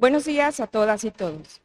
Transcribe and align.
Buenos 0.00 0.24
días 0.24 0.60
a 0.60 0.66
todas 0.66 1.04
y 1.04 1.10
todos. 1.10 1.60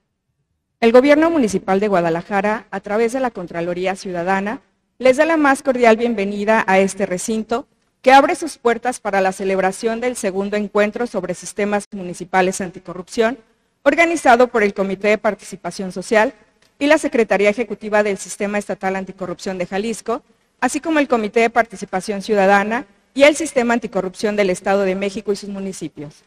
El 0.82 0.92
Gobierno 0.92 1.30
Municipal 1.30 1.80
de 1.80 1.88
Guadalajara, 1.88 2.68
a 2.70 2.82
través 2.82 3.14
de 3.14 3.22
la 3.22 3.32
Contraloría 3.32 3.96
Ciudadana, 3.96 4.60
les 5.00 5.16
da 5.16 5.24
la 5.24 5.38
más 5.38 5.64
cordial 5.64 5.96
bienvenida 5.96 6.66
a 6.68 6.80
este 6.80 7.06
recinto 7.06 7.66
que 8.02 8.12
abre 8.12 8.36
sus 8.36 8.58
puertas 8.58 9.00
para 9.00 9.22
la 9.22 9.32
celebración 9.32 10.02
del 10.02 10.18
segundo 10.18 10.58
encuentro 10.58 11.08
sobre 11.08 11.34
sistemas 11.34 11.86
municipales 11.94 12.60
anticorrupción, 12.60 13.38
organizado 13.84 14.50
por 14.50 14.64
el 14.64 14.74
Comité 14.74 15.08
de 15.08 15.18
Participación 15.18 15.94
Social 15.94 16.34
y 16.78 16.88
la 16.88 16.98
Secretaría 16.98 17.52
Ejecutiva 17.52 18.04
del 18.04 18.18
Sistema 18.18 18.58
Estatal 18.58 18.98
Anticorrupción 18.98 19.58
de 19.58 19.66
Jalisco, 19.66 20.24
así 20.60 20.82
como 20.82 21.00
el 21.00 21.08
Comité 21.08 21.40
de 21.40 21.50
Participación 21.50 22.22
Ciudadana 22.22 22.86
y 23.14 23.24
el 23.24 23.38
Sistema 23.38 23.76
Anticorrupción 23.76 24.36
del 24.36 24.50
Estado 24.50 24.82
de 24.82 24.96
México 24.96 25.32
y 25.32 25.38
sus 25.38 25.48
municipios. 25.48 26.26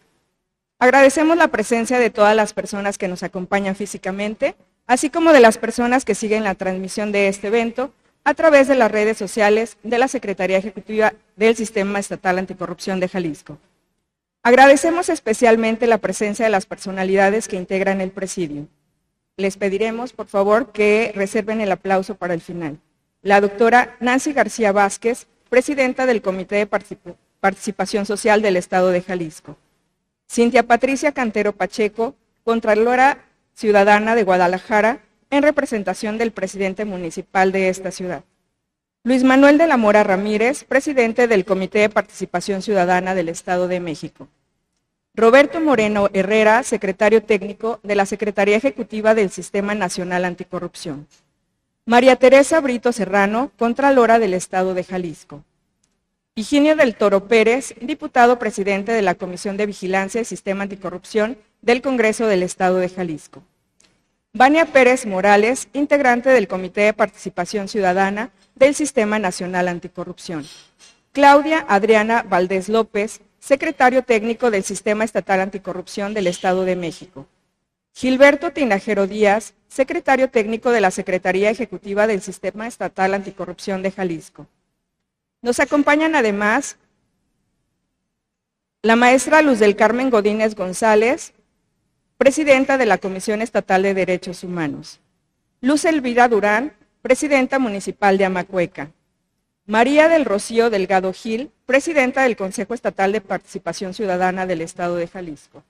Agradecemos 0.80 1.36
la 1.36 1.48
presencia 1.48 1.98
de 1.98 2.10
todas 2.10 2.36
las 2.36 2.52
personas 2.52 2.98
que 2.98 3.08
nos 3.08 3.24
acompañan 3.24 3.74
físicamente, 3.74 4.54
así 4.86 5.10
como 5.10 5.32
de 5.32 5.40
las 5.40 5.58
personas 5.58 6.04
que 6.04 6.14
siguen 6.14 6.44
la 6.44 6.54
transmisión 6.54 7.10
de 7.10 7.26
este 7.26 7.48
evento 7.48 7.92
a 8.22 8.34
través 8.34 8.68
de 8.68 8.76
las 8.76 8.90
redes 8.90 9.16
sociales 9.16 9.76
de 9.82 9.98
la 9.98 10.06
Secretaría 10.06 10.58
Ejecutiva 10.58 11.14
del 11.34 11.56
Sistema 11.56 11.98
Estatal 11.98 12.38
Anticorrupción 12.38 13.00
de 13.00 13.08
Jalisco. 13.08 13.58
Agradecemos 14.44 15.08
especialmente 15.08 15.88
la 15.88 15.98
presencia 15.98 16.44
de 16.44 16.50
las 16.50 16.64
personalidades 16.64 17.48
que 17.48 17.56
integran 17.56 18.00
el 18.00 18.12
presidio. 18.12 18.68
Les 19.36 19.56
pediremos, 19.56 20.12
por 20.12 20.28
favor, 20.28 20.70
que 20.70 21.12
reserven 21.14 21.60
el 21.60 21.72
aplauso 21.72 22.14
para 22.14 22.34
el 22.34 22.40
final. 22.40 22.78
La 23.20 23.40
doctora 23.40 23.96
Nancy 23.98 24.32
García 24.32 24.70
Vázquez, 24.70 25.26
presidenta 25.48 26.06
del 26.06 26.22
Comité 26.22 26.54
de 26.56 26.68
Participación 27.40 28.06
Social 28.06 28.42
del 28.42 28.56
Estado 28.56 28.90
de 28.90 29.02
Jalisco. 29.02 29.56
Cintia 30.30 30.62
Patricia 30.62 31.12
Cantero 31.12 31.52
Pacheco, 31.54 32.14
Contralora 32.44 33.24
Ciudadana 33.54 34.14
de 34.14 34.24
Guadalajara, 34.24 35.00
en 35.30 35.42
representación 35.42 36.18
del 36.18 36.32
presidente 36.32 36.84
municipal 36.84 37.50
de 37.50 37.70
esta 37.70 37.90
ciudad. 37.90 38.24
Luis 39.04 39.24
Manuel 39.24 39.56
de 39.56 39.66
la 39.66 39.78
Mora 39.78 40.04
Ramírez, 40.04 40.64
presidente 40.64 41.28
del 41.28 41.44
Comité 41.44 41.80
de 41.80 41.88
Participación 41.88 42.62
Ciudadana 42.62 43.14
del 43.14 43.30
Estado 43.30 43.68
de 43.68 43.80
México. 43.80 44.28
Roberto 45.14 45.60
Moreno 45.60 46.10
Herrera, 46.12 46.62
secretario 46.62 47.22
técnico 47.22 47.80
de 47.82 47.94
la 47.94 48.06
Secretaría 48.06 48.56
Ejecutiva 48.56 49.14
del 49.14 49.30
Sistema 49.30 49.74
Nacional 49.74 50.24
Anticorrupción. 50.24 51.06
María 51.86 52.16
Teresa 52.16 52.60
Brito 52.60 52.92
Serrano, 52.92 53.50
Contralora 53.58 54.18
del 54.18 54.34
Estado 54.34 54.74
de 54.74 54.84
Jalisco. 54.84 55.42
Higinio 56.38 56.76
del 56.76 56.94
Toro 56.94 57.26
Pérez, 57.26 57.74
diputado 57.80 58.38
presidente 58.38 58.92
de 58.92 59.02
la 59.02 59.16
Comisión 59.16 59.56
de 59.56 59.66
Vigilancia 59.66 60.20
y 60.20 60.24
Sistema 60.24 60.62
Anticorrupción 60.62 61.36
del 61.62 61.82
Congreso 61.82 62.28
del 62.28 62.44
Estado 62.44 62.76
de 62.76 62.88
Jalisco. 62.88 63.42
Vania 64.32 64.64
Pérez 64.66 65.04
Morales, 65.04 65.66
integrante 65.72 66.30
del 66.30 66.46
Comité 66.46 66.82
de 66.82 66.92
Participación 66.92 67.66
Ciudadana 67.66 68.30
del 68.54 68.76
Sistema 68.76 69.18
Nacional 69.18 69.66
Anticorrupción. 69.66 70.46
Claudia 71.10 71.66
Adriana 71.68 72.22
Valdés 72.22 72.68
López, 72.68 73.20
secretario 73.40 74.04
técnico 74.04 74.52
del 74.52 74.62
Sistema 74.62 75.02
Estatal 75.02 75.40
Anticorrupción 75.40 76.14
del 76.14 76.28
Estado 76.28 76.64
de 76.64 76.76
México. 76.76 77.26
Gilberto 77.96 78.52
Tinajero 78.52 79.08
Díaz, 79.08 79.54
secretario 79.66 80.30
técnico 80.30 80.70
de 80.70 80.82
la 80.82 80.92
Secretaría 80.92 81.50
Ejecutiva 81.50 82.06
del 82.06 82.22
Sistema 82.22 82.68
Estatal 82.68 83.14
Anticorrupción 83.14 83.82
de 83.82 83.90
Jalisco. 83.90 84.46
Nos 85.40 85.60
acompañan 85.60 86.16
además 86.16 86.76
la 88.82 88.96
maestra 88.96 89.42
Luz 89.42 89.58
del 89.58 89.76
Carmen 89.76 90.10
Godínez 90.10 90.54
González, 90.54 91.32
presidenta 92.16 92.78
de 92.78 92.86
la 92.86 92.98
Comisión 92.98 93.42
Estatal 93.42 93.82
de 93.82 93.94
Derechos 93.94 94.42
Humanos. 94.42 95.00
Luz 95.60 95.84
Elvira 95.84 96.28
Durán, 96.28 96.72
presidenta 97.02 97.58
municipal 97.58 98.18
de 98.18 98.24
Amacueca. 98.24 98.90
María 99.66 100.08
del 100.08 100.24
Rocío 100.24 100.70
Delgado 100.70 101.12
Gil, 101.12 101.52
presidenta 101.66 102.22
del 102.22 102.36
Consejo 102.36 102.74
Estatal 102.74 103.12
de 103.12 103.20
Participación 103.20 103.94
Ciudadana 103.94 104.46
del 104.46 104.62
Estado 104.62 104.96
de 104.96 105.06
Jalisco. 105.06 105.62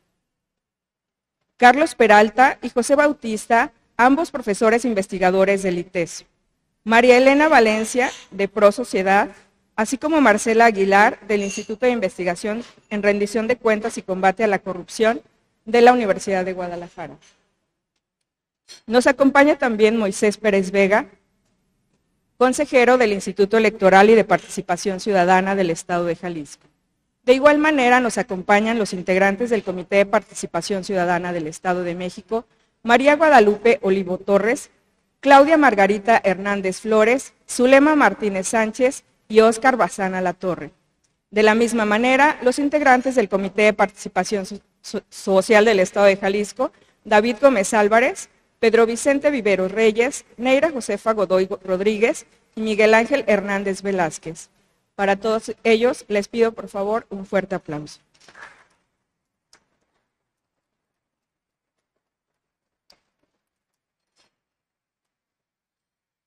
Carlos 1.57 1.95
Peralta 1.95 2.59
y 2.63 2.71
José 2.71 2.95
Bautista, 2.95 3.73
ambos 3.97 4.31
profesores 4.31 4.85
investigadores 4.85 5.63
del 5.63 5.79
ITES. 5.79 6.25
María 6.85 7.17
Elena 7.19 7.49
Valencia, 7.49 8.11
de 8.31 8.47
Pro 8.47 8.71
Sociedad, 8.71 9.31
así 9.79 9.97
como 9.97 10.21
Marcela 10.21 10.67
Aguilar, 10.67 11.21
del 11.29 11.41
Instituto 11.41 11.87
de 11.87 11.93
Investigación 11.93 12.65
en 12.91 13.01
Rendición 13.01 13.47
de 13.47 13.57
Cuentas 13.57 13.97
y 13.97 14.03
Combate 14.03 14.43
a 14.43 14.49
la 14.49 14.59
Corrupción 14.59 15.23
de 15.67 15.83
la 15.83 15.93
Universidad 15.93 16.45
de 16.45 16.53
Guadalajara. 16.53 17.17
Nos 18.89 19.07
acompaña 19.07 19.57
también 19.57 19.97
Moisés 19.97 20.37
Pérez 20.37 20.73
Vega, 20.73 21.07
consejero 22.39 22.99
del 22.99 23.13
Instituto 23.13 23.57
Electoral 23.57 24.11
y 24.11 24.17
de 24.17 24.25
Participación 24.25 24.99
Ciudadana 24.99 25.55
del 25.55 25.71
Estado 25.71 26.07
de 26.07 26.17
Jalisco. 26.17 26.67
De 27.23 27.35
igual 27.35 27.59
manera 27.59 28.01
nos 28.01 28.19
acompañan 28.19 28.81
los 28.81 28.93
integrantes 28.93 29.49
del 29.49 29.63
Comité 29.63 29.97
de 29.99 30.07
Participación 30.07 30.83
Ciudadana 30.83 31.33
del 31.33 31.47
Estado 31.47 31.85
de 31.85 31.95
México, 31.95 32.47
María 32.83 33.15
Guadalupe 33.15 33.79
Olivo 33.83 34.19
Torres, 34.19 34.71
Claudia 35.21 35.57
Margarita 35.57 36.21
Hernández 36.25 36.81
Flores, 36.81 37.33
Zulema 37.49 37.95
Martínez 37.95 38.49
Sánchez 38.49 39.05
y 39.29 39.41
Óscar 39.41 39.77
Bazana 39.77 40.21
La 40.21 40.33
Torre. 40.33 40.73
De 41.31 41.43
la 41.43 41.55
misma 41.55 41.85
manera, 41.85 42.39
los 42.43 42.59
integrantes 42.59 43.15
del 43.15 43.29
Comité 43.29 43.63
de 43.63 43.73
Participación 43.75 44.47
Social 45.11 45.65
del 45.67 45.81
Estado 45.81 46.07
de 46.07 46.17
Jalisco, 46.17 46.73
David 47.05 47.37
Gómez 47.41 47.75
Álvarez, 47.75 48.31
Pedro 48.59 48.87
Vicente 48.87 49.31
Vivero 49.31 49.69
Reyes, 49.69 50.25
Neira 50.37 50.71
Josefa 50.71 51.13
Godoy 51.13 51.49
Rodríguez 51.63 52.27
y 52.57 52.63
Miguel 52.63 52.95
Ángel 52.95 53.25
Hernández 53.27 53.83
Velázquez. 53.83 54.49
Para 54.95 55.17
todos 55.17 55.55
ellos 55.63 56.05
les 56.09 56.27
pido 56.27 56.53
por 56.53 56.69
favor 56.69 57.07
un 57.11 57.25
fuerte 57.27 57.55
aplauso. 57.55 58.01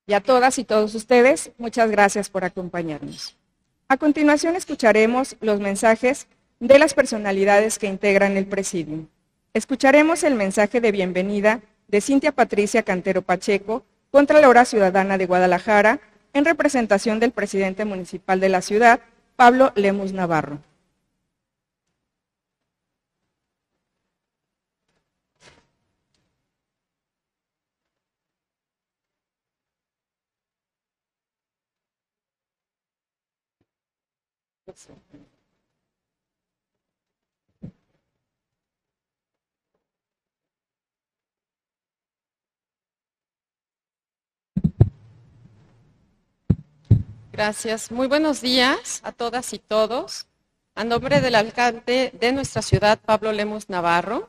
Y 0.06 0.14
a 0.14 0.20
todas 0.20 0.58
y 0.58 0.64
todos 0.64 0.94
ustedes, 0.94 1.52
muchas 1.58 1.90
gracias 1.90 2.28
por 2.28 2.44
acompañarnos. 2.44 3.36
A 3.88 3.96
continuación 3.96 4.56
escucharemos 4.56 5.36
los 5.40 5.60
mensajes 5.60 6.26
de 6.58 6.78
las 6.78 6.94
personalidades 6.94 7.78
que 7.78 7.86
integran 7.86 8.36
el 8.36 8.46
presidium. 8.46 9.06
Escucharemos 9.54 10.24
el 10.24 10.34
mensaje 10.34 10.80
de 10.80 10.92
bienvenida 10.92 11.60
de 11.86 12.00
Cintia 12.00 12.32
Patricia 12.32 12.82
Cantero 12.82 13.22
Pacheco, 13.22 13.84
Contralora 14.10 14.64
Ciudadana 14.64 15.18
de 15.18 15.26
Guadalajara, 15.26 16.00
en 16.32 16.44
representación 16.44 17.20
del 17.20 17.30
presidente 17.30 17.84
municipal 17.84 18.40
de 18.40 18.48
la 18.48 18.62
ciudad, 18.62 19.00
Pablo 19.36 19.72
Lemus 19.76 20.12
Navarro. 20.12 20.58
Gracias. 47.32 47.90
Muy 47.90 48.08
buenos 48.08 48.42
días 48.42 49.00
a 49.04 49.10
todas 49.10 49.54
y 49.54 49.58
todos. 49.58 50.26
A 50.74 50.84
nombre 50.84 51.22
del 51.22 51.34
alcalde 51.34 52.12
de 52.20 52.30
nuestra 52.30 52.60
ciudad, 52.60 53.00
Pablo 53.02 53.32
Lemos 53.32 53.70
Navarro, 53.70 54.28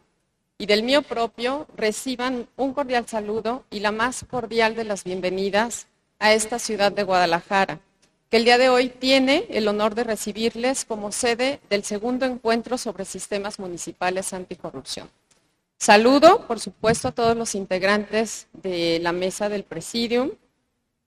y 0.58 0.68
del 0.68 0.84
mío 0.84 1.02
propio, 1.02 1.68
reciban 1.76 2.48
un 2.56 2.74
cordial 2.74 3.06
saludo 3.06 3.66
y 3.70 3.82
la 3.82 3.92
más 3.92 4.24
cordial 4.30 4.76
de 4.76 4.86
las 4.86 5.04
bienvenidas 5.04 5.88
a 6.18 6.32
esta 6.32 6.60
ciudad 6.60 6.94
de 6.94 7.04
Guadalajara, 7.04 7.82
que 8.30 8.38
el 8.38 8.46
día 8.46 8.58
de 8.58 8.70
hoy 8.70 8.88
tiene 8.88 9.48
el 9.50 9.68
honor 9.68 9.96
de 9.96 10.06
recibirles 10.06 10.86
como 10.86 11.12
sede 11.12 11.60
del 11.70 11.84
segundo 11.84 12.26
encuentro 12.26 12.78
sobre 12.78 13.04
sistemas 13.04 13.60
municipales 13.60 14.32
anticorrupción. 14.32 15.10
Saludo, 15.78 16.48
por 16.48 16.62
supuesto, 16.62 17.10
a 17.10 17.12
todos 17.12 17.36
los 17.36 17.54
integrantes 17.54 18.48
de 18.54 19.00
la 19.02 19.12
mesa 19.12 19.50
del 19.50 19.66
presidium, 19.66 20.32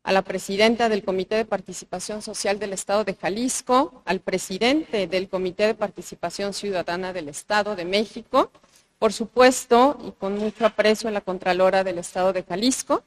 a 0.07 0.13
la 0.13 0.23
presidenta 0.23 0.89
del 0.89 1.03
Comité 1.03 1.35
de 1.35 1.45
Participación 1.45 2.23
Social 2.23 2.61
del 2.61 2.73
Estado 2.73 3.03
de 3.03 3.15
Jalisco, 3.15 4.03
al 4.05 4.21
presidente 4.21 5.09
del 5.09 5.29
Comité 5.29 5.67
de 5.67 5.75
Participación 5.75 6.55
Ciudadana 6.55 7.13
del 7.13 7.29
Estado 7.29 7.75
de 7.75 7.85
México, 7.85 8.53
por 9.01 9.13
supuesto, 9.13 9.99
y 10.07 10.13
con 10.13 10.39
mucho 10.39 10.65
aprecio 10.65 11.09
a 11.09 11.13
la 11.13 11.23
Contralora 11.23 11.83
del 11.83 11.99
Estado 11.99 12.33
de 12.33 12.45
Jalisco, 12.45 13.03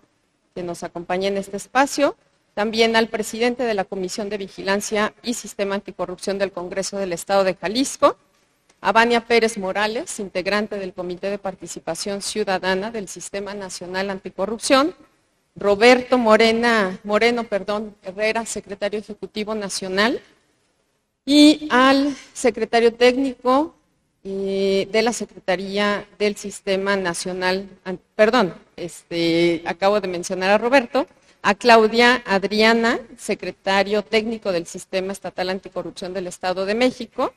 que 0.54 0.62
nos 0.62 0.84
acompaña 0.84 1.30
en 1.30 1.38
este 1.38 1.56
espacio, 1.56 2.18
también 2.54 2.98
al 2.98 3.08
presidente 3.08 3.64
de 3.64 3.76
la 3.76 3.86
Comisión 3.86 4.28
de 4.28 4.38
Vigilancia 4.38 5.14
y 5.24 5.36
Sistema 5.36 5.76
Anticorrupción 5.76 6.38
del 6.38 6.52
Congreso 6.52 6.98
del 6.98 7.14
Estado 7.14 7.46
de 7.46 7.56
Jalisco, 7.56 8.18
a 8.82 8.92
Vania 8.92 9.26
Pérez 9.26 9.58
Morales, 9.58 10.20
integrante 10.20 10.78
del 10.78 10.94
Comité 10.94 11.30
de 11.30 11.38
Participación 11.38 12.22
Ciudadana 12.22 12.92
del 12.92 13.08
Sistema 13.08 13.54
Nacional 13.54 14.10
Anticorrupción, 14.10 14.94
Roberto 15.56 16.18
Morena, 16.18 17.00
Moreno 17.04 17.44
perdón, 17.44 17.96
Herrera, 18.04 18.46
secretario 18.46 19.00
ejecutivo 19.00 19.56
nacional, 19.56 20.22
y 21.26 21.68
al 21.70 22.16
secretario 22.34 22.94
técnico 22.94 23.76
eh, 24.24 24.88
de 24.92 25.02
la 25.02 25.14
Secretaría 25.14 26.08
del 26.18 26.36
Sistema 26.36 26.96
Nacional, 26.96 27.70
perdón, 28.16 28.54
este, 28.76 29.62
acabo 29.66 30.02
de 30.02 30.08
mencionar 30.08 30.50
a 30.50 30.58
Roberto, 30.58 31.08
a 31.42 31.56
Claudia 31.56 32.22
Adriana, 32.26 33.00
secretario 33.18 34.04
técnico 34.04 34.52
del 34.52 34.66
Sistema 34.66 35.14
Estatal 35.14 35.50
Anticorrupción 35.50 36.14
del 36.14 36.28
Estado 36.28 36.66
de 36.66 36.76
México, 36.76 37.34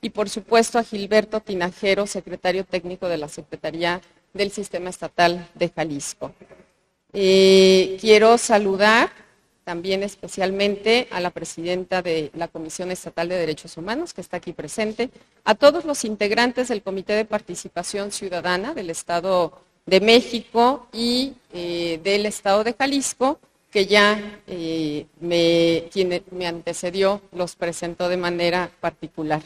y 0.00 0.10
por 0.10 0.28
supuesto 0.28 0.78
a 0.78 0.84
Gilberto 0.84 1.40
Tinajero, 1.40 2.06
secretario 2.06 2.64
técnico 2.64 3.08
de 3.08 3.18
la 3.18 3.28
Secretaría 3.28 4.00
del 4.32 4.50
Sistema 4.50 4.90
Estatal 4.90 5.48
de 5.54 5.68
Jalisco. 5.68 6.32
Eh, 7.16 7.96
quiero 8.00 8.36
saludar 8.38 9.08
también 9.62 10.02
especialmente 10.02 11.06
a 11.12 11.20
la 11.20 11.30
presidenta 11.30 12.02
de 12.02 12.32
la 12.34 12.48
Comisión 12.48 12.90
Estatal 12.90 13.28
de 13.28 13.36
Derechos 13.36 13.76
Humanos, 13.76 14.12
que 14.12 14.20
está 14.20 14.38
aquí 14.38 14.52
presente, 14.52 15.10
a 15.44 15.54
todos 15.54 15.84
los 15.84 16.04
integrantes 16.04 16.68
del 16.68 16.82
Comité 16.82 17.12
de 17.14 17.24
Participación 17.24 18.10
Ciudadana 18.10 18.74
del 18.74 18.90
Estado 18.90 19.60
de 19.86 20.00
México 20.00 20.88
y 20.92 21.34
eh, 21.52 22.00
del 22.02 22.26
Estado 22.26 22.64
de 22.64 22.74
Jalisco, 22.74 23.38
que 23.70 23.86
ya 23.86 24.40
eh, 24.48 25.06
quien 25.92 26.24
me 26.32 26.46
antecedió 26.46 27.22
los 27.32 27.54
presentó 27.54 28.08
de 28.08 28.16
manera 28.16 28.70
particular 28.80 29.40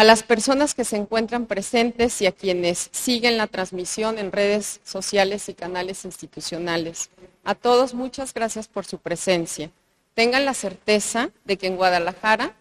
a 0.00 0.04
las 0.04 0.22
personas 0.22 0.74
que 0.74 0.86
se 0.86 0.96
encuentran 0.96 1.44
presentes 1.44 2.22
y 2.22 2.26
a 2.26 2.32
quienes 2.32 2.88
siguen 2.90 3.36
la 3.36 3.46
transmisión 3.46 4.16
en 4.16 4.32
redes 4.32 4.80
sociales 4.82 5.46
y 5.50 5.52
canales 5.52 6.06
institucionales. 6.06 7.10
A 7.44 7.54
todos 7.54 7.92
muchas 7.92 8.32
gracias 8.32 8.66
por 8.66 8.86
su 8.86 8.96
presencia. 8.96 9.70
Tengan 10.14 10.46
la 10.46 10.54
certeza 10.54 11.28
de 11.44 11.58
que 11.58 11.66
en 11.66 11.76
Guadalajara 11.76 12.54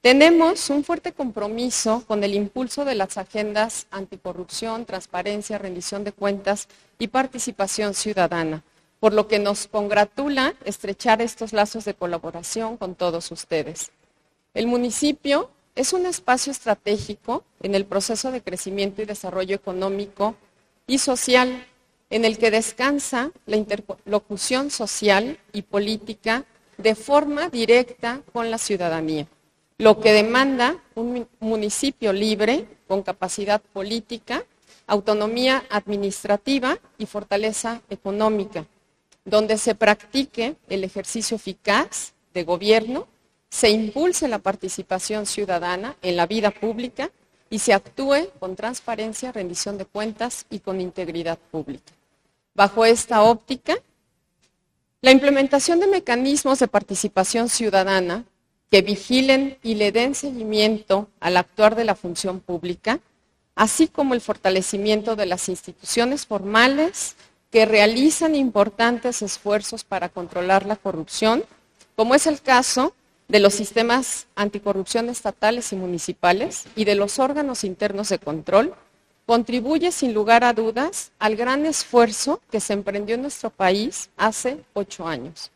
tenemos 0.00 0.70
un 0.70 0.82
fuerte 0.82 1.12
compromiso 1.12 2.02
con 2.08 2.24
el 2.24 2.34
impulso 2.34 2.84
de 2.84 2.96
las 2.96 3.16
agendas 3.16 3.86
anticorrupción, 3.92 4.84
transparencia, 4.84 5.58
rendición 5.58 6.02
de 6.02 6.10
cuentas 6.10 6.66
y 6.98 7.06
participación 7.06 7.94
ciudadana, 7.94 8.64
por 8.98 9.12
lo 9.12 9.28
que 9.28 9.38
nos 9.38 9.68
congratula 9.68 10.56
estrechar 10.64 11.22
estos 11.22 11.52
lazos 11.52 11.84
de 11.84 11.94
colaboración 11.94 12.76
con 12.76 12.96
todos 12.96 13.30
ustedes. 13.30 13.92
El 14.52 14.66
municipio 14.66 15.48
es 15.74 15.92
un 15.92 16.06
espacio 16.06 16.52
estratégico 16.52 17.44
en 17.62 17.74
el 17.74 17.84
proceso 17.84 18.30
de 18.30 18.42
crecimiento 18.42 19.02
y 19.02 19.06
desarrollo 19.06 19.56
económico 19.56 20.36
y 20.86 20.98
social 20.98 21.66
en 22.10 22.24
el 22.24 22.36
que 22.36 22.50
descansa 22.50 23.30
la 23.46 23.56
interlocución 23.56 24.70
social 24.70 25.38
y 25.52 25.62
política 25.62 26.44
de 26.76 26.94
forma 26.94 27.48
directa 27.48 28.20
con 28.32 28.50
la 28.50 28.58
ciudadanía, 28.58 29.26
lo 29.78 30.00
que 30.00 30.12
demanda 30.12 30.76
un 30.94 31.26
municipio 31.40 32.12
libre 32.12 32.66
con 32.86 33.02
capacidad 33.02 33.62
política, 33.62 34.44
autonomía 34.86 35.64
administrativa 35.70 36.78
y 36.98 37.06
fortaleza 37.06 37.80
económica, 37.88 38.66
donde 39.24 39.56
se 39.56 39.74
practique 39.74 40.56
el 40.68 40.84
ejercicio 40.84 41.36
eficaz 41.36 42.12
de 42.34 42.44
gobierno 42.44 43.06
se 43.52 43.68
impulse 43.68 44.28
la 44.28 44.38
participación 44.38 45.26
ciudadana 45.26 45.94
en 46.00 46.16
la 46.16 46.26
vida 46.26 46.50
pública 46.50 47.10
y 47.50 47.58
se 47.58 47.74
actúe 47.74 48.30
con 48.40 48.56
transparencia, 48.56 49.30
rendición 49.30 49.76
de 49.76 49.84
cuentas 49.84 50.46
y 50.48 50.60
con 50.60 50.80
integridad 50.80 51.38
pública. 51.50 51.92
Bajo 52.54 52.86
esta 52.86 53.22
óptica, 53.22 53.76
la 55.02 55.10
implementación 55.10 55.80
de 55.80 55.86
mecanismos 55.86 56.60
de 56.60 56.66
participación 56.66 57.50
ciudadana 57.50 58.24
que 58.70 58.80
vigilen 58.80 59.58
y 59.62 59.74
le 59.74 59.92
den 59.92 60.14
seguimiento 60.14 61.10
al 61.20 61.36
actuar 61.36 61.76
de 61.76 61.84
la 61.84 61.94
función 61.94 62.40
pública, 62.40 63.00
así 63.54 63.86
como 63.86 64.14
el 64.14 64.22
fortalecimiento 64.22 65.14
de 65.14 65.26
las 65.26 65.50
instituciones 65.50 66.24
formales 66.24 67.16
que 67.50 67.66
realizan 67.66 68.34
importantes 68.34 69.20
esfuerzos 69.20 69.84
para 69.84 70.08
controlar 70.08 70.64
la 70.64 70.76
corrupción, 70.76 71.44
como 71.94 72.14
es 72.14 72.26
el 72.26 72.40
caso 72.40 72.94
de 73.28 73.40
los 73.40 73.54
sistemas 73.54 74.26
anticorrupción 74.34 75.08
estatales 75.08 75.72
y 75.72 75.76
municipales 75.76 76.64
y 76.76 76.84
de 76.84 76.94
los 76.94 77.18
órganos 77.18 77.64
internos 77.64 78.08
de 78.08 78.18
control, 78.18 78.74
contribuye 79.26 79.92
sin 79.92 80.14
lugar 80.14 80.44
a 80.44 80.52
dudas 80.52 81.12
al 81.18 81.36
gran 81.36 81.64
esfuerzo 81.64 82.40
que 82.50 82.60
se 82.60 82.72
emprendió 82.72 83.14
en 83.14 83.22
nuestro 83.22 83.50
país 83.50 84.10
hace 84.16 84.62
ocho 84.74 85.06
años, 85.06 85.50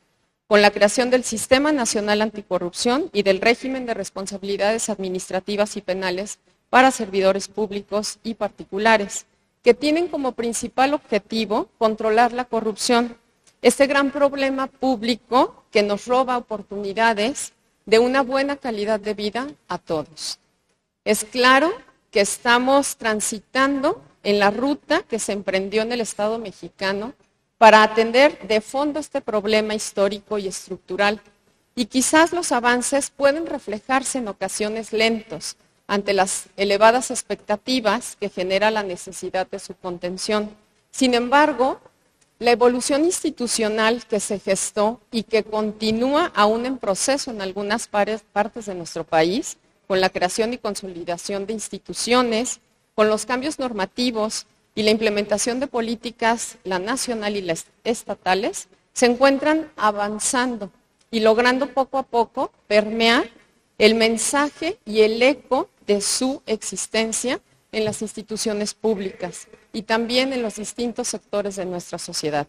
con 0.46 0.62
la 0.62 0.70
creación 0.70 1.10
del 1.10 1.24
Sistema 1.24 1.72
Nacional 1.72 2.22
Anticorrupción 2.22 3.10
y 3.12 3.22
del 3.22 3.40
régimen 3.40 3.84
de 3.86 3.94
responsabilidades 3.94 4.88
administrativas 4.88 5.76
y 5.76 5.80
penales 5.80 6.38
para 6.70 6.90
servidores 6.90 7.48
públicos 7.48 8.18
y 8.22 8.34
particulares, 8.34 9.26
que 9.62 9.74
tienen 9.74 10.06
como 10.08 10.32
principal 10.32 10.94
objetivo 10.94 11.68
controlar 11.78 12.32
la 12.32 12.44
corrupción, 12.44 13.16
este 13.62 13.86
gran 13.86 14.12
problema 14.12 14.68
público 14.68 15.64
que 15.72 15.82
nos 15.82 16.06
roba 16.06 16.38
oportunidades 16.38 17.52
de 17.86 18.00
una 18.00 18.22
buena 18.22 18.56
calidad 18.56 19.00
de 19.00 19.14
vida 19.14 19.46
a 19.68 19.78
todos. 19.78 20.38
Es 21.04 21.24
claro 21.24 21.72
que 22.10 22.20
estamos 22.20 22.96
transitando 22.96 24.02
en 24.24 24.40
la 24.40 24.50
ruta 24.50 25.02
que 25.02 25.20
se 25.20 25.32
emprendió 25.32 25.82
en 25.82 25.92
el 25.92 26.00
Estado 26.00 26.38
mexicano 26.38 27.14
para 27.58 27.84
atender 27.84 28.46
de 28.48 28.60
fondo 28.60 28.98
este 28.98 29.20
problema 29.20 29.74
histórico 29.74 30.36
y 30.38 30.48
estructural. 30.48 31.20
Y 31.76 31.86
quizás 31.86 32.32
los 32.32 32.52
avances 32.52 33.10
pueden 33.10 33.46
reflejarse 33.46 34.18
en 34.18 34.28
ocasiones 34.28 34.92
lentos 34.92 35.56
ante 35.86 36.12
las 36.12 36.46
elevadas 36.56 37.12
expectativas 37.12 38.16
que 38.18 38.28
genera 38.28 38.72
la 38.72 38.82
necesidad 38.82 39.46
de 39.46 39.60
su 39.60 39.74
contención. 39.76 40.50
Sin 40.90 41.14
embargo, 41.14 41.80
la 42.38 42.50
evolución 42.50 43.04
institucional 43.04 44.04
que 44.06 44.20
se 44.20 44.38
gestó 44.38 45.00
y 45.10 45.22
que 45.22 45.42
continúa 45.42 46.32
aún 46.34 46.66
en 46.66 46.78
proceso 46.78 47.30
en 47.30 47.40
algunas 47.40 47.88
partes 47.88 48.66
de 48.66 48.74
nuestro 48.74 49.04
país, 49.04 49.56
con 49.86 50.00
la 50.00 50.10
creación 50.10 50.52
y 50.52 50.58
consolidación 50.58 51.46
de 51.46 51.54
instituciones, 51.54 52.60
con 52.94 53.08
los 53.08 53.24
cambios 53.24 53.58
normativos 53.58 54.46
y 54.74 54.82
la 54.82 54.90
implementación 54.90 55.60
de 55.60 55.66
políticas, 55.66 56.58
la 56.64 56.78
nacional 56.78 57.36
y 57.36 57.42
las 57.42 57.66
estatales, 57.84 58.68
se 58.92 59.06
encuentran 59.06 59.70
avanzando 59.76 60.70
y 61.10 61.20
logrando 61.20 61.68
poco 61.72 61.98
a 61.98 62.02
poco 62.02 62.52
permear 62.66 63.30
el 63.78 63.94
mensaje 63.94 64.78
y 64.84 65.00
el 65.00 65.22
eco 65.22 65.70
de 65.86 66.00
su 66.00 66.42
existencia 66.46 67.40
en 67.72 67.84
las 67.84 68.02
instituciones 68.02 68.74
públicas 68.74 69.48
y 69.76 69.82
también 69.82 70.32
en 70.32 70.40
los 70.40 70.56
distintos 70.56 71.06
sectores 71.08 71.56
de 71.56 71.66
nuestra 71.66 71.98
sociedad. 71.98 72.46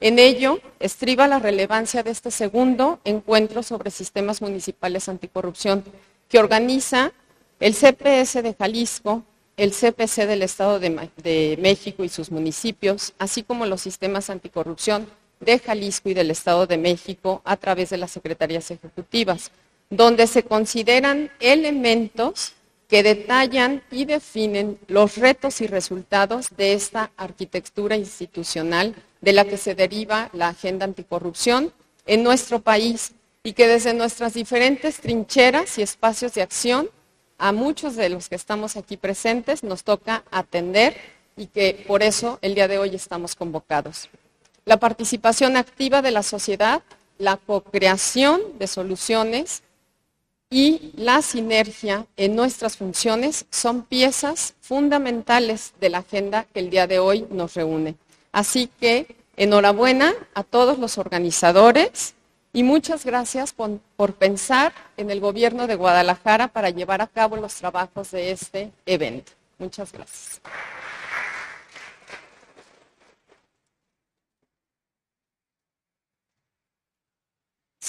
En 0.00 0.18
ello 0.18 0.60
estriba 0.78 1.28
la 1.28 1.38
relevancia 1.38 2.02
de 2.02 2.10
este 2.10 2.30
segundo 2.30 3.00
encuentro 3.04 3.62
sobre 3.62 3.90
sistemas 3.90 4.40
municipales 4.40 5.06
anticorrupción 5.06 5.84
que 6.30 6.38
organiza 6.38 7.12
el 7.60 7.74
CPS 7.74 8.42
de 8.42 8.54
Jalisco, 8.58 9.22
el 9.58 9.72
CPC 9.72 10.26
del 10.26 10.40
Estado 10.40 10.80
de, 10.80 11.10
de, 11.22 11.58
México 11.60 12.02
y 12.02 12.08
sus 12.08 12.30
municipios, 12.30 13.12
así 13.18 13.42
como 13.42 13.66
los 13.66 13.82
sistemas 13.82 14.30
anticorrupción 14.30 15.06
de 15.40 15.58
Jalisco 15.58 16.08
y 16.08 16.14
del 16.14 16.30
Estado 16.30 16.66
de 16.66 16.78
México 16.78 17.42
a 17.44 17.58
través 17.58 17.90
de 17.90 17.98
las 17.98 18.10
secretarías 18.10 18.70
ejecutivas, 18.70 19.50
donde 19.90 20.26
se 20.26 20.44
consideran 20.44 21.30
elementos 21.40 22.54
que 22.90 23.04
detallan 23.04 23.82
y 23.92 24.04
definen 24.04 24.76
los 24.88 25.16
retos 25.16 25.60
y 25.60 25.68
resultados 25.68 26.48
de 26.56 26.72
esta 26.72 27.12
arquitectura 27.16 27.96
institucional 27.96 28.96
de 29.20 29.32
la 29.32 29.44
que 29.44 29.56
se 29.56 29.76
deriva 29.76 30.28
la 30.32 30.48
agenda 30.48 30.86
anticorrupción 30.86 31.72
en 32.06 32.24
nuestro 32.24 32.58
país 32.58 33.12
y 33.44 33.52
que 33.52 33.68
desde 33.68 33.94
nuestras 33.94 34.34
diferentes 34.34 34.98
trincheras 34.98 35.78
y 35.78 35.82
espacios 35.82 36.34
de 36.34 36.42
acción 36.42 36.90
a 37.38 37.52
muchos 37.52 37.94
de 37.94 38.08
los 38.08 38.28
que 38.28 38.34
estamos 38.34 38.76
aquí 38.76 38.96
presentes 38.96 39.62
nos 39.62 39.84
toca 39.84 40.24
atender 40.32 40.96
y 41.36 41.46
que 41.46 41.84
por 41.86 42.02
eso 42.02 42.40
el 42.42 42.56
día 42.56 42.66
de 42.66 42.78
hoy 42.78 42.96
estamos 42.96 43.36
convocados. 43.36 44.10
La 44.64 44.78
participación 44.78 45.56
activa 45.56 46.02
de 46.02 46.10
la 46.10 46.24
sociedad, 46.24 46.82
la 47.18 47.36
co-creación 47.36 48.40
de 48.58 48.66
soluciones 48.66 49.62
y 50.50 50.90
la 50.96 51.22
sinergia 51.22 52.06
en 52.16 52.34
nuestras 52.34 52.76
funciones 52.76 53.46
son 53.50 53.82
piezas 53.82 54.54
fundamentales 54.60 55.74
de 55.80 55.90
la 55.90 55.98
agenda 55.98 56.44
que 56.52 56.58
el 56.58 56.70
día 56.70 56.88
de 56.88 56.98
hoy 56.98 57.24
nos 57.30 57.54
reúne. 57.54 57.94
Así 58.32 58.68
que 58.80 59.14
enhorabuena 59.36 60.12
a 60.34 60.42
todos 60.42 60.78
los 60.78 60.98
organizadores 60.98 62.14
y 62.52 62.64
muchas 62.64 63.04
gracias 63.06 63.52
por, 63.52 63.78
pensar 64.14 64.72
en 64.96 65.10
el 65.10 65.20
gobierno 65.20 65.68
de 65.68 65.76
Guadalajara 65.76 66.48
para 66.48 66.70
llevar 66.70 67.00
a 67.00 67.06
cabo 67.06 67.36
los 67.36 67.54
trabajos 67.54 68.10
de 68.10 68.32
este 68.32 68.72
evento. 68.86 69.32
Muchas 69.58 69.92
gracias. 69.92 70.40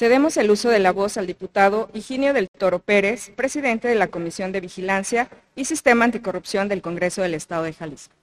Cedemos 0.01 0.35
el 0.37 0.49
uso 0.49 0.69
de 0.69 0.79
la 0.79 0.91
voz 0.91 1.17
al 1.17 1.27
diputado 1.27 1.87
Higinio 1.93 2.33
del 2.33 2.49
Toro 2.49 2.79
Pérez, 2.79 3.29
presidente 3.35 3.87
de 3.87 3.93
la 3.93 4.07
Comisión 4.07 4.51
de 4.51 4.59
Vigilancia 4.59 5.29
y 5.55 5.65
Sistema 5.65 6.05
Anticorrupción 6.05 6.67
del 6.67 6.81
Congreso 6.81 7.21
del 7.21 7.35
Estado 7.35 7.65
de 7.65 7.73
Jalisco. 7.73 8.15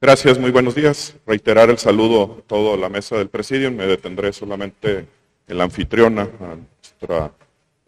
Gracias, 0.00 0.38
muy 0.38 0.52
buenos 0.52 0.76
días. 0.76 1.16
Reiterar 1.26 1.70
el 1.70 1.78
saludo 1.78 2.38
a 2.38 2.42
toda 2.42 2.76
la 2.76 2.88
mesa 2.88 3.16
del 3.16 3.30
presidio. 3.30 3.72
Me 3.72 3.88
detendré 3.88 4.32
solamente 4.32 5.08
en 5.48 5.58
la 5.58 5.64
anfitriona, 5.64 6.22
a 6.22 6.56
nuestra 6.56 7.32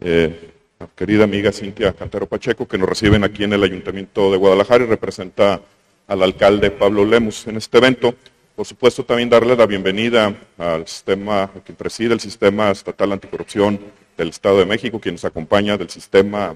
eh, 0.03 0.51
querida 0.95 1.23
amiga 1.23 1.51
Cintia 1.51 1.93
Cantero 1.93 2.27
Pacheco, 2.27 2.67
que 2.67 2.77
nos 2.77 2.89
reciben 2.89 3.23
aquí 3.23 3.43
en 3.43 3.53
el 3.53 3.63
Ayuntamiento 3.63 4.31
de 4.31 4.37
Guadalajara 4.37 4.83
y 4.83 4.87
representa 4.87 5.61
al 6.07 6.23
alcalde 6.23 6.71
Pablo 6.71 7.05
Lemus 7.05 7.47
en 7.47 7.57
este 7.57 7.77
evento. 7.77 8.13
Por 8.55 8.65
supuesto, 8.65 9.03
también 9.03 9.29
darle 9.29 9.55
la 9.55 9.65
bienvenida 9.65 10.35
al 10.57 10.85
sistema 10.87 11.49
que 11.65 11.73
preside 11.73 12.13
el 12.13 12.19
Sistema 12.19 12.69
Estatal 12.69 13.11
Anticorrupción 13.11 13.79
del 14.15 14.29
Estado 14.29 14.59
de 14.59 14.65
México, 14.65 14.99
quien 14.99 15.15
nos 15.15 15.25
acompaña 15.25 15.77
del 15.77 15.89
Sistema 15.89 16.55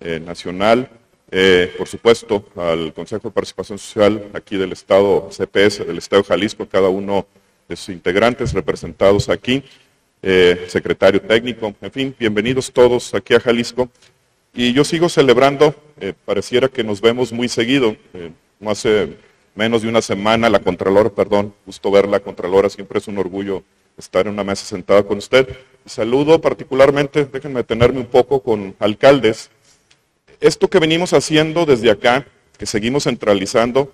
eh, 0.00 0.20
Nacional 0.24 0.88
eh, 1.36 1.74
por 1.76 1.88
supuesto, 1.88 2.44
al 2.54 2.92
Consejo 2.92 3.28
de 3.28 3.34
Participación 3.34 3.76
Social 3.76 4.30
aquí 4.34 4.56
del 4.56 4.70
Estado 4.70 5.28
CPS, 5.30 5.84
del 5.84 5.98
Estado 5.98 6.22
de 6.22 6.28
Jalisco, 6.28 6.68
cada 6.68 6.88
uno 6.88 7.26
de 7.68 7.74
sus 7.74 7.88
integrantes 7.88 8.52
representados 8.52 9.28
aquí, 9.28 9.64
eh, 10.26 10.64
secretario 10.68 11.20
técnico, 11.20 11.74
en 11.82 11.92
fin, 11.92 12.16
bienvenidos 12.18 12.72
todos 12.72 13.12
aquí 13.12 13.34
a 13.34 13.40
Jalisco. 13.40 13.90
Y 14.54 14.72
yo 14.72 14.82
sigo 14.82 15.10
celebrando, 15.10 15.74
eh, 16.00 16.14
pareciera 16.24 16.68
que 16.68 16.82
nos 16.82 17.02
vemos 17.02 17.30
muy 17.30 17.46
seguido, 17.46 17.94
no 18.58 18.70
hace 18.70 19.18
menos 19.54 19.82
de 19.82 19.88
una 19.88 20.00
semana 20.00 20.48
la 20.48 20.60
Contralora, 20.60 21.10
perdón, 21.10 21.52
gusto 21.66 21.90
verla, 21.90 22.20
Contralora, 22.20 22.70
siempre 22.70 23.00
es 23.00 23.08
un 23.08 23.18
orgullo 23.18 23.64
estar 23.98 24.26
en 24.26 24.32
una 24.32 24.44
mesa 24.44 24.64
sentada 24.64 25.02
con 25.02 25.18
usted. 25.18 25.46
saludo 25.84 26.40
particularmente, 26.40 27.26
déjenme 27.26 27.58
detenerme 27.60 28.00
un 28.00 28.06
poco 28.06 28.40
con 28.42 28.74
alcaldes, 28.78 29.50
esto 30.40 30.68
que 30.68 30.78
venimos 30.78 31.12
haciendo 31.12 31.66
desde 31.66 31.90
acá, 31.90 32.26
que 32.56 32.64
seguimos 32.64 33.04
centralizando, 33.04 33.92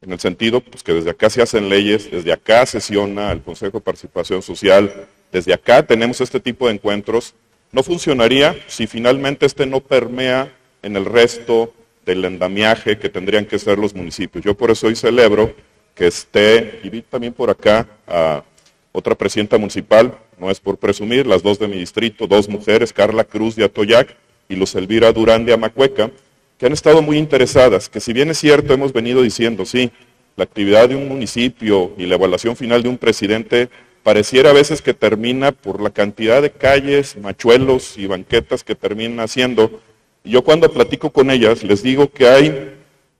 en 0.00 0.12
el 0.12 0.20
sentido 0.20 0.60
pues, 0.60 0.84
que 0.84 0.94
desde 0.94 1.10
acá 1.10 1.28
se 1.28 1.42
hacen 1.42 1.68
leyes, 1.68 2.08
desde 2.08 2.32
acá 2.32 2.64
sesiona 2.66 3.32
el 3.32 3.42
Consejo 3.42 3.78
de 3.78 3.84
Participación 3.84 4.42
Social, 4.42 5.08
desde 5.32 5.52
acá 5.52 5.84
tenemos 5.86 6.20
este 6.20 6.40
tipo 6.40 6.66
de 6.66 6.74
encuentros, 6.74 7.34
no 7.72 7.82
funcionaría 7.82 8.56
si 8.66 8.86
finalmente 8.86 9.46
este 9.46 9.66
no 9.66 9.80
permea 9.80 10.52
en 10.82 10.96
el 10.96 11.04
resto 11.04 11.72
del 12.04 12.24
endamiaje 12.24 12.98
que 12.98 13.08
tendrían 13.08 13.44
que 13.44 13.58
ser 13.58 13.78
los 13.78 13.94
municipios. 13.94 14.44
Yo 14.44 14.56
por 14.56 14.70
eso 14.70 14.88
hoy 14.88 14.96
celebro 14.96 15.54
que 15.94 16.06
esté, 16.06 16.80
y 16.82 16.88
vi 16.88 17.02
también 17.02 17.32
por 17.32 17.50
acá 17.50 17.86
a 18.06 18.42
otra 18.92 19.14
presidenta 19.14 19.58
municipal, 19.58 20.18
no 20.38 20.50
es 20.50 20.58
por 20.58 20.78
presumir, 20.78 21.26
las 21.26 21.42
dos 21.42 21.58
de 21.58 21.68
mi 21.68 21.78
distrito, 21.78 22.26
dos 22.26 22.48
mujeres, 22.48 22.92
Carla 22.92 23.24
Cruz 23.24 23.54
de 23.54 23.64
Atoyac, 23.64 24.16
y 24.48 24.56
Luz 24.56 24.74
Elvira 24.74 25.12
Durán 25.12 25.44
de 25.44 25.52
Amacueca, 25.52 26.10
que 26.58 26.66
han 26.66 26.72
estado 26.72 27.00
muy 27.02 27.16
interesadas, 27.16 27.88
que 27.88 28.00
si 28.00 28.12
bien 28.12 28.30
es 28.30 28.38
cierto, 28.38 28.74
hemos 28.74 28.92
venido 28.92 29.22
diciendo, 29.22 29.64
sí, 29.64 29.90
la 30.36 30.44
actividad 30.44 30.88
de 30.88 30.96
un 30.96 31.08
municipio 31.08 31.92
y 31.96 32.06
la 32.06 32.16
evaluación 32.16 32.56
final 32.56 32.82
de 32.82 32.88
un 32.88 32.98
presidente 32.98 33.68
pareciera 34.02 34.50
a 34.50 34.54
veces 34.54 34.82
que 34.82 34.94
termina 34.94 35.52
por 35.52 35.80
la 35.80 35.90
cantidad 35.90 36.42
de 36.42 36.50
calles, 36.50 37.16
machuelos 37.16 37.98
y 37.98 38.06
banquetas 38.06 38.64
que 38.64 38.74
terminan 38.74 39.20
haciendo. 39.20 39.80
Yo 40.24 40.42
cuando 40.42 40.72
platico 40.72 41.10
con 41.10 41.30
ellas 41.30 41.62
les 41.62 41.82
digo 41.82 42.10
que 42.10 42.28
hay 42.28 42.74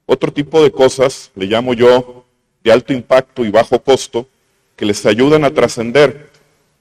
otro 0.07 0.33
tipo 0.33 0.63
de 0.63 0.71
cosas, 0.71 1.31
le 1.35 1.47
llamo 1.47 1.75
yo, 1.75 2.25
de 2.65 2.73
alto 2.73 2.93
impacto 2.93 3.45
y 3.45 3.51
bajo 3.51 3.81
costo, 3.83 4.27
que 4.77 4.85
les 4.85 5.05
ayudan 5.07 5.45
a 5.45 5.51
trascender 5.51 6.31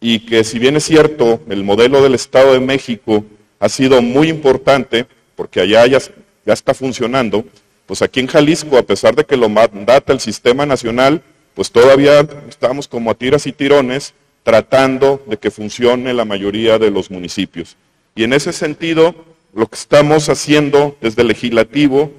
y 0.01 0.19
que 0.25 0.43
si 0.43 0.59
bien 0.59 0.77
es 0.77 0.85
cierto, 0.85 1.41
el 1.49 1.63
modelo 1.63 2.01
del 2.01 2.15
Estado 2.15 2.53
de 2.53 2.59
México 2.59 3.25
ha 3.59 3.69
sido 3.69 4.01
muy 4.01 4.29
importante 4.29 5.05
porque 5.35 5.61
allá 5.61 5.85
ya, 5.85 5.99
ya 6.45 6.53
está 6.53 6.73
funcionando. 6.73 7.45
Pues 7.85 8.01
aquí 8.01 8.19
en 8.19 8.27
Jalisco, 8.27 8.77
a 8.77 8.83
pesar 8.83 9.15
de 9.15 9.25
que 9.25 9.35
lo 9.35 9.49
mandata 9.49 10.13
el 10.13 10.19
sistema 10.19 10.65
nacional, 10.65 11.21
pues 11.59 11.73
todavía 11.73 12.25
estamos 12.47 12.87
como 12.87 13.11
a 13.11 13.15
tiras 13.15 13.45
y 13.45 13.51
tirones 13.51 14.13
tratando 14.43 15.21
de 15.27 15.35
que 15.35 15.51
funcione 15.51 16.13
la 16.13 16.23
mayoría 16.23 16.79
de 16.79 16.89
los 16.89 17.11
municipios. 17.11 17.75
Y 18.15 18.23
en 18.23 18.31
ese 18.31 18.53
sentido, 18.53 19.13
lo 19.53 19.67
que 19.67 19.75
estamos 19.75 20.29
haciendo 20.29 20.95
desde 21.01 21.25
legislativo, 21.25 22.13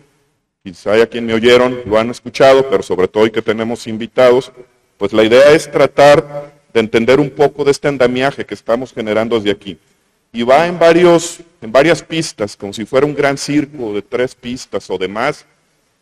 quizá 0.63 0.93
hay 0.93 1.01
a 1.01 1.07
quien 1.07 1.25
me 1.25 1.33
oyeron, 1.33 1.81
lo 1.87 1.99
han 1.99 2.11
escuchado, 2.11 2.69
pero 2.69 2.83
sobre 2.83 3.09
todo 3.09 3.23
hoy 3.23 3.31
que 3.31 3.41
tenemos 3.41 3.87
invitados, 3.87 4.53
pues 4.99 5.15
la 5.15 5.25
idea 5.25 5.53
es 5.53 5.71
tratar 5.73 6.53
de 6.75 6.81
entender 6.81 7.19
un 7.19 7.31
poco 7.31 7.65
de 7.65 7.71
este 7.71 7.89
andamiaje 7.89 8.45
que 8.45 8.53
estamos 8.53 8.93
generando 8.93 9.37
desde 9.37 9.53
aquí 9.53 9.79
y 10.35 10.43
va 10.43 10.67
en, 10.67 10.79
varios, 10.79 11.41
en 11.63 11.73
varias 11.73 12.03
pistas, 12.03 12.59
como 12.59 12.75
si 12.75 12.85
fuera 12.85 13.07
un 13.07 13.15
gran 13.15 13.39
circo 13.39 13.95
de 13.95 14.03
tres 14.03 14.35
pistas 14.35 14.91
o 14.91 14.99
demás, 14.99 15.47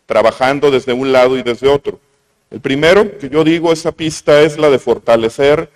trabajando 0.06 0.72
desde 0.72 0.92
un 0.92 1.12
lado 1.12 1.38
y 1.38 1.44
desde 1.44 1.68
otro. 1.68 2.00
El 2.50 2.60
primero 2.60 3.18
que 3.18 3.28
yo 3.28 3.44
digo, 3.44 3.72
esa 3.72 3.92
pista 3.92 4.40
es 4.42 4.58
la 4.58 4.70
de 4.70 4.78
fortalecer 4.78 5.70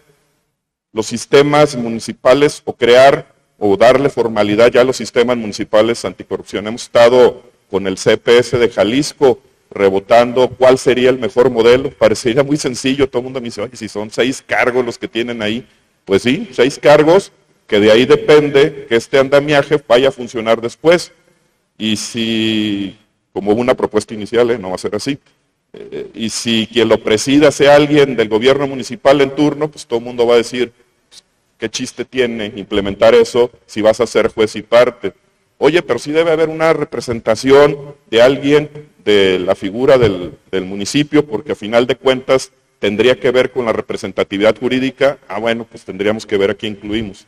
los 0.92 1.06
sistemas 1.06 1.76
municipales 1.76 2.62
o 2.64 2.74
crear 2.74 3.34
o 3.58 3.76
darle 3.76 4.08
formalidad 4.08 4.70
ya 4.70 4.80
a 4.80 4.84
los 4.84 4.96
sistemas 4.96 5.36
municipales 5.36 6.04
anticorrupción. 6.04 6.66
Hemos 6.66 6.84
estado 6.84 7.42
con 7.70 7.86
el 7.86 7.96
CPS 7.96 8.58
de 8.58 8.70
Jalisco 8.70 9.38
rebotando 9.70 10.48
cuál 10.48 10.78
sería 10.78 11.10
el 11.10 11.18
mejor 11.18 11.50
modelo. 11.50 11.90
Parecería 11.90 12.42
muy 12.42 12.56
sencillo, 12.56 13.08
todo 13.08 13.20
el 13.20 13.24
mundo 13.24 13.40
me 13.40 13.46
dice, 13.46 13.62
oye, 13.62 13.76
si 13.76 13.88
son 13.88 14.10
seis 14.10 14.42
cargos 14.46 14.84
los 14.84 14.98
que 14.98 15.08
tienen 15.08 15.42
ahí. 15.42 15.66
Pues 16.04 16.22
sí, 16.22 16.48
seis 16.52 16.78
cargos 16.78 17.32
que 17.66 17.80
de 17.80 17.90
ahí 17.90 18.04
depende 18.04 18.86
que 18.88 18.96
este 18.96 19.18
andamiaje 19.18 19.82
vaya 19.86 20.08
a 20.08 20.12
funcionar 20.12 20.60
después. 20.60 21.12
Y 21.78 21.96
si, 21.96 22.98
como 23.32 23.52
una 23.52 23.74
propuesta 23.74 24.12
inicial, 24.14 24.50
¿eh? 24.50 24.58
no 24.58 24.70
va 24.70 24.74
a 24.74 24.78
ser 24.78 24.94
así, 24.94 25.18
y 26.14 26.28
si 26.28 26.66
quien 26.66 26.88
lo 26.88 27.02
presida 27.02 27.50
sea 27.50 27.76
alguien 27.76 28.14
del 28.16 28.28
gobierno 28.28 28.66
municipal 28.66 29.20
en 29.20 29.34
turno, 29.34 29.70
pues 29.70 29.86
todo 29.86 29.98
el 30.00 30.04
mundo 30.04 30.26
va 30.26 30.34
a 30.34 30.38
decir, 30.38 30.72
pues, 31.08 31.24
¿qué 31.58 31.70
chiste 31.70 32.04
tiene 32.04 32.52
implementar 32.56 33.14
eso 33.14 33.50
si 33.66 33.80
vas 33.80 34.00
a 34.00 34.06
ser 34.06 34.28
juez 34.28 34.54
y 34.56 34.62
parte? 34.62 35.14
Oye, 35.56 35.80
pero 35.82 35.98
sí 35.98 36.12
debe 36.12 36.32
haber 36.32 36.48
una 36.48 36.72
representación 36.72 37.94
de 38.10 38.20
alguien 38.20 38.68
de 39.04 39.38
la 39.38 39.54
figura 39.54 39.96
del, 39.96 40.34
del 40.50 40.64
municipio, 40.64 41.24
porque 41.24 41.52
a 41.52 41.54
final 41.54 41.86
de 41.86 41.96
cuentas 41.96 42.52
tendría 42.78 43.18
que 43.18 43.30
ver 43.30 43.52
con 43.52 43.64
la 43.64 43.72
representatividad 43.72 44.58
jurídica. 44.58 45.18
Ah, 45.28 45.38
bueno, 45.38 45.64
pues 45.64 45.84
tendríamos 45.84 46.26
que 46.26 46.36
ver 46.36 46.50
a 46.50 46.54
quién 46.54 46.74
incluimos. 46.74 47.26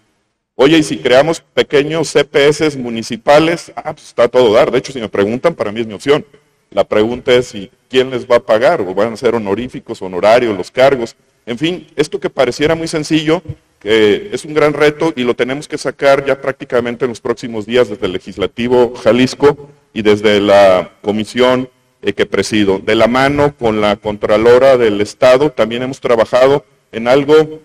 Oye, 0.57 0.79
y 0.79 0.83
si 0.83 0.99
creamos 0.99 1.41
pequeños 1.41 2.13
CPS 2.13 2.77
municipales, 2.77 3.73
ah, 3.77 3.93
pues 3.93 4.09
está 4.09 4.29
todo 4.29 4.53
dar. 4.53 4.71
De 4.71 4.79
hecho, 4.79 4.93
si 4.93 5.01
me 5.01 5.09
preguntan, 5.09 5.55
para 5.55 5.73
mí 5.73 5.81
es 5.81 5.87
mi 5.87 5.95
opción. 5.95 6.27
La 6.71 6.83
pregunta 6.85 7.33
es 7.33 7.47
si 7.47 7.71
quién 7.95 8.11
les 8.11 8.27
va 8.27 8.39
a 8.39 8.41
pagar, 8.41 8.81
o 8.81 8.93
van 8.93 9.13
a 9.13 9.17
ser 9.17 9.37
honoríficos, 9.37 10.03
honorarios, 10.03 10.57
los 10.57 10.69
cargos. 10.69 11.15
En 11.47 11.57
fin, 11.57 11.87
esto 11.95 12.19
que 12.19 12.29
pareciera 12.29 12.75
muy 12.75 12.89
sencillo, 12.89 13.41
que 13.79 14.31
es 14.33 14.45
un 14.45 14.53
gran 14.53 14.73
reto 14.73 15.13
y 15.15 15.23
lo 15.23 15.35
tenemos 15.35 15.69
que 15.69 15.79
sacar 15.79 16.27
ya 16.27 16.41
prácticamente 16.41 17.05
en 17.05 17.11
los 17.11 17.21
próximos 17.21 17.67
días 17.67 17.89
desde 17.89 18.07
el 18.07 18.13
Legislativo 18.13 18.95
Jalisco 18.97 19.71
y 19.93 20.03
desde 20.03 20.41
la 20.41 20.91
comisión 21.03 21.71
eh, 22.03 22.15
que 22.15 22.27
presido. 22.27 22.81
De 22.81 22.97
la 22.97 23.07
mano 23.07 23.55
con 23.57 23.81
la 23.81 23.95
Contralora 23.95 24.77
del 24.77 25.01
Estado 25.01 25.51
también 25.51 25.85
hemos 25.85 26.01
trabajado 26.01 26.65
en 26.91 27.07
algo 27.07 27.61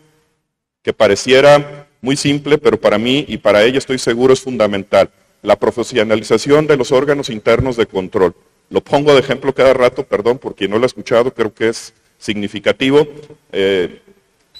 que 0.84 0.94
pareciera 0.94 1.88
muy 2.02 2.18
simple, 2.18 2.60
pero 2.60 2.80
para 2.80 3.00
mí 3.00 3.26
y 3.28 3.38
para 3.38 3.64
ella 3.64 3.80
estoy 3.80 3.98
seguro 3.98 4.34
es 4.34 4.42
fundamental. 4.42 5.10
La 5.42 5.56
profesionalización 5.56 6.68
de 6.68 6.78
los 6.78 6.92
órganos 6.92 7.32
internos 7.32 7.78
de 7.78 7.88
control. 7.88 8.36
Lo 8.70 8.82
pongo 8.82 9.14
de 9.14 9.20
ejemplo 9.20 9.54
cada 9.54 9.74
rato, 9.74 10.04
perdón, 10.04 10.38
por 10.38 10.56
quien 10.56 10.72
no 10.72 10.78
lo 10.78 10.84
ha 10.84 10.88
escuchado, 10.88 11.34
creo 11.34 11.54
que 11.54 11.70
es 11.70 11.94
significativo. 12.20 13.08
Eh, 13.52 14.02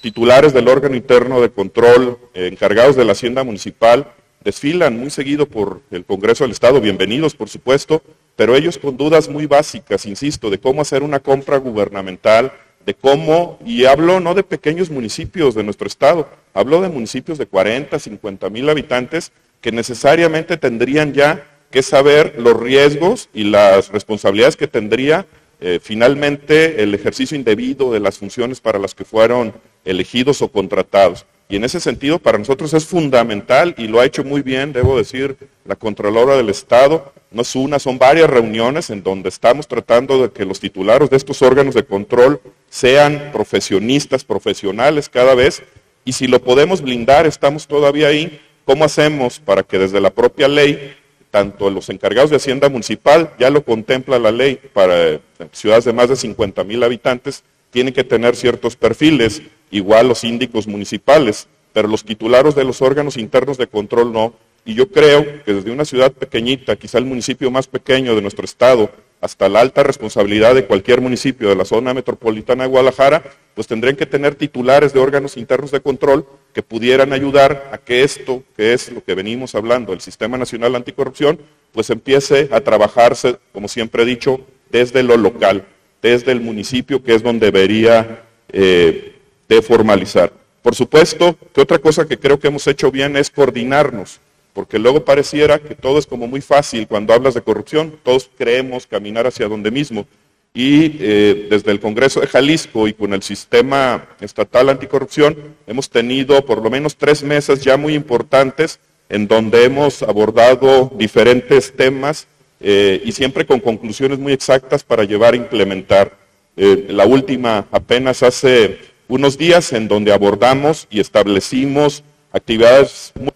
titulares 0.00 0.52
del 0.52 0.68
órgano 0.68 0.96
interno 0.96 1.40
de 1.40 1.50
control, 1.50 2.18
eh, 2.34 2.48
encargados 2.48 2.96
de 2.96 3.04
la 3.04 3.12
hacienda 3.12 3.44
municipal, 3.44 4.12
desfilan 4.42 4.98
muy 4.98 5.10
seguido 5.10 5.46
por 5.46 5.82
el 5.90 6.04
Congreso 6.04 6.44
del 6.44 6.52
Estado, 6.52 6.80
bienvenidos 6.80 7.34
por 7.34 7.48
supuesto, 7.48 8.02
pero 8.36 8.56
ellos 8.56 8.78
con 8.78 8.96
dudas 8.96 9.28
muy 9.28 9.46
básicas, 9.46 10.06
insisto, 10.06 10.50
de 10.50 10.58
cómo 10.58 10.80
hacer 10.82 11.02
una 11.02 11.20
compra 11.20 11.58
gubernamental, 11.58 12.52
de 12.86 12.94
cómo, 12.94 13.58
y 13.64 13.84
hablo 13.84 14.18
no 14.18 14.34
de 14.34 14.42
pequeños 14.42 14.90
municipios 14.90 15.54
de 15.54 15.62
nuestro 15.62 15.86
estado, 15.86 16.28
hablo 16.54 16.80
de 16.80 16.88
municipios 16.88 17.36
de 17.36 17.46
40, 17.46 17.98
50 17.98 18.48
mil 18.48 18.68
habitantes 18.70 19.30
que 19.60 19.70
necesariamente 19.70 20.56
tendrían 20.56 21.12
ya 21.12 21.46
que 21.70 21.82
saber 21.82 22.34
los 22.38 22.58
riesgos 22.58 23.28
y 23.32 23.44
las 23.44 23.88
responsabilidades 23.90 24.56
que 24.56 24.66
tendría 24.66 25.26
eh, 25.60 25.78
finalmente 25.82 26.82
el 26.82 26.94
ejercicio 26.94 27.36
indebido 27.36 27.92
de 27.92 28.00
las 28.00 28.18
funciones 28.18 28.60
para 28.60 28.78
las 28.78 28.94
que 28.94 29.04
fueron 29.04 29.52
elegidos 29.84 30.40
o 30.42 30.48
contratados. 30.48 31.26
Y 31.50 31.56
en 31.56 31.64
ese 31.64 31.80
sentido, 31.80 32.18
para 32.18 32.38
nosotros 32.38 32.72
es 32.74 32.86
fundamental, 32.86 33.74
y 33.76 33.88
lo 33.88 34.00
ha 34.00 34.06
hecho 34.06 34.22
muy 34.22 34.40
bien, 34.40 34.72
debo 34.72 34.96
decir, 34.96 35.36
la 35.64 35.74
Contralora 35.74 36.36
del 36.36 36.48
Estado. 36.48 37.12
No 37.32 37.42
es 37.42 37.54
una, 37.56 37.80
son 37.80 37.98
varias 37.98 38.30
reuniones 38.30 38.88
en 38.88 39.02
donde 39.02 39.28
estamos 39.28 39.66
tratando 39.66 40.22
de 40.22 40.30
que 40.30 40.44
los 40.44 40.60
titulares 40.60 41.10
de 41.10 41.16
estos 41.16 41.42
órganos 41.42 41.74
de 41.74 41.84
control 41.84 42.40
sean 42.68 43.30
profesionistas, 43.32 44.24
profesionales 44.24 45.08
cada 45.08 45.34
vez, 45.34 45.62
y 46.04 46.12
si 46.12 46.28
lo 46.28 46.40
podemos 46.40 46.80
blindar, 46.80 47.26
estamos 47.26 47.66
todavía 47.66 48.08
ahí. 48.08 48.40
¿Cómo 48.64 48.84
hacemos 48.84 49.40
para 49.40 49.64
que 49.64 49.78
desde 49.78 50.00
la 50.00 50.10
propia 50.10 50.46
ley 50.46 50.94
tanto 51.30 51.70
los 51.70 51.88
encargados 51.88 52.30
de 52.30 52.36
Hacienda 52.36 52.68
Municipal, 52.68 53.32
ya 53.38 53.50
lo 53.50 53.64
contempla 53.64 54.18
la 54.18 54.32
ley 54.32 54.58
para 54.72 55.08
eh, 55.08 55.20
ciudades 55.52 55.84
de 55.84 55.92
más 55.92 56.08
de 56.08 56.16
50 56.16 56.64
mil 56.64 56.82
habitantes, 56.82 57.44
tienen 57.70 57.94
que 57.94 58.04
tener 58.04 58.34
ciertos 58.34 58.76
perfiles, 58.76 59.42
igual 59.70 60.08
los 60.08 60.18
síndicos 60.18 60.66
municipales, 60.66 61.48
pero 61.72 61.88
los 61.88 62.04
titulares 62.04 62.54
de 62.54 62.64
los 62.64 62.82
órganos 62.82 63.16
internos 63.16 63.58
de 63.58 63.68
control 63.68 64.12
no. 64.12 64.34
Y 64.64 64.74
yo 64.74 64.88
creo 64.90 65.42
que 65.44 65.54
desde 65.54 65.70
una 65.70 65.84
ciudad 65.84 66.12
pequeñita, 66.12 66.76
quizá 66.76 66.98
el 66.98 67.06
municipio 67.06 67.50
más 67.50 67.66
pequeño 67.66 68.14
de 68.14 68.22
nuestro 68.22 68.44
estado, 68.44 68.90
hasta 69.20 69.48
la 69.48 69.60
alta 69.60 69.82
responsabilidad 69.82 70.54
de 70.54 70.64
cualquier 70.64 71.00
municipio 71.00 71.48
de 71.48 71.56
la 71.56 71.64
zona 71.64 71.92
metropolitana 71.92 72.64
de 72.64 72.70
Guadalajara, 72.70 73.22
pues 73.54 73.66
tendrían 73.66 73.96
que 73.96 74.06
tener 74.06 74.34
titulares 74.34 74.92
de 74.92 75.00
órganos 75.00 75.36
internos 75.36 75.70
de 75.70 75.80
control 75.80 76.26
que 76.54 76.62
pudieran 76.62 77.12
ayudar 77.12 77.68
a 77.72 77.78
que 77.78 78.02
esto, 78.02 78.42
que 78.56 78.72
es 78.72 78.90
lo 78.90 79.04
que 79.04 79.14
venimos 79.14 79.54
hablando, 79.54 79.92
el 79.92 80.00
Sistema 80.00 80.38
Nacional 80.38 80.74
Anticorrupción, 80.74 81.38
pues 81.72 81.90
empiece 81.90 82.48
a 82.50 82.60
trabajarse, 82.60 83.36
como 83.52 83.68
siempre 83.68 84.04
he 84.04 84.06
dicho, 84.06 84.40
desde 84.70 85.02
lo 85.02 85.16
local, 85.16 85.66
desde 86.00 86.32
el 86.32 86.40
municipio, 86.40 87.02
que 87.02 87.14
es 87.14 87.22
donde 87.22 87.50
debería 87.50 88.24
eh, 88.52 89.16
de 89.48 89.62
formalizar. 89.62 90.32
Por 90.62 90.74
supuesto, 90.74 91.36
que 91.52 91.60
otra 91.60 91.78
cosa 91.78 92.06
que 92.06 92.18
creo 92.18 92.38
que 92.38 92.48
hemos 92.48 92.66
hecho 92.66 92.90
bien 92.90 93.16
es 93.16 93.30
coordinarnos 93.30 94.20
porque 94.52 94.78
luego 94.78 95.04
pareciera 95.04 95.58
que 95.58 95.74
todo 95.74 95.98
es 95.98 96.06
como 96.06 96.26
muy 96.26 96.40
fácil 96.40 96.86
cuando 96.86 97.14
hablas 97.14 97.34
de 97.34 97.42
corrupción, 97.42 97.98
todos 98.02 98.30
creemos 98.36 98.86
caminar 98.86 99.26
hacia 99.26 99.48
donde 99.48 99.70
mismo. 99.70 100.06
Y 100.52 100.96
eh, 100.98 101.46
desde 101.48 101.70
el 101.70 101.78
Congreso 101.78 102.20
de 102.20 102.26
Jalisco 102.26 102.88
y 102.88 102.92
con 102.92 103.14
el 103.14 103.22
sistema 103.22 104.08
estatal 104.20 104.68
anticorrupción 104.68 105.36
hemos 105.66 105.88
tenido 105.88 106.44
por 106.44 106.60
lo 106.60 106.70
menos 106.70 106.96
tres 106.96 107.22
meses 107.22 107.60
ya 107.62 107.76
muy 107.76 107.94
importantes 107.94 108.80
en 109.08 109.28
donde 109.28 109.64
hemos 109.64 110.02
abordado 110.02 110.90
diferentes 110.96 111.72
temas 111.76 112.26
eh, 112.60 113.00
y 113.04 113.12
siempre 113.12 113.46
con 113.46 113.60
conclusiones 113.60 114.18
muy 114.18 114.32
exactas 114.32 114.82
para 114.82 115.04
llevar 115.04 115.34
a 115.34 115.36
implementar. 115.36 116.18
Eh, 116.56 116.86
la 116.90 117.06
última 117.06 117.66
apenas 117.70 118.22
hace 118.22 118.78
unos 119.08 119.38
días 119.38 119.72
en 119.72 119.88
donde 119.88 120.12
abordamos 120.12 120.86
y 120.90 121.00
establecimos 121.00 122.02
actividades 122.32 123.12
muy 123.18 123.32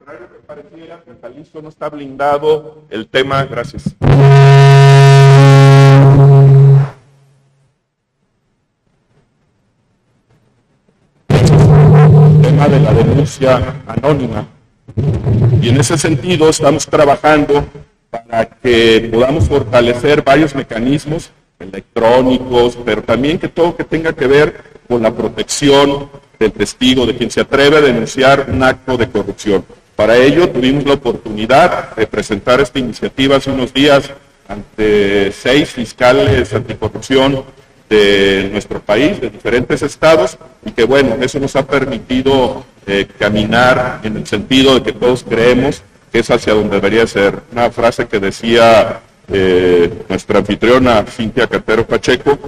contrario 0.00 0.28
que 1.52 1.62
no 1.62 1.68
está 1.68 1.90
blindado 1.90 2.84
el 2.88 3.06
tema, 3.06 3.44
gracias. 3.44 3.84
El 11.28 12.42
tema 12.42 12.68
de 12.68 12.80
la 12.80 12.92
denuncia 12.94 13.82
anónima. 13.86 14.46
Y 15.60 15.68
en 15.68 15.78
ese 15.78 15.98
sentido 15.98 16.48
estamos 16.48 16.86
trabajando 16.86 17.66
para 18.08 18.46
que 18.46 19.08
podamos 19.12 19.48
fortalecer 19.48 20.22
varios 20.22 20.54
mecanismos 20.54 21.30
electrónicos, 21.58 22.78
pero 22.84 23.02
también 23.02 23.38
que 23.38 23.48
todo 23.48 23.76
que 23.76 23.84
tenga 23.84 24.14
que 24.14 24.26
ver 24.26 24.64
con 24.88 25.02
la 25.02 25.14
protección 25.14 26.08
del 26.38 26.52
testigo, 26.52 27.04
de 27.04 27.14
quien 27.14 27.30
se 27.30 27.42
atreve 27.42 27.76
a 27.76 27.80
denunciar 27.82 28.46
un 28.48 28.62
acto 28.62 28.96
de 28.96 29.10
corrupción. 29.10 29.62
Para 30.00 30.16
ello 30.16 30.48
tuvimos 30.48 30.86
la 30.86 30.94
oportunidad 30.94 31.94
de 31.94 32.06
presentar 32.06 32.58
esta 32.58 32.78
iniciativa 32.78 33.36
hace 33.36 33.50
unos 33.50 33.74
días 33.74 34.10
ante 34.48 35.30
seis 35.30 35.68
fiscales 35.68 36.54
anticorrupción 36.54 37.44
de 37.90 38.48
nuestro 38.50 38.80
país, 38.80 39.20
de 39.20 39.28
diferentes 39.28 39.82
estados, 39.82 40.38
y 40.64 40.70
que 40.70 40.84
bueno, 40.84 41.18
eso 41.20 41.38
nos 41.38 41.54
ha 41.54 41.66
permitido 41.66 42.64
eh, 42.86 43.08
caminar 43.18 44.00
en 44.02 44.16
el 44.16 44.26
sentido 44.26 44.76
de 44.76 44.84
que 44.84 44.92
todos 44.92 45.22
creemos 45.22 45.82
que 46.10 46.20
es 46.20 46.30
hacia 46.30 46.54
donde 46.54 46.76
debería 46.76 47.06
ser. 47.06 47.38
Una 47.52 47.70
frase 47.70 48.08
que 48.08 48.20
decía 48.20 49.00
eh, 49.30 49.92
nuestra 50.08 50.38
anfitriona 50.38 51.04
Cintia 51.04 51.46
Cartero 51.46 51.86
Pacheco, 51.86 52.38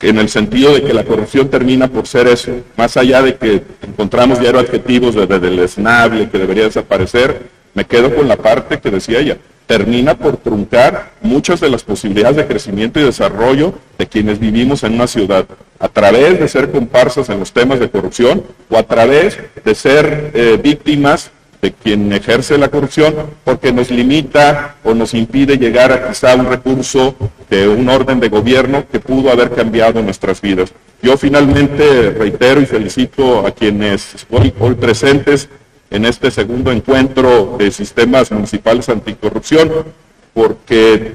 en 0.00 0.18
el 0.18 0.28
sentido 0.28 0.74
de 0.74 0.82
que 0.82 0.94
la 0.94 1.04
corrupción 1.04 1.48
termina 1.48 1.88
por 1.88 2.06
ser 2.06 2.28
eso, 2.28 2.52
más 2.76 2.96
allá 2.96 3.22
de 3.22 3.36
que 3.36 3.62
encontramos 3.82 4.40
diario 4.40 4.60
adjetivos 4.60 5.14
desde 5.14 5.48
el 5.48 5.58
esnable 5.58 6.28
que 6.28 6.38
debería 6.38 6.64
desaparecer, 6.64 7.42
me 7.74 7.84
quedo 7.84 8.14
con 8.14 8.28
la 8.28 8.36
parte 8.36 8.78
que 8.78 8.90
decía 8.90 9.20
ella, 9.20 9.38
termina 9.66 10.16
por 10.16 10.38
truncar 10.38 11.12
muchas 11.20 11.60
de 11.60 11.68
las 11.68 11.84
posibilidades 11.84 12.36
de 12.36 12.46
crecimiento 12.46 12.98
y 13.00 13.04
desarrollo 13.04 13.74
de 13.98 14.06
quienes 14.06 14.38
vivimos 14.38 14.82
en 14.82 14.94
una 14.94 15.06
ciudad, 15.06 15.46
a 15.78 15.88
través 15.88 16.40
de 16.40 16.48
ser 16.48 16.70
comparsas 16.70 17.28
en 17.28 17.38
los 17.38 17.52
temas 17.52 17.78
de 17.78 17.90
corrupción 17.90 18.42
o 18.70 18.78
a 18.78 18.82
través 18.84 19.38
de 19.64 19.74
ser 19.74 20.30
eh, 20.34 20.58
víctimas 20.62 21.30
de 21.60 21.72
quien 21.72 22.12
ejerce 22.12 22.56
la 22.56 22.68
corrupción 22.68 23.14
porque 23.44 23.72
nos 23.72 23.90
limita 23.90 24.76
o 24.84 24.94
nos 24.94 25.14
impide 25.14 25.58
llegar 25.58 25.92
a 25.92 26.08
quizá 26.08 26.34
un 26.36 26.46
recurso 26.46 27.14
de 27.50 27.68
un 27.68 27.88
orden 27.88 28.20
de 28.20 28.28
gobierno 28.28 28.84
que 28.90 29.00
pudo 29.00 29.30
haber 29.30 29.50
cambiado 29.50 30.02
nuestras 30.02 30.40
vidas. 30.40 30.72
Yo 31.02 31.16
finalmente 31.16 32.10
reitero 32.10 32.60
y 32.60 32.66
felicito 32.66 33.46
a 33.46 33.50
quienes 33.50 34.26
hoy, 34.30 34.52
hoy 34.58 34.74
presentes 34.74 35.48
en 35.90 36.04
este 36.04 36.30
segundo 36.30 36.70
encuentro 36.70 37.56
de 37.58 37.70
sistemas 37.70 38.30
municipales 38.30 38.88
anticorrupción, 38.88 39.70
porque 40.34 41.14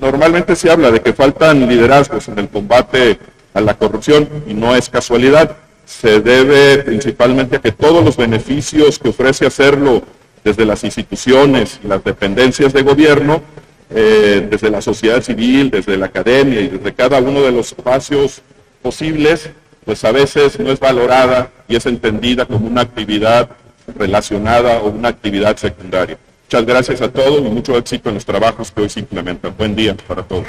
normalmente 0.00 0.56
se 0.56 0.70
habla 0.70 0.90
de 0.90 1.00
que 1.00 1.12
faltan 1.12 1.68
liderazgos 1.68 2.28
en 2.28 2.38
el 2.38 2.48
combate 2.48 3.18
a 3.54 3.60
la 3.60 3.74
corrupción 3.74 4.28
y 4.46 4.54
no 4.54 4.74
es 4.74 4.88
casualidad 4.88 5.56
se 6.00 6.20
debe 6.20 6.78
principalmente 6.78 7.56
a 7.56 7.60
que 7.60 7.70
todos 7.70 8.04
los 8.04 8.16
beneficios 8.16 8.98
que 8.98 9.10
ofrece 9.10 9.46
hacerlo 9.46 10.02
desde 10.42 10.64
las 10.64 10.82
instituciones 10.82 11.78
las 11.84 12.02
dependencias 12.02 12.72
de 12.72 12.82
gobierno, 12.82 13.42
eh, 13.90 14.46
desde 14.50 14.70
la 14.70 14.80
sociedad 14.80 15.22
civil, 15.22 15.70
desde 15.70 15.96
la 15.96 16.06
academia 16.06 16.60
y 16.60 16.68
desde 16.68 16.92
cada 16.94 17.20
uno 17.20 17.42
de 17.42 17.52
los 17.52 17.68
espacios 17.68 18.42
posibles, 18.80 19.50
pues 19.84 20.04
a 20.04 20.12
veces 20.12 20.58
no 20.58 20.72
es 20.72 20.80
valorada 20.80 21.50
y 21.68 21.76
es 21.76 21.86
entendida 21.86 22.46
como 22.46 22.66
una 22.66 22.80
actividad 22.80 23.50
relacionada 23.96 24.78
o 24.78 24.88
una 24.88 25.08
actividad 25.08 25.56
secundaria. 25.56 26.16
Muchas 26.46 26.66
gracias 26.66 27.00
a 27.02 27.08
todos 27.10 27.38
y 27.40 27.50
mucho 27.50 27.76
éxito 27.76 28.08
en 28.08 28.16
los 28.16 28.24
trabajos 28.24 28.70
que 28.70 28.82
hoy 28.82 28.88
se 28.88 29.00
implementan. 29.00 29.54
Buen 29.56 29.76
día 29.76 29.94
para 30.06 30.22
todos. 30.22 30.46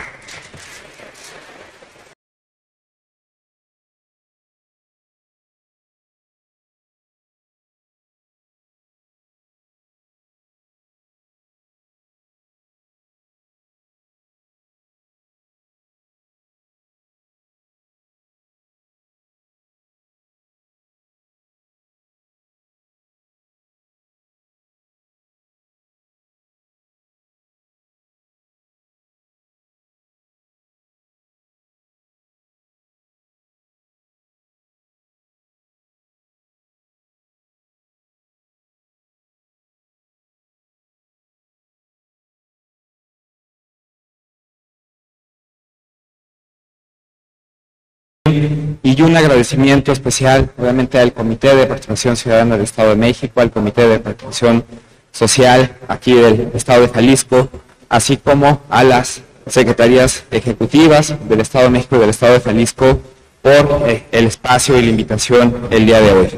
Y 48.83 49.01
un 49.01 49.17
agradecimiento 49.17 49.91
especial, 49.91 50.51
obviamente, 50.57 50.97
al 50.97 51.13
Comité 51.13 51.55
de 51.55 51.65
Participación 51.65 52.15
Ciudadana 52.15 52.55
del 52.55 52.63
Estado 52.63 52.89
de 52.89 52.95
México, 52.95 53.41
al 53.41 53.51
Comité 53.51 53.87
de 53.87 53.99
Participación 53.99 54.63
Social 55.11 55.77
aquí 55.87 56.13
del 56.13 56.51
Estado 56.53 56.81
de 56.81 56.89
Jalisco, 56.89 57.49
así 57.89 58.17
como 58.17 58.61
a 58.69 58.83
las 58.83 59.21
secretarías 59.45 60.23
ejecutivas 60.31 61.15
del 61.27 61.41
Estado 61.41 61.65
de 61.65 61.71
México 61.71 61.95
y 61.97 61.99
del 61.99 62.09
Estado 62.09 62.33
de 62.33 62.39
Jalisco 62.39 62.99
por 63.41 63.83
eh, 63.87 64.03
el 64.11 64.27
espacio 64.27 64.77
y 64.77 64.83
la 64.83 64.89
invitación 64.89 65.67
el 65.69 65.85
día 65.85 65.99
de 65.99 66.11
hoy. 66.11 66.29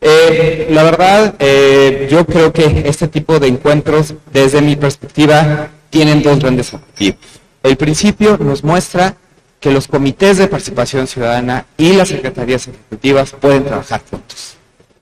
Eh, 0.00 0.68
la 0.70 0.82
verdad, 0.82 1.34
eh, 1.38 2.08
yo 2.10 2.24
creo 2.24 2.52
que 2.52 2.84
este 2.86 3.06
tipo 3.06 3.38
de 3.38 3.48
encuentros, 3.48 4.14
desde 4.32 4.62
mi 4.62 4.76
perspectiva, 4.76 5.68
tienen 5.90 6.22
dos 6.22 6.38
grandes 6.38 6.72
objetivos. 6.72 7.20
El 7.62 7.76
principio 7.76 8.38
nos 8.38 8.64
muestra 8.64 9.16
que 9.60 9.70
los 9.70 9.88
comités 9.88 10.38
de 10.38 10.46
participación 10.46 11.06
ciudadana 11.06 11.66
y 11.76 11.92
las 11.92 12.08
secretarías 12.08 12.68
ejecutivas 12.68 13.32
pueden 13.32 13.64
trabajar 13.64 14.02
juntos. 14.08 14.56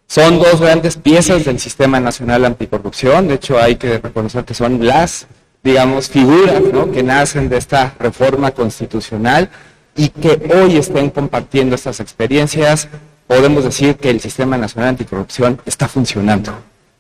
Son 0.07 0.39
dos 0.39 0.61
grandes 0.61 0.97
piezas 0.97 1.45
del 1.45 1.59
Sistema 1.59 2.01
Nacional 2.01 2.45
Anticorrupción, 2.45 3.29
de 3.29 3.35
hecho 3.35 3.59
hay 3.59 3.77
que 3.77 3.99
reconocer 3.99 4.45
que 4.45 4.55
son 4.55 4.87
las, 4.87 5.27
digamos, 5.63 6.09
figuras 6.09 6.63
que 6.93 7.03
nacen 7.03 7.49
de 7.49 7.59
esta 7.59 7.95
reforma 7.99 8.53
constitucional 8.53 9.51
y 9.97 10.11
que 10.11 10.55
hoy 10.55 10.77
estén 10.77 11.11
compartiendo 11.11 11.75
estas 11.75 12.01
experiencias, 12.01 12.89
podemos 13.27 13.65
decir 13.65 13.97
que 13.97 14.11
el 14.11 14.21
Sistema 14.21 14.57
Nacional 14.57 14.91
Anticorrupción 14.91 15.61
está 15.67 15.89
funcionando. 15.89 16.53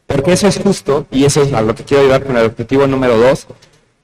Porque 0.06 0.32
eso 0.32 0.48
es 0.48 0.58
justo, 0.58 1.06
y 1.10 1.24
eso 1.24 1.42
es 1.42 1.52
a 1.52 1.62
lo 1.62 1.74
que 1.74 1.84
quiero 1.84 2.04
ayudar 2.04 2.24
con 2.24 2.36
el 2.36 2.46
objetivo 2.46 2.86
número 2.86 3.18
dos, 3.18 3.46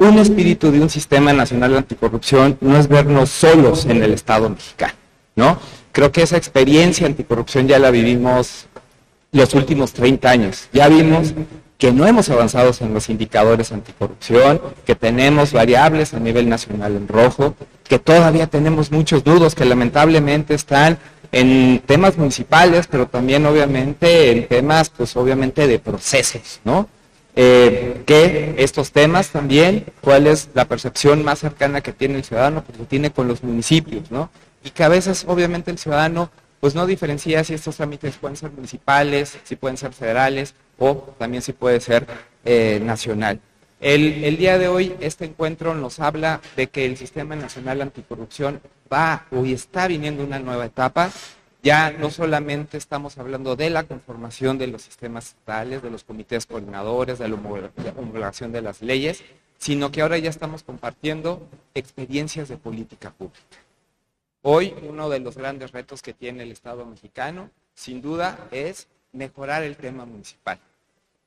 un 0.03 0.19
espíritu 0.19 0.71
de 0.71 0.81
un 0.81 0.91
sistema 0.91 1.33
nacional 1.33 1.77
anticorrupción 1.77 2.59
no 2.61 2.77
es 2.77 2.89
vernos 2.89 3.31
solos 3.31 3.87
en 3.87 4.03
el 4.03 4.13
Estado 4.13 4.51
mexicano, 4.51 4.95
¿no? 5.37 5.59
Creo 5.93 6.11
que 6.11 6.23
esa 6.23 6.37
experiencia 6.37 7.07
anticorrupción 7.07 7.69
ya 7.69 7.79
la 7.79 7.91
vivimos 7.91 8.67
los 9.31 9.55
últimos 9.55 9.93
30 9.93 10.31
años. 10.31 10.69
Ya 10.73 10.89
vimos 10.89 11.35
que 11.79 11.93
no 11.93 12.07
hemos 12.07 12.29
avanzado 12.29 12.71
en 12.81 12.95
los 12.95 13.09
indicadores 13.09 13.73
anticorrupción, 13.73 14.61
que 14.87 14.95
tenemos 14.95 15.53
variables 15.53 16.15
a 16.15 16.21
nivel 16.21 16.49
nacional 16.49 16.95
en 16.97 17.09
rojo, 17.09 17.55
que 17.83 17.99
todavía 17.99 18.47
tenemos 18.47 18.93
muchos 18.93 19.25
dudos 19.25 19.55
que 19.55 19.65
lamentablemente 19.65 20.55
están 20.55 20.99
en 21.33 21.83
temas 21.85 22.17
municipales, 22.17 22.87
pero 22.89 23.07
también 23.07 23.45
obviamente 23.47 24.31
en 24.31 24.47
temas, 24.47 24.91
pues 24.91 25.17
obviamente 25.17 25.67
de 25.67 25.79
procesos, 25.79 26.61
¿no? 26.65 26.89
Eh, 27.35 28.03
que 28.05 28.57
estos 28.59 28.93
temas 28.93 29.31
también, 29.31 29.87
cuál 30.03 30.27
es 30.27 30.51
la 30.53 30.67
percepción 30.67 31.25
más 31.25 31.39
cercana 31.39 31.81
que 31.81 31.93
tiene 31.93 32.17
el 32.17 32.25
ciudadano, 32.25 32.63
pues 32.63 32.79
lo 32.79 32.85
tiene 32.85 33.11
con 33.11 33.27
los 33.27 33.43
municipios, 33.43 34.11
¿no? 34.11 34.31
Y 34.63 34.71
que 34.71 34.85
a 34.85 34.89
veces 34.89 35.25
obviamente 35.27 35.71
el 35.71 35.79
ciudadano 35.79 36.31
pues 36.61 36.75
no 36.77 36.87
diferencia 36.87 37.43
si 37.43 37.55
estos 37.55 37.77
trámites 37.77 38.17
pueden 38.17 38.37
ser 38.37 38.53
municipales, 38.53 39.37
si 39.43 39.57
pueden 39.57 39.77
ser 39.77 39.93
federales 39.93 40.55
o 40.79 41.13
también 41.19 41.43
si 41.43 41.53
puede 41.53 41.81
ser 41.81 42.07
eh, 42.45 42.81
nacional. 42.85 43.41
El, 43.81 44.23
el, 44.23 44.37
día 44.37 44.59
de 44.59 44.69
hoy 44.69 44.95
este 45.01 45.25
encuentro 45.25 45.75
nos 45.75 45.99
habla 45.99 46.41
de 46.55 46.69
que 46.69 46.87
el 46.87 46.97
Sistema 46.97 47.35
Nacional 47.35 47.83
Anticorrupción 47.83 48.61
va 48.93 49.27
o 49.33 49.45
está 49.45 49.89
viniendo 49.89 50.23
una 50.23 50.39
nueva 50.39 50.67
etapa 50.67 51.11
ya 51.63 51.93
no 51.93 52.11
solamente 52.11 52.77
estamos 52.77 53.19
hablando 53.19 53.55
de 53.55 53.71
la 53.71 53.85
conformación 53.85 54.59
de 54.59 54.67
los 54.67 54.83
sistemas 54.83 55.29
estatales, 55.29 55.83
de 55.83 55.91
los 55.91 56.03
comités 56.03 56.47
coordinadores, 56.47 57.19
de 57.19 57.29
la 57.29 57.37
homologación 57.97 58.51
de 58.51 58.63
las 58.63 58.83
leyes, 58.83 59.23
sino 59.59 59.93
que 59.93 60.03
ahora 60.03 60.19
ya 60.19 60.29
estamos 60.29 60.65
compartiendo 60.65 61.49
experiencias 61.75 62.49
de 62.49 62.57
política 62.57 63.13
pública. 63.13 63.39
Hoy 64.43 64.75
uno 64.83 65.09
de 65.09 65.21
los 65.21 65.37
grandes 65.37 65.71
retos 65.71 66.03
que 66.03 66.13
tiene 66.13 66.43
el 66.43 66.51
Estado 66.51 66.85
mexicano, 66.85 67.49
sin 67.75 68.03
duda, 68.03 68.49
es 68.51 68.89
mejorar 69.13 69.63
el 69.63 69.77
tema 69.77 70.05
municipal. 70.05 70.59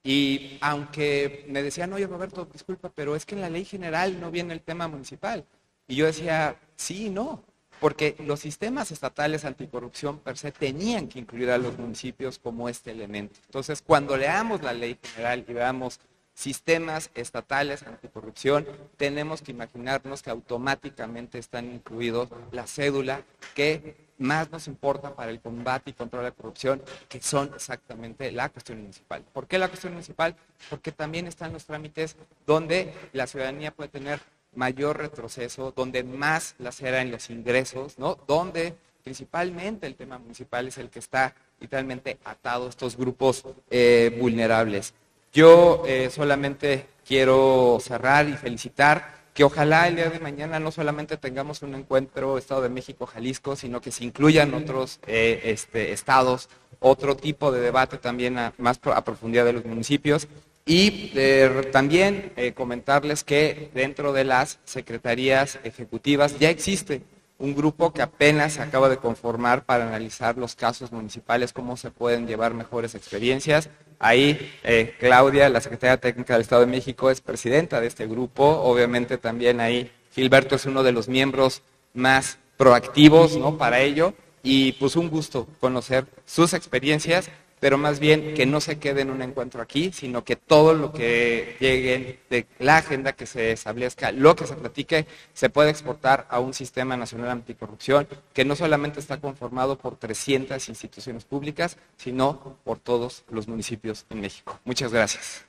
Y 0.03 0.57
aunque 0.59 1.45
me 1.47 1.63
decían, 1.63 1.93
oye 1.93 2.07
Roberto, 2.07 2.47
disculpa, 2.51 2.91
pero 2.93 3.15
es 3.15 3.25
que 3.25 3.35
en 3.35 3.41
la 3.41 3.49
ley 3.49 3.63
general 3.63 4.19
no 4.19 4.31
viene 4.31 4.53
el 4.53 4.61
tema 4.61 4.89
municipal. 4.89 5.45
Y 5.87 5.95
yo 5.95 6.05
decía, 6.05 6.57
sí, 6.75 7.09
no, 7.09 7.41
porque 7.79 8.15
los 8.19 8.39
sistemas 8.39 8.91
estatales 8.91 9.45
anticorrupción 9.45 10.19
per 10.19 10.37
se 10.37 10.51
tenían 10.51 11.07
que 11.07 11.19
incluir 11.19 11.51
a 11.51 11.57
los 11.57 11.77
municipios 11.77 12.39
como 12.39 12.69
este 12.69 12.91
elemento. 12.91 13.39
Entonces, 13.45 13.81
cuando 13.85 14.17
leamos 14.17 14.61
la 14.61 14.73
ley 14.73 14.97
general 15.01 15.45
y 15.47 15.53
veamos 15.53 15.99
sistemas 16.35 17.09
estatales 17.15 17.83
anticorrupción, 17.83 18.67
tenemos 18.97 19.41
que 19.41 19.51
imaginarnos 19.51 20.21
que 20.21 20.29
automáticamente 20.29 21.39
están 21.39 21.71
incluidos 21.71 22.29
la 22.51 22.67
cédula 22.67 23.23
que 23.55 23.95
más 24.17 24.51
nos 24.51 24.67
importa 24.67 25.15
para 25.15 25.31
el 25.31 25.39
combate 25.39 25.91
y 25.91 25.93
control 25.93 26.23
de 26.23 26.29
la 26.29 26.35
corrupción, 26.35 26.81
que 27.09 27.21
son 27.21 27.51
exactamente 27.55 28.31
la 28.31 28.49
cuestión 28.49 28.81
municipal. 28.81 29.23
¿Por 29.33 29.47
qué 29.47 29.57
la 29.57 29.69
cuestión 29.69 29.93
municipal? 29.93 30.35
Porque 30.69 30.91
también 30.91 31.27
están 31.27 31.53
los 31.53 31.65
trámites 31.65 32.15
donde 32.45 32.93
la 33.13 33.27
ciudadanía 33.27 33.71
puede 33.71 33.89
tener 33.89 34.19
mayor 34.55 34.97
retroceso, 34.97 35.73
donde 35.75 36.03
más 36.03 36.55
lacera 36.59 37.01
en 37.01 37.11
los 37.11 37.29
ingresos, 37.29 37.97
¿no? 37.99 38.17
Donde 38.27 38.75
principalmente 39.03 39.85
el 39.85 39.95
tema 39.95 40.17
municipal 40.17 40.67
es 40.67 40.77
el 40.77 40.89
que 40.89 40.99
está 40.99 41.35
literalmente 41.59 42.17
atado 42.25 42.65
a 42.65 42.69
estos 42.69 42.97
grupos 42.97 43.43
eh, 43.69 44.17
vulnerables. 44.19 44.93
Yo 45.31 45.83
eh, 45.85 46.09
solamente 46.09 46.87
quiero 47.05 47.77
cerrar 47.81 48.27
y 48.27 48.33
felicitar 48.33 49.15
que 49.33 49.43
ojalá 49.43 49.87
el 49.87 49.97
día 49.97 50.09
de 50.09 50.19
mañana 50.19 50.59
no 50.59 50.71
solamente 50.71 51.17
tengamos 51.17 51.61
un 51.61 51.75
encuentro 51.75 52.37
Estado 52.37 52.61
de 52.61 52.69
México-Jalisco, 52.69 53.55
sino 53.55 53.81
que 53.81 53.91
se 53.91 54.05
incluyan 54.05 54.53
otros 54.53 54.99
eh, 55.05 55.41
este, 55.43 55.91
estados, 55.91 56.49
otro 56.79 57.15
tipo 57.17 57.51
de 57.51 57.59
debate 57.59 57.97
también 57.97 58.37
más 58.57 58.79
a 58.83 59.03
profundidad 59.03 59.45
de 59.45 59.53
los 59.53 59.65
municipios 59.65 60.27
y 60.65 61.11
eh, 61.13 61.69
también 61.71 62.31
eh, 62.35 62.53
comentarles 62.53 63.23
que 63.23 63.69
dentro 63.73 64.13
de 64.13 64.23
las 64.23 64.59
secretarías 64.65 65.59
ejecutivas 65.63 66.39
ya 66.39 66.49
existe 66.49 67.03
un 67.37 67.53
grupo 67.53 67.93
que 67.93 68.01
apenas 68.01 68.53
se 68.53 68.61
acaba 68.61 68.89
de 68.89 68.97
conformar 68.97 69.65
para 69.65 69.87
analizar 69.87 70.37
los 70.37 70.55
casos 70.55 70.91
municipales, 70.91 71.53
cómo 71.53 71.77
se 71.77 71.91
pueden 71.91 72.27
llevar 72.27 72.53
mejores 72.53 72.95
experiencias. 72.95 73.69
Ahí 73.99 74.53
eh, 74.63 74.95
Claudia, 74.99 75.49
la 75.49 75.61
secretaria 75.61 75.97
técnica 75.97 76.33
del 76.33 76.41
Estado 76.41 76.61
de 76.61 76.71
México, 76.71 77.11
es 77.11 77.21
presidenta 77.21 77.81
de 77.81 77.87
este 77.87 78.07
grupo. 78.07 78.43
Obviamente 78.45 79.17
también 79.17 79.59
ahí 79.59 79.91
Gilberto 80.13 80.55
es 80.55 80.65
uno 80.65 80.81
de 80.81 80.93
los 80.93 81.09
miembros 81.09 81.61
más 81.93 82.37
proactivos 82.57 83.37
¿no? 83.37 83.57
para 83.57 83.81
ello. 83.81 84.13
Y 84.41 84.73
pues 84.73 84.95
un 84.95 85.09
gusto 85.09 85.47
conocer 85.59 86.05
sus 86.25 86.53
experiencias 86.53 87.29
pero 87.59 87.77
más 87.77 87.99
bien 87.99 88.33
que 88.33 88.45
no 88.45 88.61
se 88.61 88.77
quede 88.79 89.01
en 89.01 89.11
un 89.11 89.21
encuentro 89.21 89.61
aquí, 89.61 89.91
sino 89.91 90.23
que 90.23 90.35
todo 90.35 90.73
lo 90.73 90.91
que 90.91 91.55
llegue 91.59 92.19
de 92.29 92.45
la 92.59 92.77
agenda 92.77 93.13
que 93.13 93.25
se 93.25 93.51
establezca, 93.51 94.11
lo 94.11 94.35
que 94.35 94.47
se 94.47 94.55
platique, 94.55 95.05
se 95.33 95.49
puede 95.49 95.69
exportar 95.69 96.27
a 96.29 96.39
un 96.39 96.53
sistema 96.53 96.97
nacional 96.97 97.29
anticorrupción 97.29 98.07
que 98.33 98.45
no 98.45 98.55
solamente 98.55 98.99
está 98.99 99.19
conformado 99.19 99.77
por 99.77 99.95
300 99.97 100.69
instituciones 100.69 101.25
públicas, 101.25 101.77
sino 101.97 102.57
por 102.63 102.79
todos 102.79 103.23
los 103.29 103.47
municipios 103.47 104.05
en 104.09 104.21
México. 104.21 104.59
Muchas 104.65 104.91
gracias. 104.91 105.45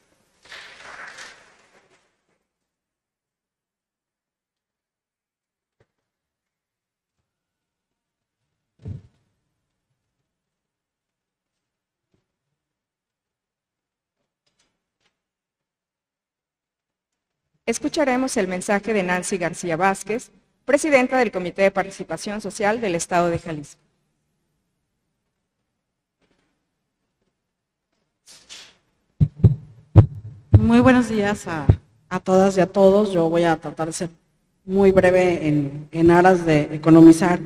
Escucharemos 17.66 18.36
el 18.36 18.46
mensaje 18.46 18.94
de 18.94 19.02
Nancy 19.02 19.38
García 19.38 19.76
Vázquez, 19.76 20.30
presidenta 20.64 21.18
del 21.18 21.32
Comité 21.32 21.62
de 21.62 21.72
Participación 21.72 22.40
Social 22.40 22.80
del 22.80 22.94
Estado 22.94 23.28
de 23.28 23.40
Jalisco. 23.40 23.80
Muy 30.56 30.78
buenos 30.78 31.08
días 31.08 31.48
a, 31.48 31.66
todas 32.20 32.56
y 32.56 32.60
a 32.60 32.66
todos. 32.68 33.10
Yo 33.10 33.28
voy 33.28 33.42
a 33.42 33.56
tratar 33.56 33.88
de 33.88 33.94
ser 33.94 34.10
muy 34.64 34.92
breve 34.92 35.48
en, 35.90 36.10
aras 36.12 36.46
de 36.46 36.72
economizar 36.72 37.40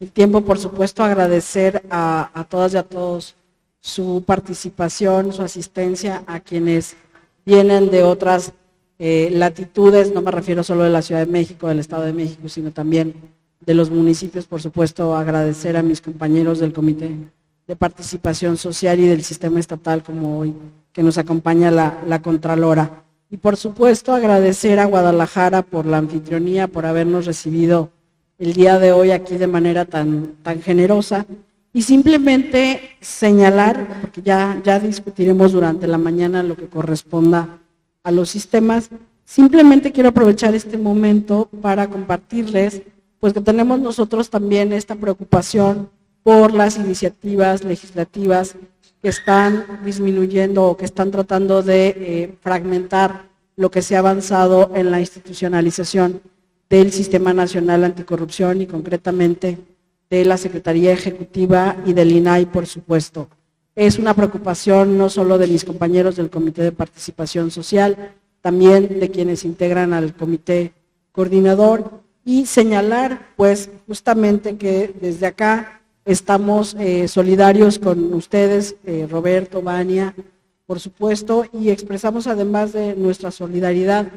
el 0.00 0.10
tiempo. 0.10 0.40
Por 0.40 0.58
supuesto, 0.58 1.04
agradecer 1.04 1.82
a, 1.90 2.30
a 2.32 2.44
todas 2.44 2.72
y 2.72 2.78
a 2.78 2.82
todos 2.82 3.36
su 3.82 4.24
participación, 4.26 5.34
su 5.34 5.42
asistencia, 5.42 6.24
a 6.26 6.40
quienes 6.40 6.96
vienen 7.44 7.90
de 7.90 8.04
otras 8.04 8.54
eh, 8.98 9.28
latitudes, 9.32 10.12
no 10.12 10.22
me 10.22 10.30
refiero 10.30 10.62
solo 10.62 10.84
de 10.84 10.90
la 10.90 11.02
Ciudad 11.02 11.24
de 11.26 11.30
México, 11.30 11.68
del 11.68 11.80
Estado 11.80 12.04
de 12.04 12.12
México, 12.12 12.48
sino 12.48 12.70
también 12.70 13.14
de 13.60 13.74
los 13.74 13.90
municipios, 13.90 14.46
por 14.46 14.62
supuesto, 14.62 15.16
agradecer 15.16 15.76
a 15.76 15.82
mis 15.82 16.00
compañeros 16.00 16.58
del 16.60 16.72
Comité 16.72 17.14
de 17.66 17.76
Participación 17.76 18.56
Social 18.56 19.00
y 19.00 19.06
del 19.06 19.22
Sistema 19.22 19.58
Estatal, 19.58 20.02
como 20.02 20.38
hoy, 20.38 20.54
que 20.92 21.02
nos 21.02 21.18
acompaña 21.18 21.70
la, 21.70 22.00
la 22.06 22.22
Contralora. 22.22 23.02
Y 23.28 23.38
por 23.38 23.56
supuesto, 23.56 24.14
agradecer 24.14 24.78
a 24.78 24.84
Guadalajara 24.84 25.62
por 25.62 25.84
la 25.84 25.98
anfitrionía, 25.98 26.68
por 26.68 26.86
habernos 26.86 27.26
recibido 27.26 27.90
el 28.38 28.52
día 28.52 28.78
de 28.78 28.92
hoy 28.92 29.10
aquí 29.10 29.36
de 29.36 29.46
manera 29.46 29.84
tan, 29.84 30.34
tan 30.42 30.62
generosa 30.62 31.26
y 31.72 31.82
simplemente 31.82 32.80
señalar, 33.00 33.98
porque 34.00 34.22
ya, 34.22 34.60
ya 34.64 34.78
discutiremos 34.78 35.52
durante 35.52 35.86
la 35.86 35.98
mañana 35.98 36.42
lo 36.42 36.56
que 36.56 36.68
corresponda 36.68 37.58
a 38.06 38.12
los 38.12 38.30
sistemas, 38.30 38.88
simplemente 39.24 39.90
quiero 39.90 40.10
aprovechar 40.10 40.54
este 40.54 40.78
momento 40.78 41.48
para 41.60 41.88
compartirles 41.88 42.82
pues 43.18 43.32
que 43.32 43.40
tenemos 43.40 43.80
nosotros 43.80 44.30
también 44.30 44.72
esta 44.72 44.94
preocupación 44.94 45.90
por 46.22 46.54
las 46.54 46.76
iniciativas 46.76 47.64
legislativas 47.64 48.54
que 49.02 49.08
están 49.08 49.80
disminuyendo 49.84 50.66
o 50.66 50.76
que 50.76 50.84
están 50.84 51.10
tratando 51.10 51.64
de 51.64 51.88
eh, 51.88 52.38
fragmentar 52.40 53.28
lo 53.56 53.72
que 53.72 53.82
se 53.82 53.96
ha 53.96 53.98
avanzado 53.98 54.70
en 54.76 54.92
la 54.92 55.00
institucionalización 55.00 56.20
del 56.70 56.92
Sistema 56.92 57.34
Nacional 57.34 57.82
Anticorrupción 57.82 58.62
y 58.62 58.66
concretamente 58.66 59.58
de 60.08 60.24
la 60.24 60.36
Secretaría 60.36 60.92
Ejecutiva 60.92 61.76
y 61.84 61.92
del 61.92 62.12
INAI, 62.12 62.46
por 62.46 62.66
supuesto. 62.68 63.28
Es 63.76 63.98
una 63.98 64.14
preocupación 64.14 64.96
no 64.96 65.10
solo 65.10 65.36
de 65.36 65.48
mis 65.48 65.66
compañeros 65.66 66.16
del 66.16 66.30
Comité 66.30 66.62
de 66.62 66.72
Participación 66.72 67.50
Social, 67.50 68.14
también 68.40 68.98
de 68.98 69.10
quienes 69.10 69.44
integran 69.44 69.92
al 69.92 70.14
Comité 70.14 70.72
Coordinador 71.12 72.00
y 72.24 72.46
señalar, 72.46 73.34
pues, 73.36 73.68
justamente 73.86 74.56
que 74.56 74.94
desde 74.98 75.26
acá 75.26 75.82
estamos 76.06 76.74
eh, 76.80 77.06
solidarios 77.06 77.78
con 77.78 78.14
ustedes, 78.14 78.76
eh, 78.86 79.06
Roberto, 79.10 79.60
Vania, 79.60 80.14
por 80.64 80.80
supuesto, 80.80 81.44
y 81.52 81.68
expresamos 81.68 82.26
además 82.26 82.72
de 82.72 82.96
nuestra 82.96 83.30
solidaridad, 83.30 84.10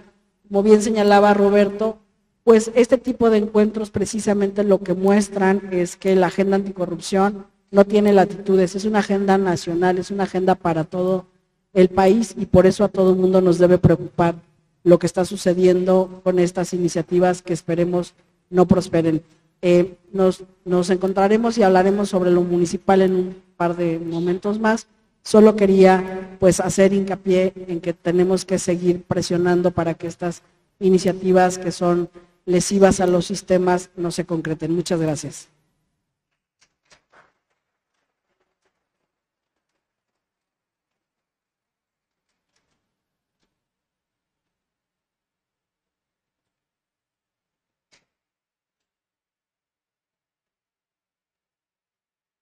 como 0.47 0.63
bien 0.63 0.81
señalaba 0.81 1.33
Roberto, 1.33 1.97
pues 2.45 2.71
este 2.75 2.97
tipo 2.97 3.29
de 3.29 3.39
encuentros 3.39 3.89
precisamente 3.89 4.63
lo 4.63 4.79
que 4.79 4.93
muestran 4.93 5.67
es 5.71 5.97
que 5.97 6.15
la 6.15 6.27
agenda 6.27 6.55
anticorrupción 6.55 7.45
no 7.71 7.85
tiene 7.85 8.13
latitudes, 8.13 8.75
es 8.75 8.85
una 8.85 8.99
agenda 8.99 9.37
nacional, 9.37 9.97
es 9.97 10.11
una 10.11 10.23
agenda 10.23 10.55
para 10.55 10.83
todo 10.83 11.25
el 11.73 11.89
país 11.89 12.33
y 12.37 12.45
por 12.45 12.65
eso 12.65 12.83
a 12.83 12.89
todo 12.89 13.11
el 13.11 13.17
mundo 13.17 13.41
nos 13.41 13.57
debe 13.57 13.77
preocupar 13.77 14.35
lo 14.83 14.97
que 14.97 15.05
está 15.05 15.25
sucediendo 15.25 16.21
con 16.23 16.39
estas 16.39 16.73
iniciativas 16.73 17.41
que 17.41 17.53
esperemos 17.53 18.13
no 18.49 18.65
prosperen. 18.65 19.21
Eh, 19.61 19.95
nos, 20.13 20.43
nos 20.65 20.89
encontraremos 20.89 21.57
y 21.57 21.63
hablaremos 21.63 22.09
sobre 22.09 22.31
lo 22.31 22.41
municipal 22.41 23.01
en 23.01 23.15
un 23.15 23.35
par 23.57 23.75
de 23.75 23.99
momentos 23.99 24.59
más. 24.59 24.87
Solo 25.21 25.55
quería 25.55 26.37
pues 26.39 26.59
hacer 26.59 26.93
hincapié 26.93 27.53
en 27.67 27.81
que 27.81 27.93
tenemos 27.93 28.45
que 28.45 28.57
seguir 28.57 29.03
presionando 29.03 29.71
para 29.71 29.93
que 29.93 30.07
estas 30.07 30.41
iniciativas 30.79 31.57
que 31.57 31.71
son 31.71 32.09
lesivas 32.45 32.99
a 32.99 33.05
los 33.05 33.25
sistemas 33.25 33.89
no 33.95 34.11
se 34.11 34.25
concreten. 34.25 34.73
Muchas 34.73 34.99
gracias. 34.99 35.49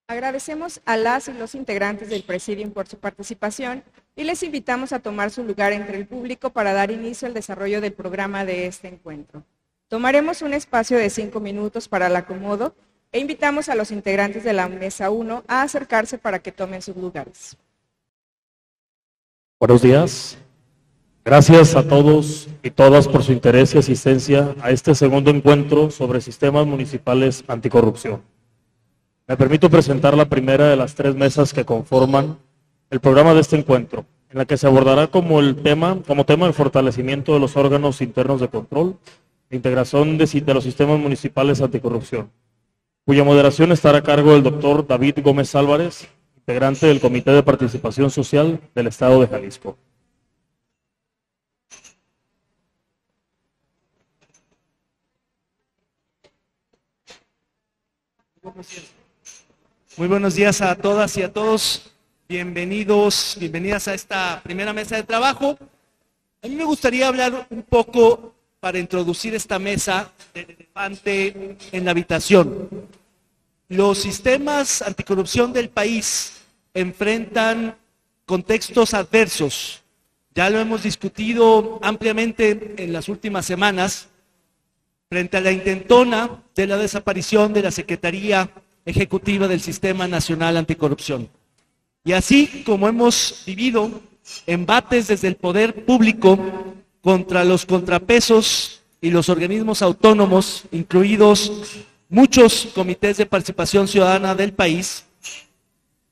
Agradecemos 0.10 0.80
a 0.86 0.96
las 0.96 1.28
y 1.28 1.34
los 1.34 1.54
integrantes 1.54 2.10
del 2.10 2.24
Presidium 2.24 2.72
por 2.72 2.88
su 2.88 2.98
participación 2.98 3.84
y 4.15 4.24
les 4.24 4.41
invitamos 4.41 4.93
a 4.93 5.00
tomar 5.00 5.32
su 5.32 5.43
lugar 5.43 5.74
entre 5.74 5.98
el 5.98 6.08
público 6.08 6.50
para 6.50 6.72
dar 6.72 6.91
inicio 6.91 7.28
al 7.28 7.34
desarrollo 7.34 7.82
del 7.82 7.91
programa 7.91 8.46
de 8.46 8.67
este 8.67 8.88
encuentro. 8.88 9.43
Tomaremos 9.89 10.41
un 10.41 10.54
espacio 10.54 10.98
de 10.98 11.10
cinco 11.10 11.41
minutos 11.41 11.89
para 11.89 12.08
el 12.08 12.15
acomodo 12.15 12.74
e 13.12 13.20
invitamos 13.20 13.67
a 13.67 13.76
los 13.76 13.91
integrantes 13.91 14.46
de 14.46 14.54
la 14.54 14.70
Mesa 14.70 15.10
1 15.10 15.43
a 15.46 15.62
acercarse 15.62 16.17
para 16.17 16.39
que 16.39 16.54
tomen 16.54 16.82
sus 16.82 16.96
lugares. 16.96 17.58
Buenos 19.60 19.82
días. 19.82 20.38
Gracias 21.26 21.76
a 21.76 21.86
todos 21.86 22.48
y 22.63 22.72
todas 22.72 23.10
por 23.10 23.24
su 23.24 23.34
interés 23.34 23.76
y 23.76 23.78
asistencia 23.78 24.56
a 24.62 24.72
este 24.72 24.96
segundo 24.96 25.32
encuentro 25.32 25.91
sobre 25.91 26.22
sistemas 26.22 26.65
municipales 26.65 27.43
anticorrupción. 27.46 28.37
Me 29.27 29.35
permito 29.35 29.69
presentar 29.69 30.15
la 30.15 30.29
primera 30.29 30.69
de 30.69 30.77
las 30.77 30.95
tres 30.95 31.13
mesas 31.13 31.51
que 31.53 31.65
conforman 31.65 32.37
el 32.89 33.01
programa 33.01 33.33
de 33.33 33.41
este 33.41 33.57
encuentro, 33.57 34.05
en 34.29 34.37
la 34.37 34.45
que 34.45 34.55
se 34.55 34.67
abordará 34.67 35.07
como, 35.07 35.41
el 35.41 35.61
tema, 35.61 36.01
como 36.07 36.25
tema 36.25 36.47
el 36.47 36.53
fortalecimiento 36.53 37.33
de 37.33 37.41
los 37.41 37.57
órganos 37.57 38.01
internos 38.01 38.39
de 38.39 38.47
control 38.47 38.97
e 39.49 39.57
integración 39.57 40.17
de, 40.17 40.25
de 40.25 40.53
los 40.53 40.63
sistemas 40.63 40.97
municipales 40.97 41.59
anticorrupción, 41.59 42.31
cuya 43.05 43.25
moderación 43.25 43.73
estará 43.73 43.97
a 43.97 44.03
cargo 44.03 44.31
del 44.31 44.43
doctor 44.43 44.87
David 44.87 45.19
Gómez 45.21 45.53
Álvarez, 45.55 46.07
integrante 46.37 46.87
del 46.87 47.01
Comité 47.01 47.31
de 47.31 47.43
Participación 47.43 48.09
Social 48.09 48.61
del 48.73 48.87
Estado 48.87 49.19
de 49.19 49.27
Jalisco. 49.27 49.77
Muy 59.97 60.07
buenos 60.07 60.36
días 60.36 60.62
a 60.62 60.75
todas 60.75 61.17
y 61.17 61.23
a 61.23 61.33
todos. 61.33 61.91
Bienvenidos, 62.29 63.36
bienvenidas 63.39 63.88
a 63.88 63.95
esta 63.95 64.39
primera 64.43 64.71
mesa 64.71 64.95
de 64.95 65.01
trabajo. 65.01 65.57
A 66.43 66.47
mí 66.47 66.55
me 66.55 66.65
gustaría 66.65 67.07
hablar 67.07 67.47
un 67.49 67.63
poco 67.63 68.36
para 68.60 68.77
introducir 68.77 69.33
esta 69.33 69.57
mesa 69.57 70.12
del 70.36 70.51
elefante 70.51 71.57
en 71.71 71.83
la 71.83 71.89
habitación. 71.89 72.69
Los 73.69 73.97
sistemas 73.97 74.83
anticorrupción 74.83 75.51
del 75.51 75.69
país 75.69 76.43
enfrentan 76.75 77.75
contextos 78.27 78.93
adversos. 78.93 79.81
Ya 80.36 80.51
lo 80.51 80.60
hemos 80.60 80.83
discutido 80.83 81.79
ampliamente 81.81 82.75
en 82.77 82.93
las 82.93 83.10
últimas 83.10 83.47
semanas 83.47 84.10
frente 85.10 85.38
a 85.38 85.41
la 85.41 85.51
intentona 85.51 86.43
de 86.53 86.67
la 86.67 86.77
desaparición 86.77 87.51
de 87.51 87.63
la 87.63 87.71
Secretaría 87.71 88.47
ejecutiva 88.88 89.50
del 89.50 89.60
Sistema 89.60 90.08
Nacional 90.08 90.56
Anticorrupción. 90.56 91.30
Y 92.06 92.13
así 92.13 92.63
como 92.65 92.88
hemos 92.88 93.43
vivido 93.45 93.91
embates 94.47 95.08
desde 95.08 95.28
el 95.28 95.36
poder 95.36 95.86
público 95.86 96.39
contra 97.02 97.43
los 97.43 97.65
contrapesos 97.65 98.82
y 99.02 99.12
los 99.12 99.28
organismos 99.28 99.82
autónomos, 99.82 100.63
incluidos 100.71 101.52
muchos 102.08 102.69
comités 102.73 103.17
de 103.17 103.26
participación 103.26 103.89
ciudadana 103.89 104.34
del 104.34 104.54
país, 104.54 105.04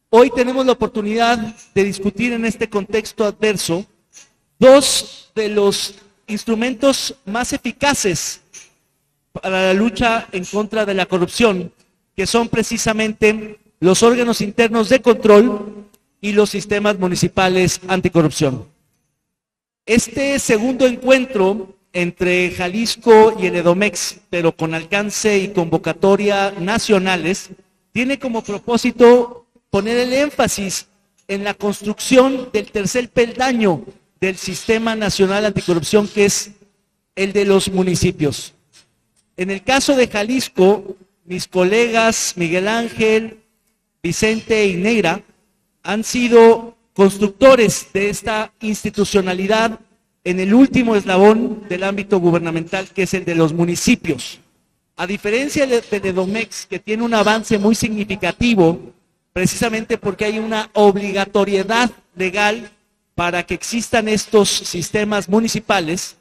hoy 0.09 0.29
tenemos 0.35 0.65
la 0.65 0.73
oportunidad 0.73 1.55
de 1.73 1.83
discutir 1.85 2.33
en 2.33 2.43
este 2.43 2.69
contexto 2.69 3.23
adverso 3.23 3.85
dos 4.59 5.31
de 5.33 5.47
los 5.47 5.95
instrumentos 6.27 7.15
más 7.25 7.53
eficaces 7.53 8.41
para 9.31 9.67
la 9.67 9.73
lucha 9.73 10.27
en 10.33 10.43
contra 10.43 10.85
de 10.85 10.93
la 10.93 11.05
corrupción 11.05 11.71
que 12.15 12.25
son 12.25 12.47
precisamente 12.49 13.59
los 13.79 14.03
órganos 14.03 14.41
internos 14.41 14.89
de 14.89 15.01
control 15.01 15.87
y 16.21 16.31
los 16.31 16.49
sistemas 16.49 16.97
municipales 16.97 17.79
anticorrupción. 17.87 18.65
Este 19.85 20.39
segundo 20.39 20.87
encuentro 20.87 21.75
entre 21.93 22.51
Jalisco 22.51 23.35
y 23.39 23.45
el 23.45 23.57
Edomex, 23.57 24.17
pero 24.29 24.51
con 24.51 24.73
alcance 24.73 25.37
y 25.37 25.49
convocatoria 25.49 26.51
nacionales, 26.51 27.51
tiene 27.91 28.19
como 28.19 28.43
propósito 28.43 29.45
poner 29.69 29.97
el 29.97 30.13
énfasis 30.13 30.87
en 31.27 31.43
la 31.43 31.53
construcción 31.53 32.49
del 32.51 32.71
tercer 32.71 33.09
peldaño 33.09 33.83
del 34.19 34.37
Sistema 34.37 34.95
Nacional 34.95 35.45
Anticorrupción, 35.45 36.07
que 36.07 36.25
es 36.25 36.51
el 37.15 37.31
de 37.31 37.45
los 37.45 37.71
municipios. 37.71 38.53
En 39.37 39.49
el 39.49 39.63
caso 39.63 39.95
de 39.95 40.07
Jalisco, 40.07 40.97
mis 41.25 41.47
colegas 41.47 42.33
Miguel 42.37 42.67
Ángel, 42.67 43.39
Vicente 44.01 44.65
y 44.67 44.75
Negra 44.75 45.21
han 45.83 46.03
sido 46.03 46.77
constructores 46.93 47.87
de 47.91 48.09
esta 48.09 48.53
institucionalidad 48.61 49.79
en 50.23 50.39
el 50.39 50.53
último 50.53 50.95
eslabón 50.95 51.63
del 51.67 51.83
ámbito 51.83 52.19
gubernamental, 52.19 52.87
que 52.87 53.03
es 53.03 53.13
el 53.13 53.25
de 53.25 53.35
los 53.35 53.53
municipios. 53.53 54.39
A 54.95 55.05
diferencia 55.05 55.67
de 55.67 55.83
Edomex, 55.91 56.65
que 56.67 56.79
tiene 56.79 57.03
un 57.03 57.13
avance 57.13 57.57
muy 57.57 57.75
significativo, 57.75 58.93
precisamente 59.33 59.97
porque 59.97 60.25
hay 60.25 60.39
una 60.39 60.69
obligatoriedad 60.73 61.91
legal 62.15 62.71
para 63.13 63.45
que 63.45 63.53
existan 63.53 64.07
estos 64.07 64.49
sistemas 64.49 65.27
municipales, 65.27 66.15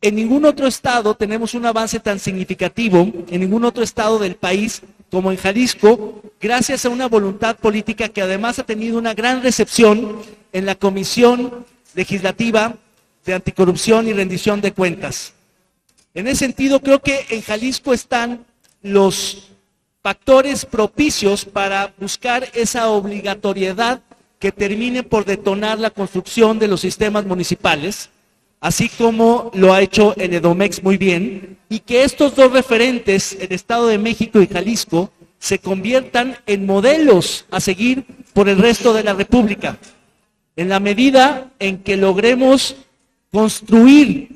en 0.00 0.14
ningún 0.14 0.44
otro 0.44 0.66
estado 0.66 1.14
tenemos 1.14 1.54
un 1.54 1.66
avance 1.66 1.98
tan 2.00 2.18
significativo, 2.18 3.10
en 3.28 3.40
ningún 3.40 3.64
otro 3.64 3.82
estado 3.82 4.18
del 4.18 4.36
país 4.36 4.82
como 5.10 5.30
en 5.30 5.38
Jalisco, 5.38 6.22
gracias 6.40 6.84
a 6.84 6.90
una 6.90 7.08
voluntad 7.08 7.56
política 7.56 8.08
que 8.08 8.20
además 8.20 8.58
ha 8.58 8.64
tenido 8.64 8.98
una 8.98 9.14
gran 9.14 9.42
recepción 9.42 10.18
en 10.52 10.66
la 10.66 10.74
Comisión 10.74 11.64
Legislativa 11.94 12.76
de 13.24 13.34
Anticorrupción 13.34 14.08
y 14.08 14.12
Rendición 14.12 14.60
de 14.60 14.72
Cuentas. 14.72 15.32
En 16.14 16.26
ese 16.26 16.40
sentido, 16.40 16.80
creo 16.80 17.00
que 17.00 17.26
en 17.30 17.42
Jalisco 17.42 17.92
están 17.94 18.44
los 18.82 19.50
factores 20.02 20.66
propicios 20.66 21.44
para 21.44 21.94
buscar 21.98 22.46
esa 22.52 22.88
obligatoriedad 22.88 24.02
que 24.38 24.52
termine 24.52 25.02
por 25.02 25.24
detonar 25.24 25.78
la 25.78 25.90
construcción 25.90 26.58
de 26.58 26.68
los 26.68 26.82
sistemas 26.82 27.24
municipales, 27.24 28.10
así 28.64 28.88
como 28.88 29.50
lo 29.52 29.74
ha 29.74 29.82
hecho 29.82 30.14
el 30.16 30.32
Edomex 30.32 30.82
muy 30.82 30.96
bien, 30.96 31.58
y 31.68 31.80
que 31.80 32.02
estos 32.02 32.34
dos 32.34 32.50
referentes, 32.50 33.36
el 33.38 33.52
Estado 33.52 33.88
de 33.88 33.98
México 33.98 34.40
y 34.40 34.46
Jalisco, 34.46 35.12
se 35.38 35.58
conviertan 35.58 36.38
en 36.46 36.64
modelos 36.64 37.44
a 37.50 37.60
seguir 37.60 38.06
por 38.32 38.48
el 38.48 38.56
resto 38.56 38.94
de 38.94 39.02
la 39.02 39.12
República. 39.12 39.76
En 40.56 40.70
la 40.70 40.80
medida 40.80 41.50
en 41.58 41.76
que 41.82 41.98
logremos 41.98 42.76
construir 43.30 44.30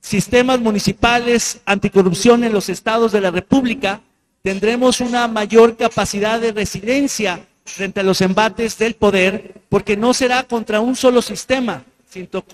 sistemas 0.00 0.58
municipales 0.58 1.60
anticorrupción 1.64 2.42
en 2.42 2.52
los 2.52 2.68
estados 2.68 3.12
de 3.12 3.20
la 3.20 3.30
República, 3.30 4.00
tendremos 4.42 5.00
una 5.00 5.28
mayor 5.28 5.76
capacidad 5.76 6.40
de 6.40 6.50
resiliencia 6.50 7.46
frente 7.64 8.00
a 8.00 8.02
los 8.02 8.22
embates 8.22 8.76
del 8.76 8.94
poder, 8.94 9.62
porque 9.68 9.96
no 9.96 10.14
será 10.14 10.42
contra 10.42 10.80
un 10.80 10.96
solo 10.96 11.22
sistema, 11.22 11.84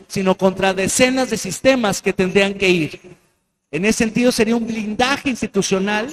sino 0.07 0.37
contra 0.37 0.75
decenas 0.75 1.31
de 1.31 1.37
sistemas 1.37 2.01
que 2.01 2.13
tendrían 2.13 2.55
que 2.55 2.69
ir. 2.69 3.01
En 3.71 3.85
ese 3.85 3.99
sentido 3.99 4.33
sería 4.33 4.57
un 4.57 4.67
blindaje 4.67 5.29
institucional 5.29 6.09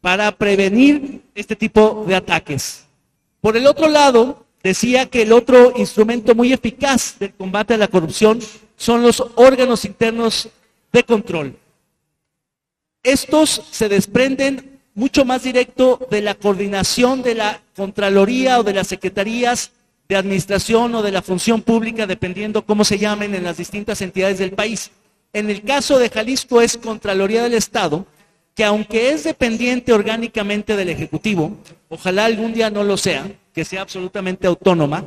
para 0.00 0.30
prevenir 0.32 1.22
este 1.34 1.56
tipo 1.56 2.04
de 2.06 2.14
ataques. 2.14 2.84
Por 3.40 3.56
el 3.56 3.66
otro 3.66 3.88
lado, 3.88 4.46
decía 4.62 5.06
que 5.06 5.22
el 5.22 5.32
otro 5.32 5.72
instrumento 5.76 6.34
muy 6.34 6.52
eficaz 6.52 7.18
del 7.18 7.34
combate 7.34 7.74
a 7.74 7.78
la 7.78 7.88
corrupción 7.88 8.38
son 8.76 9.02
los 9.02 9.22
órganos 9.34 9.84
internos 9.84 10.48
de 10.92 11.04
control. 11.04 11.56
Estos 13.02 13.62
se 13.70 13.88
desprenden 13.88 14.80
mucho 14.94 15.24
más 15.24 15.42
directo 15.42 16.00
de 16.10 16.22
la 16.22 16.34
coordinación 16.34 17.22
de 17.22 17.34
la 17.34 17.60
Contraloría 17.76 18.58
o 18.58 18.62
de 18.62 18.72
las 18.72 18.88
Secretarías 18.88 19.70
de 20.08 20.16
Administración 20.16 20.94
o 20.94 21.02
de 21.02 21.12
la 21.12 21.22
Función 21.22 21.62
Pública, 21.62 22.06
dependiendo 22.06 22.64
cómo 22.64 22.84
se 22.84 22.98
llamen 22.98 23.34
en 23.34 23.44
las 23.44 23.56
distintas 23.56 24.00
entidades 24.02 24.38
del 24.38 24.52
país. 24.52 24.90
En 25.32 25.50
el 25.50 25.62
caso 25.62 25.98
de 25.98 26.08
Jalisco 26.08 26.60
es 26.60 26.76
Contraloría 26.76 27.42
del 27.42 27.54
Estado, 27.54 28.06
que 28.54 28.64
aunque 28.64 29.10
es 29.10 29.24
dependiente 29.24 29.92
orgánicamente 29.92 30.76
del 30.76 30.88
Ejecutivo, 30.88 31.58
ojalá 31.88 32.24
algún 32.24 32.54
día 32.54 32.70
no 32.70 32.84
lo 32.84 32.96
sea, 32.96 33.30
que 33.52 33.64
sea 33.64 33.82
absolutamente 33.82 34.46
autónoma, 34.46 35.04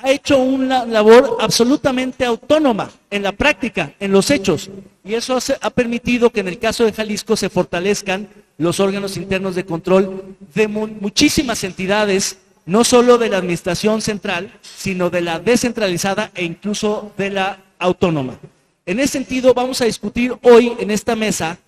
ha 0.00 0.10
hecho 0.10 0.38
una 0.38 0.84
labor 0.84 1.36
absolutamente 1.40 2.24
autónoma 2.24 2.90
en 3.10 3.22
la 3.22 3.32
práctica, 3.32 3.94
en 3.98 4.12
los 4.12 4.30
hechos. 4.30 4.70
Y 5.04 5.14
eso 5.14 5.38
ha 5.60 5.70
permitido 5.70 6.30
que 6.30 6.40
en 6.40 6.48
el 6.48 6.58
caso 6.58 6.84
de 6.84 6.92
Jalisco 6.92 7.36
se 7.36 7.48
fortalezcan 7.48 8.28
los 8.58 8.80
órganos 8.80 9.16
internos 9.16 9.54
de 9.54 9.66
control 9.66 10.36
de 10.54 10.68
muchísimas 10.68 11.64
entidades, 11.64 12.38
no 12.64 12.84
solo 12.84 13.18
de 13.18 13.28
la 13.28 13.38
administración 13.38 14.00
central, 14.00 14.52
sino 14.62 15.10
de 15.10 15.20
la 15.20 15.38
descentralizada 15.38 16.30
e 16.34 16.44
incluso 16.44 17.12
de 17.16 17.30
la 17.30 17.58
autónoma. 17.78 18.38
En 18.86 19.00
ese 19.00 19.12
sentido, 19.12 19.54
vamos 19.54 19.80
a 19.80 19.84
discutir 19.84 20.34
hoy 20.42 20.72
en 20.78 20.90
esta 20.90 21.16
mesa 21.16 21.58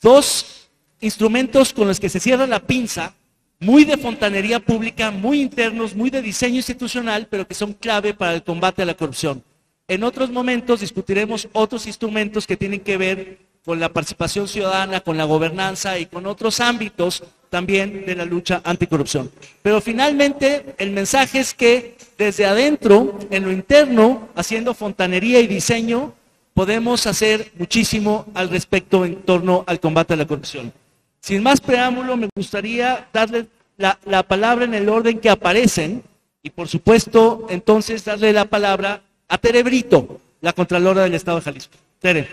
dos 0.00 0.68
instrumentos 1.00 1.72
con 1.72 1.88
los 1.88 2.00
que 2.00 2.08
se 2.08 2.20
cierra 2.20 2.46
la 2.46 2.60
pinza, 2.60 3.14
muy 3.58 3.84
de 3.84 3.96
fontanería 3.96 4.58
pública, 4.58 5.10
muy 5.10 5.40
internos, 5.40 5.94
muy 5.94 6.10
de 6.10 6.22
diseño 6.22 6.56
institucional, 6.56 7.28
pero 7.30 7.46
que 7.46 7.54
son 7.54 7.72
clave 7.72 8.12
para 8.12 8.34
el 8.34 8.42
combate 8.42 8.82
a 8.82 8.86
la 8.86 8.94
corrupción. 8.94 9.42
En 9.86 10.04
otros 10.04 10.30
momentos 10.30 10.80
discutiremos 10.80 11.48
otros 11.52 11.86
instrumentos 11.86 12.46
que 12.46 12.56
tienen 12.56 12.80
que 12.80 12.96
ver 12.96 13.38
con 13.64 13.78
la 13.78 13.92
participación 13.92 14.48
ciudadana, 14.48 15.00
con 15.00 15.16
la 15.16 15.24
gobernanza 15.24 15.98
y 15.98 16.06
con 16.06 16.26
otros 16.26 16.60
ámbitos 16.60 17.22
también 17.52 18.06
de 18.06 18.16
la 18.16 18.24
lucha 18.24 18.62
anticorrupción. 18.64 19.30
Pero 19.60 19.82
finalmente 19.82 20.74
el 20.78 20.90
mensaje 20.90 21.40
es 21.40 21.52
que 21.52 21.98
desde 22.16 22.46
adentro, 22.46 23.18
en 23.30 23.42
lo 23.42 23.52
interno, 23.52 24.30
haciendo 24.34 24.72
fontanería 24.72 25.38
y 25.38 25.46
diseño, 25.46 26.14
podemos 26.54 27.06
hacer 27.06 27.52
muchísimo 27.58 28.24
al 28.32 28.48
respecto 28.48 29.04
en 29.04 29.16
torno 29.16 29.64
al 29.66 29.80
combate 29.80 30.14
a 30.14 30.16
la 30.16 30.26
corrupción. 30.26 30.72
Sin 31.20 31.42
más 31.42 31.60
preámbulo, 31.60 32.16
me 32.16 32.30
gustaría 32.34 33.06
darle 33.12 33.48
la, 33.76 33.98
la 34.06 34.22
palabra 34.22 34.64
en 34.64 34.72
el 34.72 34.88
orden 34.88 35.18
que 35.18 35.28
aparecen 35.28 36.02
y 36.42 36.48
por 36.48 36.68
supuesto 36.68 37.48
entonces 37.50 38.02
darle 38.02 38.32
la 38.32 38.46
palabra 38.46 39.02
a 39.28 39.36
Tere 39.36 39.62
Brito, 39.62 40.22
la 40.40 40.54
Contralora 40.54 41.02
del 41.02 41.14
Estado 41.14 41.36
de 41.36 41.44
Jalisco. 41.44 41.76
Tere. 42.00 42.26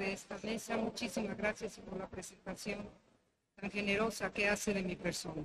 de 0.00 0.12
esta 0.14 0.29
mesa. 0.42 0.76
Muchísimas 0.76 1.36
gracias 1.36 1.78
por 1.78 1.98
la 1.98 2.08
presentación 2.08 2.88
tan 3.56 3.70
generosa 3.70 4.32
que 4.32 4.48
hace 4.48 4.74
de 4.74 4.82
mi 4.82 4.96
persona. 4.96 5.44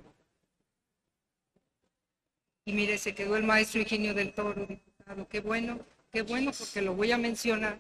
Y 2.66 2.74
mire, 2.74 2.98
se 2.98 3.14
quedó 3.14 3.36
el 3.36 3.44
maestro 3.44 3.82
Ingenio 3.82 4.14
del 4.14 4.34
Toro, 4.34 4.66
diputado. 4.66 5.28
Qué 5.28 5.40
bueno, 5.40 5.80
qué 6.12 6.24
bueno, 6.24 6.52
porque 6.58 6.82
lo 6.82 6.96
voy 6.96 7.12
a 7.12 7.18
mencionar, 7.18 7.78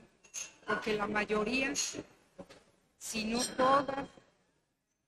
porque 0.68 0.94
la 0.94 1.08
mayoría, 1.08 1.74
si 2.98 3.26
no 3.26 3.44
todas, 3.58 4.08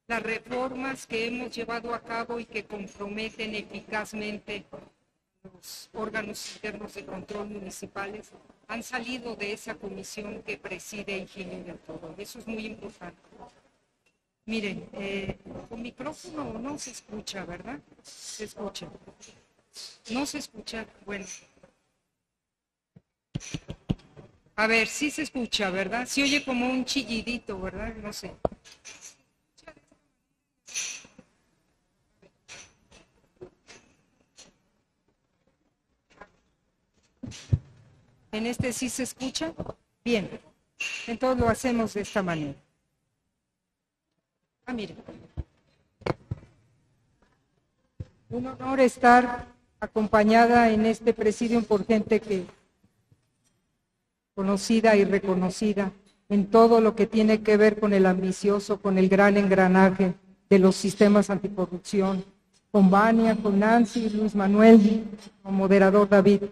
las 0.08 0.24
reformas 0.24 1.06
que 1.06 1.28
hemos 1.28 1.54
llevado 1.54 1.94
a 1.94 2.02
cabo 2.02 2.40
y 2.40 2.46
que 2.46 2.66
comprometen 2.66 3.54
eficazmente 3.54 4.66
los 5.44 5.90
órganos 5.94 6.56
internos 6.56 6.94
de 6.94 7.06
control 7.06 7.50
municipales 7.50 8.32
han 8.68 8.84
salido 8.84 9.36
de 9.36 9.54
esa 9.54 9.76
comisión 9.76 10.44
que 10.44 10.58
preside 10.58 11.18
Ingenio 11.18 11.64
del 11.64 11.78
Todo. 11.80 12.14
Eso 12.18 12.40
es 12.40 12.48
muy 12.48 12.66
importante. 12.66 13.18
Miren, 14.46 14.88
eh, 14.94 15.38
con 15.70 15.82
micrófono 15.82 16.54
no 16.54 16.78
se 16.78 16.92
escucha, 16.92 17.46
¿verdad? 17.46 17.80
Se 18.02 18.46
escucha. 18.46 18.88
No 20.10 20.26
se 20.26 20.38
escucha. 20.38 20.86
Bueno. 21.06 21.26
A 24.56 24.68
ver, 24.68 24.88
sí 24.88 25.12
se 25.12 25.24
escucha, 25.24 25.70
¿verdad? 25.70 26.06
Se 26.08 26.24
oye 26.24 26.44
como 26.44 26.70
un 26.70 26.84
chillidito, 26.84 27.60
¿verdad? 27.60 27.94
No 27.96 28.12
sé. 28.12 28.32
En 38.38 38.46
este 38.46 38.72
sí 38.72 38.88
se 38.88 39.02
escucha. 39.02 39.52
Bien. 40.06 40.30
Entonces 41.08 41.42
lo 41.44 41.50
hacemos 41.50 41.96
de 41.96 42.02
esta 42.02 42.22
manera. 42.22 42.54
Ah, 44.64 44.74
mire. 44.74 44.96
Un 48.30 48.46
honor 48.46 48.80
estar 48.80 49.48
acompañada 49.80 50.70
en 50.70 50.86
este 50.86 51.16
presidium 51.16 51.64
por 51.64 51.84
gente 51.88 52.20
que 52.20 52.46
conocida 54.36 54.96
y 54.96 55.04
reconocida 55.04 55.92
en 56.30 56.46
todo 56.46 56.80
lo 56.80 56.96
que 56.96 57.08
tiene 57.08 57.42
que 57.42 57.58
ver 57.58 57.80
con 57.80 57.92
el 57.92 58.06
ambicioso, 58.06 58.80
con 58.80 59.00
el 59.00 59.10
gran 59.10 59.36
engranaje 59.38 60.14
de 60.48 60.60
los 60.60 60.76
sistemas 60.76 61.32
anticorrupción, 61.32 62.24
con 62.72 62.92
Vania, 62.92 63.36
con 63.36 63.58
Nancy, 63.58 64.12
Luis 64.12 64.36
Manuel, 64.36 65.06
con 65.42 65.56
moderador 65.56 66.08
David. 66.08 66.44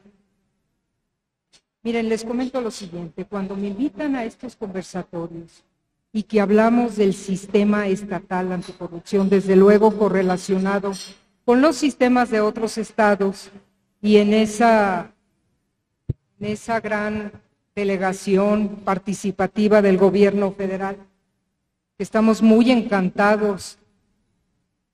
Miren, 1.86 2.10
les 2.10 2.26
comento 2.26 2.62
lo 2.62 2.72
siguiente, 2.72 3.26
cuando 3.26 3.56
me 3.56 3.68
invitan 3.68 4.16
a 4.16 4.26
estos 4.26 4.56
conversatorios 4.56 5.64
y 6.12 6.24
que 6.24 6.42
hablamos 6.42 6.96
del 6.96 7.14
sistema 7.14 7.88
estatal 7.88 8.52
anticorrupción, 8.52 9.30
desde 9.30 9.56
luego 9.56 9.96
correlacionado 9.96 10.94
con 11.46 11.62
los 11.62 11.76
sistemas 11.76 12.32
de 12.32 12.42
otros 12.42 12.80
estados 12.80 13.52
y 14.02 14.18
en 14.18 14.34
esa, 14.34 15.14
en 16.40 16.48
esa 16.48 16.80
gran 16.80 17.32
delegación 17.76 18.78
participativa 18.84 19.84
del 19.84 20.00
gobierno 20.00 20.54
federal, 20.54 20.98
estamos 22.00 22.42
muy 22.42 22.72
encantados 22.72 23.78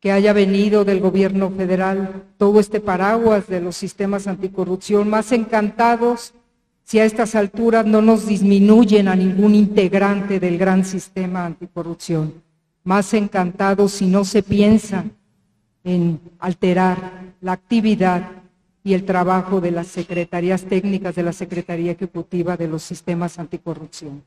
que 0.01 0.11
haya 0.11 0.33
venido 0.33 0.83
del 0.83 0.99
gobierno 0.99 1.51
federal 1.51 2.25
todo 2.37 2.59
este 2.59 2.81
paraguas 2.81 3.47
de 3.47 3.61
los 3.61 3.77
sistemas 3.77 4.27
anticorrupción, 4.27 5.09
más 5.09 5.31
encantados 5.31 6.33
si 6.91 6.99
a 6.99 7.05
estas 7.05 7.35
alturas 7.35 7.85
no 7.85 8.01
nos 8.01 8.27
disminuyen 8.27 9.07
a 9.07 9.15
ningún 9.15 9.55
integrante 9.55 10.41
del 10.41 10.57
gran 10.57 10.83
sistema 10.83 11.45
anticorrupción. 11.45 12.33
Más 12.83 13.13
encantados 13.13 13.93
si 13.93 14.07
no 14.07 14.25
se 14.25 14.43
piensa 14.43 15.05
en 15.85 16.19
alterar 16.37 17.33
la 17.39 17.53
actividad 17.53 18.31
y 18.83 18.93
el 18.93 19.05
trabajo 19.05 19.61
de 19.61 19.71
las 19.71 19.87
secretarías 19.87 20.65
técnicas 20.65 21.15
de 21.15 21.23
la 21.23 21.31
Secretaría 21.31 21.93
Ejecutiva 21.93 22.57
de 22.57 22.67
los 22.67 22.83
sistemas 22.83 23.39
anticorrupción. 23.39 24.21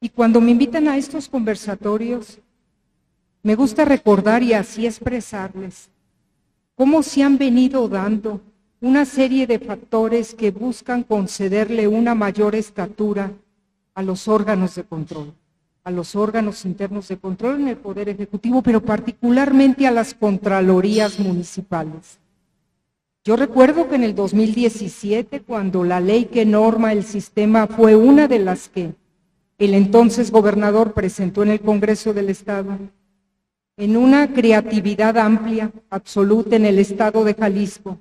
Y 0.00 0.08
cuando 0.08 0.40
me 0.40 0.52
invitan 0.52 0.88
a 0.88 0.96
estos 0.96 1.28
conversatorios, 1.28 2.38
me 3.42 3.54
gusta 3.54 3.84
recordar 3.84 4.42
y 4.42 4.54
así 4.54 4.86
expresarles 4.86 5.90
cómo 6.74 7.02
se 7.02 7.22
han 7.22 7.36
venido 7.36 7.86
dando 7.86 8.40
una 8.80 9.06
serie 9.06 9.46
de 9.46 9.58
factores 9.58 10.34
que 10.34 10.50
buscan 10.50 11.02
concederle 11.02 11.88
una 11.88 12.14
mayor 12.14 12.54
estatura 12.54 13.32
a 13.94 14.02
los 14.02 14.28
órganos 14.28 14.74
de 14.74 14.84
control, 14.84 15.32
a 15.82 15.90
los 15.90 16.14
órganos 16.14 16.64
internos 16.66 17.08
de 17.08 17.16
control 17.16 17.60
en 17.60 17.68
el 17.68 17.76
Poder 17.78 18.10
Ejecutivo, 18.10 18.60
pero 18.60 18.82
particularmente 18.82 19.86
a 19.86 19.90
las 19.90 20.12
Contralorías 20.12 21.18
municipales. 21.18 22.18
Yo 23.24 23.34
recuerdo 23.34 23.88
que 23.88 23.96
en 23.96 24.04
el 24.04 24.14
2017, 24.14 25.40
cuando 25.40 25.82
la 25.82 25.98
ley 25.98 26.26
que 26.26 26.44
norma 26.44 26.92
el 26.92 27.02
sistema 27.02 27.66
fue 27.66 27.96
una 27.96 28.28
de 28.28 28.38
las 28.38 28.68
que 28.68 28.92
el 29.58 29.74
entonces 29.74 30.30
gobernador 30.30 30.92
presentó 30.92 31.42
en 31.42 31.48
el 31.48 31.60
Congreso 31.60 32.12
del 32.12 32.28
Estado, 32.28 32.78
en 33.78 33.96
una 33.96 34.32
creatividad 34.32 35.16
amplia, 35.16 35.72
absoluta 35.90 36.56
en 36.56 36.66
el 36.66 36.78
Estado 36.78 37.24
de 37.24 37.34
Jalisco, 37.34 37.98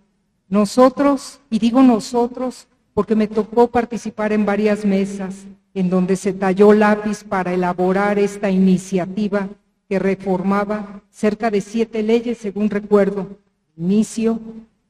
nosotros, 0.50 1.40
y 1.50 1.60
digo 1.60 1.82
nosotros 1.82 2.68
porque 2.94 3.16
me 3.16 3.28
tocó 3.28 3.68
participar 3.68 4.32
en 4.32 4.46
varias 4.46 4.86
mesas 4.86 5.46
en 5.74 5.90
donde 5.90 6.16
se 6.16 6.34
talló 6.34 6.74
lápiz 6.74 7.24
para 7.24 7.54
elaborar 7.54 8.18
esta 8.18 8.50
iniciativa 8.50 9.50
que 9.90 10.00
reformaba 10.00 11.02
cerca 11.12 11.52
de 11.52 11.62
siete 11.62 12.02
leyes, 12.02 12.38
según 12.38 12.70
recuerdo, 12.70 13.28
inicio 13.76 14.40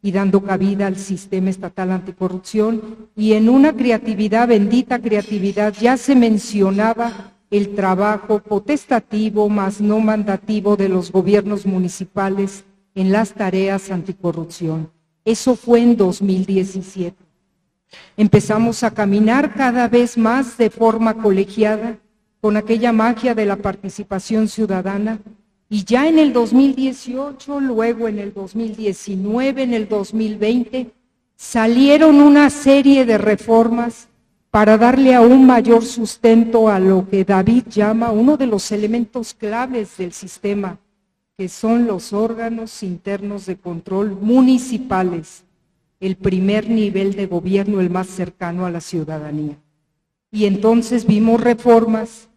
y 0.02 0.12
dando 0.12 0.44
cabida 0.44 0.86
al 0.86 0.98
sistema 0.98 1.50
estatal 1.50 1.92
anticorrupción. 1.92 3.10
Y 3.16 3.34
en 3.34 3.50
una 3.50 3.74
creatividad, 3.74 4.48
bendita 4.48 5.00
creatividad, 5.00 5.74
ya 5.74 5.98
se 5.98 6.16
mencionaba 6.16 7.34
el 7.50 7.74
trabajo 7.74 8.40
potestativo, 8.40 9.50
más 9.50 9.82
no 9.82 10.00
mandativo 10.00 10.78
de 10.78 10.90
los 10.90 11.12
gobiernos 11.12 11.66
municipales 11.66 12.64
en 12.94 13.12
las 13.12 13.34
tareas 13.34 13.90
anticorrupción. 13.90 14.95
Eso 15.26 15.56
fue 15.56 15.82
en 15.82 15.98
2017. 15.98 17.16
Empezamos 18.16 18.84
a 18.84 18.92
caminar 18.92 19.54
cada 19.56 19.88
vez 19.88 20.18
más 20.18 20.58
de 20.58 20.70
forma 20.70 21.16
colegiada 21.16 21.98
con 22.42 22.56
aquella 22.58 22.94
magia 22.94 23.34
de 23.34 23.46
la 23.46 23.56
participación 23.56 24.48
ciudadana 24.48 25.20
y 25.68 25.84
ya 25.84 26.08
en 26.08 26.20
el 26.20 26.32
2018, 26.32 27.60
luego 27.60 28.08
en 28.08 28.20
el 28.20 28.34
2019, 28.34 29.64
en 29.64 29.74
el 29.74 29.90
2020, 29.90 30.92
salieron 31.36 32.22
una 32.22 32.52
serie 32.52 33.04
de 33.04 33.18
reformas 33.18 34.08
para 34.52 34.78
darle 34.78 35.16
aún 35.16 35.46
mayor 35.46 35.84
sustento 35.84 36.70
a 36.70 36.80
lo 36.80 37.10
que 37.10 37.26
David 37.26 37.64
llama 37.68 38.12
uno 38.12 38.38
de 38.38 38.46
los 38.48 38.72
elementos 38.72 39.34
claves 39.34 39.98
del 39.98 40.14
sistema, 40.14 40.78
que 41.38 41.50
son 41.50 41.86
los 41.86 42.14
órganos 42.14 42.82
internos 42.82 43.46
de 43.46 43.58
control 43.58 44.12
municipales, 44.12 45.44
el 46.00 46.16
primer 46.16 46.70
nivel 46.70 47.16
de 47.16 47.28
gobierno, 47.28 47.82
el 47.82 47.90
más 47.90 48.08
cercano 48.08 48.66
a 48.66 48.72
la 48.72 48.80
ciudadanía. 48.80 49.58
Y 50.32 50.46
entonces 50.46 51.06
vimos 51.06 51.42
reformas, 51.42 52.30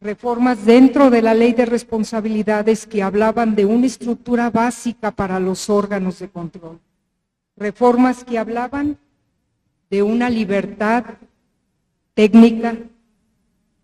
reformas 0.00 0.64
dentro 0.64 1.10
de 1.10 1.22
la 1.22 1.34
ley 1.34 1.52
de 1.52 1.66
responsabilidades 1.66 2.86
que 2.86 3.02
hablaban 3.02 3.54
de 3.54 3.66
una 3.66 3.86
estructura 3.86 4.50
básica 4.50 5.12
para 5.12 5.38
los 5.38 5.70
órganos 5.70 6.18
de 6.18 6.28
control, 6.28 6.80
reformas 7.56 8.24
que 8.24 8.38
hablaban 8.38 8.98
de 9.90 10.02
una 10.02 10.28
libertad 10.28 11.04
técnica, 12.14 12.76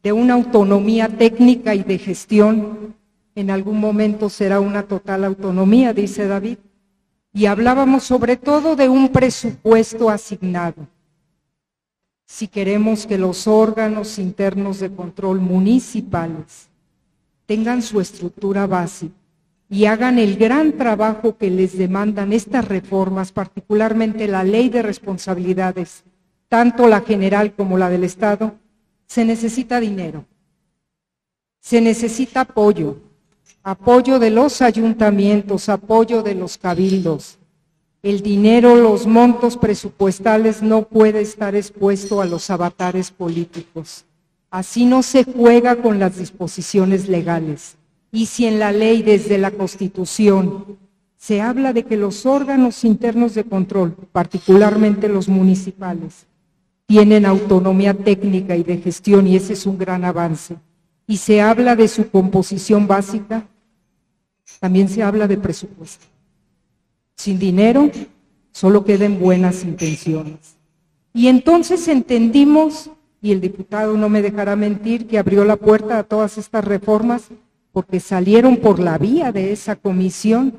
de 0.02 0.12
una 0.12 0.34
autonomía 0.34 1.08
técnica 1.08 1.74
y 1.74 1.84
de 1.84 1.98
gestión 1.98 2.94
en 3.34 3.50
algún 3.50 3.80
momento 3.80 4.28
será 4.28 4.60
una 4.60 4.84
total 4.84 5.24
autonomía, 5.24 5.92
dice 5.92 6.26
David. 6.26 6.58
Y 7.32 7.46
hablábamos 7.46 8.04
sobre 8.04 8.36
todo 8.36 8.76
de 8.76 8.88
un 8.88 9.08
presupuesto 9.08 10.08
asignado. 10.08 10.86
Si 12.26 12.48
queremos 12.48 13.06
que 13.06 13.18
los 13.18 13.46
órganos 13.46 14.18
internos 14.18 14.78
de 14.80 14.94
control 14.94 15.40
municipales 15.40 16.68
tengan 17.46 17.82
su 17.82 18.00
estructura 18.00 18.66
básica 18.66 19.14
y 19.68 19.86
hagan 19.86 20.18
el 20.18 20.36
gran 20.36 20.72
trabajo 20.72 21.36
que 21.36 21.50
les 21.50 21.76
demandan 21.76 22.32
estas 22.32 22.66
reformas, 22.66 23.32
particularmente 23.32 24.28
la 24.28 24.44
ley 24.44 24.68
de 24.68 24.82
responsabilidades, 24.82 26.04
tanto 26.48 26.86
la 26.86 27.00
general 27.00 27.54
como 27.54 27.76
la 27.76 27.90
del 27.90 28.04
Estado, 28.04 28.54
se 29.06 29.24
necesita 29.24 29.80
dinero, 29.80 30.24
se 31.60 31.80
necesita 31.80 32.42
apoyo, 32.42 32.98
apoyo 33.64 34.18
de 34.18 34.28
los 34.28 34.60
ayuntamientos, 34.60 35.70
apoyo 35.70 36.22
de 36.22 36.34
los 36.34 36.58
cabildos. 36.58 37.38
El 38.02 38.20
dinero, 38.20 38.76
los 38.76 39.06
montos 39.06 39.56
presupuestales 39.56 40.62
no 40.62 40.82
puede 40.82 41.22
estar 41.22 41.54
expuesto 41.54 42.20
a 42.20 42.26
los 42.26 42.50
avatares 42.50 43.10
políticos. 43.10 44.04
Así 44.50 44.84
no 44.84 45.02
se 45.02 45.24
juega 45.24 45.76
con 45.76 45.98
las 45.98 46.18
disposiciones 46.18 47.08
legales. 47.08 47.76
Y 48.12 48.26
si 48.26 48.44
en 48.44 48.58
la 48.58 48.70
ley, 48.70 49.02
desde 49.02 49.38
la 49.38 49.50
Constitución, 49.50 50.76
se 51.16 51.40
habla 51.40 51.72
de 51.72 51.84
que 51.84 51.96
los 51.96 52.26
órganos 52.26 52.84
internos 52.84 53.34
de 53.34 53.44
control, 53.44 53.96
particularmente 54.12 55.08
los 55.08 55.26
municipales, 55.26 56.26
tienen 56.86 57.24
autonomía 57.24 57.94
técnica 57.94 58.54
y 58.56 58.62
de 58.62 58.76
gestión, 58.76 59.26
y 59.26 59.36
ese 59.36 59.54
es 59.54 59.64
un 59.64 59.78
gran 59.78 60.04
avance, 60.04 60.58
y 61.06 61.16
se 61.16 61.40
habla 61.40 61.74
de 61.76 61.88
su 61.88 62.10
composición 62.10 62.86
básica, 62.86 63.48
también 64.60 64.88
se 64.88 65.02
habla 65.02 65.26
de 65.28 65.36
presupuesto. 65.36 66.06
Sin 67.16 67.38
dinero 67.38 67.90
solo 68.50 68.84
quedan 68.84 69.18
buenas 69.18 69.64
intenciones. 69.64 70.56
Y 71.12 71.28
entonces 71.28 71.86
entendimos, 71.88 72.90
y 73.20 73.32
el 73.32 73.40
diputado 73.40 73.96
no 73.96 74.08
me 74.08 74.22
dejará 74.22 74.56
mentir, 74.56 75.06
que 75.06 75.18
abrió 75.18 75.44
la 75.44 75.56
puerta 75.56 75.98
a 75.98 76.02
todas 76.04 76.38
estas 76.38 76.64
reformas 76.64 77.28
porque 77.72 77.98
salieron 78.00 78.58
por 78.58 78.78
la 78.78 78.98
vía 78.98 79.32
de 79.32 79.52
esa 79.52 79.76
comisión. 79.76 80.54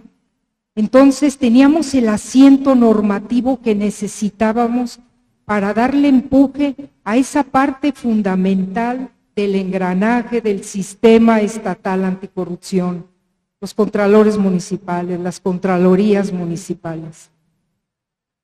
Entonces 0.75 1.37
teníamos 1.37 1.93
el 1.93 2.09
asiento 2.09 2.75
normativo 2.75 3.61
que 3.61 3.75
necesitábamos 3.75 4.99
para 5.45 5.73
darle 5.73 6.09
empuje 6.09 6.75
a 7.03 7.17
esa 7.17 7.43
parte 7.43 7.91
fundamental 7.93 9.11
del 9.35 9.55
engranaje 9.55 10.41
del 10.41 10.63
sistema 10.63 11.41
estatal 11.41 12.03
anticorrupción 12.03 13.14
los 13.61 13.73
contralores 13.73 14.37
municipales, 14.37 15.19
las 15.19 15.39
contralorías 15.39 16.31
municipales. 16.31 17.31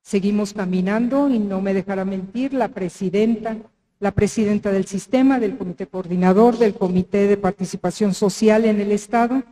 Seguimos 0.02 0.52
caminando 0.52 1.28
y 1.28 1.38
no 1.38 1.60
me 1.60 1.74
dejará 1.74 2.04
mentir 2.04 2.54
la 2.54 2.68
presidenta, 2.68 3.56
la 4.00 4.10
presidenta 4.10 4.72
del 4.72 4.86
sistema, 4.86 5.38
del 5.38 5.56
comité 5.56 5.86
coordinador, 5.86 6.58
del 6.58 6.74
comité 6.74 7.28
de 7.28 7.36
participación 7.36 8.14
social 8.14 8.64
en 8.64 8.80
el 8.80 8.90
Estado. 8.90 9.42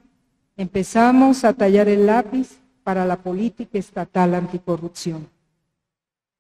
Empezamos 0.56 1.44
a 1.44 1.52
tallar 1.52 1.88
el 1.88 2.06
lápiz 2.06 2.58
para 2.82 3.04
la 3.06 3.16
política 3.16 3.78
estatal 3.78 4.34
anticorrupción. 4.34 5.28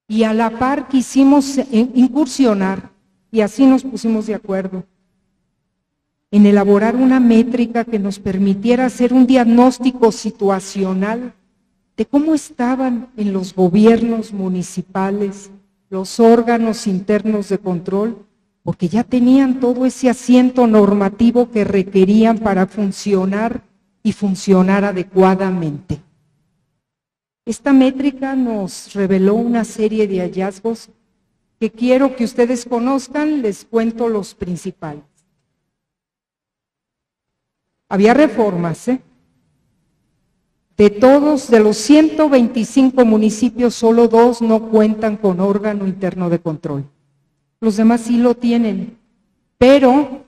Y 0.08 0.24
a 0.24 0.34
la 0.34 0.50
par 0.50 0.88
quisimos 0.88 1.58
incursionar, 1.70 2.90
y 3.30 3.42
así 3.42 3.64
nos 3.64 3.84
pusimos 3.84 4.26
de 4.26 4.34
acuerdo, 4.34 4.82
en 6.30 6.46
elaborar 6.46 6.96
una 6.96 7.20
métrica 7.20 7.84
que 7.84 7.98
nos 7.98 8.18
permitiera 8.18 8.86
hacer 8.86 9.12
un 9.12 9.26
diagnóstico 9.26 10.12
situacional 10.12 11.34
de 11.96 12.06
cómo 12.06 12.34
estaban 12.34 13.08
en 13.16 13.32
los 13.32 13.54
gobiernos 13.54 14.32
municipales 14.32 15.50
los 15.90 16.20
órganos 16.20 16.86
internos 16.86 17.48
de 17.48 17.58
control, 17.58 18.24
porque 18.62 18.88
ya 18.88 19.02
tenían 19.02 19.58
todo 19.58 19.84
ese 19.84 20.08
asiento 20.08 20.68
normativo 20.68 21.50
que 21.50 21.64
requerían 21.64 22.38
para 22.38 22.66
funcionar 22.68 23.62
y 24.02 24.12
funcionar 24.12 24.84
adecuadamente. 24.84 26.00
Esta 27.44 27.72
métrica 27.72 28.36
nos 28.36 28.94
reveló 28.94 29.34
una 29.34 29.64
serie 29.64 30.06
de 30.06 30.20
hallazgos 30.20 30.90
que 31.58 31.70
quiero 31.70 32.14
que 32.14 32.24
ustedes 32.24 32.64
conozcan, 32.64 33.42
les 33.42 33.64
cuento 33.64 34.08
los 34.08 34.34
principales. 34.34 35.09
Había 37.90 38.14
reformas, 38.14 38.86
¿eh? 38.86 39.00
De 40.76 40.90
todos, 40.90 41.50
de 41.50 41.58
los 41.58 41.76
125 41.76 43.04
municipios, 43.04 43.74
solo 43.74 44.06
dos 44.06 44.40
no 44.40 44.70
cuentan 44.70 45.16
con 45.16 45.40
órgano 45.40 45.86
interno 45.86 46.30
de 46.30 46.38
control. 46.38 46.84
Los 47.60 47.76
demás 47.76 48.02
sí 48.02 48.16
lo 48.16 48.36
tienen, 48.36 48.96
pero 49.58 50.22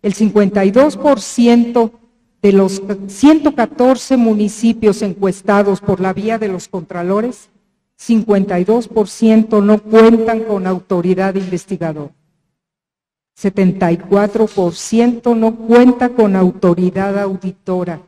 el 0.00 0.14
52% 0.14 1.92
de 2.40 2.52
los 2.52 2.82
114 3.06 4.16
municipios 4.16 5.02
encuestados 5.02 5.80
por 5.80 6.00
la 6.00 6.14
vía 6.14 6.38
de 6.38 6.48
los 6.48 6.68
contralores, 6.68 7.50
52% 8.00 9.62
no 9.62 9.78
cuentan 9.78 10.40
con 10.44 10.66
autoridad 10.66 11.34
investigadora. 11.34 12.14
74% 13.42 15.34
no 15.34 15.56
cuenta 15.56 16.10
con 16.10 16.36
autoridad 16.36 17.18
auditora. 17.18 18.02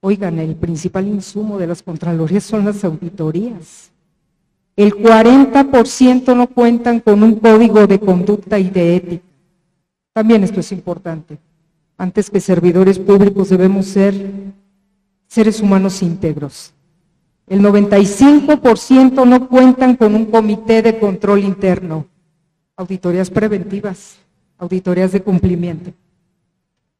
Oigan, 0.00 0.40
el 0.40 0.56
principal 0.56 1.06
insumo 1.06 1.58
de 1.58 1.68
las 1.68 1.82
Contralorías 1.82 2.44
son 2.44 2.64
las 2.64 2.84
auditorías. 2.84 3.92
El 4.74 4.94
40% 4.94 6.36
no 6.36 6.48
cuentan 6.48 7.00
con 7.00 7.22
un 7.22 7.36
código 7.36 7.86
de 7.86 8.00
conducta 8.00 8.58
y 8.58 8.68
de 8.68 8.96
ética. 8.96 9.24
También 10.12 10.42
esto 10.42 10.60
es 10.60 10.72
importante. 10.72 11.38
Antes 11.96 12.28
que 12.28 12.40
servidores 12.40 12.98
públicos 12.98 13.48
debemos 13.48 13.86
ser 13.86 14.32
seres 15.28 15.60
humanos 15.60 16.02
íntegros. 16.02 16.72
El 17.46 17.60
95% 17.60 19.24
no 19.24 19.48
cuentan 19.48 19.94
con 19.94 20.14
un 20.16 20.26
comité 20.26 20.82
de 20.82 20.98
control 20.98 21.44
interno, 21.44 22.06
auditorías 22.76 23.30
preventivas, 23.30 24.18
auditorías 24.58 25.12
de 25.12 25.22
cumplimiento. 25.22 25.92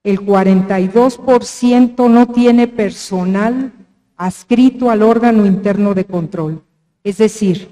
El 0.02 0.20
42% 0.20 2.08
no 2.08 2.26
tiene 2.28 2.66
personal 2.66 3.72
adscrito 4.16 4.90
al 4.90 5.02
órgano 5.02 5.44
interno 5.44 5.94
de 5.94 6.04
control. 6.04 6.62
Es 7.04 7.18
decir, 7.18 7.68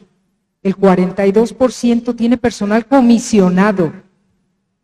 el 0.63 0.77
42% 0.77 2.15
tiene 2.15 2.37
personal 2.37 2.87
comisionado. 2.87 3.93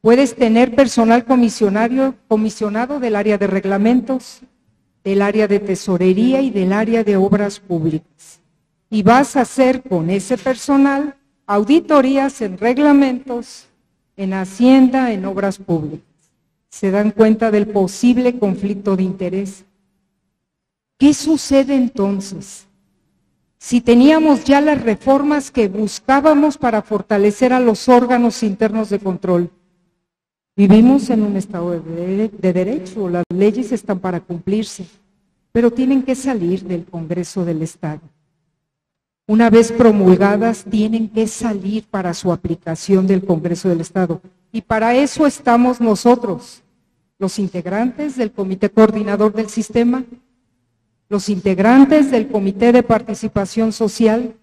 Puedes 0.01 0.35
tener 0.35 0.75
personal 0.75 1.25
comisionario, 1.25 2.15
comisionado 2.29 3.01
del 3.01 3.17
área 3.17 3.37
de 3.37 3.47
reglamentos, 3.47 4.41
del 5.05 5.21
área 5.21 5.47
de 5.47 5.61
tesorería 5.61 6.41
y 6.41 6.51
del 6.51 6.73
área 6.73 7.05
de 7.05 7.17
obras 7.17 7.61
públicas. 7.61 8.41
Y 8.89 9.03
vas 9.03 9.37
a 9.37 9.43
hacer 9.43 9.83
con 9.83 10.11
ese 10.11 10.39
personal 10.39 11.17
auditorías 11.51 12.41
en 12.43 12.59
reglamentos, 12.59 13.69
en 14.17 14.35
hacienda, 14.35 15.13
en 15.13 15.25
obras 15.25 15.59
públicas. 15.59 16.07
Se 16.69 16.91
dan 16.91 17.11
cuenta 17.11 17.51
del 17.51 17.67
posible 17.67 18.39
conflicto 18.39 18.97
de 18.97 19.03
interés. 19.03 19.65
¿Qué 20.99 21.13
sucede 21.15 21.75
entonces? 21.75 22.67
si 23.61 23.83
teníamos 23.83 24.45
ya 24.45 24.63
las 24.63 24.83
reformas 24.83 25.51
que 25.51 25.69
buscábamos 25.69 26.57
para 26.57 26.81
fortalecer 26.81 27.53
a 27.53 27.61
los 27.61 27.91
órganos 27.91 28.43
internos 28.43 28.89
de 28.89 28.99
control. 28.99 29.51
Vivimos 30.57 31.11
en 31.11 31.23
un 31.23 31.37
Estado 31.37 31.79
de, 31.79 32.31
derecho, 32.41 33.11
las 33.11 33.25
leyes 33.29 33.71
están 33.71 33.99
para 33.99 34.21
cumplirse, 34.21 34.87
pero 35.53 35.71
tienen 35.71 36.03
que 36.03 36.15
salir 36.15 36.65
del 36.65 36.87
Congreso 36.87 37.45
del 37.45 37.61
Estado. 37.61 38.01
Una 39.31 39.49
vez 39.49 39.71
promulgadas, 39.71 40.65
tienen 40.69 41.09
que 41.09 41.29
salir 41.29 41.85
para 41.89 42.15
su 42.15 42.33
aplicación 42.33 43.07
del 43.07 43.25
Congreso 43.25 43.69
del 43.69 43.81
Estado. 43.81 44.21
Y 44.51 44.61
para 44.61 44.97
eso 44.97 45.25
estamos 45.25 45.81
nosotros, 45.81 46.65
los 47.17 47.39
integrantes 47.39 48.17
del 48.17 48.33
Comité 48.33 48.71
Coordinador 48.71 49.33
del 49.33 49.49
Sistema, 49.49 50.03
los 51.09 51.29
integrantes 51.29 52.11
del 52.11 52.27
Comité 52.27 52.73
de 52.73 52.83
Participación 52.83 53.71
Social 53.73 54.35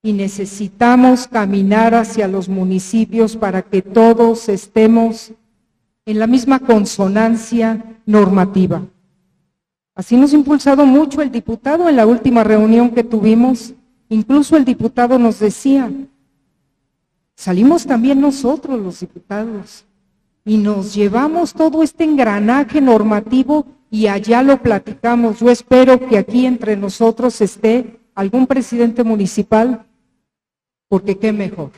y 0.00 0.12
necesitamos 0.12 1.26
caminar 1.26 1.96
hacia 1.96 2.28
los 2.28 2.48
municipios 2.48 3.36
para 3.36 3.62
que 3.62 3.82
todos 3.82 4.48
estemos 4.48 5.32
en 6.06 6.20
la 6.20 6.28
misma 6.28 6.60
consonancia 6.60 7.96
normativa. 8.06 8.80
Así 9.96 10.16
nos 10.16 10.32
ha 10.32 10.36
impulsado 10.36 10.86
mucho 10.86 11.20
el 11.20 11.32
diputado 11.32 11.88
en 11.88 11.96
la 11.96 12.06
última 12.06 12.44
reunión 12.44 12.90
que 12.90 13.02
tuvimos. 13.02 13.74
Incluso 14.08 14.56
el 14.56 14.64
diputado 14.64 15.18
nos 15.18 15.38
decía, 15.38 15.90
salimos 17.34 17.86
también 17.86 18.20
nosotros 18.20 18.80
los 18.80 19.00
diputados 19.00 19.84
y 20.44 20.56
nos 20.56 20.94
llevamos 20.94 21.52
todo 21.52 21.82
este 21.82 22.04
engranaje 22.04 22.80
normativo 22.80 23.66
y 23.90 24.06
allá 24.06 24.42
lo 24.42 24.62
platicamos. 24.62 25.40
Yo 25.40 25.50
espero 25.50 25.98
que 26.08 26.16
aquí 26.16 26.46
entre 26.46 26.76
nosotros 26.76 27.40
esté 27.40 28.00
algún 28.14 28.46
presidente 28.46 29.04
municipal, 29.04 29.84
porque 30.88 31.18
qué 31.18 31.32
mejor. 31.32 31.72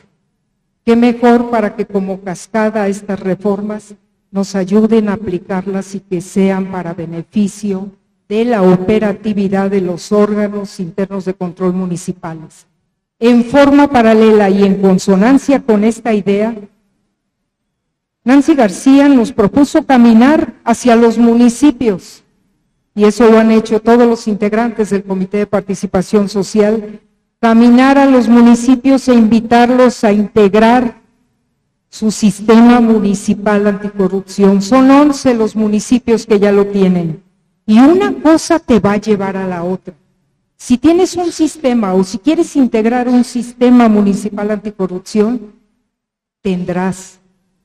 Qué 0.85 0.95
mejor 0.97 1.51
para 1.51 1.75
que 1.75 1.85
como 1.85 2.21
cascada 2.21 2.89
estas 2.89 3.19
reformas 3.21 3.95
nos 4.31 4.55
ayuden 4.55 5.09
a 5.09 5.15
aplicarlas 5.15 5.95
y 5.97 6.01
que 6.01 6.21
sean 6.21 6.71
para 6.71 6.95
beneficio 6.95 7.91
de 8.31 8.45
la 8.45 8.63
operatividad 8.63 9.73
de 9.73 9.81
los 9.81 10.13
órganos 10.13 10.79
internos 10.79 11.25
de 11.25 11.35
control 11.35 11.73
municipales. 11.73 12.65
En 13.19 13.45
forma 13.45 13.89
paralela 13.89 14.49
y 14.49 14.63
en 14.63 14.81
consonancia 14.81 15.61
con 15.61 15.83
esta 15.83 16.15
idea, 16.15 16.55
Nancy 18.23 18.55
García 18.55 19.09
nos 19.09 19.33
propuso 19.33 19.85
caminar 19.85 20.55
hacia 20.63 20.95
los 20.95 21.19
municipios 21.19 22.23
y 22.95 23.05
eso 23.05 23.29
lo 23.29 23.37
han 23.37 23.51
hecho 23.51 23.81
todos 23.81 24.07
los 24.07 24.29
integrantes 24.29 24.91
del 24.91 25.03
Comité 25.03 25.39
de 25.39 25.47
Participación 25.47 26.29
Social, 26.29 27.01
caminar 27.41 27.99
a 27.99 28.07
los 28.07 28.29
municipios 28.29 29.09
e 29.09 29.15
invitarlos 29.15 30.05
a 30.05 30.13
integrar 30.13 31.01
su 31.89 32.13
sistema 32.13 32.79
municipal 32.79 33.67
anticorrupción. 33.67 34.63
Son 34.63 34.89
11 34.89 35.35
los 35.35 35.57
municipios 35.57 36.27
que 36.27 36.39
ya 36.39 36.53
lo 36.53 36.69
tienen. 36.69 37.29
Y 37.71 37.79
una 37.79 38.13
cosa 38.21 38.59
te 38.59 38.81
va 38.81 38.95
a 38.95 38.97
llevar 38.97 39.37
a 39.37 39.47
la 39.47 39.63
otra. 39.63 39.95
Si 40.57 40.77
tienes 40.77 41.15
un 41.15 41.31
sistema 41.31 41.95
o 41.95 42.03
si 42.03 42.19
quieres 42.19 42.57
integrar 42.57 43.09
un 43.09 43.23
sistema 43.23 43.89
municipal 43.89 44.51
anticorrupción, 44.51 45.53
tendrás 46.43 47.21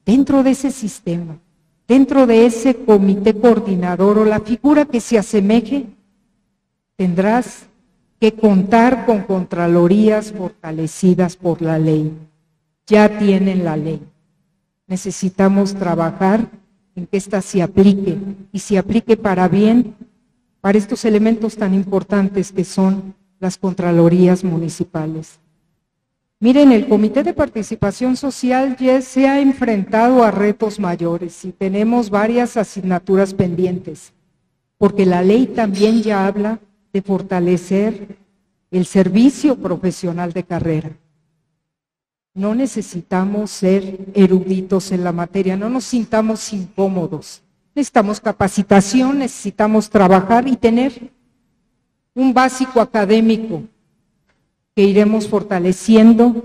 dentro 0.06 0.44
de 0.44 0.52
ese 0.52 0.70
sistema, 0.70 1.40
dentro 1.88 2.28
de 2.28 2.46
ese 2.46 2.76
comité 2.76 3.34
coordinador 3.34 4.20
o 4.20 4.26
la 4.26 4.42
figura 4.42 4.86
que 4.86 5.02
se 5.02 5.18
asemeje, 5.18 5.88
tendrás 6.98 7.66
que 8.20 8.32
contar 8.32 9.08
con 9.08 9.24
contralorías 9.24 10.34
fortalecidas 10.34 11.36
por 11.36 11.64
la 11.64 11.80
ley. 11.80 12.14
Ya 12.86 13.18
tienen 13.18 13.66
la 13.66 13.76
ley. 13.76 14.04
Necesitamos 14.86 15.74
trabajar 15.74 16.48
en 16.96 17.08
que 17.08 17.18
ésta 17.18 17.42
se 17.42 17.62
aplique 17.62 18.18
y 18.52 18.60
se 18.60 18.78
aplique 18.78 19.18
para 19.18 19.48
bien 19.48 19.96
para 20.62 20.78
estos 20.78 21.06
elementos 21.06 21.56
tan 21.56 21.74
importantes 21.74 22.52
que 22.52 22.64
son 22.64 23.14
las 23.40 23.58
contralorías 23.58 24.44
municipales. 24.44 25.40
Miren, 26.40 26.72
el 26.72 26.88
Comité 26.88 27.24
de 27.24 27.34
Participación 27.34 28.18
Social 28.18 28.76
ya 28.78 29.02
se 29.02 29.28
ha 29.28 29.40
enfrentado 29.40 30.24
a 30.24 30.32
retos 30.32 30.80
mayores 30.80 31.46
y 31.46 31.52
tenemos 31.52 32.10
varias 32.10 32.58
asignaturas 32.58 33.34
pendientes, 33.34 34.14
porque 34.78 35.06
la 35.06 35.22
ley 35.22 35.48
también 35.48 36.02
ya 36.02 36.26
habla 36.28 36.60
de 36.92 37.02
fortalecer 37.02 38.18
el 38.72 38.86
servicio 38.86 39.56
profesional 39.56 40.34
de 40.34 40.44
carrera. 40.44 40.98
No 42.36 42.54
necesitamos 42.54 43.50
ser 43.50 43.98
eruditos 44.14 44.92
en 44.92 45.06
la 45.06 45.14
materia, 45.14 45.56
no 45.56 45.70
nos 45.70 45.86
sintamos 45.86 46.52
incómodos. 46.52 47.42
Necesitamos 47.74 48.20
capacitación, 48.20 49.20
necesitamos 49.20 49.90
trabajar 49.90 50.46
y 50.48 50.58
tener 50.58 51.12
un 52.14 52.34
básico 52.34 52.82
académico 52.82 53.64
que 54.76 54.84
iremos 54.84 55.30
fortaleciendo 55.30 56.44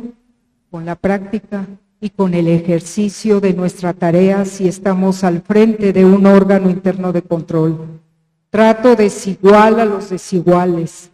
con 0.71 0.87
la 0.87 0.95
práctica 0.95 1.67
y 2.01 2.11
con 2.11 2.35
el 2.35 2.47
ejercicio 2.47 3.41
de 3.41 3.53
nuestra 3.53 3.93
tarea 3.93 4.45
si 4.45 4.69
estamos 4.69 5.25
al 5.25 5.43
frente 5.43 5.93
de 5.93 6.05
un 6.05 6.25
órgano 6.25 6.71
interno 6.71 7.13
de 7.13 7.23
control. 7.23 8.01
Trato 8.49 8.95
desigual 8.95 9.81
a 9.81 9.85
los 9.85 10.11
desiguales. 10.11 11.11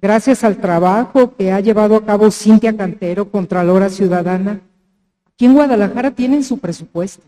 Gracias 0.00 0.44
al 0.44 0.58
trabajo 0.58 1.34
que 1.34 1.50
ha 1.50 1.58
llevado 1.58 1.96
a 1.96 2.06
cabo 2.06 2.30
Cintia 2.30 2.76
Cantero, 2.76 3.30
Contralora 3.32 3.88
Ciudadana, 3.88 4.60
aquí 5.26 5.46
en 5.46 5.54
Guadalajara 5.54 6.12
tienen 6.12 6.44
su 6.44 6.58
presupuesto. 6.58 7.24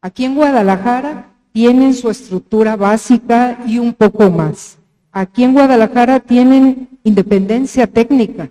Aquí 0.00 0.24
en 0.24 0.34
Guadalajara 0.34 1.30
tienen 1.52 1.94
su 1.94 2.10
estructura 2.10 2.74
básica 2.74 3.60
y 3.66 3.78
un 3.78 3.94
poco 3.94 4.32
más. 4.32 4.78
Aquí 5.12 5.44
en 5.44 5.52
Guadalajara 5.52 6.18
tienen 6.18 6.88
independencia 7.04 7.86
técnica. 7.86 8.50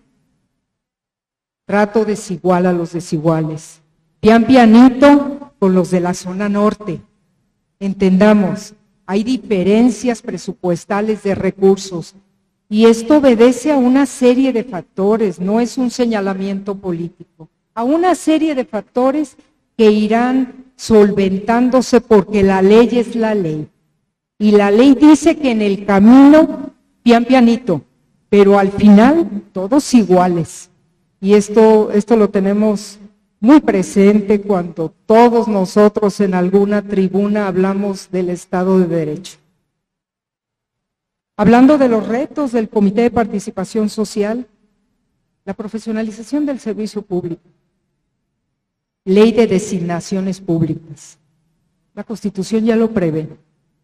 Trato 1.65 2.05
desigual 2.05 2.65
a 2.67 2.71
los 2.71 2.93
desiguales. 2.93 3.81
Pian 4.21 4.45
pianito 4.45 5.51
con 5.59 5.75
los 5.75 5.91
de 5.91 5.99
la 5.99 6.13
zona 6.13 6.47
norte. 6.47 7.01
Entendamos, 7.81 8.75
hay 9.05 9.25
diferencias 9.25 10.21
presupuestales 10.21 11.23
de 11.23 11.35
recursos 11.35 12.15
y 12.71 12.85
esto 12.85 13.17
obedece 13.17 13.69
a 13.73 13.77
una 13.77 14.05
serie 14.05 14.53
de 14.53 14.63
factores, 14.63 15.41
no 15.41 15.59
es 15.59 15.77
un 15.77 15.91
señalamiento 15.91 16.73
político, 16.73 17.49
a 17.75 17.83
una 17.83 18.15
serie 18.15 18.55
de 18.55 18.63
factores 18.63 19.35
que 19.77 19.91
irán 19.91 20.71
solventándose 20.77 21.99
porque 21.99 22.43
la 22.43 22.61
ley 22.61 22.87
es 22.93 23.13
la 23.17 23.35
ley. 23.35 23.67
Y 24.39 24.51
la 24.51 24.71
ley 24.71 24.95
dice 24.95 25.35
que 25.35 25.51
en 25.51 25.61
el 25.61 25.85
camino, 25.85 26.71
pian 27.03 27.25
pianito, 27.25 27.81
pero 28.29 28.57
al 28.57 28.71
final 28.71 29.43
todos 29.51 29.93
iguales. 29.93 30.69
Y 31.19 31.33
esto, 31.33 31.91
esto 31.91 32.15
lo 32.15 32.29
tenemos 32.29 32.99
muy 33.41 33.59
presente 33.59 34.39
cuando 34.39 34.93
todos 35.05 35.49
nosotros 35.49 36.21
en 36.21 36.33
alguna 36.35 36.81
tribuna 36.81 37.47
hablamos 37.47 38.09
del 38.11 38.29
Estado 38.29 38.79
de 38.79 38.87
Derecho. 38.87 39.40
Hablando 41.41 41.79
de 41.79 41.89
los 41.89 42.07
retos 42.07 42.51
del 42.51 42.69
Comité 42.69 43.01
de 43.01 43.09
Participación 43.09 43.89
Social, 43.89 44.45
la 45.43 45.55
profesionalización 45.55 46.45
del 46.45 46.59
servicio 46.59 47.01
público, 47.01 47.41
ley 49.05 49.31
de 49.31 49.47
designaciones 49.47 50.39
públicas. 50.39 51.17
La 51.95 52.03
Constitución 52.03 52.63
ya 52.63 52.75
lo 52.75 52.91
prevé. 52.91 53.27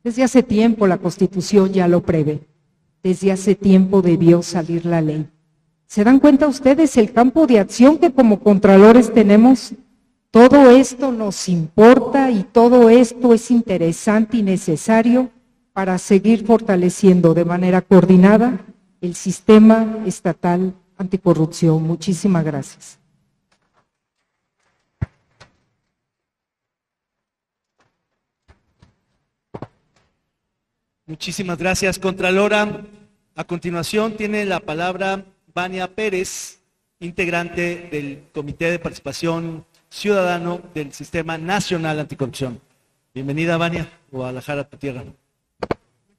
Desde 0.04 0.22
hace 0.22 0.44
tiempo 0.44 0.86
la 0.86 1.00
Constitución 1.00 1.74
ya 1.74 1.88
lo 1.88 2.04
prevé. 2.04 2.42
Desde 3.02 3.32
hace 3.32 3.56
tiempo 3.56 4.04
debió 4.04 4.44
salir 4.44 4.86
la 4.86 5.02
ley. 5.02 5.28
¿Se 5.88 6.04
dan 6.04 6.20
cuenta 6.20 6.46
ustedes 6.46 6.96
el 6.96 7.12
campo 7.12 7.48
de 7.48 7.58
acción 7.58 7.98
que 7.98 8.14
como 8.14 8.40
contralores 8.40 9.12
tenemos? 9.12 9.74
Todo 10.30 10.70
esto 10.70 11.12
nos 11.12 11.50
importa 11.50 12.30
y 12.30 12.44
todo 12.44 12.88
esto 12.88 13.34
es 13.34 13.50
interesante 13.50 14.38
y 14.38 14.44
necesario 14.44 15.32
para 15.78 16.00
seguir 16.00 16.44
fortaleciendo 16.44 17.36
de 17.36 17.46
manera 17.46 17.84
coordinada 17.84 18.66
el 19.00 19.14
sistema 19.14 20.00
estatal 20.08 20.74
anticorrupción. 20.98 21.84
Muchísimas 21.84 22.44
gracias. 22.44 22.98
Muchísimas 31.06 31.60
gracias, 31.60 32.00
Contralora. 32.00 32.82
A 33.36 33.44
continuación 33.44 34.18
tiene 34.18 34.46
la 34.46 34.60
palabra 34.60 35.26
Vania 35.54 35.94
Pérez, 35.94 36.60
integrante 37.00 37.88
del 37.92 38.24
Comité 38.34 38.72
de 38.72 38.80
Participación 38.80 39.64
Ciudadano 39.92 40.60
del 40.74 40.92
Sistema 40.92 41.38
Nacional 41.38 42.00
Anticorrupción. 42.00 42.60
Bienvenida, 43.14 43.58
Vania, 43.58 43.88
Guadalajara, 44.10 44.68
tu 44.68 44.78
tierra. 44.78 45.04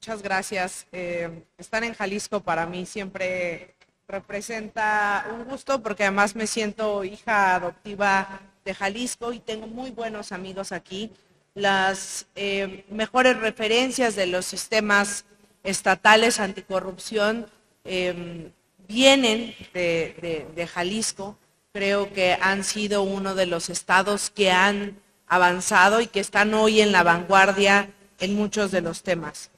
Muchas 0.01 0.23
gracias. 0.23 0.87
Eh, 0.93 1.43
estar 1.57 1.83
en 1.83 1.93
Jalisco 1.93 2.39
para 2.39 2.65
mí 2.65 2.85
siempre 2.85 3.75
representa 4.07 5.27
un 5.33 5.43
gusto 5.43 5.83
porque 5.83 6.03
además 6.03 6.37
me 6.37 6.47
siento 6.47 7.03
hija 7.03 7.55
adoptiva 7.55 8.39
de 8.63 8.73
Jalisco 8.73 9.33
y 9.33 9.39
tengo 9.39 9.67
muy 9.67 9.91
buenos 9.91 10.31
amigos 10.31 10.71
aquí 10.71 11.11
las 11.53 12.27
eh, 12.35 12.85
mejores 12.89 13.37
referencias 13.41 14.15
de 14.15 14.27
los 14.27 14.45
sistemas 14.45 15.25
estatales 15.63 16.39
anticorrupción 16.39 17.47
em, 17.83 18.53
vienen 18.87 19.53
de, 19.73 20.69
Jalisco. 20.73 21.37
Creo 21.73 22.13
que 22.13 22.37
han 22.39 22.63
sido 22.63 23.03
uno 23.03 23.35
de 23.35 23.47
los 23.47 23.69
estados 23.69 24.29
que 24.29 24.49
han 24.49 24.97
avanzado 25.27 25.99
y 25.99 26.07
que 26.07 26.21
están 26.21 26.53
hoy 26.53 26.79
en 26.79 26.93
la 26.93 27.03
vanguardia 27.03 27.89
en 28.21 28.33
muchos 28.35 28.71
de 28.71 28.79
los 28.79 29.03
temas. 29.03 29.51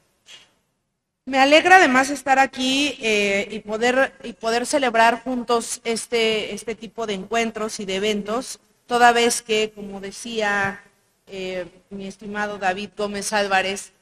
Me 1.24 1.38
alegra 1.38 1.76
además 1.76 2.10
estar 2.10 2.40
aquí 2.40 2.98
eh, 3.00 3.46
y, 3.50 3.60
poder, 3.60 4.12
y 4.24 4.32
poder 4.32 4.66
celebrar 4.66 5.22
juntos 5.22 5.80
este, 5.84 6.52
este 6.52 6.74
tipo 6.74 7.06
de 7.06 7.14
encuentros 7.14 7.78
y 7.78 7.84
de 7.84 7.96
eventos, 7.96 8.58
toda 8.86 9.12
vez 9.12 9.40
que, 9.40 9.70
como 9.72 10.00
decía 10.00 10.82
eh, 11.28 11.66
mi 11.90 12.08
estimado 12.08 12.58
David 12.58 12.90
Gómez 12.96 13.32
Álvarez, 13.32 13.92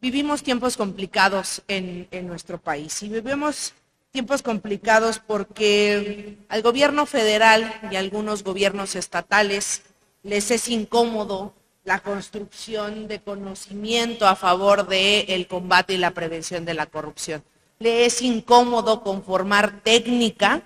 vivimos 0.00 0.44
tiempos 0.44 0.76
complicados 0.76 1.62
en, 1.66 2.06
nuestro 2.28 2.58
país. 2.58 3.02
Y 3.02 3.08
vivimos 3.08 3.74
tiempos 4.12 4.42
complicados 4.42 5.18
porque 5.18 6.38
al 6.48 6.62
gobierno 6.62 7.04
federal 7.04 7.74
y 7.90 7.96
a 7.96 7.98
algunos 7.98 8.44
gobiernos 8.44 8.94
estatales 8.94 9.82
les 10.22 10.52
es 10.52 10.68
incómodo 10.68 11.52
la 11.84 11.98
construcción 11.98 13.08
de 13.08 13.20
conocimiento 13.20 14.26
a 14.26 14.36
favor 14.36 14.88
del 14.88 15.46
combate 15.46 15.94
y 15.94 15.98
la 15.98 16.12
prevención 16.12 16.64
de 16.64 16.74
la 16.74 16.86
corrupción. 16.86 17.44
Le 17.78 18.06
es 18.06 18.22
incómodo 18.22 19.02
conformar 19.02 19.80
técnica 19.82 20.62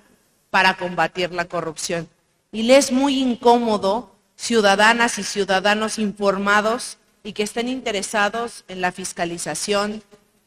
para 0.51 0.77
combatir 0.77 1.33
la 1.33 1.47
corrupción. 1.47 2.09
Y 2.53 2.63
le 2.63 2.77
es 2.77 2.93
muy 2.93 3.19
incómodo 3.19 4.13
ciudadanas 4.37 5.19
y 5.19 5.25
ciudadanos 5.25 5.99
informados 5.99 6.99
y 7.25 7.33
que 7.33 7.43
estén 7.43 7.69
interesados 7.69 8.65
en 8.69 8.81
la 8.81 8.93
fiscalización, 8.93 10.03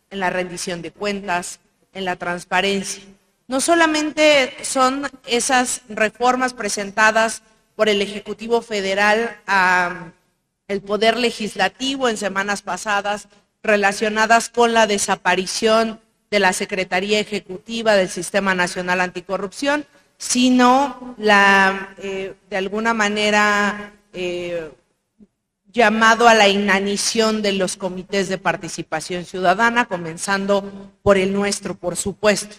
en 0.10 0.20
la 0.20 0.30
rendición 0.30 0.82
de 0.82 0.92
cuentas, 0.92 1.60
en 1.94 2.06
la 2.06 2.16
transparencia. 2.16 3.04
No 3.48 3.60
solamente 3.60 4.56
son 4.64 5.10
esas 5.26 5.82
reformas 5.90 6.54
presentadas 6.54 7.42
por 7.76 7.90
el 7.90 8.02
Ejecutivo 8.02 8.62
Federal 8.62 9.42
al 10.72 10.82
Poder 10.82 11.18
Legislativo 11.18 12.10
en 12.10 12.18
semanas 12.18 12.62
pasadas 12.62 13.28
relacionadas 13.62 14.50
con 14.50 14.74
la 14.74 14.88
desaparición 14.88 16.00
de 16.32 16.40
la 16.40 16.54
Secretaría 16.54 17.20
Ejecutiva 17.20 17.94
del 17.94 18.10
Sistema 18.10 18.56
Nacional 18.56 19.02
Anticorrupción, 19.02 19.86
sino 20.18 21.16
la, 21.18 21.94
eh, 21.98 22.36
de 22.50 22.58
alguna 22.58 22.94
manera, 22.94 23.94
eh, 24.14 24.72
llamado 25.72 26.28
a 26.28 26.34
la 26.34 26.48
inanición 26.48 27.42
de 27.42 27.54
los 27.54 27.78
comités 27.78 28.28
de 28.30 28.38
participación 28.38 29.26
ciudadana, 29.26 29.86
comenzando 29.86 30.70
por 31.02 31.18
el 31.18 31.34
nuestro, 31.34 31.76
por 31.76 31.96
supuesto. 31.96 32.56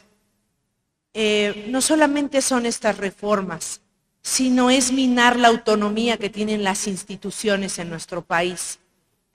Eh, 1.15 1.67
no 1.69 1.83
solamente 1.83 2.41
son 2.41 2.65
estas 2.65 2.97
reformas, 2.97 3.82
sino 4.23 4.70
es 4.70 4.93
minar 4.93 5.39
la 5.39 5.49
autonomía 5.49 6.16
que 6.16 6.31
tienen 6.31 6.64
las 6.64 6.87
instituciones 6.87 7.79
en 7.79 7.91
nuestro 7.91 8.23
país. 8.23 8.79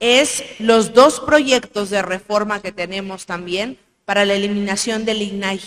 Es 0.00 0.42
los 0.58 0.94
dos 0.94 1.20
proyectos 1.20 1.90
de 1.90 2.02
reforma 2.02 2.60
que 2.62 2.72
tenemos 2.72 3.26
también 3.26 3.78
para 4.04 4.24
la 4.24 4.34
eliminación 4.34 5.04
del 5.04 5.22
INAI 5.22 5.60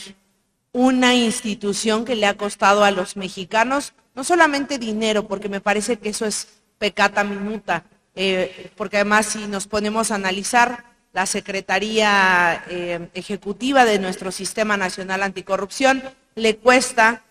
una 0.73 1.13
institución 1.13 2.05
que 2.05 2.15
le 2.15 2.25
ha 2.25 2.37
costado 2.37 2.83
a 2.83 2.91
los 2.91 3.17
mexicanos 3.17 3.93
no 4.15 4.23
solamente 4.23 4.77
dinero, 4.77 5.27
porque 5.27 5.49
me 5.49 5.61
parece 5.61 5.97
que 5.97 6.09
eso 6.09 6.25
es 6.25 6.47
pecata 6.77 7.23
minuta, 7.23 7.85
eh, 8.15 8.71
porque 8.75 8.97
además 8.97 9.27
si 9.27 9.47
nos 9.47 9.67
ponemos 9.67 10.11
a 10.11 10.15
analizar 10.15 10.83
la 11.13 11.25
Secretaría 11.25 12.63
eh, 12.69 13.09
Ejecutiva 13.13 13.85
de 13.85 13.99
nuestro 13.99 14.31
Sistema 14.31 14.77
Nacional 14.77 15.23
Anticorrupción, 15.23 16.03
le 16.35 16.57
cuesta, 16.57 17.23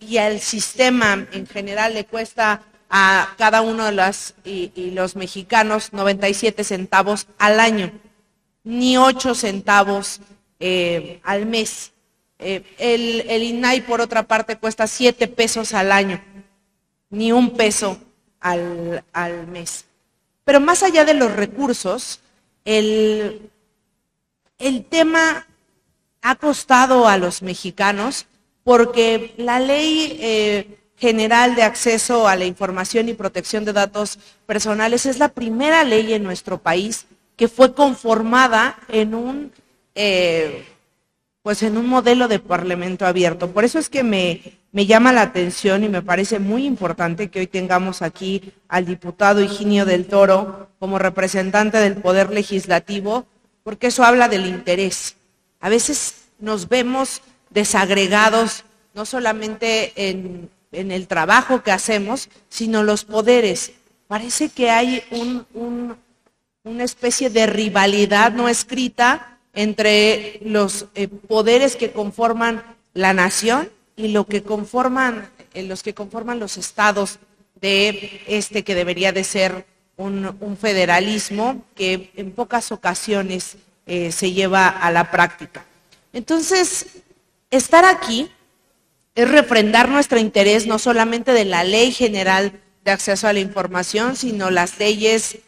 y 0.00 0.18
al 0.18 0.40
sistema 0.40 1.26
en 1.32 1.46
general 1.46 1.94
le 1.94 2.04
cuesta 2.04 2.62
a 2.90 3.34
cada 3.38 3.62
uno 3.62 3.86
de 3.86 3.92
los, 3.92 4.34
y, 4.44 4.90
los 4.92 5.16
mexicanos 5.16 5.92
97 5.92 6.62
centavos 6.64 7.26
al 7.38 7.58
año, 7.58 7.92
ni 8.62 8.96
8 8.96 9.34
centavos 9.34 10.20
eh, 10.60 11.20
al 11.24 11.46
mes. 11.46 11.92
Eh, 12.38 12.62
el, 12.78 13.42
INAI, 13.42 13.80
por 13.80 14.00
otra 14.00 14.24
parte, 14.24 14.58
cuesta 14.58 14.86
7 14.86 15.28
pesos 15.28 15.72
al 15.74 15.90
año, 15.92 16.22
ni 17.10 17.32
un 17.32 17.56
peso 17.56 17.98
al, 18.40 19.02
mes. 19.48 19.86
Pero 20.44 20.60
más 20.60 20.82
allá 20.82 21.04
de 21.04 21.14
los 21.14 21.32
recursos, 21.32 22.20
el, 22.64 23.50
el 24.58 24.84
tema 24.84 25.46
ha 26.22 26.34
costado 26.36 27.08
a 27.08 27.18
los 27.18 27.42
mexicanos 27.42 28.26
porque 28.64 29.34
la 29.36 29.60
ley 29.60 30.18
eh, 30.20 30.78
general 30.96 31.54
de 31.54 31.62
acceso 31.62 32.26
a 32.26 32.34
la 32.34 32.46
información 32.46 33.08
y 33.08 33.14
protección 33.14 33.64
de 33.64 33.72
datos 33.72 34.18
personales 34.46 35.06
es 35.06 35.18
la 35.18 35.28
primera 35.28 35.84
ley 35.84 36.14
en 36.14 36.22
nuestro 36.22 36.58
país 36.58 37.06
que 37.36 37.48
fue 37.48 37.74
conformada 37.74 38.78
en 38.88 39.14
un 39.14 39.52
eh, 39.94 40.64
pues 41.42 41.62
en 41.62 41.76
un 41.76 41.86
modelo 41.86 42.26
de 42.26 42.38
parlamento 42.38 43.06
abierto. 43.06 43.50
Por 43.50 43.64
eso 43.64 43.78
es 43.78 43.90
que 43.90 44.02
me, 44.02 44.40
me 44.72 44.86
llama 44.86 45.12
la 45.12 45.20
atención 45.20 45.84
y 45.84 45.90
me 45.90 46.00
parece 46.00 46.38
muy 46.38 46.64
importante 46.64 47.28
que 47.28 47.40
hoy 47.40 47.46
tengamos 47.46 48.00
aquí 48.00 48.54
al 48.66 48.86
diputado 48.86 49.42
Higinio 49.42 49.84
del 49.84 50.06
Toro 50.06 50.70
como 50.78 50.98
representante 50.98 51.76
del 51.78 51.96
Poder 51.96 52.30
Legislativo, 52.30 53.26
porque 53.62 53.88
eso 53.88 54.04
habla 54.04 54.28
del 54.28 54.46
interés. 54.46 55.16
A 55.60 55.68
veces 55.68 56.28
nos 56.38 56.70
vemos 56.70 57.20
desagregados, 57.54 58.64
no 58.92 59.06
solamente 59.06 59.92
en, 59.96 60.50
el 60.72 61.06
trabajo 61.06 61.62
que 61.62 61.70
hacemos, 61.70 62.28
sino 62.48 62.82
los 62.82 63.04
poderes. 63.04 63.72
Parece 64.08 64.48
que 64.48 64.70
hay 64.70 65.04
un, 65.12 65.96
una 66.64 66.84
especie 66.84 67.30
de 67.30 67.46
rivalidad 67.46 68.32
no 68.32 68.48
escrita 68.48 69.38
entre 69.52 70.40
los 70.44 70.86
eh, 70.96 71.06
poderes 71.06 71.76
que 71.76 71.92
conforman 71.92 72.64
la 72.92 73.12
nación 73.12 73.70
y 73.96 74.08
lo 74.08 74.26
que 74.26 74.42
conforman, 74.42 75.30
eh, 75.54 75.62
los 75.62 75.84
que 75.84 75.94
conforman 75.94 76.40
los 76.40 76.56
estados 76.56 77.20
de 77.60 78.22
este 78.26 78.64
que 78.64 78.74
debería 78.74 79.12
de 79.12 79.22
ser 79.22 79.64
un, 79.96 80.56
federalismo 80.60 81.62
que 81.76 82.10
en 82.16 82.32
pocas 82.32 82.72
ocasiones 82.72 83.56
eh, 83.86 84.10
se 84.10 84.32
lleva 84.32 84.68
a 84.68 84.90
la 84.90 85.10
práctica. 85.12 85.64
Entonces, 86.12 87.03
estar 87.56 87.84
aquí 87.84 88.30
es 89.14 89.30
refrendar 89.30 89.88
nuestro 89.88 90.18
interés 90.18 90.66
no 90.66 90.78
solamente 90.78 91.32
de 91.32 91.44
la 91.44 91.64
ley 91.64 91.92
general 91.92 92.60
de 92.84 92.90
acceso 92.90 93.28
a 93.28 93.32
la 93.32 93.40
información, 93.40 94.16
sino 94.16 94.50
las 94.50 94.78
leyes 94.78 95.38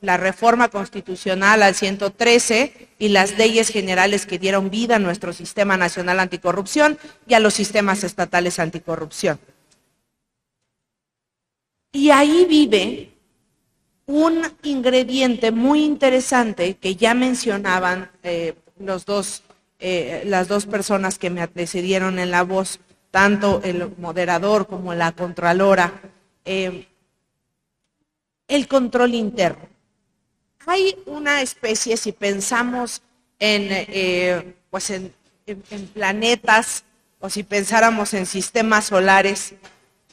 la 0.00 0.16
reforma 0.16 0.68
constitucional 0.68 1.62
al 1.62 1.74
113 1.74 2.88
y 2.98 3.08
las 3.08 3.36
leyes 3.36 3.68
generales 3.68 4.26
que 4.26 4.38
dieron 4.38 4.70
vida 4.70 4.96
a 4.96 5.00
nuestro 5.00 5.32
sistema 5.32 5.76
nacional 5.76 6.20
anticorrupción 6.20 6.98
y 7.26 7.34
a 7.34 7.40
los 7.40 7.54
sistemas 7.54 8.04
estatales 8.04 8.58
anticorrupción. 8.58 9.38
Y 11.92 12.10
ahí 12.10 12.46
vive 12.48 13.12
un 14.06 14.42
ingrediente 14.62 15.50
muy 15.50 15.84
interesante 15.84 16.76
que 16.76 16.96
ya 16.96 17.14
mencionaban 17.14 18.10
eh, 18.22 18.54
los 18.78 19.04
dos, 19.04 19.42
eh, 19.78 20.22
las 20.26 20.48
dos 20.48 20.66
personas 20.66 21.18
que 21.18 21.30
me 21.30 21.42
antecedieron 21.42 22.18
en 22.18 22.30
la 22.30 22.42
voz, 22.42 22.80
tanto 23.10 23.60
el 23.64 23.94
moderador 23.96 24.66
como 24.66 24.94
la 24.94 25.12
contralora, 25.12 26.00
eh, 26.44 26.86
el 28.48 28.68
control 28.68 29.14
interno. 29.14 29.68
Hay 30.66 30.96
una 31.06 31.42
especie, 31.42 31.96
si 31.96 32.12
pensamos 32.12 33.02
en, 33.38 34.54
pues 34.70 34.90
en 34.90 35.12
planetas 35.94 36.84
o 37.20 37.30
si 37.30 37.42
pensáramos 37.42 38.14
en 38.14 38.26
sistemas 38.26 38.86
solares, 38.86 39.54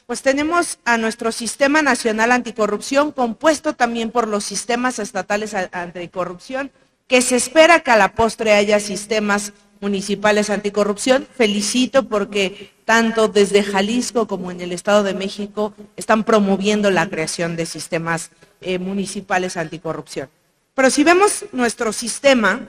pues 0.06 0.22
tenemos 0.22 0.78
a 0.84 0.98
nuestro 0.98 1.32
Sistema 1.32 1.82
Nacional 1.82 2.30
Anticorrupción 2.30 3.10
compuesto 3.10 3.74
también 3.74 4.12
por 4.12 4.28
los 4.28 4.44
sistemas 4.44 5.00
estatales 5.00 5.52
anticorrupción, 5.54 6.70
que 7.06 7.22
se 7.22 7.36
espera 7.36 7.80
que 7.80 7.90
a 7.90 7.96
la 7.96 8.14
postre 8.14 8.52
haya 8.54 8.80
sistemas 8.80 9.52
municipales 9.80 10.50
anticorrupción. 10.50 11.26
Felicito 11.36 12.08
porque 12.08 12.72
tanto 12.84 13.28
desde 13.28 13.62
Jalisco 13.62 14.26
como 14.26 14.50
en 14.50 14.60
el 14.60 14.72
Estado 14.72 15.02
de 15.02 15.14
México 15.14 15.74
están 15.96 16.24
promoviendo 16.24 16.90
la 16.90 17.08
creación 17.08 17.56
de 17.56 17.66
sistemas 17.66 18.30
eh, 18.60 18.78
municipales 18.78 19.56
anticorrupción. 19.56 20.28
Pero 20.74 20.90
si 20.90 21.04
vemos 21.04 21.46
nuestro 21.52 21.92
sistema, 21.92 22.68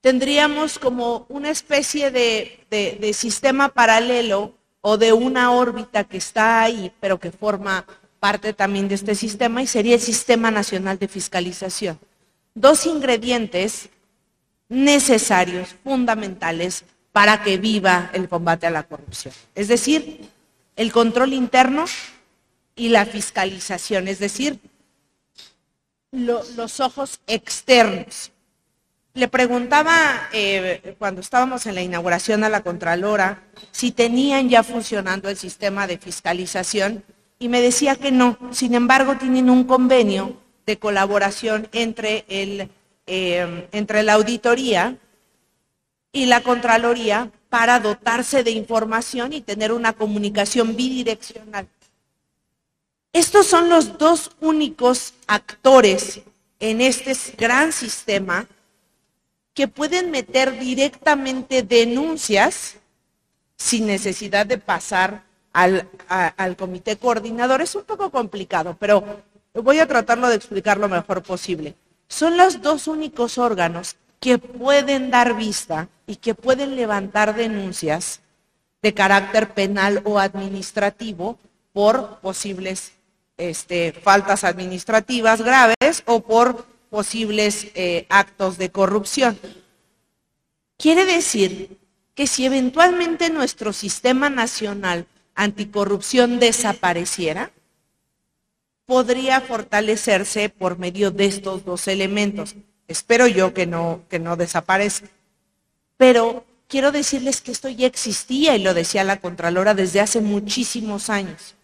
tendríamos 0.00 0.78
como 0.78 1.26
una 1.28 1.50
especie 1.50 2.10
de 2.10 3.12
sistema 3.14 3.70
paralelo 3.70 4.54
o 4.88 4.98
de 4.98 5.12
una 5.12 5.50
órbita 5.50 6.04
que 6.04 6.16
está 6.16 6.62
ahí, 6.62 6.92
pero 7.00 7.18
que 7.18 7.32
forma 7.32 7.84
parte 8.20 8.52
también 8.52 8.86
de 8.88 8.94
este 8.94 9.16
sistema, 9.16 9.60
y 9.60 9.66
sería 9.66 9.94
el 9.94 10.00
Sistema 10.00 10.50
Nacional 10.52 10.96
de 10.98 11.08
Fiscalización. 11.08 11.98
Dos 12.56 12.86
ingredientes 12.86 13.90
necesarios, 14.70 15.76
fundamentales, 15.84 16.86
para 17.12 17.42
que 17.42 17.58
viva 17.58 18.10
el 18.14 18.30
combate 18.30 18.66
a 18.66 18.70
la 18.70 18.84
corrupción. 18.84 19.34
Es 19.54 19.68
decir, 19.68 20.26
el 20.74 20.90
control 20.90 21.34
interno 21.34 21.84
y 22.74 22.88
la 22.88 23.04
fiscalización, 23.04 24.08
es 24.08 24.20
decir, 24.20 24.58
los 26.12 26.80
ojos 26.80 27.20
externos. 27.26 28.32
Le 29.12 29.28
preguntaba 29.28 30.30
eh, 30.32 30.96
cuando 30.98 31.20
estábamos 31.20 31.66
en 31.66 31.74
la 31.74 31.82
inauguración 31.82 32.42
a 32.42 32.48
la 32.48 32.62
Contralora 32.62 33.42
si 33.70 33.92
tenían 33.92 34.48
ya 34.48 34.62
funcionando 34.62 35.28
el 35.28 35.36
sistema 35.36 35.86
de 35.86 35.98
fiscalización 35.98 37.04
y 37.38 37.48
me 37.48 37.60
decía 37.60 37.96
que 37.96 38.12
no. 38.12 38.38
Sin 38.50 38.74
embargo, 38.74 39.16
tienen 39.16 39.50
un 39.50 39.64
convenio 39.64 40.45
de 40.66 40.78
colaboración 40.78 41.68
entre, 41.72 42.24
el, 42.28 42.68
eh, 43.06 43.68
entre 43.72 44.02
la 44.02 44.14
auditoría 44.14 44.96
y 46.12 46.26
la 46.26 46.42
Contraloría 46.42 47.30
para 47.48 47.80
dotarse 47.80 48.42
de 48.42 48.50
información 48.50 49.32
y 49.32 49.40
tener 49.40 49.72
una 49.72 49.92
comunicación 49.92 50.76
bidireccional. 50.76 51.68
Estos 53.12 53.46
son 53.46 53.70
los 53.70 53.96
dos 53.96 54.32
únicos 54.40 55.14
actores 55.26 56.20
en 56.60 56.80
este 56.80 57.14
gran 57.38 57.72
sistema 57.72 58.46
que 59.54 59.68
pueden 59.68 60.10
meter 60.10 60.58
directamente 60.58 61.62
denuncias 61.62 62.76
sin 63.56 63.86
necesidad 63.86 64.44
de 64.44 64.58
pasar 64.58 65.24
al, 65.52 65.88
comité 66.58 66.96
coordinador. 66.98 67.62
Es 67.62 67.74
un 67.74 67.84
poco 67.84 68.10
complicado, 68.10 68.76
pero 68.78 69.22
voy 69.62 69.78
a 69.78 69.86
tratarlo 69.86 70.28
de 70.28 70.36
explicar 70.36 70.78
lo 70.78 70.88
mejor 70.88 71.22
posible. 71.22 71.74
Son 72.08 72.36
los 72.36 72.62
dos 72.62 72.86
únicos 72.86 73.38
órganos 73.38 73.96
que 74.20 74.38
pueden 74.38 75.10
dar 75.10 75.36
vista 75.36 75.88
y 76.06 76.16
que 76.16 76.34
pueden 76.34 76.76
levantar 76.76 77.34
denuncias 77.34 78.20
de 78.82 78.94
carácter 78.94 79.52
penal 79.54 80.00
o 80.04 80.18
administrativo 80.18 81.38
por 81.72 82.20
posibles 82.20 82.92
este, 83.36 83.92
faltas 83.92 84.44
administrativas 84.44 85.42
graves 85.42 86.02
o 86.06 86.20
por 86.20 86.64
posibles 86.88 87.68
eh, 87.74 88.06
actos 88.08 88.56
de 88.58 88.70
corrupción. 88.70 89.38
Quiere 90.78 91.04
decir 91.04 91.78
que 92.14 92.26
si 92.26 92.46
eventualmente 92.46 93.28
nuestro 93.28 93.72
sistema 93.72 94.30
nacional 94.30 95.06
anticorrupción 95.34 96.38
desapareciera, 96.38 97.50
podría 98.86 99.40
fortalecerse 99.40 100.48
por 100.48 100.78
medio 100.78 101.10
de 101.10 101.26
estos 101.26 101.64
dos 101.64 101.88
elementos. 101.88 102.54
Espero 102.88 103.26
yo 103.26 103.52
que 103.52 103.66
no, 103.66 104.02
que 104.08 104.20
no 104.20 104.36
desaparezca. 104.36 105.08
Pero 105.96 106.44
quiero 106.68 106.92
decirles 106.92 107.40
que 107.40 107.50
esto 107.50 107.68
ya 107.68 107.86
existía 107.86 108.56
y 108.56 108.62
lo 108.62 108.74
decía 108.74 109.04
la 109.04 109.20
Contralora 109.20 109.74
desde 109.74 110.00
hace 110.00 110.20
muchísimos 110.20 111.10
años. 111.10 111.56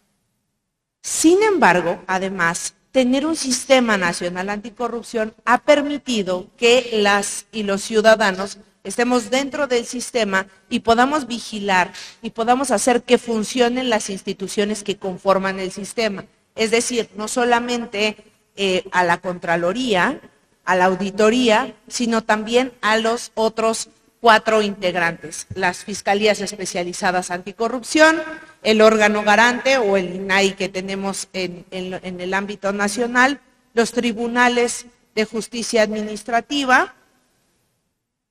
Sin 1.01 1.43
embargo, 1.43 2.03
además, 2.07 2.75
tener 2.91 3.25
un 3.25 3.37
sistema 3.37 3.97
nacional 3.97 4.51
anticorrupción 4.51 5.35
ha 5.45 5.59
permitido 5.59 6.49
que 6.57 6.91
las 6.93 7.47
y 7.53 7.63
los 7.63 7.83
ciudadanos 7.83 8.59
estemos 8.85 9.31
dentro 9.31 9.69
del 9.69 9.87
sistema 9.87 10.47
y 10.69 10.81
podamos 10.81 11.27
vigilar 11.27 11.93
y 12.21 12.31
podamos 12.31 12.71
hacer 12.73 13.03
que 13.03 13.19
funcionen 13.19 13.91
las 13.91 14.11
instituciones 14.11 14.83
que 14.83 14.97
conforman 14.97 15.61
el 15.61 15.71
sistema. 15.71 16.25
Es 16.55 16.71
decir, 16.71 17.09
no 17.17 17.29
solamente 17.29 18.17
eh, 18.57 18.85
a 18.93 19.05
la 19.05 19.19
Contraloría, 19.19 20.21
a 20.65 20.77
la 20.77 20.87
auditoría, 20.87 21.75
sino 21.89 22.23
también 22.23 22.73
a 22.81 22.97
los 22.99 23.33
otros 23.35 23.89
cuatro 24.21 24.63
integrantes, 24.63 25.49
las 25.55 25.85
fiscalías 25.85 26.41
especializadas 26.41 27.33
anticorrupción, 27.33 28.23
el 28.63 28.81
órgano 28.81 29.25
garante 29.25 29.79
o 29.79 29.97
el 29.97 30.15
INAI 30.15 30.55
que 30.55 30.69
tenemos 30.69 31.29
en, 31.33 31.67
el 31.73 32.35
ámbito 32.35 32.73
nacional, 32.73 33.41
los 33.75 33.91
tribunales 33.91 34.87
de 35.17 35.25
justicia 35.25 35.83
administrativa 35.83 36.95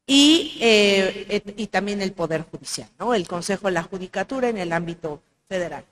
y, 0.07 0.57
eh, 0.61 1.67
también 1.69 2.01
el 2.01 2.13
Poder 2.13 2.43
Judicial, 2.49 2.87
el 3.13 3.27
Consejo 3.27 3.67
de 3.67 3.73
la 3.73 3.83
Judicatura 3.83 4.47
en 4.47 4.59
el 4.59 4.71
ámbito 4.71 5.21
federal. 5.49 5.83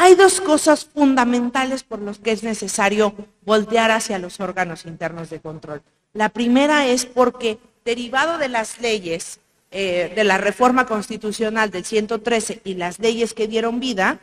Hay 0.00 0.14
dos 0.14 0.40
cosas 0.40 0.84
fundamentales 0.84 1.82
por 1.82 2.00
las 2.00 2.18
que 2.18 2.30
es 2.30 2.44
necesario 2.44 3.16
voltear 3.44 3.90
hacia 3.90 4.20
los 4.20 4.38
órganos 4.38 4.86
internos 4.86 5.28
de 5.28 5.40
control. 5.40 5.82
La 6.12 6.28
primera 6.28 6.86
es 6.86 7.04
porque 7.04 7.58
derivado 7.84 8.38
de 8.38 8.48
las 8.48 8.80
leyes 8.80 9.40
eh, 9.72 10.12
de 10.14 10.22
la 10.22 10.38
reforma 10.38 10.86
constitucional 10.86 11.72
del 11.72 11.84
113 11.84 12.60
y 12.62 12.74
las 12.74 13.00
leyes 13.00 13.34
que 13.34 13.48
dieron 13.48 13.80
vida, 13.80 14.20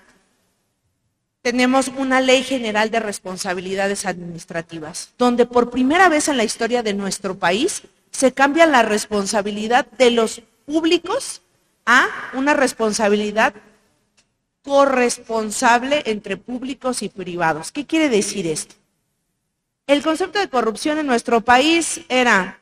tenemos 1.42 1.90
una 1.90 2.22
ley 2.22 2.44
general 2.44 2.90
de 2.90 3.02
responsabilidades 3.02 4.06
administrativas, 4.06 5.10
donde 5.18 5.46
por 5.46 5.72
primera 5.72 6.08
vez 6.08 6.30
en 6.30 6.38
la 6.38 6.46
historia 6.46 6.84
de 6.84 6.94
nuestro 6.94 7.36
país 7.36 7.82
se 8.12 8.32
cambia 8.32 8.66
la 8.66 8.82
responsabilidad 8.82 9.88
de 9.98 10.12
los 10.12 10.42
públicos 10.66 11.42
a 11.86 12.08
una 12.34 12.54
responsabilidad 12.54 13.54
corresponsable 14.66 16.04
entre 16.08 16.36
públicos 16.36 17.02
y 17.04 17.10
privados. 17.10 17.72
¿Qué 17.72 17.86
quiere 17.86 18.10
decir 18.10 18.48
esto? 18.48 18.76
El 19.88 20.02
concepto 20.02 20.40
de 20.40 20.50
corrupción 20.50 20.98
en 20.98 21.06
nuestro 21.06 21.40
país 21.42 22.02
era 22.10 22.60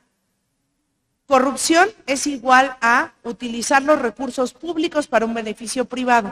Corrupción 1.25 1.89
es 2.05 2.27
igual 2.27 2.77
a 2.81 3.13
utilizar 3.23 3.81
los 3.81 3.99
recursos 4.01 4.53
públicos 4.53 5.07
para 5.07 5.25
un 5.25 5.33
beneficio 5.33 5.85
privado. 5.85 6.31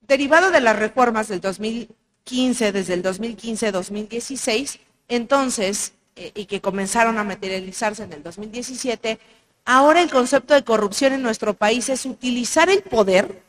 Derivado 0.00 0.50
de 0.50 0.60
las 0.60 0.76
reformas 0.78 1.28
del 1.28 1.40
2015, 1.40 2.72
desde 2.72 2.94
el 2.94 3.02
2015-2016, 3.02 4.80
entonces, 5.08 5.92
eh, 6.16 6.32
y 6.34 6.46
que 6.46 6.62
comenzaron 6.62 7.18
a 7.18 7.24
materializarse 7.24 8.04
en 8.04 8.14
el 8.14 8.22
2017, 8.22 9.18
ahora 9.66 10.00
el 10.00 10.10
concepto 10.10 10.54
de 10.54 10.64
corrupción 10.64 11.12
en 11.12 11.22
nuestro 11.22 11.52
país 11.54 11.90
es 11.90 12.06
utilizar 12.06 12.70
el 12.70 12.82
poder, 12.82 13.42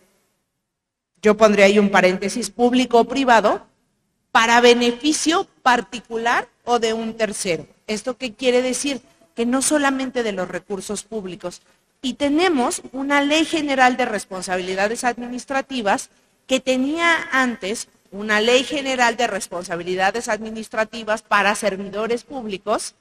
yo 1.26 1.36
pondría 1.36 1.66
ahí 1.66 1.80
un 1.80 1.90
paréntesis, 1.90 2.50
público 2.50 3.00
o 3.00 3.06
privado, 3.06 3.66
para 4.32 4.62
beneficio 4.62 5.48
particular 5.64 6.48
o 6.64 6.80
de 6.80 6.94
un 6.94 7.18
tercero. 7.18 7.68
¿Esto 7.88 8.16
qué 8.18 8.34
quiere 8.34 8.62
decir? 8.62 9.02
que 9.36 9.46
no 9.46 9.62
solamente 9.62 10.24
de 10.24 10.32
los 10.32 10.48
recursos 10.48 11.04
públicos. 11.04 11.62
Y 12.02 12.14
tenemos 12.14 12.82
una 12.94 13.22
ley 13.22 13.46
general 13.46 13.98
de 13.98 14.06
responsabilidades 14.06 15.04
administrativas 15.04 16.10
que 16.48 16.60
tenía 16.60 17.28
antes 17.32 17.90
una 18.12 18.40
ley 18.40 18.64
general 18.64 19.18
de 19.18 19.28
responsabilidades 19.28 20.30
administrativas 20.30 21.22
para 21.22 21.54
servidores 21.56 22.24
públicos 22.24 22.96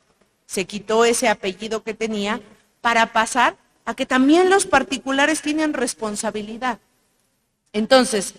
se 0.46 0.64
quitó 0.64 1.04
ese 1.04 1.28
apellido 1.28 1.84
que 1.84 1.94
tenía 1.94 2.40
para 2.80 3.12
pasar 3.12 3.56
a 3.84 3.94
que 3.94 4.06
también 4.06 4.50
los 4.50 4.66
particulares 4.66 5.40
tienen 5.40 5.72
responsabilidad. 5.72 6.80
Entonces, 7.74 8.34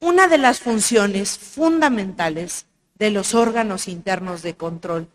una 0.00 0.26
de 0.26 0.38
las 0.38 0.58
funciones 0.58 1.38
fundamentales 1.38 2.64
de 2.94 3.10
los 3.10 3.34
órganos 3.34 3.88
internos 3.88 4.42
de 4.42 4.54
control 4.54 5.06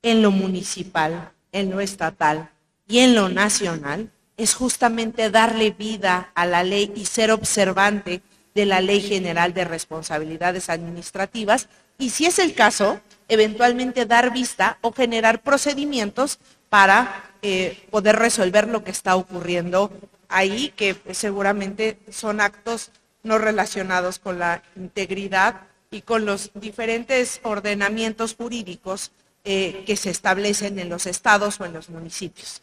en 0.00 0.22
lo 0.22 0.30
municipal, 0.30 1.32
en 1.50 1.70
lo 1.70 1.80
estatal 1.80 2.50
y 2.86 3.00
en 3.00 3.16
lo 3.16 3.28
nacional 3.28 4.12
es 4.36 4.54
justamente 4.54 5.30
darle 5.30 5.72
vida 5.72 6.30
a 6.36 6.46
la 6.46 6.62
ley 6.62 6.92
y 6.94 7.06
ser 7.06 7.32
observante 7.32 8.22
de 8.54 8.66
la 8.66 8.80
Ley 8.80 9.00
General 9.00 9.52
de 9.52 9.64
Responsabilidades 9.64 10.70
Administrativas. 10.70 11.68
Y 11.98 12.10
si 12.10 12.26
es 12.26 12.38
el 12.38 12.54
caso, 12.54 13.00
eventualmente 13.26 14.06
dar 14.06 14.32
vista 14.32 14.78
o 14.82 14.92
generar 14.92 15.42
procedimientos 15.42 16.38
para 16.68 17.32
eh, 17.42 17.84
poder 17.90 18.16
resolver 18.16 18.68
lo 18.68 18.84
que 18.84 18.92
está 18.92 19.16
ocurriendo 19.16 19.90
ahí, 20.34 20.72
que 20.76 20.96
seguramente 21.12 21.98
son 22.10 22.40
actos 22.40 22.90
no 23.22 23.38
relacionados 23.38 24.18
con 24.18 24.38
la 24.38 24.62
integridad 24.76 25.62
y 25.90 26.02
con 26.02 26.26
los 26.26 26.50
diferentes 26.54 27.40
ordenamientos 27.44 28.34
jurídicos 28.34 29.12
eh, 29.44 29.84
que 29.86 29.96
se 29.96 30.10
establecen 30.10 30.78
en 30.78 30.88
los 30.88 31.06
estados 31.06 31.60
o 31.60 31.64
en 31.64 31.72
los 31.72 31.88
municipios. 31.88 32.62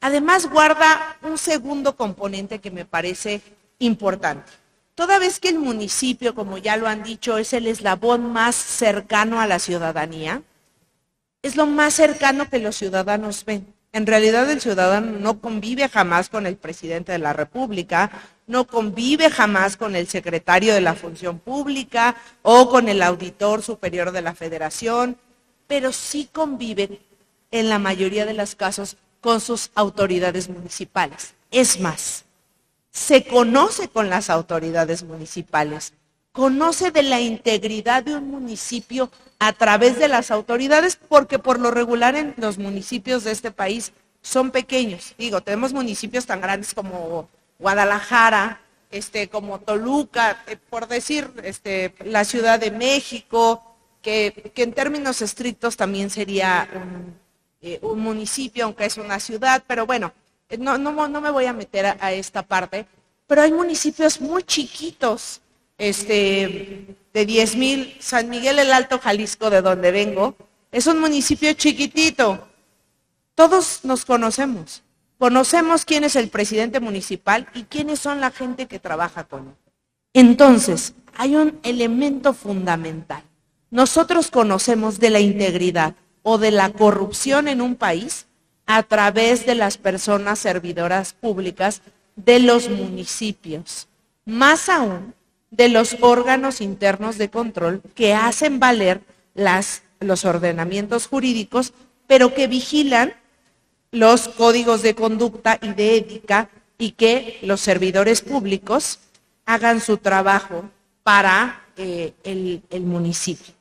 Además, 0.00 0.50
guarda 0.50 1.16
un 1.22 1.38
segundo 1.38 1.96
componente 1.96 2.58
que 2.58 2.70
me 2.70 2.84
parece 2.84 3.40
importante. 3.78 4.50
Toda 4.94 5.18
vez 5.18 5.38
que 5.38 5.48
el 5.48 5.58
municipio, 5.58 6.34
como 6.34 6.58
ya 6.58 6.76
lo 6.76 6.88
han 6.88 7.02
dicho, 7.02 7.38
es 7.38 7.52
el 7.52 7.66
eslabón 7.66 8.32
más 8.32 8.56
cercano 8.56 9.40
a 9.40 9.46
la 9.46 9.58
ciudadanía, 9.58 10.42
es 11.42 11.54
lo 11.54 11.66
más 11.66 11.94
cercano 11.94 12.48
que 12.50 12.58
los 12.58 12.76
ciudadanos 12.76 13.44
ven. 13.44 13.75
En 13.92 14.06
realidad 14.06 14.50
el 14.50 14.60
ciudadano 14.60 15.12
no 15.18 15.40
convive 15.40 15.88
jamás 15.88 16.28
con 16.28 16.46
el 16.46 16.56
presidente 16.56 17.12
de 17.12 17.18
la 17.18 17.32
República, 17.32 18.10
no 18.46 18.66
convive 18.66 19.30
jamás 19.30 19.76
con 19.76 19.96
el 19.96 20.06
secretario 20.06 20.74
de 20.74 20.80
la 20.80 20.94
Función 20.94 21.38
Pública 21.38 22.16
o 22.42 22.68
con 22.68 22.88
el 22.88 23.02
auditor 23.02 23.62
superior 23.62 24.12
de 24.12 24.22
la 24.22 24.34
Federación, 24.34 25.16
pero 25.66 25.92
sí 25.92 26.28
convive 26.30 27.00
en 27.50 27.68
la 27.68 27.78
mayoría 27.78 28.26
de 28.26 28.34
los 28.34 28.54
casos 28.54 28.96
con 29.20 29.40
sus 29.40 29.70
autoridades 29.74 30.48
municipales. 30.48 31.34
Es 31.50 31.80
más, 31.80 32.24
se 32.90 33.24
conoce 33.24 33.88
con 33.88 34.08
las 34.08 34.30
autoridades 34.30 35.02
municipales, 35.02 35.92
conoce 36.32 36.90
de 36.90 37.02
la 37.02 37.20
integridad 37.20 38.02
de 38.02 38.14
un 38.14 38.30
municipio 38.30 39.10
a 39.38 39.52
través 39.52 39.98
de 39.98 40.08
las 40.08 40.30
autoridades, 40.30 40.96
porque 40.96 41.38
por 41.38 41.58
lo 41.58 41.70
regular 41.70 42.16
en 42.16 42.34
los 42.36 42.58
municipios 42.58 43.24
de 43.24 43.32
este 43.32 43.50
país 43.50 43.92
son 44.22 44.50
pequeños. 44.50 45.14
Digo, 45.18 45.40
tenemos 45.40 45.72
municipios 45.72 46.26
tan 46.26 46.40
grandes 46.40 46.74
como 46.74 47.28
Guadalajara, 47.58 48.60
este, 48.90 49.28
como 49.28 49.60
Toluca, 49.60 50.42
eh, 50.46 50.56
por 50.56 50.88
decir, 50.88 51.30
este, 51.42 51.94
la 52.04 52.24
Ciudad 52.24 52.58
de 52.58 52.70
México, 52.70 53.62
que, 54.02 54.52
en 54.54 54.72
términos 54.72 55.20
estrictos 55.22 55.76
también 55.76 56.10
sería 56.10 56.68
un, 56.74 57.18
eh, 57.60 57.80
municipio, 57.82 58.64
aunque 58.64 58.86
es 58.86 58.96
una 58.96 59.18
ciudad, 59.18 59.64
pero 59.66 59.86
bueno, 59.86 60.12
eh, 60.48 60.58
no, 60.58 60.78
no, 60.78 61.08
no 61.08 61.20
me 61.20 61.30
voy 61.30 61.46
a 61.46 61.52
meter 61.52 61.86
a, 62.00 62.12
esta 62.12 62.42
parte, 62.42 62.86
pero 63.26 63.42
hay 63.42 63.52
municipios 63.52 64.20
muy 64.20 64.44
chiquitos, 64.44 65.40
este, 65.78 66.96
de 67.12 67.26
10 67.26 67.56
mil, 67.56 67.96
San 68.00 68.28
Miguel 68.28 68.58
el 68.58 68.72
Alto 68.72 68.98
Jalisco, 68.98 69.50
de 69.50 69.62
donde 69.62 69.90
vengo, 69.90 70.36
es 70.72 70.86
un 70.86 70.98
municipio 70.98 71.52
chiquitito. 71.54 72.46
Todos 73.34 73.80
nos 73.84 74.04
conocemos. 74.04 74.82
Conocemos 75.18 75.84
quién 75.84 76.04
es 76.04 76.16
el 76.16 76.28
presidente 76.28 76.80
municipal 76.80 77.48
y 77.54 77.64
quiénes 77.64 78.00
son 78.00 78.20
la 78.20 78.30
gente 78.30 78.66
que 78.66 78.78
trabaja 78.78 79.24
con 79.24 79.48
él. 79.48 79.54
Entonces, 80.12 80.94
hay 81.14 81.36
un 81.36 81.58
elemento 81.62 82.34
fundamental. 82.34 83.22
Nosotros 83.70 84.30
conocemos 84.30 84.98
de 85.00 85.10
la 85.10 85.20
integridad 85.20 85.94
o 86.22 86.38
de 86.38 86.50
la 86.50 86.70
corrupción 86.72 87.48
en 87.48 87.60
un 87.60 87.76
país 87.76 88.26
a 88.66 88.82
través 88.82 89.46
de 89.46 89.54
las 89.54 89.78
personas 89.78 90.38
servidoras 90.38 91.14
públicas 91.14 91.82
de 92.16 92.40
los 92.40 92.68
municipios, 92.68 93.88
más 94.24 94.68
aún 94.68 95.14
de 95.50 95.68
los 95.68 95.96
órganos 96.00 96.60
internos 96.60 97.18
de 97.18 97.30
control 97.30 97.82
que 97.94 98.14
hacen 98.14 98.58
valer 98.58 99.00
las, 99.34 99.82
los 100.00 100.24
ordenamientos 100.24 101.06
jurídicos, 101.06 101.72
pero 102.06 102.34
que 102.34 102.46
vigilan 102.46 103.14
los 103.90 104.28
códigos 104.28 104.82
de 104.82 104.94
conducta 104.94 105.58
y 105.62 105.72
de 105.72 105.96
ética 105.96 106.50
y 106.78 106.92
que 106.92 107.38
los 107.42 107.60
servidores 107.60 108.20
públicos 108.20 108.98
hagan 109.44 109.80
su 109.80 109.98
trabajo 109.98 110.68
para 111.02 111.64
eh, 111.76 112.12
el 112.24 112.82
municipio. 112.82 113.54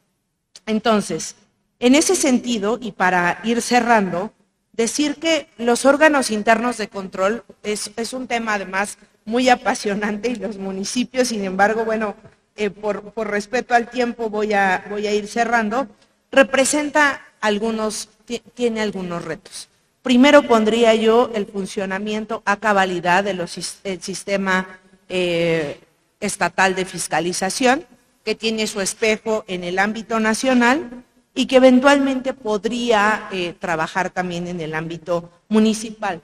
Entonces, 0.65 1.35
en 1.79 1.95
ese 1.95 2.15
sentido, 2.15 2.79
y 2.81 2.91
para 2.91 3.39
ir 3.43 3.61
cerrando, 3.61 4.33
decir 4.73 5.15
que 5.15 5.47
los 5.57 5.85
órganos 5.85 6.31
internos 6.31 6.77
de 6.77 6.87
control 6.87 7.43
es, 7.63 8.13
un 8.13 8.27
tema 8.27 8.55
además 8.55 8.97
muy 9.25 9.49
apasionante 9.49 10.29
y 10.29 10.35
los 10.35 10.57
municipios, 10.57 11.29
sin 11.29 11.43
embargo, 11.43 11.83
bueno, 11.83 12.15
eh, 12.55 12.69
por, 12.69 13.03
respeto 13.27 13.73
al 13.73 13.89
tiempo 13.89 14.29
voy 14.29 14.53
a, 14.53 14.85
voy 14.89 15.07
a 15.07 15.13
ir 15.13 15.27
cerrando, 15.27 15.87
representa 16.31 17.21
algunos, 17.41 18.09
tiene 18.53 18.81
algunos 18.81 19.25
retos. 19.25 19.67
Primero 20.01 20.43
pondría 20.43 20.93
yo 20.93 21.31
el 21.33 21.47
funcionamiento 21.47 22.43
a 22.45 22.57
cabalidad 22.57 23.23
del 23.23 23.45
sistema 23.47 24.79
eh, 25.09 25.79
estatal 26.19 26.75
de 26.75 26.85
fiscalización, 26.85 27.85
que 28.23 28.35
tiene 28.35 28.67
su 28.67 28.81
espejo 28.81 29.43
en 29.47 29.63
el 29.63 29.79
ámbito 29.79 30.19
nacional 30.19 31.03
y 31.33 31.47
que 31.47 31.57
eventualmente 31.57 32.33
podría 32.33 33.27
eh, 33.31 33.53
trabajar 33.59 34.09
también 34.09 34.47
en 34.47 34.61
el 34.61 34.73
ámbito 34.73 35.29
municipal. 35.47 36.21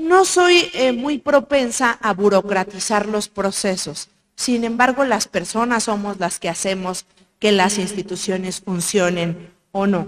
No 0.00 0.24
soy 0.24 0.70
eh, 0.72 0.92
muy 0.92 1.18
propensa 1.18 1.92
a 2.00 2.14
burocratizar 2.14 3.06
los 3.06 3.28
procesos, 3.28 4.08
sin 4.34 4.64
embargo 4.64 5.04
las 5.04 5.28
personas 5.28 5.84
somos 5.84 6.18
las 6.18 6.38
que 6.38 6.48
hacemos 6.48 7.04
que 7.38 7.52
las 7.52 7.78
instituciones 7.78 8.60
funcionen 8.60 9.50
o 9.72 9.86
no. 9.86 10.06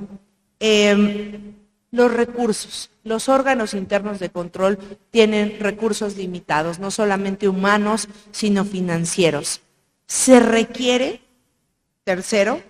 Em, 0.61 1.55
los 1.91 2.11
recursos, 2.11 2.91
los 3.05 3.29
órganos 3.29 3.75
internos 3.75 4.19
de 4.19 4.31
control 4.31 4.79
tienen 5.11 5.59
recursos 5.61 6.17
limitados, 6.17 6.79
no 6.79 6.91
solamente 6.91 7.47
humanos, 7.47 8.09
sino 8.31 8.65
financieros. 8.65 9.61
Se 10.07 10.41
requiere, 10.41 11.21
tercero, 12.05 12.63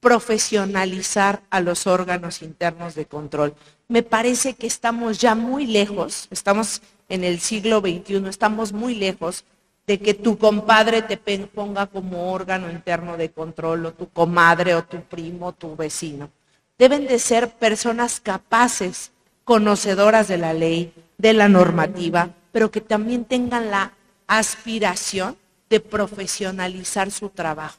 profesionalizar 0.00 1.42
a 1.48 1.60
los 1.60 1.86
órganos 1.86 2.42
internos 2.42 2.94
de 2.94 3.06
control. 3.06 3.54
Me 3.88 4.02
parece 4.02 4.54
que 4.54 4.66
estamos 4.66 5.18
ya 5.18 5.34
muy 5.34 5.66
lejos, 5.66 6.26
estamos 6.30 6.82
en 7.08 7.22
el 7.22 7.40
siglo 7.40 7.80
XXI, 7.80 8.26
estamos 8.28 8.72
muy 8.72 8.94
lejos 8.94 9.44
de 9.86 10.00
que 10.00 10.14
tu 10.14 10.36
compadre 10.36 11.02
te 11.02 11.16
ponga 11.46 11.86
como 11.86 12.32
órgano 12.32 12.70
interno 12.70 13.16
de 13.16 13.30
control, 13.30 13.86
o 13.86 13.92
tu 13.92 14.08
comadre, 14.08 14.74
o 14.74 14.82
tu 14.82 15.00
primo, 15.02 15.46
o 15.46 15.52
tu 15.52 15.76
vecino. 15.76 16.30
Deben 16.76 17.06
de 17.06 17.20
ser 17.20 17.50
personas 17.50 18.20
capaces, 18.20 19.12
conocedoras 19.44 20.26
de 20.26 20.38
la 20.38 20.52
ley, 20.52 20.92
de 21.18 21.32
la 21.32 21.48
normativa, 21.48 22.30
pero 22.50 22.72
que 22.72 22.80
también 22.80 23.24
tengan 23.24 23.70
la 23.70 23.92
aspiración 24.26 25.36
de 25.70 25.78
profesionalizar 25.78 27.12
su 27.12 27.28
trabajo. 27.28 27.78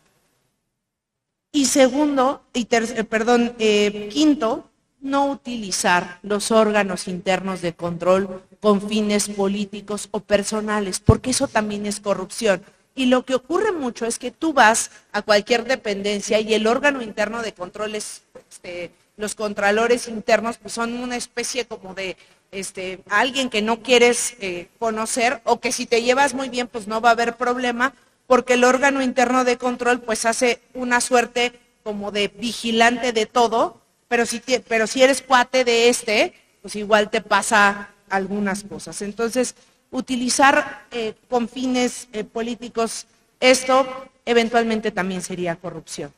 Y 1.52 1.66
segundo, 1.66 2.44
y 2.54 2.68
eh, 2.70 3.04
perdón, 3.04 3.54
eh, 3.60 4.10
quinto, 4.12 4.70
no 5.08 5.26
utilizar 5.26 6.20
los 6.22 6.52
órganos 6.52 7.08
internos 7.08 7.62
de 7.62 7.74
control 7.74 8.44
con 8.60 8.88
fines 8.88 9.30
políticos 9.30 10.10
o 10.12 10.20
personales, 10.20 11.00
porque 11.00 11.32
eso 11.32 11.48
también 11.48 11.86
es 11.86 12.00
corrupción. 12.00 12.62
Y 12.96 13.06
lo 13.06 13.26
que 13.26 13.36
ocurre 13.36 13.72
mucho 13.72 14.06
es 14.06 14.20
que 14.20 14.32
tú 14.32 14.54
vas 14.54 14.92
a 15.12 15.22
cualquier 15.22 15.66
dependencia 15.66 16.40
y 16.40 16.54
el 16.54 16.68
órgano 16.68 17.02
interno 17.02 17.42
de 17.42 17.54
control 17.54 17.96
es, 17.96 18.24
este, 18.50 18.92
los 19.18 19.36
contralores 19.36 20.08
internos, 20.08 20.58
pues 20.58 20.74
son 20.74 20.94
una 20.96 21.16
especie 21.16 21.66
como 21.66 21.94
de 21.94 22.18
este, 22.52 23.00
alguien 23.10 23.50
que 23.50 23.62
no 23.62 23.82
quieres 23.82 24.36
eh, 24.40 24.70
conocer 24.80 25.42
o 25.44 25.60
que 25.60 25.72
si 25.72 25.86
te 25.86 26.02
llevas 26.02 26.34
muy 26.34 26.50
bien, 26.50 26.68
pues 26.68 26.88
no 26.88 27.02
va 27.02 27.10
a 27.10 27.14
haber 27.14 27.36
problema, 27.36 27.94
porque 28.26 28.54
el 28.54 28.64
órgano 28.64 29.02
interno 29.02 29.44
de 29.44 29.58
control 29.58 30.02
pues 30.02 30.26
hace 30.26 30.62
una 30.74 31.02
suerte 31.02 31.54
como 31.84 32.12
de 32.12 32.28
vigilante 32.30 33.14
de 33.14 33.26
todo, 33.26 33.77
pero 34.08 34.26
si, 34.26 34.42
pero 34.68 34.88
si 34.88 35.04
eres 35.04 35.22
cuate 35.22 35.64
de 35.64 35.90
este, 35.90 36.34
pues 36.62 36.76
igual 36.76 37.10
te 37.10 37.22
pasa 37.22 37.90
algunas 38.10 38.64
cosas. 38.64 39.02
Entonces, 39.02 39.56
utilizar 39.92 40.86
eh, 40.92 41.14
con 41.30 41.48
fines 41.48 42.08
eh, 42.14 42.24
políticos 42.24 43.08
esto 43.40 43.86
eventualmente 44.26 44.92
también 44.92 45.22
sería 45.22 45.56
corrupción. 45.56 46.12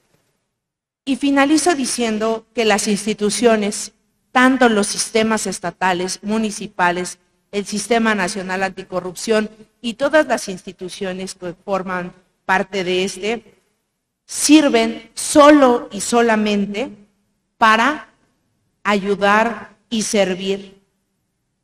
Y 1.06 1.16
finalizo 1.16 1.76
diciendo 1.76 2.46
que 2.54 2.66
las 2.66 2.88
instituciones, 2.88 3.94
tanto 4.32 4.70
los 4.70 4.88
sistemas 4.88 5.48
estatales, 5.48 6.20
municipales, 6.24 7.20
el 7.52 7.66
Sistema 7.66 8.14
Nacional 8.16 8.64
Anticorrupción 8.64 9.50
y 9.82 9.96
todas 9.96 10.28
las 10.28 10.50
instituciones 10.50 11.34
que 11.34 11.56
forman 11.66 12.14
parte 12.46 12.84
de 12.84 13.04
este, 13.04 13.44
sirven 14.26 15.10
solo 15.16 15.90
y 15.92 16.02
solamente 16.02 16.92
para 17.60 18.08
ayudar 18.84 19.76
y 19.92 20.02
servir 20.02 20.82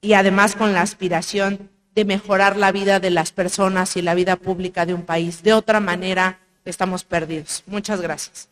y 0.01 0.13
además 0.13 0.55
con 0.55 0.73
la 0.73 0.81
aspiración 0.81 1.71
de 1.95 2.05
mejorar 2.05 2.57
la 2.57 2.71
vida 2.71 2.99
de 2.99 3.09
las 3.09 3.31
personas 3.31 3.95
y 3.95 4.03
la 4.03 4.13
vida 4.13 4.35
pública 4.35 4.85
de 4.85 4.93
un 4.93 5.03
país. 5.03 5.41
De 5.41 5.53
otra 5.53 5.79
manera, 5.79 6.39
estamos 6.65 7.03
perdidos. 7.03 7.63
Muchas 7.65 8.01
gracias. 8.01 8.49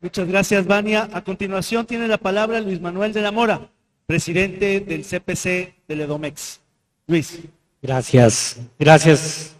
Muchas 0.00 0.28
gracias, 0.28 0.66
Vania. 0.66 1.10
A 1.12 1.22
continuación 1.22 1.84
tiene 1.84 2.08
la 2.08 2.16
palabra 2.16 2.60
Luis 2.60 2.80
Manuel 2.80 3.12
de 3.12 3.20
la 3.20 3.32
Mora, 3.32 3.68
presidente 4.06 4.80
del 4.80 5.04
CPC 5.04 5.74
del 5.86 6.02
Edomex. 6.02 6.60
Luis. 7.06 7.40
Gracias, 7.82 8.58
gracias. 8.78 9.59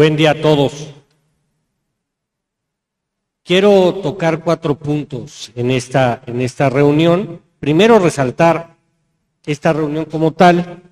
Buen 0.00 0.16
día 0.16 0.30
a 0.30 0.40
todos. 0.40 0.94
Quiero 3.44 3.96
tocar 3.96 4.42
cuatro 4.42 4.74
puntos 4.74 5.52
en 5.54 5.70
esta, 5.70 6.22
en 6.24 6.40
esta 6.40 6.70
reunión. 6.70 7.42
Primero, 7.58 7.98
resaltar 7.98 8.78
esta 9.44 9.74
reunión 9.74 10.06
como 10.06 10.32
tal 10.32 10.84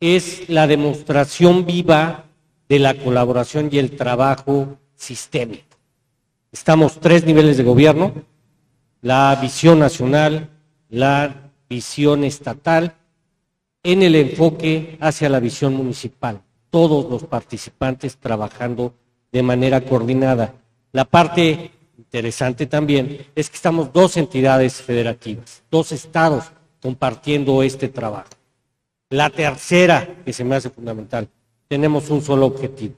es 0.00 0.48
la 0.48 0.66
demostración 0.66 1.66
viva 1.66 2.24
de 2.66 2.78
la 2.78 2.94
colaboración 2.94 3.68
y 3.70 3.76
el 3.76 3.94
trabajo 3.94 4.78
sistémico. 4.96 5.76
Estamos 6.50 7.00
tres 7.00 7.26
niveles 7.26 7.58
de 7.58 7.64
gobierno, 7.64 8.14
la 9.02 9.38
visión 9.38 9.80
nacional, 9.80 10.48
la 10.88 11.50
visión 11.68 12.24
estatal, 12.24 12.94
en 13.82 14.02
el 14.02 14.14
enfoque 14.14 14.96
hacia 14.98 15.28
la 15.28 15.40
visión 15.40 15.74
municipal. 15.74 16.40
Todos 16.70 17.10
los 17.10 17.24
participantes 17.24 18.16
trabajando 18.16 18.94
de 19.32 19.42
manera 19.42 19.80
coordinada. 19.80 20.54
La 20.92 21.04
parte 21.04 21.70
interesante 21.96 22.66
también 22.66 23.26
es 23.34 23.50
que 23.50 23.56
estamos 23.56 23.92
dos 23.92 24.16
entidades 24.16 24.80
federativas, 24.80 25.62
dos 25.70 25.92
estados 25.92 26.44
compartiendo 26.80 27.62
este 27.62 27.88
trabajo. 27.88 28.30
La 29.10 29.30
tercera, 29.30 30.16
que 30.24 30.32
se 30.32 30.44
me 30.44 30.56
hace 30.56 30.70
fundamental, 30.70 31.28
tenemos 31.66 32.10
un 32.10 32.22
solo 32.22 32.46
objetivo. 32.46 32.94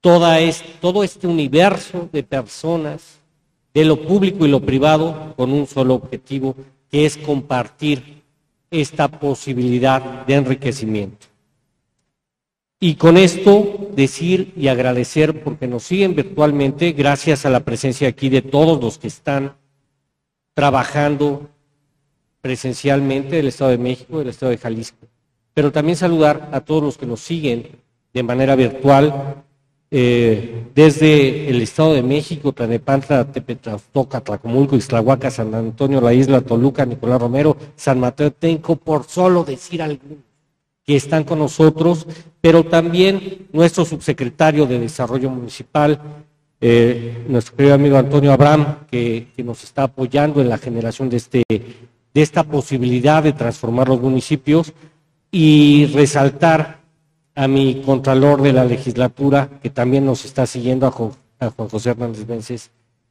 Toda 0.00 0.38
todo 0.80 1.02
este 1.02 1.26
universo 1.26 2.08
de 2.12 2.22
personas, 2.22 3.20
de 3.72 3.84
lo 3.84 4.02
público 4.02 4.44
y 4.44 4.48
lo 4.48 4.60
privado, 4.60 5.34
con 5.36 5.52
un 5.52 5.66
solo 5.66 5.94
objetivo, 5.94 6.54
que 6.90 7.06
es 7.06 7.16
compartir 7.16 8.22
esta 8.70 9.08
posibilidad 9.08 10.26
de 10.26 10.34
enriquecimiento. 10.34 11.26
Y 12.86 12.96
con 12.96 13.16
esto 13.16 13.88
decir 13.96 14.52
y 14.58 14.68
agradecer 14.68 15.42
porque 15.42 15.66
nos 15.66 15.84
siguen 15.84 16.14
virtualmente, 16.14 16.92
gracias 16.92 17.46
a 17.46 17.48
la 17.48 17.60
presencia 17.60 18.08
aquí 18.08 18.28
de 18.28 18.42
todos 18.42 18.78
los 18.78 18.98
que 18.98 19.08
están 19.08 19.54
trabajando 20.52 21.48
presencialmente 22.42 23.36
del 23.36 23.48
Estado 23.48 23.70
de 23.70 23.78
México, 23.78 24.18
del 24.18 24.28
Estado 24.28 24.50
de 24.50 24.58
Jalisco. 24.58 24.98
Pero 25.54 25.72
también 25.72 25.96
saludar 25.96 26.50
a 26.52 26.60
todos 26.60 26.82
los 26.82 26.98
que 26.98 27.06
nos 27.06 27.20
siguen 27.20 27.68
de 28.12 28.22
manera 28.22 28.54
virtual 28.54 29.42
eh, 29.90 30.66
desde 30.74 31.48
el 31.48 31.62
Estado 31.62 31.94
de 31.94 32.02
México, 32.02 32.52
Tlanepantla, 32.52 33.32
Tepetlastoca, 33.32 34.20
Tlacomulco, 34.20 34.76
Ixtlahuaca, 34.76 35.30
San 35.30 35.54
Antonio, 35.54 36.02
la 36.02 36.12
Isla, 36.12 36.42
Toluca, 36.42 36.84
Nicolás 36.84 37.18
Romero, 37.18 37.56
San 37.76 37.98
Mateo 37.98 38.30
Tenco, 38.30 38.76
por 38.76 39.04
solo 39.04 39.42
decir 39.42 39.80
algunos 39.80 40.33
que 40.84 40.96
están 40.96 41.24
con 41.24 41.38
nosotros, 41.38 42.06
pero 42.40 42.64
también 42.64 43.46
nuestro 43.52 43.84
subsecretario 43.84 44.66
de 44.66 44.78
Desarrollo 44.78 45.30
Municipal, 45.30 46.00
eh, 46.60 47.24
nuestro 47.28 47.56
querido 47.56 47.74
amigo 47.74 47.96
Antonio 47.96 48.32
Abraham, 48.32 48.86
que, 48.90 49.28
nos 49.38 49.64
está 49.64 49.84
apoyando 49.84 50.40
en 50.40 50.48
la 50.48 50.58
generación 50.58 51.08
de, 51.08 51.16
este, 51.16 51.42
de 51.48 52.22
esta 52.22 52.44
posibilidad 52.44 53.22
de 53.22 53.32
transformar 53.32 53.88
los 53.88 54.00
municipios 54.00 54.72
y 55.30 55.86
resaltar 55.86 56.80
a 57.34 57.48
mi 57.48 57.82
contralor 57.84 58.42
de 58.42 58.52
la 58.52 58.64
legislatura, 58.64 59.48
que 59.62 59.70
también 59.70 60.06
nos 60.06 60.24
está 60.24 60.46
siguiendo, 60.46 60.86
a, 60.86 60.90
Juan 61.50 61.68
José 61.68 61.90
Hernández 61.90 62.26
Vences, 62.26 62.70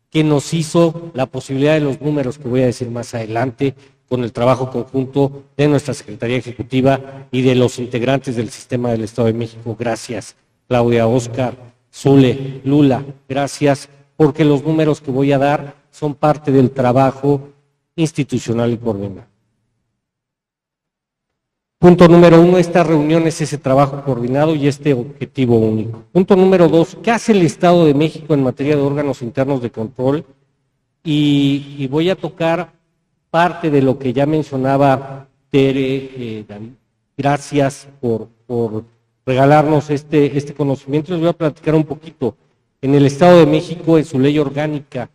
que 0.10 0.24
nos 0.24 0.54
hizo 0.54 1.12
la 1.14 1.26
posibilidad 1.26 1.74
de 1.74 1.82
los 1.82 2.02
números 2.02 2.38
que 2.38 2.48
voy 2.48 2.62
a 2.62 2.68
decir 2.68 2.90
más 2.90 3.14
adelante, 3.14 3.76
con 4.14 4.24
el 4.24 4.32
trabajo 4.32 4.70
conjunto 4.70 5.46
de 5.58 5.68
nuestra 5.68 5.96
Secretaría 5.96 6.38
Ejecutiva 6.38 7.26
y 7.32 7.42
de 7.42 7.56
los 7.56 7.80
integrantes 7.80 8.36
del 8.36 8.52
sistema 8.52 8.92
del 8.92 9.06
Estado 9.06 9.26
de 9.26 9.34
México. 9.34 9.76
Gracias, 9.80 10.36
Claudia, 10.68 11.08
Oscar, 11.08 11.56
Zule, 11.92 12.62
Lula, 12.64 13.04
gracias, 13.28 13.90
porque 14.16 14.46
los 14.46 14.64
números 14.64 15.02
que 15.02 15.10
voy 15.10 15.32
a 15.32 15.40
dar 15.40 15.74
son 15.90 16.14
parte 16.14 16.52
del 16.52 16.70
trabajo 16.70 17.50
institucional 17.96 18.72
y 18.74 18.78
coordinado. 18.78 19.26
Punto 21.80 22.08
número 22.08 22.40
uno, 22.40 22.60
esta 22.60 22.84
reunión 22.84 23.26
es 23.26 23.42
ese 23.42 23.58
trabajo 23.58 24.04
coordinado 24.04 24.54
y 24.54 24.68
este 24.68 24.94
objetivo 24.94 25.58
único. 25.58 26.04
Punto 26.12 26.36
número 26.36 26.68
dos, 26.68 26.96
¿qué 27.02 27.10
hace 27.10 27.32
el 27.32 27.42
Estado 27.42 27.84
de 27.86 27.96
México 27.96 28.36
en 28.36 28.44
materia 28.44 28.76
de 28.76 28.82
órganos 28.84 29.24
internos 29.24 29.60
de 29.60 29.72
control? 29.72 30.24
Y, 31.04 31.88
voy 31.88 32.12
a 32.12 32.16
tocar 32.16 32.83
parte 33.34 33.72
de 33.72 33.82
lo 33.82 33.98
que 33.98 34.14
ya 34.14 34.28
mencionaba 34.28 35.28
Tere, 35.50 36.12
eh, 36.16 36.46
Gracias 37.18 37.88
por, 38.00 38.30
regalarnos 39.26 39.90
este, 39.90 40.38
este 40.38 40.54
conocimiento. 40.54 41.14
Les 41.14 41.20
voy 41.20 41.30
a 41.30 41.34
platicar 41.34 41.74
un 41.74 41.84
poquito. 41.84 42.38
En 42.80 42.94
el 42.94 43.08
Estado 43.08 43.40
de 43.40 43.48
México, 43.48 43.98
en 43.98 44.06
su 44.06 44.20
ley 44.20 44.38
orgánica, 44.38 45.10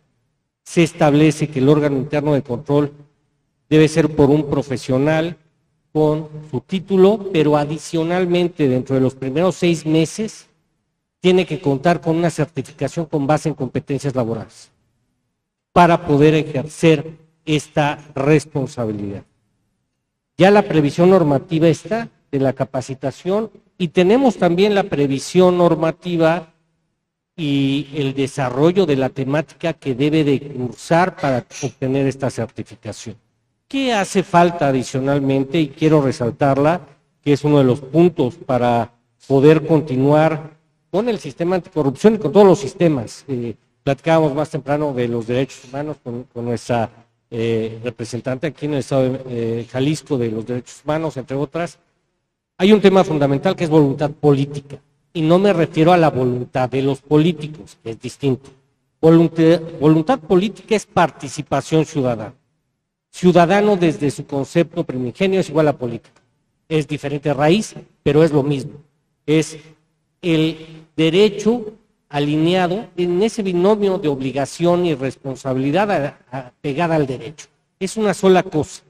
se 0.63 0.83
establece 0.83 1.47
que 1.47 1.59
el 1.59 1.69
órgano 1.69 1.95
interno 1.95 2.33
de 2.33 2.41
control 2.41 2.91
debe 3.69 3.87
ser 3.87 4.13
por 4.13 4.29
un 4.29 4.49
profesional 4.49 5.37
con 5.93 6.27
su 6.51 6.59
título, 6.59 7.29
pero 7.31 7.55
adicionalmente 7.55 8.67
dentro 8.67 8.95
de 8.95 9.01
los 9.01 9.15
primeros 9.15 9.55
seis 9.55 9.85
meses 9.85 10.49
tiene 11.21 11.45
que 11.45 11.61
contar 11.61 12.01
con 12.01 12.17
una 12.17 12.29
certificación 12.29 13.05
con 13.05 13.25
base 13.25 13.47
en 13.47 13.55
competencias 13.55 14.13
laborales 14.13 14.71
para 15.71 16.05
poder 16.05 16.33
ejercer 16.33 17.28
esta 17.55 17.97
responsabilidad. 18.13 19.23
Ya 20.37 20.51
la 20.51 20.61
previsión 20.61 21.09
normativa 21.09 21.67
está 21.67 22.09
de 22.31 22.39
la 22.39 22.53
capacitación 22.53 23.49
y 23.77 23.87
tenemos 23.87 24.37
también 24.37 24.75
la 24.75 24.83
previsión 24.83 25.57
normativa 25.57 26.53
y 27.35 27.87
el 27.95 28.13
desarrollo 28.13 28.85
de 28.85 28.97
la 28.97 29.09
temática 29.09 29.73
que 29.73 29.95
debe 29.95 30.23
de 30.23 30.39
cursar 30.39 31.15
para 31.15 31.43
obtener 31.63 32.05
esta 32.05 32.29
certificación. 32.29 33.15
¿Qué 33.67 33.93
hace 33.93 34.21
falta 34.21 34.67
adicionalmente? 34.67 35.59
Y 35.59 35.69
quiero 35.69 36.01
resaltarla, 36.01 36.81
que 37.23 37.33
es 37.33 37.43
uno 37.43 37.57
de 37.57 37.63
los 37.63 37.79
puntos 37.79 38.35
para 38.35 38.91
poder 39.27 39.65
continuar 39.65 40.51
con 40.91 41.09
el 41.09 41.17
sistema 41.17 41.55
anticorrupción 41.55 42.15
y 42.15 42.17
con 42.19 42.31
todos 42.31 42.45
los 42.45 42.59
sistemas. 42.59 43.25
Eh, 43.27 43.55
platicábamos 43.83 44.35
más 44.35 44.51
temprano 44.51 44.93
de 44.93 45.07
los 45.07 45.25
derechos 45.25 45.65
humanos 45.65 45.97
con 46.03 46.45
nuestra 46.45 46.89
eh, 47.31 47.79
representante 47.83 48.47
aquí 48.47 48.65
en 48.65 48.73
el 48.73 48.79
estado 48.79 49.03
de 49.03 49.61
eh, 49.61 49.65
Jalisco 49.69 50.17
de 50.17 50.31
los 50.31 50.45
derechos 50.45 50.81
humanos, 50.83 51.17
entre 51.17 51.37
otras, 51.37 51.79
hay 52.57 52.73
un 52.73 52.81
tema 52.81 53.03
fundamental 53.03 53.55
que 53.55 53.63
es 53.63 53.69
voluntad 53.69 54.11
política. 54.11 54.79
Y 55.13 55.21
no 55.21 55.39
me 55.39 55.53
refiero 55.53 55.91
a 55.93 55.97
la 55.97 56.09
voluntad 56.09 56.69
de 56.69 56.81
los 56.81 57.01
políticos, 57.01 57.77
que 57.83 57.91
es 57.91 57.99
distinto. 57.99 58.49
Voluntad, 59.01 59.61
voluntad 59.79 60.19
política 60.19 60.75
es 60.75 60.85
participación 60.85 61.85
ciudadana. 61.85 62.33
Ciudadano 63.09 63.75
desde 63.75 64.11
su 64.11 64.25
concepto 64.25 64.83
primigenio 64.83 65.39
es 65.39 65.49
igual 65.49 65.67
a 65.67 65.77
política. 65.77 66.21
Es 66.67 66.87
diferente 66.87 67.33
raíz, 67.33 67.75
pero 68.03 68.23
es 68.23 68.31
lo 68.31 68.43
mismo. 68.43 68.73
Es 69.25 69.57
el 70.21 70.85
derecho 70.95 71.73
alineado 72.09 72.87
en 72.97 73.21
ese 73.21 73.43
binomio 73.43 73.99
de 73.99 74.07
obligación 74.07 74.85
y 74.85 74.95
responsabilidad 74.95 76.17
pegada 76.59 76.95
al 76.95 77.05
derecho. 77.05 77.47
Es 77.79 77.95
una 77.97 78.13
sola 78.13 78.43
cosa. 78.43 78.83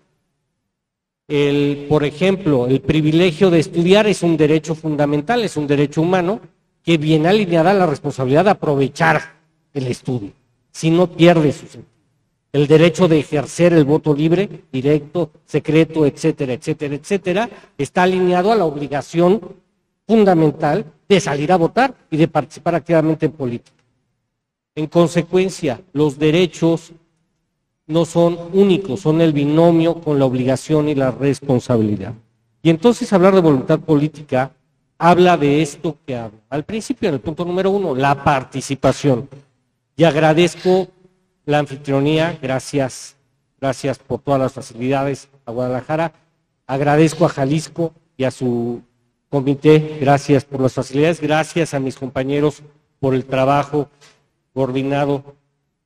El, 1.28 1.86
por 1.88 2.04
ejemplo, 2.04 2.66
el 2.66 2.82
privilegio 2.82 3.52
de 3.52 3.60
estudiar 3.60 4.08
es 4.08 4.24
un 4.24 4.36
derecho 4.36 4.74
fundamental, 4.74 5.44
es 5.44 5.58
un 5.58 5.68
derecho 5.68 6.02
humano 6.02 6.40
que 6.84 6.98
viene 6.98 7.28
alineada 7.28 7.72
a 7.72 7.76
la 7.76 7.86
responsabilidad 7.86 8.46
de 8.46 8.52
aprovechar 8.52 9.36
el 9.74 9.86
estudio, 9.88 10.32
si 10.72 10.90
no 10.90 11.12
pierde 11.12 11.52
su 11.52 11.68
sentido. 11.68 12.00
El 12.52 12.66
derecho 12.66 13.08
de 13.08 13.20
ejercer 13.20 13.74
el 13.74 13.86
voto 13.86 14.12
libre, 14.16 14.64
directo, 14.72 15.30
secreto, 15.46 16.08
etcétera, 16.08 16.54
etcétera, 16.54 16.96
etcétera, 16.96 17.50
está 17.78 18.04
alineado 18.04 18.52
a 18.52 18.56
la 18.56 18.66
obligación 18.66 19.40
fundamental 20.10 20.84
de 21.08 21.20
salir 21.20 21.52
a 21.52 21.58
votar 21.58 21.94
y 22.10 22.18
de 22.18 22.28
participar 22.28 22.74
activamente 22.74 23.28
en 23.28 23.32
política. 23.32 23.84
En 24.74 24.88
consecuencia, 24.88 25.82
los 25.94 26.18
derechos 26.18 26.94
no 27.86 28.06
son 28.06 28.40
únicos, 28.54 29.02
son 29.02 29.22
el 29.22 29.34
binomio 29.34 30.02
con 30.02 30.18
la 30.18 30.26
obligación 30.26 30.90
y 30.90 30.96
la 30.96 31.12
responsabilidad. 31.12 32.16
Y 32.64 32.72
entonces 32.72 33.14
hablar 33.14 33.36
de 33.36 33.42
voluntad 33.42 33.80
política 33.80 34.52
habla 34.98 35.38
de 35.38 35.62
esto 35.62 35.96
que 36.08 36.16
habla. 36.16 36.40
Al 36.50 36.64
principio, 36.64 37.10
en 37.10 37.16
el 37.16 37.22
punto 37.22 37.46
número 37.46 37.70
uno, 37.70 37.94
la 37.94 38.24
participación. 38.24 39.30
Y 39.96 40.06
agradezco 40.06 40.88
la 41.46 41.60
anfitrionía, 41.60 42.36
gracias, 42.42 43.16
gracias 43.62 44.00
por 44.00 44.22
todas 44.22 44.42
las 44.42 44.54
facilidades 44.54 45.30
a 45.46 45.52
Guadalajara. 45.52 46.14
Agradezco 46.66 47.26
a 47.26 47.30
Jalisco 47.30 47.94
y 48.18 48.24
a 48.24 48.32
su 48.32 48.82
comité, 49.30 49.98
gracias 50.02 50.44
por 50.44 50.62
las 50.62 50.74
facilidades, 50.74 51.22
gracias 51.22 51.74
a 51.74 51.80
mis 51.80 51.96
compañeros 51.96 52.64
por 53.00 53.14
el 53.14 53.26
trabajo 53.26 53.90
coordinado, 54.54 55.36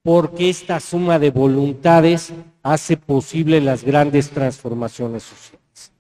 porque 0.02 0.50
esta 0.50 0.80
suma 0.80 1.20
de 1.20 1.32
voluntades 1.32 2.34
hace 2.62 2.98
posible 2.98 3.62
las 3.62 3.84
grandes 3.84 4.30
transformaciones 4.30 5.24
sociales. 5.24 5.91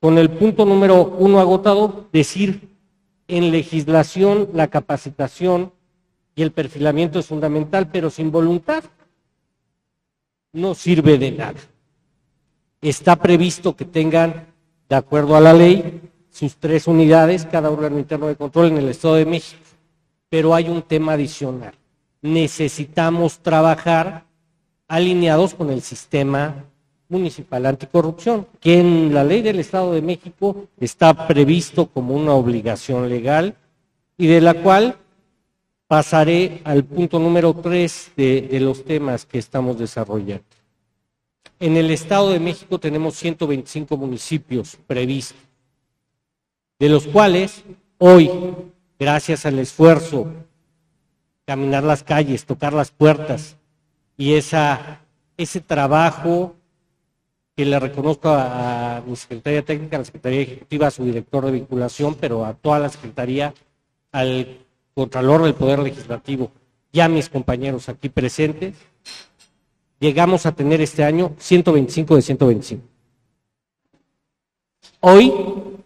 Con 0.00 0.18
el 0.18 0.30
punto 0.30 0.64
número 0.64 1.04
uno 1.18 1.40
agotado, 1.40 2.08
decir 2.12 2.68
en 3.28 3.50
legislación 3.50 4.50
la 4.52 4.68
capacitación 4.68 5.72
y 6.34 6.42
el 6.42 6.52
perfilamiento 6.52 7.18
es 7.18 7.26
fundamental, 7.26 7.88
pero 7.90 8.10
sin 8.10 8.30
voluntad 8.30 8.84
no 10.52 10.74
sirve 10.74 11.18
de 11.18 11.32
nada. 11.32 11.60
Está 12.80 13.16
previsto 13.16 13.74
que 13.74 13.84
tengan, 13.84 14.46
de 14.88 14.96
acuerdo 14.96 15.36
a 15.36 15.40
la 15.40 15.52
ley, 15.52 16.00
sus 16.30 16.56
tres 16.56 16.86
unidades, 16.86 17.46
cada 17.46 17.70
órgano 17.70 17.98
interno 17.98 18.26
de 18.26 18.36
control 18.36 18.66
en 18.68 18.78
el 18.78 18.88
Estado 18.88 19.14
de 19.14 19.26
México. 19.26 19.62
Pero 20.28 20.54
hay 20.54 20.68
un 20.68 20.82
tema 20.82 21.14
adicional. 21.14 21.74
Necesitamos 22.22 23.38
trabajar 23.38 24.24
alineados 24.88 25.54
con 25.54 25.70
el 25.70 25.82
sistema 25.82 26.64
municipal 27.08 27.66
anticorrupción, 27.66 28.46
que 28.60 28.80
en 28.80 29.14
la 29.14 29.24
ley 29.24 29.42
del 29.42 29.60
Estado 29.60 29.92
de 29.92 30.02
México 30.02 30.66
está 30.78 31.26
previsto 31.26 31.86
como 31.86 32.14
una 32.14 32.32
obligación 32.32 33.08
legal 33.08 33.54
y 34.18 34.26
de 34.26 34.40
la 34.40 34.54
cual 34.54 34.96
pasaré 35.86 36.60
al 36.64 36.84
punto 36.84 37.18
número 37.18 37.54
tres 37.54 38.10
de, 38.16 38.42
de, 38.42 38.60
los 38.60 38.84
temas 38.84 39.24
que 39.24 39.38
estamos 39.38 39.78
desarrollando. 39.78 40.44
En 41.58 41.76
el 41.76 41.90
Estado 41.90 42.30
de 42.30 42.40
México 42.40 42.78
tenemos 42.78 43.14
125 43.14 43.96
municipios 43.96 44.76
previstos, 44.86 45.38
de 46.78 46.90
los 46.90 47.06
cuales 47.06 47.64
hoy, 47.96 48.30
gracias 48.98 49.46
al 49.46 49.58
esfuerzo, 49.58 50.26
caminar 51.46 51.82
las 51.82 52.02
calles, 52.02 52.44
tocar 52.44 52.74
las 52.74 52.90
puertas 52.90 53.56
y 54.18 54.34
esa, 54.34 55.00
ese 55.38 55.62
trabajo 55.62 56.54
que 57.56 57.64
le 57.64 57.80
reconozco 57.80 58.28
a, 58.28 58.98
a 58.98 59.00
mi 59.00 59.16
Secretaría 59.16 59.64
Técnica, 59.64 59.96
a 59.96 60.00
la 60.00 60.04
Secretaría 60.04 60.42
Ejecutiva, 60.42 60.88
a 60.88 60.90
su 60.90 61.04
director 61.06 61.46
de 61.46 61.52
vinculación, 61.52 62.16
pero 62.16 62.44
a 62.44 62.52
toda 62.52 62.80
la 62.80 62.90
Secretaría, 62.90 63.54
al 64.12 64.58
Contralor 64.94 65.42
del 65.42 65.54
Poder 65.54 65.78
Legislativo 65.78 66.50
y 66.92 67.00
a 67.00 67.08
mis 67.08 67.30
compañeros 67.30 67.88
aquí 67.88 68.10
presentes, 68.10 68.74
llegamos 70.00 70.46
a 70.46 70.52
tener 70.52 70.80
este 70.80 71.04
año 71.04 71.32
125 71.38 72.16
de 72.16 72.22
125. 72.22 72.82
Hoy 75.00 75.32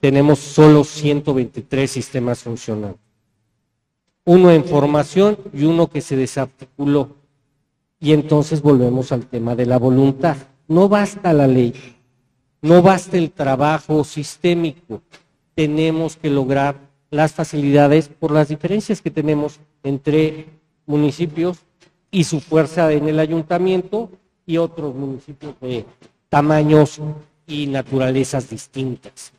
tenemos 0.00 0.38
solo 0.38 0.84
123 0.84 1.90
sistemas 1.90 2.42
funcionando. 2.42 2.98
Uno 4.24 4.50
en 4.50 4.64
formación 4.64 5.38
y 5.52 5.64
uno 5.64 5.88
que 5.88 6.00
se 6.00 6.16
desarticuló. 6.16 7.16
Y 7.98 8.12
entonces 8.12 8.62
volvemos 8.62 9.12
al 9.12 9.26
tema 9.26 9.54
de 9.54 9.66
la 9.66 9.78
voluntad. 9.78 10.36
No 10.68 10.88
basta 10.88 11.32
la 11.32 11.46
ley, 11.46 11.74
no 12.62 12.80
basta 12.80 13.18
el 13.18 13.32
trabajo 13.32 14.04
sistémico. 14.04 15.02
Tenemos 15.54 16.16
que 16.16 16.30
lograr 16.30 16.76
las 17.10 17.32
facilidades 17.32 18.08
por 18.08 18.30
las 18.30 18.48
diferencias 18.48 19.02
que 19.02 19.10
tenemos 19.10 19.58
entre 19.82 20.46
municipios 20.86 21.58
y 22.10 22.24
su 22.24 22.40
fuerza 22.40 22.92
en 22.92 23.08
el 23.08 23.18
ayuntamiento 23.18 24.10
y 24.46 24.56
otros 24.56 24.94
municipios 24.94 25.54
de 25.60 25.84
tamaños 26.28 27.00
y 27.46 27.66
naturalezas 27.66 28.48
distintas. 28.50 29.32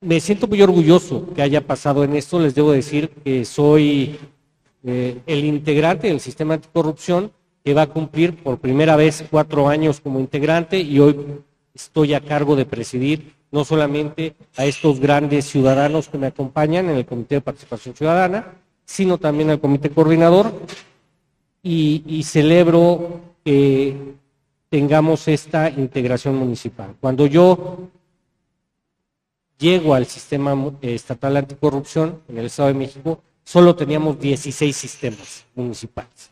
Me 0.00 0.20
siento 0.20 0.46
muy 0.46 0.62
orgulloso 0.62 1.26
que 1.34 1.42
haya 1.42 1.66
pasado 1.66 2.04
en 2.04 2.14
esto. 2.14 2.38
Les 2.38 2.54
debo 2.54 2.70
decir 2.70 3.10
que 3.24 3.44
soy 3.44 4.18
eh, 4.84 5.20
el 5.26 5.44
integrante 5.44 6.06
del 6.06 6.20
sistema 6.20 6.54
anticorrupción 6.54 7.32
que 7.64 7.74
va 7.74 7.82
a 7.82 7.86
cumplir 7.88 8.36
por 8.36 8.58
primera 8.58 8.94
vez 8.94 9.24
cuatro 9.28 9.68
años 9.68 10.00
como 10.00 10.20
integrante 10.20 10.78
y 10.78 11.00
hoy 11.00 11.42
estoy 11.74 12.14
a 12.14 12.20
cargo 12.20 12.54
de 12.54 12.64
presidir 12.64 13.34
no 13.50 13.64
solamente 13.64 14.34
a 14.56 14.64
estos 14.64 15.00
grandes 15.00 15.46
ciudadanos 15.46 16.08
que 16.08 16.18
me 16.18 16.26
acompañan 16.26 16.90
en 16.90 16.96
el 16.96 17.06
Comité 17.06 17.36
de 17.36 17.40
Participación 17.40 17.94
Ciudadana, 17.94 18.54
sino 18.84 19.18
también 19.18 19.50
al 19.50 19.60
Comité 19.60 19.90
Coordinador 19.90 20.52
y, 21.62 22.22
celebro 22.24 23.20
que 23.44 24.14
tengamos 24.68 25.28
esta 25.28 25.68
integración 25.70 26.36
municipal. 26.36 26.94
Cuando 27.00 27.26
yo 27.26 27.88
llego 29.58 29.94
al 29.94 30.06
sistema 30.06 30.56
estatal 30.82 31.36
anticorrupción 31.36 32.20
en 32.28 32.38
el 32.38 32.46
Estado 32.46 32.68
de 32.68 32.74
México, 32.74 33.20
solo 33.44 33.74
teníamos 33.74 34.18
16 34.18 34.76
sistemas 34.76 35.44
municipales. 35.54 36.30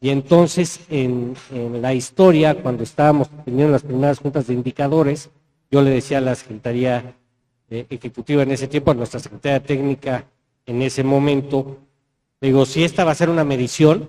Y 0.00 0.10
entonces, 0.10 0.80
en, 0.90 1.34
en, 1.50 1.80
la 1.80 1.94
historia, 1.94 2.54
cuando 2.62 2.82
estábamos 2.82 3.30
teniendo 3.44 3.72
las 3.72 3.82
primeras 3.82 4.18
juntas 4.18 4.46
de 4.46 4.54
indicadores, 4.54 5.30
yo 5.70 5.82
le 5.82 5.90
decía 5.90 6.18
a 6.18 6.20
la 6.20 6.34
Secretaría 6.34 7.16
eh, 7.68 7.86
Ejecutiva 7.90 8.42
en 8.42 8.52
ese 8.52 8.68
tiempo, 8.68 8.90
a 8.90 8.94
nuestra 8.94 9.20
Secretaría 9.20 9.62
Técnica 9.62 10.26
en 10.66 10.82
ese 10.82 11.04
momento, 11.04 11.78
digo, 12.40 12.66
si 12.66 12.84
esta 12.84 13.04
va 13.04 13.12
a 13.12 13.16
ser 13.16 13.30
una 13.30 13.44
medición, 13.44 14.08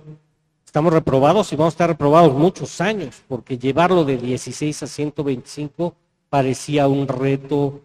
estamos 0.64 0.92
reprobados 0.92 1.52
y 1.52 1.56
vamos 1.56 1.72
a 1.72 1.76
estar 1.76 1.90
reprobados 1.90 2.34
muchos 2.34 2.80
años, 2.80 3.22
porque 3.28 3.58
llevarlo 3.58 4.04
de 4.04 4.16
16 4.16 4.82
a 4.82 4.86
125 4.86 5.94
parecía 6.28 6.88
un 6.88 7.06
reto 7.08 7.82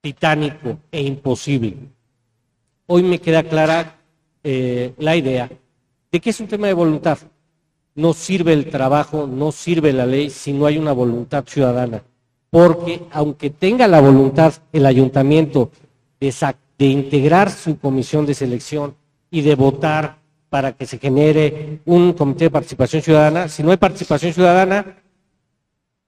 titánico 0.00 0.78
e 0.90 1.02
imposible. 1.02 1.76
Hoy 2.86 3.02
me 3.02 3.20
queda 3.20 3.42
clara 3.42 3.98
eh, 4.42 4.92
la 4.98 5.16
idea 5.16 5.50
de 6.10 6.20
que 6.20 6.30
es 6.30 6.40
un 6.40 6.48
tema 6.48 6.66
de 6.66 6.74
voluntad. 6.74 7.18
No 7.94 8.14
sirve 8.14 8.52
el 8.52 8.70
trabajo, 8.70 9.26
no 9.26 9.52
sirve 9.52 9.92
la 9.92 10.06
ley 10.06 10.30
si 10.30 10.52
no 10.52 10.66
hay 10.66 10.78
una 10.78 10.92
voluntad 10.92 11.44
ciudadana. 11.46 12.02
Porque 12.50 13.02
aunque 13.10 13.50
tenga 13.50 13.86
la 13.88 14.00
voluntad 14.00 14.54
el 14.72 14.86
ayuntamiento 14.86 15.70
de, 16.20 16.34
de 16.78 16.86
integrar 16.86 17.50
su 17.50 17.78
comisión 17.78 18.26
de 18.26 18.34
selección 18.34 18.94
y 19.30 19.42
de 19.42 19.54
votar 19.54 20.18
para 20.48 20.72
que 20.72 20.86
se 20.86 20.98
genere 20.98 21.80
un 21.86 22.12
comité 22.12 22.44
de 22.44 22.50
participación 22.50 23.02
ciudadana, 23.02 23.48
si 23.48 23.62
no 23.62 23.70
hay 23.70 23.78
participación 23.78 24.32
ciudadana, 24.32 24.96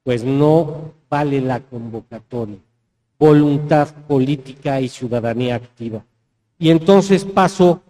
pues 0.03 0.23
no 0.23 0.93
vale 1.09 1.41
la 1.41 1.61
convocatoria. 1.61 2.59
Voluntad 3.19 3.89
política 4.07 4.81
y 4.81 4.89
ciudadanía 4.89 5.55
activa. 5.55 6.05
Y 6.59 6.71
entonces 6.71 7.25
paso 7.25 7.83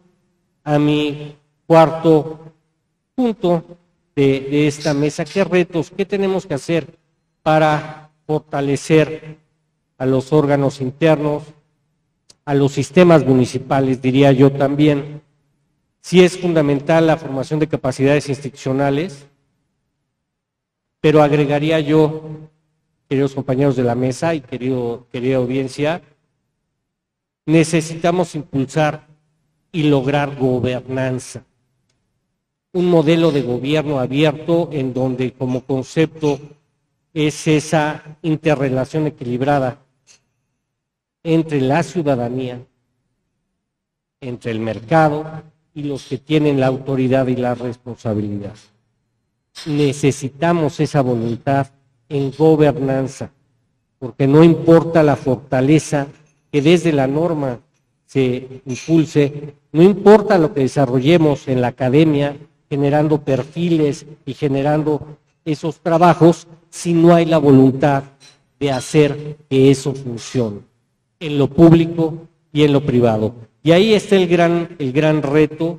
a 0.62 0.78
mi 0.78 1.36
cuarto 1.66 2.38
punto 3.14 3.64
de, 4.14 4.66
esta 4.66 4.94
mesa. 4.94 5.24
¿Qué 5.24 5.44
retos, 5.44 5.90
qué 5.90 6.04
tenemos 6.04 6.46
que 6.46 6.54
hacer 6.54 6.98
para 7.42 8.10
fortalecer 8.26 9.38
a 9.98 10.06
los 10.06 10.32
órganos 10.32 10.80
internos, 10.80 11.42
a 12.44 12.54
los 12.54 12.72
sistemas 12.72 13.24
municipales, 13.24 14.00
diría 14.00 14.32
yo 14.32 14.52
también? 14.52 15.22
Sí 16.00 16.22
es 16.22 16.38
fundamental 16.38 17.06
la 17.06 17.16
formación 17.16 17.58
de 17.60 17.68
capacidades 17.68 18.28
institucionales, 18.28 19.26
pero 21.00 21.22
agregaría 21.22 21.80
yo, 21.80 22.50
queridos 23.08 23.34
compañeros 23.34 23.76
de 23.76 23.84
la 23.84 23.94
mesa 23.94 24.34
y 24.34 24.40
querido, 24.40 25.06
querida 25.10 25.36
audiencia, 25.36 26.02
necesitamos 27.46 28.34
impulsar 28.34 29.06
y 29.72 29.84
lograr 29.84 30.36
gobernanza 30.36 31.44
un 32.74 32.90
modelo 32.90 33.30
de 33.30 33.42
gobierno 33.42 34.00
abierto 34.00 34.68
en 34.72 34.92
donde 34.92 35.32
como 35.32 35.62
concepto 35.62 36.40
es 37.14 37.46
esa 37.46 38.18
interrelación 38.22 39.06
equilibrada 39.06 39.78
entre 41.22 41.60
la 41.60 41.84
ciudadanía, 41.84 42.60
entre 44.20 44.50
el 44.50 44.58
mercado 44.58 45.24
y 45.72 45.84
los 45.84 46.04
que 46.06 46.18
tienen 46.18 46.58
la 46.58 46.66
autoridad 46.66 47.28
y 47.28 47.36
la 47.36 47.54
responsabilidad. 47.54 48.54
Necesitamos 49.66 50.80
esa 50.80 51.00
voluntad 51.00 51.68
en 52.08 52.32
gobernanza, 52.32 53.30
porque 54.00 54.26
no 54.26 54.42
importa 54.42 55.04
la 55.04 55.14
fortaleza 55.14 56.08
que 56.50 56.60
desde 56.60 56.92
la 56.92 57.06
norma 57.06 57.60
se 58.04 58.60
impulse, 58.66 59.54
no 59.70 59.82
importa 59.82 60.38
lo 60.38 60.52
que 60.52 60.60
desarrollemos 60.60 61.46
en 61.46 61.60
la 61.60 61.68
academia, 61.68 62.36
generando 62.74 63.22
perfiles 63.22 64.04
y 64.26 64.34
generando 64.34 65.16
esos 65.44 65.78
trabajos, 65.78 66.48
si 66.70 66.92
no 66.92 67.14
hay 67.14 67.24
la 67.24 67.38
voluntad 67.38 68.02
de 68.58 68.72
hacer 68.72 69.36
que 69.48 69.70
eso 69.70 69.94
funcione 69.94 70.58
en 71.20 71.38
lo 71.38 71.46
público 71.46 72.26
y 72.52 72.64
en 72.64 72.72
lo 72.72 72.84
privado. 72.84 73.32
Y 73.62 73.70
ahí 73.70 73.94
está 73.94 74.16
el 74.16 74.26
gran, 74.26 74.74
el 74.80 74.92
gran 74.92 75.22
reto. 75.22 75.78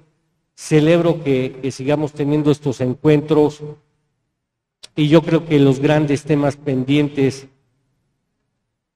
Celebro 0.56 1.22
que, 1.22 1.70
sigamos 1.70 2.14
teniendo 2.14 2.50
estos 2.50 2.80
encuentros 2.80 3.62
y 4.96 5.10
yo 5.10 5.22
creo 5.22 5.46
que 5.46 5.60
los 5.60 5.82
grandes 5.82 6.24
temas 6.24 6.56
pendientes 6.56 7.50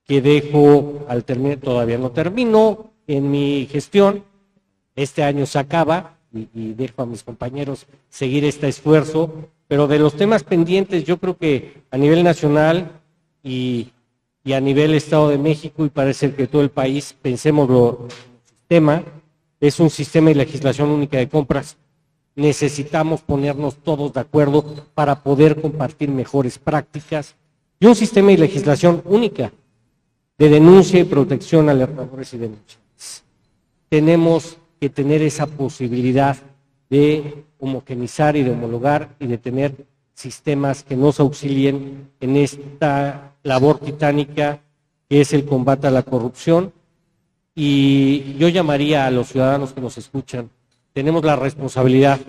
que 0.06 0.22
dejo 0.22 1.06
al 1.10 1.26
terminar, 1.26 1.58
todavía 1.58 1.98
no 1.98 2.12
termino 2.12 2.92
en 3.08 3.30
mi 3.30 3.68
gestión, 3.70 4.24
este 4.96 5.22
año 5.22 5.46
se 5.46 5.60
acaba 5.60 6.19
y, 6.34 6.48
y, 6.54 6.74
dejo 6.74 7.02
a 7.02 7.06
mis 7.06 7.24
compañeros 7.24 7.88
seguir 8.10 8.46
este 8.46 8.68
esfuerzo, 8.68 9.50
pero 9.68 9.88
de 9.88 10.00
los 10.00 10.16
temas 10.16 10.44
pendientes 10.44 11.04
yo 11.04 11.18
creo 11.18 11.38
que 11.38 11.82
a 11.92 11.98
nivel 11.98 12.24
nacional 12.24 12.92
y, 13.44 13.90
y 14.44 14.54
a 14.54 14.60
nivel 14.60 14.94
Estado 14.94 15.30
de 15.30 15.38
México 15.38 15.86
y 15.86 15.90
parece 15.90 16.34
que 16.34 16.48
todo 16.48 16.62
el 16.62 16.70
país 16.70 17.16
pensemos 17.22 17.70
lo 17.70 18.08
tema 18.68 19.04
es 19.60 19.80
un 19.80 19.90
sistema 19.90 20.32
y 20.32 20.36
legislación 20.36 20.90
única 20.90 21.18
de 21.18 21.28
compras 21.28 21.78
necesitamos 22.40 23.22
ponernos 23.22 23.76
todos 23.78 24.14
de 24.14 24.22
acuerdo 24.22 24.64
para 24.94 25.22
poder 25.22 25.62
compartir 25.62 26.10
mejores 26.10 26.58
prácticas 26.58 27.36
y 27.80 27.86
un 27.86 27.96
sistema 27.96 28.32
y 28.32 28.38
legislación 28.38 29.02
única 29.06 29.52
de 30.38 30.50
denuncia 30.50 31.00
y 31.00 31.04
protección 31.04 31.68
a 31.68 31.74
alertadores 31.74 32.34
y 32.34 32.38
denunciantes. 32.38 33.24
Tenemos 33.90 34.58
que 34.80 34.90
tener 34.90 35.22
esa 35.22 35.48
posibilidad 35.48 36.38
de 36.90 37.44
homogenizar 37.60 38.36
y 38.36 38.44
de 38.44 38.52
homologar 38.52 39.16
y 39.20 39.28
de 39.28 39.38
tener 39.38 39.86
sistemas 40.14 40.84
que 40.84 40.96
nos 40.96 41.20
auxilien 41.20 42.10
en 42.20 42.36
esta 42.36 43.36
labor 43.44 43.80
titánica 43.80 44.62
que 45.10 45.22
es 45.22 45.34
el 45.34 45.46
combate 45.46 45.88
a 45.88 45.92
la 45.92 46.04
corrupción. 46.04 46.72
Y 47.56 48.36
yo 48.38 48.48
llamaría 48.48 49.06
a 49.06 49.12
los 49.12 49.28
ciudadanos 49.30 49.74
que 49.74 49.82
nos 49.82 49.98
escuchan 49.98 50.50
tenemos 50.94 51.24
la 51.24 51.36
responsabilidad 51.36 52.20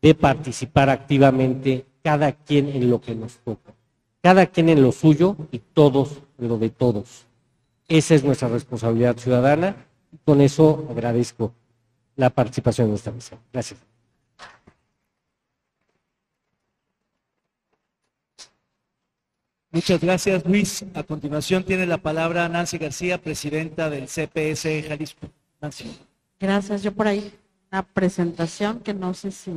de 0.00 0.14
participar 0.14 0.90
activamente 0.90 1.86
cada 2.02 2.32
quien 2.32 2.68
en 2.68 2.90
lo 2.90 3.00
que 3.00 3.14
nos 3.14 3.38
toca, 3.38 3.72
cada 4.20 4.46
quien 4.46 4.68
en 4.68 4.82
lo 4.82 4.92
suyo 4.92 5.36
y 5.52 5.60
todos 5.60 6.20
en 6.38 6.48
lo 6.48 6.58
de 6.58 6.70
todos. 6.70 7.26
Esa 7.88 8.14
es 8.14 8.24
nuestra 8.24 8.48
responsabilidad 8.48 9.16
ciudadana 9.16 9.76
y 10.12 10.16
con 10.24 10.40
eso 10.40 10.86
agradezco 10.90 11.52
la 12.16 12.30
participación 12.30 12.88
en 12.88 12.94
esta 12.94 13.10
mesa. 13.10 13.36
Gracias. 13.52 13.80
Muchas 19.70 20.00
gracias, 20.02 20.44
Luis. 20.44 20.84
A 20.94 21.02
continuación 21.02 21.64
tiene 21.64 21.86
la 21.86 21.96
palabra 21.96 22.46
Nancy 22.48 22.76
García, 22.76 23.16
presidenta 23.16 23.88
del 23.88 24.06
CPS 24.06 24.86
Jalisco. 24.86 25.28
Nancy. 25.62 25.98
Gracias. 26.38 26.82
Yo 26.82 26.92
por 26.92 27.06
ahí 27.06 27.32
una 27.70 27.82
presentación 27.82 28.80
que 28.80 28.92
no 28.92 29.14
sé 29.14 29.30
si, 29.30 29.50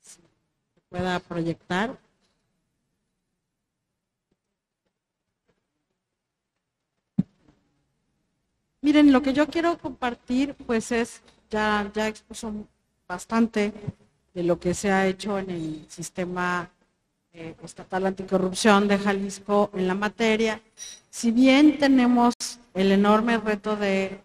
si 0.00 0.20
pueda 0.88 1.18
proyectar. 1.18 1.98
Miren, 8.82 9.12
lo 9.12 9.20
que 9.20 9.32
yo 9.32 9.46
quiero 9.46 9.76
compartir, 9.78 10.54
pues 10.66 10.90
es, 10.92 11.20
ya, 11.50 11.90
ya 11.94 12.08
expuso 12.08 12.52
bastante 13.06 13.72
de 14.32 14.42
lo 14.42 14.58
que 14.58 14.72
se 14.74 14.90
ha 14.90 15.06
hecho 15.06 15.38
en 15.38 15.50
el 15.50 15.84
sistema 15.88 16.70
eh, 17.32 17.54
estatal 17.62 18.06
anticorrupción 18.06 18.88
de 18.88 18.98
Jalisco 18.98 19.70
en 19.74 19.86
la 19.86 19.94
materia. 19.94 20.62
Si 21.10 21.30
bien 21.30 21.78
tenemos 21.78 22.34
el 22.74 22.92
enorme 22.92 23.38
reto 23.38 23.76
de 23.76 24.20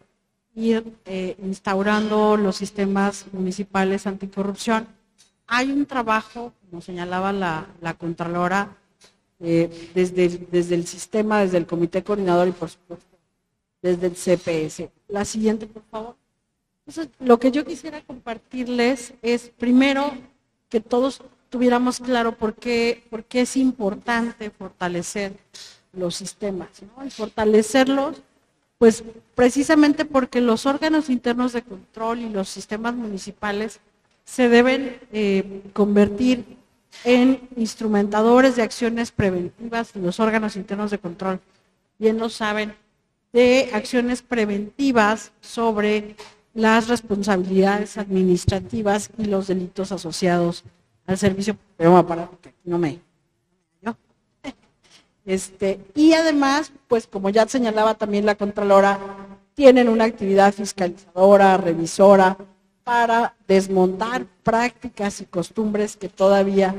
ir 0.55 0.97
eh, 1.05 1.35
instaurando 1.43 2.37
los 2.37 2.55
sistemas 2.55 3.25
municipales 3.33 4.07
anticorrupción. 4.07 4.87
Hay 5.47 5.71
un 5.71 5.85
trabajo, 5.85 6.53
como 6.69 6.81
señalaba 6.81 7.33
la, 7.33 7.67
la 7.81 7.93
Contralora, 7.95 8.75
eh, 9.41 9.91
desde, 9.93 10.29
desde 10.49 10.75
el 10.75 10.87
sistema, 10.87 11.41
desde 11.41 11.57
el 11.57 11.67
Comité 11.67 12.03
Coordinador 12.03 12.47
y 12.47 12.51
por 12.51 12.69
supuesto 12.69 13.14
desde 13.85 14.07
el 14.07 14.15
CPS. 14.15 14.89
La 15.07 15.25
siguiente, 15.25 15.67
por 15.67 15.83
favor. 15.91 16.15
Entonces, 16.87 17.13
lo 17.19 17.39
que 17.39 17.51
yo 17.51 17.63
quisiera 17.65 18.01
compartirles 18.01 19.13
es, 19.21 19.51
primero, 19.57 20.11
que 20.69 20.79
todos 20.79 21.21
tuviéramos 21.49 21.99
claro 21.99 22.35
por 22.35 22.55
qué, 22.55 23.03
por 23.09 23.23
qué 23.23 23.41
es 23.41 23.55
importante 23.55 24.49
fortalecer 24.49 25.33
los 25.93 26.15
sistemas, 26.15 26.69
¿no? 26.81 27.05
Y 27.05 27.09
fortalecerlos 27.11 28.21
pues 28.77 29.03
precisamente 29.35 30.03
porque 30.03 30.41
los 30.41 30.65
órganos 30.65 31.09
internos 31.09 31.53
de 31.53 31.61
control 31.61 32.19
y 32.19 32.29
los 32.29 32.49
sistemas 32.49 32.93
municipales 32.93 33.79
se 34.25 34.49
deben 34.49 34.99
eh, 35.13 35.61
convertir 35.71 36.57
en 37.05 37.47
instrumentadores 37.55 38.57
de 38.57 38.63
acciones 38.63 39.11
preventivas, 39.11 39.95
los 39.95 40.19
órganos 40.19 40.57
internos 40.57 40.91
de 40.91 40.99
control, 40.99 41.39
bien 41.97 42.17
lo 42.17 42.29
saben, 42.29 42.75
de 43.35 43.69
acciones 43.73 44.21
preventivas 44.21 45.33
sobre 45.41 46.15
las 46.53 46.87
responsabilidades 46.87 47.97
administrativas 47.97 49.09
y 49.17 49.25
los 49.25 49.47
delitos 49.47 49.91
asociados 49.91 50.63
al 51.05 51.17
servicio. 51.17 51.57
Para 51.77 52.29
que 52.41 52.53
no 52.63 52.79
me 52.79 53.01
este, 55.25 55.79
y 55.95 56.13
además, 56.13 56.71
pues 56.87 57.07
como 57.07 57.29
ya 57.29 57.47
señalaba 57.47 57.95
también 57.95 58.27
la 58.27 58.35
Contralora, 58.35 58.99
tienen 59.55 59.89
una 59.89 60.03
actividad 60.05 60.53
fiscalizadora, 60.53 61.57
revisora, 61.57 62.37
para 62.83 63.35
desmontar 63.47 64.27
prácticas 64.43 65.19
y 65.21 65.25
costumbres 65.25 65.97
que 65.97 66.07
todavía 66.07 66.75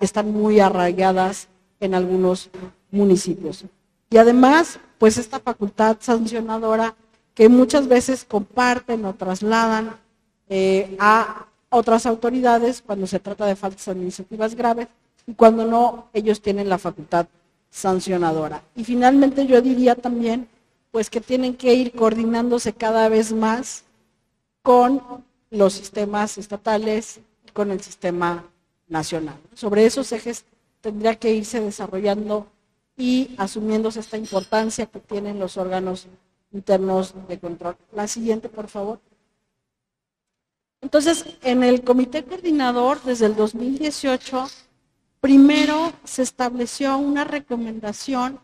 están 0.00 0.32
muy 0.32 0.60
arraigadas 0.60 1.48
en 1.80 1.94
algunos 1.94 2.48
municipios. 2.92 3.64
Y 4.10 4.16
además, 4.16 4.78
pues 4.98 5.18
esta 5.18 5.40
facultad 5.40 5.98
sancionadora 6.00 6.94
que 7.34 7.48
muchas 7.48 7.86
veces 7.86 8.24
comparten 8.24 9.04
o 9.04 9.14
trasladan 9.14 9.96
eh, 10.48 10.96
a 10.98 11.46
otras 11.70 12.06
autoridades 12.06 12.82
cuando 12.84 13.06
se 13.06 13.20
trata 13.20 13.46
de 13.46 13.54
faltas 13.54 13.86
administrativas 13.88 14.54
graves 14.54 14.88
y 15.26 15.34
cuando 15.34 15.66
no, 15.66 16.08
ellos 16.14 16.40
tienen 16.40 16.68
la 16.68 16.78
facultad 16.78 17.26
sancionadora. 17.70 18.62
Y 18.74 18.84
finalmente 18.84 19.46
yo 19.46 19.60
diría 19.60 19.94
también, 19.94 20.48
pues 20.90 21.10
que 21.10 21.20
tienen 21.20 21.54
que 21.54 21.74
ir 21.74 21.92
coordinándose 21.92 22.72
cada 22.72 23.08
vez 23.08 23.32
más 23.32 23.84
con 24.62 25.02
los 25.50 25.74
sistemas 25.74 26.38
estatales 26.38 27.20
y 27.46 27.50
con 27.52 27.70
el 27.70 27.80
sistema 27.80 28.44
nacional. 28.88 29.36
Sobre 29.54 29.84
esos 29.84 30.10
ejes 30.12 30.44
tendría 30.80 31.14
que 31.16 31.32
irse 31.32 31.60
desarrollando 31.60 32.46
y 32.98 33.34
asumiéndose 33.38 34.00
esta 34.00 34.18
importancia 34.18 34.84
que 34.86 35.00
tienen 35.00 35.38
los 35.38 35.56
órganos 35.56 36.08
internos 36.52 37.14
de 37.28 37.38
control. 37.38 37.76
La 37.92 38.06
siguiente, 38.06 38.50
por 38.50 38.68
favor. 38.68 39.00
Entonces, 40.82 41.24
en 41.42 41.62
el 41.62 41.82
comité 41.82 42.24
coordinador, 42.24 43.00
desde 43.02 43.26
el 43.26 43.36
2018, 43.36 44.46
Primero 45.20 45.92
se 46.04 46.22
estableció 46.22 46.96
una 46.96 47.24
recomendación 47.24 48.38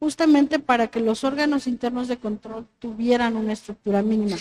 justamente 0.00 0.58
para 0.58 0.86
que 0.86 1.00
los 1.00 1.22
órganos 1.22 1.66
internos 1.66 2.08
de 2.08 2.16
control 2.16 2.66
tuvieran 2.78 3.36
una 3.36 3.52
estructura 3.52 4.02
mínima. 4.02 4.38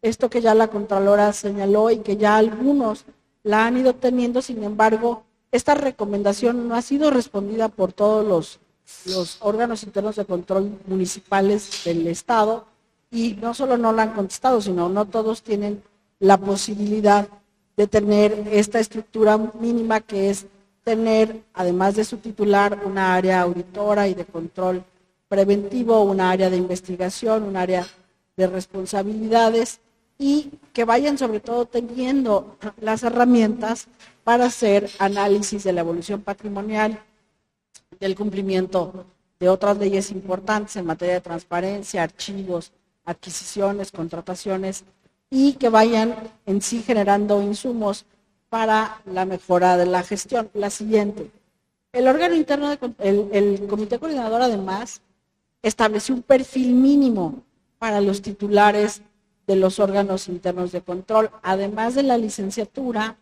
Esto 0.00 0.30
que 0.30 0.40
ya 0.40 0.54
la 0.54 0.68
Contralora 0.68 1.32
señaló 1.32 1.90
y 1.90 1.98
que 1.98 2.16
ya 2.16 2.36
algunos 2.36 3.04
la 3.42 3.66
han 3.66 3.76
ido 3.76 3.96
teniendo, 3.96 4.42
sin 4.42 4.62
embargo, 4.62 5.24
esta 5.50 5.74
recomendación 5.74 6.68
no 6.68 6.76
ha 6.76 6.82
sido 6.82 7.10
respondida 7.10 7.68
por 7.68 7.92
todos 7.92 8.24
los, 8.24 8.60
los 9.06 9.38
órganos 9.40 9.82
internos 9.82 10.16
de 10.16 10.24
control 10.24 10.78
municipales 10.86 11.82
del 11.84 12.06
Estado 12.06 12.66
y 13.10 13.34
no 13.34 13.54
solo 13.54 13.78
no 13.78 13.92
la 13.92 14.02
han 14.02 14.12
contestado, 14.12 14.60
sino 14.60 14.88
no 14.88 15.06
todos 15.06 15.42
tienen 15.42 15.82
la 16.18 16.36
posibilidad 16.36 17.28
de 17.76 17.86
tener 17.86 18.48
esta 18.50 18.80
estructura 18.80 19.38
mínima 19.58 20.00
que 20.00 20.30
es 20.30 20.46
tener, 20.84 21.42
además 21.54 21.96
de 21.96 22.04
su 22.04 22.18
titular, 22.18 22.80
una 22.84 23.14
área 23.14 23.40
auditora 23.40 24.06
y 24.06 24.14
de 24.14 24.24
control 24.24 24.84
preventivo, 25.28 26.02
una 26.02 26.30
área 26.30 26.50
de 26.50 26.56
investigación, 26.56 27.42
un 27.42 27.56
área 27.56 27.86
de 28.36 28.46
responsabilidades 28.46 29.80
y 30.18 30.50
que 30.72 30.84
vayan 30.84 31.18
sobre 31.18 31.40
todo 31.40 31.66
teniendo 31.66 32.56
las 32.80 33.02
herramientas 33.02 33.86
para 34.22 34.46
hacer 34.46 34.88
análisis 34.98 35.64
de 35.64 35.72
la 35.72 35.80
evolución 35.80 36.20
patrimonial 36.20 37.00
del 38.00 38.14
cumplimiento 38.14 39.06
de 39.38 39.48
otras 39.48 39.78
leyes 39.78 40.10
importantes 40.10 40.76
en 40.76 40.86
materia 40.86 41.14
de 41.14 41.20
transparencia, 41.20 42.02
archivos, 42.02 42.72
adquisiciones, 43.04 43.92
contrataciones 43.92 44.84
y 45.30 45.54
que 45.54 45.68
vayan 45.68 46.14
en 46.46 46.62
sí 46.62 46.82
generando 46.82 47.42
insumos 47.42 48.06
para 48.48 49.00
la 49.04 49.24
mejora 49.24 49.76
de 49.76 49.86
la 49.86 50.02
gestión. 50.02 50.50
La 50.54 50.70
siguiente. 50.70 51.30
El 51.92 52.08
órgano 52.08 52.34
interno, 52.34 52.70
de, 52.70 52.78
el, 52.98 53.28
el 53.32 53.66
comité 53.66 53.98
coordinador 53.98 54.42
además 54.42 55.00
estableció 55.62 56.14
un 56.14 56.22
perfil 56.22 56.72
mínimo 56.74 57.42
para 57.78 58.00
los 58.00 58.22
titulares 58.22 59.02
de 59.46 59.56
los 59.56 59.78
órganos 59.78 60.28
internos 60.28 60.72
de 60.72 60.82
control. 60.82 61.30
Además 61.42 61.94
de 61.94 62.02
la 62.02 62.16
licenciatura, 62.16 63.16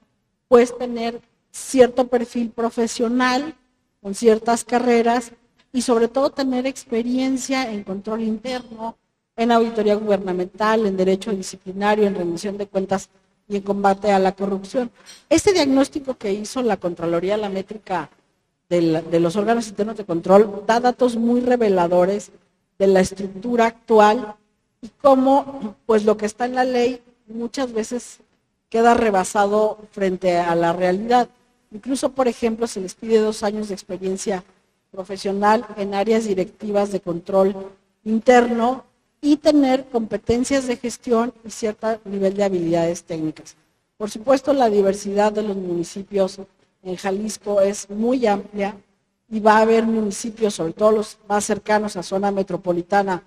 puedes 0.49 0.77
tener 0.77 1.21
cierto 1.51 2.09
perfil 2.09 2.51
profesional 2.51 3.55
con 4.03 4.15
ciertas 4.15 4.65
carreras 4.65 5.33
y 5.73 5.83
sobre 5.83 6.09
todo 6.09 6.31
tener 6.31 6.67
experiencia 6.67 7.71
en 7.71 7.85
control 7.85 8.23
interno, 8.23 8.97
en 9.37 9.53
auditoría 9.53 9.95
gubernamental, 9.95 10.85
en 10.87 10.97
derecho 10.97 11.31
disciplinario, 11.31 12.07
en 12.07 12.15
rendición 12.15 12.59
de 12.59 12.67
cuentas 12.67 13.09
y 13.49 13.57
en 13.57 13.63
combate 13.63 14.13
a 14.13 14.19
la 14.19 14.33
corrupción. 14.33 14.91
Este 15.29 15.53
diagnóstico 15.53 16.19
que 16.19 16.33
hizo 16.33 16.63
la 16.63 16.77
Contraloría, 16.77 17.37
la 17.37 17.49
métrica 17.49 18.11
de 18.69 19.21
los 19.21 19.37
órganos 19.37 19.69
internos 19.69 19.97
de 19.97 20.05
control, 20.05 20.65
da 20.67 20.81
datos 20.81 21.17
muy 21.17 21.41
reveladores 21.41 22.33
de 22.79 22.87
la 22.87 23.01
estructura 23.01 23.67
actual 23.67 24.35
y 24.81 24.89
cómo 25.01 25.77
pues 25.87 26.05
lo 26.05 26.17
que 26.17 26.27
está 26.27 26.47
en 26.47 26.55
la 26.55 26.65
ley 26.65 27.03
muchas 27.27 27.73
veces 27.73 28.21
queda 28.69 28.95
rebasado 28.95 29.79
frente 29.91 30.39
a 30.39 30.55
la 30.55 30.73
realidad. 30.73 31.29
Incluso, 31.73 32.11
por 32.11 32.29
ejemplo, 32.29 32.67
se 32.67 32.81
les 32.81 32.95
pide 32.95 33.19
dos 33.19 33.43
años 33.43 33.69
de 33.69 33.75
experiencia 33.75 34.45
profesional 34.91 35.65
en 35.77 35.95
áreas 35.95 36.25
directivas 36.25 36.93
de 36.93 37.01
control 37.01 37.57
interno 38.05 38.85
y 39.21 39.37
tener 39.37 39.87
competencias 39.87 40.67
de 40.67 40.77
gestión 40.77 41.33
y 41.45 41.51
cierto 41.51 41.99
nivel 42.05 42.35
de 42.35 42.45
habilidades 42.45 43.05
técnicas. 43.05 43.57
Por 43.97 44.11
supuesto, 44.11 44.53
la 44.53 44.69
diversidad 44.69 45.33
de 45.33 45.43
los 45.43 45.57
municipios 45.57 46.41
en 46.83 46.97
Jalisco 46.97 47.61
es 47.61 47.89
muy 47.89 48.27
amplia 48.27 48.77
y 49.31 49.41
va 49.41 49.59
a 49.59 49.63
haber 49.63 49.85
municipios, 49.87 50.55
sobre 50.55 50.73
todo 50.73 50.93
los 50.93 51.19
más 51.29 51.45
cercanos 51.45 51.97
a 51.97 52.03
zona 52.03 52.31
metropolitana, 52.31 53.23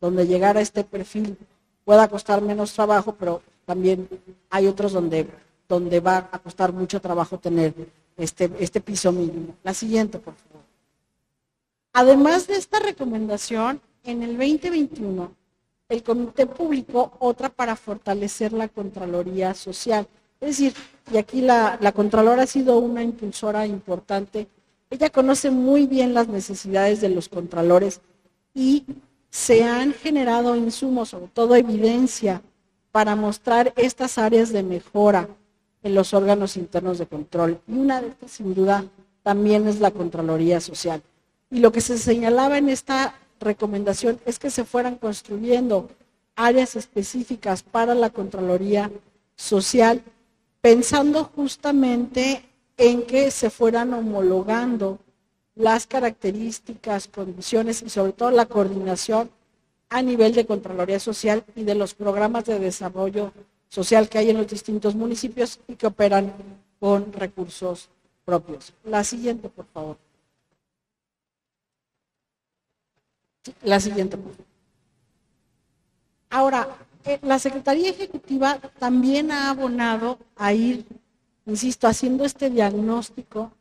donde 0.00 0.26
llegar 0.26 0.56
a 0.56 0.60
este 0.60 0.84
perfil 0.84 1.36
pueda 1.84 2.06
costar 2.08 2.42
menos 2.42 2.74
trabajo, 2.74 3.16
pero 3.18 3.42
también 3.64 4.08
hay 4.50 4.66
otros 4.66 4.92
donde, 4.92 5.26
donde 5.68 6.00
va 6.00 6.28
a 6.32 6.38
costar 6.38 6.72
mucho 6.72 7.00
trabajo 7.00 7.38
tener 7.38 7.74
este, 8.16 8.50
este 8.58 8.80
piso 8.80 9.12
mínimo. 9.12 9.54
La 9.62 9.74
siguiente, 9.74 10.18
por 10.18 10.34
favor. 10.34 10.64
Además 11.92 12.46
de 12.46 12.56
esta 12.56 12.78
recomendación, 12.78 13.80
en 14.04 14.22
el 14.22 14.36
2021, 14.38 15.30
el 15.88 16.02
comité 16.02 16.46
publicó 16.46 17.12
otra 17.18 17.48
para 17.48 17.76
fortalecer 17.76 18.52
la 18.52 18.68
Contraloría 18.68 19.54
Social. 19.54 20.06
Es 20.40 20.48
decir, 20.58 20.74
y 21.12 21.16
aquí 21.16 21.40
la, 21.40 21.78
la 21.80 21.92
Contralora 21.92 22.42
ha 22.42 22.46
sido 22.46 22.78
una 22.78 23.02
impulsora 23.02 23.66
importante. 23.66 24.46
Ella 24.90 25.10
conoce 25.10 25.50
muy 25.50 25.86
bien 25.86 26.14
las 26.14 26.28
necesidades 26.28 27.00
de 27.00 27.10
los 27.10 27.28
contralores 27.28 28.00
y 28.54 28.84
se 29.30 29.64
han 29.64 29.92
generado 29.92 30.56
insumos, 30.56 31.10
sobre 31.10 31.28
todo 31.28 31.54
evidencia, 31.54 32.42
para 32.90 33.14
mostrar 33.16 33.72
estas 33.76 34.18
áreas 34.18 34.50
de 34.50 34.62
mejora 34.62 35.28
en 35.82 35.94
los 35.94 36.14
órganos 36.14 36.56
internos 36.56 36.98
de 36.98 37.06
control. 37.06 37.60
Y 37.66 37.72
una 37.72 38.00
de 38.00 38.08
estas, 38.08 38.32
sin 38.32 38.54
duda, 38.54 38.84
también 39.22 39.66
es 39.66 39.80
la 39.80 39.90
Contraloría 39.90 40.60
Social. 40.60 41.02
Y 41.50 41.60
lo 41.60 41.72
que 41.72 41.80
se 41.80 41.98
señalaba 41.98 42.58
en 42.58 42.68
esta 42.68 43.14
recomendación 43.40 44.20
es 44.26 44.38
que 44.38 44.50
se 44.50 44.64
fueran 44.64 44.96
construyendo 44.96 45.88
áreas 46.36 46.76
específicas 46.76 47.62
para 47.62 47.94
la 47.94 48.10
Contraloría 48.10 48.90
Social, 49.36 50.02
pensando 50.60 51.24
justamente 51.24 52.42
en 52.76 53.02
que 53.02 53.30
se 53.30 53.50
fueran 53.50 53.92
homologando 53.94 54.98
las 55.54 55.86
características, 55.86 57.08
condiciones 57.08 57.82
y 57.82 57.90
sobre 57.90 58.12
todo 58.12 58.30
la 58.30 58.46
coordinación 58.46 59.30
a 59.90 60.02
nivel 60.02 60.34
de 60.34 60.46
Contraloría 60.46 61.00
Social 61.00 61.44
y 61.56 61.64
de 61.64 61.74
los 61.74 61.94
programas 61.94 62.44
de 62.44 62.58
desarrollo 62.58 63.32
social 63.68 64.08
que 64.08 64.18
hay 64.18 64.30
en 64.30 64.38
los 64.38 64.48
distintos 64.48 64.94
municipios 64.94 65.60
y 65.68 65.74
que 65.74 65.86
operan 65.86 66.32
con 66.80 67.12
recursos 67.12 67.88
propios. 68.24 68.72
La 68.84 69.04
siguiente, 69.04 69.48
por 69.48 69.66
favor. 69.66 69.96
La 73.62 73.80
siguiente, 73.80 74.16
por 74.16 74.32
favor. 74.32 74.46
Ahora, 76.30 76.68
eh, 77.04 77.18
la 77.22 77.38
Secretaría 77.38 77.90
Ejecutiva 77.90 78.58
también 78.78 79.32
ha 79.32 79.50
abonado 79.50 80.18
a 80.36 80.52
ir, 80.52 80.84
insisto, 81.46 81.86
haciendo 81.86 82.24
este 82.24 82.50
diagnóstico 82.50 83.52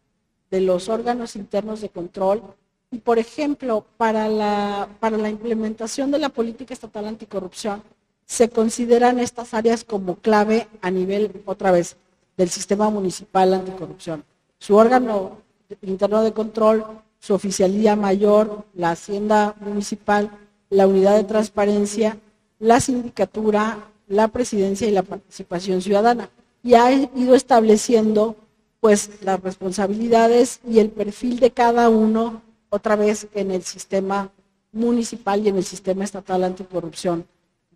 de 0.52 0.62
los 0.62 0.90
órganos 0.90 1.36
internos 1.36 1.82
de 1.82 1.90
control. 1.90 2.44
Y, 2.92 3.00
por 3.00 3.20
ejemplo, 3.20 3.86
para 3.98 4.28
la, 4.28 4.90
para 5.00 5.18
la 5.18 5.30
implementación 5.30 6.12
de 6.12 6.20
la 6.20 6.30
política 6.30 6.74
estatal 6.74 7.06
anticorrupción, 7.06 7.84
se 8.28 8.49
consideran 8.49 9.20
estas 9.20 9.54
áreas 9.54 9.86
como 9.86 10.18
clave 10.18 10.68
a 10.82 10.91
nivel, 10.91 11.32
otra 11.45 11.72
vez, 11.72 11.95
del 12.36 12.49
sistema 12.49 12.90
municipal 12.90 13.54
anticorrupción. 13.54 14.24
Su 14.60 14.76
órgano 14.76 15.38
interno 15.82 16.22
de 16.22 16.34
control, 16.34 16.86
su 17.20 17.34
oficialía 17.34 17.95
mayor, 17.95 18.66
la 18.74 18.91
hacienda 18.91 19.56
municipal, 19.62 20.30
la 20.70 20.88
unidad 20.88 21.16
de 21.16 21.24
transparencia, 21.24 22.18
la 22.60 22.82
sindicatura, 22.82 23.80
la 24.08 24.28
presidencia 24.28 24.88
y 24.88 24.91
la 24.91 25.04
participación 25.04 25.82
ciudadana. 25.82 26.30
Y 26.64 26.74
ha 26.74 26.91
ido 26.91 27.34
estableciendo 27.34 28.36
pues 28.82 29.10
las 29.22 29.41
responsabilidades 29.41 30.60
y 30.68 30.80
el 30.80 30.90
perfil 30.90 31.40
de 31.40 31.52
cada 31.52 31.90
uno 31.90 32.41
otra 32.70 32.98
vez 32.98 33.28
en 33.34 33.52
el 33.52 33.64
sistema 33.64 34.32
municipal 34.74 35.44
y 35.45 35.48
en 35.48 35.56
el 35.56 35.64
sistema 35.64 36.04
estatal 36.04 36.44
anticorrupción 36.44 37.26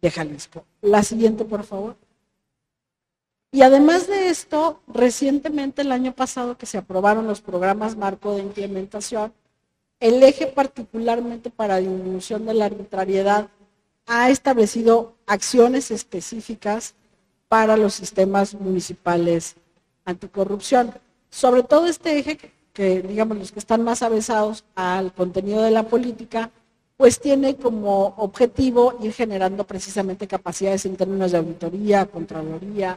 de 0.02 0.11
Jalisco. 0.11 0.65
La 0.82 1.03
siguiente, 1.03 1.45
por 1.45 1.64
favor. 1.64 1.95
Y 3.52 3.64
además 3.64 4.07
de 4.07 4.30
esto, 4.30 4.82
recientemente 4.88 5.82
el 5.82 5.91
año 5.91 6.14
pasado 6.14 6.57
que 6.57 6.65
se 6.65 6.78
aprobaron 6.78 7.28
los 7.28 7.41
programas 7.41 7.98
marco 7.98 8.36
de 8.36 8.44
implementación, 8.44 9.34
el 9.99 10.23
eje 10.23 10.48
particularmente 10.48 11.49
para 11.49 11.78
disminución 11.78 12.45
de 12.45 12.53
la 12.53 12.65
arbitrariedad 12.65 13.49
ha 14.07 14.30
establecido 14.30 15.15
acciones 15.28 15.91
específicas 15.91 16.95
para 17.48 17.78
los 17.78 17.94
sistemas 17.94 18.53
municipales 18.53 19.56
anticorrupción. 20.06 20.94
Sobre 21.30 21.64
todo 21.64 21.86
este 21.88 22.18
eje, 22.18 22.40
que, 22.73 23.02
digamos 23.02 23.38
los 23.38 23.52
que 23.52 23.60
están 23.60 23.84
más 23.84 24.02
avesados 24.02 24.64
al 24.76 25.14
contenido 25.14 25.61
de 25.61 25.72
la 25.72 25.84
política, 25.84 26.52
pues 27.02 27.19
tiene 27.19 27.56
como 27.56 28.14
objetivo 28.18 28.94
ir 29.02 29.11
generando 29.11 29.64
precisamente 29.64 30.28
capacidades 30.28 30.86
en 30.86 30.95
términos 30.95 31.32
de 31.32 31.40
auditoría, 31.40 32.06
contraloría, 32.06 32.95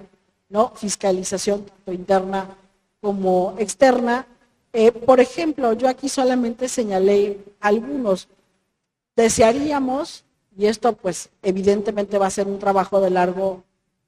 ¿no? 0.51 0.73
fiscalización 0.77 1.65
tanto 1.65 1.91
interna 1.91 2.55
como 3.01 3.55
externa. 3.57 4.27
Eh, 4.75 4.93
por 4.93 5.21
ejemplo, 5.21 5.73
yo 5.73 5.89
aquí 5.89 6.11
solamente 6.11 6.69
señalé 6.69 7.39
algunos. 7.61 8.29
Desearíamos, 9.17 10.25
y 10.55 10.67
esto 10.67 10.93
pues 10.93 11.31
evidentemente 11.43 12.19
va 12.19 12.27
a 12.27 12.31
ser 12.39 12.47
un 12.47 12.59
trabajo 12.59 13.01
de 13.01 13.09
largo 13.09 13.63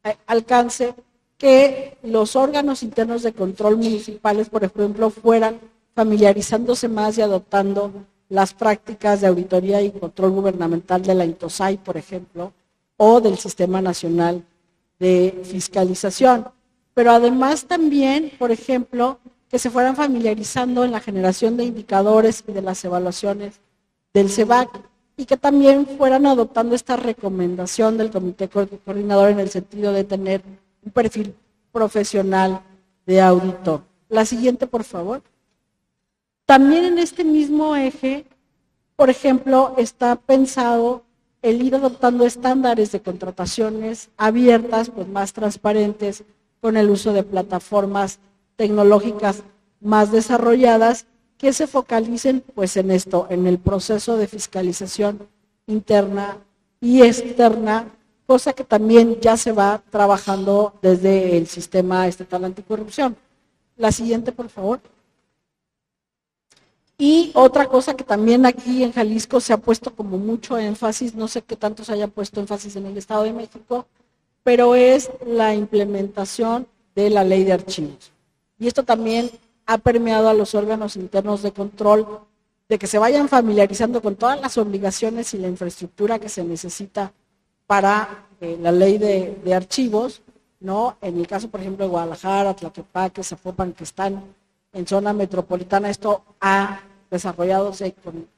eh, 0.04 0.14
alcance, 0.26 0.94
que 1.38 1.96
los 2.02 2.36
órganos 2.36 2.82
internos 2.82 3.22
de 3.22 3.32
control 3.32 3.78
municipales, 3.78 4.50
por 4.50 4.62
ejemplo, 4.62 5.08
fueran 5.08 5.58
familiarizándose 5.94 6.86
más 6.86 7.16
y 7.16 7.22
adoptando 7.22 7.92
las 8.28 8.54
prácticas 8.54 9.20
de 9.20 9.28
auditoría 9.28 9.80
y 9.82 9.90
control 9.90 10.30
gubernamental 10.32 11.02
de 11.02 11.14
la 11.14 11.24
INTOSAI, 11.24 11.78
por 11.78 11.96
ejemplo, 11.96 12.52
o 12.96 13.20
del 13.20 13.38
Sistema 13.38 13.80
Nacional 13.80 14.44
de 14.98 15.42
Fiscalización. 15.44 16.48
Pero 16.94 17.10
además 17.12 17.66
también, 17.66 18.32
por 18.38 18.50
ejemplo, 18.50 19.18
que 19.48 19.58
se 19.58 19.70
fueran 19.70 19.96
familiarizando 19.96 20.84
en 20.84 20.92
la 20.92 21.00
generación 21.00 21.56
de 21.56 21.64
indicadores 21.64 22.42
y 22.46 22.52
de 22.52 22.62
las 22.62 22.84
evaluaciones 22.84 23.60
del 24.12 24.30
CEBAC 24.30 24.70
y 25.16 25.24
que 25.24 25.36
también 25.36 25.86
fueran 25.86 26.26
adoptando 26.26 26.74
esta 26.74 26.96
recomendación 26.96 27.96
del 27.96 28.10
Comité 28.10 28.48
Coordinador 28.48 29.30
en 29.30 29.40
el 29.40 29.50
sentido 29.50 29.92
de 29.92 30.04
tener 30.04 30.42
un 30.84 30.90
perfil 30.90 31.34
profesional 31.72 32.60
de 33.06 33.20
auditor. 33.20 33.82
La 34.08 34.24
siguiente, 34.24 34.66
por 34.66 34.84
favor. 34.84 35.22
También 36.46 36.84
en 36.84 36.98
este 36.98 37.24
mismo 37.24 37.74
eje, 37.74 38.24
por 38.94 39.10
ejemplo, 39.10 39.74
está 39.76 40.14
pensado 40.14 41.02
el 41.42 41.60
ir 41.60 41.74
adoptando 41.74 42.24
estándares 42.24 42.92
de 42.92 43.02
contrataciones 43.02 44.10
abiertas, 44.16 44.90
pues 44.90 45.08
más 45.08 45.32
transparentes, 45.32 46.22
con 46.60 46.76
el 46.76 46.88
uso 46.88 47.12
de 47.12 47.24
plataformas 47.24 48.20
tecnológicas 48.54 49.42
más 49.80 50.12
desarrolladas 50.12 51.06
que 51.36 51.52
se 51.52 51.66
focalicen 51.66 52.42
pues 52.54 52.76
en 52.76 52.90
esto, 52.90 53.26
en 53.28 53.46
el 53.46 53.58
proceso 53.58 54.16
de 54.16 54.26
fiscalización 54.26 55.28
interna 55.66 56.38
y 56.80 57.02
externa, 57.02 57.88
cosa 58.26 58.52
que 58.52 58.64
también 58.64 59.20
ya 59.20 59.36
se 59.36 59.52
va 59.52 59.82
trabajando 59.90 60.74
desde 60.80 61.36
el 61.36 61.46
sistema 61.48 62.06
estatal 62.06 62.44
anticorrupción. 62.44 63.16
La 63.76 63.92
siguiente, 63.92 64.32
por 64.32 64.48
favor. 64.48 64.80
Y 66.98 67.30
otra 67.34 67.66
cosa 67.66 67.94
que 67.94 68.04
también 68.04 68.46
aquí 68.46 68.82
en 68.82 68.92
Jalisco 68.92 69.40
se 69.40 69.52
ha 69.52 69.58
puesto 69.58 69.94
como 69.94 70.16
mucho 70.16 70.56
énfasis, 70.56 71.14
no 71.14 71.28
sé 71.28 71.42
qué 71.42 71.54
tanto 71.54 71.84
se 71.84 71.92
haya 71.92 72.08
puesto 72.08 72.40
énfasis 72.40 72.76
en 72.76 72.86
el 72.86 72.96
Estado 72.96 73.24
de 73.24 73.34
México, 73.34 73.86
pero 74.42 74.74
es 74.74 75.10
la 75.26 75.54
implementación 75.54 76.66
de 76.94 77.10
la 77.10 77.22
ley 77.22 77.44
de 77.44 77.52
archivos. 77.52 78.12
Y 78.58 78.66
esto 78.66 78.82
también 78.82 79.30
ha 79.66 79.78
permeado 79.78 80.28
a 80.28 80.34
los 80.34 80.54
órganos 80.54 80.96
internos 80.96 81.42
de 81.42 81.52
control 81.52 82.20
de 82.68 82.78
que 82.78 82.86
se 82.86 82.98
vayan 82.98 83.28
familiarizando 83.28 84.00
con 84.00 84.16
todas 84.16 84.40
las 84.40 84.56
obligaciones 84.56 85.34
y 85.34 85.38
la 85.38 85.48
infraestructura 85.48 86.18
que 86.18 86.28
se 86.28 86.42
necesita 86.44 87.12
para 87.66 88.26
eh, 88.40 88.58
la 88.60 88.72
ley 88.72 88.98
de, 88.98 89.54
archivos, 89.54 90.22
¿no? 90.60 90.96
En 91.00 91.18
el 91.18 91.26
caso, 91.26 91.48
por 91.48 91.60
ejemplo, 91.60 91.84
de 91.84 91.90
Guadalajara, 91.90 92.54
Tlaquepaque, 92.54 93.22
Zapopan, 93.22 93.72
que 93.72 93.84
están 93.84 94.22
en 94.76 94.86
zona 94.86 95.12
metropolitana, 95.12 95.88
esto 95.88 96.22
ha 96.40 96.80
desarrollado 97.10 97.72
con, 98.04 98.28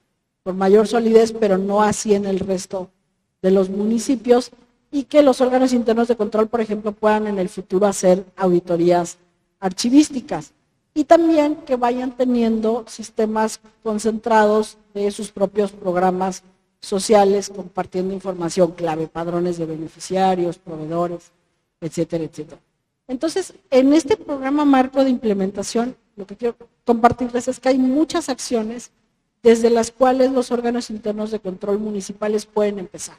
con 0.44 0.56
mayor 0.56 0.86
solidez, 0.86 1.32
pero 1.32 1.58
no 1.58 1.82
así 1.82 2.14
en 2.14 2.26
el 2.26 2.38
resto 2.38 2.90
de 3.42 3.50
los 3.50 3.68
municipios, 3.68 4.50
y 4.90 5.04
que 5.04 5.22
los 5.22 5.40
órganos 5.40 5.72
internos 5.72 6.08
de 6.08 6.16
control, 6.16 6.48
por 6.48 6.60
ejemplo, 6.60 6.92
puedan 6.92 7.26
en 7.26 7.38
el 7.38 7.48
futuro 7.48 7.86
hacer 7.86 8.24
auditorías 8.36 9.18
archivísticas 9.60 10.52
y 10.94 11.04
también 11.04 11.56
que 11.56 11.76
vayan 11.76 12.16
teniendo 12.16 12.84
sistemas 12.88 13.60
concentrados 13.82 14.78
de 14.94 15.10
sus 15.10 15.30
propios 15.30 15.72
programas 15.72 16.42
sociales, 16.80 17.50
compartiendo 17.54 18.14
información 18.14 18.72
clave, 18.72 19.08
padrones 19.08 19.58
de 19.58 19.66
beneficiarios, 19.66 20.58
proveedores, 20.58 21.32
etcétera, 21.80 22.24
etcétera. 22.24 22.60
Entonces, 23.08 23.54
en 23.70 23.92
este 23.92 24.16
programa 24.16 24.64
marco 24.64 25.02
de 25.02 25.10
implementación, 25.10 25.96
lo 26.18 26.26
que 26.26 26.36
quiero 26.36 26.56
compartirles 26.84 27.46
es 27.46 27.60
que 27.60 27.68
hay 27.68 27.78
muchas 27.78 28.28
acciones 28.28 28.90
desde 29.40 29.70
las 29.70 29.92
cuales 29.92 30.32
los 30.32 30.50
órganos 30.50 30.90
internos 30.90 31.30
de 31.30 31.38
control 31.38 31.78
municipales 31.78 32.44
pueden 32.44 32.80
empezar. 32.80 33.16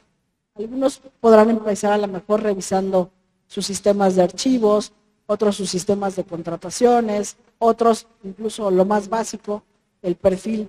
Algunos 0.54 1.00
podrán 1.18 1.48
empezar 1.48 1.92
a 1.92 1.98
lo 1.98 2.06
mejor 2.06 2.42
revisando 2.42 3.10
sus 3.46 3.64
sistemas 3.64 4.16
de 4.16 4.22
archivos, 4.22 4.92
otros 5.26 5.56
sus 5.56 5.70
sistemas 5.70 6.14
de 6.14 6.24
contrataciones, 6.24 7.36
otros 7.58 8.06
incluso 8.22 8.70
lo 8.70 8.84
más 8.84 9.08
básico, 9.08 9.62
el 10.02 10.16
perfil 10.16 10.68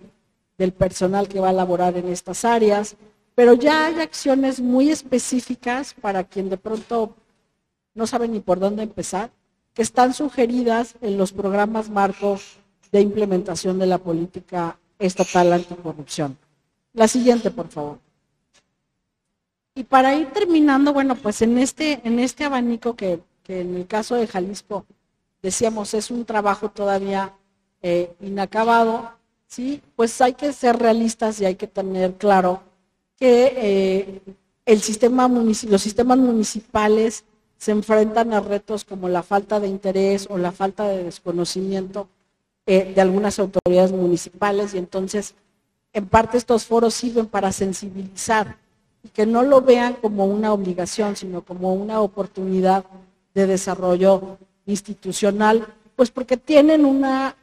del 0.58 0.72
personal 0.72 1.28
que 1.28 1.42
va 1.42 1.50
a 1.50 1.54
laborar 1.54 1.98
en 1.98 2.08
estas 2.08 2.46
áreas, 2.46 2.96
pero 3.36 3.56
ya 3.56 3.88
hay 3.88 4.00
acciones 4.00 4.62
muy 4.62 4.90
específicas 4.90 5.94
para 5.94 6.24
quien 6.24 6.50
de 6.50 6.58
pronto 6.58 7.14
no 7.94 8.08
sabe 8.08 8.30
ni 8.30 8.40
por 8.40 8.60
dónde 8.60 8.84
empezar, 8.84 9.32
que 9.74 9.82
están 9.82 10.14
sugeridas 10.14 10.96
en 11.02 11.18
los 11.18 11.32
programas 11.32 11.90
marcos 11.90 12.58
de 12.92 13.02
implementación 13.02 13.80
de 13.80 13.88
la 13.88 13.98
política 13.98 14.78
estatal 15.00 15.54
anticorrupción. 15.54 16.38
La 16.94 17.08
siguiente, 17.08 17.52
por 17.52 17.70
favor. 17.70 18.00
Y 19.76 19.84
para 19.84 20.16
ir 20.16 20.28
terminando, 20.32 20.92
bueno, 20.92 21.16
pues 21.16 21.42
en 21.42 21.58
este, 21.58 22.02
en 22.04 22.20
este 22.20 22.44
abanico 22.44 22.96
que 22.96 23.22
que 23.44 23.62
en 23.62 23.76
el 23.76 23.88
caso 23.88 24.16
de 24.16 24.28
Jalisco, 24.28 24.86
decíamos, 25.42 25.94
es 25.94 26.12
un 26.12 26.26
trabajo 26.26 26.70
todavía 26.70 27.34
eh, 27.82 28.14
inacabado, 28.22 29.12
¿sí? 29.48 29.82
Pues 29.96 30.22
hay 30.22 30.34
que 30.34 30.54
ser 30.54 30.78
realistas 30.78 31.42
y 31.42 31.46
hay 31.46 31.56
que 31.56 31.68
tener 31.68 32.16
claro 32.16 32.62
que 33.18 33.54
eh, 33.56 34.22
el 34.66 34.82
sistema 34.82 35.28
los 35.28 35.82
sistemas 35.82 36.18
municipales 36.18 37.24
se 37.62 37.70
enfrentan 37.70 38.34
a 38.34 38.40
retos 38.40 38.84
como 38.84 39.08
la 39.08 39.22
falta 39.22 39.60
de 39.60 39.68
interés 39.68 40.26
o 40.32 40.40
la 40.40 40.52
falta 40.52 40.88
de 40.88 41.04
desconocimiento 41.04 42.08
eh, 42.66 42.92
de 42.96 43.02
algunas 43.02 43.38
autoridades 43.38 43.92
municipales 43.92 44.74
y 44.74 44.80
entonces 44.80 45.36
en 45.94 46.08
parte 46.08 46.40
estos 46.40 46.66
foros 46.66 46.96
sirven 46.96 47.28
para 47.28 47.52
sensibilizar 47.52 48.58
y 49.04 49.10
que 49.10 49.28
no 49.28 49.44
lo 49.44 49.62
vean 49.62 49.94
como 49.94 50.26
una 50.26 50.54
obligación, 50.54 51.16
sino 51.16 51.44
como 51.44 51.76
una 51.76 52.02
oportunidad 52.02 52.84
de 53.36 53.46
desarrollo 53.46 54.40
institucional, 54.66 55.68
pues 55.96 56.10
porque 56.10 56.38
tienen 56.38 56.84
una, 56.84 57.36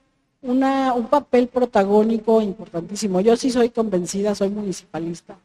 un 0.43 1.07
papel 1.09 1.47
protagónico 1.47 2.43
importantísimo. 2.43 3.21
Yo 3.21 3.37
sí 3.37 3.53
soy 3.53 3.71
convencida, 3.71 4.35
soy 4.35 4.49
municipalista, 4.49 5.37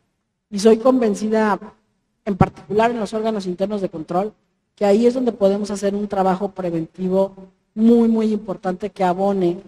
y 0.50 0.58
soy 0.58 0.78
convencida 0.78 1.60
en 2.26 2.38
particular 2.38 2.90
en 2.90 3.00
los 3.00 3.14
órganos 3.14 3.46
internos 3.46 3.80
de 3.80 3.90
control, 3.90 4.34
que 4.76 4.86
ahí 4.86 5.06
es 5.06 5.14
donde 5.14 5.32
podemos 5.32 5.72
hacer 5.72 5.94
un 5.96 6.08
trabajo 6.08 6.52
preventivo 6.52 7.34
muy, 7.76 8.08
muy 8.08 8.32
importante 8.32 8.90
que 8.90 9.04
abone 9.04 9.62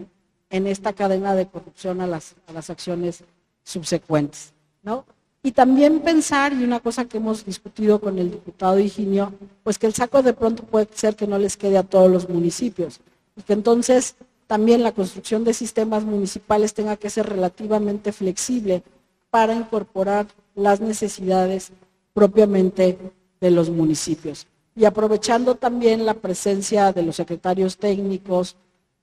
en 0.50 0.66
esta 0.66 0.92
cadena 0.92 1.34
de 1.34 1.46
corrupción 1.46 2.00
a 2.00 2.06
las, 2.06 2.34
a 2.46 2.52
las 2.52 2.70
acciones 2.70 3.24
subsecuentes. 3.62 4.52
¿no? 4.82 5.04
Y 5.42 5.52
también 5.52 6.00
pensar, 6.00 6.52
y 6.52 6.64
una 6.64 6.80
cosa 6.80 7.04
que 7.04 7.18
hemos 7.18 7.44
discutido 7.44 8.00
con 8.00 8.18
el 8.18 8.32
diputado 8.32 8.78
Higinio, 8.78 9.32
pues 9.62 9.78
que 9.78 9.86
el 9.86 9.94
saco 9.94 10.22
de 10.22 10.32
pronto 10.32 10.64
puede 10.64 10.88
ser 10.92 11.14
que 11.14 11.26
no 11.26 11.38
les 11.38 11.56
quede 11.56 11.78
a 11.78 11.82
todos 11.84 12.10
los 12.10 12.28
municipios. 12.28 13.00
Y 13.36 13.42
que 13.42 13.52
entonces 13.52 14.16
también 14.46 14.82
la 14.82 14.92
construcción 14.92 15.44
de 15.44 15.54
sistemas 15.54 16.04
municipales 16.04 16.74
tenga 16.74 16.96
que 16.96 17.10
ser 17.10 17.28
relativamente 17.28 18.12
flexible 18.12 18.82
para 19.30 19.54
incorporar 19.54 20.26
las 20.54 20.80
necesidades 20.80 21.72
propiamente 22.12 22.98
de 23.40 23.50
los 23.50 23.70
municipios. 23.70 24.46
Y 24.76 24.84
aprovechando 24.84 25.54
también 25.54 26.04
la 26.04 26.14
presencia 26.14 26.92
de 26.92 27.02
los 27.02 27.16
secretarios 27.16 27.78
técnicos, 27.78 28.56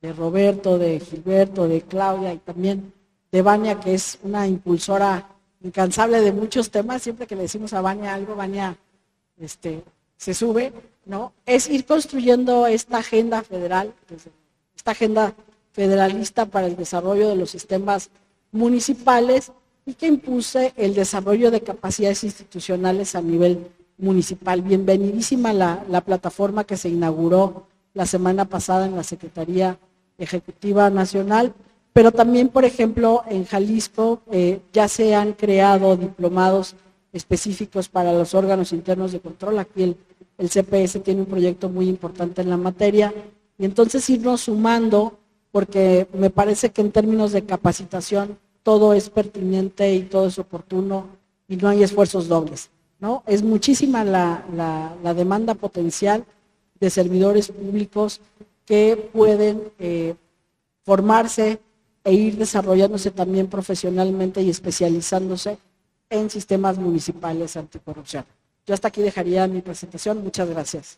de 0.03 0.11
Roberto, 0.11 0.77
de 0.77 0.99
Gilberto, 0.99 1.67
de 1.67 1.81
Claudia 1.81 2.33
y 2.33 2.37
también 2.37 2.93
de 3.31 3.41
Vania, 3.41 3.79
que 3.79 3.93
es 3.93 4.19
una 4.21 4.45
impulsora 4.45 5.29
incansable 5.61 6.19
de 6.19 6.33
muchos 6.33 6.69
temas, 6.69 7.01
siempre 7.01 7.25
que 7.25 7.37
le 7.37 7.43
decimos 7.43 7.73
a 7.73 7.79
Baña 7.79 8.13
algo, 8.13 8.35
Baña 8.35 8.77
este, 9.39 9.81
se 10.17 10.33
sube, 10.33 10.73
¿no? 11.05 11.31
Es 11.45 11.69
ir 11.69 11.85
construyendo 11.85 12.67
esta 12.67 12.97
agenda 12.97 13.43
federal, 13.43 13.93
esta 14.75 14.91
agenda 14.91 15.33
federalista 15.71 16.45
para 16.45 16.67
el 16.67 16.75
desarrollo 16.75 17.29
de 17.29 17.37
los 17.37 17.49
sistemas 17.49 18.09
municipales 18.51 19.53
y 19.85 19.93
que 19.93 20.07
impulse 20.07 20.73
el 20.75 20.93
desarrollo 20.93 21.49
de 21.49 21.61
capacidades 21.61 22.25
institucionales 22.25 23.15
a 23.15 23.21
nivel 23.21 23.71
municipal. 23.97 24.61
Bienvenidísima 24.61 25.53
la, 25.53 25.83
la 25.89 26.01
plataforma 26.01 26.63
que 26.63 26.77
se 26.77 26.89
inauguró 26.89 27.67
la 27.93 28.05
semana 28.05 28.45
pasada 28.45 28.85
en 28.85 28.95
la 28.95 29.03
Secretaría 29.03 29.77
Ejecutiva 30.17 30.89
Nacional 30.89 31.53
pero 31.93 32.11
también, 32.11 32.49
por 32.49 32.65
ejemplo, 32.65 33.23
en 33.29 33.45
Jalisco 33.45 34.21
eh, 34.31 34.59
ya 34.73 34.87
se 34.87 35.13
han 35.13 35.33
creado 35.33 35.95
diplomados 35.95 36.75
específicos 37.13 37.87
para 37.87 38.11
los 38.11 38.33
órganos 38.33 38.73
internos 38.73 39.11
de 39.11 39.19
control. 39.19 39.59
Aquí 39.59 39.83
el, 39.83 39.97
el 40.39 40.49
CPS 40.49 41.03
tiene 41.03 41.21
un 41.21 41.27
proyecto 41.27 41.69
muy 41.69 41.87
importante 41.87 42.41
en 42.41 42.49
la 42.49 42.57
materia. 42.57 43.13
Y 43.59 43.65
entonces 43.65 44.09
irnos 44.09 44.41
sumando, 44.41 45.19
porque 45.51 46.07
me 46.13 46.31
parece 46.31 46.71
que 46.71 46.81
en 46.81 46.91
términos 46.91 47.31
de 47.31 47.45
capacitación 47.45 48.39
todo 48.63 48.95
es 48.95 49.11
pertinente 49.11 49.93
y 49.93 50.01
todo 50.01 50.27
es 50.27 50.39
oportuno 50.39 51.05
y 51.47 51.57
no 51.57 51.69
hay 51.69 51.83
esfuerzos 51.83 52.27
dobles. 52.27 52.71
Es 53.25 53.43
muchísima 53.43 54.05
la, 54.05 55.13
demanda 55.13 55.55
potencial 55.55 56.23
de 56.79 56.89
servidores 56.89 57.49
públicos 57.49 58.21
que 58.65 59.09
pueden 59.11 59.61
eh, 59.77 60.15
formarse 60.83 61.59
e 62.05 62.13
ir 62.13 62.37
desarrollándose 62.37 63.11
también 63.11 63.47
profesionalmente 63.47 64.41
y 64.41 64.49
especializándose 64.49 65.57
en 66.09 66.29
sistemas 66.29 66.77
municipales 66.77 67.57
anticorrupción. 67.57 68.25
Yo 68.65 68.73
hasta 68.73 68.87
aquí 68.87 69.01
dejaría 69.01 69.47
mi 69.47 69.61
presentación. 69.61 70.23
Muchas 70.23 70.49
gracias. 70.49 70.97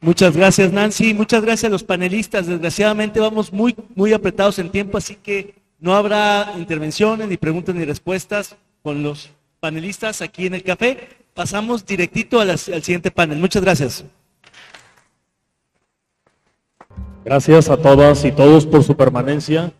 Muchas 0.00 0.36
gracias, 0.36 0.72
Nancy. 0.72 1.14
Muchas 1.14 1.42
gracias 1.42 1.68
a 1.68 1.72
los 1.72 1.84
panelistas. 1.84 2.46
Desgraciadamente 2.46 3.20
vamos 3.20 3.52
muy 3.52 4.12
apretados 4.12 4.58
en 4.58 4.70
tiempo, 4.70 4.98
así 4.98 5.14
que 5.14 5.57
no 5.80 5.94
habrá 5.94 6.54
intervenciones, 6.56 7.28
ni 7.28 7.36
preguntas, 7.36 7.74
ni 7.74 7.84
respuestas 7.84 8.56
con 8.82 9.02
los 9.02 9.30
panelistas 9.60 10.22
aquí 10.22 10.46
en 10.46 10.54
el 10.54 10.62
café. 10.62 11.08
Pasamos 11.34 11.86
directito 11.86 12.40
al 12.40 12.58
siguiente 12.58 13.10
panel. 13.10 13.38
Muchas 13.38 13.62
gracias. 13.62 14.04
Gracias 17.24 17.68
a 17.68 17.76
todas 17.76 18.24
y 18.24 18.32
todos 18.32 18.66
por 18.66 18.82
su 18.82 18.96
permanencia 18.96 19.72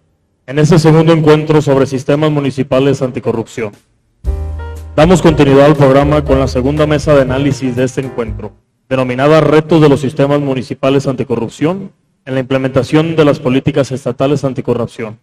en 0.46 0.58
este 0.58 0.78
segundo 0.78 1.12
encuentro 1.12 1.62
sobre 1.62 1.86
sistemas 1.86 2.30
municipales 2.30 3.02
anticorrupción. 3.02 3.72
Damos 4.94 5.22
continuidad 5.22 5.66
al 5.66 5.76
programa 5.76 6.24
con 6.24 6.38
la 6.38 6.48
segunda 6.48 6.86
mesa 6.86 7.14
de 7.14 7.22
análisis 7.22 7.76
de 7.76 7.84
este 7.84 8.00
encuentro. 8.00 8.52
denominada 8.88 9.40
Retos 9.40 9.80
de 9.80 9.88
los 9.88 10.00
Sistemas 10.00 10.40
Municipales 10.40 11.06
Anticorrupción 11.06 11.92
en 12.24 12.34
la 12.34 12.40
implementación 12.40 13.16
de 13.16 13.24
las 13.24 13.38
políticas 13.38 13.92
estatales 13.92 14.44
anticorrupción, 14.44 15.18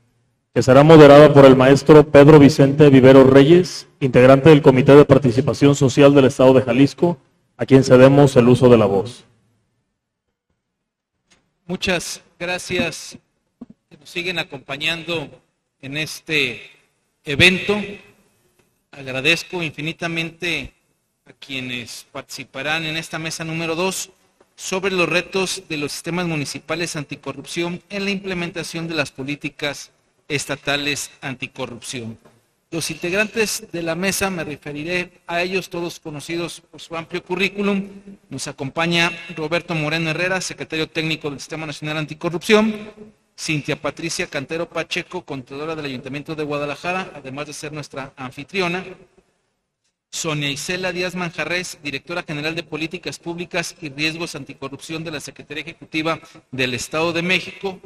que 0.55 0.63
será 0.63 0.83
moderada 0.83 1.33
por 1.33 1.43
el 1.43 1.57
maestro 1.57 2.09
Pedro 2.09 2.39
Vicente 2.39 2.89
Vivero 2.89 3.25
Reyes, 3.25 3.89
integrante 3.99 4.51
del 4.51 4.61
Comité 4.61 4.95
de 4.95 5.03
Participación 5.03 5.75
Social 5.75 6.15
del 6.15 6.23
Estado 6.23 6.53
de 6.53 6.61
Jalisco, 6.61 7.17
a 7.57 7.65
quien 7.65 7.83
cedemos 7.83 8.37
el 8.37 8.47
uso 8.47 8.69
de 8.69 8.77
la 8.77 8.85
voz. 8.85 9.25
Muchas 11.65 12.21
gracias 12.39 13.17
que 13.89 13.97
nos 13.97 14.09
siguen 14.09 14.39
acompañando 14.39 15.27
en 15.81 15.97
este 15.97 16.61
evento. 17.25 17.75
Agradezco 18.91 19.61
infinitamente 19.61 20.71
a 21.25 21.33
quienes 21.33 22.07
participarán 22.13 22.85
en 22.85 22.95
esta 22.95 23.19
mesa 23.19 23.43
número 23.43 23.75
dos 23.75 24.09
sobre 24.55 24.93
los 24.93 25.09
retos 25.09 25.63
de 25.67 25.75
los 25.75 25.91
sistemas 25.91 26.27
municipales 26.27 26.95
anticorrupción 26.95 27.81
en 27.89 28.05
la 28.05 28.11
implementación 28.11 28.87
de 28.87 28.95
las 28.95 29.11
políticas 29.11 29.91
estatales 30.27 31.11
anticorrupción. 31.21 32.17
Los 32.71 32.91
integrantes 32.91 33.67
de 33.71 33.83
la 33.83 33.95
mesa, 33.95 34.29
me 34.29 34.43
referiré 34.43 35.21
a 35.27 35.41
ellos 35.41 35.69
todos 35.69 35.99
conocidos 35.99 36.61
por 36.61 36.81
su 36.81 36.95
amplio 36.97 37.23
currículum. 37.23 37.87
Nos 38.29 38.47
acompaña 38.47 39.11
Roberto 39.35 39.75
Moreno 39.75 40.09
Herrera, 40.09 40.41
secretario 40.41 40.89
técnico 40.89 41.29
del 41.29 41.39
Sistema 41.39 41.65
Nacional 41.65 41.97
Anticorrupción, 41.97 42.91
Cintia 43.37 43.79
Patricia 43.79 44.27
Cantero 44.27 44.67
Pacheco, 44.67 45.23
contadora 45.23 45.75
del 45.75 45.85
Ayuntamiento 45.85 46.35
de 46.35 46.43
Guadalajara, 46.43 47.11
además 47.15 47.47
de 47.47 47.53
ser 47.53 47.71
nuestra 47.71 48.13
anfitriona, 48.17 48.83
Sonia 50.11 50.49
Isela 50.49 50.91
Díaz 50.91 51.13
Manjarres, 51.13 51.77
directora 51.83 52.23
general 52.23 52.55
de 52.55 52.63
Políticas 52.63 53.19
Públicas 53.19 53.75
y 53.81 53.89
Riesgos 53.89 54.33
Anticorrupción 54.35 55.03
de 55.03 55.11
la 55.11 55.19
Secretaría 55.19 55.63
Ejecutiva 55.63 56.19
del 56.51 56.73
Estado 56.73 57.11
de 57.11 57.21
México. 57.21 57.79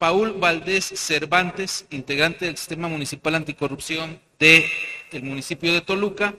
Paul 0.00 0.32
Valdés 0.32 0.86
Cervantes, 0.96 1.84
integrante 1.90 2.46
del 2.46 2.56
Sistema 2.56 2.88
Municipal 2.88 3.34
Anticorrupción 3.34 4.18
del 4.38 4.64
municipio 5.22 5.74
de 5.74 5.82
Toluca, 5.82 6.34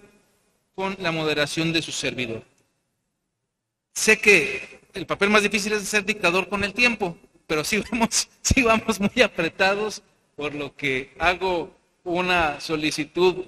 con 0.74 0.98
la 1.00 1.12
moderación 1.12 1.72
de 1.72 1.84
su 1.84 1.92
servidor. 1.92 2.42
Sé 3.94 4.18
que 4.18 4.80
el 4.96 5.06
papel 5.06 5.30
más 5.30 5.44
difícil 5.44 5.74
es 5.74 5.88
ser 5.88 6.04
dictador 6.04 6.50
con 6.50 6.64
el 6.64 6.74
tiempo, 6.74 7.16
pero 7.46 7.64
sí 7.64 7.84
vamos, 7.92 9.00
muy 9.00 9.22
apretados, 9.22 10.02
por 10.36 10.56
lo 10.56 10.76
que 10.76 11.14
hago 11.20 11.72
una 12.04 12.60
solicitud 12.60 13.46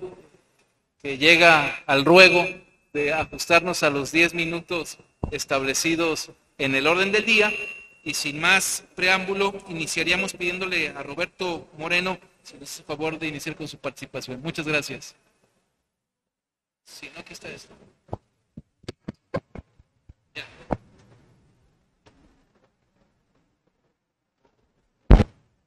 que 1.02 1.18
llega 1.18 1.82
al 1.88 2.06
ruego 2.06 2.46
de 2.94 3.14
ajustarnos 3.14 3.82
a 3.82 3.90
los 3.90 4.12
10 4.12 4.36
minutos 4.36 5.00
establecidos 5.32 6.30
en 6.60 6.76
el 6.76 6.86
orden 6.86 7.12
del 7.12 7.26
día 7.26 7.52
y 8.04 8.14
sin 8.14 8.40
más 8.40 8.84
preámbulo 8.96 9.54
iniciaríamos 9.70 10.34
pidiéndole 10.34 10.90
a 10.90 11.02
Roberto 11.04 11.68
Moreno 11.78 12.20
si 12.44 12.58
nos 12.58 12.70
hace 12.70 12.84
favor 12.84 13.18
de 13.18 13.28
iniciar 13.28 13.56
con 13.56 13.68
su 13.68 13.78
participación. 13.78 14.42
Muchas 14.42 14.68
gracias. 14.68 15.16
Si 16.84 17.10
no, 17.10 17.20
aquí 17.22 17.34
está 17.34 17.50
esto. 17.50 17.74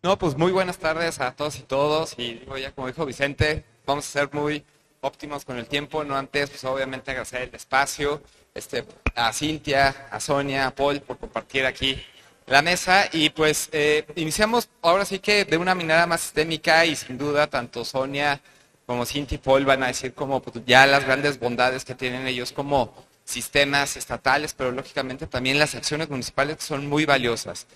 No, 0.03 0.17
pues 0.19 0.37
muy 0.37 0.53
buenas 0.53 0.79
tardes 0.79 1.19
a 1.19 1.35
todos 1.35 1.59
y 1.59 1.63
todos 1.63 2.15
y 2.17 2.41
ya 2.61 2.71
como 2.73 2.87
dijo 2.87 3.05
Vicente, 3.05 3.65
vamos 3.85 4.07
a 4.07 4.09
ser 4.09 4.33
muy 4.33 4.65
óptimos 5.01 5.45
con 5.45 5.57
el 5.57 5.67
tiempo, 5.67 6.05
no 6.05 6.17
antes, 6.17 6.51
pues 6.51 6.63
obviamente 6.65 7.11
agradecer 7.11 7.43
el 7.43 7.55
espacio, 7.55 8.23
este, 8.55 8.85
a 9.17 9.33
Cintia, 9.33 10.07
a 10.11 10.21
Sonia, 10.21 10.69
a 10.69 10.75
Paul 10.75 11.01
por 11.01 11.19
compartir 11.19 11.67
aquí 11.67 12.01
la 12.47 12.62
mesa 12.62 13.09
y 13.12 13.31
pues 13.31 13.68
eh, 13.73 14.06
iniciamos 14.14 14.68
ahora 14.82 15.05
sí 15.05 15.18
que 15.18 15.44
de 15.44 15.56
una 15.56 15.74
manera 15.74 16.06
más 16.06 16.20
sistémica 16.20 16.86
y 16.86 16.94
sin 16.94 17.18
duda 17.18 17.48
tanto 17.48 17.85
Sonia 17.85 18.40
como 18.86 19.05
Cintia 19.05 19.35
y 19.35 19.39
Paul 19.39 19.64
van 19.64 19.82
a 19.82 19.89
decir 19.89 20.14
como 20.14 20.40
pues, 20.40 20.64
ya 20.64 20.86
las 20.86 21.05
grandes 21.05 21.39
bondades 21.40 21.85
que 21.85 21.97
tienen 21.97 22.27
ellos 22.27 22.52
como 22.52 22.94
sistemas 23.24 23.97
estatales, 23.97 24.55
pero 24.55 24.70
lógicamente 24.70 25.27
también 25.27 25.59
las 25.59 25.74
acciones 25.74 26.09
municipales 26.09 26.59
son 26.60 26.86
muy 26.86 27.05
valiosas. 27.05 27.66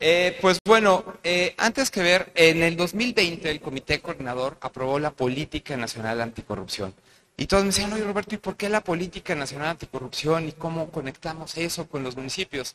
Eh, 0.00 0.36
pues 0.40 0.58
bueno, 0.64 1.04
eh, 1.22 1.54
antes 1.58 1.90
que 1.90 2.02
ver, 2.02 2.32
en 2.34 2.62
el 2.62 2.76
2020 2.76 3.50
el 3.50 3.60
Comité 3.60 4.00
Coordinador 4.00 4.56
aprobó 4.60 4.98
la 4.98 5.10
Política 5.10 5.76
Nacional 5.76 6.20
Anticorrupción. 6.22 6.94
Y 7.36 7.46
todos 7.46 7.64
me 7.64 7.68
decían, 7.68 7.92
oye 7.92 8.04
Roberto, 8.04 8.34
¿y 8.34 8.38
por 8.38 8.56
qué 8.56 8.68
la 8.68 8.82
Política 8.82 9.34
Nacional 9.34 9.68
Anticorrupción 9.68 10.48
y 10.48 10.52
cómo 10.52 10.90
conectamos 10.90 11.56
eso 11.58 11.86
con 11.88 12.02
los 12.02 12.16
municipios? 12.16 12.74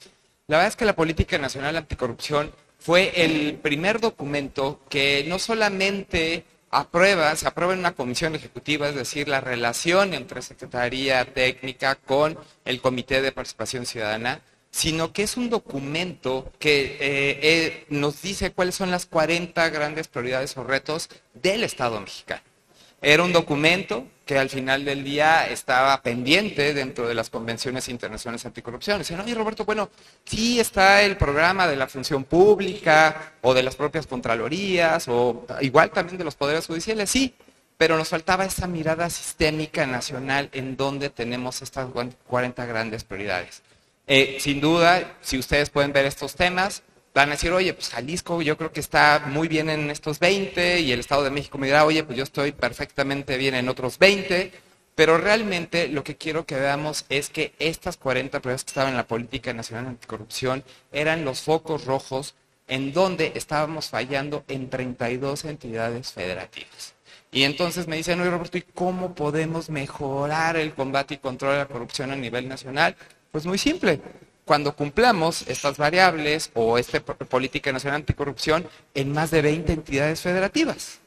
La 0.49 0.57
verdad 0.57 0.69
es 0.69 0.75
que 0.77 0.85
la 0.85 0.95
Política 0.95 1.37
Nacional 1.37 1.77
Anticorrupción 1.77 2.51
fue 2.79 3.23
el 3.23 3.59
primer 3.59 3.99
documento 3.99 4.81
que 4.89 5.23
no 5.27 5.37
solamente 5.37 6.43
aprueba, 6.71 7.35
se 7.35 7.47
aprueba 7.47 7.73
en 7.73 7.79
una 7.79 7.91
comisión 7.91 8.33
ejecutiva, 8.33 8.89
es 8.89 8.95
decir, 8.95 9.27
la 9.27 9.41
relación 9.41 10.15
entre 10.15 10.41
Secretaría 10.41 11.23
Técnica 11.23 11.93
con 11.93 12.35
el 12.65 12.81
Comité 12.81 13.21
de 13.21 13.31
Participación 13.31 13.85
Ciudadana, 13.85 14.41
sino 14.71 15.13
que 15.13 15.21
es 15.21 15.37
un 15.37 15.51
documento 15.51 16.51
que 16.57 16.97
eh, 16.99 17.39
eh, 17.43 17.85
nos 17.89 18.23
dice 18.23 18.51
cuáles 18.51 18.73
son 18.73 18.89
las 18.89 19.05
40 19.05 19.69
grandes 19.69 20.07
prioridades 20.07 20.57
o 20.57 20.63
retos 20.63 21.09
del 21.35 21.63
Estado 21.63 22.01
mexicano. 22.01 22.48
Era 23.01 23.23
un 23.23 23.31
documento 23.31 24.05
que 24.25 24.37
al 24.37 24.49
final 24.49 24.85
del 24.85 25.03
día 25.03 25.47
estaba 25.47 26.01
pendiente 26.03 26.73
dentro 26.73 27.07
de 27.07 27.15
las 27.15 27.31
convenciones 27.31 27.89
internacionales 27.89 28.45
anticorrupción. 28.45 28.99
Dicen, 28.99 29.19
oye 29.19 29.33
Roberto, 29.33 29.65
bueno, 29.65 29.89
sí 30.23 30.59
está 30.59 31.01
el 31.01 31.17
programa 31.17 31.67
de 31.67 31.75
la 31.75 31.87
función 31.87 32.25
pública 32.25 33.33
o 33.41 33.53
de 33.53 33.63
las 33.63 33.75
propias 33.75 34.05
contralorías 34.05 35.07
o 35.07 35.47
igual 35.61 35.89
también 35.89 36.17
de 36.17 36.25
los 36.25 36.35
poderes 36.35 36.67
judiciales, 36.67 37.09
sí, 37.09 37.33
pero 37.77 37.97
nos 37.97 38.09
faltaba 38.09 38.45
esa 38.45 38.67
mirada 38.67 39.09
sistémica 39.09 39.87
nacional 39.87 40.49
en 40.51 40.77
donde 40.77 41.09
tenemos 41.09 41.61
estas 41.61 41.87
40 42.27 42.65
grandes 42.65 43.03
prioridades. 43.03 43.63
Eh, 44.05 44.37
sin 44.39 44.59
duda, 44.59 45.15
si 45.21 45.37
ustedes 45.39 45.69
pueden 45.69 45.93
ver 45.93 46.05
estos 46.05 46.35
temas, 46.35 46.83
van 47.13 47.29
a 47.29 47.31
decir, 47.33 47.51
oye, 47.51 47.73
pues 47.73 47.89
Jalisco 47.89 48.41
yo 48.41 48.57
creo 48.57 48.71
que 48.71 48.79
está 48.79 49.23
muy 49.27 49.47
bien 49.47 49.69
en 49.69 49.89
estos 49.89 50.19
20 50.19 50.79
y 50.81 50.91
el 50.91 50.99
Estado 50.99 51.23
de 51.23 51.31
México 51.31 51.57
me 51.57 51.67
dirá, 51.67 51.85
oye, 51.85 52.03
pues 52.03 52.17
yo 52.17 52.23
estoy 52.23 52.51
perfectamente 52.51 53.37
bien 53.37 53.55
en 53.55 53.69
otros 53.69 53.97
20, 53.99 54.51
pero 54.95 55.17
realmente 55.17 55.87
lo 55.87 56.03
que 56.03 56.17
quiero 56.17 56.45
que 56.45 56.55
veamos 56.55 57.05
es 57.09 57.29
que 57.29 57.53
estas 57.59 57.97
40 57.97 58.39
prioridades 58.39 58.63
que 58.65 58.69
estaban 58.69 58.91
en 58.91 58.97
la 58.97 59.07
política 59.07 59.53
nacional 59.53 59.87
anticorrupción 59.87 60.63
eran 60.91 61.25
los 61.25 61.41
focos 61.41 61.85
rojos 61.85 62.35
en 62.67 62.93
donde 62.93 63.31
estábamos 63.35 63.89
fallando 63.89 64.43
en 64.47 64.69
32 64.69 65.45
entidades 65.45 66.11
federativas. 66.13 66.93
Y 67.31 67.43
entonces 67.43 67.87
me 67.87 67.95
dicen, 67.95 68.19
oye 68.19 68.29
Roberto, 68.29 68.57
¿y 68.57 68.61
cómo 68.61 69.13
podemos 69.13 69.69
mejorar 69.69 70.57
el 70.57 70.73
combate 70.73 71.15
y 71.15 71.17
control 71.17 71.53
de 71.53 71.57
la 71.59 71.67
corrupción 71.67 72.11
a 72.11 72.15
nivel 72.15 72.47
nacional? 72.47 72.95
Pues 73.31 73.45
muy 73.45 73.57
simple. 73.57 74.01
Cuando 74.49 74.75
cumplamos 74.75 75.47
estas 75.47 75.77
variables 75.77 76.49
o 76.55 76.79
esta 76.79 77.01
política 77.01 77.71
nacional 77.71 77.97
anticorrupción 77.97 78.67
en 78.95 79.11
más 79.11 79.29
de 79.29 79.43
20 79.43 79.73
entidades 79.73 80.21
federativas. 80.21 81.01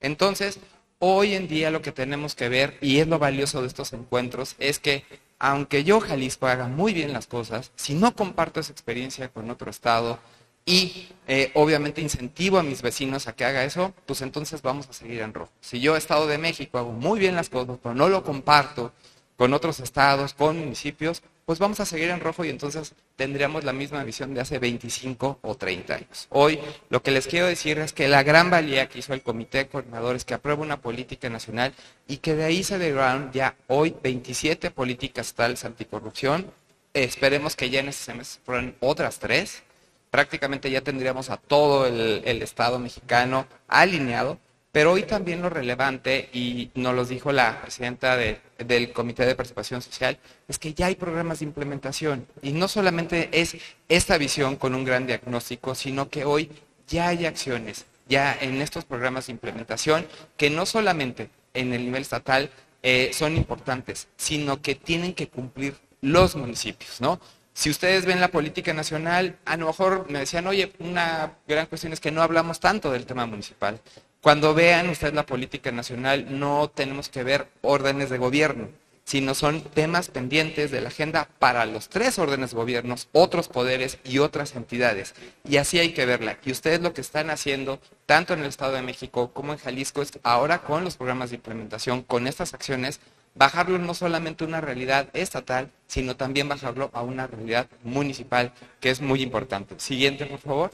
Entonces, 0.00 0.58
hoy 0.98 1.34
en 1.34 1.46
día 1.46 1.70
lo 1.70 1.82
que 1.82 1.92
tenemos 1.92 2.34
que 2.34 2.48
ver, 2.48 2.76
y 2.80 2.98
es 2.98 3.06
lo 3.06 3.20
valioso 3.20 3.60
de 3.60 3.68
estos 3.68 3.92
encuentros, 3.92 4.56
es 4.58 4.80
que 4.80 5.04
aunque 5.38 5.84
yo, 5.84 6.00
Jalisco, 6.00 6.48
haga 6.48 6.66
muy 6.66 6.92
bien 6.92 7.12
las 7.12 7.28
cosas, 7.28 7.70
si 7.76 7.94
no 7.94 8.12
comparto 8.16 8.58
esa 8.58 8.72
experiencia 8.72 9.28
con 9.28 9.48
otro 9.52 9.70
estado 9.70 10.18
y 10.66 11.10
eh, 11.28 11.52
obviamente 11.54 12.00
incentivo 12.00 12.58
a 12.58 12.64
mis 12.64 12.82
vecinos 12.82 13.28
a 13.28 13.36
que 13.36 13.44
haga 13.44 13.62
eso, 13.62 13.94
pues 14.04 14.20
entonces 14.20 14.62
vamos 14.62 14.88
a 14.88 14.94
seguir 14.94 15.20
en 15.20 15.32
rojo. 15.32 15.52
Si 15.60 15.78
yo, 15.78 15.96
Estado 15.96 16.26
de 16.26 16.38
México, 16.38 16.76
hago 16.78 16.90
muy 16.90 17.20
bien 17.20 17.36
las 17.36 17.50
cosas, 17.50 17.78
pero 17.80 17.94
no 17.94 18.08
lo 18.08 18.24
comparto 18.24 18.92
con 19.36 19.54
otros 19.54 19.78
estados, 19.78 20.34
con 20.34 20.58
municipios, 20.58 21.22
pues 21.46 21.58
vamos 21.58 21.80
a 21.80 21.86
seguir 21.86 22.10
en 22.10 22.20
rojo 22.20 22.44
y 22.44 22.48
entonces 22.48 22.94
tendríamos 23.16 23.64
la 23.64 23.72
misma 23.72 24.02
visión 24.04 24.34
de 24.34 24.40
hace 24.40 24.58
25 24.58 25.38
o 25.42 25.54
30 25.54 25.94
años. 25.94 26.26
Hoy 26.30 26.58
lo 26.88 27.02
que 27.02 27.10
les 27.10 27.26
quiero 27.26 27.46
decir 27.46 27.78
es 27.78 27.92
que 27.92 28.08
la 28.08 28.22
gran 28.22 28.50
valía 28.50 28.88
que 28.88 29.00
hizo 29.00 29.14
el 29.14 29.22
Comité 29.22 29.58
de 29.58 29.68
Coordinadores 29.68 30.24
que 30.24 30.34
aprueba 30.34 30.62
una 30.62 30.80
política 30.80 31.28
nacional 31.28 31.74
y 32.08 32.18
que 32.18 32.34
de 32.34 32.44
ahí 32.44 32.64
se 32.64 32.78
derivaron 32.78 33.30
ya 33.32 33.56
hoy 33.66 33.94
27 34.02 34.70
políticas 34.70 35.28
estatales 35.28 35.64
anticorrupción. 35.64 36.50
esperemos 36.92 37.56
que 37.56 37.70
ya 37.70 37.80
en 37.80 37.88
ese 37.88 38.04
semestre 38.04 38.42
fueran 38.44 38.76
otras 38.80 39.18
tres. 39.18 39.62
Prácticamente 40.10 40.70
ya 40.70 40.80
tendríamos 40.80 41.28
a 41.30 41.36
todo 41.36 41.86
el 41.86 42.42
Estado 42.42 42.78
mexicano 42.78 43.46
alineado 43.66 44.38
pero 44.74 44.90
hoy 44.90 45.04
también 45.04 45.40
lo 45.40 45.50
relevante, 45.50 46.30
y 46.32 46.68
nos 46.74 46.96
lo 46.96 47.04
dijo 47.04 47.30
la 47.30 47.62
presidenta 47.62 48.16
del 48.16 48.92
Comité 48.92 49.24
de 49.24 49.36
Participación 49.36 49.80
Social, 49.80 50.18
es 50.48 50.58
que 50.58 50.74
ya 50.74 50.86
hay 50.86 50.96
programas 50.96 51.38
de 51.38 51.44
implementación. 51.44 52.26
Y 52.42 52.50
no 52.50 52.66
solamente 52.66 53.28
es 53.30 53.56
esta 53.88 54.18
visión 54.18 54.56
con 54.56 54.74
un 54.74 54.84
gran 54.84 55.06
diagnóstico, 55.06 55.76
sino 55.76 56.08
que 56.08 56.24
hoy 56.24 56.50
ya 56.88 57.06
hay 57.06 57.24
acciones, 57.24 57.86
ya 58.08 58.36
en 58.40 58.60
estos 58.60 58.84
programas 58.84 59.28
de 59.28 59.34
implementación, 59.34 60.08
que 60.36 60.50
no 60.50 60.66
solamente 60.66 61.30
en 61.54 61.72
el 61.72 61.84
nivel 61.84 62.02
estatal 62.02 62.50
eh, 62.82 63.12
son 63.14 63.36
importantes, 63.36 64.08
sino 64.16 64.60
que 64.60 64.74
tienen 64.74 65.14
que 65.14 65.28
cumplir 65.28 65.76
los 66.00 66.34
municipios, 66.34 67.00
¿no? 67.00 67.20
Si 67.52 67.70
ustedes 67.70 68.06
ven 68.06 68.20
la 68.20 68.32
política 68.32 68.74
nacional, 68.74 69.38
a 69.44 69.56
lo 69.56 69.68
mejor 69.68 70.10
me 70.10 70.18
decían, 70.18 70.48
oye, 70.48 70.72
una 70.80 71.34
gran 71.46 71.66
cuestión 71.66 71.92
es 71.92 72.00
que 72.00 72.10
no 72.10 72.22
hablamos 72.22 72.58
tanto 72.58 72.90
del 72.90 73.06
tema 73.06 73.24
municipal. 73.26 73.80
Cuando 74.24 74.54
vean 74.54 74.88
ustedes 74.88 75.12
la 75.12 75.26
política 75.26 75.70
nacional, 75.70 76.38
no 76.40 76.70
tenemos 76.70 77.10
que 77.10 77.22
ver 77.22 77.46
órdenes 77.60 78.08
de 78.08 78.16
gobierno, 78.16 78.68
sino 79.04 79.34
son 79.34 79.60
temas 79.62 80.08
pendientes 80.08 80.70
de 80.70 80.80
la 80.80 80.88
agenda 80.88 81.28
para 81.38 81.66
los 81.66 81.90
tres 81.90 82.18
órdenes 82.18 82.52
de 82.52 82.56
gobiernos, 82.56 83.08
otros 83.12 83.48
poderes 83.48 83.98
y 84.02 84.20
otras 84.20 84.56
entidades. 84.56 85.14
Y 85.46 85.58
así 85.58 85.78
hay 85.78 85.92
que 85.92 86.06
verla. 86.06 86.38
Y 86.42 86.52
ustedes 86.52 86.80
lo 86.80 86.94
que 86.94 87.02
están 87.02 87.28
haciendo, 87.28 87.82
tanto 88.06 88.32
en 88.32 88.40
el 88.40 88.46
Estado 88.46 88.72
de 88.72 88.80
México 88.80 89.30
como 89.34 89.52
en 89.52 89.58
Jalisco, 89.58 90.00
es 90.00 90.18
ahora 90.22 90.62
con 90.62 90.84
los 90.84 90.96
programas 90.96 91.28
de 91.28 91.36
implementación, 91.36 92.00
con 92.00 92.26
estas 92.26 92.54
acciones, 92.54 93.00
bajarlo 93.34 93.78
no 93.78 93.92
solamente 93.92 94.44
a 94.44 94.46
una 94.46 94.62
realidad 94.62 95.10
estatal, 95.12 95.70
sino 95.86 96.16
también 96.16 96.48
bajarlo 96.48 96.88
a 96.94 97.02
una 97.02 97.26
realidad 97.26 97.68
municipal, 97.82 98.54
que 98.80 98.88
es 98.88 99.02
muy 99.02 99.20
importante. 99.20 99.74
Siguiente, 99.78 100.24
por 100.24 100.38
favor. 100.38 100.70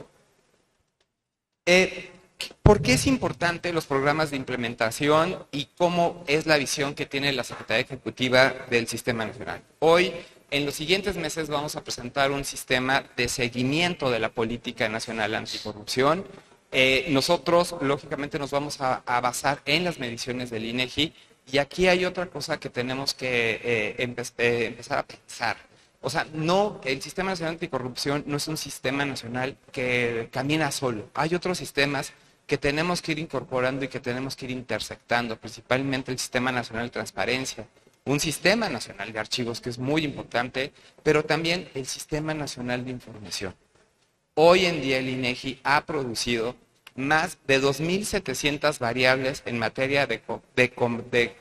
Eh, 1.65 2.11
¿Por 2.63 2.81
qué 2.81 2.93
es 2.93 3.07
importante 3.07 3.73
los 3.73 3.85
programas 3.85 4.31
de 4.31 4.37
implementación 4.37 5.37
y 5.51 5.69
cómo 5.77 6.23
es 6.27 6.45
la 6.45 6.57
visión 6.57 6.95
que 6.95 7.05
tiene 7.05 7.33
la 7.33 7.43
Secretaría 7.43 7.81
Ejecutiva 7.81 8.53
del 8.69 8.87
Sistema 8.87 9.25
Nacional? 9.25 9.61
Hoy, 9.79 10.13
en 10.51 10.65
los 10.65 10.75
siguientes 10.75 11.15
meses, 11.15 11.49
vamos 11.49 11.75
a 11.75 11.83
presentar 11.83 12.31
un 12.31 12.43
sistema 12.45 13.03
de 13.15 13.27
seguimiento 13.27 14.09
de 14.09 14.19
la 14.19 14.29
política 14.29 14.89
nacional 14.89 15.35
anticorrupción. 15.35 16.25
Eh, 16.71 17.07
nosotros, 17.09 17.75
lógicamente, 17.81 18.39
nos 18.39 18.51
vamos 18.51 18.79
a, 18.79 19.01
basar 19.21 19.61
en 19.65 19.83
las 19.83 19.99
mediciones 19.99 20.49
del 20.49 20.65
INEGI 20.65 21.13
y 21.51 21.57
aquí 21.57 21.87
hay 21.87 22.05
otra 22.05 22.27
cosa 22.27 22.59
que 22.59 22.69
tenemos 22.69 23.13
que 23.13 23.55
eh, 23.55 23.95
eh, 23.97 24.67
empezar 24.67 24.99
a 24.99 25.03
pensar. 25.03 25.57
O 26.03 26.09
sea, 26.09 26.25
no, 26.33 26.81
el 26.83 27.01
Sistema 27.01 27.31
Nacional 27.31 27.55
Anticorrupción 27.55 28.23
no 28.25 28.37
es 28.37 28.47
un 28.47 28.57
sistema 28.57 29.05
nacional 29.05 29.55
que 29.71 30.29
camina 30.31 30.71
solo. 30.71 31.09
Hay 31.13 31.35
otros 31.35 31.59
sistemas 31.59 32.13
que 32.47 32.57
tenemos 32.57 33.01
que 33.01 33.13
ir 33.13 33.19
incorporando 33.19 33.85
y 33.85 33.87
que 33.87 33.99
tenemos 33.99 34.35
que 34.35 34.45
ir 34.45 34.51
intersectando, 34.51 35.37
principalmente 35.37 36.11
el 36.11 36.19
Sistema 36.19 36.51
Nacional 36.51 36.85
de 36.85 36.91
Transparencia, 36.91 37.67
un 38.05 38.19
Sistema 38.19 38.69
Nacional 38.69 39.11
de 39.13 39.19
Archivos 39.19 39.61
que 39.61 39.69
es 39.69 39.77
muy 39.77 40.03
importante, 40.03 40.73
pero 41.03 41.23
también 41.23 41.69
el 41.73 41.85
Sistema 41.85 42.33
Nacional 42.33 42.83
de 42.83 42.91
Información. 42.91 43.55
Hoy 44.33 44.65
en 44.65 44.81
día 44.81 44.97
el 44.97 45.09
INEGI 45.09 45.59
ha 45.63 45.85
producido 45.85 46.55
más 46.95 47.37
de 47.47 47.61
2.700 47.61 48.79
variables 48.79 49.43
en 49.45 49.59
materia 49.59 50.07
de, 50.07 50.21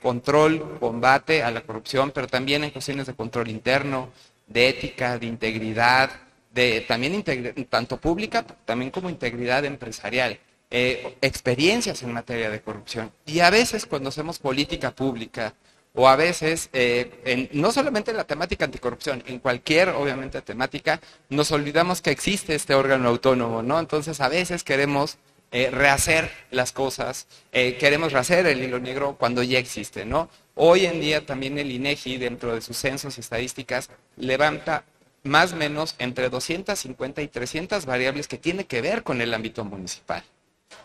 control, 0.01 0.79
combate 0.79 1.43
a 1.43 1.51
la 1.51 1.63
corrupción, 1.63 2.13
pero 2.13 2.27
también 2.27 2.63
en 2.65 2.71
cuestiones 2.71 3.07
de 3.07 3.15
control 3.15 3.49
interno, 3.49 4.11
de 4.47 4.69
ética, 4.69 5.19
de 5.19 5.27
integridad, 5.27 6.11
de 6.53 6.81
también 6.83 7.23
tanto 7.69 7.97
pública 7.97 8.43
también 8.43 8.91
como 8.91 9.09
integridad 9.09 9.65
empresarial, 9.65 10.39
eh, 10.73 11.17
experiencias 11.21 12.03
en 12.05 12.13
materia 12.13 12.49
de 12.49 12.61
corrupción. 12.61 13.11
Y 13.27 13.41
a 13.41 13.51
veces 13.51 13.87
cuando 13.87 14.11
hacemos 14.11 14.39
política 14.39 14.93
pública, 14.93 15.53
o 15.95 16.09
a 16.09 16.15
veces, 16.15 16.71
eh, 16.73 17.49
no 17.53 17.73
solamente 17.73 18.13
en 18.13 18.17
la 18.17 18.25
temática 18.25 18.65
anticorrupción, 18.65 19.25
en 19.27 19.41
cualquier, 19.41 19.89
obviamente, 19.89 20.41
temática, 20.43 21.01
nos 21.29 21.51
olvidamos 21.51 22.01
que 22.01 22.13
existe 22.13 22.55
este 22.55 22.77
órgano 22.77 23.09
autónomo, 23.09 23.65
¿no? 23.65 23.81
Entonces, 23.81 24.21
a 24.21 24.29
veces 24.29 24.63
queremos 24.63 25.19
eh, 25.51 25.69
rehacer 25.73 26.31
las 26.53 26.71
cosas, 26.71 27.27
queremos 27.51 28.13
rehacer 28.13 28.47
el 28.47 28.63
hilo 28.63 28.79
negro 28.79 29.17
cuando 29.19 29.43
ya 29.43 29.59
existe, 29.59 30.05
¿no? 30.05 30.31
Hoy 30.55 30.87
en 30.87 31.01
día 31.01 31.27
también 31.27 31.59
el 31.59 31.73
INEGI, 31.73 32.19
dentro 32.19 32.55
de 32.55 32.61
sus 32.61 32.77
censos 32.77 33.19
y 33.19 33.21
estadísticas, 33.23 33.91
levanta 34.17 34.85
más 35.25 35.53
o 35.53 35.57
menos 35.57 35.97
entre 35.99 36.29
250 36.29 37.23
y 37.23 37.27
300 37.27 37.85
variables 37.87 38.29
que 38.29 38.39
tienen 38.39 38.67
que 38.67 38.81
ver 38.81 39.03
con 39.03 39.21
el 39.21 39.35
ámbito 39.35 39.65
municipal. 39.65 40.23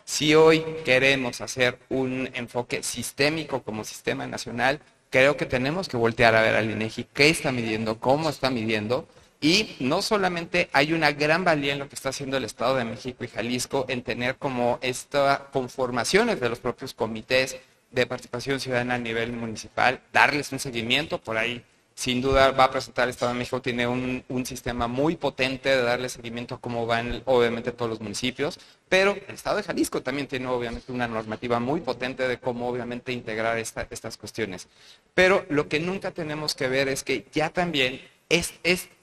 Si 0.03 0.36
hoy 0.36 0.64
queremos 0.84 1.41
hacer 1.41 1.80
un 1.90 2.30
enfoque 2.34 2.84
sistémico 2.84 3.64
como 3.64 3.84
sistema 3.84 4.28
nacional, 4.28 4.80
creo 5.10 5.38
que 5.38 5.45
tenemos 5.45 5.88
que 5.88 5.98
voltear 5.98 6.36
a 6.36 6.41
ver 6.41 6.56
al 6.56 6.70
INEGI 6.70 7.07
qué 7.14 7.30
está 7.30 7.52
midiendo, 7.52 7.99
cómo 7.99 8.30
está 8.30 8.49
midiendo, 8.49 9.07
y 9.41 9.76
no 9.80 10.02
solamente 10.02 10.70
hay 10.74 10.94
una 10.94 11.12
gran 11.12 11.44
valía 11.44 11.74
en 11.74 11.80
lo 11.80 11.90
que 11.90 11.95
está 11.95 12.10
haciendo 12.10 12.38
el 12.38 12.45
Estado 12.45 12.76
de 12.76 12.86
México 12.86 13.24
y 13.24 13.28
Jalisco 13.28 13.86
en 13.90 14.02
tener 14.02 14.38
como 14.38 14.80
estas 14.82 15.40
conformaciones 15.52 16.40
de 16.40 16.49
los 16.49 16.60
propios 16.60 16.94
comités 16.94 17.57
de 17.91 18.07
participación 18.07 18.60
ciudadana 18.60 18.95
a 18.95 18.98
nivel 18.98 19.32
municipal, 19.34 20.02
darles 20.12 20.52
un 20.52 20.60
seguimiento, 20.60 21.20
por 21.20 21.38
ahí 21.38 21.64
sin 21.95 22.22
duda 22.22 22.51
va 22.51 22.65
a 22.65 22.72
presentar 22.72 23.05
el 23.05 23.11
Estado 23.11 23.31
de 23.31 23.39
México, 23.39 23.61
tiene 23.61 23.88
un, 23.88 24.45
sistema 24.45 24.88
muy 24.88 25.15
potente 25.15 25.69
de 25.69 25.81
darle 25.81 26.09
seguimiento 26.09 26.55
a 26.55 26.59
cómo 26.59 26.85
van 26.85 27.23
obviamente 27.26 27.72
todos 27.72 27.89
los 27.89 28.01
municipios, 28.01 28.59
pero 28.89 29.17
el 29.27 29.34
Estado 29.34 29.57
de 29.57 29.63
Jalisco 29.63 30.03
también 30.03 30.27
tiene 30.27 30.47
obviamente 30.47 30.91
una 30.91 31.07
normativa 31.07 31.59
muy 31.59 31.80
potente 31.80 32.27
de 32.27 32.38
cómo 32.38 32.67
obviamente 32.67 33.13
integrar 33.13 33.57
esta, 33.57 33.88
estas 33.89 34.17
cuestiones. 34.17 34.67
Pero 35.13 35.45
lo 35.49 35.69
que 35.69 35.80
nunca 35.80 36.11
tenemos 36.11 36.53
que 36.53 36.67
ver 36.67 36.89
es 36.89 37.03
que 37.03 37.26
ya 37.34 37.49
también 37.49 38.01
es, 38.30 38.53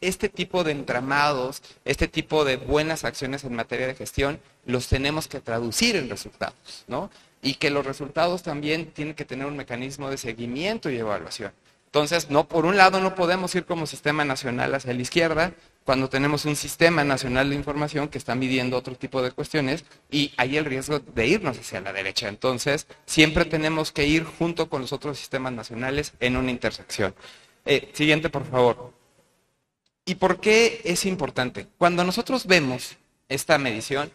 este 0.00 0.28
tipo 0.28 0.62
de 0.62 0.72
entramados, 0.72 1.62
este 1.84 2.08
tipo 2.08 2.44
de 2.44 2.56
buenas 2.56 3.04
acciones 3.04 3.44
en 3.44 3.54
materia 3.54 3.86
de 3.86 3.94
gestión, 3.94 4.40
los 4.66 4.88
tenemos 4.88 5.28
que 5.28 5.40
traducir 5.40 5.96
en 5.96 6.10
resultados, 6.10 6.84
¿no? 6.88 7.10
Y 7.40 7.54
que 7.54 7.70
los 7.70 7.86
resultados 7.86 8.42
también 8.42 8.92
tienen 8.92 9.14
que 9.14 9.24
tener 9.24 9.46
un 9.46 9.56
mecanismo 9.56 10.10
de 10.10 10.18
seguimiento 10.18 10.90
y 10.90 10.98
evaluación. 10.98 11.52
Entonces, 11.92 12.30
no, 12.30 12.48
por 12.48 12.64
un 12.64 12.78
lado 12.78 13.00
no 13.00 13.14
podemos 13.14 13.54
ir 13.54 13.66
como 13.66 13.86
sistema 13.86 14.24
nacional 14.24 14.74
hacia 14.74 14.94
la 14.94 15.02
izquierda 15.02 15.52
cuando 15.84 16.08
tenemos 16.08 16.46
un 16.46 16.56
sistema 16.56 17.04
nacional 17.04 17.50
de 17.50 17.56
información 17.56 18.08
que 18.08 18.16
está 18.16 18.34
midiendo 18.34 18.78
otro 18.78 18.94
tipo 18.94 19.20
de 19.20 19.30
cuestiones 19.30 19.84
y 20.10 20.32
hay 20.38 20.56
el 20.56 20.64
riesgo 20.64 21.00
de 21.00 21.26
irnos 21.26 21.58
hacia 21.58 21.82
la 21.82 21.92
derecha. 21.92 22.28
Entonces, 22.28 22.86
siempre 23.04 23.44
tenemos 23.44 23.92
que 23.92 24.06
ir 24.06 24.24
junto 24.24 24.70
con 24.70 24.80
los 24.80 24.94
otros 24.94 25.18
sistemas 25.18 25.52
nacionales 25.52 26.14
en 26.18 26.38
una 26.38 26.50
intersección. 26.50 27.14
Eh, 27.66 27.90
siguiente, 27.92 28.30
por 28.30 28.46
favor. 28.46 28.94
¿Y 30.06 30.14
por 30.14 30.40
qué 30.40 30.80
es 30.84 31.04
importante? 31.04 31.66
Cuando 31.76 32.04
nosotros 32.04 32.46
vemos 32.46 32.96
esta 33.28 33.58
medición, 33.58 34.10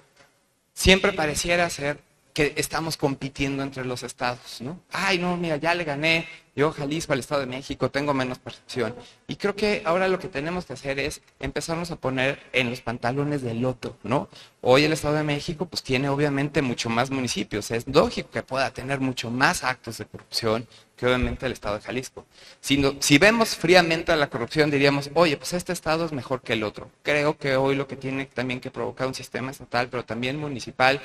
siempre 0.74 1.14
pareciera 1.14 1.70
ser 1.70 2.00
que 2.38 2.54
estamos 2.56 2.98
compitiendo 2.98 3.64
entre 3.64 3.84
los 3.84 4.04
estados, 4.04 4.62
¿no? 4.62 4.80
Ay, 4.92 5.18
no, 5.18 5.36
mira, 5.38 5.56
ya 5.56 5.74
le 5.74 5.84
gané 5.84 6.28
yo 6.56 6.72
Jalisco 6.72 7.14
al 7.14 7.20
Estado 7.20 7.42
de 7.42 7.48
México, 7.48 7.90
tengo 7.90 8.14
menos 8.14 8.38
percepción. 8.38 8.96
Y 9.28 9.38
creo 9.38 9.56
que 9.56 9.82
ahora 9.86 10.08
lo 10.08 10.20
que 10.20 10.28
tenemos 10.28 10.66
que 10.66 10.74
hacer 10.74 11.00
es 11.00 11.22
empezarnos 11.40 11.90
a 11.90 11.96
poner 11.96 12.40
en 12.54 12.70
los 12.70 12.82
pantalones 12.82 13.42
del 13.42 13.66
otro, 13.66 13.98
¿no? 14.04 14.30
Hoy 14.62 14.84
el 14.84 14.94
Estado 14.94 15.16
de 15.16 15.24
México 15.24 15.66
pues 15.66 15.82
tiene 15.82 16.10
obviamente 16.10 16.62
mucho 16.62 16.90
más 16.90 17.10
municipios, 17.10 17.72
es 17.72 17.88
lógico 17.88 18.30
que 18.30 18.44
pueda 18.44 18.70
tener 18.72 19.00
mucho 19.00 19.32
más 19.32 19.64
actos 19.64 19.98
de 19.98 20.06
corrupción 20.06 20.68
que 20.96 21.08
obviamente 21.08 21.48
el 21.48 21.54
Estado 21.54 21.78
de 21.78 21.82
Jalisco. 21.82 22.26
Si, 22.60 22.84
si 23.00 23.18
vemos 23.18 23.56
fríamente 23.56 24.12
a 24.12 24.16
la 24.16 24.30
corrupción 24.30 24.70
diríamos, 24.70 25.10
oye, 25.16 25.38
pues 25.38 25.54
este 25.54 25.74
Estado 25.74 26.06
es 26.06 26.12
mejor 26.12 26.42
que 26.42 26.54
el 26.54 26.64
otro. 26.64 26.92
Creo 27.02 27.38
que 27.38 27.56
hoy 27.56 27.76
lo 27.76 27.88
que 27.88 27.96
tiene 27.96 28.26
también 28.26 28.60
que 28.60 28.70
provocar 28.70 29.08
un 29.08 29.16
sistema 29.16 29.50
estatal, 29.50 29.90
pero 29.90 30.06
también 30.06 30.40
municipal, 30.40 31.02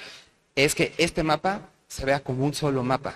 es 0.54 0.74
que 0.74 0.92
este 0.98 1.22
mapa 1.22 1.68
se 1.88 2.04
vea 2.04 2.20
como 2.20 2.44
un 2.44 2.54
solo 2.54 2.82
mapa. 2.82 3.14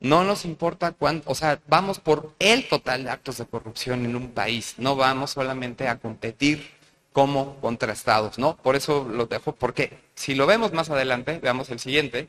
No 0.00 0.24
nos 0.24 0.44
importa 0.44 0.92
cuánto, 0.92 1.30
o 1.30 1.34
sea, 1.34 1.60
vamos 1.68 2.00
por 2.00 2.34
el 2.40 2.68
total 2.68 3.04
de 3.04 3.10
actos 3.10 3.38
de 3.38 3.46
corrupción 3.46 4.04
en 4.04 4.16
un 4.16 4.32
país, 4.32 4.74
no 4.78 4.96
vamos 4.96 5.30
solamente 5.30 5.86
a 5.86 5.98
competir 5.98 6.70
como 7.12 7.56
contra 7.60 7.92
estados, 7.92 8.38
¿no? 8.38 8.56
Por 8.56 8.74
eso 8.74 9.04
lo 9.04 9.26
dejo, 9.26 9.54
porque 9.54 9.98
si 10.14 10.34
lo 10.34 10.46
vemos 10.46 10.72
más 10.72 10.90
adelante, 10.90 11.38
veamos 11.38 11.70
el 11.70 11.78
siguiente, 11.78 12.28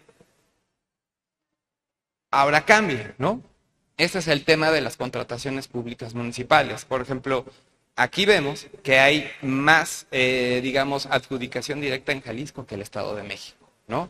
ahora 2.32 2.65
cambia, 2.65 3.15
¿no? 3.18 3.41
Este 3.98 4.20
es 4.20 4.28
el 4.28 4.44
tema 4.44 4.72
de 4.72 4.82
las 4.82 4.98
contrataciones 4.98 5.68
públicas 5.68 6.14
municipales. 6.15 6.86
Por 6.86 7.02
ejemplo, 7.02 7.45
aquí 7.95 8.26
vemos 8.26 8.68
que 8.84 8.99
hay 8.99 9.32
más, 9.41 10.07
eh, 10.11 10.60
digamos, 10.64 11.06
adjudicación 11.06 11.80
directa 11.80 12.11
en 12.11 12.22
Jalisco 12.22 12.65
que 12.65 12.76
el 12.76 12.82
Estado 12.82 13.15
de 13.15 13.24
México, 13.24 13.70
¿no? 13.88 14.10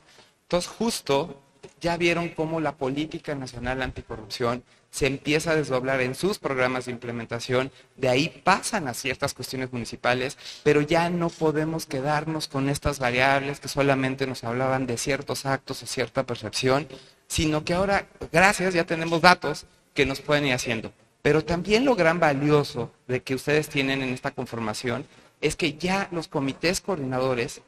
Entonces, 0.53 0.71
justo 0.77 1.41
ya 1.81 1.97
vieron 1.97 2.29
cómo 2.29 2.59
la 2.59 2.77
política 2.77 3.33
nacional 3.33 3.81
anticorrupción 3.81 4.63
se 4.91 5.07
empieza 5.07 5.49
a 5.49 5.55
desdoblar 5.55 5.99
en 6.01 6.13
sus 6.13 6.37
programas 6.37 6.85
de 6.85 6.91
implementación, 6.91 7.71
de 7.97 8.09
ahí 8.09 8.29
pasan 8.43 8.87
a 8.87 8.93
ciertas 8.93 9.33
cuestiones 9.33 9.73
municipales, 9.73 10.37
pero 10.61 10.81
ya 10.81 11.09
no 11.09 11.29
podemos 11.29 11.87
quedarnos 11.87 12.47
con 12.47 12.69
estas 12.69 12.99
variables 12.99 13.59
que 13.59 13.67
solamente 13.67 14.27
nos 14.27 14.43
hablaban 14.43 14.85
de 14.85 14.99
ciertos 14.99 15.47
actos 15.47 15.81
o 15.81 15.87
cierta 15.87 16.23
percepción, 16.23 16.87
sino 17.25 17.65
que 17.65 17.73
ahora, 17.73 18.07
gracias, 18.31 18.75
ya 18.75 18.85
tenemos 18.85 19.21
datos 19.21 19.65
que 19.95 20.05
nos 20.05 20.21
pueden 20.21 20.45
ir 20.45 20.53
haciendo. 20.53 20.93
Pero 21.23 21.43
también 21.43 21.83
lo 21.83 21.95
gran 21.95 22.19
valioso 22.19 22.91
de 23.07 23.23
que 23.23 23.33
ustedes 23.33 23.69
tienen 23.69 24.03
en 24.03 24.13
esta 24.13 24.29
conformación 24.29 25.07
es 25.41 25.55
que 25.55 25.73
ya 25.73 26.09
los 26.11 26.27
comités 26.27 26.79
coordinadores 26.79 27.63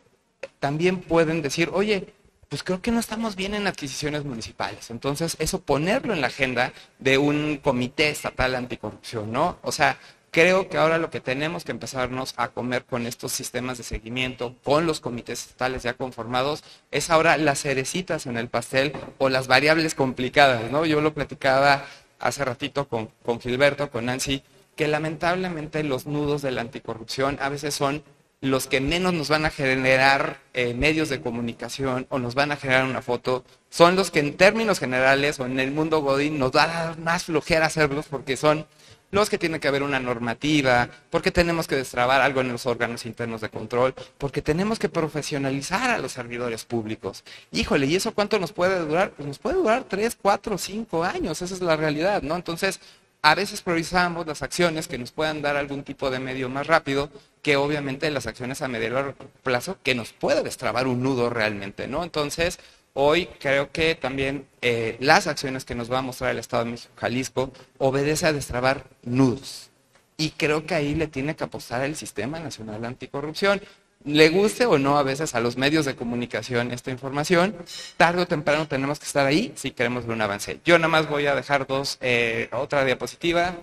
también 0.60 1.02
pueden 1.02 1.42
decir, 1.42 1.72
oye, 1.74 2.14
pues 2.50 2.64
creo 2.64 2.82
que 2.82 2.92
no 2.92 3.00
estamos 3.00 3.36
bien 3.36 3.54
en 3.54 3.68
adquisiciones 3.68 4.24
municipales. 4.24 4.90
Entonces, 4.92 5.36
eso 5.40 5.62
ponerlo 5.62 6.14
en 6.14 6.22
la 6.22 6.28
agenda 6.28 6.74
de 7.00 7.18
un 7.18 7.58
comité 7.58 8.10
estatal 8.10 8.56
anticorrupción, 8.56 9.32
¿no? 9.32 9.58
O 9.62 9.72
sea, 9.72 9.98
Creo 10.36 10.68
que 10.68 10.78
ahora 10.78 10.98
lo 10.98 11.10
que 11.12 11.22
tenemos 11.22 11.64
que 11.64 11.72
empezarnos 11.72 12.34
a 12.36 12.50
comer 12.50 12.84
con 12.84 13.08
estos 13.08 13.32
sistemas 13.32 13.78
de 13.78 13.86
seguimiento, 13.86 14.54
con 14.66 14.86
los 14.86 15.00
comités 15.00 15.44
estatales 15.44 15.84
ya 15.84 15.94
conformados, 15.94 16.62
es 16.92 17.10
ahora 17.10 17.38
las 17.38 17.62
cerecitas 17.62 18.26
en 18.26 18.36
el 18.36 18.50
pastel 18.50 18.92
o 19.18 19.30
las 19.30 19.48
variables 19.48 19.96
complicadas, 19.96 20.70
¿no? 20.70 20.86
Yo 20.86 21.00
lo 21.00 21.14
platicaba 21.14 21.86
hace 22.20 22.44
ratito 22.44 22.90
con, 22.90 23.12
con 23.24 23.40
Gilberto, 23.40 23.90
con 23.90 24.08
Nancy, 24.08 24.44
que 24.76 24.90
lamentablemente 24.90 25.82
los 25.86 26.06
nudos 26.06 26.42
de 26.42 26.52
la 26.52 26.60
anticorrupción 26.60 27.38
a 27.40 27.48
veces 27.48 27.74
son 27.74 28.04
los 28.46 28.68
que 28.68 28.82
menos 28.82 29.14
nos 29.14 29.30
van 29.30 29.46
a 29.46 29.50
generar 29.50 30.40
eh, 30.54 30.74
medios 30.74 31.10
de 31.10 31.22
comunicación 31.22 32.08
o 32.10 32.20
nos 32.20 32.36
van 32.36 32.52
a 32.52 32.58
generar 32.58 32.86
una 32.86 33.02
foto, 33.02 33.44
son 33.70 33.96
los 33.96 34.12
que 34.12 34.20
en 34.20 34.38
términos 34.38 34.80
generales 34.80 35.40
o 35.40 35.46
en 35.46 35.60
el 35.60 35.72
mundo 35.72 36.02
Godín 36.02 36.40
nos 36.40 36.52
va 36.52 36.64
a 36.64 36.68
dar 36.68 37.00
más 37.00 37.26
flojera 37.26 37.66
hacerlos 37.66 38.06
porque 38.10 38.38
son 38.38 38.66
los 39.12 39.30
que 39.30 39.38
tiene 39.38 39.60
que 39.60 39.68
haber 39.68 39.84
una 39.84 40.00
normativa, 40.00 40.90
porque 41.10 41.32
tenemos 41.32 41.68
que 41.68 41.76
destrabar 41.76 42.22
algo 42.22 42.42
en 42.42 42.52
los 42.52 42.66
órganos 42.66 43.06
internos 43.06 43.42
de 43.42 43.50
control, 43.50 43.94
porque 44.18 44.42
tenemos 44.42 44.78
que 44.78 44.90
profesionalizar 44.90 45.90
a 45.90 46.00
los 46.00 46.12
servidores 46.12 46.66
públicos. 46.66 47.24
Híjole, 47.52 47.86
¿y 47.86 47.96
eso 47.96 48.14
cuánto 48.14 48.40
nos 48.40 48.52
puede 48.52 48.80
durar? 48.80 49.12
Pues 49.12 49.28
nos 49.28 49.40
puede 49.40 49.56
durar 49.56 49.86
tres, 49.86 50.18
cuatro, 50.22 50.58
cinco 50.58 51.04
años, 51.04 51.42
esa 51.42 51.54
es 51.54 51.62
la 51.62 51.78
realidad, 51.78 52.24
¿no? 52.24 52.36
Entonces, 52.36 52.80
a 53.22 53.34
veces 53.34 53.62
priorizamos 53.62 54.28
las 54.28 54.44
acciones 54.44 54.88
que 54.88 55.00
nos 55.00 55.12
puedan 55.12 55.42
dar 55.42 55.56
algún 55.56 55.84
tipo 55.84 56.12
de 56.12 56.20
medio 56.20 56.48
más 56.48 56.68
rápido 56.68 57.10
que 57.46 57.58
obviamente 57.58 58.10
las 58.10 58.26
acciones 58.26 58.64
a 58.64 58.68
medio 58.68 58.90
largo 58.90 59.14
plazo 59.44 59.78
que 59.84 59.94
nos 59.94 60.14
puede 60.14 60.42
destrabar 60.42 60.88
un 60.88 61.04
nudo 61.04 61.30
realmente, 61.30 61.88
¿no? 61.88 62.04
Entonces, 62.04 62.58
Hoy 62.98 63.28
creo 63.42 63.74
que 63.74 63.94
también 63.94 64.48
eh, 64.62 64.96
las 65.02 65.28
acciones 65.28 65.66
que 65.66 65.76
nos 65.76 65.92
va 65.92 65.98
a 65.98 66.02
mostrar 66.02 66.32
el 66.32 66.40
Estado 66.40 66.64
de 66.64 66.72
México, 66.72 66.94
Jalisco, 66.96 67.52
obedece 67.78 68.26
a 68.26 68.32
destrabar 68.32 68.86
nudos. 69.04 69.70
Y 70.16 70.30
creo 70.30 70.66
que 70.66 70.76
ahí 70.76 70.96
le 70.96 71.08
tiene 71.08 71.36
que 71.36 71.44
apostar 71.44 71.84
el 71.84 71.98
Sistema 71.98 72.40
Nacional 72.40 72.86
Anticorrupción. 72.86 73.62
Le 74.06 74.30
guste 74.30 74.66
o 74.66 74.78
no 74.78 74.98
a 74.98 75.04
veces 75.04 75.36
a 75.36 75.42
los 75.42 75.58
medios 75.58 75.84
de 75.84 75.98
comunicación 75.98 76.72
esta 76.72 76.90
información, 76.90 77.54
tarde 77.98 78.22
o 78.22 78.28
temprano 78.28 78.66
tenemos 78.70 79.00
que 79.00 79.08
estar 79.08 79.26
ahí 79.26 79.52
si 79.56 79.72
queremos 79.72 80.06
ver 80.06 80.16
un 80.16 80.22
avance. 80.22 80.62
Yo 80.64 80.78
nada 80.78 80.88
más 80.88 81.10
voy 81.10 81.28
a 81.28 81.36
dejar 81.36 81.68
dos, 81.68 81.98
eh, 82.00 82.48
otra 82.54 82.86
diapositiva. 82.86 83.58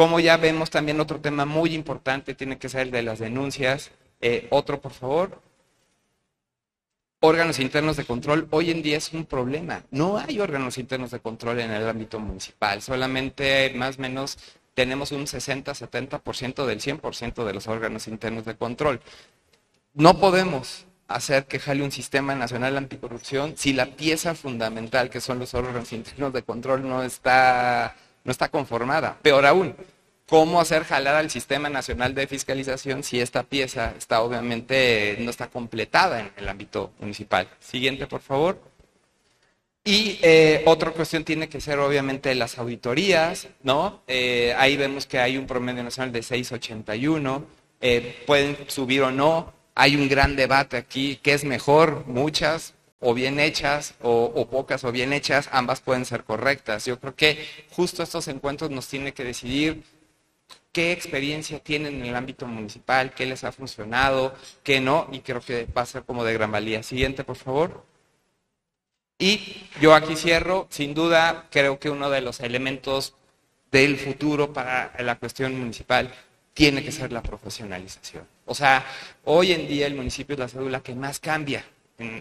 Como 0.00 0.18
ya 0.18 0.38
vemos 0.38 0.70
también 0.70 0.98
otro 0.98 1.20
tema 1.20 1.44
muy 1.44 1.74
importante, 1.74 2.34
tiene 2.34 2.56
que 2.56 2.70
ser 2.70 2.80
el 2.86 2.90
de 2.90 3.02
las 3.02 3.18
denuncias. 3.18 3.90
Eh, 4.22 4.46
otro, 4.48 4.80
por 4.80 4.92
favor 4.92 5.42
órganos 7.20 7.58
internos 7.58 7.98
de 7.98 8.06
control 8.06 8.48
hoy 8.50 8.70
en 8.70 8.80
día 8.80 8.96
es 8.96 9.12
un 9.12 9.26
problema. 9.26 9.82
No 9.90 10.16
hay 10.16 10.40
órganos 10.40 10.78
internos 10.78 11.10
de 11.10 11.20
control 11.20 11.60
en 11.60 11.70
el 11.70 11.86
ámbito 11.86 12.18
municipal, 12.18 12.80
solamente 12.80 13.74
más 13.76 13.98
o 13.98 14.00
menos 14.00 14.38
tenemos 14.72 15.12
un 15.12 15.26
60-70% 15.26 16.64
del 16.64 16.80
100% 16.80 17.44
de 17.44 17.52
los 17.52 17.68
órganos 17.68 18.08
internos 18.08 18.46
de 18.46 18.56
control. 18.56 19.02
No 19.92 20.18
podemos 20.18 20.86
hacer 21.08 21.44
que 21.44 21.58
jale 21.58 21.84
un 21.84 21.92
sistema 21.92 22.34
nacional 22.34 22.78
anticorrupción 22.78 23.52
si 23.58 23.74
la 23.74 23.84
pieza 23.84 24.34
fundamental 24.34 25.10
que 25.10 25.20
son 25.20 25.38
los 25.38 25.52
órganos 25.52 25.92
internos 25.92 26.32
de 26.32 26.42
control 26.42 26.88
no 26.88 27.02
está, 27.02 27.96
no 28.24 28.32
está 28.32 28.48
conformada. 28.48 29.18
Peor 29.22 29.46
aún, 29.46 29.74
cómo 30.28 30.60
hacer 30.60 30.84
jalar 30.84 31.16
al 31.16 31.30
Sistema 31.30 31.68
Nacional 31.68 32.14
de 32.14 32.26
Fiscalización 32.26 33.02
si 33.02 33.20
esta 33.20 33.42
pieza 33.42 33.94
está 33.98 34.22
obviamente 34.22 35.16
no 35.20 35.30
está 35.30 35.48
completada 35.48 36.20
en 36.20 36.30
el 36.36 36.48
ámbito 36.48 36.92
municipal. 37.00 37.48
Siguiente, 37.58 38.06
por 38.06 38.20
favor. 38.20 38.58
Y 39.84 40.18
eh, 40.22 40.62
otra 40.66 40.90
cuestión 40.90 41.24
tiene 41.24 41.48
que 41.48 41.60
ser 41.60 41.78
obviamente 41.78 42.34
las 42.34 42.58
auditorías, 42.58 43.48
¿no? 43.62 44.02
Eh, 44.06 44.54
ahí 44.58 44.76
vemos 44.76 45.06
que 45.06 45.18
hay 45.18 45.38
un 45.38 45.46
promedio 45.46 45.82
nacional 45.82 46.12
de 46.12 46.22
681, 46.22 47.44
eh, 47.80 48.22
pueden 48.26 48.58
subir 48.68 49.02
o 49.02 49.10
no, 49.10 49.52
hay 49.74 49.96
un 49.96 50.08
gran 50.08 50.36
debate 50.36 50.76
aquí, 50.76 51.18
¿qué 51.22 51.32
es 51.32 51.44
mejor? 51.44 52.04
Muchas 52.06 52.74
o 53.00 53.14
bien 53.14 53.40
hechas 53.40 53.94
o, 54.02 54.46
pocas 54.50 54.84
o 54.84 54.92
bien 54.92 55.12
hechas, 55.12 55.48
ambas 55.52 55.80
pueden 55.80 56.04
ser 56.04 56.24
correctas. 56.24 56.84
Yo 56.84 57.00
creo 57.00 57.14
que 57.14 57.46
justo 57.70 58.02
estos 58.02 58.28
encuentros 58.28 58.70
nos 58.70 58.86
tienen 58.86 59.12
que 59.12 59.24
decidir 59.24 59.82
qué 60.72 60.92
experiencia 60.92 61.58
tienen 61.58 61.96
en 61.96 62.06
el 62.06 62.14
ámbito 62.14 62.46
municipal, 62.46 63.12
qué 63.14 63.26
les 63.26 63.42
ha 63.44 63.52
funcionado, 63.52 64.34
qué 64.62 64.80
no, 64.80 65.08
y 65.12 65.20
creo 65.20 65.40
que 65.40 65.66
va 65.66 65.82
a 65.82 65.86
ser 65.86 66.04
como 66.04 66.24
de 66.24 66.34
gran 66.34 66.52
valía. 66.52 66.82
Siguiente, 66.82 67.24
por 67.24 67.36
favor. 67.36 67.84
Y 69.18 69.66
yo 69.80 69.94
aquí 69.94 70.16
cierro, 70.16 70.66
sin 70.70 70.94
duda, 70.94 71.46
creo 71.50 71.78
que 71.78 71.90
uno 71.90 72.08
de 72.10 72.20
los 72.20 72.40
elementos 72.40 73.14
del 73.70 73.98
futuro 73.98 74.52
para 74.52 74.94
la 75.00 75.16
cuestión 75.18 75.58
municipal 75.58 76.12
tiene 76.54 76.82
que 76.82 76.92
ser 76.92 77.12
la 77.12 77.22
profesionalización. 77.22 78.26
O 78.46 78.54
sea, 78.54 78.84
hoy 79.24 79.52
en 79.52 79.68
día 79.68 79.86
el 79.86 79.94
municipio 79.94 80.34
es 80.34 80.38
la 80.40 80.48
cédula 80.48 80.80
que 80.80 80.94
más 80.94 81.20
cambia. 81.20 81.64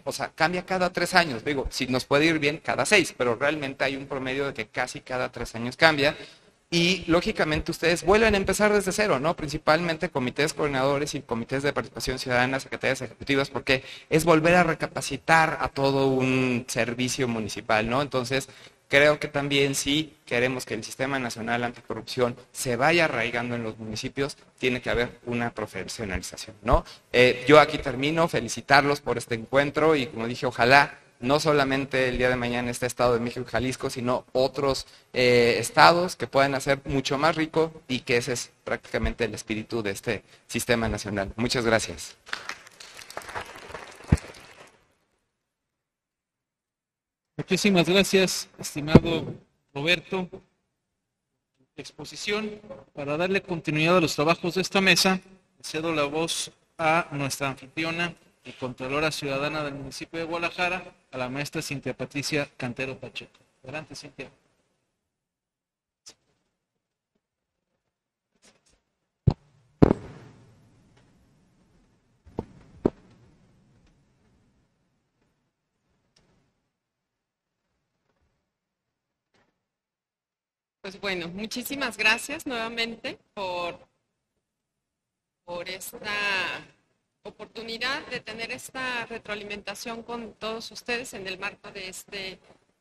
O 0.03 0.11
sea, 0.11 0.31
cambia 0.33 0.65
cada 0.65 0.91
tres 0.91 1.13
años. 1.13 1.43
Digo, 1.45 1.67
si 1.69 1.87
nos 1.87 2.05
puede 2.05 2.25
ir 2.25 2.39
bien 2.39 2.57
cada 2.63 2.85
seis, 2.85 3.13
pero 3.17 3.35
realmente 3.35 3.83
hay 3.83 3.95
un 3.95 4.07
promedio 4.07 4.47
de 4.47 4.53
que 4.53 4.67
casi 4.67 5.01
cada 5.01 5.31
tres 5.31 5.55
años 5.55 5.77
cambia 5.77 6.15
y 6.71 7.03
lógicamente 7.07 7.71
ustedes 7.71 8.03
vuelven 8.03 8.35
a 8.35 8.37
empezar 8.37 8.71
desde 8.71 8.91
cero, 8.91 9.19
¿no? 9.19 9.35
Principalmente 9.35 10.09
comités 10.09 10.53
coordinadores 10.53 11.15
y 11.15 11.21
comités 11.21 11.63
de 11.63 11.73
participación 11.73 12.19
ciudadana, 12.19 12.59
secretarías 12.59 13.01
ejecutivas, 13.01 13.49
porque 13.49 13.83
es 14.09 14.23
volver 14.23 14.53
a 14.55 14.63
recapacitar 14.63 15.57
a 15.61 15.69
todo 15.69 16.07
un 16.07 16.65
servicio 16.67 17.27
municipal, 17.27 17.89
¿no? 17.89 18.03
Entonces, 18.03 18.49
creo 18.89 19.19
que 19.19 19.27
también 19.27 19.75
si 19.75 20.15
queremos 20.25 20.65
que 20.65 20.73
el 20.73 20.83
Sistema 20.83 21.19
Nacional 21.19 21.63
Anticorrupción 21.63 22.35
se 22.51 22.75
vaya 22.75 23.05
arraigando 23.05 23.55
en 23.55 23.63
los 23.63 23.77
municipios, 23.77 24.35
tiene 24.57 24.81
que 24.81 24.89
haber 24.89 25.19
una 25.25 25.51
profesionalización, 25.51 26.55
¿no? 26.63 26.83
Eh, 27.13 27.45
yo 27.47 27.59
aquí 27.59 27.77
termino, 27.77 28.27
felicitarlos 28.27 28.99
por 28.99 29.17
este 29.17 29.35
encuentro 29.35 29.95
y 29.95 30.07
como 30.07 30.27
dije, 30.27 30.45
ojalá 30.45 30.99
no 31.19 31.39
solamente 31.39 32.09
el 32.09 32.17
día 32.17 32.29
de 32.29 32.35
mañana 32.35 32.71
este 32.71 32.85
Estado 32.85 33.13
de 33.13 33.19
México 33.19 33.45
y 33.47 33.51
Jalisco, 33.51 33.89
sino 33.89 34.25
otros 34.31 34.87
eh, 35.13 35.57
estados 35.59 36.15
que 36.15 36.27
puedan 36.27 36.55
hacer 36.55 36.79
mucho 36.85 37.17
más 37.17 37.35
rico 37.35 37.73
y 37.87 37.99
que 38.01 38.17
ese 38.17 38.33
es 38.33 38.51
prácticamente 38.63 39.25
el 39.25 39.33
espíritu 39.33 39.83
de 39.83 39.91
este 39.91 40.23
sistema 40.47 40.87
nacional. 40.87 41.31
Muchas 41.35 41.65
gracias. 41.65 42.15
Muchísimas 47.39 47.87
gracias, 47.87 48.49
estimado 48.59 49.33
Roberto. 49.73 50.27
Exposición. 51.77 52.59
Para 52.93 53.15
darle 53.15 53.41
continuidad 53.41 53.95
a 53.95 54.01
los 54.01 54.13
trabajos 54.13 54.55
de 54.55 54.61
esta 54.61 54.81
mesa, 54.81 55.21
cedo 55.61 55.93
la 55.93 56.03
voz 56.03 56.51
a 56.77 57.07
nuestra 57.13 57.47
anfitriona, 57.47 58.13
y 58.43 58.51
Contralora 58.51 59.09
Ciudadana 59.09 59.63
del 59.63 59.75
municipio 59.75 60.19
de 60.19 60.25
Guadalajara, 60.25 60.83
a 61.13 61.17
la 61.17 61.29
maestra 61.29 61.61
Cintia 61.61 61.95
Patricia 61.95 62.49
Cantero 62.57 62.99
Pacheco. 62.99 63.39
Adelante, 63.63 63.95
Cintia. 63.95 64.29
Pues 80.89 81.01
bueno, 81.01 81.27
muchísimas 81.27 81.97
gracias 81.97 82.47
nuevamente 82.47 83.19
por, 83.35 83.77
por 85.45 85.69
esta 85.69 86.65
oportunidad 87.21 88.07
de 88.07 88.21
tener 88.21 88.51
esta 88.51 89.05
retroalimentación 89.05 90.01
con 90.01 90.33
todos 90.33 90.71
ustedes 90.71 91.13
en 91.13 91.27
el 91.27 91.37
marco 91.37 91.69
de 91.69 91.89
este 91.89 92.39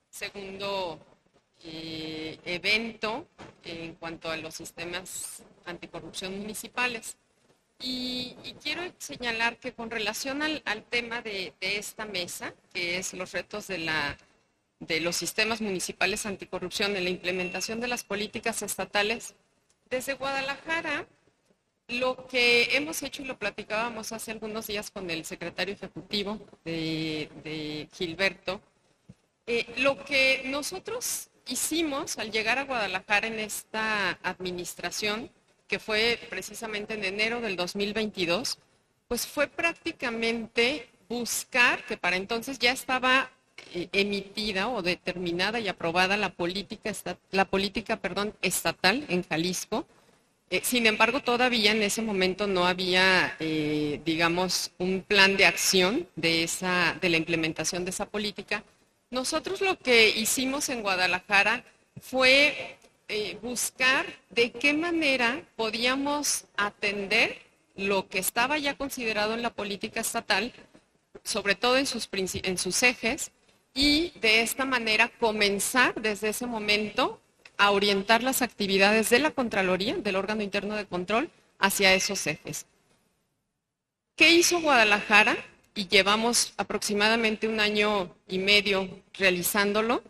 segundo 0.09 0.99
eh, 1.63 2.39
evento 2.47 3.29
en 3.63 3.95
cuanto 3.97 4.31
a 4.31 4.39
los 4.39 4.55
sistemas 4.55 5.43
anticorrupción 5.67 6.39
municipales. 6.39 7.19
Y, 7.79 8.39
quiero 8.63 8.91
señalar 8.97 9.59
que 9.59 9.75
con 9.75 9.91
relación 9.91 10.41
al, 10.41 10.63
tema 10.89 11.21
de, 11.21 11.53
de, 11.61 11.77
esta 11.77 12.07
mesa, 12.07 12.55
que 12.73 12.97
es 12.97 13.13
los 13.13 13.33
retos 13.33 13.67
de, 13.67 13.77
la, 13.77 14.17
de 14.81 15.01
los 15.01 15.17
sistemas 15.17 15.61
municipales 15.61 16.27
anticorrupción 16.27 16.97
en 16.97 17.05
la 17.05 17.11
implementación 17.11 17.81
de 17.81 17.89
las 17.89 18.05
políticas 18.05 18.63
estatales, 18.63 19.35
desde 19.91 20.15
Guadalajara. 20.15 21.07
Lo 21.89 22.27
que 22.29 22.77
hemos 22.77 23.03
hecho 23.03 23.23
y 23.23 23.25
lo 23.25 23.39
platicábamos 23.39 24.13
hace 24.13 24.31
algunos 24.31 24.67
días 24.67 24.91
con 24.91 25.09
el 25.11 25.25
secretario 25.25 25.75
ejecutivo 25.75 26.39
de, 26.65 27.89
Gilberto, 27.95 28.61
eh, 29.47 29.67
lo 29.79 30.05
que 30.05 30.43
nosotros 30.45 31.31
hicimos 31.47 32.19
al 32.19 32.31
llegar 32.31 32.59
a 32.59 32.65
Guadalajara 32.65 33.27
en 33.27 33.39
esta 33.39 34.19
administración, 34.23 35.31
que 35.67 35.79
fue 35.79 36.19
precisamente 36.29 36.95
en 36.95 37.05
enero 37.05 37.41
del 37.41 37.57
2022, 37.57 38.59
pues 39.09 39.27
fue 39.27 39.49
prácticamente 39.49 40.91
buscar, 41.09 41.85
que 41.87 41.97
para 41.97 42.17
entonces 42.17 42.59
ya 42.59 42.73
estaba 42.73 43.31
emitida 43.93 44.69
o 44.69 44.83
determinada 44.83 45.61
y 45.61 45.69
aprobada 45.69 46.17
la 46.17 46.31
política, 46.31 46.93
la 47.31 47.45
política 47.45 47.97
perdón, 47.97 48.35
estatal 48.43 49.05
en 49.09 49.23
Jalisco, 49.25 49.87
Eh, 50.51 50.63
sin 50.65 50.87
embargo, 50.87 51.21
todavía 51.21 51.73
en 51.73 51.83
ese 51.83 52.01
momento 52.01 52.47
no 52.47 52.67
había, 52.67 53.37
eh, 53.39 54.01
digamos, 54.05 54.73
un 54.79 55.03
plan 55.03 55.37
de 55.37 55.45
acción 55.45 56.09
de, 56.17 56.43
esa, 56.43 56.97
de 57.03 57.11
la 57.11 57.19
implementación 57.19 57.85
de 57.85 57.91
esa 57.91 58.07
política. 58.07 58.65
Nosotros 59.11 59.61
lo 59.61 59.79
que 59.79 60.09
hicimos 60.09 60.71
en 60.71 60.81
Guadalajara 60.81 61.65
fue 62.01 62.79
eh, 63.09 63.39
buscar 63.43 64.07
de 64.31 64.51
qué 64.53 64.73
manera 64.73 65.43
podíamos 65.57 66.47
atender 66.57 67.39
lo 67.77 68.09
que 68.09 68.19
estaba 68.19 68.57
ya 68.59 68.75
considerado 68.75 69.35
en 69.35 69.43
la 69.43 69.51
política 69.51 70.01
estatal, 70.01 70.53
sobre 71.25 71.57
todo 71.57 71.77
en 71.77 71.87
sus, 71.87 72.09
en 72.13 72.57
sus 72.57 72.83
ejes, 72.83 73.33
y 73.79 74.13
de 74.21 74.43
esta 74.43 74.65
manera 74.65 75.09
comenzar 75.21 75.95
desde 76.03 76.31
ese 76.31 76.47
momento 76.47 77.21
a 77.57 77.71
orientar 77.71 78.25
las 78.25 78.43
actividades 78.43 79.09
de 79.09 79.21
la 79.21 79.31
Contraloría, 79.31 79.97
del 79.97 80.17
órgano 80.17 80.43
interno 80.43 80.75
de 80.75 80.85
control, 80.85 81.31
hacia 81.61 81.95
esos 81.95 82.27
ejes. 82.27 82.67
¿Qué 84.17 84.33
hizo 84.33 84.61
Guadalajara? 84.61 85.37
Y 85.77 85.87
llevamos 85.87 86.55
aproximadamente 86.57 87.47
un 87.47 87.61
año 87.61 88.13
y 88.27 88.41
medio 88.41 88.89
realizándolo. 89.17 90.03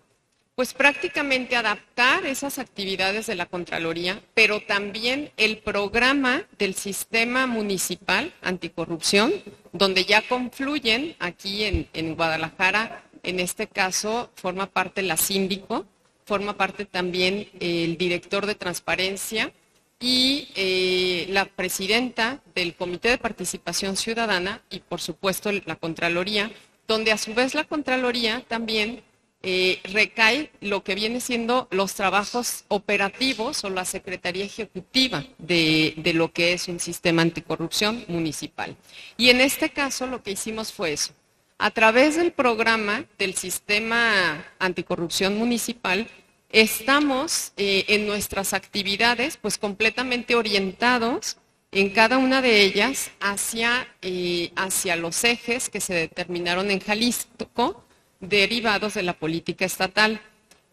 Pues 0.55 0.73
prácticamente 0.73 1.55
adaptar 1.55 2.25
esas 2.25 2.59
actividades 2.59 3.27
de 3.27 3.35
la 3.35 3.47
Contraloría, 3.47 4.23
pero 4.33 4.61
también 4.61 5.31
el 5.37 5.59
programa 5.59 6.43
del 6.59 6.75
sistema 6.75 7.47
municipal 7.47 8.33
anticorrupción, 8.41 9.31
donde 9.73 10.07
ya 10.07 10.27
confluyen 10.27 11.15
aquí 11.19 11.65
en, 11.65 11.87
en 11.93 12.17
Guadalajara, 12.17 13.05
en 13.23 13.41
este 13.41 13.67
caso 13.67 14.31
forma 14.35 14.67
parte 14.67 15.03
la 15.03 15.17
síndico, 15.17 15.87
forma 16.25 16.57
parte 16.57 16.85
también 16.85 17.49
el 17.61 17.97
director 17.97 18.47
de 18.47 18.55
transparencia 18.55 19.53
y 20.01 20.49
eh, 20.55 21.27
la 21.31 21.47
presidenta 21.47 22.41
del 22.55 22.75
Comité 22.75 23.09
de 23.09 23.19
Participación 23.19 23.97
Ciudadana 23.97 24.63
y 24.71 24.81
por 24.81 25.01
supuesto 25.01 25.51
la 25.53 25.77
Contraloría, 25.77 26.51
donde 26.87 27.13
a 27.13 27.19
su 27.19 27.35
vez 27.35 27.55
la 27.55 27.65
Contraloría 27.65 28.45
también 28.47 29.03
eh, 29.43 29.81
recae 29.85 30.51
lo 30.61 30.83
que 30.83 30.97
viene 30.97 31.21
siendo 31.21 31.69
los 31.71 31.95
trabajos 31.95 32.65
operativos 32.69 33.63
o 33.63 33.71
la 33.71 33.85
Secretaría 33.85 34.45
Ejecutiva 34.45 35.25
de, 35.39 35.95
de, 35.97 36.13
lo 36.13 36.33
que 36.33 36.53
es 36.53 36.67
un 36.67 36.81
sistema 36.81 37.23
anticorrupción 37.23 38.05
municipal. 38.09 38.77
Y 39.17 39.31
en 39.31 39.41
este 39.41 39.71
caso 39.71 40.09
lo 40.09 40.25
que 40.25 40.33
hicimos 40.33 40.73
fue 40.73 40.93
eso, 40.93 41.13
a 41.59 41.71
través 41.73 42.17
del 42.17 42.33
programa 42.33 43.05
del 43.19 43.35
sistema 43.35 44.45
anticorrupción 44.61 45.37
municipal, 45.37 46.09
estamos 46.51 47.53
eh, 47.57 47.85
en 47.89 48.07
nuestras 48.07 48.55
actividades 48.55 49.37
pues 49.37 49.59
completamente 49.59 50.37
orientados 50.37 51.37
en 51.73 51.91
cada 51.91 52.17
una 52.17 52.41
de 52.41 52.63
ellas 52.63 53.11
hacia, 53.21 53.89
eh, 54.03 54.53
hacia 54.57 54.97
los 54.97 55.23
ejes 55.25 55.69
que 55.69 55.81
se 55.81 55.95
determinaron 55.95 56.71
en 56.71 56.81
Jalisco 56.81 57.85
derivados 58.21 58.95
de 58.95 59.03
la 59.03 59.13
política 59.13 59.65
estatal. 59.65 60.21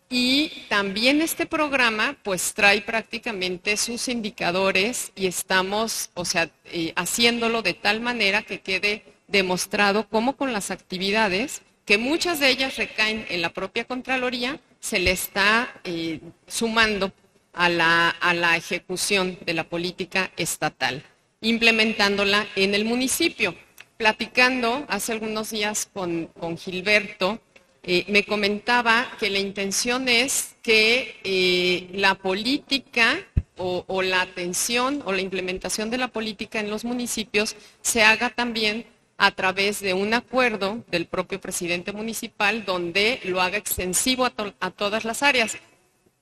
Y 0.08 0.52
también 0.70 1.22
este 1.22 1.48
programa 1.48 2.16
pues 2.24 2.54
trae 2.54 2.82
prácticamente 2.82 3.76
sus 3.76 4.08
indicadores 4.08 5.12
y 5.16 5.26
estamos, 5.26 6.12
o 6.14 6.26
sea, 6.26 6.50
eh, 6.66 6.94
haciéndolo 6.96 7.64
de 7.64 7.74
tal 7.74 8.02
manera 8.02 8.44
que 8.44 8.62
quede 8.62 9.15
demostrado 9.28 10.08
cómo 10.08 10.36
con 10.36 10.54
las 10.54 10.72
actividades, 10.72 11.62
que 11.86 11.98
muchas 11.98 12.40
de 12.40 12.50
ellas 12.50 12.78
recaen 12.78 13.26
en 13.30 13.42
la 13.42 13.54
propia 13.54 13.86
Contraloría, 13.86 14.60
se 14.80 15.00
le 15.00 15.12
está 15.12 15.70
eh, 15.84 16.20
sumando 16.48 17.12
a 17.54 17.70
la, 17.70 18.10
a 18.10 18.34
la, 18.34 18.58
ejecución 18.58 19.38
de 19.46 19.54
la 19.54 19.64
política 19.64 20.32
estatal, 20.36 21.04
implementándola 21.42 22.48
en 22.56 22.76
el 22.76 22.86
municipio. 22.86 23.56
Platicando 23.98 24.86
hace 24.90 25.14
algunos 25.14 25.52
días 25.52 25.90
con, 25.92 26.28
con 26.40 26.58
Gilberto, 26.58 27.40
eh, 27.84 28.04
me 28.10 28.26
comentaba 28.26 29.08
que 29.20 29.30
la 29.30 29.40
intención 29.40 30.10
es 30.10 30.56
que 30.64 31.16
eh, 31.24 31.88
la 31.94 32.16
política 32.16 33.20
o, 33.58 33.86
o 33.88 34.02
la 34.02 34.22
atención 34.22 35.02
o 35.06 35.14
la 35.14 35.22
implementación 35.22 35.90
de 35.90 36.00
la 36.00 36.10
política 36.10 36.60
en 36.60 36.70
los 36.70 36.84
municipios 36.84 37.56
se 37.82 38.04
haga 38.04 38.32
también 38.32 38.86
a 39.18 39.32
través 39.32 39.80
de 39.80 39.94
un 39.94 40.14
acuerdo 40.14 40.84
del 40.88 41.06
propio 41.06 41.40
presidente 41.40 41.92
municipal 41.94 42.66
donde 42.66 43.20
lo 43.24 43.42
haga 43.42 43.58
extensivo 43.58 44.26
a, 44.26 44.72
todas 44.72 45.06
las 45.06 45.24
áreas, 45.24 45.58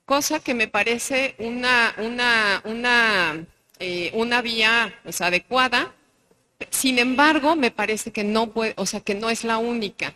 cosa 0.04 0.40
que 0.40 0.54
me 0.54 0.68
parece 0.68 1.34
una, 1.38 1.94
una, 1.98 2.62
una, 2.64 3.46
eh, 3.78 4.10
una 4.14 4.42
vía 4.42 4.94
adecuada. 5.20 5.94
Sin 6.70 6.98
embargo, 6.98 7.56
me 7.56 7.70
parece 7.70 8.12
que 8.12 8.22
no 8.22 8.50
puede, 8.50 8.74
o 8.76 8.86
sea, 8.86 9.00
que 9.00 9.14
no 9.14 9.28
es 9.28 9.44
la 9.44 9.58
única. 9.58 10.14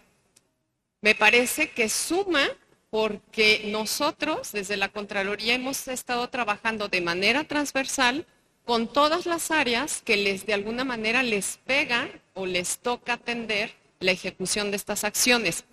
Me 1.01 1.15
parece 1.15 1.71
que 1.71 1.89
suma 1.89 2.49
porque 2.91 3.65
nosotros 3.67 4.53
desde 4.53 4.77
la 4.77 4.89
Contraloría 4.89 5.55
hemos 5.55 5.89
estado 5.89 6.29
trabajando 6.29 6.89
de 6.89 7.01
manera 7.01 7.45
transversal 7.45 8.27
con 8.69 8.87
todas 8.87 9.25
las 9.25 9.51
áreas 9.51 10.03
que 10.05 10.19
les 10.19 10.45
de 10.45 10.53
alguna 10.53 10.85
manera 10.85 11.23
les 11.23 11.59
pega 11.65 12.07
o 12.35 12.45
les 12.45 12.81
toca 12.81 13.15
atender 13.15 13.73
la 13.99 14.11
ejecución 14.11 14.71
de 14.71 14.77
estas 14.77 15.05
acciones. 15.05 15.65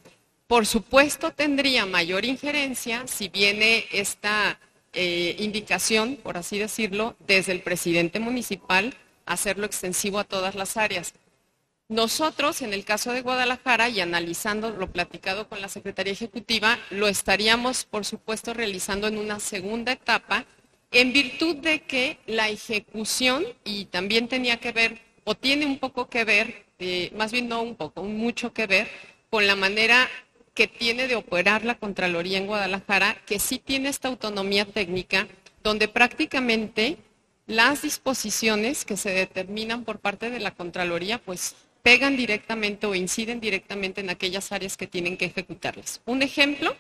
Por 0.48 0.66
supuesto 0.66 1.32
tendría 1.32 1.86
mayor 1.86 2.24
injerencia 2.24 3.06
si 3.06 3.28
viene 3.28 3.84
esta 3.92 4.62
eh, 4.94 5.36
indicación, 5.40 6.16
por 6.16 6.38
así 6.38 6.58
decirlo, 6.58 7.18
desde 7.28 7.52
el 7.52 7.60
presidente 7.60 8.22
municipal, 8.22 8.96
hacerlo 9.26 9.66
extensivo 9.66 10.18
a 10.18 10.24
todas 10.24 10.56
las 10.56 10.78
áreas. 10.78 11.14
Nosotros, 11.90 12.62
en 12.62 12.74
el 12.74 12.86
caso 12.86 13.12
de 13.12 13.24
Guadalajara, 13.24 13.90
y 13.90 14.00
analizando 14.00 14.70
lo 14.70 14.90
platicado 14.90 15.50
con 15.50 15.60
la 15.60 15.68
Secretaría 15.68 16.14
Ejecutiva, 16.14 16.80
lo 16.92 17.10
estaríamos, 17.10 17.84
por 17.84 18.06
supuesto, 18.06 18.54
realizando 18.54 19.08
en 19.08 19.18
una 19.18 19.42
segunda 19.42 19.92
etapa 19.92 20.46
en 20.96 21.12
virtud 21.12 21.58
de 21.58 21.82
que 21.82 22.18
la 22.26 22.48
ejecución, 22.48 23.46
y 23.66 23.86
también 23.86 24.30
tenía 24.30 24.62
que 24.62 24.72
ver, 24.72 24.98
o 25.26 25.36
tiene 25.36 25.66
un 25.66 25.78
poco 25.78 26.08
que 26.10 26.24
ver, 26.24 26.64
eh, 26.80 27.12
más 27.18 27.34
bien 27.34 27.50
no 27.50 27.62
un 27.62 27.76
poco, 27.76 28.04
mucho 28.04 28.54
que 28.54 28.66
ver, 28.66 28.88
con 29.30 29.46
la 29.46 29.58
manera 29.58 30.10
que 30.54 30.68
tiene 30.68 31.10
de 31.10 31.18
operar 31.18 31.66
la 31.66 31.76
Contraloría 31.78 32.38
en 32.38 32.48
Guadalajara, 32.48 33.18
que 33.26 33.40
sí 33.40 33.60
tiene 33.60 33.90
esta 33.90 34.08
autonomía 34.08 34.64
técnica, 34.64 35.28
donde 35.64 35.90
prácticamente 35.90 36.98
las 37.46 37.82
disposiciones 37.82 38.86
que 38.86 38.96
se 38.96 39.10
determinan 39.10 39.84
por 39.84 40.00
parte 40.00 40.30
de 40.30 40.40
la 40.40 40.52
Contraloría, 40.52 41.18
pues 41.18 41.56
pegan 41.84 42.16
directamente 42.16 42.88
o 42.88 42.96
inciden 42.96 43.42
directamente 43.42 44.00
en 44.00 44.10
aquellas 44.10 44.54
áreas 44.54 44.78
que 44.78 44.88
tienen 44.88 45.18
que 45.18 45.26
ejecutarlas. 45.26 46.02
Un 46.06 46.22
ejemplo, 46.22 46.74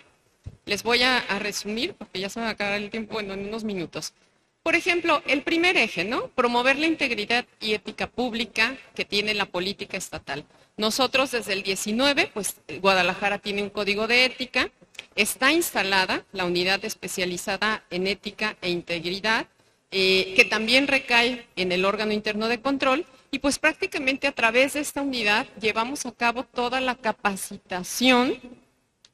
les 0.66 0.84
voy 0.84 1.04
a, 1.04 1.22
resumir, 1.40 1.94
porque 1.94 2.20
ya 2.20 2.30
se 2.30 2.40
me 2.40 2.46
va 2.46 2.50
a 2.50 2.54
acabar 2.54 2.82
el 2.82 2.90
tiempo 2.90 3.20
en 3.20 3.32
unos 3.32 3.64
minutos. 3.64 4.14
Por 4.64 4.76
ejemplo, 4.76 5.22
el 5.28 5.44
primer 5.44 5.78
eje, 5.78 6.04
¿no? 6.04 6.28
Promover 6.30 6.78
la 6.78 6.88
integridad 6.88 7.46
y 7.60 7.74
ética 7.74 8.08
pública 8.08 8.76
que 8.96 9.06
tiene 9.06 9.36
la 9.36 9.46
política 9.46 9.96
estatal. 9.96 10.44
Nosotros 10.76 11.32
desde 11.32 11.54
el 11.54 11.62
19, 11.62 12.32
pues 12.34 12.56
Guadalajara 12.82 13.38
tiene 13.38 13.62
un 13.62 13.70
código 13.70 14.08
de 14.08 14.26
ética, 14.26 14.72
está 15.16 15.52
instalada 15.52 16.26
la 16.32 16.46
unidad 16.46 16.84
especializada 16.84 17.84
en 17.92 18.08
ética 18.08 18.58
e 18.62 18.72
integridad, 18.72 19.48
eh, 19.92 20.34
que 20.36 20.46
también 20.46 20.88
recae 20.88 21.46
en 21.56 21.72
el 21.72 21.86
órgano 21.86 22.12
interno 22.12 22.48
de 22.48 22.60
control, 22.60 23.06
y 23.30 23.40
pues 23.40 23.60
prácticamente 23.60 24.28
a 24.28 24.32
través 24.32 24.74
de 24.74 24.80
esta 24.80 25.02
unidad 25.02 25.46
llevamos 25.62 26.06
a 26.06 26.12
cabo 26.12 26.44
toda 26.44 26.82
la 26.82 26.96
capacitación 26.96 28.40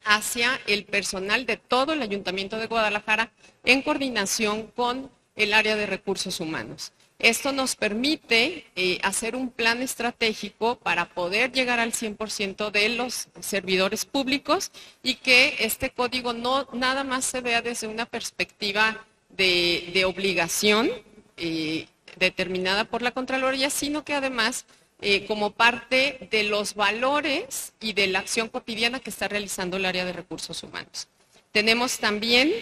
hacia 0.03 0.59
el 0.67 0.85
personal 0.85 1.45
de 1.45 1.57
todo 1.57 1.93
el 1.93 2.01
Ayuntamiento 2.01 2.57
de 2.57 2.67
Guadalajara 2.67 3.31
en 3.63 3.81
coordinación 3.81 4.67
con 4.67 5.09
el 5.35 5.53
área 5.53 5.75
de 5.75 5.85
recursos 5.85 6.39
humanos. 6.39 6.91
Esto 7.21 7.51
nos 7.51 7.75
permite 7.75 8.65
eh, 8.75 8.97
hacer 9.03 9.35
un 9.35 9.51
plan 9.51 9.83
estratégico 9.83 10.77
para 10.77 11.09
poder 11.09 11.51
llegar 11.51 11.79
al 11.79 11.91
100% 11.91 12.71
de 12.71 12.89
los 12.89 13.27
servidores 13.39 14.05
públicos 14.05 14.71
y 15.03 15.15
que 15.15 15.55
este 15.59 15.91
código 15.91 16.33
no 16.33 16.67
nada 16.73 17.03
más 17.03 17.25
se 17.25 17.41
vea 17.41 17.61
desde 17.61 17.87
una 17.87 18.07
perspectiva 18.07 19.05
de, 19.29 20.03
obligación 20.05 20.89
eh, 21.37 21.85
determinada 22.17 22.85
por 22.85 23.03
la 23.03 23.11
Contraloría, 23.11 23.69
sino 23.69 24.03
que 24.03 24.15
además 24.15 24.65
eh, 25.01 25.25
como 25.25 25.51
parte 25.51 26.27
de 26.29 26.43
los 26.43 26.75
valores 26.75 27.73
y 27.79 27.93
de 27.93 28.07
la 28.07 28.19
acción 28.19 28.49
cotidiana 28.49 28.99
que 28.99 29.09
está 29.09 29.27
realizando 29.27 29.77
el 29.77 29.85
área 29.85 30.05
de 30.05 30.13
recursos 30.13 30.61
humanos. 30.61 31.07
Tenemos 31.51 31.97
también 31.97 32.53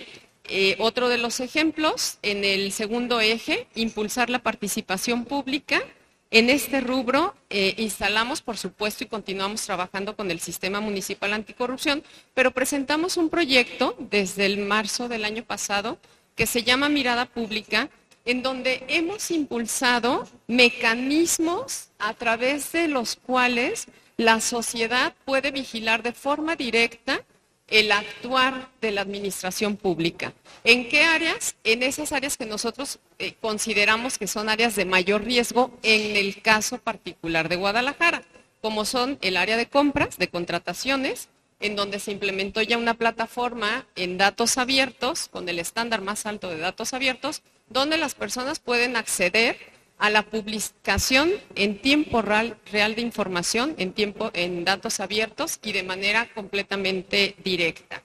eh, 0.45 0.75
otro 0.79 1.09
de 1.09 1.17
los 1.17 1.39
ejemplos 1.41 2.17
en 2.23 2.43
el 2.43 2.71
segundo 2.71 3.19
eje, 3.19 3.67
impulsar 3.75 4.29
la 4.29 4.39
participación 4.39 5.25
pública. 5.25 5.83
En 6.31 6.49
este 6.49 6.81
rubro 6.81 7.35
eh, 7.49 7.75
instalamos, 7.77 8.41
por 8.41 8.57
supuesto, 8.57 9.03
y 9.03 9.07
continuamos 9.07 9.63
trabajando 9.65 10.15
con 10.15 10.31
el 10.31 10.39
Sistema 10.39 10.79
Municipal 10.79 11.33
Anticorrupción, 11.33 12.03
pero 12.33 12.51
presentamos 12.51 13.17
un 13.17 13.29
proyecto 13.29 13.95
desde 13.99 14.45
el 14.45 14.59
marzo 14.59 15.07
del 15.07 15.25
año 15.25 15.43
pasado 15.43 15.99
que 16.35 16.47
se 16.47 16.63
llama 16.63 16.89
Mirada 16.89 17.25
Pública, 17.25 17.89
en 18.29 18.43
donde 18.43 18.83
hemos 18.89 19.31
impulsado 19.31 20.27
mecanismos 20.45 21.87
a 21.97 22.13
través 22.13 22.71
de 22.73 22.87
los 22.87 23.15
cuales 23.15 23.87
la 24.17 24.39
sociedad 24.39 25.15
puede 25.25 25.49
vigilar 25.49 26.03
de 26.03 26.13
forma 26.13 26.55
directa 26.55 27.23
el 27.69 27.91
actuar 27.91 28.69
de 28.81 28.91
la 28.91 29.01
administración 29.01 29.77
pública. 29.77 30.31
¿En 30.63 30.89
qué 30.89 31.05
áreas? 31.05 31.55
En 31.63 31.81
esas 31.81 32.11
áreas 32.11 32.37
que 32.37 32.45
nosotros 32.45 32.99
eh, 33.17 33.33
consideramos 33.41 34.19
que 34.19 34.27
son 34.27 34.47
áreas 34.47 34.75
de 34.75 34.85
mayor 34.85 35.23
riesgo 35.23 35.71
en 35.81 36.15
el 36.15 36.39
caso 36.43 36.77
particular 36.77 37.49
de 37.49 37.55
Guadalajara, 37.55 38.21
como 38.61 38.85
son 38.85 39.17
el 39.21 39.37
área 39.37 39.57
de 39.57 39.69
compras, 39.69 40.19
de 40.19 40.27
contrataciones, 40.27 41.29
en 41.59 41.75
donde 41.75 41.97
se 41.97 42.11
implementó 42.11 42.61
ya 42.61 42.77
una 42.77 42.93
plataforma 42.93 43.87
en 43.95 44.19
datos 44.19 44.59
abiertos, 44.59 45.29
con 45.29 45.49
el 45.49 45.57
estándar 45.57 46.01
más 46.01 46.27
alto 46.27 46.49
de 46.49 46.59
datos 46.59 46.93
abiertos, 46.93 47.41
donde 47.69 47.97
las 47.97 48.15
personas 48.15 48.59
pueden 48.59 48.95
acceder 48.95 49.57
a 49.97 50.09
la 50.09 50.23
publicación 50.23 51.31
en 51.55 51.79
tiempo 51.79 52.21
real, 52.21 52.57
de 52.71 53.01
información, 53.01 53.75
en 53.77 54.65
datos 54.65 54.99
abiertos 54.99 55.59
y 55.61 55.73
de 55.73 55.83
manera 55.83 56.29
completamente 56.33 57.35
directa. 57.43 58.01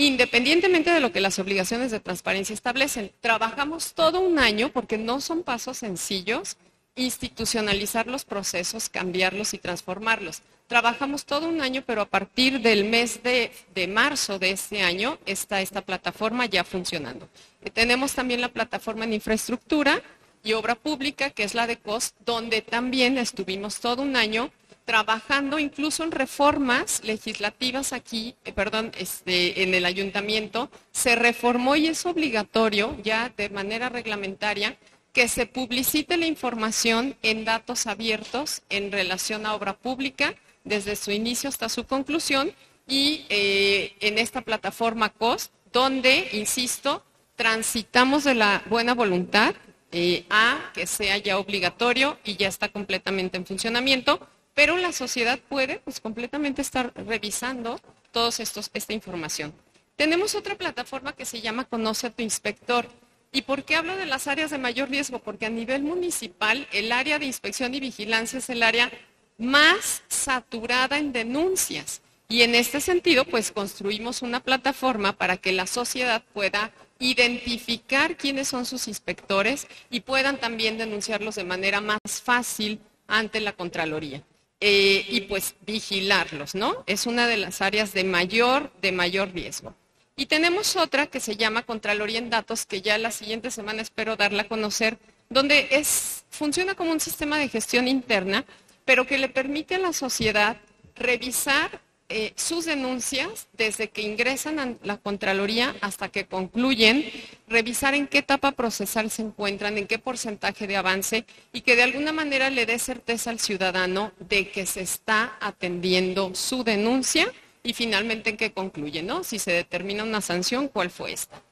Independientemente 0.00 0.92
de 0.92 1.00
lo 1.00 1.10
que 1.10 1.20
las 1.20 1.40
obligaciones 1.40 1.90
de 1.90 1.98
transparencia 1.98 2.54
establecen, 2.54 3.10
trabajamos 3.20 3.94
todo 3.94 4.20
un 4.20 4.38
año, 4.38 4.70
porque 4.70 4.96
no 4.96 5.20
son 5.20 5.42
pasos 5.42 5.78
sencillos, 5.78 6.56
institucionalizar 6.94 8.06
los 8.06 8.24
procesos, 8.24 8.88
cambiarlos 8.88 9.54
y 9.54 9.58
transformarlos. 9.58 10.42
Trabajamos 10.68 11.24
todo 11.24 11.48
un 11.48 11.60
año, 11.60 11.82
pero 11.84 12.02
a 12.02 12.06
partir 12.06 12.60
del 12.60 12.84
mes 12.84 13.22
de, 13.24 13.50
de 13.74 13.88
marzo 13.88 14.38
de 14.38 14.50
este 14.50 14.82
año 14.82 15.18
está 15.26 15.60
esta 15.60 15.80
plataforma 15.82 16.46
ya 16.46 16.62
funcionando. 16.62 17.28
Tenemos 17.72 18.14
también 18.14 18.40
la 18.40 18.48
plataforma 18.48 19.04
en 19.04 19.14
infraestructura, 19.14 20.02
y 20.42 20.52
Obra 20.52 20.74
Pública, 20.74 21.30
que 21.30 21.44
es 21.44 21.54
la 21.54 21.66
de 21.66 21.76
COS, 21.76 22.14
donde 22.24 22.62
también 22.62 23.18
estuvimos 23.18 23.80
todo 23.80 24.02
un 24.02 24.16
año 24.16 24.50
trabajando 24.84 25.58
incluso 25.58 26.02
en 26.02 26.12
reformas 26.12 27.02
legislativas 27.04 27.92
aquí, 27.92 28.34
eh, 28.46 28.52
perdón, 28.52 28.90
este, 28.96 29.62
en 29.62 29.74
el 29.74 29.84
ayuntamiento, 29.84 30.70
se 30.92 31.14
reformó 31.14 31.76
y 31.76 31.88
es 31.88 32.06
obligatorio 32.06 32.96
ya 33.02 33.30
de 33.36 33.50
manera 33.50 33.90
reglamentaria 33.90 34.78
que 35.12 35.28
se 35.28 35.44
publicite 35.44 36.16
la 36.16 36.26
información 36.26 37.16
en 37.22 37.44
datos 37.44 37.86
abiertos 37.86 38.62
en 38.70 38.90
relación 38.90 39.44
a 39.44 39.54
obra 39.54 39.76
pública 39.76 40.34
desde 40.64 40.96
su 40.96 41.10
inicio 41.10 41.50
hasta 41.50 41.68
su 41.68 41.84
conclusión 41.84 42.52
y 42.86 43.26
eh, 43.28 43.94
en 44.00 44.16
esta 44.16 44.40
plataforma 44.40 45.10
COS, 45.10 45.50
donde, 45.70 46.30
insisto, 46.32 47.04
transitamos 47.38 48.24
de 48.24 48.34
la 48.34 48.64
buena 48.66 48.94
voluntad 48.94 49.54
eh, 49.92 50.26
a 50.28 50.72
que 50.74 50.88
sea 50.88 51.16
ya 51.18 51.38
obligatorio 51.38 52.18
y 52.24 52.36
ya 52.36 52.48
está 52.48 52.68
completamente 52.68 53.36
en 53.36 53.46
funcionamiento, 53.46 54.20
pero 54.54 54.76
la 54.76 54.90
sociedad 54.90 55.38
puede 55.48 55.78
pues 55.78 56.00
completamente 56.00 56.62
estar 56.62 56.92
revisando 57.06 57.80
todos 58.10 58.40
estos 58.40 58.70
esta 58.74 58.92
información. 58.92 59.54
Tenemos 59.94 60.34
otra 60.34 60.56
plataforma 60.56 61.12
que 61.12 61.24
se 61.24 61.40
llama 61.40 61.64
Conoce 61.64 62.08
a 62.08 62.10
tu 62.10 62.22
inspector. 62.24 62.88
¿Y 63.30 63.42
por 63.42 63.62
qué 63.62 63.76
hablo 63.76 63.96
de 63.96 64.06
las 64.06 64.26
áreas 64.26 64.50
de 64.50 64.58
mayor 64.58 64.90
riesgo? 64.90 65.20
Porque 65.20 65.46
a 65.46 65.50
nivel 65.50 65.82
municipal 65.82 66.66
el 66.72 66.90
área 66.90 67.20
de 67.20 67.26
inspección 67.26 67.72
y 67.72 67.78
vigilancia 67.78 68.40
es 68.40 68.50
el 68.50 68.64
área 68.64 68.90
más 69.38 70.02
saturada 70.08 70.98
en 70.98 71.12
denuncias. 71.12 72.02
Y 72.28 72.42
en 72.42 72.56
este 72.56 72.80
sentido, 72.80 73.24
pues 73.24 73.52
construimos 73.52 74.22
una 74.22 74.40
plataforma 74.40 75.12
para 75.12 75.36
que 75.36 75.52
la 75.52 75.66
sociedad 75.66 76.22
pueda 76.34 76.72
identificar 76.98 78.16
quiénes 78.16 78.48
son 78.48 78.66
sus 78.66 78.88
inspectores 78.88 79.66
y 79.90 80.00
puedan 80.00 80.38
también 80.38 80.78
denunciarlos 80.78 81.36
de 81.36 81.44
manera 81.44 81.80
más 81.80 82.00
fácil 82.22 82.80
ante 83.06 83.40
la 83.40 83.52
Contraloría. 83.52 84.22
Eh, 84.60 85.06
y 85.08 85.20
pues 85.22 85.54
vigilarlos, 85.64 86.56
¿no? 86.56 86.82
Es 86.86 87.06
una 87.06 87.28
de 87.28 87.36
las 87.36 87.62
áreas 87.62 87.92
de 87.92 88.02
mayor, 88.02 88.72
de 88.82 88.90
mayor 88.90 89.32
riesgo. 89.32 89.72
Y 90.16 90.26
tenemos 90.26 90.74
otra 90.74 91.06
que 91.06 91.20
se 91.20 91.36
llama 91.36 91.62
Contraloría 91.62 92.18
en 92.18 92.28
Datos, 92.28 92.66
que 92.66 92.82
ya 92.82 92.98
la 92.98 93.12
siguiente 93.12 93.52
semana 93.52 93.82
espero 93.82 94.16
darla 94.16 94.42
a 94.42 94.48
conocer, 94.48 94.98
donde 95.30 95.68
es, 95.70 96.24
funciona 96.30 96.74
como 96.74 96.90
un 96.90 96.98
sistema 96.98 97.38
de 97.38 97.48
gestión 97.48 97.86
interna, 97.86 98.44
pero 98.84 99.06
que 99.06 99.18
le 99.18 99.28
permite 99.28 99.76
a 99.76 99.78
la 99.78 99.92
sociedad 99.92 100.56
revisar 100.96 101.80
eh, 102.10 102.32
sus 102.36 102.64
denuncias 102.64 103.48
desde 103.52 103.90
que 103.90 104.00
ingresan 104.00 104.58
a 104.58 104.74
la 104.82 104.96
Contraloría 104.96 105.76
hasta 105.82 106.08
que 106.08 106.26
concluyen, 106.26 107.04
revisar 107.48 107.94
en 107.94 108.06
qué 108.06 108.18
etapa 108.18 108.52
procesal 108.52 109.10
se 109.10 109.22
encuentran, 109.22 109.76
en 109.76 109.86
qué 109.86 109.98
porcentaje 109.98 110.66
de 110.66 110.76
avance 110.76 111.26
y 111.52 111.60
que 111.60 111.76
de 111.76 111.82
alguna 111.82 112.12
manera 112.12 112.48
le 112.48 112.64
dé 112.64 112.78
certeza 112.78 113.28
al 113.28 113.40
ciudadano 113.40 114.12
de 114.20 114.50
que 114.50 114.64
se 114.64 114.80
está 114.80 115.36
atendiendo 115.40 116.34
su 116.34 116.64
denuncia 116.64 117.30
y 117.62 117.74
finalmente 117.74 118.30
en 118.30 118.36
qué 118.38 118.52
concluye, 118.52 119.02
¿no? 119.02 119.22
Si 119.22 119.38
se 119.38 119.52
determina 119.52 120.02
una 120.02 120.22
sanción, 120.22 120.68
¿cuál 120.68 120.88
fue 120.88 121.12
esta? 121.12 121.42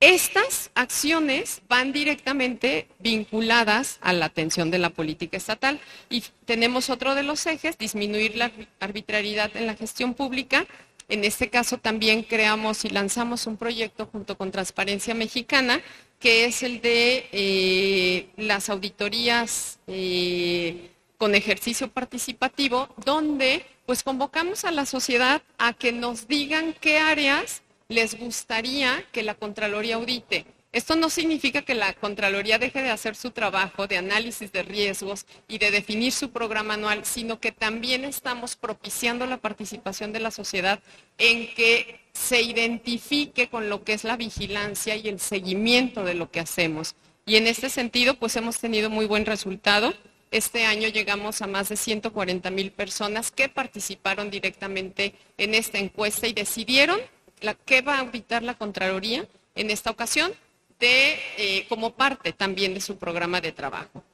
Estas 0.00 0.70
acciones 0.76 1.60
van 1.68 1.92
directamente 1.92 2.86
vinculadas 3.00 3.98
a 4.00 4.12
la 4.12 4.26
atención 4.26 4.70
de 4.70 4.78
la 4.78 4.90
política 4.90 5.36
estatal 5.36 5.80
y 6.08 6.22
tenemos 6.44 6.88
otro 6.88 7.16
de 7.16 7.24
los 7.24 7.44
ejes, 7.46 7.78
disminuir 7.78 8.36
la 8.36 8.52
arbitrariedad 8.78 9.56
en 9.56 9.66
la 9.66 9.74
gestión 9.74 10.14
pública. 10.14 10.66
En 11.08 11.24
este 11.24 11.50
caso 11.50 11.78
también 11.78 12.22
creamos 12.22 12.84
y 12.84 12.90
lanzamos 12.90 13.48
un 13.48 13.56
proyecto 13.56 14.06
junto 14.06 14.38
con 14.38 14.52
Transparencia 14.52 15.14
Mexicana, 15.14 15.80
que 16.20 16.44
es 16.44 16.62
el 16.62 16.80
de 16.80 17.28
eh, 17.32 18.28
las 18.36 18.68
auditorías 18.68 19.80
eh, 19.88 20.90
con 21.16 21.34
ejercicio 21.34 21.88
participativo, 21.88 22.88
donde 23.04 23.66
pues 23.84 24.04
convocamos 24.04 24.64
a 24.64 24.70
la 24.70 24.86
sociedad 24.86 25.42
a 25.56 25.72
que 25.72 25.90
nos 25.90 26.28
digan 26.28 26.72
qué 26.80 26.98
áreas 26.98 27.62
les 27.88 28.18
gustaría 28.18 29.02
que 29.12 29.22
la 29.22 29.34
Contraloría 29.34 29.94
audite. 29.96 30.44
Esto 30.72 30.94
no 30.94 31.08
significa 31.08 31.62
que 31.62 31.74
la 31.74 31.94
Contraloría 31.94 32.58
deje 32.58 32.82
de 32.82 32.90
hacer 32.90 33.16
su 33.16 33.30
trabajo 33.30 33.86
de 33.86 33.96
análisis 33.96 34.52
de 34.52 34.62
riesgos 34.62 35.24
y 35.48 35.56
de 35.56 35.70
definir 35.70 36.12
su 36.12 36.30
programa 36.30 36.74
anual, 36.74 37.06
sino 37.06 37.40
que 37.40 37.50
también 37.50 38.04
estamos 38.04 38.56
propiciando 38.56 39.24
la 39.24 39.38
participación 39.38 40.12
de 40.12 40.20
la 40.20 40.30
sociedad 40.30 40.80
en 41.16 41.54
que 41.54 42.00
se 42.12 42.42
identifique 42.42 43.48
con 43.48 43.70
lo 43.70 43.82
que 43.82 43.94
es 43.94 44.04
la 44.04 44.18
vigilancia 44.18 44.94
y 44.94 45.08
el 45.08 45.18
seguimiento 45.18 46.04
de 46.04 46.12
lo 46.12 46.30
que 46.30 46.40
hacemos. 46.40 46.94
Y 47.24 47.36
en 47.36 47.46
este 47.46 47.70
sentido, 47.70 48.18
pues 48.18 48.36
hemos 48.36 48.58
tenido 48.58 48.90
muy 48.90 49.06
buen 49.06 49.24
resultado. 49.24 49.94
Este 50.30 50.66
año 50.66 50.88
llegamos 50.88 51.40
a 51.40 51.46
más 51.46 51.70
de 51.70 51.76
140 51.76 52.50
mil 52.50 52.70
personas 52.70 53.30
que 53.30 53.48
participaron 53.48 54.30
directamente 54.30 55.14
en 55.38 55.54
esta 55.54 55.78
encuesta 55.78 56.26
y 56.26 56.34
decidieron 56.34 57.00
la, 57.42 57.54
¿qué 57.54 57.82
va 57.82 57.96
a 57.96 58.00
auditar 58.00 58.42
la 58.42 58.54
Contraloría 58.54 59.26
en 59.54 59.70
esta 59.70 59.90
ocasión? 59.90 60.32
De, 60.78 61.18
eh, 61.36 61.66
como 61.68 61.94
parte 61.94 62.32
también 62.32 62.72
de 62.74 62.80
su 62.80 62.98
programa 62.98 63.40
de 63.40 63.52
trabajo. 63.52 64.04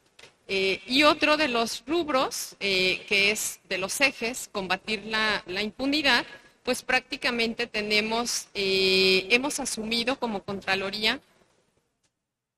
Eh, 0.49 0.81
y 0.87 1.03
otro 1.03 1.37
de 1.37 1.49
los 1.49 1.85
rubros, 1.87 2.57
eh, 2.61 3.05
que 3.09 3.31
es 3.31 3.61
de 3.69 3.79
los 3.79 4.01
ejes, 4.01 4.49
combatir 4.51 5.05
la, 5.05 5.43
la 5.47 5.63
impunidad, 5.63 6.25
pues 6.63 6.83
prácticamente 6.83 7.67
tenemos, 7.67 8.49
hemos 8.55 9.61
asumido 9.61 10.19
como 10.19 10.43
Contraloría 10.43 11.21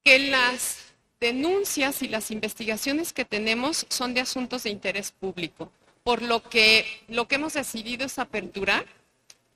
que 0.04 0.20
las 0.20 0.86
denuncias 1.18 2.02
y 2.02 2.08
las 2.08 2.30
investigaciones 2.30 3.12
que 3.12 3.24
tenemos 3.24 3.86
son 3.88 4.14
de 4.14 4.20
asuntos 4.20 4.62
de 4.62 4.70
interés 4.70 5.10
público, 5.10 5.72
por 6.04 6.22
lo 6.22 6.42
que 6.42 6.86
lo 7.08 7.26
que 7.26 7.34
hemos 7.34 7.54
decidido 7.54 8.06
es 8.06 8.20
aperturar 8.20 8.86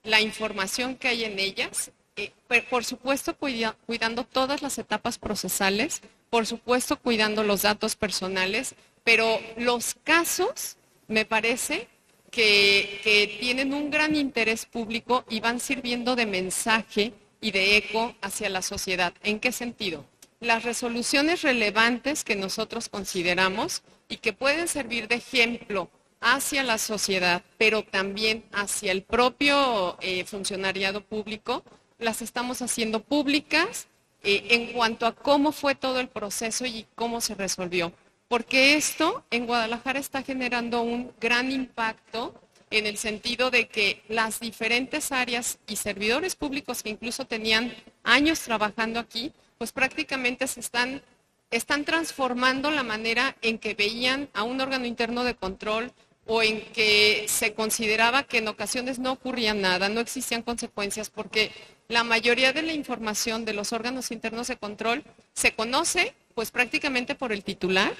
la 0.03 0.21
información 0.21 0.97
que 0.97 1.09
hay 1.09 1.25
en 1.25 1.39
ellas, 1.39 1.91
eh, 2.17 2.33
por 2.69 2.85
supuesto 2.85 3.37
cuidando 3.37 4.25
todas 4.25 4.63
las 4.63 4.79
etapas 4.79 5.19
procesales, 5.19 6.03
por 6.29 6.47
supuesto 6.47 6.99
cuidando 6.99 7.43
los 7.43 7.63
datos 7.63 7.97
personales, 7.97 8.75
pero 9.05 9.41
los 9.57 9.97
casos 10.05 10.77
me 11.09 11.25
parece 11.25 11.89
que, 12.31 13.01
que 13.03 13.39
tienen 13.41 13.75
un 13.75 13.91
gran 13.91 14.15
interés 14.15 14.67
público 14.67 15.25
y 15.29 15.41
van 15.41 15.61
sirviendo 15.61 16.15
de 16.17 16.27
mensaje 16.27 17.13
y 17.41 17.51
de 17.51 17.77
eco 17.77 18.15
hacia 18.21 18.49
la 18.49 18.63
sociedad. 18.63 19.13
¿En 19.23 19.41
qué 19.41 19.51
sentido? 19.51 20.05
Las 20.41 20.63
resoluciones 20.63 21.43
relevantes 21.43 22.25
que 22.25 22.37
nosotros 22.37 22.89
consideramos 22.89 23.83
y 24.09 24.19
que 24.19 24.33
pueden 24.33 24.69
servir 24.69 25.09
de 25.09 25.17
ejemplo 25.17 25.91
hacia 26.21 26.63
la 26.63 26.79
sociedad, 26.79 27.43
pero 27.59 27.83
también 27.83 28.45
hacia 28.53 28.93
el 28.93 29.03
propio 29.03 29.97
eh, 30.01 30.25
funcionariado 30.25 31.01
público, 31.01 31.65
las 31.99 32.23
estamos 32.23 32.63
haciendo 32.63 33.03
públicas 33.03 33.89
eh, 34.23 34.47
en 34.51 34.73
cuanto 34.73 35.07
a 35.07 35.15
cómo 35.15 35.53
fue 35.53 35.75
todo 35.75 35.99
el 36.01 36.09
proceso 36.09 36.67
y 36.67 36.87
cómo 36.95 37.21
se 37.21 37.35
resolvió. 37.35 37.93
Porque 38.29 38.75
esto 38.75 39.25
en 39.31 39.47
Guadalajara 39.47 39.99
está 39.99 40.23
generando 40.23 40.83
un 40.83 41.13
gran 41.21 41.51
impacto 41.51 42.35
en 42.71 42.87
el 42.87 42.97
sentido 42.97 43.51
de 43.51 43.67
que 43.67 44.03
las 44.09 44.39
diferentes 44.39 45.11
áreas 45.11 45.59
y 45.67 45.77
servidores 45.77 46.37
públicos 46.37 46.83
que 46.83 46.91
incluso 46.91 47.25
tenían 47.25 47.75
años 48.05 48.41
trabajando 48.41 49.01
aquí, 49.01 49.33
pues 49.59 49.73
prácticamente 49.73 50.47
se 50.47 50.61
están, 50.61 51.03
están 51.51 51.85
transformando 51.85 52.71
la 52.71 52.85
manera 52.85 53.37
en 53.43 53.59
que 53.59 53.75
veían 53.75 54.29
a 54.33 54.45
un 54.45 54.61
órgano 54.61 54.87
interno 54.87 55.25
de 55.25 55.35
control 55.35 55.93
o 56.27 56.43
en 56.43 56.61
que 56.73 57.25
se 57.29 57.55
consideraba 57.55 58.23
que 58.23 58.39
en 58.39 58.49
ocasiones 58.49 58.99
no 58.99 59.13
ocurría 59.13 59.55
nada, 59.55 59.89
no 59.89 60.01
existían 60.01 60.43
consecuencias, 60.43 61.11
porque 61.11 61.51
la 61.89 62.05
mayoría 62.05 62.53
de 62.53 62.63
la 62.63 62.73
información 62.73 63.45
de 63.45 63.53
los 63.53 63.73
órganos 63.73 64.11
internos 64.11 64.47
de 64.47 64.57
control 64.57 65.03
se 65.35 65.53
conoce 65.55 66.15
pues 66.35 66.51
prácticamente 66.51 67.15
por 67.15 67.33
el 67.33 67.43
titular 67.43 67.93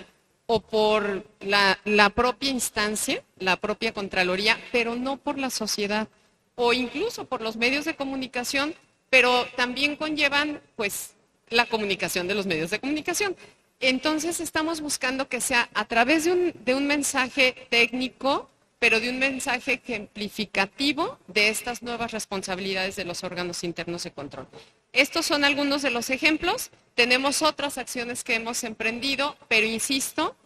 o 0.47 0.61
por 0.61 1.25
la, 1.41 1.79
propia 2.15 2.51
instancia, 2.51 3.23
la 3.39 3.57
propia 3.57 3.93
Contraloría, 3.93 4.59
pero 4.73 4.97
no 4.97 5.17
por 5.17 5.39
la 5.39 5.51
sociedad 5.51 6.09
o 6.57 6.73
incluso 6.73 7.25
por 7.27 7.41
los 7.41 7.57
medios 7.57 7.85
de 7.85 7.95
comunicación, 7.95 8.75
pero 9.11 9.47
también 9.57 9.97
conllevan 9.97 10.61
pues 10.77 11.15
la 11.49 11.67
comunicación 11.67 12.29
de 12.29 12.35
los 12.35 12.47
medios 12.47 12.71
de 12.71 12.81
comunicación. 12.81 13.37
Entonces 13.81 14.41
estamos 14.41 14.83
buscando 14.83 15.29
que 15.29 15.41
sea 15.41 15.71
a 15.73 15.87
través 15.87 16.25
de 16.25 16.75
un, 16.75 16.87
mensaje 16.87 17.67
técnico, 17.71 18.51
pero 18.79 19.01
de 19.01 19.09
un 19.09 19.19
mensaje 19.19 19.81
ejemplificativo 19.83 21.19
de 21.29 21.49
estas 21.49 21.83
nuevas 21.83 22.13
responsabilidades 22.13 22.97
de 22.97 23.07
los 23.07 23.25
órganos 23.25 23.65
internos 23.65 24.05
de 24.05 24.11
control. 24.11 24.47
Estos 24.93 25.25
son 25.25 25.45
algunos 25.45 25.81
de 25.81 25.91
los 25.91 26.11
ejemplos. 26.11 26.71
Tenemos 26.95 27.41
otras 27.41 27.79
acciones 27.79 28.23
que 28.23 28.35
hemos 28.35 28.65
emprendido, 28.65 29.37
pero 29.49 29.67
insisto, 29.67 30.37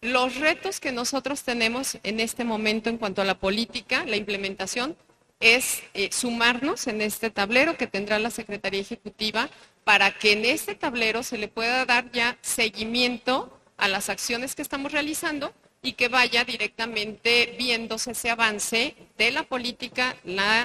los 0.00 0.36
retos 0.36 0.80
que 0.80 0.90
nosotros 0.90 1.44
tenemos 1.44 1.98
en 2.02 2.18
este 2.18 2.42
momento 2.42 2.90
en 2.90 2.98
cuanto 2.98 3.22
a 3.22 3.24
la 3.24 3.38
política, 3.38 4.04
la 4.04 4.16
implementación, 4.16 4.96
es 5.40 5.82
eh, 5.94 6.10
sumarnos 6.12 6.86
en 6.86 7.00
este 7.00 7.30
tablero 7.30 7.76
que 7.76 7.86
tendrá 7.86 8.18
la 8.18 8.30
Secretaría 8.30 8.80
Ejecutiva 8.80 9.48
para 9.84 10.12
que 10.12 10.32
en 10.32 10.44
este 10.44 10.74
tablero 10.74 11.22
se 11.22 11.38
le 11.38 11.48
pueda 11.48 11.84
dar 11.86 12.12
ya 12.12 12.36
seguimiento 12.42 13.58
a 13.78 13.88
las 13.88 14.10
acciones 14.10 14.54
que 14.54 14.62
estamos 14.62 14.92
realizando 14.92 15.52
y 15.82 15.92
que 15.94 16.08
vaya 16.08 16.44
directamente 16.44 17.54
viéndose 17.58 18.10
ese 18.10 18.28
avance 18.28 18.94
de 19.16 19.30
la 19.30 19.44
política, 19.44 20.14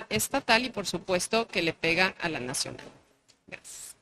estatal 0.09 0.65
y 0.65 0.69
por 0.69 0.85
supuesto 0.85 1.47
que 1.47 1.61
le 1.61 1.73
pega 1.73 2.13
a 2.19 2.27
la 2.27 2.41
nacional. 2.41 2.85
Gracias. 3.47 3.95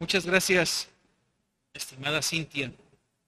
Muchas 0.00 0.26
gracias, 0.26 0.89
estimada 2.00 2.22
Cintia. 2.22 2.72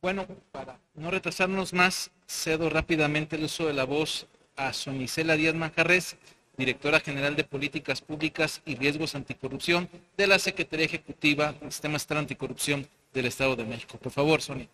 Bueno, 0.00 0.26
para 0.50 0.78
no 0.94 1.10
retrasarnos 1.10 1.74
más, 1.74 2.10
cedo 2.26 2.70
rápidamente 2.70 3.36
el 3.36 3.44
uso 3.44 3.66
de 3.66 3.74
la 3.74 3.84
voz 3.84 4.26
a 4.56 4.72
Sonicela 4.72 5.36
Díaz 5.36 5.54
Manjarres, 5.54 6.16
directora 6.56 6.98
general 6.98 7.36
de 7.36 7.44
Políticas 7.44 8.00
Públicas 8.00 8.62
y 8.64 8.76
Riesgos 8.76 9.14
Anticorrupción 9.14 9.90
de 10.16 10.26
la 10.26 10.38
Secretaría 10.38 10.86
Ejecutiva 10.86 11.52
del 11.52 11.70
Sistema 11.70 11.98
Estatal 11.98 12.18
Anticorrupción 12.18 12.88
del 13.12 13.26
Estado 13.26 13.56
de 13.56 13.64
México. 13.66 13.98
Por 13.98 14.10
favor, 14.10 14.40
Sonia. 14.40 14.68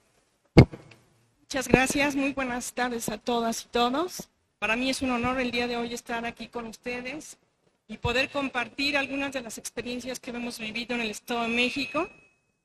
Muchas 1.41 1.67
gracias, 1.67 2.15
muy 2.15 2.33
buenas 2.33 2.73
tardes 2.73 3.09
a 3.09 3.19
todas 3.19 3.65
y 3.65 3.69
todos. 3.69 4.29
Para 4.61 4.77
mí 4.77 4.91
es 4.91 5.03
un 5.03 5.11
honor 5.11 5.41
el 5.41 5.51
día 5.51 5.67
de 5.67 5.77
hoy 5.77 5.93
estar 5.93 6.25
aquí 6.25 6.47
con 6.47 6.67
ustedes 6.67 7.37
y 7.89 7.97
poder 7.97 8.31
compartir 8.31 8.97
algunas 8.97 9.33
de 9.33 9.41
las 9.41 9.59
experiencias 9.59 10.21
que 10.21 10.31
hemos 10.31 10.61
vivido 10.61 10.95
en 10.95 11.01
el 11.01 11.11
Estado 11.11 11.43
de 11.43 11.49
México 11.49 12.09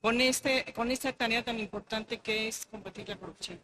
con, 0.04 0.20
este, 0.20 0.70
con 0.74 0.90
esta 0.90 1.14
tarea 1.14 1.42
tan 1.42 1.58
importante 1.58 2.18
que 2.18 2.46
es 2.46 2.66
combatir 2.66 3.08
la 3.08 3.16
corrupción. 3.16 3.58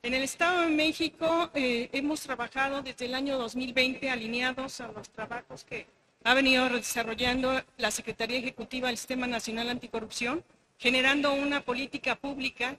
En 0.00 0.14
el 0.14 0.22
Estado 0.22 0.60
de 0.60 0.68
México 0.68 1.50
eh, 1.54 1.88
hemos 1.90 2.20
trabajado 2.20 2.82
desde 2.82 3.06
el 3.06 3.16
año 3.16 3.36
2020 3.36 4.08
alineados 4.08 4.80
a 4.80 4.86
los 4.92 5.08
trabajos 5.08 5.64
que 5.64 5.88
ha 6.22 6.34
venido 6.34 6.68
desarrollando 6.68 7.60
la 7.78 7.90
Secretaría 7.90 8.38
Ejecutiva 8.38 8.86
del 8.86 8.96
Sistema 8.96 9.26
Nacional 9.26 9.68
Anticorrupción, 9.68 10.44
generando 10.78 11.34
una 11.34 11.62
política 11.62 12.14
pública 12.14 12.76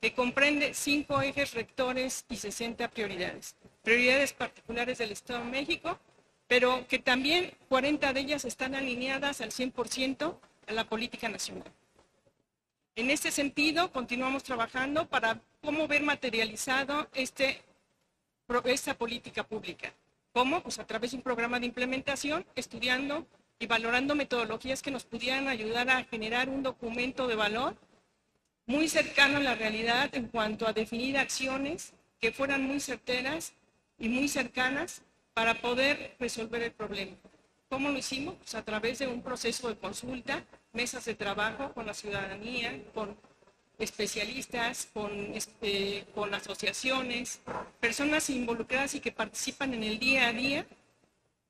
que 0.00 0.14
comprende 0.14 0.72
cinco 0.72 1.20
ejes 1.20 1.52
rectores 1.52 2.24
y 2.30 2.36
60 2.36 2.88
prioridades. 2.88 3.54
Prioridades 3.82 4.32
particulares 4.32 4.96
del 4.96 5.12
Estado 5.12 5.40
de 5.40 5.50
México, 5.50 5.98
pero 6.48 6.86
que 6.88 7.00
también 7.00 7.52
40 7.68 8.14
de 8.14 8.20
ellas 8.20 8.46
están 8.46 8.74
alineadas 8.74 9.42
al 9.42 9.50
100% 9.50 10.38
a 10.68 10.72
la 10.72 10.84
política 10.84 11.28
nacional. 11.28 11.70
En 12.96 13.10
este 13.10 13.30
sentido, 13.30 13.92
continuamos 13.92 14.42
trabajando 14.42 15.08
para 15.08 15.40
cómo 15.62 15.86
ver 15.86 16.02
materializado 16.02 17.08
este, 17.14 17.62
esta 18.64 18.94
política 18.94 19.44
pública. 19.44 19.92
¿Cómo? 20.32 20.62
Pues 20.62 20.78
a 20.78 20.86
través 20.86 21.12
de 21.12 21.18
un 21.18 21.22
programa 21.22 21.60
de 21.60 21.66
implementación, 21.66 22.44
estudiando 22.54 23.26
y 23.58 23.66
valorando 23.66 24.14
metodologías 24.14 24.82
que 24.82 24.90
nos 24.90 25.04
pudieran 25.04 25.48
ayudar 25.48 25.88
a 25.90 26.04
generar 26.04 26.48
un 26.48 26.62
documento 26.62 27.26
de 27.26 27.36
valor 27.36 27.76
muy 28.66 28.88
cercano 28.88 29.38
a 29.38 29.42
la 29.42 29.54
realidad 29.54 30.14
en 30.14 30.28
cuanto 30.28 30.66
a 30.66 30.72
definir 30.72 31.18
acciones 31.18 31.92
que 32.20 32.32
fueran 32.32 32.64
muy 32.64 32.80
certeras 32.80 33.52
y 33.98 34.08
muy 34.08 34.28
cercanas 34.28 35.02
para 35.34 35.54
poder 35.54 36.16
resolver 36.18 36.62
el 36.62 36.72
problema. 36.72 37.16
¿Cómo 37.70 37.88
lo 37.90 37.98
hicimos? 37.98 38.34
Pues 38.34 38.56
a 38.56 38.64
través 38.64 38.98
de 38.98 39.06
un 39.06 39.22
proceso 39.22 39.68
de 39.68 39.78
consulta, 39.78 40.44
mesas 40.72 41.04
de 41.04 41.14
trabajo 41.14 41.72
con 41.72 41.86
la 41.86 41.94
ciudadanía, 41.94 42.82
con 42.92 43.16
especialistas, 43.78 44.88
con, 44.92 45.12
este, 45.34 46.04
con 46.12 46.34
asociaciones, 46.34 47.40
personas 47.78 48.28
involucradas 48.28 48.96
y 48.96 49.00
que 49.00 49.12
participan 49.12 49.72
en 49.72 49.84
el 49.84 50.00
día 50.00 50.26
a 50.26 50.32
día 50.32 50.66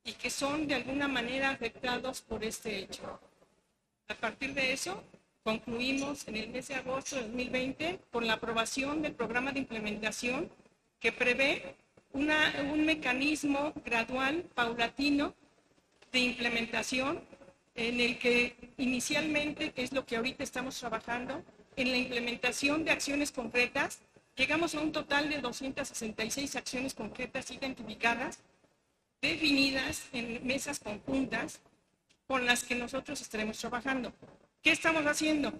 y 0.03 0.13
que 0.13 0.29
son 0.29 0.67
de 0.67 0.75
alguna 0.75 1.07
manera 1.07 1.49
afectados 1.49 2.21
por 2.21 2.43
este 2.43 2.77
hecho. 2.77 3.19
A 4.07 4.13
partir 4.13 4.53
de 4.53 4.73
eso, 4.73 5.03
concluimos 5.43 6.27
en 6.27 6.35
el 6.35 6.49
mes 6.49 6.67
de 6.67 6.75
agosto 6.75 7.15
de 7.15 7.23
2020 7.23 7.99
con 8.11 8.27
la 8.27 8.33
aprobación 8.33 9.01
del 9.01 9.13
programa 9.13 9.51
de 9.53 9.59
implementación 9.59 10.51
que 10.99 11.11
prevé 11.11 11.75
un 12.13 12.85
mecanismo 12.85 13.73
gradual, 13.83 14.43
paulatino, 14.53 15.33
de 16.11 16.19
implementación 16.19 17.21
en 17.75 17.99
el 17.99 18.17
que 18.19 18.55
inicialmente, 18.77 19.71
que 19.71 19.83
es 19.83 19.93
lo 19.93 20.05
que 20.05 20.17
ahorita 20.17 20.43
estamos 20.43 20.77
trabajando, 20.79 21.43
en 21.75 21.91
la 21.91 21.97
implementación 21.97 22.83
de 22.83 22.91
acciones 22.91 23.31
concretas, 23.31 23.99
llegamos 24.35 24.75
a 24.75 24.81
un 24.81 24.91
total 24.91 25.29
de 25.29 25.39
266 25.39 26.55
acciones 26.55 26.93
concretas 26.93 27.49
identificadas, 27.51 28.39
definidas 29.21 30.03
en 30.11 30.45
mesas 30.45 30.79
conjuntas 30.79 31.61
con 32.27 32.45
las 32.45 32.63
que 32.63 32.75
nosotros 32.75 33.21
estaremos 33.21 33.57
trabajando. 33.57 34.13
¿Qué 34.61 34.71
estamos 34.71 35.05
haciendo? 35.05 35.53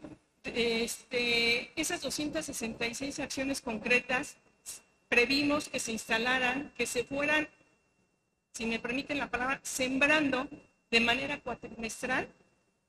Este, 0.44 1.72
esas 1.80 2.02
266 2.02 3.20
acciones 3.20 3.62
concretas 3.62 4.38
previmos 5.08 5.70
que 5.70 5.80
se 5.80 5.92
instalaran, 5.92 6.72
que 6.78 6.86
se 6.86 7.04
fueran, 7.04 7.48
si 8.54 8.66
me 8.66 8.80
permiten 8.80 9.18
la 9.18 9.30
palabra, 9.30 9.60
sembrando 9.64 10.48
de 10.90 11.00
manera 11.00 11.40
cuatrimestral 11.40 12.28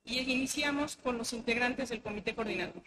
y 0.04 0.18
iniciamos 0.20 0.96
con 0.96 1.18
los 1.18 1.32
integrantes 1.32 1.88
del 1.88 2.02
comité 2.02 2.34
coordinador. 2.34 2.82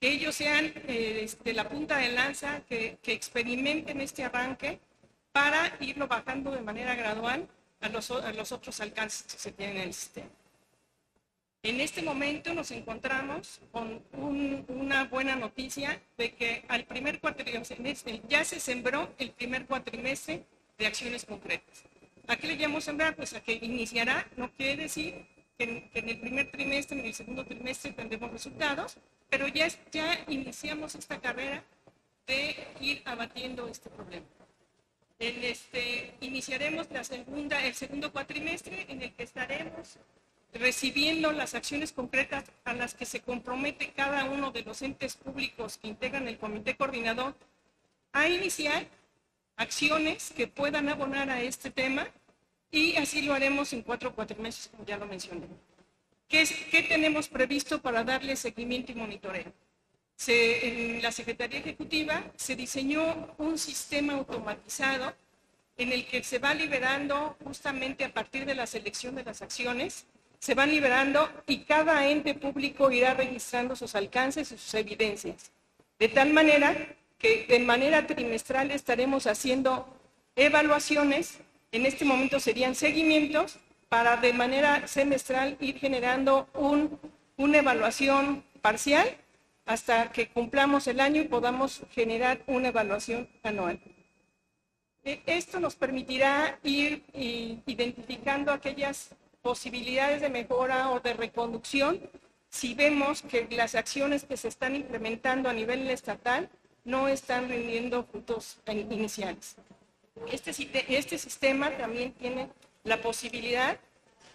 Que 0.00 0.10
ellos 0.12 0.34
sean 0.34 0.72
eh, 0.88 1.30
de 1.44 1.52
la 1.52 1.68
punta 1.68 1.98
de 1.98 2.08
lanza, 2.08 2.62
que, 2.66 2.98
experimenten 3.04 4.00
este 4.00 4.24
arranque 4.24 4.80
para 5.32 5.76
irlo 5.80 6.08
bajando 6.08 6.50
de 6.50 6.60
manera 6.60 6.94
gradual 6.94 7.48
a 7.80 7.88
los, 7.88 8.10
a 8.10 8.32
otros 8.54 8.80
alcances 8.80 9.22
que 9.22 9.38
se 9.38 9.52
tienen 9.52 9.76
en 9.76 9.82
el 9.82 9.94
sistema. 9.94 10.28
En 11.64 11.80
este 11.80 12.02
momento 12.02 12.54
nos 12.54 12.72
encontramos 12.72 13.60
con 13.70 14.02
un, 14.14 14.64
una 14.66 15.04
buena 15.04 15.36
noticia 15.36 16.02
de 16.18 16.34
que 16.34 16.64
al 16.68 16.84
primer 16.86 17.20
cuatrimestre 17.20 18.20
ya 18.28 18.44
se 18.44 18.58
sembró 18.58 19.14
el 19.18 19.30
primer 19.30 19.66
cuatrimestre 19.66 20.44
de 20.82 20.88
acciones 20.88 21.24
concretas. 21.24 21.84
¿A 22.26 22.36
qué 22.36 22.48
le 22.48 22.56
llamamos 22.56 22.84
sembrar? 22.84 23.14
Pues 23.14 23.32
a 23.34 23.40
que 23.40 23.52
iniciará, 23.52 24.26
no 24.36 24.50
quiere 24.52 24.82
decir 24.82 25.26
que 25.56 25.64
en, 25.64 25.90
que 25.90 26.00
en 26.00 26.08
el 26.08 26.18
primer 26.18 26.50
trimestre, 26.50 26.98
en 26.98 27.06
el 27.06 27.14
segundo 27.14 27.44
trimestre 27.44 27.92
tendremos 27.92 28.32
resultados, 28.32 28.96
pero 29.30 29.46
ya, 29.46 29.68
ya 29.92 30.24
iniciamos 30.26 30.96
esta 30.96 31.20
carrera 31.20 31.62
de 32.26 32.56
ir 32.80 33.02
abatiendo 33.04 33.68
este 33.68 33.90
problema. 33.90 34.26
En 35.20 35.44
este, 35.44 36.14
iniciaremos 36.20 36.90
la 36.90 37.04
segunda, 37.04 37.64
el 37.64 37.74
segundo 37.74 38.10
cuatrimestre 38.10 38.86
en 38.88 39.02
el 39.02 39.12
que 39.12 39.22
estaremos 39.22 39.98
recibiendo 40.52 41.30
las 41.30 41.54
acciones 41.54 41.92
concretas 41.92 42.44
a 42.64 42.74
las 42.74 42.94
que 42.94 43.06
se 43.06 43.20
compromete 43.20 43.92
cada 43.92 44.24
uno 44.24 44.50
de 44.50 44.62
los 44.62 44.82
entes 44.82 45.14
públicos 45.16 45.78
que 45.78 45.88
integran 45.88 46.26
el 46.26 46.38
comité 46.38 46.76
coordinador 46.76 47.36
a 48.12 48.28
iniciar 48.28 48.86
acciones 49.62 50.32
que 50.36 50.46
puedan 50.46 50.88
abonar 50.88 51.30
a 51.30 51.40
este 51.40 51.70
tema 51.70 52.06
y 52.70 52.96
así 52.96 53.22
lo 53.22 53.34
haremos 53.34 53.72
en 53.72 53.82
cuatro 53.82 54.14
cuatrimestres, 54.14 54.68
como 54.68 54.84
ya 54.84 54.96
lo 54.96 55.06
mencioné. 55.06 55.46
¿Qué, 56.28 56.42
es, 56.42 56.52
qué 56.70 56.82
tenemos 56.82 57.28
previsto 57.28 57.80
para 57.80 58.02
darle 58.02 58.36
seguimiento 58.36 58.92
y 58.92 58.94
monitoreo? 58.94 59.52
Se, 60.16 60.94
en 60.96 61.02
la 61.02 61.12
Secretaría 61.12 61.58
Ejecutiva 61.60 62.24
se 62.36 62.56
diseñó 62.56 63.34
un 63.38 63.58
sistema 63.58 64.14
automatizado 64.14 65.14
en 65.76 65.92
el 65.92 66.06
que 66.06 66.22
se 66.22 66.38
va 66.38 66.54
liberando 66.54 67.36
justamente 67.44 68.04
a 68.04 68.12
partir 68.12 68.44
de 68.46 68.54
la 68.54 68.66
selección 68.66 69.14
de 69.14 69.24
las 69.24 69.42
acciones, 69.42 70.06
se 70.38 70.54
van 70.54 70.70
liberando 70.70 71.30
y 71.46 71.64
cada 71.64 72.08
ente 72.08 72.34
público 72.34 72.90
irá 72.90 73.14
registrando 73.14 73.76
sus 73.76 73.94
alcances 73.94 74.52
y 74.52 74.58
sus 74.58 74.74
evidencias. 74.74 75.50
De 75.98 76.08
tal 76.08 76.32
manera 76.32 76.96
que 77.22 77.46
de 77.48 77.60
manera 77.60 78.06
trimestral 78.06 78.72
estaremos 78.72 79.28
haciendo 79.28 79.86
evaluaciones, 80.34 81.38
en 81.70 81.86
este 81.86 82.04
momento 82.04 82.40
serían 82.40 82.74
seguimientos, 82.74 83.58
para 83.88 84.16
de 84.16 84.32
manera 84.32 84.88
semestral 84.88 85.56
ir 85.60 85.78
generando 85.78 86.48
un, 86.54 86.98
una 87.36 87.58
evaluación 87.58 88.42
parcial 88.60 89.06
hasta 89.66 90.10
que 90.10 90.28
cumplamos 90.28 90.88
el 90.88 90.98
año 90.98 91.22
y 91.22 91.28
podamos 91.28 91.82
generar 91.92 92.42
una 92.48 92.68
evaluación 92.68 93.28
anual. 93.44 93.78
E, 95.04 95.22
esto 95.26 95.60
nos 95.60 95.76
permitirá 95.76 96.58
ir 96.64 97.04
identificando 97.12 98.50
aquellas 98.50 99.14
posibilidades 99.42 100.20
de 100.22 100.30
mejora 100.30 100.90
o 100.90 101.00
de 101.00 101.12
reconducción 101.14 102.00
si 102.48 102.74
vemos 102.74 103.22
que 103.22 103.46
las 103.50 103.74
acciones 103.74 104.24
que 104.24 104.36
se 104.36 104.48
están 104.48 104.74
implementando 104.74 105.48
a 105.48 105.52
nivel 105.52 105.88
estatal 105.90 106.48
no 106.84 107.08
están 107.08 107.48
rindiendo 107.48 108.04
frutos 108.04 108.58
iniciales. 108.66 109.56
Este, 110.30 110.50
este 110.96 111.18
sistema 111.18 111.70
también 111.76 112.12
tiene 112.12 112.48
la 112.84 113.00
posibilidad 113.00 113.78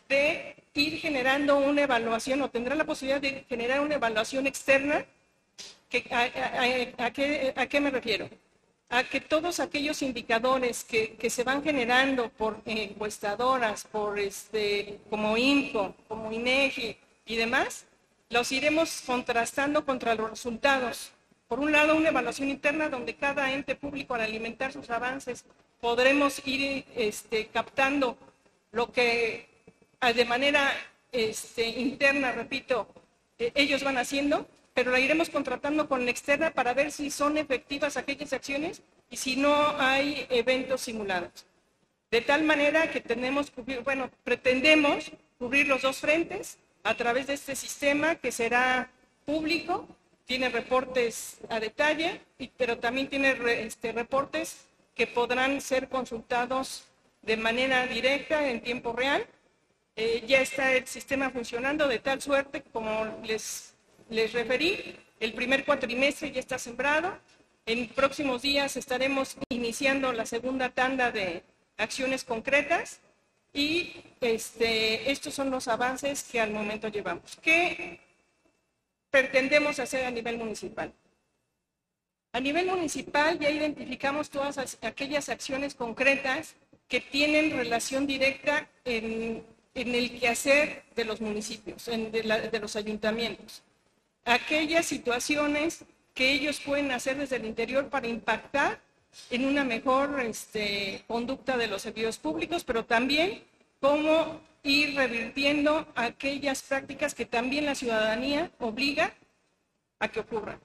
de 0.09 0.55
ir 0.73 0.99
generando 0.99 1.57
una 1.57 1.83
evaluación 1.83 2.41
o 2.41 2.49
tendrá 2.49 2.75
la 2.75 2.85
posibilidad 2.85 3.21
de 3.21 3.45
generar 3.49 3.81
una 3.81 3.95
evaluación 3.95 4.47
externa. 4.47 5.05
A, 6.11 7.11
qué, 7.11 7.79
me 7.81 7.91
refiero? 7.91 8.29
A 8.89 9.03
que 9.03 9.21
todos 9.21 9.59
aquellos 9.59 10.01
indicadores 10.01 10.83
que, 10.83 11.29
se 11.29 11.43
van 11.43 11.63
generando 11.63 12.29
por 12.29 12.61
encuestadoras, 12.65 13.85
por 13.85 14.19
este, 14.19 14.99
como 15.09 15.37
INCO, 15.37 15.95
como 16.07 16.31
INEGI 16.31 16.97
y 17.25 17.35
demás, 17.35 17.85
los 18.29 18.51
iremos 18.51 19.03
contrastando 19.05 19.85
contra 19.85 20.15
los 20.15 20.29
resultados. 20.31 21.11
Por 21.47 21.59
un 21.59 21.71
lado, 21.71 21.95
una 21.95 22.09
evaluación 22.09 22.49
interna 22.49 22.89
donde 22.89 23.15
cada 23.15 23.53
ente 23.53 23.75
público 23.75 24.13
al 24.13 24.21
alimentar 24.21 24.73
sus 24.73 24.89
avances 24.89 25.45
podremos 25.79 26.45
ir 26.45 26.85
este, 26.95 27.47
captando 27.47 28.17
lo 28.71 28.91
que 28.91 29.47
ah, 30.01 30.11
de 30.11 30.25
manera 30.25 30.71
este, 31.11 31.65
interna, 31.67 32.31
repito, 32.33 32.87
eh, 33.39 33.51
ellos 33.55 33.83
van 33.83 33.97
haciendo, 33.97 34.47
pero 34.73 34.91
la 34.91 34.99
iremos 34.99 35.29
contratando 35.29 35.87
con 35.87 36.03
la 36.03 36.11
externa 36.11 36.51
para 36.51 36.73
ver 36.73 36.91
si 36.91 37.09
son 37.09 37.37
efectivas 37.37 37.95
aquellas 37.95 38.33
acciones 38.33 38.81
y 39.09 39.17
si 39.17 39.37
no 39.37 39.53
hay 39.79 40.27
eventos 40.29 40.81
simulados. 40.81 41.45
De 42.11 42.21
tal 42.21 42.43
manera 42.43 42.91
que 42.91 43.01
tenemos, 43.01 43.51
bueno, 43.83 44.09
pretendemos 44.23 45.11
cubrir 45.37 45.67
los 45.67 45.81
dos 45.81 45.97
frentes, 45.97 46.57
a 46.83 46.95
través 46.95 47.27
de 47.27 47.33
este 47.33 47.55
sistema 47.55 48.15
que 48.15 48.31
será 48.31 48.89
público, 49.25 49.87
tiene 50.27 50.49
reportes 50.49 51.39
a 51.49 51.59
detalle, 51.59 52.21
pero 52.57 52.77
también 52.77 53.07
tiene 53.07 53.35
este, 53.65 53.93
reportes 53.93 54.67
que 54.93 55.07
podrán 55.07 55.61
ser 55.61 55.87
consultados 55.87 56.83
de 57.21 57.37
manera 57.37 57.87
directa 57.87 58.47
en 58.47 58.61
tiempo 58.61 58.93
real. 58.93 59.25
Eh, 59.95 60.23
ya 60.27 60.41
está 60.41 60.73
el 60.73 60.85
sistema 60.85 61.31
funcionando 61.31 61.87
de 61.87 61.99
tal 61.99 62.21
suerte, 62.21 62.61
como 62.73 63.05
les, 63.23 63.73
les 64.09 64.33
referí, 64.33 64.95
el 65.19 65.33
primer 65.33 65.65
cuatrimestre 65.65 66.31
ya 66.31 66.41
está 66.41 66.59
sembrado. 66.59 67.17
En 67.65 67.87
próximos 67.87 68.41
días 68.41 68.75
estaremos 68.75 69.37
iniciando 69.49 70.11
la 70.11 70.25
segunda 70.25 70.69
tanda 70.69 71.11
de 71.11 71.41
acciones 71.77 72.23
concretas 72.23 72.99
y 73.53 74.03
este, 74.19 75.09
estos 75.09 75.33
son 75.33 75.51
los 75.51 75.67
avances 75.69 76.23
que 76.23 76.41
al 76.41 76.51
momento 76.51 76.89
llevamos. 76.89 77.37
¿Qué 77.41 77.99
pretendemos 79.17 79.79
hacer 79.79 80.05
a 80.05 80.11
nivel 80.11 80.37
municipal? 80.37 80.93
A 82.33 82.39
nivel 82.39 82.67
municipal 82.67 83.39
ya 83.39 83.49
identificamos 83.49 84.29
todas 84.29 84.77
aquellas 84.81 85.29
acciones 85.29 85.73
concretas 85.73 86.55
que 86.87 87.01
tienen 87.01 87.57
relación 87.57 88.05
directa 88.05 88.69
en, 88.85 89.43
el 89.73 90.19
quehacer 90.19 90.83
de 90.95 91.05
los 91.05 91.19
municipios, 91.21 91.85
de, 91.85 92.59
los 92.61 92.75
ayuntamientos. 92.75 93.63
Aquellas 94.25 94.85
situaciones 94.85 95.83
que 96.13 96.31
ellos 96.31 96.59
pueden 96.59 96.91
hacer 96.91 97.17
desde 97.17 97.37
el 97.37 97.45
interior 97.45 97.89
para 97.89 98.07
impactar 98.07 98.79
en 99.31 99.45
una 99.45 99.63
mejor 99.63 100.19
este, 100.19 101.03
conducta 101.07 101.57
de 101.57 101.67
los 101.67 101.81
servicios 101.81 102.17
públicos, 102.17 102.63
pero 102.63 102.85
también 102.85 103.43
cómo 103.79 104.41
ir 104.67 104.95
revirtiendo 104.95 105.87
aquellas 105.95 106.61
prácticas 106.61 107.15
que 107.15 107.25
también 107.25 107.65
la 107.65 107.75
ciudadanía 107.75 108.51
obliga 108.59 109.13
a 109.99 110.09
que 110.09 110.19
ocurran. 110.19 110.59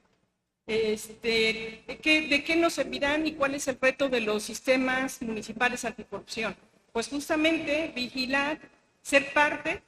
Este, 0.67 1.83
¿de, 1.87 2.43
qué, 2.45 2.57
nos 2.57 2.75
servirán 2.75 3.27
y 3.27 3.33
cuál 3.33 3.55
es 3.55 3.67
el 3.69 3.79
reto 3.81 4.09
de 4.09 4.21
los 4.21 4.43
sistemas 4.43 5.21
municipales 5.23 5.85
anticorrupción? 5.85 6.57
Pues 6.93 7.09
justamente 7.09 7.93
vigilar, 7.95 8.61
ser 9.01 9.33
parte 9.33 9.83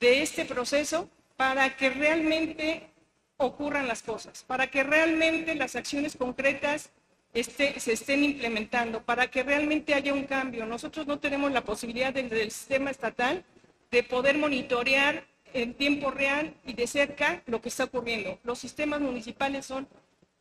de 0.00 0.22
este 0.22 0.44
proceso 0.44 1.08
para 1.36 1.76
que 1.76 1.90
realmente 1.90 2.88
ocurran 3.36 3.88
las 3.88 4.02
cosas, 4.02 4.44
para 4.44 4.68
que 4.68 4.84
realmente 4.84 5.54
las 5.54 5.74
acciones 5.74 6.16
concretas 6.16 6.90
este, 7.34 7.78
se 7.80 7.92
estén 7.92 8.22
implementando, 8.22 9.02
para 9.02 9.26
que 9.26 9.42
realmente 9.42 9.92
haya 9.92 10.14
un 10.14 10.24
cambio. 10.24 10.64
Nosotros 10.66 11.06
no 11.06 11.18
tenemos 11.18 11.52
la 11.52 11.64
posibilidad 11.64 12.12
desde 12.12 12.42
el 12.42 12.50
sistema 12.50 12.90
estatal 12.90 13.44
de 13.90 14.02
poder 14.04 14.38
monitorear 14.38 15.24
en 15.52 15.74
tiempo 15.74 16.10
real 16.10 16.54
y 16.64 16.72
de 16.72 16.86
cerca 16.86 17.42
lo 17.46 17.60
que 17.60 17.68
está 17.68 17.84
ocurriendo. 17.84 18.38
Los 18.44 18.58
sistemas 18.60 19.00
municipales 19.00 19.66
son 19.66 19.88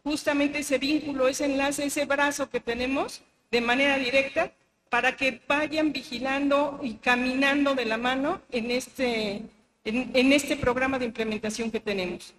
justamente 0.03 0.59
ese 0.59 0.77
vínculo, 0.77 1.27
ese 1.27 1.45
enlace, 1.45 1.85
ese 1.85 2.05
brazo 2.05 2.49
que 2.49 2.59
tenemos 2.59 3.21
de 3.51 3.61
manera 3.61 3.97
directa 3.97 4.51
para 4.89 5.15
que 5.15 5.41
vayan 5.47 5.93
vigilando 5.93 6.79
y 6.83 6.95
caminando 6.95 7.73
de 7.73 7.85
la 7.85 7.97
mano 7.97 8.41
en 8.51 8.69
este, 8.69 9.41
en 9.83 10.33
este 10.33 10.57
programa 10.57 10.99
de 10.99 11.05
implementación 11.05 11.71
que 11.71 11.79
tenemos. 11.79 12.35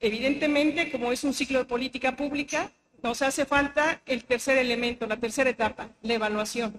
Evidentemente, 0.00 0.90
como 0.90 1.12
es 1.12 1.24
un 1.24 1.34
ciclo 1.34 1.58
de 1.58 1.64
política 1.64 2.16
pública, 2.16 2.70
nos 3.04 3.20
hace 3.20 3.44
falta 3.44 4.00
el 4.06 4.24
tercer 4.24 4.56
elemento, 4.56 5.06
la 5.06 5.18
tercera 5.18 5.50
etapa, 5.50 5.90
la 6.00 6.14
evaluación. 6.14 6.72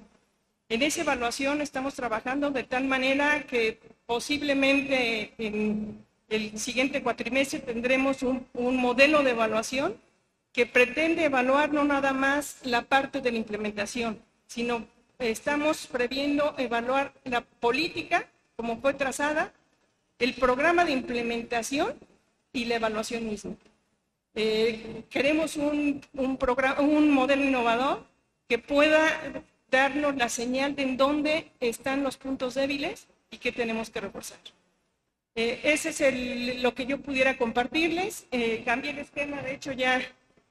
En 0.70 0.82
esa 0.82 1.02
evaluación 1.02 1.62
estamos 1.62 1.94
trabajando 1.94 2.50
de 2.50 2.64
tal 2.64 2.86
manera 2.86 3.44
que 3.44 3.80
posiblemente 4.08 5.34
en 5.38 6.04
el 6.28 6.58
siguiente 6.58 7.04
cuatrimestre 7.04 7.60
tendremos 7.60 8.24
un, 8.24 8.48
modelo 8.56 9.22
de 9.22 9.32
evaluación 9.32 9.98
que 10.52 10.66
pretende 10.66 11.26
evaluar 11.26 11.72
no 11.72 11.84
nada 11.84 12.12
más 12.12 12.58
la 12.64 12.82
parte 12.82 13.22
de 13.22 13.32
la 13.32 13.38
implementación, 13.38 14.20
sino 14.48 14.84
estamos 15.20 15.86
previendo 15.86 16.56
evaluar 16.58 17.14
la 17.24 17.42
política 17.42 18.28
como 18.56 18.82
fue 18.82 18.96
trazada, 18.96 19.54
el 20.18 20.34
programa 20.34 20.86
de 20.86 20.94
implementación 20.94 21.94
y 22.52 22.66
la 22.66 22.78
evaluación 22.78 23.28
misma. 23.28 23.56
Eh, 24.36 25.06
queremos 25.10 25.56
un, 25.56 26.02
modelo 26.14 27.44
innovador 27.44 28.06
que 28.50 28.60
pueda 28.60 29.44
darnos 29.72 30.16
la 30.18 30.28
señal 30.28 30.76
de 30.76 30.84
en 30.84 30.98
dónde 30.98 31.52
están 31.62 32.04
los 32.04 32.18
puntos 32.18 32.54
débiles 32.56 33.08
y 33.32 33.38
qué 33.38 33.54
tenemos 33.54 33.90
que 33.90 34.02
reforzar. 34.02 34.38
Eh, 35.36 35.62
ese 35.64 35.90
es 35.90 36.62
lo 36.62 36.76
que 36.76 36.86
yo 36.86 37.02
pudiera 37.02 37.38
compartirles. 37.38 38.28
Eh, 38.32 38.62
cambié 38.66 38.92
el 38.92 39.00
esquema, 39.00 39.42
de 39.42 39.54
hecho 39.56 39.72
ya 39.72 40.02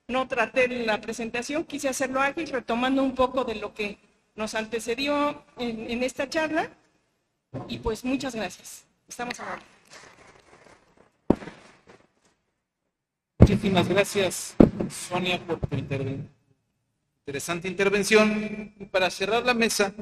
no 0.09 0.29
traté 0.29 0.69
la 0.69 1.01
presentación, 1.01 1.65
quise 1.65 1.89
hacerlo 1.89 2.21
ágil, 2.21 2.49
retomando 2.49 3.03
un 3.03 3.15
poco 3.15 3.45
de 3.45 3.55
lo 3.55 3.75
que 3.75 3.99
nos 4.35 4.55
antecedió 4.55 5.45
en, 5.59 5.91
en 5.91 6.03
esta 6.03 6.29
charla. 6.29 6.71
Y 7.69 7.79
pues 7.79 8.05
muchas 8.05 8.35
gracias. 8.35 8.85
Estamos 9.07 9.39
hablando. 9.41 9.74
Muchísimas 13.45 13.87
gracias, 13.87 14.55
Sonia, 14.89 15.39
por 15.47 15.61
tu 15.61 15.77
interesante 15.77 17.69
intervención. 17.69 18.73
Y 18.81 18.87
para 18.87 19.11
cerrar 19.11 19.45
la 19.45 19.53
mesa, 19.53 19.93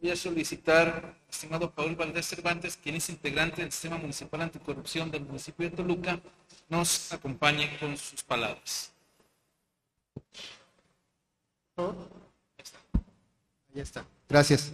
voy 0.00 0.10
a 0.10 0.16
solicitar, 0.16 1.14
estimado 1.28 1.70
Paul 1.72 1.94
Valdés 1.94 2.24
Cervantes, 2.24 2.78
quien 2.82 2.96
es 2.96 3.10
integrante 3.10 3.60
del 3.60 3.70
Sistema 3.70 3.98
Municipal 3.98 4.40
Anticorrupción 4.40 5.10
del 5.10 5.26
municipio 5.26 5.68
de 5.68 5.76
Toluca, 5.76 6.20
nos 6.70 7.12
acompañe 7.12 7.68
con 7.78 7.98
sus 7.98 8.22
palabras. 8.22 8.90
Ahí 11.76 11.92
está. 13.74 14.06
Gracias. 14.26 14.72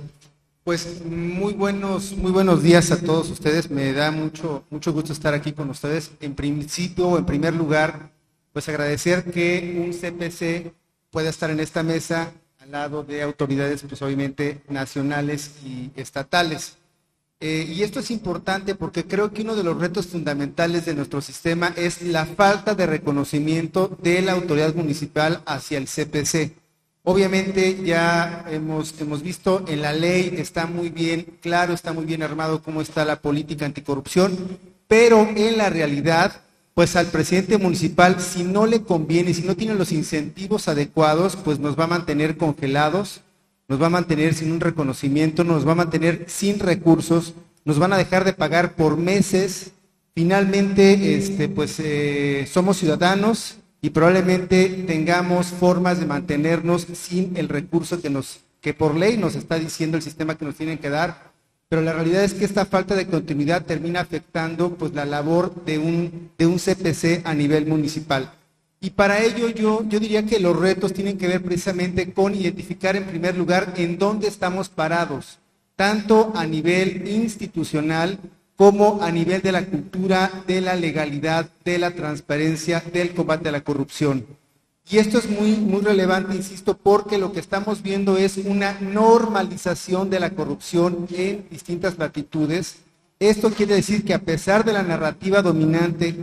Pues 0.67 1.01
muy 1.05 1.53
buenos, 1.53 2.17
muy 2.17 2.33
buenos 2.33 2.61
días 2.61 2.91
a 2.91 3.01
todos 3.01 3.31
ustedes. 3.31 3.71
Me 3.71 3.93
da 3.93 4.11
mucho, 4.11 4.65
mucho 4.69 4.93
gusto 4.93 5.13
estar 5.13 5.33
aquí 5.33 5.53
con 5.53 5.71
ustedes. 5.71 6.11
En 6.21 6.35
principio, 6.35 7.17
en 7.17 7.25
primer 7.25 7.55
lugar, 7.55 8.11
pues 8.53 8.69
agradecer 8.69 9.23
que 9.31 9.77
un 9.79 9.93
CPC 9.93 10.75
pueda 11.13 11.31
estar 11.31 11.51
en 11.51 11.61
esta 11.61 11.85
mesa 11.85 12.33
al 12.59 12.73
lado 12.73 13.05
de 13.05 13.23
autoridades, 13.23 13.85
pues 13.89 14.03
obviamente 14.03 14.61
nacionales 14.69 15.53
y 15.65 15.93
estatales. 15.95 16.79
Eh, 17.39 17.65
y 17.69 17.85
esto 17.85 18.01
es 18.01 18.11
importante 18.11 18.75
porque 18.75 19.05
creo 19.05 19.33
que 19.33 19.43
uno 19.43 19.55
de 19.55 19.63
los 19.63 19.79
retos 19.79 20.09
fundamentales 20.09 20.85
de 20.85 20.97
nuestro 20.97 21.21
sistema 21.21 21.73
es 21.77 22.03
la 22.03 22.27
falta 22.27 22.75
de 22.75 22.87
reconocimiento 22.87 23.97
de 24.03 24.21
la 24.21 24.33
autoridad 24.33 24.75
municipal 24.75 25.43
hacia 25.47 25.79
el 25.79 25.87
CPC. 25.87 26.66
Obviamente 27.09 27.85
ya 27.85 28.45
hemos, 28.51 29.01
hemos 29.01 29.23
visto 29.23 29.65
en 29.69 29.81
la 29.81 29.93
ley, 29.93 30.35
está 30.39 30.67
muy 30.67 30.89
bien 30.89 31.25
claro, 31.41 31.73
está 31.73 31.93
muy 31.93 32.05
bien 32.05 32.25
armado 32.25 32.63
cómo 32.63 32.81
está 32.81 33.05
la 33.05 33.21
política 33.21 33.65
anticorrupción, 33.65 34.37
pero 34.89 35.21
en 35.37 35.57
la 35.57 35.71
realidad, 35.71 36.41
pues 36.75 36.97
al 36.97 37.07
presidente 37.07 37.59
municipal, 37.59 38.21
si 38.21 38.43
no 38.43 38.67
le 38.67 38.83
conviene, 38.83 39.35
si 39.35 39.43
no 39.43 39.55
tiene 39.55 39.77
los 39.77 39.93
incentivos 39.93 40.67
adecuados, 40.67 41.37
pues 41.37 41.61
nos 41.61 41.79
va 41.79 41.85
a 41.85 41.95
mantener 41.97 42.37
congelados, 42.37 43.21
nos 43.69 43.81
va 43.81 43.87
a 43.87 43.91
mantener 43.91 44.35
sin 44.35 44.51
un 44.51 44.59
reconocimiento, 44.59 45.45
nos 45.45 45.65
va 45.65 45.73
a 45.73 45.77
mantener 45.77 46.25
sin 46.27 46.59
recursos, 46.59 47.35
nos 47.65 47.79
van 47.79 47.93
a 47.93 47.99
dejar 47.99 48.25
de 48.25 48.33
pagar 48.33 48.75
por 48.75 48.97
meses. 48.97 49.71
Finalmente, 50.13 51.15
este, 51.15 51.49
pues 51.49 51.77
eh, 51.79 52.49
somos 52.53 52.79
ciudadanos 52.79 53.59
y 53.87 53.91
probablemente 53.91 54.69
tengamos 54.85 55.47
formas 55.47 56.01
de 56.01 56.07
mantenernos 56.07 56.89
sin 56.93 57.37
el 57.37 57.49
recurso 57.49 58.03
que 58.03 58.11
nos, 58.11 58.41
que 58.61 58.75
por 58.75 58.97
ley 58.97 59.17
nos 59.17 59.37
está 59.37 59.61
diciendo 59.61 59.97
el 59.97 60.03
sistema 60.03 60.37
que 60.37 60.45
nos 60.45 60.57
tienen 60.57 60.79
que 60.79 60.91
dar. 60.91 61.31
Pero 61.69 61.83
la 61.83 61.93
realidad 61.93 62.25
es 62.25 62.35
que 62.35 62.45
esta 62.45 62.67
falta 62.67 62.97
de 62.97 63.07
continuidad 63.07 63.65
termina 63.65 64.01
afectando 64.01 64.75
pues 64.75 64.93
la 64.93 65.05
labor 65.05 65.55
de 65.65 65.79
un, 65.79 66.33
de 66.37 66.47
un 66.47 66.59
CPC 66.59 67.25
a 67.25 67.33
nivel 67.33 67.67
municipal. 67.67 68.33
Y 68.81 68.91
para 68.91 69.23
ello 69.23 69.51
yo, 69.51 69.85
yo 69.89 70.01
diría 70.01 70.27
que 70.27 70.41
los 70.41 70.59
retos 70.59 70.93
tienen 70.93 71.17
que 71.17 71.29
ver 71.29 71.45
precisamente 71.45 72.13
con 72.13 72.35
identificar 72.35 72.97
en 72.97 73.05
primer 73.05 73.37
lugar 73.37 73.75
en 73.77 73.99
dónde 73.99 74.27
estamos 74.27 74.69
parados, 74.69 75.39
tanto 75.77 76.33
a 76.35 76.45
nivel 76.45 77.07
institucional 77.07 78.19
como 78.57 79.03
a 79.03 79.11
nivel 79.13 79.43
de 79.43 79.53
la 79.53 79.67
cultura, 79.67 80.45
de 80.47 80.61
la 80.61 80.75
legalidad, 80.75 81.51
de 81.65 81.79
la 81.79 81.91
transparencia, 81.91 82.83
del 82.93 83.15
combate 83.15 83.49
a 83.49 83.53
la 83.53 83.61
corrupción. 83.61 84.25
Y 84.89 84.99
esto 84.99 85.19
es 85.19 85.29
muy, 85.29 85.57
muy 85.57 85.83
relevante, 85.83 86.37
insisto, 86.37 86.77
porque 86.77 87.19
lo 87.19 87.33
que 87.33 87.41
estamos 87.41 87.83
viendo 87.83 88.17
es 88.17 88.39
una 88.39 88.79
normalización 88.81 90.11
de 90.11 90.21
la 90.21 90.31
corrupción 90.31 91.09
en 91.11 91.45
distintas 91.51 91.99
latitudes. 91.99 92.77
Esto 93.19 93.51
quiere 93.51 93.75
decir 93.75 94.05
que 94.05 94.15
a 94.15 94.21
pesar 94.21 94.65
de 94.65 94.73
la 94.73 94.85
narrativa 94.85 95.43
dominante 95.43 96.15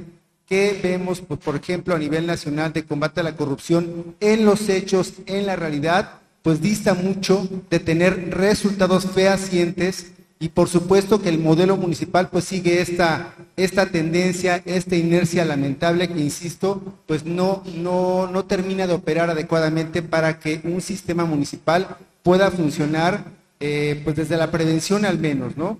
que 0.48 0.80
vemos, 0.82 1.22
pues, 1.22 1.40
por 1.42 1.56
ejemplo, 1.58 1.94
a 1.94 2.00
nivel 2.00 2.26
nacional 2.26 2.72
de 2.72 2.86
combate 2.86 3.20
a 3.20 3.24
la 3.24 3.36
corrupción, 3.36 4.16
en 4.20 4.46
los 4.46 4.70
hechos, 4.70 5.14
en 5.26 5.46
la 5.46 5.56
realidad, 5.56 6.22
pues 6.42 6.62
dista 6.62 6.94
mucho 6.94 7.48
de 7.70 7.80
tener 7.80 8.32
resultados 8.32 9.08
fehacientes 9.08 10.12
y 10.44 10.50
por 10.50 10.68
supuesto 10.68 11.22
que 11.22 11.30
el 11.30 11.40
modelo 11.40 11.78
municipal 11.78 12.28
pues 12.30 12.44
sigue 12.44 12.82
esta, 12.82 13.34
esta 13.56 13.86
tendencia, 13.86 14.62
esta 14.66 14.98
inercia 14.98 15.46
lamentable 15.46 16.10
que, 16.10 16.20
insisto, 16.20 16.82
pues 17.08 17.24
no, 17.24 17.64
no, 17.78 18.28
no 18.28 18.44
termina 18.44 18.86
de 18.86 18.94
operar 18.94 19.30
adecuadamente 19.30 20.02
para 20.02 20.40
que 20.40 20.60
un 20.66 20.82
sistema 20.82 21.24
municipal 21.24 21.96
pueda 22.24 22.52
funcionar 22.52 23.24
eh, 23.62 24.02
pues 24.04 24.18
desde 24.18 24.36
la 24.36 24.52
prevención 24.52 25.06
al 25.06 25.18
menos, 25.18 25.56
¿no? 25.56 25.80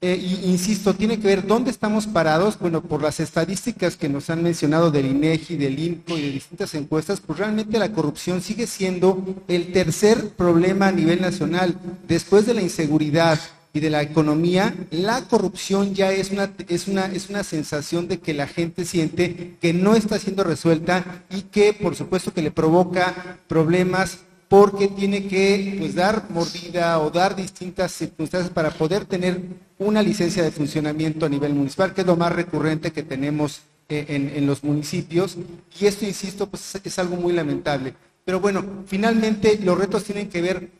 Eh, 0.00 0.14
insisto, 0.44 0.94
tiene 0.94 1.18
que 1.18 1.26
ver 1.26 1.44
dónde 1.44 1.72
estamos 1.72 2.06
parados. 2.06 2.56
Bueno, 2.60 2.82
por 2.82 3.02
las 3.02 3.18
estadísticas 3.18 3.96
que 3.96 4.08
nos 4.08 4.30
han 4.30 4.40
mencionado 4.40 4.92
del 4.92 5.06
INEGI, 5.06 5.56
del 5.56 5.80
INCO 5.80 6.16
y 6.16 6.22
de 6.22 6.30
distintas 6.30 6.74
encuestas, 6.74 7.20
pues 7.20 7.40
realmente 7.40 7.76
la 7.76 7.90
corrupción 7.90 8.40
sigue 8.40 8.68
siendo 8.68 9.24
el 9.48 9.72
tercer 9.72 10.28
problema 10.36 10.86
a 10.86 10.92
nivel 10.92 11.20
nacional. 11.20 11.76
Después 12.06 12.46
de 12.46 12.54
la 12.54 12.62
inseguridad 12.62 13.40
y 13.76 13.80
de 13.80 13.90
la 13.90 14.02
economía, 14.02 14.74
la 14.90 15.22
corrupción 15.28 15.94
ya 15.94 16.12
es 16.12 16.30
una, 16.30 16.50
es 16.68 16.88
una, 16.88 17.06
es 17.06 17.28
una 17.28 17.44
sensación 17.44 18.08
de 18.08 18.18
que 18.18 18.34
la 18.34 18.46
gente 18.46 18.84
siente 18.84 19.56
que 19.60 19.72
no 19.72 19.94
está 19.94 20.18
siendo 20.18 20.44
resuelta 20.44 21.24
y 21.30 21.42
que, 21.42 21.72
por 21.72 21.94
supuesto, 21.94 22.32
que 22.32 22.42
le 22.42 22.50
provoca 22.50 23.38
problemas 23.48 24.20
porque 24.48 24.88
tiene 24.88 25.26
que 25.26 25.76
pues, 25.78 25.94
dar 25.94 26.30
mordida 26.30 27.00
o 27.00 27.10
dar 27.10 27.34
distintas 27.34 27.92
circunstancias 27.92 28.52
para 28.52 28.70
poder 28.70 29.04
tener 29.04 29.40
una 29.78 30.02
licencia 30.02 30.42
de 30.42 30.52
funcionamiento 30.52 31.26
a 31.26 31.28
nivel 31.28 31.54
municipal, 31.54 31.92
que 31.92 32.02
es 32.02 32.06
lo 32.06 32.16
más 32.16 32.32
recurrente 32.32 32.92
que 32.92 33.02
tenemos 33.02 33.62
eh, 33.88 34.04
en, 34.08 34.46
los 34.46 34.62
municipios. 34.62 35.36
Y 35.78 35.86
esto, 35.86 36.04
insisto, 36.04 36.48
pues 36.48 36.74
es 36.82 36.98
algo 36.98 37.16
muy 37.16 37.32
lamentable. 37.32 37.94
Pero 38.24 38.40
bueno, 38.40 38.64
finalmente 38.86 39.58
los 39.62 39.78
retos 39.78 40.04
tienen 40.04 40.28
que 40.28 40.42
ver, 40.42 40.70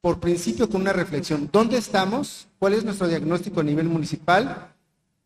por 0.00 0.20
principio, 0.20 0.68
con 0.68 0.82
una 0.82 0.92
reflexión. 0.92 1.48
¿Dónde 1.52 1.78
estamos? 1.78 2.48
¿Cuál 2.58 2.74
es 2.74 2.84
nuestro 2.84 3.08
diagnóstico 3.08 3.60
a 3.60 3.64
nivel 3.64 3.88
municipal? 3.88 4.72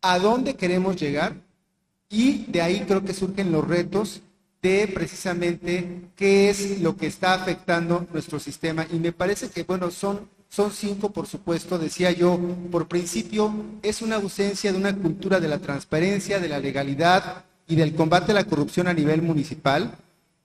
¿A 0.01 0.19
dónde 0.19 0.55
queremos 0.55 0.95
llegar? 0.95 1.35
Y 2.09 2.45
de 2.45 2.61
ahí 2.61 2.81
creo 2.87 3.03
que 3.03 3.13
surgen 3.13 3.51
los 3.51 3.67
retos 3.67 4.21
de 4.61 4.87
precisamente 4.87 6.01
qué 6.15 6.49
es 6.49 6.79
lo 6.79 6.95
que 6.95 7.07
está 7.07 7.33
afectando 7.33 8.07
nuestro 8.11 8.39
sistema. 8.39 8.87
Y 8.91 8.97
me 8.97 9.11
parece 9.11 9.49
que, 9.49 9.63
bueno, 9.63 9.91
son, 9.91 10.29
son 10.49 10.71
cinco, 10.71 11.11
por 11.11 11.27
supuesto, 11.27 11.77
decía 11.77 12.11
yo, 12.11 12.39
por 12.71 12.87
principio, 12.87 13.53
es 13.81 14.01
una 14.01 14.15
ausencia 14.15 14.71
de 14.71 14.77
una 14.77 14.95
cultura 14.95 15.39
de 15.39 15.49
la 15.49 15.59
transparencia, 15.59 16.39
de 16.39 16.49
la 16.49 16.59
legalidad 16.59 17.43
y 17.67 17.75
del 17.75 17.93
combate 17.93 18.31
a 18.31 18.35
la 18.35 18.45
corrupción 18.45 18.87
a 18.87 18.93
nivel 18.93 19.21
municipal. 19.21 19.97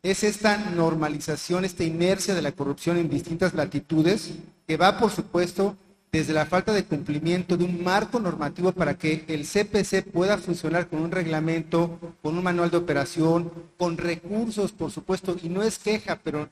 Es 0.09 0.25
esta 0.25 0.57
normalización, 0.57 1.67
esta 1.67 1.85
inercia 1.85 2.35
de 2.35 2.41
la 2.41 2.53
corrupción 2.53 2.97
en 2.97 3.11
distintas 3.11 3.53
latitudes, 3.53 4.31
que 4.67 4.79
va, 4.79 4.99
por 4.99 5.11
supuesto, 5.11 5.77
desde 6.11 6.33
la 6.33 6.47
falta 6.47 6.73
de 6.73 6.87
cumplimiento 6.87 7.59
de 7.59 7.65
un 7.65 7.85
marco 7.85 8.19
normativo 8.19 8.73
para 8.73 8.97
que 8.97 9.27
el 9.29 9.45
CPC 9.45 10.11
pueda 10.11 10.39
funcionar 10.39 10.89
con 10.89 11.03
un 11.03 11.11
reglamento, 11.11 11.99
con 12.23 12.39
un 12.39 12.43
manual 12.43 12.71
de 12.71 12.79
operación, 12.79 13.53
con 13.77 13.99
recursos, 13.99 14.73
por 14.73 14.91
supuesto, 14.91 15.37
y 15.43 15.51
no 15.51 15.63
es 15.63 15.79
queja, 15.79 16.19
pero 16.25 16.49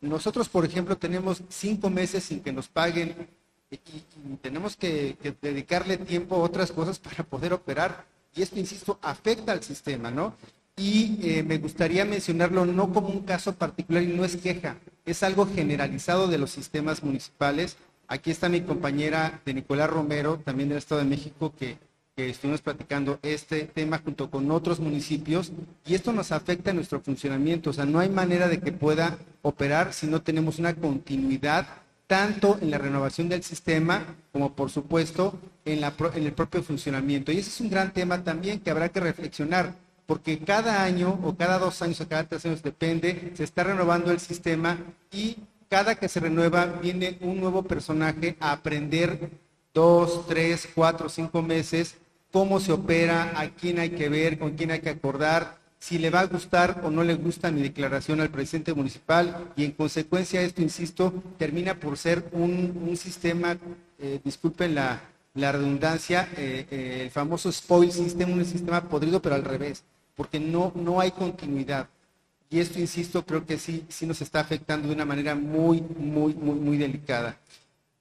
nosotros, 0.00 0.48
por 0.48 0.64
ejemplo, 0.64 0.96
tenemos 0.96 1.42
cinco 1.48 1.90
meses 1.90 2.22
sin 2.22 2.38
que 2.38 2.52
nos 2.52 2.68
paguen 2.68 3.26
y, 3.72 4.36
tenemos 4.40 4.76
que, 4.76 5.16
dedicarle 5.42 5.96
tiempo 5.96 6.36
a 6.36 6.38
otras 6.38 6.70
cosas 6.70 7.00
para 7.00 7.24
poder 7.24 7.54
operar. 7.54 8.04
Y 8.36 8.42
esto, 8.42 8.56
insisto, 8.56 9.00
afecta 9.02 9.50
al 9.50 9.64
sistema, 9.64 10.12
¿no? 10.12 10.36
Y 10.80 11.18
eh, 11.22 11.42
me 11.42 11.58
gustaría 11.58 12.04
mencionarlo 12.04 12.64
no 12.64 12.92
como 12.92 13.08
un 13.08 13.20
caso 13.20 13.54
particular 13.54 14.02
y 14.02 14.06
no 14.06 14.24
es 14.24 14.36
queja, 14.36 14.78
es 15.04 15.22
algo 15.22 15.46
generalizado 15.46 16.26
de 16.26 16.38
los 16.38 16.50
sistemas 16.50 17.02
municipales 17.02 17.76
Aquí 18.10 18.32
está 18.32 18.48
mi 18.48 18.62
compañera 18.62 19.40
de 19.44 19.54
Nicolás 19.54 19.88
Romero, 19.88 20.40
también 20.44 20.68
del 20.68 20.78
Estado 20.78 21.00
de 21.00 21.06
México, 21.06 21.54
que, 21.56 21.78
estuvimos 22.16 22.60
platicando 22.60 23.18
este 23.22 23.62
tema 23.62 23.98
junto 24.04 24.30
con 24.30 24.50
otros 24.50 24.78
municipios 24.78 25.52
y 25.86 25.94
esto 25.94 26.12
nos 26.12 26.32
afecta 26.32 26.70
a 26.70 26.74
nuestro 26.74 27.00
funcionamiento. 27.00 27.70
O 27.70 27.72
sea, 27.72 27.86
no 27.86 27.98
hay 27.98 28.10
manera 28.10 28.48
de 28.48 28.60
que 28.60 28.72
pueda 28.72 29.16
operar 29.40 29.94
si 29.94 30.06
no 30.06 30.20
tenemos 30.20 30.58
una 30.58 30.74
continuidad 30.74 31.66
tanto 32.06 32.58
en 32.60 32.72
la 32.72 32.76
renovación 32.76 33.30
del 33.30 33.42
sistema 33.42 34.04
como 34.32 34.54
por 34.54 34.70
supuesto 34.70 35.38
en, 35.64 35.80
la, 35.80 35.94
en 36.12 36.26
el 36.26 36.32
propio 36.32 36.62
funcionamiento. 36.62 37.32
Y 37.32 37.38
ese 37.38 37.48
es 37.48 37.60
un 37.60 37.70
gran 37.70 37.92
tema 37.92 38.22
también 38.22 38.60
que 38.60 38.70
habrá 38.70 38.90
que 38.90 39.00
reflexionar 39.00 39.72
porque 40.10 40.40
cada 40.40 40.82
año 40.82 41.20
o 41.22 41.36
cada 41.36 41.60
dos 41.60 41.80
años 41.82 42.00
o 42.00 42.08
cada 42.08 42.24
tres 42.24 42.44
años 42.44 42.64
depende, 42.64 43.30
se 43.36 43.44
está 43.44 43.62
renovando 43.62 44.10
el 44.10 44.18
sistema 44.18 44.76
y 45.12 45.36
cada 45.68 45.94
que 45.94 46.08
se 46.08 46.18
renueva 46.18 46.66
viene 46.66 47.16
un 47.20 47.38
nuevo 47.38 47.62
personaje 47.62 48.36
a 48.40 48.50
aprender 48.50 49.30
dos, 49.72 50.26
tres, 50.26 50.68
cuatro, 50.74 51.08
cinco 51.08 51.42
meses 51.42 51.94
cómo 52.32 52.58
se 52.58 52.72
opera, 52.72 53.34
a 53.36 53.50
quién 53.50 53.78
hay 53.78 53.90
que 53.90 54.08
ver, 54.08 54.36
con 54.36 54.56
quién 54.56 54.72
hay 54.72 54.80
que 54.80 54.90
acordar, 54.90 55.58
si 55.78 55.96
le 55.96 56.10
va 56.10 56.22
a 56.22 56.26
gustar 56.26 56.80
o 56.82 56.90
no 56.90 57.04
le 57.04 57.14
gusta 57.14 57.52
mi 57.52 57.62
declaración 57.62 58.20
al 58.20 58.30
presidente 58.30 58.74
municipal 58.74 59.52
y 59.54 59.64
en 59.64 59.70
consecuencia 59.70 60.42
esto, 60.42 60.60
insisto, 60.60 61.14
termina 61.38 61.76
por 61.76 61.96
ser 61.96 62.28
un, 62.32 62.96
sistema, 62.96 63.56
eh, 64.00 64.18
disculpen 64.24 64.74
la, 64.74 65.02
redundancia, 65.36 66.28
eh, 66.36 66.66
eh, 66.68 67.02
el 67.04 67.12
famoso 67.12 67.52
spoil 67.52 67.92
system, 67.92 68.32
un 68.32 68.44
sistema 68.44 68.88
podrido 68.88 69.22
pero 69.22 69.36
al 69.36 69.44
revés, 69.44 69.84
porque 70.20 70.38
no, 70.38 70.70
no 70.74 71.00
hay 71.00 71.12
continuidad. 71.12 71.88
Y 72.50 72.60
esto, 72.60 72.78
insisto, 72.78 73.24
creo 73.24 73.46
que 73.46 73.56
sí, 73.56 73.86
sí 73.88 74.04
nos 74.04 74.20
está 74.20 74.40
afectando 74.40 74.86
de 74.86 74.94
una 74.94 75.06
manera 75.06 75.34
muy, 75.34 75.80
muy, 75.80 76.34
muy, 76.34 76.56
muy 76.56 76.76
delicada. 76.76 77.38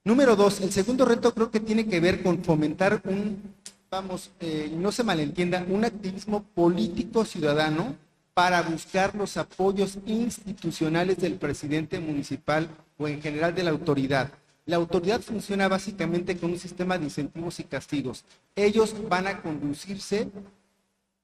Número 0.03 0.35
dos, 0.35 0.59
el 0.59 0.69
segundo 0.73 1.05
reto 1.05 1.33
creo 1.33 1.49
que 1.49 1.61
tiene 1.61 1.87
que 1.87 2.01
ver 2.01 2.21
con 2.21 2.43
fomentar 2.43 3.01
un, 3.05 3.53
vamos, 3.89 4.31
eh, 4.41 4.69
no 4.75 4.91
se 4.91 5.05
malentienda, 5.05 5.65
un 5.69 5.85
activismo 5.85 6.43
político 6.43 7.23
ciudadano 7.23 7.95
para 8.33 8.63
buscar 8.63 9.15
los 9.15 9.37
apoyos 9.37 9.97
institucionales 10.05 11.19
del 11.19 11.35
presidente 11.35 12.01
municipal 12.01 12.67
o 12.97 13.07
en 13.07 13.21
general 13.21 13.55
de 13.55 13.63
la 13.63 13.69
autoridad. 13.69 14.29
La 14.65 14.75
autoridad 14.75 15.21
funciona 15.21 15.69
básicamente 15.69 16.35
con 16.35 16.51
un 16.51 16.59
sistema 16.59 16.97
de 16.97 17.05
incentivos 17.05 17.61
y 17.61 17.63
castigos. 17.63 18.25
Ellos 18.57 18.93
van 19.07 19.27
a 19.27 19.41
conducirse 19.41 20.29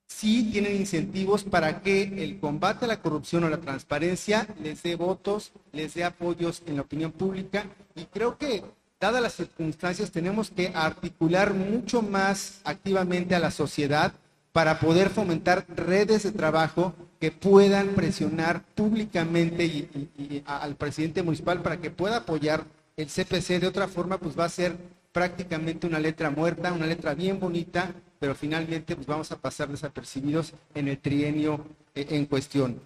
sí 0.08 0.50
tienen 0.52 0.76
incentivos 0.76 1.44
para 1.44 1.82
que 1.82 2.24
el 2.24 2.40
combate 2.40 2.86
a 2.86 2.88
la 2.88 3.02
corrupción 3.02 3.44
o 3.44 3.50
la 3.50 3.58
transparencia 3.58 4.48
les 4.62 4.84
dé 4.84 4.96
votos, 4.96 5.52
les 5.72 5.94
dé 5.94 6.04
apoyos 6.04 6.64
en 6.66 6.76
la 6.76 6.84
opinión 6.84 7.12
pública 7.12 7.66
y 7.96 8.06
creo 8.06 8.38
que 8.38 8.64
dadas 9.00 9.22
las 9.22 9.34
circunstancias 9.34 10.12
tenemos 10.12 10.50
que 10.50 10.72
articular 10.74 11.54
mucho 11.54 12.02
más 12.02 12.62
activamente 12.64 13.36
a 13.36 13.40
la 13.40 13.52
sociedad 13.52 14.14
para 14.56 14.80
poder 14.80 15.10
fomentar 15.10 15.66
redes 15.68 16.24
de 16.24 16.32
trabajo 16.32 16.94
que 17.20 17.30
puedan 17.30 17.90
presionar 17.90 18.64
públicamente 18.74 19.66
y, 19.66 20.44
al 20.46 20.76
presidente 20.76 21.24
municipal 21.24 21.62
para 21.62 21.82
que 21.82 21.92
pueda 21.92 22.18
apoyar 22.18 22.64
el 22.96 23.08
CPC. 23.08 23.60
De 23.60 23.68
otra 23.68 23.90
forma, 23.90 24.18
pues 24.18 24.40
va 24.40 24.46
a 24.46 24.50
ser 24.50 24.78
prácticamente 25.16 25.88
una 25.88 25.98
letra 25.98 26.30
muerta, 26.30 26.74
una 26.74 26.86
letra 26.86 27.14
bien 27.14 27.40
bonita, 27.40 27.90
pero 28.20 28.36
finalmente 28.36 28.98
pues 28.98 29.08
vamos 29.08 29.32
a 29.32 29.38
pasar 29.38 29.70
desapercibidos 29.70 30.52
en 30.74 30.90
el 30.90 30.98
trienio 30.98 31.66
eh, 31.96 32.06
en 32.10 32.26
cuestión. 32.26 32.82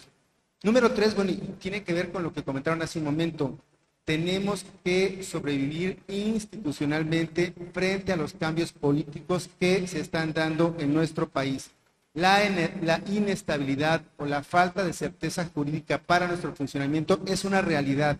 Número 0.62 0.92
tres, 0.92 1.16
bueno, 1.16 1.32
y 1.32 1.38
tiene 1.60 1.82
que 1.84 1.92
ver 1.92 2.12
con 2.12 2.22
lo 2.22 2.32
que 2.32 2.44
comentaron 2.44 2.84
hace 2.84 3.00
un 3.00 3.06
momento. 3.06 3.58
Tenemos 4.06 4.64
que 4.84 5.24
sobrevivir 5.24 5.98
institucionalmente 6.08 7.52
frente 7.74 8.14
a 8.14 8.16
los 8.16 8.34
cambios 8.34 8.74
políticos 8.74 9.50
que 9.60 9.88
se 9.88 10.00
están 10.00 10.32
dando 10.32 10.76
en 10.78 10.94
nuestro 10.94 11.28
país. 11.28 11.72
La, 12.14 12.46
ine- 12.46 12.74
la 12.84 13.02
inestabilidad 13.08 14.04
o 14.18 14.26
la 14.28 14.44
falta 14.44 14.84
de 14.84 14.94
certeza 14.94 15.50
jurídica 15.52 15.98
para 15.98 16.28
nuestro 16.28 16.54
funcionamiento 16.54 17.22
es 17.26 17.44
una 17.44 17.62
realidad. 17.64 18.20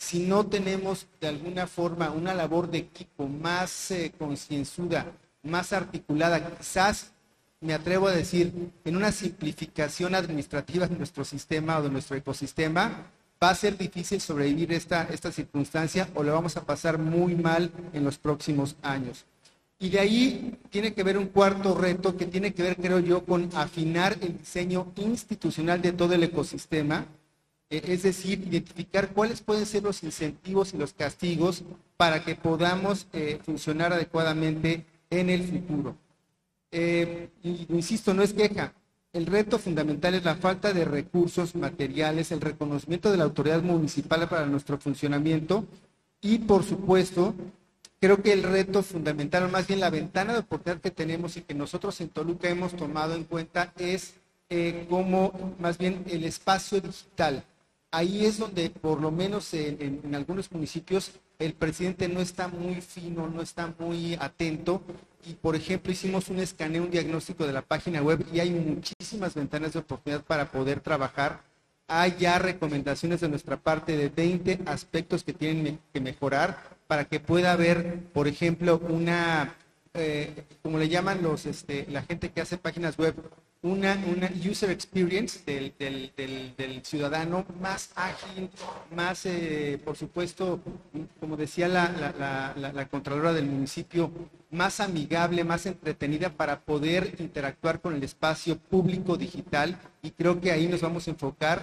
Si 0.00 0.20
no 0.20 0.46
tenemos 0.46 1.06
de 1.20 1.28
alguna 1.28 1.66
forma 1.66 2.10
una 2.10 2.32
labor 2.32 2.70
de 2.70 2.78
equipo 2.78 3.28
más 3.28 3.90
eh, 3.90 4.10
concienzuda, 4.18 5.12
más 5.42 5.74
articulada, 5.74 6.56
quizás 6.56 7.12
me 7.60 7.74
atrevo 7.74 8.08
a 8.08 8.12
decir, 8.12 8.50
en 8.82 8.96
una 8.96 9.12
simplificación 9.12 10.14
administrativa 10.14 10.86
de 10.86 10.96
nuestro 10.96 11.22
sistema 11.22 11.78
o 11.78 11.82
de 11.82 11.90
nuestro 11.90 12.16
ecosistema, 12.16 13.10
va 13.40 13.50
a 13.50 13.54
ser 13.54 13.76
difícil 13.76 14.22
sobrevivir 14.22 14.72
esta, 14.72 15.02
esta 15.04 15.30
circunstancia 15.30 16.08
o 16.14 16.22
lo 16.22 16.32
vamos 16.32 16.56
a 16.56 16.64
pasar 16.64 16.98
muy 16.98 17.34
mal 17.34 17.70
en 17.92 18.02
los 18.02 18.16
próximos 18.16 18.76
años. 18.80 19.26
Y 19.78 19.90
de 19.90 20.00
ahí 20.00 20.58
tiene 20.70 20.94
que 20.94 21.04
ver 21.04 21.18
un 21.18 21.26
cuarto 21.26 21.74
reto 21.74 22.16
que 22.16 22.24
tiene 22.24 22.54
que 22.54 22.62
ver, 22.62 22.76
creo 22.76 23.00
yo, 23.00 23.22
con 23.26 23.50
afinar 23.54 24.16
el 24.22 24.38
diseño 24.38 24.92
institucional 24.96 25.82
de 25.82 25.92
todo 25.92 26.14
el 26.14 26.22
ecosistema, 26.22 27.06
es 27.70 28.02
decir, 28.02 28.46
identificar 28.46 29.10
cuáles 29.10 29.40
pueden 29.40 29.64
ser 29.64 29.84
los 29.84 30.02
incentivos 30.02 30.74
y 30.74 30.76
los 30.76 30.92
castigos 30.92 31.62
para 31.96 32.24
que 32.24 32.34
podamos 32.34 33.06
eh, 33.12 33.38
funcionar 33.44 33.92
adecuadamente 33.92 34.84
en 35.08 35.30
el 35.30 35.44
futuro. 35.44 35.96
Eh, 36.72 37.28
insisto, 37.42 38.12
no 38.12 38.22
es 38.22 38.32
queja. 38.32 38.72
El 39.12 39.26
reto 39.26 39.58
fundamental 39.58 40.14
es 40.14 40.24
la 40.24 40.36
falta 40.36 40.72
de 40.72 40.84
recursos 40.84 41.54
materiales, 41.54 42.30
el 42.30 42.40
reconocimiento 42.40 43.10
de 43.10 43.16
la 43.16 43.24
autoridad 43.24 43.62
municipal 43.62 44.28
para 44.28 44.46
nuestro 44.46 44.78
funcionamiento 44.78 45.64
y, 46.20 46.38
por 46.38 46.64
supuesto, 46.64 47.34
creo 48.00 48.22
que 48.22 48.32
el 48.32 48.44
reto 48.44 48.82
fundamental, 48.82 49.44
o 49.44 49.48
más 49.48 49.66
bien 49.66 49.80
la 49.80 49.90
ventana 49.90 50.32
de 50.32 50.40
oportunidad 50.40 50.80
que 50.80 50.90
tenemos 50.90 51.36
y 51.36 51.42
que 51.42 51.54
nosotros 51.54 52.00
en 52.00 52.08
Toluca 52.08 52.48
hemos 52.48 52.74
tomado 52.76 53.14
en 53.14 53.24
cuenta 53.24 53.72
es 53.78 54.14
eh, 54.48 54.86
como 54.88 55.54
más 55.58 55.76
bien 55.76 56.04
el 56.08 56.24
espacio 56.24 56.80
digital. 56.80 57.44
Ahí 57.92 58.24
es 58.24 58.38
donde, 58.38 58.70
por 58.70 59.00
lo 59.00 59.10
menos 59.10 59.52
en, 59.52 60.14
algunos 60.14 60.50
municipios, 60.52 61.10
el 61.40 61.54
presidente 61.54 62.08
no 62.08 62.20
está 62.20 62.46
muy 62.46 62.80
fino, 62.80 63.28
no 63.28 63.42
está 63.42 63.74
muy 63.78 64.14
atento. 64.20 64.80
Y, 65.26 65.34
por 65.34 65.56
ejemplo, 65.56 65.90
hicimos 65.90 66.28
un 66.28 66.38
escaneo, 66.38 66.84
un 66.84 66.90
diagnóstico 66.90 67.44
de 67.46 67.52
la 67.52 67.62
página 67.62 68.00
web 68.00 68.24
y 68.32 68.38
hay 68.38 68.50
muchísimas 68.50 69.34
ventanas 69.34 69.72
de 69.72 69.80
oportunidad 69.80 70.22
para 70.22 70.52
poder 70.52 70.80
trabajar. 70.80 71.42
Hay 71.88 72.14
ya 72.18 72.38
recomendaciones 72.38 73.20
de 73.20 73.28
nuestra 73.28 73.56
parte 73.56 73.96
de 73.96 74.08
20 74.08 74.60
aspectos 74.66 75.24
que 75.24 75.32
tienen 75.32 75.80
que 75.92 76.00
mejorar 76.00 76.62
para 76.86 77.06
que 77.06 77.18
pueda 77.18 77.52
haber, 77.52 78.04
por 78.12 78.28
ejemplo, 78.28 78.78
una, 78.88 79.56
eh, 79.94 80.44
como 80.62 80.78
le 80.78 80.88
llaman 80.88 81.22
los, 81.22 81.44
este, 81.46 81.86
la 81.90 82.02
gente 82.02 82.30
que 82.30 82.40
hace 82.40 82.56
páginas 82.56 82.96
web, 82.96 83.16
una, 83.62 83.94
una 84.06 84.30
user 84.50 84.70
experience 84.70 85.40
del, 85.44 85.74
del- 85.78 86.12
del- 86.56 86.82
ciudadano 86.84 87.44
más 87.60 87.90
ágil, 87.94 88.48
más, 88.94 89.26
eh, 89.26 89.78
por 89.84 89.96
supuesto, 89.96 90.60
como 91.20 91.36
decía 91.36 91.68
la, 91.68 91.90
la, 91.92 92.12
la- 92.18 92.54
la- 92.56 92.72
la 92.72 92.88
Contralora 92.88 93.32
del 93.34 93.46
municipio, 93.46 94.10
más 94.50 94.80
amigable, 94.80 95.44
más 95.44 95.66
entretenida 95.66 96.30
para 96.30 96.60
poder 96.60 97.14
interactuar 97.18 97.80
con 97.80 97.94
el 97.94 98.02
espacio 98.02 98.58
público 98.58 99.16
digital 99.16 99.78
y 100.02 100.10
creo 100.12 100.40
que 100.40 100.50
ahí 100.52 100.66
nos 100.66 100.80
vamos 100.80 101.06
a 101.06 101.10
enfocar. 101.10 101.62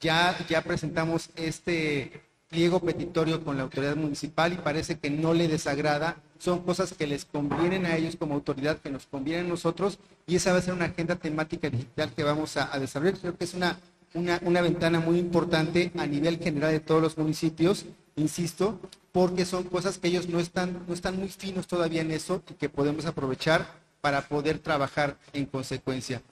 Ya, 0.00 0.36
ya 0.48 0.62
presentamos 0.62 1.30
este 1.34 2.20
pliego 2.48 2.80
petitorio 2.80 3.44
con 3.44 3.56
la 3.56 3.64
autoridad 3.64 3.96
municipal 3.96 4.52
y 4.52 4.56
parece 4.56 4.98
que 4.98 5.10
no 5.10 5.34
le 5.34 5.48
desagrada. 5.48 6.16
Son 6.38 6.60
cosas 6.60 6.94
que 6.94 7.06
les 7.06 7.24
convienen 7.24 7.86
a 7.86 7.96
ellos 7.96 8.16
como 8.16 8.34
autoridad, 8.34 8.78
que 8.78 8.90
nos 8.90 9.06
convienen 9.06 9.46
a 9.46 9.48
nosotros 9.50 9.98
y 10.26 10.36
esa 10.36 10.52
va 10.52 10.58
a 10.58 10.62
ser 10.62 10.74
una 10.74 10.86
agenda 10.86 11.16
temática 11.16 11.68
digital 11.68 12.12
que 12.14 12.24
vamos 12.24 12.56
a, 12.56 12.78
desarrollar. 12.78 13.18
Creo 13.18 13.36
que 13.36 13.44
es 13.44 13.54
una, 13.54 13.78
una, 14.14 14.38
una 14.42 14.62
ventana 14.62 15.00
muy 15.00 15.18
importante 15.18 15.92
a 15.98 16.06
nivel 16.06 16.38
general 16.38 16.72
de 16.72 16.80
todos 16.80 17.02
los 17.02 17.18
municipios, 17.18 17.86
insisto, 18.16 18.80
porque 19.12 19.44
son 19.44 19.64
cosas 19.64 19.98
que 19.98 20.08
ellos 20.08 20.28
no 20.28 20.38
están, 20.38 20.84
no 20.86 20.94
están 20.94 21.16
muy 21.16 21.28
finos 21.28 21.66
todavía 21.66 22.02
en 22.02 22.12
eso 22.12 22.42
y 22.50 22.54
que 22.54 22.68
podemos 22.68 23.04
aprovechar 23.06 23.66
para 24.00 24.22
poder 24.22 24.58
trabajar 24.58 25.16
en 25.32 25.46
consecuencia. 25.46 26.22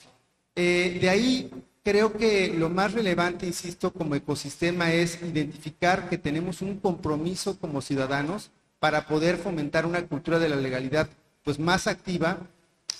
Eh, 0.54 0.98
de 1.00 1.10
ahí 1.10 1.50
creo 1.86 2.12
que 2.12 2.52
lo 2.52 2.68
más 2.68 2.94
relevante, 2.94 3.46
insisto, 3.46 3.92
como 3.92 4.16
ecosistema 4.16 4.90
es 4.92 5.22
identificar 5.22 6.08
que 6.08 6.18
tenemos 6.18 6.60
un 6.60 6.80
compromiso 6.80 7.60
como 7.60 7.80
ciudadanos 7.80 8.50
para 8.80 9.06
poder 9.06 9.36
fomentar 9.36 9.86
una 9.86 10.04
cultura 10.04 10.40
de 10.40 10.48
la 10.48 10.56
legalidad 10.56 11.08
pues 11.44 11.60
más 11.60 11.86
activa 11.86 12.38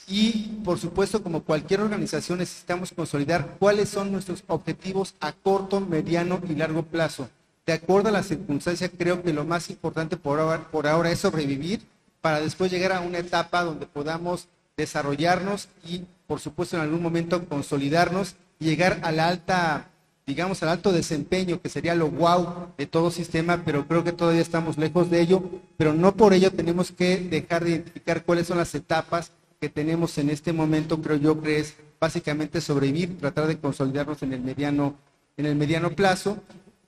y 0.06 0.60
por 0.64 0.78
supuesto 0.78 1.20
como 1.20 1.42
cualquier 1.42 1.80
organización 1.80 2.38
necesitamos 2.38 2.92
consolidar 2.92 3.56
cuáles 3.58 3.88
son 3.88 4.12
nuestros 4.12 4.44
objetivos 4.46 5.16
a 5.18 5.32
corto, 5.32 5.80
mediano 5.80 6.40
y 6.48 6.54
largo 6.54 6.84
plazo. 6.84 7.28
De 7.66 7.72
acuerdo 7.72 8.10
a 8.10 8.12
la 8.12 8.22
circunstancia, 8.22 8.88
creo 8.88 9.20
que 9.20 9.32
lo 9.32 9.44
más 9.44 9.68
importante 9.68 10.16
por 10.16 10.38
ahora, 10.38 10.70
por 10.70 10.86
ahora 10.86 11.10
es 11.10 11.18
sobrevivir 11.18 11.82
para 12.20 12.40
después 12.40 12.70
llegar 12.70 12.92
a 12.92 13.00
una 13.00 13.18
etapa 13.18 13.64
donde 13.64 13.86
podamos 13.86 14.46
desarrollarnos 14.76 15.70
y, 15.84 16.04
por 16.28 16.38
supuesto, 16.38 16.76
en 16.76 16.82
algún 16.82 17.02
momento 17.02 17.48
consolidarnos 17.48 18.36
llegar 18.58 19.00
a 19.02 19.08
alta, 19.28 19.88
digamos, 20.26 20.62
al 20.62 20.70
alto 20.70 20.92
desempeño, 20.92 21.60
que 21.60 21.68
sería 21.68 21.94
lo 21.94 22.10
wow 22.10 22.68
de 22.76 22.86
todo 22.86 23.10
sistema, 23.10 23.62
pero 23.64 23.86
creo 23.86 24.04
que 24.04 24.12
todavía 24.12 24.42
estamos 24.42 24.78
lejos 24.78 25.10
de 25.10 25.20
ello, 25.20 25.42
pero 25.76 25.94
no 25.94 26.16
por 26.16 26.32
ello 26.32 26.52
tenemos 26.52 26.92
que 26.92 27.18
dejar 27.18 27.64
de 27.64 27.70
identificar 27.70 28.24
cuáles 28.24 28.46
son 28.46 28.58
las 28.58 28.74
etapas 28.74 29.32
que 29.60 29.68
tenemos 29.68 30.18
en 30.18 30.30
este 30.30 30.52
momento, 30.52 31.00
creo 31.00 31.16
yo 31.16 31.42
que 31.42 31.58
es 31.60 31.76
básicamente 31.98 32.60
sobrevivir, 32.60 33.18
tratar 33.18 33.46
de 33.46 33.58
consolidarnos 33.58 34.22
en 34.22 34.32
el 34.32 34.40
mediano, 34.40 34.96
en 35.36 35.46
el 35.46 35.56
mediano 35.56 35.90
plazo. 35.90 36.38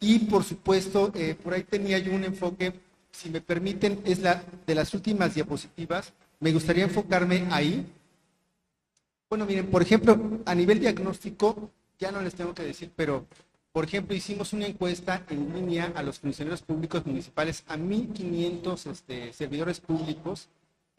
Y 0.01 0.21
por 0.21 0.45
supuesto, 0.45 1.11
eh, 1.15 1.37
por 1.43 1.55
ahí 1.55 1.65
tenía 1.65 1.99
yo 1.99 2.13
un 2.13 2.25
enfoque, 2.25 2.73
si 3.11 3.31
me 3.31 3.41
permiten, 3.41 4.01
es 4.05 4.21
la 4.21 4.43
de 4.67 4.75
las 4.75 4.95
últimas 4.95 5.35
diapositivas. 5.35 6.13
Me 6.41 6.53
gustaría 6.53 6.85
enfocarme 6.85 7.47
ahí. 7.51 7.87
Bueno, 9.31 9.45
miren, 9.45 9.71
por 9.71 9.83
ejemplo, 9.83 10.19
a 10.47 10.55
nivel 10.55 10.81
diagnóstico, 10.81 11.71
ya 11.99 12.11
no 12.11 12.23
les 12.23 12.35
tengo 12.35 12.55
que 12.55 12.63
decir, 12.63 12.91
pero 12.97 13.27
por 13.73 13.85
ejemplo, 13.85 14.17
hicimos 14.17 14.55
una 14.55 14.67
encuesta 14.67 15.23
en 15.29 15.55
línea 15.55 15.93
a 15.95 16.03
los 16.03 16.19
funcionarios 16.19 16.63
públicos 16.63 17.05
municipales, 17.05 17.63
a 17.69 17.77
1.500 17.77 18.91
este, 18.91 19.33
servidores 19.35 19.81
públicos, 19.81 20.49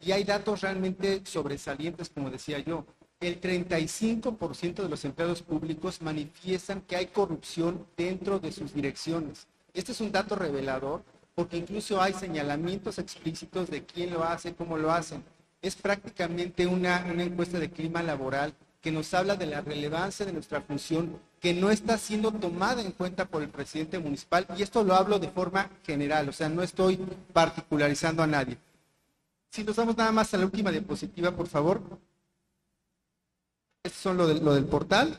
y 0.00 0.12
hay 0.12 0.22
datos 0.24 0.60
realmente 0.60 1.22
sobresalientes, 1.24 2.08
como 2.08 2.30
decía 2.30 2.60
yo. 2.60 2.86
El 3.18 3.40
35% 3.40 4.82
de 4.82 4.88
los 4.88 5.04
empleados 5.04 5.42
públicos 5.42 6.00
manifiestan 6.00 6.80
que 6.82 6.96
hay 6.96 7.06
corrupción 7.08 7.84
dentro 7.96 8.38
de 8.38 8.52
sus 8.52 8.72
direcciones. 8.72 9.46
Este 9.74 9.92
es 9.92 10.00
un 10.00 10.12
dato 10.12 10.36
revelador 10.36 11.02
porque 11.34 11.58
incluso 11.58 12.00
hay 12.00 12.14
señalamientos 12.14 12.98
explícitos 12.98 13.68
de 13.68 13.84
quién 13.84 14.12
lo 14.12 14.24
hace, 14.24 14.54
cómo 14.54 14.78
lo 14.78 14.90
hacen. 14.90 15.22
Es 15.62 15.76
prácticamente 15.76 16.66
una, 16.66 17.04
una 17.10 17.22
encuesta 17.22 17.58
de 17.58 17.70
clima 17.70 18.02
laboral 18.02 18.54
que 18.80 18.90
nos 18.90 19.12
habla 19.12 19.36
de 19.36 19.46
la 19.46 19.60
relevancia 19.60 20.24
de 20.24 20.32
nuestra 20.32 20.62
función 20.62 21.18
que 21.38 21.52
no 21.52 21.70
está 21.70 21.98
siendo 21.98 22.32
tomada 22.32 22.80
en 22.80 22.92
cuenta 22.92 23.26
por 23.26 23.42
el 23.42 23.50
presidente 23.50 23.98
municipal 23.98 24.46
y 24.56 24.62
esto 24.62 24.82
lo 24.82 24.94
hablo 24.94 25.18
de 25.18 25.28
forma 25.28 25.68
general, 25.84 26.28
o 26.28 26.32
sea, 26.32 26.48
no 26.48 26.62
estoy 26.62 26.96
particularizando 27.32 28.22
a 28.22 28.26
nadie. 28.26 28.56
Si 29.50 29.64
nos 29.64 29.76
vamos 29.76 29.96
nada 29.96 30.12
más 30.12 30.32
a 30.32 30.38
la 30.38 30.44
última 30.46 30.70
diapositiva, 30.70 31.30
por 31.32 31.46
favor. 31.48 31.82
Estos 33.82 34.00
son 34.00 34.16
lo, 34.16 34.26
del- 34.26 34.44
lo 34.44 34.54
del 34.54 34.64
portal. 34.64 35.18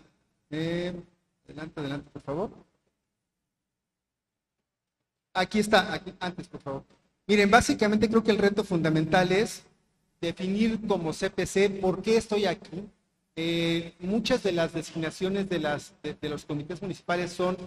Eh, 0.49 0.93
adelante, 1.45 1.79
adelante, 1.79 2.09
por 2.11 2.21
favor. 2.21 2.49
Aquí 5.33 5.59
está, 5.59 5.93
aquí, 5.93 6.13
antes, 6.19 6.47
por 6.47 6.61
favor. 6.61 6.83
Miren, 7.27 7.49
básicamente 7.51 8.09
creo 8.09 8.23
que 8.23 8.31
el 8.31 8.37
reto 8.37 8.63
fundamental 8.63 9.31
es 9.31 9.63
definir 10.21 10.79
como 10.87 11.11
CPC 11.11 11.81
por 11.81 12.01
qué 12.01 12.17
estoy 12.17 12.45
aquí, 12.45 12.87
Eh, 13.37 13.93
muchas 13.99 14.43
de 14.43 14.51
las 14.51 14.73
designaciones 14.73 15.47
de, 15.47 15.59
los 16.29 16.45
comités 16.45 16.81
municipales 16.81 17.31
son 17.31 17.57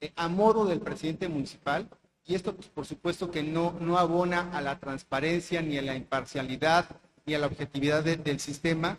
eh, 0.00 0.12
a 0.16 0.28
modo 0.28 0.66
del 0.66 0.80
presidente 0.80 1.28
municipal 1.28 1.88
y 2.26 2.34
esto 2.34 2.56
pues, 2.56 2.68
por 2.68 2.86
supuesto 2.86 3.30
que 3.30 3.44
no 3.44 3.98
abona 3.98 4.50
a 4.52 4.60
la 4.60 4.80
transparencia 4.80 5.62
ni 5.62 5.78
a 5.78 5.82
la 5.82 5.94
imparcialidad 5.94 6.86
ni 7.24 7.34
a 7.34 7.38
la 7.38 7.46
objetividad 7.46 8.02
del 8.02 8.40
sistema. 8.40 8.98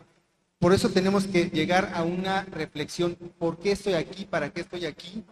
Por 0.59 0.73
eso 0.73 0.89
tenemos 0.89 1.27
que 1.27 1.49
llegar 1.49 1.91
a 1.93 2.03
una 2.03 2.45
reflexión, 2.45 3.15
¿por 3.37 3.57
qué 3.57 3.73
estoy 3.73 3.93
aquí? 3.93 4.25
¿Para 4.25 4.49
qué 4.49 4.61
estoy 4.61 4.85
aquí? 4.85 5.23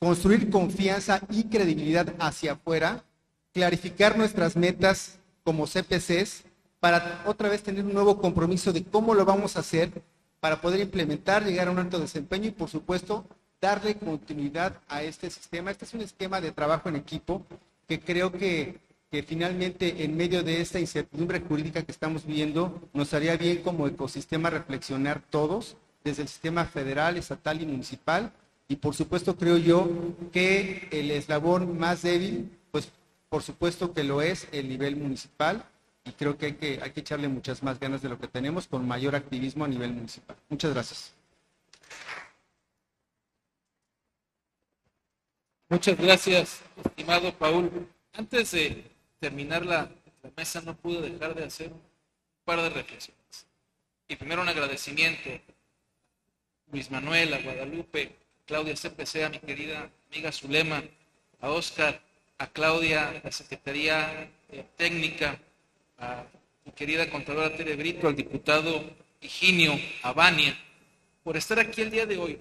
Construir 0.00 0.50
confianza 0.50 1.20
y 1.30 1.44
credibilidad 1.44 2.14
hacia 2.18 2.52
afuera, 2.52 3.04
clarificar 3.52 4.18
nuestras 4.18 4.56
metas 4.56 5.18
como 5.44 5.66
CPCs 5.66 6.44
para 6.84 7.22
otra 7.24 7.48
vez 7.48 7.62
tener 7.62 7.82
un 7.82 7.94
nuevo 7.94 8.20
compromiso 8.20 8.70
de 8.70 8.84
cómo 8.84 9.14
lo 9.14 9.24
vamos 9.24 9.56
a 9.56 9.60
hacer 9.60 9.90
para 10.38 10.60
poder 10.60 10.80
implementar, 10.80 11.42
llegar 11.42 11.68
a 11.68 11.70
un 11.70 11.78
alto 11.78 11.98
desempeño 11.98 12.48
y 12.48 12.50
por 12.50 12.68
supuesto 12.68 13.24
darle 13.58 13.94
continuidad 13.94 14.82
a 14.86 15.02
este 15.02 15.30
sistema. 15.30 15.70
Este 15.70 15.86
es 15.86 15.94
un 15.94 16.02
esquema 16.02 16.42
de 16.42 16.52
trabajo 16.52 16.90
en 16.90 16.96
equipo 16.96 17.40
que 17.88 18.00
creo 18.00 18.32
que, 18.32 18.80
que 19.10 19.22
finalmente 19.22 20.04
en 20.04 20.14
medio 20.14 20.42
de 20.42 20.60
esta 20.60 20.78
incertidumbre 20.78 21.40
jurídica 21.40 21.82
que 21.82 21.90
estamos 21.90 22.26
viviendo 22.26 22.78
nos 22.92 23.14
haría 23.14 23.38
bien 23.38 23.62
como 23.62 23.88
ecosistema 23.88 24.50
reflexionar 24.50 25.22
todos 25.30 25.78
desde 26.04 26.20
el 26.20 26.28
sistema 26.28 26.66
federal, 26.66 27.16
estatal 27.16 27.62
y 27.62 27.64
municipal 27.64 28.30
y 28.68 28.76
por 28.76 28.94
supuesto 28.94 29.38
creo 29.38 29.56
yo 29.56 29.88
que 30.32 30.86
el 30.90 31.10
eslabón 31.12 31.78
más 31.78 32.02
débil, 32.02 32.50
pues 32.70 32.90
por 33.30 33.42
supuesto 33.42 33.94
que 33.94 34.04
lo 34.04 34.20
es 34.20 34.48
el 34.52 34.68
nivel 34.68 34.96
municipal 34.96 35.64
y 36.04 36.12
creo 36.12 36.36
que 36.36 36.46
hay, 36.46 36.52
que 36.54 36.80
hay 36.82 36.90
que 36.90 37.00
echarle 37.00 37.28
muchas 37.28 37.62
más 37.62 37.80
ganas 37.80 38.02
de 38.02 38.08
lo 38.10 38.18
que 38.18 38.28
tenemos 38.28 38.66
con 38.66 38.86
mayor 38.86 39.16
activismo 39.16 39.64
a 39.64 39.68
nivel 39.68 39.92
municipal. 39.92 40.36
Muchas 40.48 40.72
gracias. 40.72 41.14
Muchas 45.70 45.98
gracias, 45.98 46.60
estimado 46.84 47.32
Paul. 47.32 47.88
Antes 48.12 48.52
de 48.52 48.84
terminar 49.18 49.64
la, 49.64 49.90
mesa, 50.36 50.60
no 50.60 50.76
pude 50.76 51.10
dejar 51.10 51.34
de 51.34 51.44
hacer 51.44 51.72
un 51.72 51.80
par 52.44 52.60
de 52.60 52.68
reflexiones. 52.68 53.46
Y 54.06 54.16
primero 54.16 54.42
un 54.42 54.48
agradecimiento 54.48 55.30
a 55.30 55.40
Luis 56.70 56.90
Manuel, 56.90 57.32
a 57.34 57.40
Guadalupe, 57.40 58.14
a 58.42 58.46
Claudia 58.46 58.74
CPC, 58.74 59.24
a 59.24 59.30
mi 59.30 59.38
querida 59.38 59.90
amiga 60.12 60.30
Zulema, 60.32 60.82
a 61.40 61.50
Oscar, 61.50 62.00
a 62.38 62.46
Claudia, 62.46 63.08
a 63.08 63.20
la 63.24 63.32
Secretaría 63.32 64.30
eh, 64.50 64.64
Técnica, 64.76 65.38
a 65.98 66.24
mi 66.64 66.72
querida 66.72 67.10
contadora 67.10 67.54
Tere 67.54 67.76
Brito, 67.76 68.08
al 68.08 68.16
diputado 68.16 68.82
Higinio 69.20 69.78
Abania, 70.02 70.56
por 71.22 71.36
estar 71.36 71.58
aquí 71.58 71.82
el 71.82 71.90
día 71.90 72.06
de 72.06 72.18
hoy. 72.18 72.38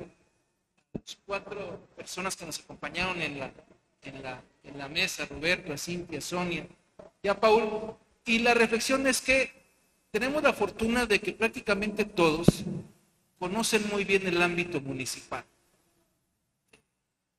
Las 0.94 1.18
cuatro 1.26 1.80
personas 1.96 2.36
que 2.36 2.46
nos 2.46 2.60
acompañaron 2.60 3.22
en 3.22 3.40
la, 3.40 3.52
en 4.04 4.24
la, 4.24 4.42
en 4.64 4.78
la 4.78 4.88
mesa, 4.88 5.26
Roberto, 5.26 5.78
Cintia, 5.78 6.22
Sonia 6.22 6.68
y 7.22 7.28
a 7.28 7.40
Paul. 7.40 7.96
Y 8.26 8.40
la 8.40 8.54
reflexión 8.54 9.06
es 9.08 9.22
que 9.22 9.52
tenemos 10.12 10.44
la 10.44 10.54
fortuna 10.54 11.06
de 11.06 11.20
que 11.20 11.34
prácticamente 11.34 12.06
todos 12.06 12.48
conocen 13.40 13.88
muy 13.90 14.06
bien 14.06 14.26
el 14.28 14.42
ámbito 14.42 14.80
municipal. 14.80 15.44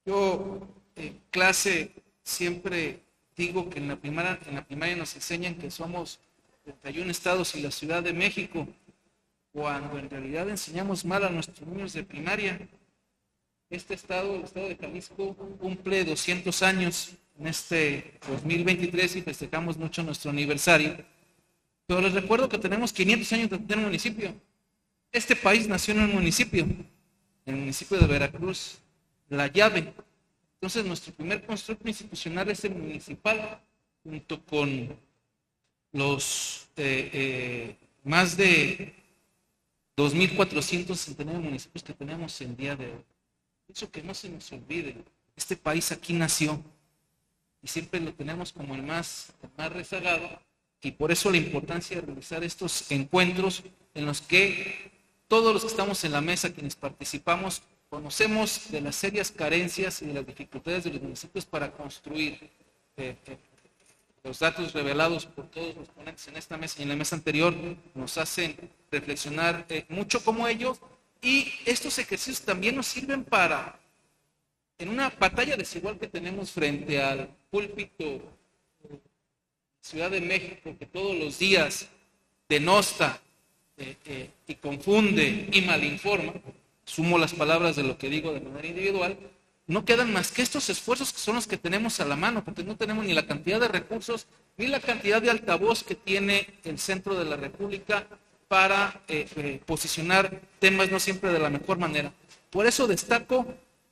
Yo 0.04 0.60
en 0.96 1.20
clase 1.30 1.92
siempre 2.22 3.03
digo 3.36 3.68
que 3.68 3.78
en 3.78 3.88
la 3.88 3.96
primaria, 3.96 4.38
en 4.46 4.54
la 4.54 4.64
primaria 4.64 4.96
nos 4.96 5.14
enseñan 5.14 5.54
que 5.56 5.70
somos 5.70 6.20
31 6.64 7.10
estados 7.10 7.54
y 7.54 7.60
la 7.60 7.70
Ciudad 7.70 8.02
de 8.02 8.12
México, 8.12 8.66
cuando 9.52 9.98
en 9.98 10.08
realidad 10.08 10.48
enseñamos 10.48 11.04
mal 11.04 11.24
a 11.24 11.30
nuestros 11.30 11.66
niños 11.68 11.92
de 11.92 12.02
primaria. 12.02 12.58
Este 13.70 13.94
estado, 13.94 14.36
el 14.36 14.42
estado 14.42 14.68
de 14.68 14.76
Jalisco, 14.76 15.34
cumple 15.60 16.04
200 16.04 16.62
años 16.62 17.12
en 17.38 17.46
este 17.48 18.18
2023 18.28 19.16
y 19.16 19.22
festejamos 19.22 19.76
mucho 19.76 20.02
nuestro 20.02 20.30
aniversario. 20.30 20.96
Pero 21.86 22.00
les 22.00 22.14
recuerdo 22.14 22.48
que 22.48 22.58
tenemos 22.58 22.92
500 22.92 23.32
años 23.32 23.50
de 23.50 23.58
tener 23.58 23.78
un 23.78 23.84
municipio. 23.84 24.34
Este 25.12 25.36
país 25.36 25.68
nació 25.68 25.94
en 25.94 26.00
un 26.00 26.14
municipio, 26.14 26.64
en 26.64 26.86
el 27.46 27.56
municipio 27.56 27.98
de 27.98 28.06
Veracruz, 28.06 28.78
La 29.28 29.46
Llave, 29.48 29.92
entonces, 30.64 30.86
nuestro 30.86 31.12
primer 31.12 31.44
constructo 31.44 31.86
institucional 31.86 32.48
es 32.48 32.64
el 32.64 32.74
municipal, 32.74 33.60
junto 34.02 34.42
con 34.46 34.98
los 35.92 36.68
eh, 36.78 37.10
eh, 37.12 37.76
más 38.02 38.34
de 38.34 38.94
2.469 39.94 41.38
municipios 41.38 41.84
que 41.84 41.92
tenemos 41.92 42.40
en 42.40 42.56
día 42.56 42.76
de 42.76 42.86
hoy. 42.86 43.04
Eso 43.68 43.90
que 43.90 44.02
no 44.02 44.14
se 44.14 44.30
nos 44.30 44.50
olvide, 44.52 45.04
este 45.36 45.54
país 45.54 45.92
aquí 45.92 46.14
nació 46.14 46.58
y 47.60 47.68
siempre 47.68 48.00
lo 48.00 48.14
tenemos 48.14 48.50
como 48.50 48.74
el 48.74 48.84
más, 48.84 49.34
el 49.42 49.50
más 49.58 49.70
rezagado 49.70 50.40
y 50.80 50.92
por 50.92 51.12
eso 51.12 51.30
la 51.30 51.36
importancia 51.36 52.00
de 52.00 52.06
realizar 52.06 52.42
estos 52.42 52.90
encuentros 52.90 53.64
en 53.92 54.06
los 54.06 54.22
que 54.22 54.90
todos 55.28 55.52
los 55.52 55.62
que 55.62 55.68
estamos 55.68 56.02
en 56.04 56.12
la 56.12 56.22
mesa, 56.22 56.54
quienes 56.54 56.74
participamos, 56.74 57.60
Conocemos 57.88 58.70
de 58.70 58.80
las 58.80 58.96
serias 58.96 59.30
carencias 59.30 60.02
y 60.02 60.06
de 60.06 60.14
las 60.14 60.26
dificultades 60.26 60.84
de 60.84 60.90
los 60.90 61.02
municipios 61.02 61.44
para 61.44 61.70
construir. 61.70 62.50
Eh, 62.96 63.16
eh, 63.26 63.36
los 64.22 64.38
datos 64.38 64.72
revelados 64.72 65.26
por 65.26 65.50
todos 65.50 65.76
los 65.76 65.88
ponentes 65.88 66.26
en 66.28 66.36
esta 66.36 66.56
mesa 66.56 66.76
y 66.78 66.84
en 66.84 66.88
la 66.88 66.96
mesa 66.96 67.14
anterior 67.14 67.54
nos 67.94 68.16
hacen 68.16 68.56
reflexionar 68.90 69.66
eh, 69.68 69.84
mucho 69.90 70.24
como 70.24 70.48
ellos 70.48 70.78
y 71.20 71.52
estos 71.66 71.98
ejercicios 71.98 72.40
también 72.40 72.74
nos 72.74 72.86
sirven 72.86 73.22
para, 73.22 73.78
en 74.78 74.88
una 74.88 75.10
batalla 75.10 75.56
desigual 75.56 75.98
que 75.98 76.06
tenemos 76.06 76.52
frente 76.52 77.02
al 77.02 77.28
púlpito 77.50 78.22
Ciudad 79.82 80.10
de 80.10 80.22
México, 80.22 80.74
que 80.78 80.86
todos 80.86 81.14
los 81.14 81.38
días 81.38 81.86
denosta 82.48 83.20
y 84.46 84.54
confunde 84.54 85.50
y 85.52 85.60
malinforma, 85.60 86.32
sumo 86.84 87.18
las 87.18 87.34
palabras 87.34 87.76
de 87.76 87.82
lo 87.82 87.98
que 87.98 88.08
digo 88.08 88.32
de 88.32 88.40
manera 88.40 88.66
individual, 88.68 89.18
no 89.66 89.84
quedan 89.84 90.12
más 90.12 90.30
que 90.30 90.42
estos 90.42 90.68
esfuerzos 90.68 91.12
que 91.12 91.18
son 91.18 91.36
los 91.36 91.46
que 91.46 91.56
tenemos 91.56 91.98
a 92.00 92.04
la 92.04 92.16
mano, 92.16 92.44
porque 92.44 92.64
no 92.64 92.76
tenemos 92.76 93.04
ni 93.06 93.14
la 93.14 93.26
cantidad 93.26 93.60
de 93.60 93.68
recursos 93.68 94.26
ni 94.56 94.66
la 94.66 94.80
cantidad 94.80 95.22
de 95.22 95.30
altavoz 95.30 95.82
que 95.82 95.94
tiene 95.94 96.46
el 96.64 96.78
centro 96.78 97.14
de 97.14 97.24
la 97.24 97.36
República 97.36 98.06
para 98.46 99.00
eh, 99.08 99.26
eh, 99.36 99.60
posicionar 99.64 100.40
temas 100.58 100.90
no 100.90 101.00
siempre 101.00 101.32
de 101.32 101.38
la 101.38 101.50
mejor 101.50 101.78
manera. 101.78 102.12
Por 102.50 102.66
eso 102.66 102.86
destaco 102.86 103.46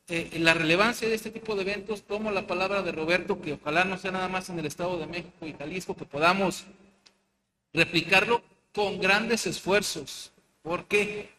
eh, 0.08 0.38
la 0.38 0.54
relevancia 0.54 1.08
de 1.08 1.14
este 1.14 1.30
tipo 1.30 1.54
de 1.56 1.62
eventos, 1.62 2.02
tomo 2.02 2.30
la 2.30 2.46
palabra 2.46 2.82
de 2.82 2.92
Roberto, 2.92 3.40
que 3.40 3.54
ojalá 3.54 3.84
no 3.84 3.98
sea 3.98 4.10
nada 4.10 4.28
más 4.28 4.50
en 4.50 4.58
el 4.58 4.66
Estado 4.66 4.98
de 4.98 5.06
México 5.06 5.46
y 5.46 5.54
Jalisco, 5.54 5.96
que 5.96 6.04
podamos 6.04 6.66
replicarlo 7.72 8.42
con 8.74 9.00
grandes 9.00 9.46
esfuerzos, 9.46 10.32
porque 10.62 11.30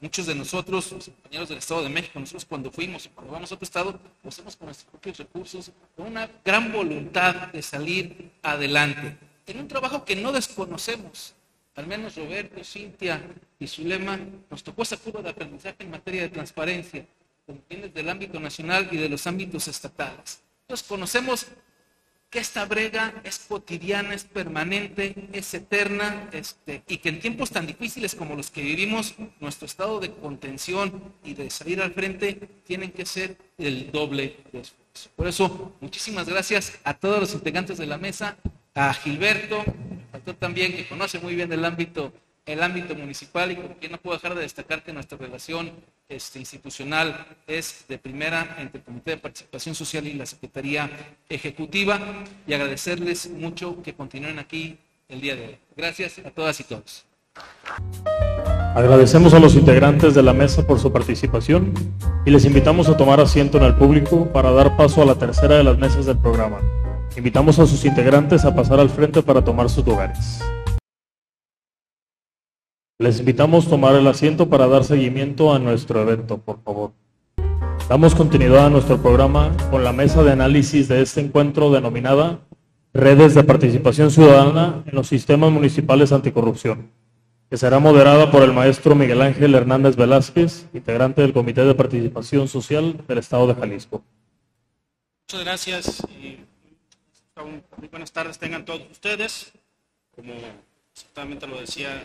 muchos 0.00 0.26
de 0.26 0.34
nosotros, 0.34 0.92
los 0.92 1.04
compañeros 1.06 1.48
del 1.48 1.58
Estado 1.58 1.82
de 1.82 1.88
México, 1.88 2.18
nosotros 2.18 2.44
cuando 2.44 2.70
fuimos 2.70 3.06
y 3.06 3.08
cuando 3.10 3.32
vamos 3.32 3.50
a 3.50 3.54
otro 3.54 3.64
estado, 3.64 3.98
lo 4.22 4.28
hacemos 4.28 4.56
con 4.56 4.66
nuestros 4.66 4.90
propios 4.90 5.18
recursos, 5.18 5.70
con 5.96 6.06
una 6.06 6.30
gran 6.44 6.72
voluntad 6.72 7.48
de 7.48 7.62
salir 7.62 8.30
adelante, 8.42 9.16
en 9.46 9.58
un 9.58 9.68
trabajo 9.68 10.04
que 10.04 10.16
no 10.16 10.32
desconocemos. 10.32 11.34
Al 11.74 11.86
menos 11.86 12.16
Roberto, 12.16 12.64
Cintia 12.64 13.22
y 13.58 13.66
Zulema 13.66 14.18
nos 14.50 14.62
tocó 14.62 14.82
esa 14.82 14.96
curva 14.96 15.20
de 15.22 15.30
aprendizaje 15.30 15.76
en 15.80 15.90
materia 15.90 16.22
de 16.22 16.30
transparencia, 16.30 17.06
con 17.44 17.62
bienes 17.68 17.92
del 17.92 18.08
ámbito 18.08 18.40
nacional 18.40 18.88
y 18.90 18.96
de 18.96 19.08
los 19.08 19.26
ámbitos 19.26 19.68
estatales. 19.68 20.40
Entonces 20.62 20.86
conocemos 20.86 21.46
que 22.36 22.40
esta 22.40 22.66
brega 22.66 23.14
es 23.24 23.38
cotidiana, 23.38 24.12
es 24.12 24.24
permanente, 24.24 25.14
es 25.32 25.54
eterna, 25.54 26.28
este, 26.32 26.82
y 26.86 26.98
que 26.98 27.08
en 27.08 27.18
tiempos 27.18 27.48
tan 27.48 27.66
difíciles 27.66 28.14
como 28.14 28.34
los 28.34 28.50
que 28.50 28.60
vivimos, 28.60 29.14
nuestro 29.40 29.64
estado 29.64 30.00
de 30.00 30.10
contención 30.12 31.14
y 31.24 31.32
de 31.32 31.48
salir 31.48 31.80
al 31.80 31.94
frente 31.94 32.34
tienen 32.66 32.92
que 32.92 33.06
ser 33.06 33.38
el 33.56 33.90
doble 33.90 34.36
de 34.52 34.60
esfuerzo. 34.60 35.10
Por 35.16 35.28
eso, 35.28 35.72
muchísimas 35.80 36.28
gracias 36.28 36.78
a 36.84 36.92
todos 36.92 37.20
los 37.20 37.32
integrantes 37.32 37.78
de 37.78 37.86
la 37.86 37.96
mesa, 37.96 38.36
a 38.74 38.92
Gilberto, 38.92 39.64
a 40.12 40.18
tú 40.18 40.34
también 40.34 40.76
que 40.76 40.86
conoce 40.86 41.18
muy 41.18 41.34
bien 41.34 41.50
el 41.50 41.64
ámbito 41.64 42.12
el 42.46 42.62
ámbito 42.62 42.94
municipal 42.94 43.50
y 43.50 43.88
no 43.88 43.98
puedo 43.98 44.16
dejar 44.16 44.36
de 44.36 44.42
destacar 44.42 44.84
que 44.84 44.92
nuestra 44.92 45.18
relación 45.18 45.72
este, 46.08 46.38
institucional 46.38 47.26
es 47.48 47.84
de 47.88 47.98
primera 47.98 48.56
entre 48.58 48.78
el 48.78 48.84
Comité 48.84 49.10
de 49.12 49.16
Participación 49.16 49.74
Social 49.74 50.06
y 50.06 50.14
la 50.14 50.26
Secretaría 50.26 50.88
Ejecutiva 51.28 52.00
y 52.46 52.54
agradecerles 52.54 53.28
mucho 53.28 53.82
que 53.82 53.94
continúen 53.94 54.38
aquí 54.38 54.78
el 55.08 55.20
día 55.20 55.34
de 55.34 55.46
hoy. 55.46 55.58
Gracias 55.76 56.20
a 56.20 56.30
todas 56.30 56.60
y 56.60 56.64
todos. 56.64 57.04
Agradecemos 58.76 59.34
a 59.34 59.40
los 59.40 59.54
integrantes 59.54 60.14
de 60.14 60.22
la 60.22 60.32
mesa 60.32 60.64
por 60.66 60.78
su 60.78 60.92
participación 60.92 61.74
y 62.24 62.30
les 62.30 62.44
invitamos 62.44 62.88
a 62.88 62.96
tomar 62.96 63.20
asiento 63.20 63.58
en 63.58 63.64
el 63.64 63.74
público 63.74 64.32
para 64.32 64.52
dar 64.52 64.76
paso 64.76 65.02
a 65.02 65.04
la 65.04 65.16
tercera 65.16 65.56
de 65.56 65.64
las 65.64 65.78
mesas 65.78 66.06
del 66.06 66.18
programa. 66.18 66.58
Invitamos 67.16 67.58
a 67.58 67.66
sus 67.66 67.84
integrantes 67.84 68.44
a 68.44 68.54
pasar 68.54 68.78
al 68.78 68.90
frente 68.90 69.22
para 69.22 69.42
tomar 69.42 69.68
sus 69.68 69.84
lugares. 69.84 70.40
Les 72.98 73.18
invitamos 73.20 73.66
a 73.66 73.70
tomar 73.70 73.94
el 73.94 74.06
asiento 74.06 74.48
para 74.48 74.66
dar 74.66 74.82
seguimiento 74.82 75.52
a 75.52 75.58
nuestro 75.58 76.00
evento, 76.00 76.38
por 76.38 76.62
favor. 76.62 76.92
Damos 77.90 78.14
continuidad 78.14 78.66
a 78.66 78.70
nuestro 78.70 79.02
programa 79.02 79.54
con 79.70 79.84
la 79.84 79.92
mesa 79.92 80.22
de 80.22 80.32
análisis 80.32 80.88
de 80.88 81.02
este 81.02 81.20
encuentro 81.20 81.70
denominada 81.70 82.40
Redes 82.94 83.34
de 83.34 83.44
Participación 83.44 84.10
Ciudadana 84.10 84.82
en 84.86 84.94
los 84.94 85.08
Sistemas 85.08 85.52
Municipales 85.52 86.10
Anticorrupción, 86.10 86.90
que 87.50 87.58
será 87.58 87.80
moderada 87.80 88.30
por 88.30 88.42
el 88.42 88.54
maestro 88.54 88.94
Miguel 88.94 89.20
Ángel 89.20 89.54
Hernández 89.54 89.94
Velázquez, 89.94 90.66
integrante 90.72 91.20
del 91.20 91.34
Comité 91.34 91.66
de 91.66 91.74
Participación 91.74 92.48
Social 92.48 92.96
del 93.06 93.18
Estado 93.18 93.46
de 93.46 93.56
Jalisco. 93.56 94.02
Muchas 95.28 95.44
gracias 95.44 96.02
y 96.18 96.38
muy 97.76 97.88
buenas 97.88 98.10
tardes 98.10 98.38
tengan 98.38 98.64
todos 98.64 98.80
ustedes. 98.90 99.52
Como 100.14 100.32
exactamente 100.94 101.46
lo 101.46 101.60
decía 101.60 102.02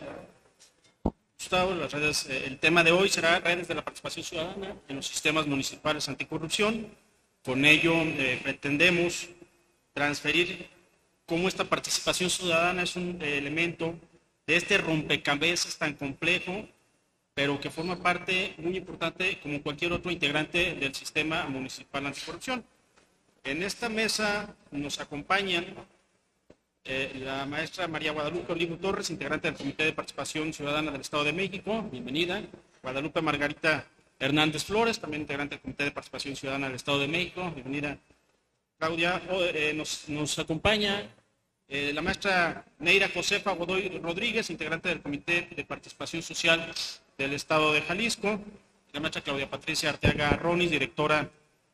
Gustavo, 1.41 1.73
eh, 1.73 2.43
el 2.45 2.59
tema 2.59 2.83
de 2.83 2.91
hoy 2.91 3.09
será 3.09 3.39
redes 3.39 3.67
de 3.67 3.73
la 3.73 3.83
participación 3.83 4.23
ciudadana 4.23 4.75
en 4.87 4.95
los 4.95 5.07
sistemas 5.07 5.47
municipales 5.47 6.07
anticorrupción. 6.07 6.85
Con 7.43 7.65
ello 7.65 7.95
eh, 7.95 8.39
pretendemos 8.43 9.27
transferir 9.91 10.69
cómo 11.25 11.47
esta 11.47 11.63
participación 11.63 12.29
ciudadana 12.29 12.83
es 12.83 12.95
un 12.95 13.17
eh, 13.23 13.39
elemento 13.39 13.95
de 14.45 14.55
este 14.55 14.77
rompecabezas 14.77 15.79
tan 15.79 15.95
complejo, 15.95 16.67
pero 17.33 17.59
que 17.59 17.71
forma 17.71 17.95
parte 18.03 18.53
muy 18.59 18.77
importante 18.77 19.39
como 19.41 19.63
cualquier 19.63 19.93
otro 19.93 20.11
integrante 20.11 20.75
del 20.75 20.93
sistema 20.93 21.45
municipal 21.45 22.05
anticorrupción. 22.05 22.63
En 23.43 23.63
esta 23.63 23.89
mesa 23.89 24.55
nos 24.69 24.99
acompañan 24.99 25.65
eh, 26.83 27.11
la 27.23 27.45
maestra 27.45 27.87
María 27.87 28.11
Guadalupe 28.11 28.53
Olivo 28.53 28.75
Torres, 28.77 29.09
integrante 29.09 29.47
del 29.47 29.57
Comité 29.57 29.85
de 29.85 29.93
Participación 29.93 30.51
Ciudadana 30.51 30.91
del 30.91 31.01
Estado 31.01 31.23
de 31.23 31.33
México, 31.33 31.87
bienvenida. 31.91 32.41
Guadalupe 32.81 33.21
Margarita 33.21 33.85
Hernández 34.19 34.63
Flores, 34.63 34.99
también 34.99 35.21
integrante 35.21 35.55
del 35.55 35.61
Comité 35.61 35.83
de 35.83 35.91
Participación 35.91 36.35
Ciudadana 36.35 36.67
del 36.67 36.75
Estado 36.75 36.99
de 36.99 37.07
México, 37.07 37.51
bienvenida. 37.51 37.97
Claudia, 38.79 39.21
eh, 39.53 39.73
nos, 39.75 40.39
acompaña 40.39 41.07
eh, 41.67 41.91
la 41.93 42.01
maestra 42.01 42.65
Neira 42.79 43.09
Josefa 43.13 43.51
Godoy 43.51 43.99
Rodríguez, 43.99 44.49
integrante 44.49 44.89
del 44.89 45.01
Comité 45.01 45.49
de 45.55 45.63
Participación 45.63 46.23
Social 46.23 46.73
del 47.15 47.33
Estado 47.33 47.73
de 47.73 47.81
Jalisco, 47.83 48.39
la 48.91 48.99
maestra 48.99 49.21
Claudia 49.21 49.47
Patricia 49.47 49.91
Arteaga 49.91 50.31
Ronis, 50.31 50.71
directora 50.71 51.29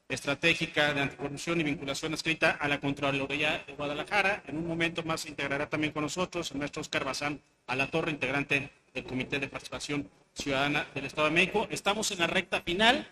estratégica 0.10 0.94
de 0.94 1.02
anticorrupción 1.02 1.60
y 1.60 1.64
vinculación 1.64 2.14
escrita 2.14 2.52
a 2.52 2.68
la 2.68 2.80
Contraloría 2.80 3.64
de 3.68 3.74
Guadalajara. 3.74 4.44
En 4.48 4.58
un 4.58 4.68
momento 4.68 5.04
más 5.04 5.22
se 5.22 5.30
integrará 5.30 5.70
también 5.70 5.92
con 5.92 6.04
nosotros 6.04 6.52
el 6.52 6.60
maestro 6.60 6.82
Oscar 6.82 7.04
Bazán 7.04 7.42
a 7.68 7.76
la 7.76 7.88
Torre, 7.88 8.12
integrante 8.12 8.70
del 8.94 9.04
Comité 9.04 9.40
de 9.40 9.48
Participación 9.48 10.10
Ciudadana 10.34 10.88
del 10.96 11.06
Estado 11.06 11.28
de 11.28 11.34
México. 11.34 11.68
Estamos 11.70 12.10
en 12.12 12.20
la 12.20 12.28
recta 12.28 12.62
final. 12.62 13.08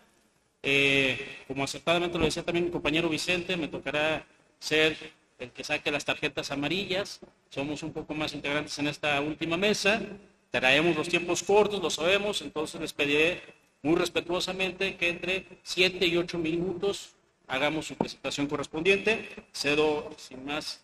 Eh, 0.64 1.44
como 1.48 1.64
acertadamente 1.64 2.18
lo 2.18 2.26
decía 2.26 2.44
también 2.44 2.66
mi 2.66 2.72
compañero 2.72 3.10
Vicente, 3.10 3.58
me 3.58 3.68
tocará 3.68 4.26
ser 4.58 4.98
el 5.38 5.52
que 5.52 5.64
saque 5.64 5.92
las 5.92 6.06
tarjetas 6.06 6.50
amarillas. 6.52 7.20
Somos 7.50 7.84
un 7.84 7.92
poco 7.92 8.14
más 8.14 8.34
integrantes 8.34 8.80
en 8.80 8.88
esta 8.88 9.20
última 9.22 9.58
mesa. 9.58 10.02
Traemos 10.50 10.96
los 10.96 11.10
tiempos 11.10 11.44
cortos, 11.44 11.82
lo 11.82 11.90
sabemos, 11.90 12.42
entonces 12.42 12.80
les 12.80 12.94
pediré 12.94 13.42
muy 13.86 13.96
respetuosamente 13.98 14.98
que 14.98 15.10
entre 15.10 15.46
7 15.62 16.08
y 16.08 16.18
8 16.18 16.40
minutos 16.40 17.14
hagamos 17.48 17.86
su 17.86 17.96
presentación 17.96 18.48
correspondiente. 18.48 19.30
Cedo, 19.54 20.10
sin 20.18 20.44
más, 20.44 20.82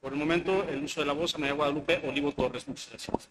por 0.00 0.12
el 0.12 0.18
momento, 0.20 0.62
el 0.68 0.84
uso 0.84 1.00
de 1.00 1.06
la 1.06 1.14
voz 1.14 1.34
a 1.34 1.38
María 1.38 1.56
Guadalupe 1.56 2.00
Olivo 2.06 2.30
Torres. 2.30 2.68
Muchas 2.68 2.88
gracias. 2.90 3.28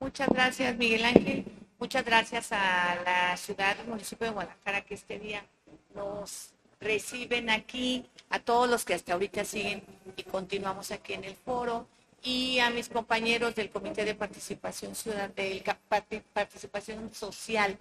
Muchas 0.00 0.28
gracias, 0.30 0.76
Miguel 0.76 1.04
Ángel. 1.04 1.44
Muchas 1.78 2.04
gracias 2.04 2.50
a 2.50 2.96
la 3.04 3.36
ciudad, 3.36 3.78
el 3.78 3.86
municipio 3.86 4.26
de 4.26 4.32
Guadalajara, 4.32 4.80
que 4.80 4.94
este 4.94 5.20
día 5.20 5.46
nos 5.94 6.54
reciben 6.80 7.50
aquí, 7.50 8.04
a 8.30 8.40
todos 8.40 8.68
los 8.68 8.84
que 8.84 8.94
hasta 8.94 9.12
ahorita 9.12 9.44
siguen 9.44 9.84
y 10.16 10.24
continuamos 10.24 10.90
aquí 10.90 11.12
en 11.12 11.22
el 11.22 11.36
foro 11.36 11.86
y 12.22 12.58
a 12.58 12.70
mis 12.70 12.88
compañeros 12.88 13.54
del 13.54 13.70
Comité 13.70 14.04
de 14.04 14.14
Participación 14.14 14.94
Ciudadana, 14.94 15.32
de 15.34 16.22
Participación 16.32 17.12
Social 17.14 17.76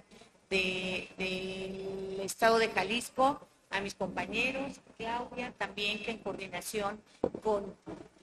del 0.50 2.20
Estado 2.24 2.60
de 2.60 2.70
Jalisco, 2.70 3.40
a 3.70 3.82
mis 3.82 3.96
compañeros, 3.96 4.80
Claudia, 4.98 5.54
también 5.58 6.02
que 6.04 6.12
en 6.12 6.20
coordinación 6.20 7.02
con 7.44 7.76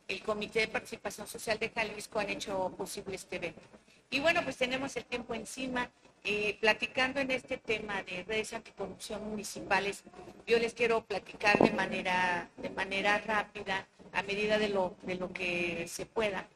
el 0.08 0.22
Comité 0.22 0.60
de 0.60 0.68
Participación 0.68 1.26
Social 1.26 1.58
de 1.58 1.70
Jalisco 1.70 2.18
han 2.18 2.30
hecho 2.30 2.72
posible 2.76 3.16
este 3.16 3.36
evento. 3.36 3.62
Y 4.10 4.20
bueno, 4.20 4.42
pues 4.44 4.56
tenemos 4.56 4.96
el 4.96 5.04
tiempo 5.04 5.34
encima. 5.34 5.90
Eh, 6.26 6.56
platicando 6.58 7.20
en 7.20 7.30
este 7.30 7.58
tema 7.58 8.02
de 8.02 8.22
redes 8.22 8.54
anticorrupción 8.54 9.28
municipales, 9.28 10.04
yo 10.46 10.58
les 10.58 10.72
quiero 10.72 11.04
platicar 11.04 11.58
de 11.58 11.70
manera, 11.70 12.48
de 12.56 12.70
manera 12.70 13.18
rápida 13.18 13.86
a 14.14 14.22
medida 14.22 14.58
de 14.58 14.68
lo, 14.68 14.96
de 15.02 15.16
lo 15.16 15.32
que 15.32 15.86
se 15.88 16.06
pueda, 16.06 16.46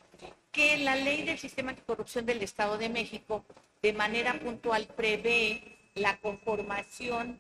que 0.53 0.79
la 0.79 0.97
ley 0.97 1.23
del 1.23 1.39
sistema 1.39 1.73
de 1.73 1.83
corrupción 1.83 2.25
del 2.27 2.43
Estado 2.43 2.79
de 2.79 2.89
México 2.89 3.45
de 3.83 3.93
manera 3.93 4.39
puntual 4.41 4.87
prevé 4.87 5.77
la 5.95 6.19
conformación 6.19 7.39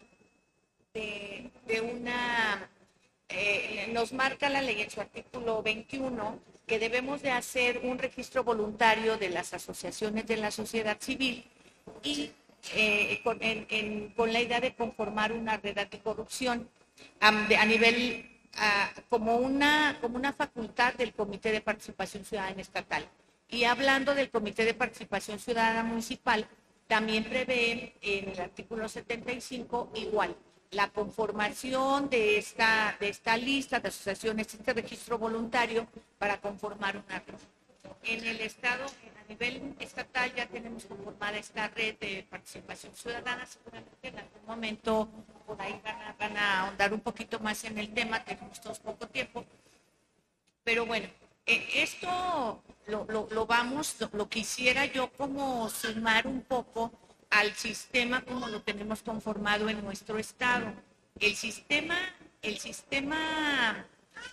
de, 0.94 1.50
una, 1.80 2.68
eh, 3.28 3.88
nos 3.92 4.12
marca 4.12 4.48
la 4.48 4.62
ley 4.62 4.82
en 4.82 4.90
su 4.90 5.00
artículo 5.00 5.62
21 5.62 6.40
que 6.66 6.78
debemos 6.78 7.22
de 7.22 7.30
hacer 7.30 7.80
un 7.82 7.98
registro 7.98 8.44
voluntario 8.44 9.16
de 9.16 9.30
las 9.30 9.55
asociaciones 9.55 10.26
de 10.26 10.36
la 10.36 10.50
sociedad 10.50 10.98
civil 11.00 11.44
y 12.02 12.30
eh, 12.74 13.20
con, 13.24 14.32
la 14.32 14.40
idea 14.40 14.60
de 14.60 14.74
conformar 14.74 15.32
una 15.32 15.56
red 15.56 15.78
anticorrupción. 15.78 16.68
A 17.20 17.30
nivel 17.64 18.27
como, 19.09 19.36
una, 19.36 19.99
como 20.01 20.17
una 20.17 20.33
facultad 20.33 20.94
del 20.94 21.12
Comité 21.12 21.52
de 21.52 21.60
Participación 21.60 22.25
Ciudadana 22.25 22.60
Estatal. 22.60 23.09
Y 23.49 23.65
hablando 23.65 24.15
del 24.15 24.31
Comité 24.31 24.65
de 24.65 24.75
Participación 24.75 25.39
Ciudadana 25.39 25.83
Municipal, 25.83 26.47
también 26.86 27.25
prevé 27.25 27.94
en 28.01 28.31
el 28.31 28.41
artículo 28.41 28.89
75 28.89 29.93
igual 29.94 30.36
la 30.70 30.91
conformación 30.91 32.10
de 32.10 32.39
esta, 32.39 32.97
de 33.01 33.09
esta 33.09 33.36
lista 33.36 33.81
de 33.81 33.89
asociaciones, 33.89 34.52
este 34.52 34.73
registro 34.73 35.18
voluntario 35.18 35.86
para 36.18 36.41
conformar 36.41 36.97
una 36.97 37.20
red. 37.20 37.35
En 38.02 38.24
el 38.24 38.40
Estado, 38.40 38.86
a 38.86 39.28
nivel 39.28 39.74
estatal, 39.81 40.34
ya 40.34 40.47
tenemos 40.47 40.84
conformada 40.86 41.36
esta 41.39 41.68
red 41.68 41.97
de 41.98 42.26
participación 42.28 42.94
ciudadana. 42.94 43.44
Seguramente 43.47 44.08
en 44.08 44.18
algún 44.18 44.47
momento 44.47 45.08
por 45.47 45.60
ahí 45.60 45.81
van 46.18 46.36
a, 46.36 46.60
ahondar 46.62 46.92
un 46.92 47.00
poquito 47.00 47.39
más 47.40 47.65
en 47.65 47.78
el 47.78 47.92
tema, 47.92 48.24
tenemos 48.24 48.60
todos 48.60 48.78
poco 48.78 49.07
tiempo. 49.08 49.44
Pero 50.65 50.86
bueno, 50.86 51.08
eh, 51.47 51.66
esto 51.74 52.62
lo, 52.86 53.07
lo, 53.31 53.47
vamos, 53.47 53.97
lo, 54.12 54.28
quisiera 54.28 54.86
yo 54.86 55.10
como 55.12 55.68
sumar 55.68 56.26
un 56.26 56.42
poco 56.42 56.92
al 57.31 57.52
sistema 57.55 58.23
como 58.23 58.48
lo 58.48 58.62
tenemos 58.62 59.02
conformado 59.02 59.68
en 59.68 59.82
nuestro 59.82 60.18
estado. 60.18 60.73
El 61.20 61.34
sistema, 61.34 61.97
el 62.42 62.58
sistema 62.58 63.86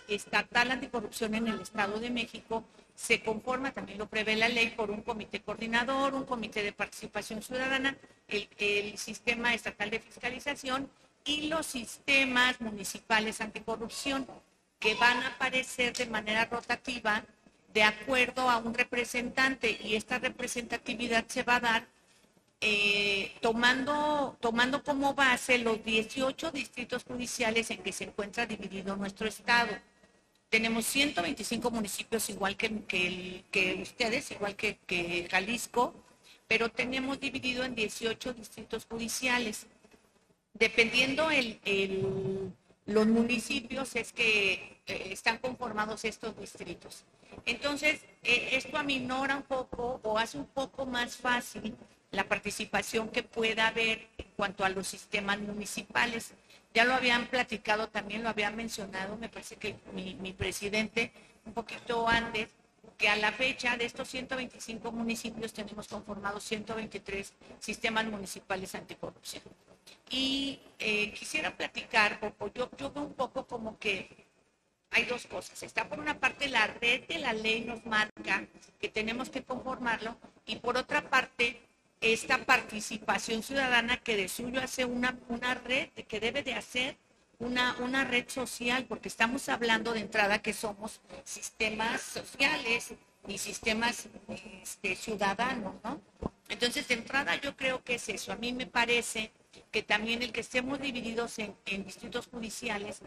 estatal 0.08 0.70
anticorrupción 0.70 1.34
en 1.34 1.48
el 1.48 1.60
Estado 1.60 1.98
de 1.98 2.10
México 2.10 2.64
se 2.96 3.20
conforma, 3.20 3.72
también 3.72 3.98
lo 3.98 4.08
prevé 4.08 4.36
la 4.36 4.48
ley, 4.48 4.70
por 4.70 4.90
un 4.90 5.02
comité 5.02 5.40
coordinador, 5.42 6.14
un 6.14 6.24
comité 6.24 6.62
de 6.62 6.72
participación 6.72 7.42
ciudadana, 7.42 7.96
el, 8.26 8.96
sistema 8.98 9.54
estatal 9.54 9.90
de 9.90 10.00
fiscalización 10.00 10.90
y 11.24 11.48
los 11.48 11.66
sistemas 11.66 12.60
municipales 12.60 13.40
anticorrupción 13.40 14.26
que 14.78 14.94
van 14.94 15.22
a 15.22 15.28
aparecer 15.28 15.94
de 15.94 16.06
manera 16.06 16.46
rotativa 16.46 17.24
de 17.74 17.82
acuerdo 17.82 18.48
a 18.48 18.56
un 18.56 18.72
representante 18.72 19.78
y 19.84 19.96
esta 19.96 20.18
representatividad 20.18 21.26
se 21.28 21.42
va 21.42 21.56
a 21.56 21.60
dar 21.60 21.86
eh, 22.62 23.32
tomando, 23.42 24.38
tomando 24.40 24.82
como 24.82 25.12
base 25.12 25.58
los 25.58 25.84
18 25.84 26.50
distritos 26.52 27.04
judiciales 27.04 27.70
en 27.70 27.82
que 27.82 27.92
se 27.92 28.04
encuentra 28.04 28.46
dividido 28.46 28.96
nuestro 28.96 29.28
estado. 29.28 29.76
Tenemos 30.48 30.86
125 30.86 31.70
municipios 31.70 32.30
igual 32.30 32.56
que, 32.56 33.80
ustedes, 33.82 34.30
igual 34.30 34.54
que, 34.54 35.28
Jalisco, 35.30 35.94
pero 36.46 36.70
tenemos 36.70 37.18
dividido 37.18 37.64
en 37.64 37.74
18 37.74 38.32
distritos 38.34 38.86
judiciales. 38.88 39.66
Dependiendo 40.54 41.30
el, 41.30 41.60
los 42.86 43.06
municipios 43.06 43.96
es 43.96 44.12
que 44.12 44.78
eh, 44.86 45.08
están 45.10 45.38
conformados 45.38 46.04
estos 46.04 46.38
distritos. 46.38 47.04
Entonces, 47.44 48.00
eh, 48.22 48.50
esto 48.52 48.78
aminora 48.78 49.36
un 49.36 49.42
poco 49.42 50.00
o 50.04 50.18
hace 50.18 50.38
un 50.38 50.46
poco 50.46 50.86
más 50.86 51.16
fácil 51.16 51.76
la 52.12 52.24
participación 52.24 53.08
que 53.08 53.22
pueda 53.24 53.66
haber 53.66 54.06
en 54.16 54.26
cuanto 54.36 54.64
a 54.64 54.68
los 54.68 54.86
sistemas 54.86 55.38
municipales. 55.40 56.32
Ya 56.76 56.84
lo 56.84 56.92
habían 56.92 57.28
platicado, 57.28 57.88
también 57.88 58.22
lo 58.22 58.28
había 58.28 58.50
mencionado, 58.50 59.16
me 59.16 59.30
parece 59.30 59.56
que 59.56 59.76
mi, 59.94 60.34
presidente 60.34 61.10
un 61.46 61.54
poquito 61.54 62.06
antes, 62.06 62.50
que 62.98 63.08
a 63.08 63.16
la 63.16 63.32
fecha 63.32 63.78
de 63.78 63.86
estos 63.86 64.06
125 64.08 64.92
municipios 64.92 65.54
tenemos 65.54 65.88
conformados 65.88 66.44
123 66.44 67.32
sistemas 67.60 68.04
municipales 68.04 68.74
anticorrupción. 68.74 69.42
Y 70.10 70.60
eh, 70.78 71.14
quisiera 71.14 71.56
platicar, 71.56 72.18
o, 72.38 72.48
yo, 72.48 72.68
yo 72.76 72.92
veo 72.92 73.04
un 73.04 73.14
poco 73.14 73.46
como 73.46 73.78
que 73.78 74.26
hay 74.90 75.06
dos 75.06 75.26
cosas. 75.26 75.62
Está 75.62 75.88
por 75.88 75.98
una 75.98 76.20
parte 76.20 76.46
la 76.46 76.66
red 76.66 77.06
de 77.06 77.20
la 77.20 77.32
ley 77.32 77.62
nos 77.62 77.86
marca 77.86 78.46
que 78.78 78.90
tenemos 78.90 79.30
que 79.30 79.42
conformarlo 79.42 80.18
y 80.44 80.56
por 80.56 80.76
otra 80.76 81.08
parte 81.08 81.58
esta 82.00 82.44
participación 82.44 83.42
ciudadana 83.42 83.96
que 83.98 84.16
de 84.16 84.28
suyo 84.28 84.60
hace 84.60 84.84
una, 84.84 85.18
una 85.28 85.54
red 85.54 85.88
que 86.08 86.20
debe 86.20 86.42
de 86.42 86.54
hacer 86.54 86.96
una, 87.38 87.76
una 87.80 88.04
red 88.04 88.28
social, 88.28 88.84
porque 88.86 89.08
estamos 89.08 89.48
hablando 89.48 89.92
de 89.92 90.00
entrada 90.00 90.40
que 90.40 90.52
somos 90.52 91.00
sistemas 91.24 92.00
sociales 92.00 92.94
y 93.28 93.38
sistemas 93.38 94.08
este, 94.62 94.96
ciudadanos, 94.96 95.74
¿no? 95.82 96.00
Entonces, 96.48 96.86
de 96.88 96.94
entrada 96.94 97.36
yo 97.36 97.56
creo 97.56 97.82
que 97.82 97.96
es 97.96 98.08
eso. 98.08 98.32
A 98.32 98.36
mí 98.36 98.52
me 98.52 98.66
parece 98.66 99.32
que 99.70 99.82
también 99.82 100.22
el 100.22 100.32
que 100.32 100.40
estemos 100.40 100.80
divididos 100.80 101.38
en, 101.38 101.54
en 101.66 101.84
distritos 101.84 102.28
judiciales 102.28 103.00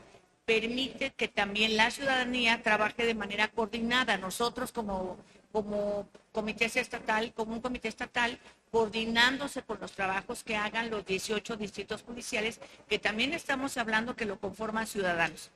permite 0.45 1.11
que 1.11 1.27
también 1.27 1.77
la 1.77 1.91
ciudadanía 1.91 2.61
trabaje 2.63 3.05
de 3.05 3.13
manera 3.13 3.47
coordinada. 3.49 4.17
Nosotros 4.17 4.71
como, 4.71 5.17
como 5.51 6.09
comité 6.31 6.65
estatal, 6.65 7.33
como 7.33 7.53
un 7.53 7.61
comité 7.61 7.87
estatal, 7.87 8.39
coordinándose 8.71 9.63
con 9.63 9.79
los 9.79 9.91
trabajos 9.93 10.43
que 10.43 10.55
hagan 10.55 10.89
los 10.89 11.05
18 11.05 11.57
distritos 11.57 12.03
judiciales, 12.03 12.59
que 12.87 12.99
también 12.99 13.33
estamos 13.33 13.77
hablando 13.77 14.15
que 14.15 14.25
lo 14.25 14.39
conforman 14.39 14.87
ciudadanos. 14.87 15.51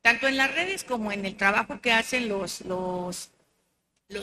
Tanto 0.00 0.26
en 0.26 0.36
las 0.36 0.52
redes 0.54 0.84
como 0.84 1.12
en 1.12 1.24
el 1.24 1.36
trabajo 1.36 1.80
que 1.80 1.92
hacen 1.92 2.28
los, 2.28 2.62
los, 2.62 3.30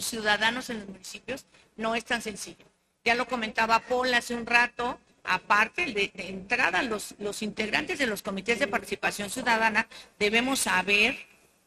ciudadanos 0.01 0.69
en 0.69 0.79
los 0.79 0.89
municipios, 0.89 1.45
no 1.77 1.95
es 1.95 2.03
tan 2.05 2.21
sencillo. 2.21 2.65
Ya 3.05 3.15
lo 3.15 3.27
comentaba 3.27 3.79
Paul 3.79 4.13
hace 4.13 4.35
un 4.35 4.45
rato, 4.45 4.99
aparte 5.23 5.85
de, 5.85 6.11
entrada, 6.15 6.83
los, 6.83 7.15
los 7.19 7.41
integrantes 7.41 7.97
de 7.99 8.07
los 8.07 8.21
comités 8.21 8.59
de 8.59 8.67
participación 8.67 9.29
ciudadana 9.29 9.87
debemos 10.17 10.59
saber 10.59 11.17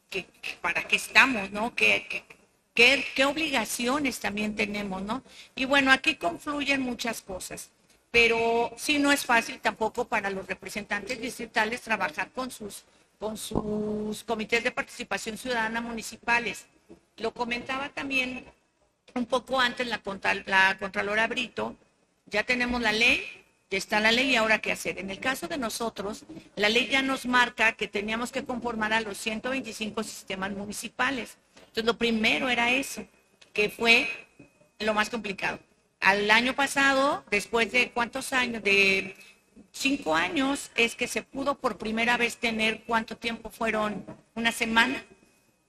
que, 0.09 0.27
para 0.61 0.87
qué 0.87 0.95
estamos, 0.95 1.51
¿no? 1.51 1.73
Qué 2.73 3.25
obligaciones 3.25 4.19
también 4.19 4.55
tenemos, 4.55 5.01
¿no? 5.01 5.23
Y 5.55 5.65
bueno, 5.65 5.91
aquí 5.91 6.15
confluyen 6.15 6.81
muchas 6.81 7.21
cosas, 7.21 7.69
pero 8.11 8.73
sí 8.77 8.99
no 8.99 9.11
es 9.11 9.25
fácil 9.25 9.59
tampoco 9.59 10.05
para 10.05 10.29
los 10.29 10.47
representantes 10.47 11.19
distritales 11.19 11.81
trabajar 11.81 12.31
con 12.31 12.51
sus, 12.51 12.83
con 13.19 13.37
sus 13.37 14.23
comités 14.23 14.63
de 14.63 14.71
participación 14.71 15.37
ciudadana 15.37 15.81
municipales. 15.81 16.65
Lo 17.17 17.31
comentaba 17.33 17.89
también 17.89 18.45
un 19.15 19.25
poco 19.25 19.59
antes 19.59 19.87
la, 19.87 20.01
la 20.45 20.77
Contralora 20.79 21.27
Brito, 21.27 21.75
ya 22.25 22.43
tenemos 22.43 22.81
la 22.81 22.91
ley, 22.91 23.23
ya 23.69 23.77
está 23.77 23.99
la 23.99 24.11
ley 24.11 24.31
y 24.31 24.35
ahora 24.35 24.59
qué 24.59 24.71
hacer. 24.71 24.97
En 24.97 25.09
el 25.09 25.19
caso 25.19 25.47
de 25.47 25.57
nosotros, 25.57 26.25
la 26.55 26.69
ley 26.69 26.87
ya 26.87 27.01
nos 27.01 27.25
marca 27.25 27.73
que 27.73 27.87
teníamos 27.87 28.31
que 28.31 28.43
conformar 28.43 28.93
a 28.93 29.01
los 29.01 29.17
125 29.17 30.03
sistemas 30.03 30.51
municipales. 30.51 31.37
Entonces, 31.73 31.87
lo 31.87 31.97
primero 31.97 32.49
era 32.49 32.69
eso, 32.69 33.03
que 33.51 33.67
fue 33.67 34.07
lo 34.77 34.93
más 34.93 35.09
complicado. 35.09 35.57
Al 35.99 36.29
año 36.29 36.53
pasado, 36.53 37.25
después 37.31 37.71
de 37.71 37.89
cuántos 37.89 38.31
años, 38.31 38.61
de 38.61 39.17
cinco 39.71 40.13
años, 40.13 40.69
es 40.75 40.93
que 40.93 41.07
se 41.07 41.23
pudo 41.23 41.55
por 41.55 41.79
primera 41.79 42.15
vez 42.15 42.37
tener, 42.37 42.83
¿cuánto 42.83 43.17
tiempo 43.17 43.49
fueron? 43.49 44.05
Una 44.35 44.51
semana, 44.51 45.03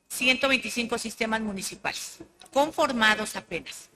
125 0.09 0.99
sistemas 0.99 1.41
municipales, 1.41 2.19
conformados 2.53 3.35
apenas. 3.35 3.89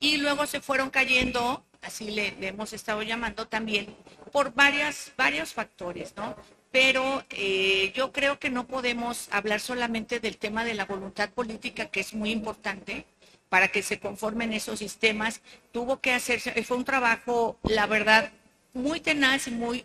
Y 0.00 0.18
luego 0.18 0.46
se 0.46 0.60
fueron 0.60 0.90
cayendo, 0.90 1.64
así 1.80 2.10
le, 2.10 2.36
hemos 2.46 2.74
estado 2.74 3.00
llamando 3.00 3.48
también, 3.48 3.96
por 4.32 4.52
varias, 4.52 5.12
varios 5.16 5.54
factores, 5.54 6.14
¿no? 6.14 6.36
Pero 6.74 7.24
eh, 7.30 7.92
yo 7.94 8.10
creo 8.10 8.40
que 8.40 8.50
no 8.50 8.66
podemos 8.66 9.28
hablar 9.30 9.60
solamente 9.60 10.18
del 10.18 10.38
tema 10.38 10.64
de 10.64 10.74
la 10.74 10.86
voluntad 10.86 11.30
política, 11.30 11.86
que 11.86 12.00
es 12.00 12.14
muy 12.14 12.32
importante 12.32 13.06
para 13.48 13.68
que 13.68 13.80
se 13.80 14.00
conformen 14.00 14.52
esos 14.52 14.80
sistemas. 14.80 15.40
Tuvo 15.70 16.00
que 16.00 16.10
hacerse, 16.10 16.50
fue 16.64 16.76
un 16.76 16.84
trabajo, 16.84 17.56
la 17.62 17.86
verdad, 17.86 18.32
muy 18.72 18.98
tenaz 18.98 19.46
y 19.46 19.52
muy 19.52 19.84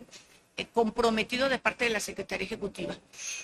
comprometido 0.66 1.48
de 1.48 1.58
parte 1.58 1.84
de 1.84 1.90
la 1.90 2.00
Secretaría 2.00 2.46
Ejecutiva. 2.46 2.96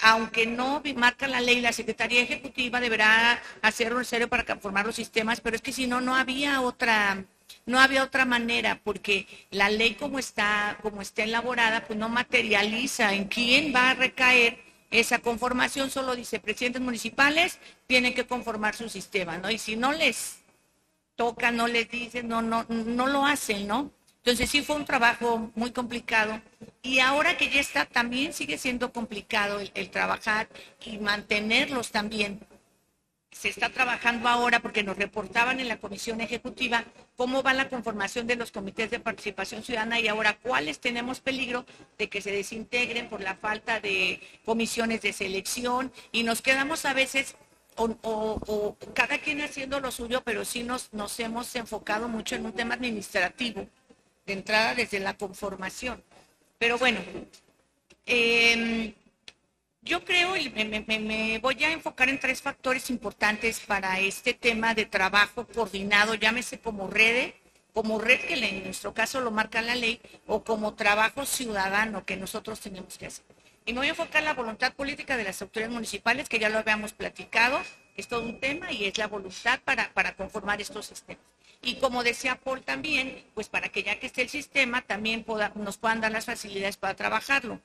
Aunque 0.03 0.47
no 0.47 0.83
marca 0.97 1.29
la 1.29 1.41
ley, 1.41 1.61
la 1.61 1.73
Secretaría 1.73 2.23
Ejecutiva 2.23 2.81
deberá 2.81 3.43
hacer 3.63 3.95
un 3.95 4.05
serio 4.05 4.29
para 4.29 4.45
conformar 4.45 4.87
los 4.87 4.97
sistemas, 4.97 5.41
pero 5.41 5.57
es 5.57 5.63
que 5.63 5.73
si 5.73 5.87
no, 5.87 6.01
no 6.01 6.15
había 6.17 6.61
otra 6.61 7.25
no 7.65 7.81
había 7.81 8.05
otra 8.05 8.25
manera 8.25 8.81
porque 8.83 9.27
la 9.51 9.71
ley 9.71 9.95
como 9.95 10.19
está, 10.19 10.79
como 10.83 11.03
está 11.03 11.25
elaborada, 11.25 11.85
pues 11.85 11.99
no 11.99 12.09
materializa 12.09 13.15
en 13.15 13.27
quién 13.27 13.73
va 13.75 13.91
a 13.91 13.95
recaer 13.95 14.59
esa 14.91 15.19
conformación, 15.19 15.91
solo 15.91 16.15
dice 16.15 16.39
presidentes 16.39 16.81
municipales 16.81 17.59
tienen 17.87 18.15
que 18.15 18.27
conformar 18.27 18.77
su 18.77 18.89
sistema, 18.89 19.39
¿no? 19.39 19.51
Y 19.51 19.59
si 19.59 19.77
no 19.77 19.93
les 19.93 20.39
toca, 21.17 21.51
no 21.51 21.67
les 21.67 21.91
dicen, 21.91 22.29
no, 22.29 22.43
no, 22.43 22.65
no 22.69 23.07
lo 23.07 23.25
hacen, 23.27 23.67
¿no? 23.67 23.91
Entonces 24.27 24.51
sí 24.51 24.63
fue 24.63 24.75
un 24.75 24.85
trabajo 24.85 25.53
muy 25.55 25.71
complicado 25.71 26.43
y 26.83 26.99
ahora 26.99 27.37
que 27.37 27.49
ya 27.49 27.61
está, 27.61 27.85
también 27.85 28.33
sigue 28.33 28.59
siendo 28.59 28.93
complicado 28.93 29.61
el 29.61 29.91
trabajar 29.91 30.49
y 30.85 30.99
mantenerlos 30.99 31.93
también. 31.93 32.41
Se 33.31 33.49
está 33.49 33.69
trabajando 33.69 34.29
ahora 34.29 34.59
porque 34.59 34.83
nos 34.83 34.97
reportaban 34.97 35.61
en 35.61 35.69
la 35.69 35.79
comisión 35.79 36.21
ejecutiva 36.21 36.83
cómo 37.17 37.45
va 37.45 37.55
la 37.55 37.69
conformación 37.69 38.27
de 38.27 38.35
los 38.35 38.51
comités 38.51 38.91
de 38.91 38.99
participación 38.99 39.63
ciudadana 39.63 40.01
y 40.01 40.09
ahora 40.09 40.37
cuáles 40.43 40.81
tenemos 40.81 41.21
peligro 41.21 41.65
de 41.97 42.09
que 42.09 42.21
se 42.21 42.33
desintegren 42.33 43.09
por 43.09 43.21
la 43.21 43.37
falta 43.37 43.79
de 43.79 44.21
comisiones 44.45 45.03
de 45.03 45.13
selección. 45.13 45.93
Y 46.11 46.25
nos 46.25 46.43
quedamos 46.43 46.85
a 46.85 46.95
veces 46.95 47.37
o, 47.77 48.77
cada 48.93 49.19
quien 49.19 49.41
haciendo 49.41 49.79
lo 49.79 49.93
suyo, 49.93 50.23
pero 50.25 50.45
sí 50.45 50.65
nos, 50.65 50.93
nos 50.93 51.21
hemos 51.21 51.55
enfocado 51.55 52.09
mucho 52.09 52.35
en 52.35 52.47
un 52.47 52.53
tema 52.53 52.75
administrativo 52.75 53.69
de 54.27 54.33
entrada 54.33 54.75
desde 54.75 55.01
la 55.01 55.17
conformación. 55.17 56.03
Pero 56.59 56.79
bueno, 56.79 57.01
eh, 58.07 58.95
yo 59.83 60.05
creo, 60.05 60.37
y 60.37 60.51
me, 60.51 61.39
voy 61.39 61.63
a 61.63 61.71
enfocar 61.71 62.09
en 62.09 62.19
tres 62.19 62.43
factores 62.43 62.91
importantes 62.91 63.61
para 63.61 64.01
este 64.01 64.35
tema 64.35 64.75
de 64.75 64.85
trabajo 64.85 65.47
coordinado, 65.47 66.15
llámese 66.15 66.59
como 66.59 66.89
red, 66.89 67.35
como 67.73 68.01
red 68.01 68.21
que 68.21 68.35
en 68.35 68.65
nuestro 68.65 68.93
caso 68.93 69.21
lo 69.21 69.31
marca 69.31 69.63
la 69.63 69.77
ley, 69.77 70.01
o 70.27 70.43
como 70.43 70.75
trabajo 70.75 71.25
ciudadano 71.25 72.05
que 72.05 72.17
nosotros 72.17 72.59
tenemos 72.61 72.99
que 72.99 73.07
hacer. 73.07 73.25
Y 73.65 73.73
me 73.73 73.79
voy 73.79 73.87
a 73.89 73.91
enfocar 73.91 74.23
en 74.23 74.27
la 74.27 74.35
voluntad 74.35 74.73
política 74.75 75.17
de 75.17 75.25
las 75.25 75.41
autoridades 75.41 75.75
municipales, 75.75 76.29
que 76.29 76.39
ya 76.41 76.49
lo 76.49 76.59
habíamos 76.59 76.93
platicado, 76.93 77.61
es 77.97 78.09
todo 78.09 78.23
un 78.23 78.41
tema 78.41 78.73
y 78.73 78.87
es 78.87 78.99
la 78.99 79.07
voluntad 79.07 79.61
para, 79.65 79.93
para 79.93 80.17
conformar 80.17 80.61
estos 80.61 80.87
sistemas. 80.87 81.25
Y 81.67 81.75
como 81.75 82.05
decía 82.05 82.37
Paul 82.37 82.63
también, 82.63 83.25
pues 83.35 83.49
para 83.49 83.71
que 83.71 83.83
ya 83.83 83.99
que 83.99 84.07
esté 84.07 84.23
el 84.23 84.29
sistema, 84.29 84.83
también 84.83 85.27
nos 85.57 85.79
puedan 85.79 86.01
dar 86.01 86.13
las 86.13 86.25
facilidades 86.25 86.77
para 86.77 86.95
trabajarlo. 86.95 87.61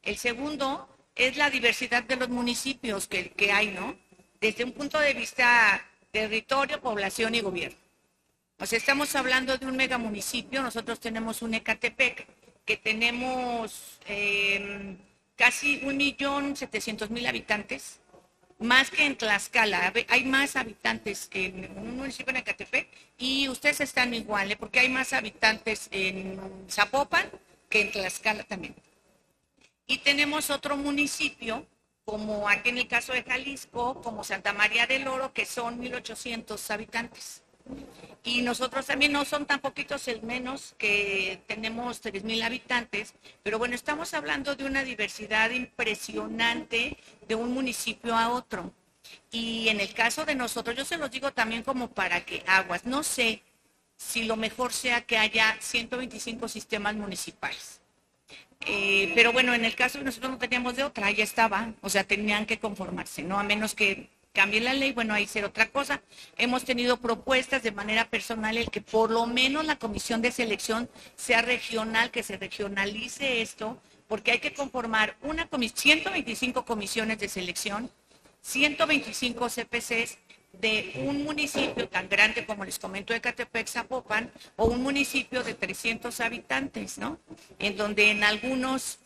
El 0.00 0.16
segundo 0.16 0.88
es 1.14 1.36
la 1.36 1.50
diversidad 1.50 2.02
de 2.02 2.16
los 2.16 2.30
municipios 2.30 3.08
que, 3.08 3.52
hay, 3.52 3.68
¿no? 3.68 3.94
Desde 4.40 4.64
un 4.64 4.72
punto 4.72 4.98
de 4.98 5.12
vista 5.12 5.86
territorio, 6.10 6.80
población 6.80 7.34
y 7.34 7.42
gobierno. 7.42 7.76
O 8.58 8.64
sea, 8.64 8.78
estamos 8.78 9.14
hablando 9.16 9.58
de 9.58 9.66
un 9.66 9.76
megamunicipio, 9.76 10.62
nosotros 10.62 10.98
tenemos 10.98 11.42
un 11.42 11.52
Ecatepec, 11.52 12.26
que 12.64 12.78
tenemos 12.78 14.00
eh, 14.06 14.96
casi 15.36 15.82
un 15.84 15.98
millón 15.98 16.56
setecientos 16.56 17.10
mil 17.10 17.26
habitantes, 17.26 18.00
más 18.62 18.90
que 18.90 19.04
en 19.04 19.16
Tlaxcala. 19.16 19.92
Hay 20.08 20.24
más 20.24 20.56
habitantes 20.56 21.28
en 21.32 21.76
un 21.76 21.96
municipio 21.96 22.30
en 22.30 22.38
Ecatepec 22.38 22.88
y 23.18 23.48
ustedes 23.48 23.80
están 23.80 24.14
iguales, 24.14 24.54
¿eh? 24.54 24.56
porque 24.58 24.80
hay 24.80 24.88
más 24.88 25.12
habitantes 25.12 25.88
en 25.90 26.40
Zapopan 26.68 27.30
que 27.68 27.82
en 27.82 27.92
Tlaxcala 27.92 28.44
también. 28.44 28.74
Y 29.86 29.98
tenemos 29.98 30.50
otro 30.50 30.76
municipio, 30.76 31.66
como 32.04 32.48
aquí 32.48 32.70
en 32.70 32.78
el 32.78 32.88
caso 32.88 33.12
de 33.12 33.22
Jalisco, 33.22 34.00
como 34.02 34.24
Santa 34.24 34.52
María 34.52 34.86
del 34.86 35.06
Oro, 35.08 35.32
que 35.32 35.44
son 35.44 35.80
1.800 35.80 36.70
habitantes. 36.70 37.41
Y 38.24 38.42
nosotros 38.42 38.86
también 38.86 39.12
no 39.12 39.24
son 39.24 39.46
tan 39.46 39.60
poquitos, 39.60 40.06
el 40.06 40.22
menos 40.22 40.74
que 40.78 41.40
tenemos 41.48 42.00
3.000 42.02 42.44
habitantes, 42.44 43.14
pero 43.42 43.58
bueno, 43.58 43.74
estamos 43.74 44.14
hablando 44.14 44.54
de 44.54 44.64
una 44.64 44.84
diversidad 44.84 45.50
impresionante 45.50 46.96
de 47.26 47.34
un 47.34 47.52
municipio 47.52 48.16
a 48.16 48.30
otro. 48.30 48.72
Y 49.32 49.68
en 49.68 49.80
el 49.80 49.92
caso 49.92 50.24
de 50.24 50.36
nosotros, 50.36 50.76
yo 50.76 50.84
se 50.84 50.98
los 50.98 51.10
digo 51.10 51.32
también 51.32 51.64
como 51.64 51.88
para 51.90 52.24
que 52.24 52.44
aguas, 52.46 52.84
no 52.86 53.02
sé 53.02 53.42
si 53.96 54.24
lo 54.24 54.36
mejor 54.36 54.72
sea 54.72 55.02
que 55.02 55.18
haya 55.18 55.56
125 55.60 56.48
sistemas 56.48 56.94
municipales. 56.94 57.80
Eh, 58.66 59.12
pero 59.16 59.32
bueno, 59.32 59.54
en 59.54 59.64
el 59.64 59.74
caso 59.74 59.98
de 59.98 60.04
nosotros 60.04 60.30
no 60.30 60.38
teníamos 60.38 60.76
de 60.76 60.84
otra, 60.84 61.10
ya 61.10 61.24
estaba, 61.24 61.72
o 61.80 61.88
sea, 61.88 62.04
tenían 62.04 62.46
que 62.46 62.60
conformarse, 62.60 63.22
¿no? 63.22 63.38
A 63.38 63.42
menos 63.42 63.74
que 63.74 64.08
cambien 64.32 64.64
la 64.64 64.74
ley, 64.74 64.92
bueno, 64.92 65.14
ahí 65.14 65.26
será 65.26 65.48
otra 65.48 65.70
cosa. 65.70 66.02
Hemos 66.36 66.64
tenido 66.64 66.96
propuestas 66.96 67.62
de 67.62 67.72
manera 67.72 68.08
personal 68.08 68.56
el 68.56 68.70
que 68.70 68.80
por 68.80 69.10
lo 69.10 69.26
menos 69.26 69.64
la 69.64 69.78
comisión 69.78 70.22
de 70.22 70.32
selección 70.32 70.88
sea 71.16 71.42
regional, 71.42 72.10
que 72.10 72.22
se 72.22 72.36
regionalice 72.36 73.42
esto, 73.42 73.80
porque 74.08 74.32
hay 74.32 74.38
que 74.40 74.54
conformar 74.54 75.16
una 75.22 75.46
comisión, 75.46 76.00
125 76.00 76.64
comisiones 76.64 77.18
de 77.18 77.28
selección, 77.28 77.90
125 78.42 79.48
CPCs 79.48 80.18
de 80.52 81.02
un 81.06 81.24
municipio 81.24 81.88
tan 81.88 82.08
grande 82.08 82.44
como 82.44 82.64
les 82.64 82.78
comento 82.78 83.14
Ecatepec, 83.14 83.68
Zapopan, 83.68 84.30
o 84.56 84.66
un 84.66 84.82
municipio 84.82 85.42
de 85.42 85.54
300 85.54 86.20
habitantes, 86.20 86.98
¿no? 86.98 87.18
En 87.58 87.76
donde 87.76 88.10
en 88.10 88.22
algunos 88.22 88.98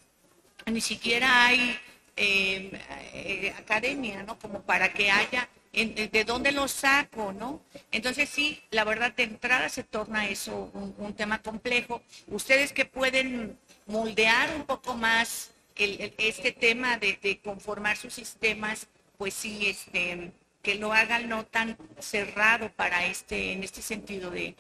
ni 0.67 0.81
siquiera 0.81 1.47
hay 1.47 1.79
eh, 2.19 3.53
academia, 3.59 4.23
¿no? 4.23 4.39
Como 4.39 4.63
para 4.63 4.93
que 4.93 5.11
haya, 5.11 5.49
¿de 5.73 6.25
dónde 6.25 6.51
lo 6.51 6.67
saco, 6.67 7.35
no? 7.35 7.61
Entonces 7.93 8.31
sí, 8.31 8.63
la 8.71 8.85
verdad 8.85 9.15
de 9.15 9.25
entrada 9.25 9.69
se 9.69 9.85
torna 9.85 10.27
eso 10.27 10.71
un, 10.73 11.15
tema 11.15 11.43
complejo. 11.43 12.01
Ustedes 12.29 12.73
que 12.73 12.87
pueden 12.87 13.59
moldear 13.87 14.55
un 14.57 14.65
poco 14.65 14.95
más 14.95 15.51
este 15.77 16.53
tema 16.53 16.97
de, 16.97 17.41
conformar 17.45 17.99
sus 17.99 18.15
sistemas, 18.15 18.87
pues 19.19 19.35
sí, 19.35 19.67
este, 19.67 20.33
que 20.63 20.77
lo 20.77 20.95
hagan 20.95 21.29
no 21.29 21.45
tan 21.45 21.77
cerrado 21.99 22.73
para 22.73 23.05
este, 23.07 23.53
en 23.53 23.63
este 23.63 23.83
sentido 23.83 24.31
de 24.31 24.57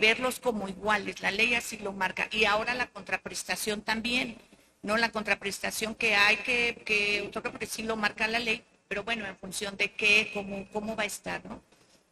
verlos 0.00 0.40
como 0.40 0.70
iguales. 0.70 1.20
La 1.20 1.30
ley 1.30 1.54
así 1.54 1.76
lo 1.76 1.92
marca. 1.92 2.28
Y 2.32 2.46
ahora 2.46 2.72
la 2.74 2.86
contraprestación 2.86 3.82
también 3.82 4.38
no 4.82 4.96
la 4.96 5.10
contraprestación 5.10 5.94
que 5.94 6.14
hay 6.14 6.36
que, 6.38 6.82
que 6.84 7.30
porque 7.42 7.66
sí 7.66 7.82
lo 7.82 7.96
marca 7.96 8.28
la 8.28 8.38
ley, 8.38 8.62
pero 8.88 9.04
bueno, 9.04 9.26
en 9.26 9.36
función 9.36 9.76
de 9.76 9.92
qué, 9.92 10.30
cómo, 10.32 10.66
cómo 10.72 10.96
va 10.96 11.02
a 11.02 11.06
estar, 11.06 11.44
¿no? 11.44 11.60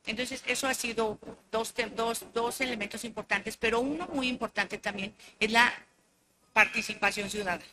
Entonces, 0.06 0.42
eso 0.46 0.68
ha 0.68 0.74
sido 0.74 1.18
dos, 1.50 1.74
dos, 1.96 2.26
dos 2.32 2.60
elementos 2.60 3.04
importantes, 3.04 3.56
pero 3.56 3.80
uno 3.80 4.06
muy 4.12 4.28
importante 4.28 4.78
también 4.78 5.14
es 5.40 5.50
la 5.50 5.72
participación 6.52 7.28
ciudadana. 7.28 7.64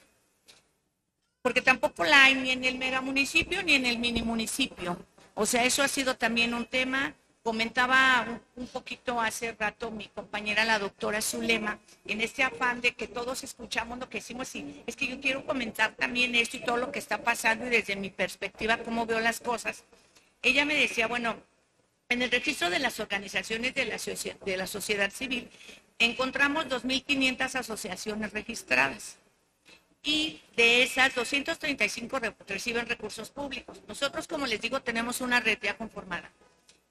Porque 1.44 1.62
tampoco 1.62 2.04
la 2.04 2.24
hay 2.24 2.36
ni 2.36 2.52
en 2.52 2.64
el 2.64 2.78
mega 2.78 3.02
municipio 3.02 3.62
ni 3.62 3.76
en 3.76 3.86
el 3.86 4.00
mini 4.00 4.24
municipio. 4.24 4.98
O 5.36 5.46
sea, 5.46 5.64
eso 5.64 5.84
ha 5.84 5.88
sido 5.88 6.16
también 6.16 6.54
un 6.54 6.66
tema 6.66 7.14
Comentaba 7.44 8.40
un, 8.56 8.68
poquito 8.68 9.20
hace 9.20 9.52
rato 9.52 9.92
mi 9.92 10.08
compañera, 10.08 10.64
la 10.64 10.80
doctora 10.80 11.22
Zulema, 11.22 11.78
en 12.06 12.22
este 12.22 12.42
afán 12.42 12.80
de 12.80 12.94
que 12.94 13.06
todos 13.06 13.44
escuchamos 13.44 14.00
lo 14.00 14.10
que 14.10 14.20
decimos 14.20 14.56
y 14.56 14.82
es 14.88 14.96
que 14.96 15.08
yo 15.08 15.20
quiero 15.20 15.46
comentar 15.46 15.94
también 15.94 16.36
esto 16.36 16.56
y 16.56 16.62
todo 16.62 16.78
lo 16.78 16.90
que 16.94 17.00
está 17.00 17.18
pasando 17.22 17.68
y 17.68 17.70
desde 17.70 17.98
mi 17.98 18.10
perspectiva 18.10 18.78
cómo 18.78 19.06
veo 19.06 19.20
las 19.20 19.42
cosas. 19.42 19.84
Ella 20.42 20.64
me 20.64 20.74
decía, 20.74 21.08
bueno, 21.08 21.36
en 22.08 22.22
el 22.22 22.32
registro 22.32 22.70
de 22.70 22.80
las 22.80 23.02
organizaciones 23.02 23.76
de 23.76 23.86
la, 23.88 23.98
de 24.46 24.58
la 24.58 24.68
sociedad 24.68 25.12
civil 25.12 25.50
encontramos 26.00 26.68
2.500 26.68 27.56
asociaciones 27.56 28.32
registradas 28.32 29.18
y 30.02 30.40
de 30.56 30.84
esas 30.84 31.14
235 31.14 32.22
reciben 32.48 32.88
recursos 32.88 33.32
públicos. 33.32 33.82
Nosotros, 33.86 34.30
como 34.30 34.48
les 34.48 34.62
digo, 34.62 34.82
tenemos 34.82 35.20
una 35.20 35.42
red 35.42 35.58
ya 35.62 35.78
conformada 35.78 36.32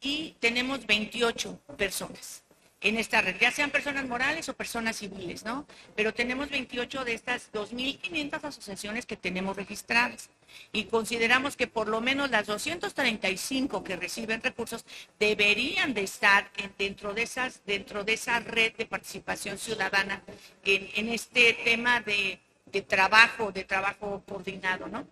y 0.02 0.34
tenemos 0.40 0.86
28 0.86 1.58
personas 1.78 2.42
en 2.82 2.98
esta 2.98 3.20
red, 3.20 3.36
ya 3.40 3.50
sean 3.52 3.70
personas 3.70 4.06
morales 4.08 4.48
o 4.48 4.55
personas 4.55 4.97
civiles, 4.97 5.44
¿no? 5.44 5.66
Pero 5.94 6.12
tenemos 6.12 6.50
28 6.50 7.05
de 7.05 7.14
estas 7.14 7.52
2.500 7.52 8.42
asociaciones 8.42 9.06
que 9.06 9.16
tenemos 9.16 9.56
registradas 9.56 10.31
y 10.72 10.84
consideramos 10.84 11.56
que 11.56 11.68
por 11.68 11.89
lo 11.89 12.00
menos 12.00 12.31
las 12.31 12.47
235 12.47 13.84
que 13.84 13.97
reciben 13.97 14.42
recursos 14.42 14.84
deberían 15.18 15.94
de 15.94 16.02
estar 16.02 16.50
dentro, 16.76 17.14
de 17.14 17.22
esas, 17.22 17.64
dentro 17.64 18.02
de 18.05 18.14
esa 18.14 18.40
red 18.40 18.74
de 18.74 18.86
participación 18.86 19.58
ciudadana 19.58 20.22
en, 20.64 21.08
este 21.08 21.52
tema 21.64 22.00
de, 22.00 22.40
trabajo, 22.89 23.52
de 23.52 23.64
trabajo 23.64 24.24
coordinado, 24.26 24.89
¿no? 24.89 25.06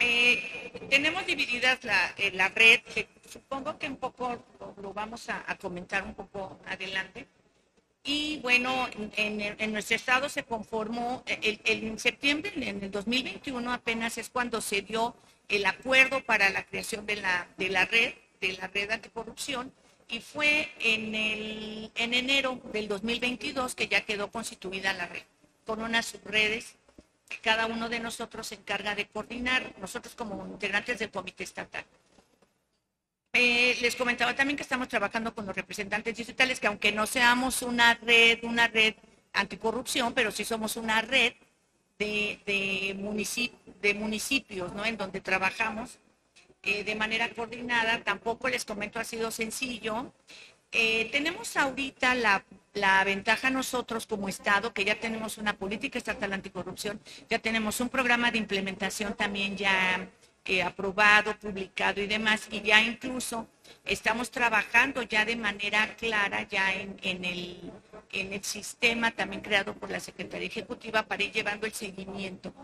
Eh, 0.00 0.72
tenemos 0.88 1.26
divididas 1.26 1.84
la, 1.84 2.14
eh, 2.16 2.30
la 2.32 2.48
red, 2.48 2.80
supongo 3.28 3.78
que 3.78 3.86
un 3.86 3.98
poco 3.98 4.42
lo, 4.80 4.94
vamos 4.94 5.28
a, 5.28 5.44
comentar 5.60 6.02
un 6.02 6.14
poco 6.14 6.58
adelante. 6.66 7.28
Y 8.02 8.38
bueno, 8.38 8.88
en, 9.16 9.72
nuestro 9.72 9.96
estado 9.96 10.30
se 10.30 10.44
conformó, 10.44 11.22
el, 11.26 11.60
en 11.64 11.98
septiembre, 11.98 12.50
en 12.56 12.82
el 12.82 12.90
2021 12.90 13.72
apenas 13.72 14.16
es 14.16 14.30
cuando 14.30 14.62
se 14.62 14.80
dio 14.80 15.14
el 15.48 15.66
acuerdo 15.66 16.24
para 16.24 16.48
la 16.48 16.64
creación 16.64 17.04
de 17.04 17.16
la, 17.16 17.46
de 17.58 17.68
la 17.68 17.84
red, 17.84 18.14
de 18.40 18.54
la 18.54 18.68
red 18.68 18.90
anticorrupción, 18.90 19.70
y 20.08 20.20
fue 20.20 20.72
en, 20.80 21.14
el, 21.14 21.92
en 21.94 22.14
enero 22.14 22.58
del 22.72 22.88
2022 22.88 23.74
que 23.74 23.86
ya 23.86 24.00
quedó 24.00 24.30
constituida 24.30 24.94
la 24.94 25.06
red, 25.06 25.22
con 25.66 25.82
unas 25.82 26.06
subredes 26.06 26.76
cada 27.38 27.66
uno 27.66 27.88
de 27.88 28.00
nosotros 28.00 28.46
se 28.48 28.56
encarga 28.56 28.94
de 28.94 29.06
coordinar, 29.06 29.74
nosotros 29.78 30.14
como 30.14 30.46
integrantes 30.46 30.98
del 30.98 31.10
comité 31.10 31.44
estatal. 31.44 31.84
Eh, 33.32 33.78
les 33.80 33.94
comentaba 33.94 34.34
también 34.34 34.56
que 34.56 34.64
estamos 34.64 34.88
trabajando 34.88 35.32
con 35.34 35.46
los 35.46 35.54
representantes 35.54 36.16
digitales, 36.16 36.58
que 36.58 36.66
aunque 36.66 36.90
no 36.90 37.06
seamos 37.06 37.62
una 37.62 37.94
red, 37.94 38.42
una 38.42 38.66
red 38.66 38.94
anticorrupción, 39.32 40.12
pero 40.14 40.32
sí 40.32 40.44
somos 40.44 40.76
una 40.76 41.00
red 41.00 41.34
de, 41.98 42.40
de, 42.46 43.94
municipios, 43.94 44.72
¿no? 44.72 44.84
En 44.84 44.96
donde 44.96 45.20
trabajamos 45.20 45.98
eh, 46.62 46.82
de 46.82 46.94
manera 46.94 47.30
coordinada. 47.30 48.02
Tampoco 48.02 48.48
les 48.48 48.64
comento 48.64 48.98
ha 48.98 49.04
sido 49.04 49.30
sencillo. 49.30 50.12
Eh, 50.72 51.08
tenemos 51.12 51.56
ahorita 51.56 52.14
la, 52.14 52.44
ventaja 53.04 53.50
nosotros 53.50 54.06
como 54.06 54.28
Estado, 54.28 54.72
que 54.72 54.84
ya 54.84 54.98
tenemos 54.98 55.38
una 55.38 55.54
política 55.54 55.98
estatal 55.98 56.32
anticorrupción, 56.32 57.00
ya 57.28 57.38
tenemos 57.38 57.80
un 57.80 57.88
programa 57.88 58.30
de 58.30 58.38
implementación 58.38 59.14
también 59.14 59.56
ya 59.56 60.08
eh, 60.44 60.62
aprobado, 60.62 61.36
publicado 61.38 62.00
y 62.00 62.06
demás, 62.06 62.48
y 62.50 62.60
ya 62.62 62.80
incluso 62.80 63.46
estamos 63.84 64.30
trabajando 64.30 65.02
ya 65.02 65.24
de 65.24 65.36
manera 65.36 65.94
clara 65.96 66.46
ya 66.48 66.72
en, 66.72 66.98
el, 67.02 67.72
en 68.12 68.32
el 68.32 68.42
sistema 68.44 69.10
también 69.10 69.42
creado 69.42 69.74
por 69.74 69.90
la 69.90 70.00
Secretaría 70.00 70.48
Ejecutiva 70.48 71.02
para 71.02 71.22
ir 71.22 71.32
llevando 71.32 71.66
el 71.66 71.72
seguimiento. 71.72 72.54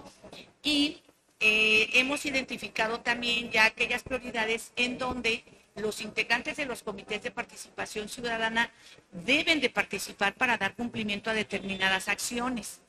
Y 0.62 1.02
eh, 1.38 1.90
hemos 1.94 2.24
identificado 2.24 3.00
también 3.00 3.50
ya 3.50 3.66
aquellas 3.66 4.02
prioridades 4.02 4.72
en 4.76 4.96
donde 4.96 5.44
los 5.76 6.00
integrantes 6.00 6.56
de 6.56 6.66
los 6.66 6.82
comités 6.82 7.22
de 7.22 7.30
participación 7.30 8.08
ciudadana 8.08 8.70
deben 9.12 9.60
de 9.60 9.70
participar 9.70 10.34
para 10.34 10.58
dar 10.58 10.74
cumplimiento 10.74 11.30
a 11.30 11.34
determinadas 11.34 12.08
acciones. 12.08 12.80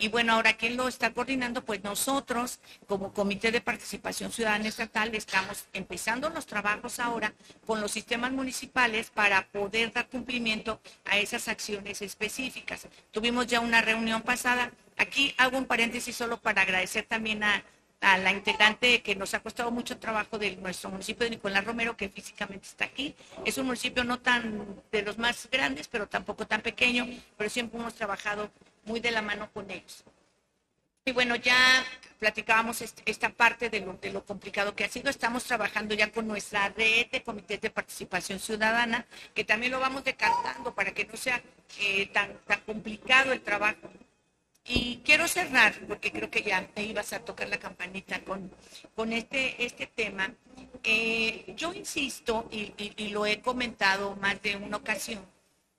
Y 0.00 0.08
bueno, 0.08 0.32
ahora 0.32 0.54
quién 0.54 0.78
lo 0.78 0.88
está 0.88 1.12
coordinando, 1.12 1.62
pues 1.62 1.84
nosotros 1.84 2.58
como 2.86 3.12
Comité 3.12 3.52
de 3.52 3.60
Participación 3.60 4.32
Ciudadana 4.32 4.66
Estatal 4.66 5.14
estamos 5.14 5.66
empezando 5.74 6.30
los 6.30 6.46
trabajos 6.46 6.98
ahora 6.98 7.34
con 7.66 7.82
los 7.82 7.90
sistemas 7.92 8.32
municipales 8.32 9.10
para 9.10 9.46
poder 9.48 9.92
dar 9.92 10.08
cumplimiento 10.08 10.80
a 11.04 11.18
esas 11.18 11.48
acciones 11.48 12.00
específicas. 12.00 12.88
Tuvimos 13.10 13.46
ya 13.46 13.60
una 13.60 13.82
reunión 13.82 14.22
pasada. 14.22 14.72
Aquí 14.96 15.34
hago 15.36 15.58
un 15.58 15.66
paréntesis 15.66 16.16
solo 16.16 16.38
para 16.38 16.62
agradecer 16.62 17.04
también 17.04 17.44
a 17.44 17.62
a 18.00 18.16
la 18.18 18.32
integrante 18.32 19.02
que 19.02 19.14
nos 19.14 19.34
ha 19.34 19.40
costado 19.40 19.70
mucho 19.70 19.98
trabajo 19.98 20.38
de 20.38 20.56
nuestro 20.56 20.90
municipio 20.90 21.24
de 21.24 21.30
Nicolás 21.30 21.64
Romero, 21.64 21.96
que 21.96 22.08
físicamente 22.08 22.66
está 22.66 22.86
aquí. 22.86 23.14
Es 23.44 23.58
un 23.58 23.66
municipio 23.66 24.04
no 24.04 24.18
tan 24.20 24.82
de 24.90 25.02
los 25.02 25.18
más 25.18 25.48
grandes, 25.50 25.88
pero 25.88 26.08
tampoco 26.08 26.46
tan 26.46 26.62
pequeño, 26.62 27.06
pero 27.36 27.50
siempre 27.50 27.78
hemos 27.78 27.94
trabajado 27.94 28.50
muy 28.84 29.00
de 29.00 29.10
la 29.10 29.22
mano 29.22 29.50
con 29.52 29.70
ellos. 29.70 30.04
Y 31.04 31.12
bueno, 31.12 31.34
ya 31.36 31.56
platicábamos 32.18 32.82
esta 32.82 33.30
parte 33.30 33.70
de 33.70 33.80
lo, 34.12 34.24
complicado 34.24 34.74
que 34.74 34.84
ha 34.84 34.88
sido. 34.88 35.10
Estamos 35.10 35.44
trabajando 35.44 35.94
ya 35.94 36.10
con 36.12 36.26
nuestra 36.26 36.68
red 36.68 37.06
de 37.10 37.22
comités 37.22 37.60
de 37.60 37.70
participación 37.70 38.38
ciudadana, 38.38 39.06
que 39.34 39.44
también 39.44 39.72
lo 39.72 39.80
vamos 39.80 40.04
decantando 40.04 40.74
para 40.74 40.92
que 40.92 41.06
no 41.06 41.16
sea 41.16 41.42
eh, 41.80 42.06
tan, 42.12 42.34
tan 42.46 42.60
complicado 42.60 43.32
el 43.32 43.40
trabajo 43.40 43.90
y 44.72 45.00
quiero 45.04 45.26
cerrar, 45.26 45.74
porque 45.88 46.12
creo 46.12 46.30
que 46.30 46.44
ya 46.44 46.68
me 46.76 46.84
ibas 46.84 47.12
a 47.12 47.18
tocar 47.18 47.48
la 47.48 47.58
campanita 47.58 48.20
con, 48.20 48.52
con 48.94 49.12
este, 49.12 49.64
este 49.64 49.88
tema. 49.88 50.32
Eh, 50.84 51.52
yo 51.56 51.74
insisto, 51.74 52.48
y, 52.52 53.08
lo 53.08 53.26
he 53.26 53.40
comentado 53.40 54.14
más 54.16 54.40
de 54.42 54.54
una 54.54 54.76
ocasión, 54.76 55.26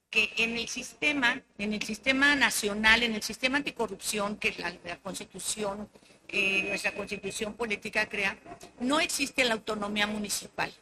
que 0.10 0.34
en 0.36 0.58
el 0.58 0.68
sistema, 0.68 1.42
en 1.58 1.72
el 1.72 1.82
sistema 1.84 2.36
nacional, 2.36 3.04
en 3.04 3.16
el 3.16 3.24
sistema 3.24 3.58
anticorrupción 3.58 4.36
que 4.36 4.54
la, 4.58 4.76
la 4.84 4.98
Constitución, 4.98 5.90
eh, 6.28 6.64
nuestra 6.64 6.94
Constitución 6.94 7.54
política 7.54 8.10
crea, 8.10 8.38
no 8.82 9.00
existe 9.00 9.46
la 9.46 9.54
autonomía 9.54 10.06
municipal. 10.06 10.74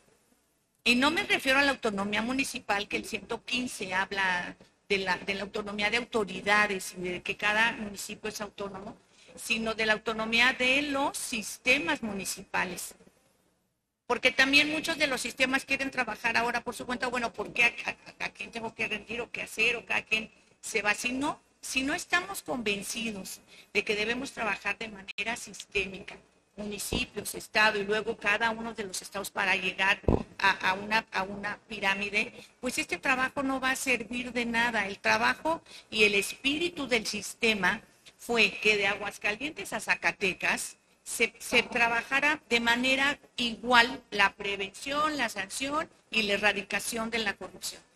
Y 0.83 0.95
no 0.95 1.11
me 1.11 1.23
refiero 1.25 1.59
a 1.59 1.61
la 1.61 1.71
autonomía 1.71 2.23
municipal 2.23 2.87
que 2.87 2.97
el 2.97 3.05
115 3.05 3.93
habla 3.93 4.57
de 4.89 4.97
la, 4.97 5.17
de 5.17 5.35
la 5.35 5.43
autonomía 5.43 5.91
de 5.91 5.97
autoridades 5.97 6.95
y 6.97 7.01
de 7.01 7.21
que 7.21 7.37
cada 7.37 7.71
municipio 7.73 8.27
es 8.29 8.41
autónomo, 8.41 8.97
sino 9.35 9.75
de 9.75 9.85
la 9.85 9.93
autonomía 9.93 10.53
de 10.53 10.81
los 10.81 11.17
sistemas 11.17 12.01
municipales. 12.03 12.95
porque 14.07 14.31
también 14.31 14.71
muchos 14.71 14.97
de 14.97 15.05
los 15.05 15.21
sistemas 15.21 15.65
quieren 15.65 15.91
trabajar 15.91 16.35
ahora 16.35 16.63
por 16.63 16.73
su 16.75 16.87
cuenta, 16.87 17.07
bueno, 17.07 17.31
¿por 17.31 17.53
qué 17.53 17.75
a, 18.19 18.29
quién 18.29 18.49
tengo 18.49 18.73
que 18.73 18.87
rendir 18.87 19.21
o 19.21 19.29
qué 19.31 19.43
hacer 19.43 19.75
o 19.75 19.85
cada 19.85 20.01
quien 20.01 20.31
se 20.61 20.81
va? 20.81 20.95
Si 20.95 21.11
no, 21.11 21.39
si 21.61 21.83
no 21.83 21.93
estamos 21.93 22.41
convencidos 22.41 23.39
de 23.71 23.83
que 23.83 23.95
debemos 23.95 24.31
trabajar 24.31 24.79
de 24.79 24.87
manera 24.87 25.35
sistémica, 25.35 26.17
municipios, 26.59 27.33
estado 27.35 27.79
y 27.79 27.85
luego 27.85 28.17
cada 28.17 28.51
uno 28.51 28.73
de 28.73 28.83
los 28.83 29.01
estados 29.01 29.31
para 29.31 29.55
llegar 29.55 29.99
a, 30.37 30.73
una, 30.73 31.57
pirámide, 31.67 32.33
pues 32.61 32.77
este 32.77 32.97
trabajo 32.97 33.41
no 33.41 33.59
va 33.59 33.71
a 33.71 33.75
servir 33.75 34.31
de 34.31 34.45
nada. 34.45 34.87
El 34.87 34.99
trabajo 34.99 35.61
y 35.89 36.03
el 36.03 36.15
espíritu 36.15 36.87
del 36.87 37.05
sistema 37.07 37.81
fue 38.17 38.51
que 38.61 38.77
de 38.77 38.87
Aguascalientes 38.87 39.73
a 39.73 39.79
Zacatecas 39.79 40.77
se 41.03 41.63
trabajara 41.63 42.39
de 42.49 42.59
manera 42.59 43.17
igual 43.35 44.03
la 44.11 44.33
prevención, 44.35 45.17
la 45.17 45.29
sanción 45.29 45.89
y 46.11 46.23
la 46.23 46.33
erradicación 46.33 47.09
de 47.09 47.19
la 47.19 47.33
corrupción 47.33 47.88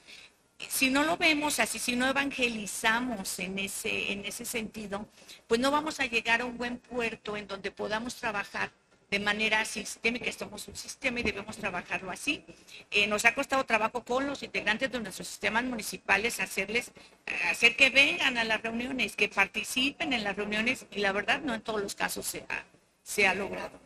si 0.59 0.90
no 0.90 1.03
lo 1.03 1.17
vemos 1.17 1.59
así, 1.59 1.80
si 1.80 1.95
no 1.95 2.07
evangelizamos 2.07 3.40
en 3.40 3.59
ese, 3.59 4.11
en 4.11 4.25
ese 4.25 4.45
sentido, 4.45 5.07
pues 5.48 5.59
no 5.59 5.72
vamos 5.72 5.99
a 5.99 6.06
llegar 6.06 6.41
a 6.41 6.45
un 6.45 6.57
buen 6.57 6.77
puerto 6.77 7.38
en 7.38 7.48
donde 7.48 7.72
podamos 7.72 8.15
trabajar 8.15 8.72
de 9.14 9.19
manera 9.19 9.64
sistémica. 9.64 10.32
Somos 10.32 10.67
un 10.67 10.75
sistema 10.75 11.19
y 11.19 11.23
debemos 11.23 11.57
trabajarlo 11.57 12.09
así. 12.09 12.43
Eh, 12.90 13.06
nos 13.06 13.25
ha 13.25 13.35
costado 13.35 13.64
trabajo 13.64 14.03
con 14.03 14.25
los 14.25 14.41
integrantes 14.41 14.91
de 14.91 14.99
nuestros 14.99 15.27
sistemas 15.27 15.64
municipales 15.64 16.40
hacerles, 16.40 16.91
eh, 17.27 17.49
hacer 17.51 17.75
que 17.75 17.91
vengan 17.91 18.40
a 18.40 18.43
las 18.43 18.61
reuniones, 18.64 19.15
que 19.15 19.30
participen 19.30 20.14
en 20.14 20.23
las 20.23 20.35
reuniones 20.35 20.88
y 20.91 20.99
la 20.99 21.11
verdad 21.11 21.41
no 21.41 21.53
en 21.53 21.61
todos 21.61 21.82
los 21.82 21.93
casos 21.93 22.25
se 22.25 22.43
ha, 22.49 22.64
se 23.03 23.27
ha 23.27 23.35
logrado. 23.35 23.80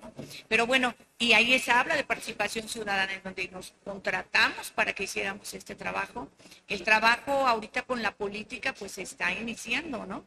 Pero 0.48 0.68
bueno, 0.68 0.96
y 1.18 1.34
ahí 1.34 1.58
se 1.60 1.72
habla 1.72 1.96
de 1.96 2.04
participación 2.04 2.70
ciudadana, 2.70 3.14
en 3.14 3.24
donde 3.24 3.48
nos 3.50 3.74
contratamos 3.84 4.70
para 4.72 4.94
que 4.94 5.04
hiciéramos 5.04 5.54
este 5.54 5.76
trabajo. 5.76 6.30
El 6.68 6.84
trabajo 6.84 7.32
ahorita 7.32 7.82
con 7.82 8.02
la 8.04 8.12
política 8.16 8.74
pues 8.74 8.94
se 8.94 9.02
está 9.02 9.34
iniciando, 9.34 10.06
¿no? 10.06 10.24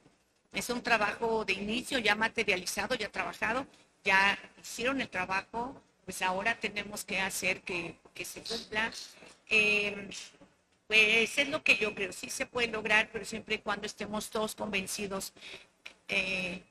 Es 0.52 0.68
un 0.68 0.82
trabajo 0.82 1.44
de 1.44 1.52
inicio 1.52 2.00
ya 2.00 2.16
materializado, 2.16 2.96
ya 2.96 3.08
trabajado, 3.08 3.66
ya 4.02 4.36
hicieron 4.60 5.00
el 5.00 5.08
trabajo, 5.08 5.80
pues 6.04 6.22
ahora 6.22 6.58
tenemos 6.58 7.04
que 7.04 7.20
hacer 7.20 7.62
que, 7.62 7.96
se 8.24 8.42
cumpla. 8.42 8.90
Eh, 9.48 10.10
pues 10.88 11.38
es 11.38 11.48
lo 11.48 11.62
que 11.62 11.76
yo 11.76 11.94
creo, 11.94 12.12
sí 12.12 12.28
se 12.30 12.46
puede 12.46 12.66
lograr, 12.66 13.10
pero 13.12 13.24
siempre 13.24 13.54
y 13.56 13.58
cuando 13.58 13.86
estemos 13.86 14.28
todos 14.28 14.56
convencidos 14.56 15.32
eh, 16.08 16.62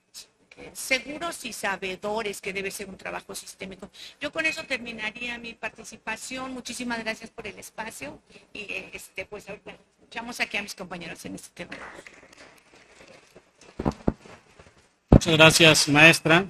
seguros 0.74 1.46
y 1.46 1.54
sabedores 1.54 2.42
que 2.42 2.54
debe 2.54 2.72
ser 2.72 2.90
un 2.90 2.98
trabajo 2.98 3.36
sistémico. 3.36 3.90
Yo 4.20 4.32
con 4.32 4.46
eso 4.46 4.64
terminaría 4.64 5.38
mi 5.38 5.54
participación. 5.54 6.54
Muchísimas 6.54 7.00
gracias 7.00 7.30
por 7.30 7.48
el 7.48 7.58
espacio 7.60 8.20
y 8.54 8.68
este 8.94 9.26
pues 9.26 9.48
ahorita 9.50 9.76
escuchamos 10.00 10.40
aquí 10.40 10.58
a 10.58 10.64
mis 10.64 10.76
compañeros 10.76 11.24
en 11.26 11.36
este 11.36 11.50
tema. 11.66 11.78
Muchas 15.10 15.34
gracias, 15.34 15.90
maestra. 15.90 16.46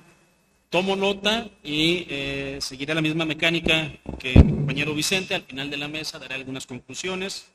Tomo 0.70 0.96
nota 0.96 1.50
y 1.64 2.06
eh, 2.10 2.60
seguiré 2.62 2.94
la 2.94 3.02
misma 3.02 3.26
mecánica 3.26 3.92
que 4.20 4.36
mi 4.44 4.54
compañero 4.54 4.94
Vicente. 4.94 5.34
Al 5.34 5.42
final 5.42 5.70
de 5.72 5.78
la 5.78 5.88
mesa 5.88 6.20
daré 6.20 6.36
algunas 6.36 6.68
conclusiones. 6.68 7.48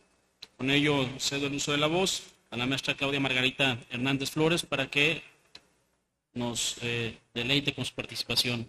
Con 0.56 0.70
ello 0.70 1.08
cedo 1.18 1.46
el 1.46 1.54
uso 1.54 1.70
de 1.70 1.78
la 1.78 1.86
voz 1.86 2.24
a 2.50 2.56
la 2.56 2.66
maestra 2.66 2.94
Claudia 2.94 3.20
Margarita 3.20 3.78
Hernández 3.90 4.30
Flores 4.30 4.64
para 4.64 4.88
que 4.88 5.22
nos 6.34 6.76
eh, 6.82 7.18
deleite 7.32 7.74
con 7.74 7.84
su 7.84 7.94
participación. 7.94 8.68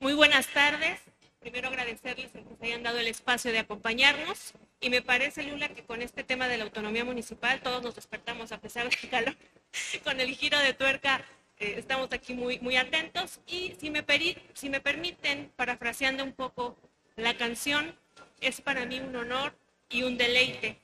Muy 0.00 0.14
buenas 0.14 0.46
tardes. 0.48 1.00
Primero 1.40 1.68
agradecerles 1.68 2.34
el 2.34 2.44
que 2.44 2.56
se 2.56 2.64
hayan 2.66 2.82
dado 2.82 2.98
el 2.98 3.06
espacio 3.08 3.52
de 3.52 3.58
acompañarnos. 3.60 4.52
Y 4.80 4.90
me 4.90 5.02
parece, 5.02 5.42
Lula, 5.42 5.68
que 5.68 5.84
con 5.84 6.02
este 6.02 6.22
tema 6.22 6.46
de 6.48 6.58
la 6.58 6.64
autonomía 6.64 7.04
municipal 7.04 7.60
todos 7.60 7.82
nos 7.82 7.94
despertamos 7.94 8.52
a 8.52 8.60
pesar 8.60 8.88
del 8.88 9.10
calor. 9.10 9.36
Con 10.04 10.20
el 10.20 10.34
giro 10.36 10.56
de 10.60 10.72
tuerca 10.72 11.24
eh, 11.58 11.74
estamos 11.78 12.12
aquí 12.12 12.32
muy, 12.34 12.60
muy 12.60 12.76
atentos. 12.76 13.40
Y 13.46 13.74
si 13.80 13.90
me, 13.90 14.06
peri- 14.06 14.36
si 14.54 14.70
me 14.70 14.80
permiten, 14.80 15.52
parafraseando 15.56 16.22
un 16.22 16.32
poco 16.32 16.76
la 17.16 17.36
canción, 17.36 17.96
es 18.40 18.60
para 18.60 18.86
mí 18.86 19.00
un 19.00 19.16
honor 19.16 19.56
y 19.88 20.02
un 20.02 20.16
deleite 20.16 20.78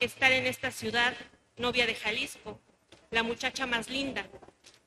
estar 0.00 0.32
en 0.32 0.46
esta 0.46 0.70
ciudad, 0.70 1.14
novia 1.56 1.86
de 1.86 1.94
Jalisco, 1.94 2.60
la 3.10 3.22
muchacha 3.22 3.66
más 3.66 3.88
linda, 3.88 4.26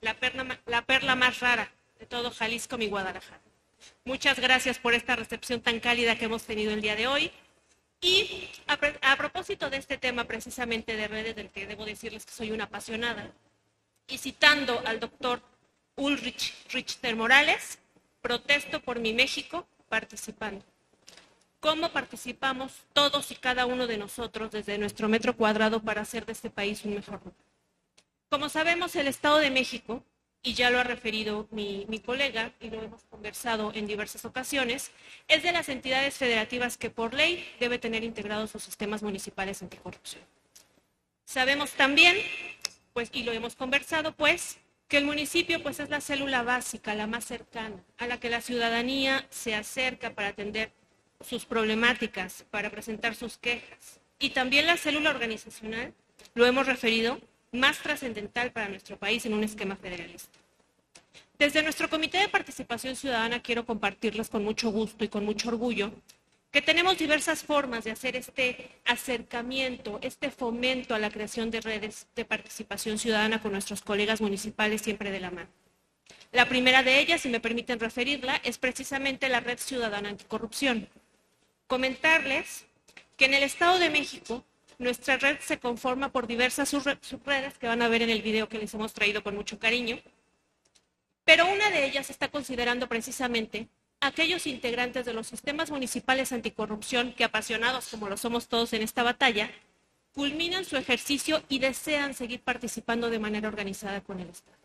la 0.01 0.14
perla, 0.16 1.16
más 1.16 1.40
rara 1.40 1.72
de 2.00 2.06
todo 2.06 2.32
Jalisco, 2.32 2.77
mi 2.77 2.88
Guadalajara. 2.88 3.41
Muchas 4.06 4.40
gracias 4.40 4.80
por 4.80 4.93
esta 4.93 5.16
recepción 5.16 5.61
tan 5.61 5.80
cálida 5.80 6.17
que 6.17 6.25
hemos 6.25 6.43
tenido 6.43 6.72
el 6.72 6.82
día 6.82 6.95
de 6.95 7.08
hoy. 7.08 7.32
Y 8.00 8.50
a, 8.67 8.80
a 9.11 9.16
propósito 9.16 9.69
de 9.69 9.77
este 9.77 9.98
tema 9.98 10.24
precisamente 10.25 10.95
de 10.95 11.08
redes, 11.08 11.35
del 11.35 11.50
que 11.50 11.67
debo 11.67 11.85
decirles 11.85 12.25
que 12.25 12.32
soy 12.32 12.51
una 12.51 12.64
apasionada, 12.66 13.32
y 14.08 14.17
citando 14.17 14.82
al 14.85 15.00
doctor 15.00 15.41
Ulrich 15.95 16.53
Richter 16.72 17.16
Morales, 17.16 17.80
protesto 18.22 18.82
por 18.82 19.00
mi 19.00 19.14
México 19.14 19.67
participando. 19.88 20.66
¿Cómo 21.61 21.90
participamos 21.90 22.73
todos 22.91 23.30
y 23.30 23.35
cada 23.35 23.67
uno 23.67 23.85
de 23.85 23.99
nosotros 23.99 24.49
desde 24.49 24.80
nuestro 24.80 25.07
metro 25.07 25.38
cuadrado 25.38 25.80
para 25.80 26.01
hacer 26.01 26.25
de 26.25 26.31
este 26.31 26.49
país 26.49 26.83
un 26.85 26.95
mejor 26.95 27.19
lugar? 27.19 27.35
Como 28.30 28.49
sabemos, 28.49 28.95
el 28.95 29.06
Estado 29.06 29.38
de 29.38 29.51
México, 29.51 30.03
y 30.41 30.56
ya 30.56 30.72
lo 30.72 30.80
ha 30.80 30.83
referido 30.83 31.48
mi, 31.51 31.85
colega 32.03 32.51
y 32.59 32.72
lo 32.72 32.81
hemos 32.81 33.03
conversado 33.03 33.72
en 33.75 33.85
diversas 33.85 34.25
ocasiones, 34.25 34.90
es 35.27 35.43
de 35.43 35.51
las 35.51 35.69
entidades 35.69 36.15
federativas 36.15 36.77
que 36.77 36.90
por 36.90 37.14
ley 37.14 37.48
debe 37.59 37.77
tener 37.77 38.03
integrados 38.03 38.49
sus 38.49 38.64
sistemas 38.64 39.03
municipales 39.03 39.61
anticorrupción. 39.61 40.23
Sabemos 41.25 41.73
también, 41.73 42.17
pues, 42.93 43.11
y 43.14 43.22
lo 43.22 43.33
hemos 43.33 43.56
conversado, 43.56 44.14
pues, 44.15 44.57
que 44.88 44.98
el 44.98 45.06
municipio 45.06 45.61
pues 45.61 45.80
es 45.80 45.91
la 45.91 46.01
célula 46.01 46.41
básica, 46.41 46.95
la 46.95 47.06
más 47.06 47.23
cercana, 47.23 47.83
a 47.99 48.07
la 48.07 48.19
que 48.19 48.31
la 48.31 48.41
ciudadanía 48.41 49.27
se 49.30 49.53
acerca 49.53 50.15
para 50.15 50.30
atender 50.30 50.73
sus 51.24 51.45
problemáticas, 51.45 52.45
para 52.50 52.69
presentar 52.69 53.16
sus 53.16 53.38
quejas. 53.38 54.00
Y 54.19 54.32
también 54.32 54.67
la 54.67 54.77
célula 54.77 55.09
organizacional, 55.09 55.93
lo 56.33 56.45
hemos 56.45 56.67
referido, 56.67 57.19
más 57.51 57.80
trascendental 57.80 58.51
para 58.51 58.69
nuestro 58.69 58.98
país 58.98 59.25
en 59.25 59.33
un 59.33 59.43
esquema 59.43 59.75
federalista. 59.75 60.38
Desde 61.38 61.64
nuestro 61.64 61.90
Comité 61.90 62.19
de 62.19 62.30
Participación 62.30 62.95
Ciudadana 62.95 63.41
quiero 63.41 63.66
compartirles 63.66 64.30
con 64.30 64.43
mucho 64.43 64.69
gusto 64.72 65.03
y 65.03 65.09
con 65.09 65.25
mucho 65.25 65.50
orgullo 65.50 65.91
que 66.51 66.61
tenemos 66.61 66.98
diversas 66.98 67.43
formas 67.43 67.85
de 67.85 67.91
hacer 67.91 68.16
este 68.16 68.69
acercamiento, 68.85 70.00
este 70.01 70.30
fomento 70.30 70.93
a 70.93 71.00
la 71.00 71.09
creación 71.09 71.50
de 71.50 71.61
redes 71.61 72.08
de 72.16 72.25
participación 72.25 73.00
ciudadana 73.00 73.41
con 73.41 73.53
nuestros 73.53 73.82
colegas 73.82 74.19
municipales 74.19 74.82
siempre 74.82 75.11
de 75.11 75.22
la 75.22 75.32
mano. 75.32 75.50
La 76.33 76.48
primera 76.48 76.83
de 76.83 77.00
ellas, 77.00 77.22
si 77.22 77.30
me 77.30 77.40
permiten 77.40 77.80
referirla, 77.80 78.35
es 78.43 78.58
precisamente 78.58 79.30
la 79.30 79.40
Red 79.40 79.59
Ciudadana 79.59 80.09
Anticorrupción. 80.09 80.88
Comentarles 81.72 82.66
que 83.16 83.24
en 83.24 83.33
el 83.33 83.43
Estado 83.43 83.80
de 83.80 83.90
México 83.90 84.43
nuestra 84.77 85.16
red 85.16 85.38
se 85.40 85.58
conforma 85.58 86.11
por 86.11 86.27
diversas 86.27 86.74
subre- 86.74 86.98
subredes 87.00 87.58
que 87.58 87.66
van 87.66 87.82
a 87.82 87.88
ver 87.88 88.01
en 88.01 88.09
el 88.09 88.22
video 88.22 88.50
que 88.50 88.58
les 88.58 88.74
hemos 88.74 88.91
traído 88.91 89.24
con 89.24 89.35
mucho 89.35 89.58
cariño, 89.58 89.98
pero 91.24 91.48
una 91.48 91.69
de 91.69 91.85
ellas 91.85 92.09
está 92.09 92.27
considerando 92.27 92.90
precisamente 92.90 93.69
aquellos 94.01 94.48
integrantes 94.48 95.06
de 95.06 95.14
los 95.14 95.27
sistemas 95.27 95.72
municipales 95.72 96.33
anticorrupción 96.33 97.14
que 97.14 97.24
apasionados 97.24 97.88
como 97.88 98.09
lo 98.09 98.17
somos 98.17 98.50
todos 98.50 98.74
en 98.74 98.82
esta 98.82 99.01
batalla, 99.01 99.50
culminan 100.14 100.66
su 100.66 100.75
ejercicio 100.75 101.41
y 101.48 101.59
desean 101.59 102.14
seguir 102.16 102.41
participando 102.41 103.09
de 103.09 103.19
manera 103.19 103.48
organizada 103.48 104.01
con 104.01 104.19
el 104.19 104.27
Estado. 104.27 104.58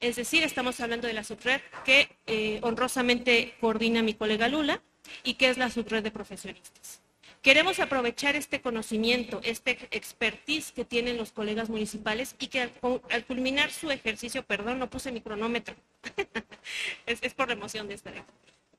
Es 0.00 0.16
decir, 0.16 0.42
estamos 0.42 0.80
hablando 0.80 1.06
de 1.06 1.12
la 1.12 1.22
subred 1.22 1.60
que 1.84 2.08
eh, 2.26 2.58
honrosamente 2.62 3.54
coordina 3.60 4.02
mi 4.02 4.14
colega 4.14 4.48
Lula 4.48 4.82
y 5.22 5.34
que 5.34 5.48
es 5.48 5.58
la 5.58 5.70
subred 5.70 6.02
de 6.02 6.10
profesionistas. 6.10 7.00
Queremos 7.42 7.78
aprovechar 7.78 8.34
este 8.34 8.60
conocimiento, 8.60 9.40
este 9.44 9.78
expertise 9.92 10.72
que 10.72 10.84
tienen 10.84 11.16
los 11.16 11.30
colegas 11.30 11.68
municipales 11.68 12.34
y 12.38 12.48
que 12.48 12.62
al, 12.62 13.24
culminar 13.26 13.70
su 13.70 13.90
ejercicio, 13.90 14.42
perdón, 14.42 14.80
no 14.80 14.90
puse 14.90 15.12
mi 15.12 15.20
cronómetro, 15.20 15.76
es, 17.06 17.34
por 17.34 17.48
la 17.48 17.54
emoción 17.54 17.86
de 17.86 17.94
estar 17.94 18.12
aquí, 18.12 18.26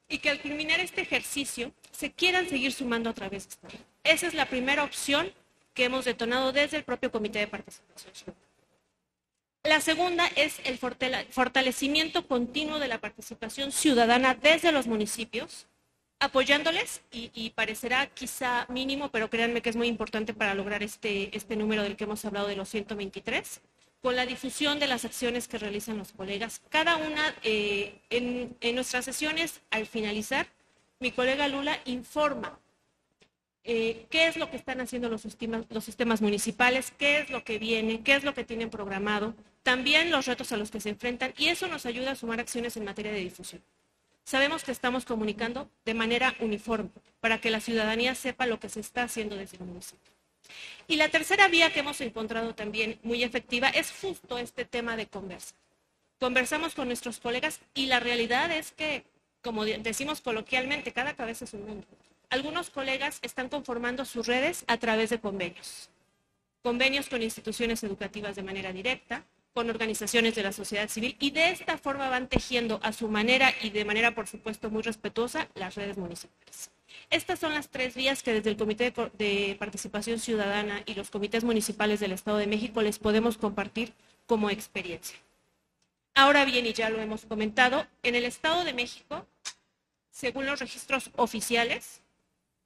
y 0.10 0.18
que 0.18 0.30
al 0.30 0.42
culminar 0.42 0.82
este 0.82 1.02
ejercicio 1.02 1.72
se 1.92 2.12
quieran 2.12 2.50
seguir 2.50 2.74
sumando 2.74 3.10
a 3.10 3.14
través 3.14 3.48
de 3.48 3.50
esta. 3.52 3.68
Esa 4.04 4.28
es 4.28 4.34
la 4.34 4.48
primera 4.48 4.84
opción 4.84 5.32
que 5.74 5.86
hemos 5.86 6.04
detonado 6.04 6.52
desde 6.52 6.76
el 6.76 6.84
propio 6.84 7.12
Comité 7.12 7.40
de 7.40 7.48
Participación. 7.48 8.36
La 9.64 9.80
segunda 9.80 10.28
es 10.36 10.60
el 10.66 10.78
fortale- 10.80 11.26
fortalecimiento 11.30 12.28
continuo 12.28 12.80
de 12.80 12.88
la 12.90 13.00
participación 13.00 13.72
ciudadana 13.72 14.34
desde 14.36 14.72
los 14.74 14.88
municipios, 14.88 15.68
apoyándoles 16.20 17.02
y, 17.12 17.50
parecerá 17.52 18.08
quizá 18.08 18.66
mínimo, 18.70 19.10
pero 19.10 19.30
créanme 19.30 19.62
que 19.62 19.70
es 19.70 19.76
muy 19.76 19.88
importante 19.88 20.34
para 20.34 20.54
lograr 20.54 20.84
este, 20.84 21.36
este 21.36 21.56
número 21.56 21.82
del 21.82 21.96
que 21.96 22.04
hemos 22.04 22.24
hablado 22.26 22.48
de 22.48 22.58
los 22.58 22.68
123, 22.70 23.62
con 24.02 24.16
la 24.16 24.26
difusión 24.26 24.80
de 24.80 24.88
las 24.88 25.06
acciones 25.06 25.48
que 25.48 25.58
realizan 25.58 25.98
los 25.98 26.12
colegas. 26.12 26.62
Cada 26.70 26.98
una, 26.98 27.34
eh, 27.44 28.02
en, 28.10 28.76
nuestras 28.76 29.06
sesiones, 29.06 29.62
al 29.72 29.86
finalizar, 29.86 30.48
mi 31.00 31.12
colega 31.12 31.48
Lula 31.48 31.80
informa 31.86 32.60
eh, 33.64 34.06
qué 34.10 34.28
es 34.28 34.36
lo 34.36 34.50
que 34.50 34.58
están 34.58 34.82
haciendo 34.82 35.10
los 35.10 35.22
sistemas 35.84 36.22
municipales, 36.22 36.94
qué 36.98 37.20
es 37.20 37.30
lo 37.30 37.44
que 37.46 37.60
viene, 37.60 38.02
qué 38.04 38.16
es 38.16 38.24
lo 38.26 38.34
que 38.34 38.44
tienen 38.44 38.70
programado, 38.70 39.36
también 39.64 40.12
los 40.12 40.26
retos 40.26 40.52
a 40.52 40.58
los 40.58 40.72
que 40.72 40.82
se 40.82 40.90
enfrentan 40.90 41.34
y 41.38 41.48
eso 41.48 41.68
nos 41.68 41.86
ayuda 41.86 42.12
a 42.12 42.16
sumar 42.16 42.40
acciones 42.40 42.76
en 42.76 42.86
materia 42.86 43.12
de 43.12 43.20
difusión. 43.20 43.62
Sabemos 44.30 44.64
que 44.64 44.72
estamos 44.72 45.06
comunicando 45.06 45.72
de 45.86 45.96
manera 45.96 46.36
uniforme 46.40 46.92
para 47.20 47.42
que 47.42 47.50
la 47.50 47.60
ciudadanía 47.60 48.14
sepa 48.14 48.46
lo 48.46 48.60
que 48.60 48.70
se 48.70 48.80
está 48.80 49.02
haciendo 49.02 49.36
desde 49.36 49.58
el 49.58 49.64
municipio. 49.64 50.12
Y 50.88 50.98
la 50.98 51.10
tercera 51.10 51.48
vía 51.48 51.74
que 51.74 51.80
hemos 51.80 52.00
encontrado 52.00 52.54
también 52.54 53.00
muy 53.02 53.24
efectiva 53.24 53.70
es 53.70 53.92
justo 53.92 54.38
este 54.38 54.66
tema 54.66 54.96
de 54.96 55.08
conversa. 55.08 55.56
Conversamos 56.20 56.76
con 56.76 56.90
nuestros 56.90 57.20
colegas 57.20 57.60
y 57.74 57.88
la 57.88 58.00
realidad 58.00 58.52
es 58.52 58.72
que, 58.72 59.04
como 59.42 59.66
decimos 59.66 60.22
coloquialmente, 60.22 60.94
cada 60.94 61.16
cabeza 61.16 61.46
es 61.46 61.56
un 61.56 61.66
mundo. 61.66 61.88
Algunos 62.30 62.70
colegas 62.70 63.18
están 63.24 63.50
conformando 63.50 64.06
sus 64.06 64.28
redes 64.28 64.64
a 64.68 64.78
través 64.78 65.10
de 65.10 65.20
convenios. 65.20 65.90
Convenios 66.62 67.10
con 67.10 67.24
instituciones 67.24 67.84
educativas 67.84 68.36
de 68.36 68.44
manera 68.44 68.72
directa, 68.74 69.26
con 69.54 69.70
organizaciones 69.70 70.36
de 70.36 70.44
la 70.44 70.52
sociedad 70.52 70.90
civil 70.90 71.16
y 71.20 71.32
de 71.32 71.50
esta 71.50 71.78
forma 71.78 72.10
van 72.10 72.28
tejiendo 72.28 72.80
a 72.84 72.94
su 72.94 73.08
manera 73.08 73.54
y 73.62 73.72
de 73.72 73.86
manera, 73.86 74.16
por 74.16 74.28
supuesto, 74.28 74.70
muy 74.70 74.84
respetuosa 74.84 75.48
las 75.56 75.76
redes 75.76 75.98
municipales. 75.98 76.72
Estas 77.10 77.40
son 77.40 77.54
las 77.54 77.70
tres 77.70 77.96
vías 77.96 78.24
que 78.24 78.34
desde 78.34 78.52
el 78.52 78.58
Comité 78.58 78.94
de 79.18 79.56
Participación 79.60 80.20
Ciudadana 80.20 80.84
y 80.86 80.94
los 80.94 81.10
comités 81.10 81.44
municipales 81.44 82.00
del 82.00 82.12
Estado 82.12 82.38
de 82.38 82.48
México 82.48 82.82
les 82.82 83.00
podemos 83.00 83.38
compartir 83.38 83.94
como 84.28 84.50
experiencia. 84.50 85.18
Ahora 86.14 86.46
bien, 86.46 86.66
y 86.66 86.74
ya 86.74 86.90
lo 86.90 87.00
hemos 87.00 87.26
comentado, 87.26 87.88
en 88.04 88.16
el 88.16 88.26
Estado 88.26 88.64
de 88.64 88.74
México, 88.74 89.26
según 90.12 90.46
los 90.46 90.60
registros 90.60 91.12
oficiales, 91.16 92.02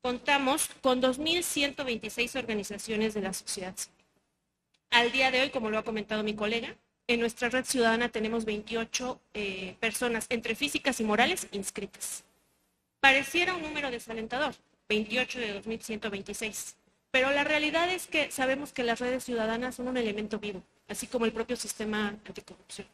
contamos 0.02 0.70
con 0.82 1.02
2.126 1.02 2.36
organizaciones 2.38 3.14
de 3.14 3.22
la 3.22 3.34
sociedad 3.34 3.76
civil. 3.78 3.93
Al 4.94 5.12
día 5.12 5.32
de 5.32 5.42
hoy, 5.42 5.50
como 5.50 5.72
lo 5.72 5.80
ha 5.80 5.84
comentado 5.84 6.22
mi 6.22 6.36
colega, 6.36 6.76
en 7.08 7.20
nuestra 7.20 7.50
red 7.50 7.66
ciudadana 7.66 8.10
tenemos 8.10 8.46
28 8.46 9.20
eh, 9.34 9.76
personas 9.80 10.28
entre 10.30 10.54
físicas 10.54 11.00
y 11.00 11.04
morales 11.04 11.48
inscritas. 11.52 12.24
Pareciera 13.00 13.56
un 13.56 13.64
número 13.64 13.90
desalentador, 13.90 14.54
28 14.90 15.40
de 15.40 15.54
2126, 15.54 16.76
pero 17.10 17.32
la 17.32 17.44
realidad 17.44 17.90
es 17.90 18.06
que 18.06 18.30
sabemos 18.30 18.72
que 18.72 18.84
las 18.84 19.00
redes 19.00 19.24
ciudadanas 19.24 19.74
son 19.74 19.88
un 19.88 19.98
elemento 19.98 20.38
vivo, 20.38 20.62
así 20.88 21.08
como 21.08 21.26
el 21.26 21.32
propio 21.32 21.56
sistema 21.56 22.10
anticorrupción. 22.28 22.86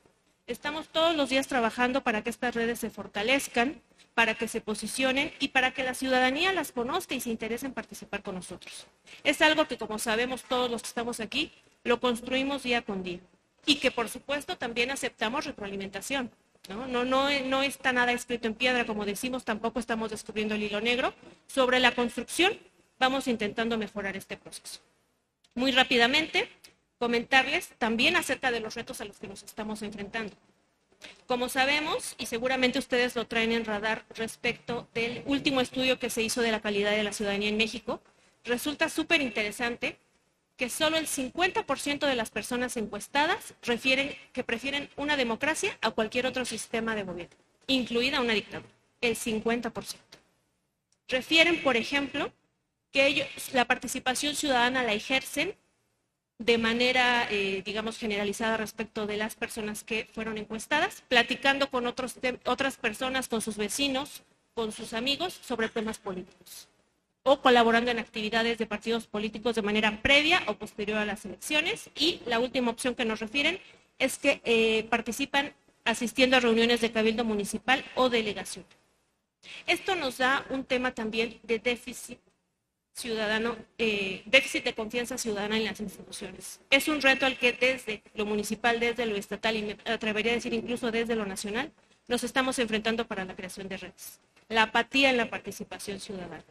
Estamos 0.47 0.87
todos 0.87 1.17
los 1.17 1.27
días 1.27 1.47
trabajando 1.47 2.01
para 2.01 2.23
que 2.23 2.29
estas 2.29 2.55
redes 2.55 2.79
se 2.79 2.89
fortalezcan, 2.89 3.81
para 4.13 4.35
que 4.35 4.47
se 4.47 4.61
posicionen 4.61 5.33
y 5.41 5.49
para 5.49 5.73
que 5.73 5.83
la 5.83 5.93
ciudadanía 5.93 6.53
las 6.53 6.71
conozca 6.71 7.13
y 7.13 7.19
se 7.19 7.29
interese 7.29 7.65
en 7.65 7.73
participar 7.73 8.23
con 8.23 8.35
nosotros. 8.35 8.87
Es 9.25 9.41
algo 9.41 9.67
que, 9.67 9.77
como 9.77 9.99
sabemos 9.99 10.43
todos 10.43 10.71
los 10.71 10.81
que 10.81 10.87
estamos 10.87 11.19
aquí, 11.19 11.51
lo 11.83 11.99
construimos 11.99 12.63
día 12.63 12.81
con 12.81 13.03
día 13.03 13.19
y 13.65 13.75
que, 13.75 13.91
por 13.91 14.09
supuesto, 14.09 14.57
también 14.57 14.91
aceptamos 14.91 15.45
retroalimentación. 15.45 16.31
¿no? 16.69 16.87
No, 16.87 17.05
no, 17.05 17.29
no 17.45 17.63
está 17.63 17.93
nada 17.93 18.11
escrito 18.11 18.47
en 18.47 18.55
piedra, 18.55 18.85
como 18.85 19.05
decimos, 19.05 19.45
tampoco 19.45 19.79
estamos 19.79 20.09
descubriendo 20.09 20.55
el 20.55 20.63
hilo 20.63 20.81
negro. 20.81 21.13
Sobre 21.47 21.79
la 21.79 21.93
construcción, 21.93 22.57
vamos 22.99 23.27
intentando 23.27 23.77
mejorar 23.77 24.17
este 24.17 24.37
proceso. 24.37 24.79
Muy 25.55 25.71
rápidamente, 25.71 26.49
comentarles 26.97 27.69
también 27.77 28.15
acerca 28.15 28.51
de 28.51 28.59
los 28.59 28.75
retos 28.75 29.01
a 29.01 29.05
los 29.05 29.19
que 29.19 29.27
nos 29.27 29.43
estamos 29.43 29.81
enfrentando. 29.81 30.33
Como 31.27 31.47
sabemos, 31.47 32.15
y 32.17 32.25
seguramente 32.25 32.79
ustedes 32.79 33.15
lo 33.15 33.25
traen 33.25 33.51
en 33.51 33.65
radar 33.65 34.05
respecto 34.15 34.87
del 34.93 35.23
último 35.25 35.61
estudio 35.61 35.97
que 35.97 36.09
se 36.09 36.21
hizo 36.21 36.41
de 36.41 36.51
la 36.51 36.59
calidad 36.59 36.91
de 36.91 37.03
la 37.03 37.13
ciudadanía 37.13 37.49
en 37.49 37.57
México, 37.57 38.01
resulta 38.43 38.89
súper 38.89 39.21
interesante 39.21 39.97
que 40.59 40.69
solo 40.69 40.97
el 40.97 41.07
50% 41.07 42.05
de 42.05 42.15
las 42.15 42.31
personas 42.31 42.75
encuestadas 42.75 43.53
refieren 43.63 44.13
que 44.33 44.43
prefieren 44.43 44.89
una 44.97 45.15
democracia 45.15 45.77
a 45.79 45.91
cualquier 45.91 46.25
otro 46.25 46.43
sistema 46.43 46.95
de 46.95 47.03
gobierno, 47.03 47.35
incluida 47.67 48.19
una 48.19 48.33
dictadura, 48.33 48.69
el 48.99 49.15
50%. 49.15 49.95
Refieren, 51.07 51.63
por 51.63 51.77
ejemplo, 51.77 52.33
que 52.91 53.07
ellos 53.07 53.27
la 53.53 53.65
participación 53.65 54.35
ciudadana 54.35 54.83
la 54.83 54.91
ejercen 54.91 55.55
de 56.39 56.57
manera, 56.57 57.25
eh, 57.31 57.61
digamos, 57.65 57.97
generalizada 57.97 58.57
respecto 58.57 59.07
de 59.07 59.15
las 59.15 59.35
personas 59.35 59.85
que 59.85 60.09
fueron 60.13 60.37
encuestadas, 60.37 61.03
platicando 61.07 61.69
con 61.69 61.87
otros 61.87 62.15
otras 62.45 62.75
personas, 62.75 63.29
con 63.29 63.39
sus 63.41 63.55
vecinos, 63.55 64.23
con 64.55 64.73
sus 64.73 64.91
amigos 64.91 65.39
sobre 65.41 65.69
temas 65.69 65.99
políticos 65.99 66.68
o 67.29 67.41
colaborando 67.41 67.91
en 67.91 67.99
actividades 67.99 68.57
de 68.57 68.65
partidos 68.65 69.05
políticos 69.05 69.53
de 69.53 69.61
manera 69.61 70.01
previa 70.01 70.41
o 70.47 70.55
posterior 70.55 70.97
a 70.97 71.05
las 71.05 71.25
elecciones. 71.25 71.91
Y 71.95 72.21
la 72.25 72.39
última 72.39 72.71
opción 72.71 72.95
que 72.95 73.05
nos 73.05 73.19
refieren 73.19 73.59
es 73.99 74.17
que 74.17 74.41
eh, 74.45 74.87
participan 74.89 75.53
asistiendo 75.85 76.37
a 76.37 76.39
reuniones 76.39 76.81
de 76.81 76.91
cabildo 76.91 77.23
municipal 77.23 77.85
o 77.93 78.09
delegación. 78.09 78.65
Esto 79.67 79.93
nos 79.95 80.17
da 80.17 80.43
un 80.49 80.63
tema 80.65 80.95
también 80.95 81.39
de 81.43 81.59
déficit 81.59 82.17
ciudadano, 82.93 83.55
eh, 83.77 84.23
déficit 84.25 84.63
de 84.63 84.73
confianza 84.73 85.19
ciudadana 85.19 85.55
en 85.57 85.65
las 85.65 85.79
instituciones. 85.79 86.61
Es 86.71 86.87
un 86.87 86.99
reto 86.99 87.27
al 87.27 87.37
que 87.37 87.53
desde 87.53 88.01
lo 88.15 88.25
municipal, 88.25 88.79
desde 88.79 89.05
lo 89.05 89.15
estatal 89.15 89.55
y 89.55 89.61
me 89.61 89.77
atrevería 89.85 90.31
a 90.31 90.35
decir 90.35 90.55
incluso 90.55 90.89
desde 90.89 91.15
lo 91.15 91.27
nacional, 91.27 91.71
nos 92.07 92.23
estamos 92.23 92.57
enfrentando 92.57 93.05
para 93.05 93.23
la 93.23 93.35
creación 93.35 93.69
de 93.69 93.77
redes. 93.77 94.19
La 94.47 94.63
apatía 94.63 95.11
en 95.11 95.17
la 95.17 95.29
participación 95.29 95.99
ciudadana. 95.99 96.43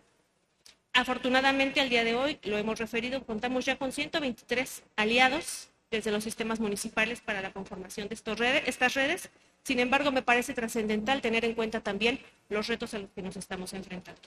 Afortunadamente, 0.99 1.81
al 1.81 1.91
día 1.91 2.03
de 2.03 2.17
hoy, 2.17 2.41
lo 2.43 2.59
hemos 2.59 2.77
referido, 2.77 3.25
contamos 3.25 3.65
ya 3.65 3.77
con 3.79 3.93
123 3.93 4.83
aliados 4.97 5.69
desde 5.93 6.11
los 6.11 6.25
sistemas 6.25 6.59
municipales 6.59 7.21
para 7.21 7.41
la 7.41 7.53
conformación 7.53 8.09
de 8.09 8.17
estas 8.17 8.95
redes. 8.95 9.31
Sin 9.63 9.79
embargo, 9.79 10.11
me 10.11 10.23
parece 10.23 10.55
trascendental 10.55 11.21
tener 11.21 11.45
en 11.45 11.55
cuenta 11.55 11.81
también 11.83 12.19
los 12.49 12.67
retos 12.67 12.95
a 12.95 12.99
los 12.99 13.11
que 13.11 13.23
nos 13.23 13.37
estamos 13.37 13.75
enfrentando. 13.75 14.21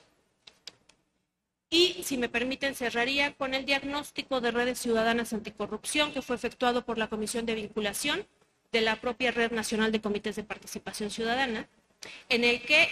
Y 1.68 2.02
si 2.04 2.16
me 2.16 2.30
permiten, 2.30 2.74
cerraría 2.74 3.34
con 3.34 3.52
el 3.52 3.66
diagnóstico 3.66 4.40
de 4.40 4.50
redes 4.50 4.78
ciudadanas 4.78 5.34
anticorrupción 5.34 6.14
que 6.14 6.22
fue 6.22 6.36
efectuado 6.36 6.86
por 6.86 6.96
la 6.96 7.08
Comisión 7.08 7.44
de 7.44 7.54
Vinculación 7.54 8.26
de 8.72 8.80
la 8.80 8.96
propia 8.96 9.30
Red 9.30 9.52
Nacional 9.52 9.92
de 9.92 10.00
Comités 10.00 10.36
de 10.36 10.42
Participación 10.42 11.10
Ciudadana, 11.10 11.68
en 12.30 12.44
el 12.44 12.62
que 12.62 12.88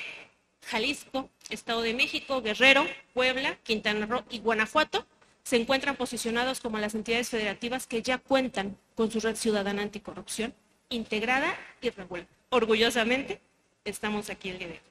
Jalisco, 0.66 1.30
Estado 1.48 1.82
de 1.82 1.94
México, 1.94 2.42
Guerrero, 2.42 2.86
Puebla, 3.14 3.56
Quintana 3.62 4.06
Roo 4.06 4.24
y 4.30 4.40
Guanajuato 4.40 5.06
se 5.42 5.56
encuentran 5.56 5.96
posicionados 5.96 6.60
como 6.60 6.78
las 6.78 6.94
entidades 6.94 7.30
federativas 7.30 7.86
que 7.86 8.02
ya 8.02 8.18
cuentan 8.18 8.76
con 8.94 9.10
su 9.10 9.20
red 9.20 9.36
ciudadana 9.36 9.82
anticorrupción 9.82 10.54
integrada 10.90 11.56
y 11.80 11.90
regular. 11.90 12.26
Orgullosamente 12.50 13.40
estamos 13.84 14.30
aquí 14.30 14.50
el 14.50 14.58
día 14.58 14.68
de 14.68 14.74
hoy 14.74 14.90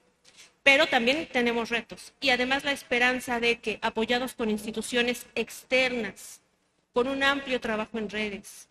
pero 0.69 0.85
también 0.85 1.27
tenemos 1.31 1.69
retos 1.69 2.13
y 2.21 2.29
además 2.29 2.63
la 2.63 2.71
esperanza 2.71 3.39
de 3.39 3.59
que, 3.59 3.79
apoyados 3.81 4.35
con 4.35 4.51
instituciones 4.51 5.25
externas, 5.33 6.41
con 6.93 7.07
un 7.07 7.23
amplio 7.23 7.59
trabajo 7.59 7.97
en 7.97 8.07
redes, 8.07 8.68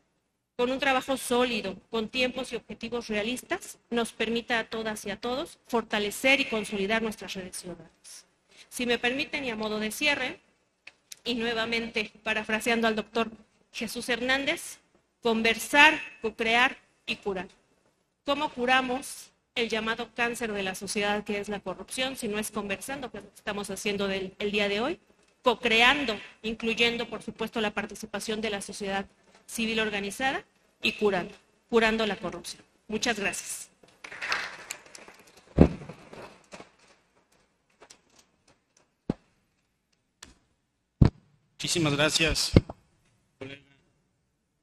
con 0.58 0.72
un 0.72 0.80
trabajo 0.80 1.16
sólido, 1.16 1.76
con 1.88 2.08
tiempos 2.08 2.52
y 2.52 2.56
objetivos 2.56 3.06
realistas, 3.06 3.78
nos 3.90 4.12
permita 4.12 4.58
a 4.58 4.64
todas 4.64 5.06
y 5.06 5.10
a 5.12 5.16
todos 5.16 5.60
fortalecer 5.68 6.40
y 6.40 6.46
consolidar 6.46 7.00
nuestras 7.00 7.34
redes 7.34 7.58
ciudadanas. 7.58 8.26
Si 8.68 8.84
me 8.84 8.98
permiten, 8.98 9.44
y 9.44 9.50
a 9.50 9.56
modo 9.56 9.78
de 9.78 9.92
cierre, 9.92 10.40
y 11.24 11.36
nuevamente 11.36 12.10
parafraseando 12.24 12.88
al 12.88 12.96
doctor 12.96 13.30
Jesús 13.70 14.08
Hernández, 14.08 14.80
conversar, 15.22 16.00
co-crear 16.22 16.76
y 17.06 17.14
curar. 17.14 17.46
¿Cómo 18.24 18.48
curamos 18.48 19.30
el 19.54 19.68
llamado 19.68 20.10
cáncer 20.12 20.52
de 20.52 20.64
la 20.64 20.74
sociedad 20.74 21.22
que 21.22 21.38
es 21.38 21.48
la 21.48 21.60
corrupción, 21.60 22.16
si 22.16 22.26
no 22.26 22.40
es 22.40 22.50
conversando, 22.50 23.12
que 23.12 23.18
estamos 23.18 23.70
haciendo 23.70 24.08
del, 24.08 24.34
el 24.40 24.50
día 24.50 24.68
de 24.68 24.80
hoy, 24.80 24.98
co-creando, 25.42 26.18
incluyendo 26.42 27.08
por 27.08 27.22
supuesto 27.22 27.60
la 27.60 27.70
participación 27.70 28.40
de 28.40 28.50
la 28.50 28.60
sociedad 28.60 29.06
civil 29.48 29.80
organizada 29.80 30.44
y 30.82 30.92
curando, 30.92 31.34
curando 31.68 32.06
la 32.06 32.16
corrupción. 32.16 32.62
Muchas 32.86 33.18
gracias. 33.18 33.68
Muchísimas 41.52 41.96
gracias, 41.96 42.52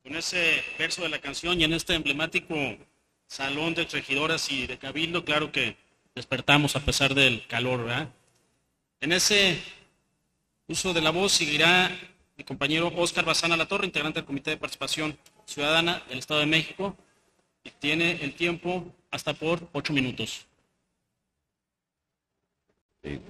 Con 0.02 0.16
ese 0.16 0.64
verso 0.80 1.02
de 1.02 1.10
la 1.10 1.20
canción 1.20 1.60
y 1.60 1.66
en 1.66 1.74
este 1.74 1.94
emblemático 1.94 2.56
salón 3.28 3.74
de 3.74 3.84
regidoras 3.84 4.50
y 4.50 4.66
de 4.66 4.78
cabildo, 4.78 5.26
claro 5.26 5.52
que 5.52 5.76
despertamos 6.16 6.78
a 6.78 6.80
pesar 6.80 7.14
del 7.14 7.46
calor, 7.48 7.84
¿verdad? 7.84 8.10
En 9.02 9.12
ese 9.12 9.62
uso 10.68 10.94
de 10.94 11.02
la 11.02 11.10
voz 11.10 11.34
seguirá 11.34 11.92
mi 12.38 12.44
compañero 12.44 12.92
Óscar 12.98 13.26
Bazana 13.26 13.56
La 13.56 13.68
Torre, 13.68 13.86
integrante 13.86 14.20
del 14.20 14.26
Comité 14.26 14.52
de 14.52 14.58
Participación 14.58 15.18
Ciudadana 15.46 16.04
del 16.10 16.20
Estado 16.20 16.42
de 16.42 16.46
México 16.46 16.96
y 17.64 17.70
tiene 17.72 18.24
el 18.24 18.36
tiempo 18.36 18.86
hasta 19.12 19.34
por 19.34 19.68
ocho 19.72 19.94
minutos. 19.94 20.46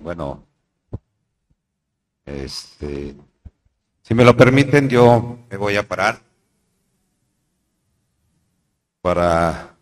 Bueno, 0.02 0.44
este, 2.26 3.16
si 4.02 4.14
me 4.14 4.24
lo 4.24 4.36
permiten, 4.36 4.90
yo 4.90 5.40
me 5.50 5.58
voy 5.58 5.76
a 5.76 5.88
parar 5.88 6.22
para 9.02 9.76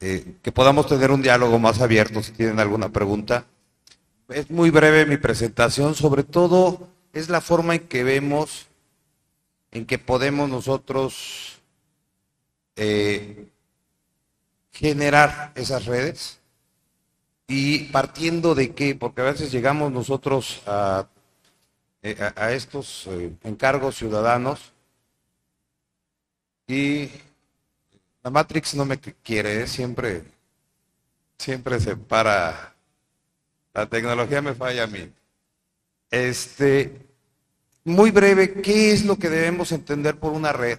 eh, 0.00 0.34
que 0.42 0.52
podamos 0.52 0.86
tener 0.86 1.10
un 1.12 1.22
diálogo 1.22 1.58
más 1.58 1.80
abierto 1.80 2.22
si 2.22 2.32
tienen 2.32 2.60
alguna 2.60 2.90
pregunta. 2.90 3.46
Es 4.28 4.50
muy 4.50 4.70
breve 4.70 5.06
mi 5.06 5.16
presentación, 5.16 5.94
sobre 5.94 6.24
todo 6.24 6.97
es 7.12 7.28
la 7.28 7.40
forma 7.40 7.74
en 7.74 7.88
que 7.88 8.04
vemos, 8.04 8.66
en 9.70 9.86
que 9.86 9.98
podemos 9.98 10.48
nosotros 10.48 11.58
eh, 12.76 13.48
generar 14.72 15.52
esas 15.54 15.86
redes. 15.86 16.38
Y 17.48 17.84
partiendo 17.84 18.54
de 18.54 18.74
qué, 18.74 18.94
porque 18.94 19.22
a 19.22 19.24
veces 19.24 19.50
llegamos 19.50 19.90
nosotros 19.90 20.62
a, 20.66 21.08
eh, 22.02 22.16
a, 22.36 22.52
estos 22.52 23.06
eh, 23.06 23.32
encargos 23.42 23.96
ciudadanos 23.96 24.72
y 26.68 27.10
la 28.22 28.30
Matrix 28.30 28.74
no 28.74 28.84
me 28.84 28.98
quiere, 29.00 29.66
siempre, 29.66 30.22
siempre 31.38 31.80
se 31.80 31.96
para, 31.96 32.74
la 33.72 33.86
tecnología 33.86 34.42
me 34.42 34.54
falla 34.54 34.84
a 34.84 34.86
mí. 34.86 35.10
Este, 36.10 37.06
muy 37.84 38.10
breve, 38.10 38.60
¿qué 38.60 38.92
es 38.92 39.04
lo 39.04 39.18
que 39.18 39.28
debemos 39.28 39.72
entender 39.72 40.18
por 40.18 40.32
una 40.32 40.52
red 40.52 40.78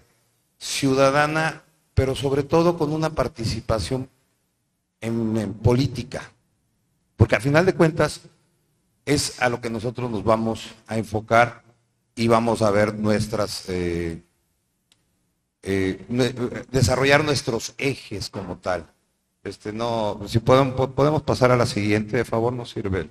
ciudadana, 0.58 1.64
pero 1.94 2.16
sobre 2.16 2.44
todo 2.44 2.78
con 2.78 2.92
una 2.92 3.12
participación 3.12 4.10
en, 5.02 5.54
política? 5.56 6.32
Porque 7.16 7.36
al 7.36 7.42
final 7.42 7.66
de 7.66 7.74
cuentas 7.74 8.22
es 9.06 9.42
a 9.42 9.50
lo 9.50 9.62
que 9.62 9.70
nosotros 9.70 10.10
nos 10.10 10.24
vamos 10.24 10.76
a 10.88 10.98
enfocar 10.98 11.64
y 12.16 12.28
vamos 12.28 12.62
a 12.62 12.72
ver 12.72 12.96
nuestras, 12.96 13.70
eh, 13.70 14.22
eh, 15.64 16.66
desarrollar 16.72 17.24
nuestros 17.24 17.74
ejes 17.78 18.30
como 18.30 18.58
tal. 18.58 18.88
Este, 19.44 19.72
no, 19.74 20.20
si 20.28 20.40
podemos, 20.40 20.92
podemos 20.92 21.22
pasar 21.24 21.52
a 21.52 21.58
la 21.58 21.66
siguiente, 21.66 22.18
de 22.18 22.26
favor, 22.26 22.54
nos 22.54 22.72
sirve. 22.72 23.10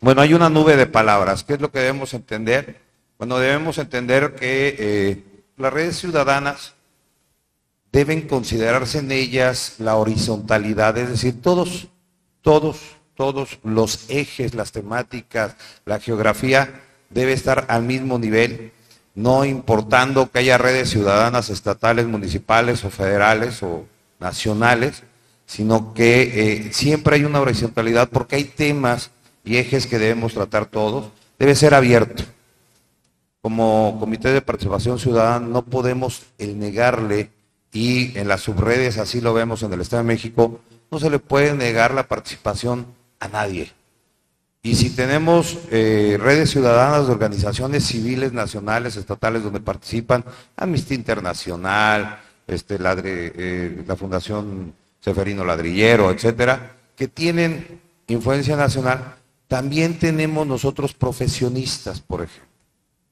Bueno, 0.00 0.22
hay 0.22 0.32
una 0.32 0.48
nube 0.48 0.76
de 0.76 0.86
palabras. 0.86 1.44
¿Qué 1.44 1.54
es 1.54 1.60
lo 1.60 1.70
que 1.70 1.80
debemos 1.80 2.14
entender? 2.14 2.80
Bueno, 3.18 3.38
debemos 3.38 3.76
entender 3.76 4.34
que 4.34 4.74
eh, 4.78 5.24
las 5.58 5.70
redes 5.70 5.98
ciudadanas 5.98 6.72
deben 7.92 8.26
considerarse 8.26 9.00
en 9.00 9.12
ellas 9.12 9.74
la 9.78 9.96
horizontalidad, 9.96 10.96
es 10.96 11.10
decir, 11.10 11.42
todos, 11.42 11.88
todos, 12.40 12.78
todos 13.14 13.58
los 13.62 14.08
ejes, 14.08 14.54
las 14.54 14.72
temáticas, 14.72 15.56
la 15.84 16.00
geografía 16.00 16.80
debe 17.10 17.34
estar 17.34 17.66
al 17.68 17.82
mismo 17.82 18.18
nivel, 18.18 18.72
no 19.14 19.44
importando 19.44 20.30
que 20.30 20.38
haya 20.38 20.56
redes 20.56 20.88
ciudadanas 20.88 21.50
estatales, 21.50 22.06
municipales 22.06 22.84
o 22.86 22.90
federales 22.90 23.62
o 23.62 23.84
nacionales, 24.18 25.02
sino 25.44 25.92
que 25.92 26.22
eh, 26.22 26.72
siempre 26.72 27.16
hay 27.16 27.24
una 27.24 27.40
horizontalidad 27.40 28.08
porque 28.08 28.36
hay 28.36 28.44
temas 28.44 29.10
y 29.44 29.56
ejes 29.56 29.86
que 29.86 29.98
debemos 29.98 30.34
tratar 30.34 30.66
todos, 30.66 31.10
debe 31.38 31.54
ser 31.54 31.74
abierto. 31.74 32.24
Como 33.42 33.96
Comité 33.98 34.30
de 34.32 34.42
Participación 34.42 34.98
Ciudadana 34.98 35.46
no 35.46 35.62
podemos 35.62 36.26
el 36.38 36.58
negarle, 36.58 37.30
y 37.72 38.18
en 38.18 38.28
las 38.28 38.42
subredes 38.42 38.98
así 38.98 39.20
lo 39.20 39.32
vemos 39.32 39.62
en 39.62 39.72
el 39.72 39.80
Estado 39.80 40.02
de 40.02 40.08
México, 40.08 40.60
no 40.90 40.98
se 40.98 41.08
le 41.08 41.18
puede 41.18 41.54
negar 41.54 41.94
la 41.94 42.08
participación 42.08 42.86
a 43.20 43.28
nadie. 43.28 43.72
Y 44.62 44.74
si 44.74 44.90
tenemos 44.90 45.56
eh, 45.70 46.18
redes 46.20 46.50
ciudadanas 46.50 47.06
de 47.06 47.12
organizaciones 47.12 47.84
civiles 47.84 48.32
nacionales, 48.32 48.96
estatales, 48.96 49.42
donde 49.42 49.60
participan 49.60 50.24
Amnistía 50.56 50.96
Internacional, 50.96 52.20
este, 52.46 52.76
eh, 52.78 53.84
la 53.86 53.96
Fundación 53.96 54.74
Seferino 55.00 55.44
Ladrillero, 55.44 56.10
etcétera, 56.10 56.72
que 56.94 57.08
tienen 57.08 57.80
influencia 58.08 58.54
nacional, 58.56 59.14
también 59.50 59.98
tenemos 59.98 60.46
nosotros 60.46 60.94
profesionistas, 60.94 62.00
por 62.00 62.22
ejemplo, 62.22 62.48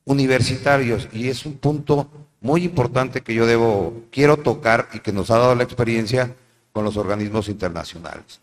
universitarios, 0.05 1.09
y 1.13 1.27
es 1.27 1.45
un 1.45 1.55
punto 1.55 2.09
muy 2.41 2.63
importante 2.63 3.23
que 3.23 3.35
yo 3.35 3.45
debo, 3.45 4.05
quiero 4.13 4.37
tocar 4.37 4.89
y 4.93 5.01
que 5.01 5.13
nos 5.13 5.33
ha 5.33 5.39
dado 5.39 5.57
la 5.57 5.65
experiencia 5.65 6.33
con 6.73 6.85
los 6.85 6.97
organismos 6.97 7.49
internacionales. 7.49 8.39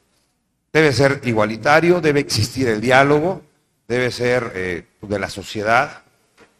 Debe 0.73 0.91
ser 0.91 1.21
igualitario, 1.23 2.01
debe 2.01 2.19
existir 2.19 2.67
el 2.67 2.81
diálogo, 2.81 3.43
debe 3.87 4.11
ser 4.11 4.51
eh, 4.55 4.83
de 5.01 5.17
la 5.17 5.29
sociedad 5.29 6.03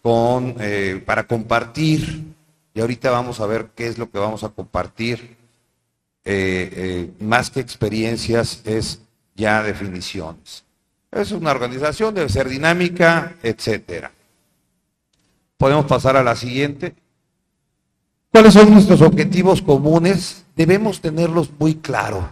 con, 0.02 0.56
eh, 0.62 1.04
para 1.06 1.28
compartir, 1.28 2.34
y 2.74 2.80
ahorita 2.80 3.12
vamos 3.12 3.42
a 3.42 3.46
ver 3.46 3.72
qué 3.76 3.88
es 3.88 3.98
lo 3.98 4.10
que 4.10 4.20
vamos 4.20 4.46
a 4.46 4.50
compartir, 4.50 5.36
eh, 6.24 7.12
más 7.20 7.50
que 7.50 7.60
experiencias 7.60 8.62
es 8.64 9.02
ya 9.36 9.62
definiciones. 9.64 10.64
Es 11.16 11.32
una 11.32 11.52
organización, 11.52 12.14
debe 12.14 12.28
ser 12.28 12.50
dinámica, 12.50 13.38
etcétera. 13.42 14.12
Podemos 15.58 15.86
pasar 15.86 16.18
a 16.18 16.24
la 16.24 16.36
siguiente. 16.36 16.94
¿Cuáles 18.34 18.54
son 18.54 18.74
nuestros 18.74 19.02
objetivos 19.02 19.62
comunes? 19.62 20.44
Debemos 20.58 21.00
tenerlos 21.00 21.50
muy 21.58 21.76
claros. 21.76 22.26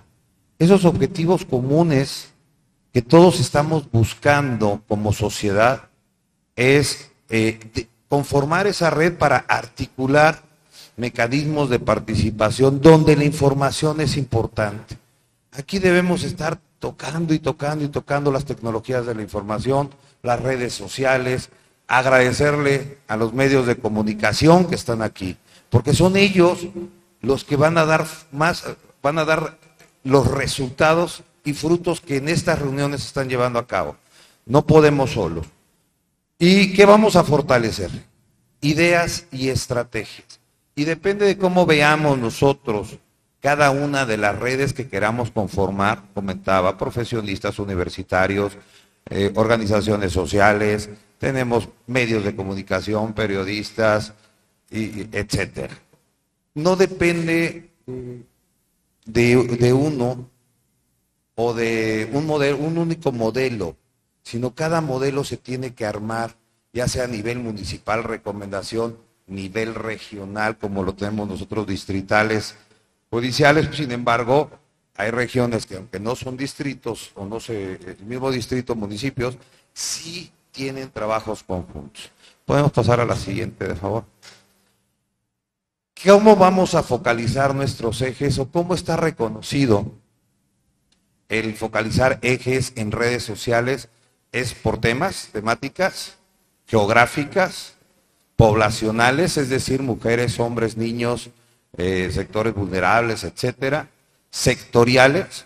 Esos 0.59 0.83
objetivos 0.83 1.45
comunes 1.45 2.33
que 2.91 3.01
todos 3.01 3.39
estamos 3.39 3.89
buscando 3.89 4.83
como 4.89 5.13
sociedad 5.13 5.83
es 6.57 7.09
eh, 7.29 7.87
conformar 8.09 8.67
esa 8.67 8.89
red 8.89 9.13
para 9.13 9.37
articular 9.37 10.43
mecanismos 10.97 11.69
de 11.69 11.79
participación 11.79 12.81
donde 12.81 13.15
la 13.15 13.23
información 13.23 14.01
es 14.01 14.17
importante. 14.17 14.97
Aquí 15.53 15.79
debemos 15.79 16.23
estar 16.23 16.59
tocando 16.83 17.33
y 17.33 17.39
tocando 17.39 17.85
y 17.85 17.87
tocando 17.87 18.29
las 18.29 18.43
tecnologías 18.43 19.05
de 19.05 19.15
la 19.15 19.21
información, 19.21 19.89
las 20.21 20.41
redes 20.41 20.73
sociales, 20.73 21.49
agradecerle 21.87 22.97
a 23.07 23.15
los 23.15 23.31
medios 23.31 23.65
de 23.65 23.77
comunicación 23.77 24.65
que 24.65 24.75
están 24.75 25.01
aquí, 25.01 25.37
porque 25.69 25.93
son 25.93 26.17
ellos 26.17 26.67
los 27.21 27.45
que 27.45 27.55
van 27.55 27.77
a 27.77 27.85
dar 27.85 28.05
más, 28.33 28.65
van 29.01 29.17
a 29.17 29.23
dar 29.23 29.57
los 30.03 30.27
resultados 30.27 31.23
y 31.45 31.53
frutos 31.53 32.01
que 32.01 32.17
en 32.17 32.27
estas 32.27 32.59
reuniones 32.59 32.99
se 32.99 33.07
están 33.07 33.29
llevando 33.29 33.59
a 33.59 33.65
cabo. 33.65 33.95
No 34.45 34.67
podemos 34.67 35.11
solos. 35.11 35.47
¿Y 36.37 36.73
qué 36.73 36.85
vamos 36.85 37.15
a 37.15 37.23
fortalecer? 37.23 37.91
Ideas 38.59 39.27
y 39.31 39.47
estrategias. 39.47 40.41
Y 40.75 40.83
depende 40.83 41.25
de 41.25 41.37
cómo 41.37 41.65
veamos 41.65 42.17
nosotros 42.17 42.97
cada 43.43 43.71
una 43.71 44.05
de 44.05 44.15
las 44.15 44.39
redes 44.39 44.71
que 44.71 44.87
queramos 44.87 45.29
conformar, 45.29 46.05
comentaba, 46.13 46.77
profesionistas 46.77 47.59
universitarios, 47.59 48.57
eh, 49.09 49.33
organizaciones 49.35 50.13
sociales, 50.13 50.89
tenemos 51.17 51.67
medios 51.85 52.23
de 52.23 52.37
comunicación, 52.37 53.11
periodistas, 53.11 54.13
y, 54.71 55.09
etcétera. 55.11 55.77
No 56.55 56.77
depende 56.77 57.69
de, 59.05 59.73
uno 59.73 60.29
o 61.35 61.53
de 61.53 62.09
un, 62.13 62.25
modelo, 62.25 62.57
un 62.59 62.77
único 62.77 63.11
modelo, 63.11 63.75
sino 64.23 64.55
cada 64.55 64.79
modelo 64.79 65.25
se 65.25 65.35
tiene 65.35 65.73
que 65.73 65.85
armar, 65.85 66.37
ya 66.71 66.87
sea 66.87 67.03
a 67.03 67.07
nivel 67.07 67.39
municipal, 67.39 68.05
recomendación, 68.05 68.97
nivel 69.27 69.75
regional, 69.75 70.57
como 70.57 70.83
lo 70.83 70.95
tenemos 70.95 71.27
nosotros 71.27 71.67
distritales, 71.67 72.55
judiciales, 73.13 73.69
sin 73.71 73.91
embargo, 73.91 74.49
hay 74.95 75.11
regiones 75.11 75.67
que 75.67 75.75
aunque 75.75 75.99
no 75.99 76.15
son 76.15 76.35
distritos 76.35 77.11
o 77.13 77.25
no 77.25 77.39
sé, 77.39 77.79
el 77.85 78.05
mismo 78.07 78.31
distrito, 78.31 78.73
municipios, 78.73 79.37
sí 79.71 80.31
tienen 80.49 80.89
trabajos 80.89 81.43
conjuntos. 81.43 82.09
Podemos 82.43 82.71
pasar 82.71 82.99
a 82.99 83.05
la 83.05 83.15
siguiente, 83.15 83.67
de 83.67 83.75
favor. 83.75 84.05
¿Cómo 86.03 86.35
vamos 86.35 86.73
a 86.73 86.81
focalizar 86.81 87.53
nuestros 87.53 88.01
ejes 88.01 88.39
o 88.39 88.49
cómo 88.49 88.73
está 88.73 88.97
reconocido 88.97 89.91
el 91.29 91.53
focalizar 91.55 92.17
ejes 92.23 92.73
en 92.75 92.91
redes 92.91 93.21
sociales? 93.21 93.89
Es 94.31 94.55
por 94.55 94.81
temas, 94.81 95.29
temáticas, 95.31 96.17
geográficas, 96.65 97.75
poblacionales, 98.35 99.37
es 99.37 99.49
decir, 99.49 99.83
mujeres, 99.83 100.39
hombres, 100.39 100.77
niños, 100.77 101.29
eh, 101.75 102.11
sectores 102.11 102.53
vulnerables, 102.53 103.23
etcétera, 103.23 103.89
sectoriales, 104.29 105.45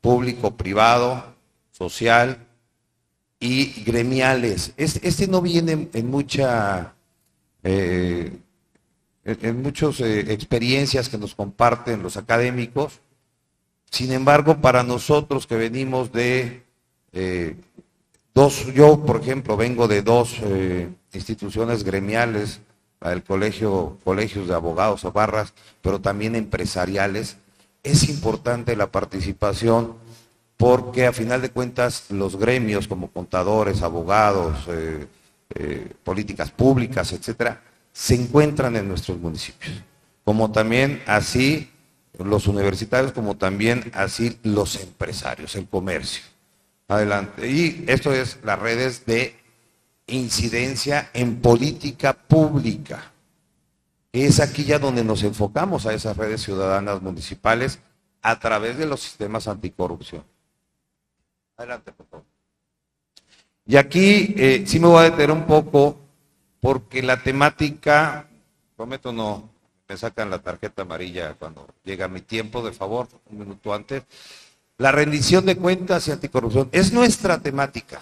público, 0.00 0.56
privado, 0.56 1.34
social, 1.70 2.38
y 3.38 3.82
gremiales. 3.84 4.72
Este, 4.76 5.26
no 5.26 5.42
viene 5.42 5.88
en 5.92 6.10
mucha, 6.10 6.94
eh, 7.64 8.32
en, 9.24 9.62
muchas 9.62 10.00
eh, 10.00 10.32
experiencias 10.32 11.08
que 11.08 11.18
nos 11.18 11.34
comparten 11.34 12.02
los 12.02 12.16
académicos. 12.16 13.00
Sin 13.90 14.12
embargo, 14.12 14.58
para 14.60 14.84
nosotros 14.84 15.46
que 15.46 15.56
venimos 15.56 16.12
de 16.12 16.62
dos, 18.32 18.72
yo 18.72 19.04
por 19.04 19.20
ejemplo 19.20 19.56
vengo 19.56 19.86
de 19.86 20.00
dos 20.00 20.36
instituciones 21.12 21.84
gremiales, 21.84 22.60
del 23.10 23.22
colegio, 23.22 23.98
colegios 24.04 24.48
de 24.48 24.54
abogados 24.54 25.04
o 25.04 25.12
barras, 25.12 25.52
pero 25.80 26.00
también 26.00 26.34
empresariales, 26.34 27.36
es 27.82 28.08
importante 28.08 28.76
la 28.76 28.90
participación 28.90 29.94
porque 30.56 31.06
a 31.06 31.12
final 31.12 31.42
de 31.42 31.50
cuentas 31.50 32.04
los 32.10 32.36
gremios 32.36 32.86
como 32.86 33.10
contadores, 33.10 33.82
abogados, 33.82 34.66
eh, 34.68 35.06
eh, 35.54 35.92
políticas 36.04 36.50
públicas, 36.50 37.12
etcétera, 37.12 37.62
se 37.92 38.14
encuentran 38.14 38.76
en 38.76 38.88
nuestros 38.88 39.18
municipios. 39.18 39.82
Como 40.24 40.52
también 40.52 41.02
así 41.06 41.68
los 42.18 42.46
universitarios, 42.46 43.12
como 43.12 43.36
también 43.36 43.90
así 43.94 44.38
los 44.44 44.76
empresarios, 44.80 45.56
el 45.56 45.66
comercio. 45.66 46.22
Adelante. 46.88 47.50
Y 47.50 47.84
esto 47.88 48.12
es 48.12 48.38
las 48.44 48.58
redes 48.58 49.04
de 49.06 49.34
incidencia 50.12 51.10
en 51.12 51.40
política 51.40 52.12
pública. 52.12 53.12
Es 54.12 54.40
aquí 54.40 54.64
ya 54.64 54.78
donde 54.78 55.04
nos 55.04 55.22
enfocamos 55.22 55.86
a 55.86 55.94
esas 55.94 56.16
redes 56.16 56.42
ciudadanas 56.42 57.00
municipales 57.00 57.78
a 58.20 58.38
través 58.38 58.76
de 58.76 58.86
los 58.86 59.00
sistemas 59.00 59.48
anticorrupción. 59.48 60.22
Adelante, 61.56 61.92
por 61.92 62.06
favor. 62.06 62.26
Y 63.64 63.76
aquí 63.76 64.34
eh, 64.36 64.64
sí 64.66 64.80
me 64.80 64.88
voy 64.88 65.00
a 65.00 65.10
detener 65.10 65.30
un 65.30 65.46
poco 65.46 65.98
porque 66.60 67.02
la 67.02 67.22
temática, 67.22 68.28
prometo 68.76 69.12
no, 69.12 69.48
me 69.88 69.96
sacan 69.96 70.30
la 70.30 70.40
tarjeta 70.40 70.82
amarilla 70.82 71.34
cuando 71.34 71.66
llega 71.84 72.08
mi 72.08 72.20
tiempo, 72.20 72.62
de 72.62 72.72
favor, 72.72 73.08
un 73.30 73.38
minuto 73.38 73.72
antes. 73.72 74.02
La 74.78 74.92
rendición 74.92 75.46
de 75.46 75.56
cuentas 75.56 76.06
y 76.08 76.12
anticorrupción 76.12 76.68
es 76.72 76.92
nuestra 76.92 77.38
temática. 77.38 78.00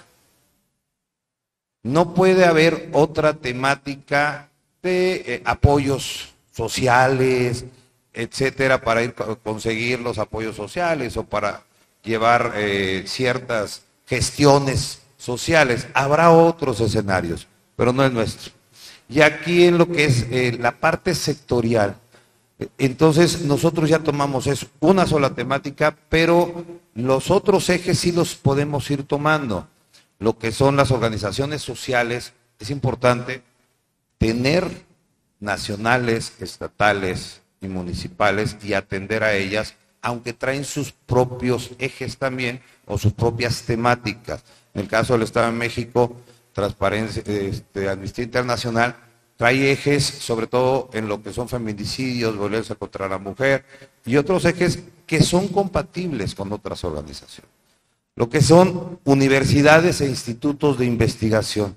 No 1.83 2.15
puede 2.15 2.45
haber 2.45 2.91
otra 2.93 3.35
temática 3.35 4.49
de 4.83 5.15
eh, 5.27 5.43
apoyos 5.45 6.35
sociales, 6.53 7.65
etcétera, 8.13 8.81
para 8.81 9.03
ir 9.03 9.15
conseguir 9.43 10.01
los 10.01 10.19
apoyos 10.19 10.57
sociales 10.57 11.17
o 11.17 11.25
para 11.25 11.63
llevar 12.03 12.53
eh, 12.57 13.05
ciertas 13.07 13.83
gestiones 14.07 15.01
sociales. 15.17 15.87
Habrá 15.95 16.31
otros 16.31 16.81
escenarios, 16.81 17.47
pero 17.77 17.93
no 17.93 18.05
es 18.05 18.13
nuestro. 18.13 18.53
Y 19.09 19.23
aquí 19.23 19.65
en 19.65 19.79
lo 19.79 19.89
que 19.91 20.05
es 20.05 20.27
eh, 20.31 20.57
la 20.61 20.73
parte 20.73 21.15
sectorial, 21.15 21.97
entonces 22.79 23.43
nosotros 23.43 23.89
ya 23.89 24.01
tomamos 24.01 24.47
eso, 24.47 24.67
una 24.81 25.07
sola 25.07 25.31
temática, 25.31 25.97
pero 26.09 26.65
los 26.95 27.31
otros 27.31 27.69
ejes 27.71 27.99
sí 27.99 28.13
los 28.13 28.35
podemos 28.35 28.91
ir 28.91 29.05
tomando. 29.05 29.67
Lo 30.21 30.39
que 30.39 30.53
son 30.53 30.77
las 30.77 30.91
organizaciones 30.91 31.63
sociales, 31.63 32.35
es 32.59 32.71
importante 32.71 33.43
tener 34.19 34.71
nacionales, 35.41 36.35
estatales 36.41 37.41
y 37.63 37.69
municipales 37.69 38.59
y 38.63 38.75
atender 38.75 39.25
a 39.25 39.33
ellas, 39.33 39.75
aunque 40.03 40.35
traen 40.35 40.67
sus 40.67 40.93
propios 40.93 41.71
ejes 41.79 42.19
también 42.19 42.61
o 42.85 42.99
sus 42.99 43.15
propias 43.15 43.63
temáticas. 43.63 44.45
En 44.75 44.83
el 44.83 44.89
caso 44.89 45.15
del 45.15 45.23
Estado 45.23 45.47
de 45.47 45.53
México, 45.53 46.15
Transparencia, 46.53 47.23
este, 47.27 47.89
Amnistía 47.89 48.25
Internacional, 48.25 48.97
trae 49.39 49.73
ejes 49.73 50.05
sobre 50.05 50.47
todo 50.47 50.91
en 50.93 51.09
lo 51.09 51.23
que 51.23 51.33
son 51.33 51.49
feminicidios, 51.49 52.37
violencia 52.37 52.75
contra 52.75 53.09
la 53.09 53.17
mujer 53.17 53.65
y 54.05 54.19
otros 54.19 54.45
ejes 54.45 54.81
que 55.07 55.23
son 55.23 55.49
compatibles 55.49 56.35
con 56.35 56.53
otras 56.53 56.85
organizaciones. 56.85 57.60
Lo 58.17 58.29
que 58.29 58.43
son 58.43 58.99
universidades 59.05 60.01
e 60.01 60.07
institutos 60.07 60.79
de 60.79 60.87
investigación. 60.87 61.77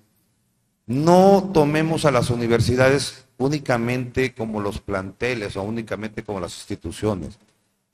No 0.86 1.52
tomemos 1.54 2.06
a 2.06 2.12
las 2.12 2.30
universidades 2.30 3.26
únicamente 3.38 4.34
como 4.34 4.60
los 4.60 4.80
planteles 4.80 5.56
o 5.56 5.64
únicamente 5.64 6.24
como 6.24 6.40
las 6.40 6.56
instituciones. 6.58 7.38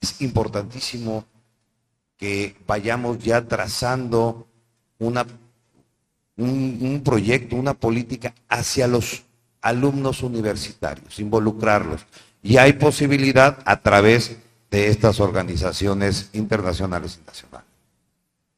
Es 0.02 0.22
importantísimo 0.22 1.26
que 2.18 2.56
vayamos 2.66 3.20
ya 3.20 3.48
trazando 3.48 4.48
un 5.00 7.02
proyecto, 7.04 7.56
una 7.56 7.74
política 7.74 8.34
hacia 8.48 8.88
los 8.88 9.24
alumnos 9.62 10.24
universitarios, 10.24 11.20
involucrarlos. 11.20 12.06
Y 12.42 12.58
hay 12.58 12.74
posibilidad 12.74 13.60
a 13.66 13.82
través 13.82 14.38
de 14.72 14.88
estas 14.88 15.20
organizaciones 15.20 16.30
internacionales 16.34 17.20
y 17.22 17.26
nacionales. 17.26 17.69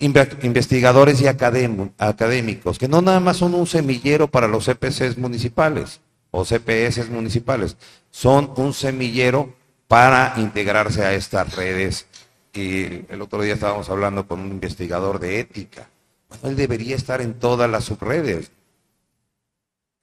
Investigadores 0.02 1.22
y 1.22 1.28
académicos, 1.28 2.80
que 2.80 2.88
no 2.88 3.02
nada 3.02 3.20
más 3.20 3.38
son 3.38 3.54
un 3.54 3.68
semillero 3.68 4.28
para 4.28 4.48
los 4.48 4.66
CPCs 4.66 5.18
municipales 5.18 6.02
o 6.32 6.44
CPS 6.44 7.10
municipales, 7.10 7.78
son 8.10 8.52
un 8.58 8.74
semillero 8.74 9.54
para 9.88 10.34
integrarse 10.38 11.06
a 11.06 11.14
estas 11.14 11.56
redes. 11.56 12.08
Y 12.54 13.06
el 13.14 13.22
otro 13.22 13.42
día 13.42 13.54
estábamos 13.54 13.90
hablando 13.90 14.28
con 14.28 14.40
un 14.40 14.52
investigador 14.52 15.20
de 15.20 15.40
ética. 15.40 15.88
Bueno, 16.30 16.50
él 16.50 16.56
debería 16.56 16.96
estar 16.96 17.22
en 17.22 17.36
todas 17.36 17.70
las 17.70 17.86
subredes. 17.86 18.52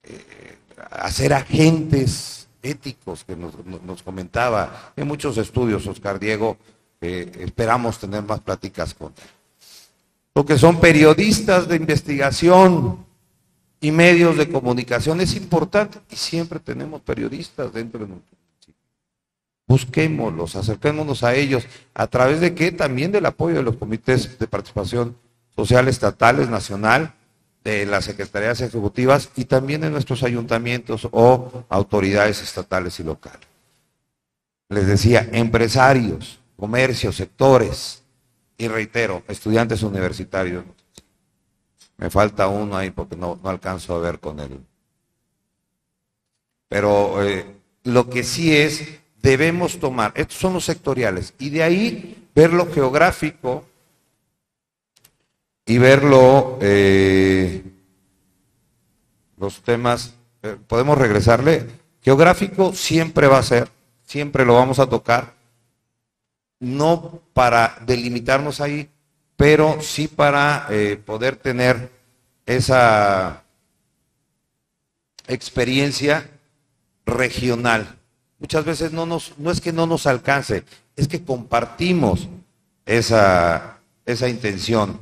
Eh, 0.05 0.57
hacer 0.91 1.33
agentes 1.33 2.49
éticos 2.63 3.25
que 3.25 3.37
nos, 3.37 4.03
comentaba. 4.03 4.93
Hay 4.97 5.05
muchos 5.05 5.37
estudios, 5.39 5.87
Oscar 5.87 6.19
Diego, 6.19 6.57
esperamos 7.01 7.99
tener 7.99 8.23
más 8.23 8.41
pláticas 8.41 8.95
con 8.95 9.09
él. 9.09 9.38
Lo 10.39 10.47
que 10.47 10.57
son 10.57 10.79
periodistas 10.79 11.67
de 11.67 11.75
investigación 11.75 13.05
y 13.81 13.91
medios 13.91 14.37
de 14.37 14.49
comunicación 14.49 15.21
es 15.21 15.35
importante 15.35 15.99
y 16.13 16.15
siempre 16.15 16.61
tenemos 16.61 17.01
periodistas 17.01 17.73
dentro 17.73 17.99
de 17.99 18.07
nuestro 18.07 18.37
municipio. 18.39 18.81
Busquémoslos, 19.67 20.55
acerquémonos 20.55 21.25
a 21.25 21.35
ellos, 21.35 21.67
a 21.93 22.07
través 22.07 22.39
de 22.39 22.55
qué? 22.55 22.71
También 22.71 23.11
del 23.11 23.27
apoyo 23.27 23.57
de 23.57 23.65
los 23.65 23.79
comités 23.79 24.39
de 24.39 24.47
participación 24.47 25.17
social 25.57 25.89
estatales, 25.89 26.49
nacional, 26.49 27.15
de 27.65 27.85
las 27.85 28.05
secretarías 28.05 28.61
ejecutivas 28.61 29.31
y 29.35 29.47
también 29.47 29.81
de 29.81 29.91
nuestros 29.91 30.23
ayuntamientos 30.23 31.09
o 31.11 31.65
autoridades 31.69 32.41
estatales 32.43 33.01
y 33.01 33.03
locales. 33.03 33.49
Les 34.69 34.87
decía, 34.87 35.29
empresarios, 35.33 36.39
comercios, 36.57 37.17
sectores, 37.17 38.05
y 38.59 38.67
reitero, 38.67 39.23
estudiantes 39.29 39.83
universitarios. 39.83 40.65
Me 41.97 42.11
falta 42.11 42.49
uno 42.49 42.77
ahí 42.77 42.91
porque 42.91 43.17
no, 43.17 43.39
no 43.43 43.49
alcanzo 43.49 43.95
a 43.95 44.01
ver 44.01 44.19
con 44.19 44.41
él. 44.41 44.61
Pero 46.69 47.23
eh, 47.23 47.47
lo 47.85 48.11
que 48.11 48.25
sí 48.25 48.55
es, 48.55 49.01
debemos 49.23 49.79
tomar, 49.79 50.13
estos 50.17 50.37
son 50.37 50.53
los 50.53 50.65
sectoriales, 50.65 51.35
y 51.39 51.51
de 51.51 51.63
ahí 51.63 52.29
ver 52.35 52.53
lo 52.53 52.71
geográfico 52.71 53.65
y 55.65 55.79
verlo, 55.79 56.59
eh, 56.61 57.63
los 59.39 59.63
temas, 59.63 60.15
eh, 60.43 60.57
podemos 60.67 60.99
regresarle, 60.99 61.67
geográfico 62.03 62.73
siempre 62.73 63.29
va 63.29 63.39
a 63.39 63.43
ser, 63.43 63.69
siempre 64.05 64.45
lo 64.45 64.55
vamos 64.55 64.79
a 64.79 64.89
tocar, 64.89 65.38
no 66.61 67.21
para 67.33 67.79
delimitarnos 67.87 68.61
ahí, 68.61 68.91
pero 69.37 69.81
sí 69.81 70.09
para 70.09 70.67
eh, 70.71 71.01
poder 71.05 71.37
tener 71.37 71.91
esa 72.47 73.45
experiencia 75.27 76.29
regional. 77.07 77.99
Muchas 78.39 78.65
veces 78.65 78.93
no, 78.93 79.07
nos, 79.07 79.39
no 79.39 79.51
es 79.51 79.61
que 79.61 79.73
no 79.73 79.87
nos 79.87 80.07
alcance, 80.07 80.65
es 80.97 81.09
que 81.09 81.23
compartimos 81.23 82.29
esa, 82.87 83.79
esa 84.05 84.29
intención. 84.29 84.99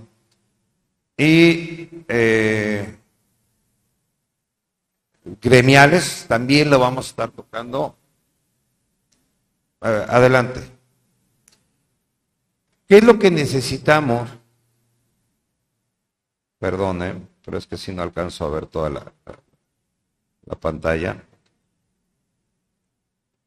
Y 1.17 1.89
eh, 2.09 2.97
gremiales 5.41 6.26
también 6.28 6.68
lo 6.68 6.78
vamos 6.78 7.07
a 7.07 7.10
estar 7.10 7.31
tocando. 7.31 7.97
Adelante. 9.81 10.75
¿Qué 12.89 12.98
es 12.98 13.05
lo 13.05 13.18
que 13.18 13.31
necesitamos? 13.31 14.28
Perdone, 16.58 17.26
pero 17.44 17.58
es 17.58 17.66
que 17.66 17.76
si 17.76 17.92
no 17.92 18.02
alcanzo 18.02 18.44
a 18.47 18.50
ver 18.50 18.66
toda 18.66 18.90
la, 18.90 19.12
la 20.44 20.55
pantalla. 20.55 21.23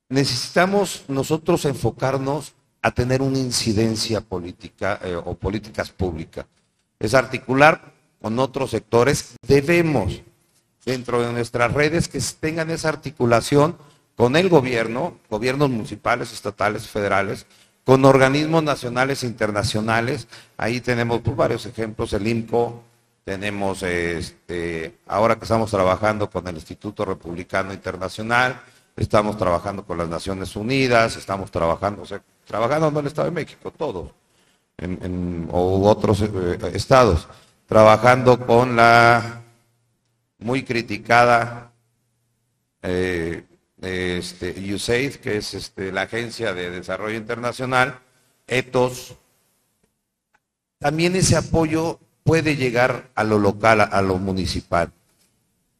Necesitamos 0.09 1.05
nosotros 1.07 1.65
enfocarnos 1.65 2.53
a 2.81 2.91
tener 2.91 3.21
una 3.21 3.39
incidencia 3.39 4.21
política 4.21 4.99
eh, 5.03 5.15
o 5.15 5.35
políticas 5.35 5.89
públicas. 5.91 6.45
Es 6.99 7.13
articular 7.13 7.93
con 8.21 8.37
otros 8.39 8.71
sectores, 8.71 9.35
debemos 9.47 10.21
dentro 10.85 11.21
de 11.21 11.31
nuestras 11.31 11.73
redes 11.73 12.07
que 12.07 12.19
tengan 12.39 12.69
esa 12.71 12.89
articulación 12.89 13.77
con 14.15 14.35
el 14.35 14.49
gobierno, 14.49 15.17
gobiernos 15.29 15.69
municipales, 15.69 16.33
estatales, 16.33 16.87
federales, 16.87 17.45
con 17.89 18.05
organismos 18.05 18.61
nacionales 18.61 19.23
e 19.23 19.25
internacionales. 19.25 20.27
Ahí 20.57 20.79
tenemos 20.79 21.21
pues, 21.21 21.35
varios 21.35 21.65
ejemplos, 21.65 22.13
el 22.13 22.27
IMCO, 22.27 22.83
tenemos 23.23 23.81
este, 23.81 24.99
ahora 25.07 25.37
que 25.37 25.45
estamos 25.45 25.71
trabajando 25.71 26.29
con 26.29 26.47
el 26.47 26.53
Instituto 26.53 27.03
Republicano 27.03 27.73
Internacional, 27.73 28.61
estamos 28.95 29.39
trabajando 29.39 29.83
con 29.85 29.97
las 29.97 30.07
Naciones 30.07 30.55
Unidas, 30.55 31.15
estamos 31.15 31.49
trabajando, 31.49 32.03
o 32.03 32.05
sea, 32.05 32.21
trabajando 32.45 32.89
en 32.89 32.97
el 32.97 33.07
Estado 33.07 33.27
de 33.27 33.33
México, 33.33 33.73
todos, 33.75 34.11
en, 34.77 35.49
o 35.51 35.81
otros 35.89 36.21
eh, 36.21 36.59
estados, 36.73 37.27
trabajando 37.65 38.45
con 38.45 38.75
la 38.75 39.41
muy 40.37 40.61
criticada 40.61 41.71
eh, 42.83 43.45
este, 43.81 44.73
USAID, 44.73 45.15
que 45.15 45.37
es 45.37 45.53
este, 45.53 45.91
la 45.91 46.03
Agencia 46.03 46.53
de 46.53 46.69
Desarrollo 46.69 47.17
Internacional, 47.17 47.99
ETOS. 48.47 49.15
También 50.79 51.15
ese 51.15 51.35
apoyo 51.35 51.99
puede 52.23 52.55
llegar 52.55 53.09
a 53.15 53.23
lo 53.23 53.39
local, 53.39 53.81
a 53.81 54.01
lo 54.01 54.17
municipal. 54.17 54.91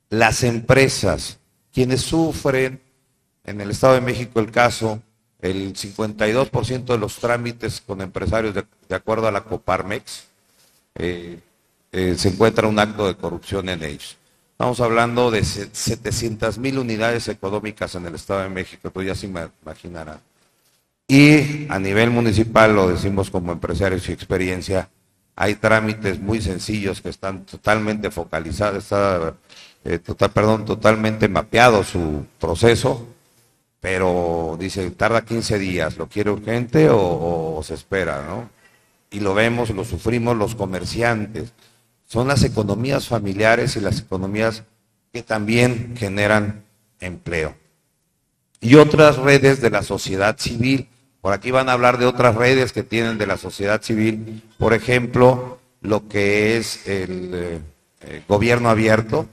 Las 0.09 0.43
empresas, 0.43 1.39
quienes 1.71 2.01
sufren, 2.01 2.81
en 3.43 3.61
el 3.61 3.71
Estado 3.71 3.95
de 3.95 4.01
México 4.01 4.39
el 4.39 4.51
caso, 4.51 5.01
el 5.41 5.73
52% 5.73 6.85
de 6.85 6.97
los 6.97 7.15
trámites 7.15 7.81
con 7.81 8.01
empresarios, 8.01 8.53
de, 8.53 8.95
acuerdo 8.95 9.27
a 9.27 9.31
la 9.31 9.43
Coparmex, 9.43 10.25
eh, 10.95 11.39
eh, 11.91 12.15
se 12.17 12.29
encuentra 12.29 12.67
un 12.67 12.77
acto 12.77 13.07
de 13.07 13.15
corrupción 13.15 13.69
en 13.69 13.83
ellos. 13.83 14.18
Estamos 14.59 14.81
hablando 14.81 15.31
de 15.31 15.45
700 15.45 16.57
mil 16.57 16.79
unidades 16.79 17.29
económicas 17.29 17.95
en 17.95 18.05
el 18.05 18.15
Estado 18.15 18.41
de 18.41 18.49
México, 18.49 18.91
tú 18.91 19.01
ya 19.01 19.15
se 19.15 19.25
imaginarás. 19.25 20.19
Y 21.07 21.65
a 21.71 21.79
nivel 21.79 22.09
municipal, 22.09 22.75
lo 22.75 22.89
decimos 22.89 23.29
como 23.29 23.53
empresarios 23.53 24.09
y 24.09 24.11
experiencia, 24.11 24.89
hay 25.37 25.55
trámites 25.55 26.19
muy 26.19 26.41
sencillos 26.41 26.99
que 26.99 27.07
están 27.07 27.45
totalmente 27.45 28.11
focalizados, 28.11 28.83
está, 28.83 29.33
eh, 29.85 29.97
perdón, 30.33 30.65
totalmente 30.65 31.29
mapeado 31.29 31.81
su 31.85 32.25
proceso, 32.37 33.07
pero 33.79 34.57
dice, 34.59 34.91
tarda 34.91 35.23
15 35.23 35.57
días, 35.57 35.95
¿lo 35.95 36.09
quiere 36.09 36.31
urgente 36.31 36.89
o, 36.89 37.55
o 37.55 37.63
se 37.63 37.75
espera? 37.75 38.25
¿no? 38.27 38.49
Y 39.09 39.21
lo 39.21 39.33
vemos, 39.33 39.69
lo 39.69 39.85
sufrimos 39.85 40.35
los 40.35 40.53
comerciantes 40.53 41.53
son 42.09 42.27
las 42.27 42.43
economías 42.43 43.07
familiares 43.07 43.75
y 43.75 43.81
las 43.81 43.99
economías 43.99 44.63
que 45.13 45.21
también 45.21 45.95
generan 45.95 46.63
empleo. 46.99 47.55
Y 48.59 48.75
otras 48.75 49.17
redes 49.17 49.61
de 49.61 49.69
la 49.69 49.83
sociedad 49.83 50.35
civil. 50.39 50.89
Por 51.21 51.33
aquí 51.33 51.51
van 51.51 51.69
a 51.69 51.73
hablar 51.73 51.99
de 51.99 52.07
otras 52.07 52.33
redes 52.33 52.73
que 52.73 52.81
tienen 52.81 53.19
de 53.19 53.27
la 53.27 53.37
sociedad 53.37 53.83
civil. 53.83 54.41
Por 54.57 54.73
ejemplo, 54.73 55.59
lo 55.81 56.07
que 56.07 56.57
es 56.57 56.87
el 56.87 57.61
eh, 58.01 58.23
gobierno 58.27 58.69
abierto, 58.69 59.27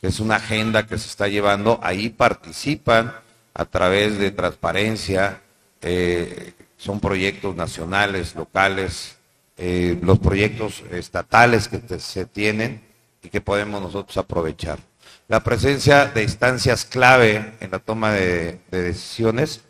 que 0.00 0.08
es 0.08 0.18
una 0.18 0.36
agenda 0.36 0.88
que 0.88 0.98
se 0.98 1.06
está 1.06 1.28
llevando. 1.28 1.78
Ahí 1.84 2.08
participan 2.08 3.14
a 3.54 3.64
través 3.64 4.18
de 4.18 4.32
transparencia. 4.32 5.40
Eh, 5.82 6.52
son 6.76 6.98
proyectos 6.98 7.54
nacionales, 7.54 8.34
locales, 8.34 9.17
eh, 9.58 9.98
los 10.02 10.20
proyectos 10.20 10.84
estatales 10.92 11.66
que 11.66 11.98
se 11.98 12.24
tienen 12.26 12.80
y 13.22 13.28
que 13.28 13.40
podemos 13.40 13.82
nosotros 13.82 14.16
aprovechar. 14.16 14.78
La 15.26 15.42
presencia 15.42 16.06
de 16.06 16.22
instancias 16.22 16.84
clave 16.84 17.54
en 17.58 17.72
la 17.72 17.80
toma 17.80 18.12
de, 18.12 18.60
decisiones. 18.70 19.62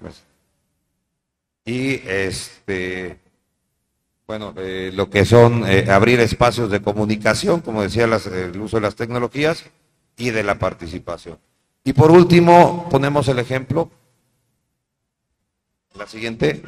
Pues. 0.00 0.22
y 1.66 2.00
este, 2.08 3.18
bueno, 4.26 4.54
eh, 4.56 4.90
lo 4.92 5.08
que 5.10 5.24
son 5.24 5.68
eh, 5.68 5.90
abrir 5.90 6.18
espacios 6.18 6.70
de 6.70 6.80
comunicación, 6.80 7.60
como 7.60 7.82
decía, 7.82 8.04
el 8.04 8.60
uso 8.60 8.78
de 8.78 8.80
las 8.80 8.96
tecnologías 8.96 9.64
y 10.16 10.30
de 10.30 10.42
la 10.42 10.58
participación. 10.58 11.38
Y 11.84 11.92
por 11.92 12.10
último, 12.10 12.88
ponemos 12.90 13.28
el 13.28 13.38
ejemplo. 13.38 13.90
La 15.94 16.06
siguiente 16.06 16.62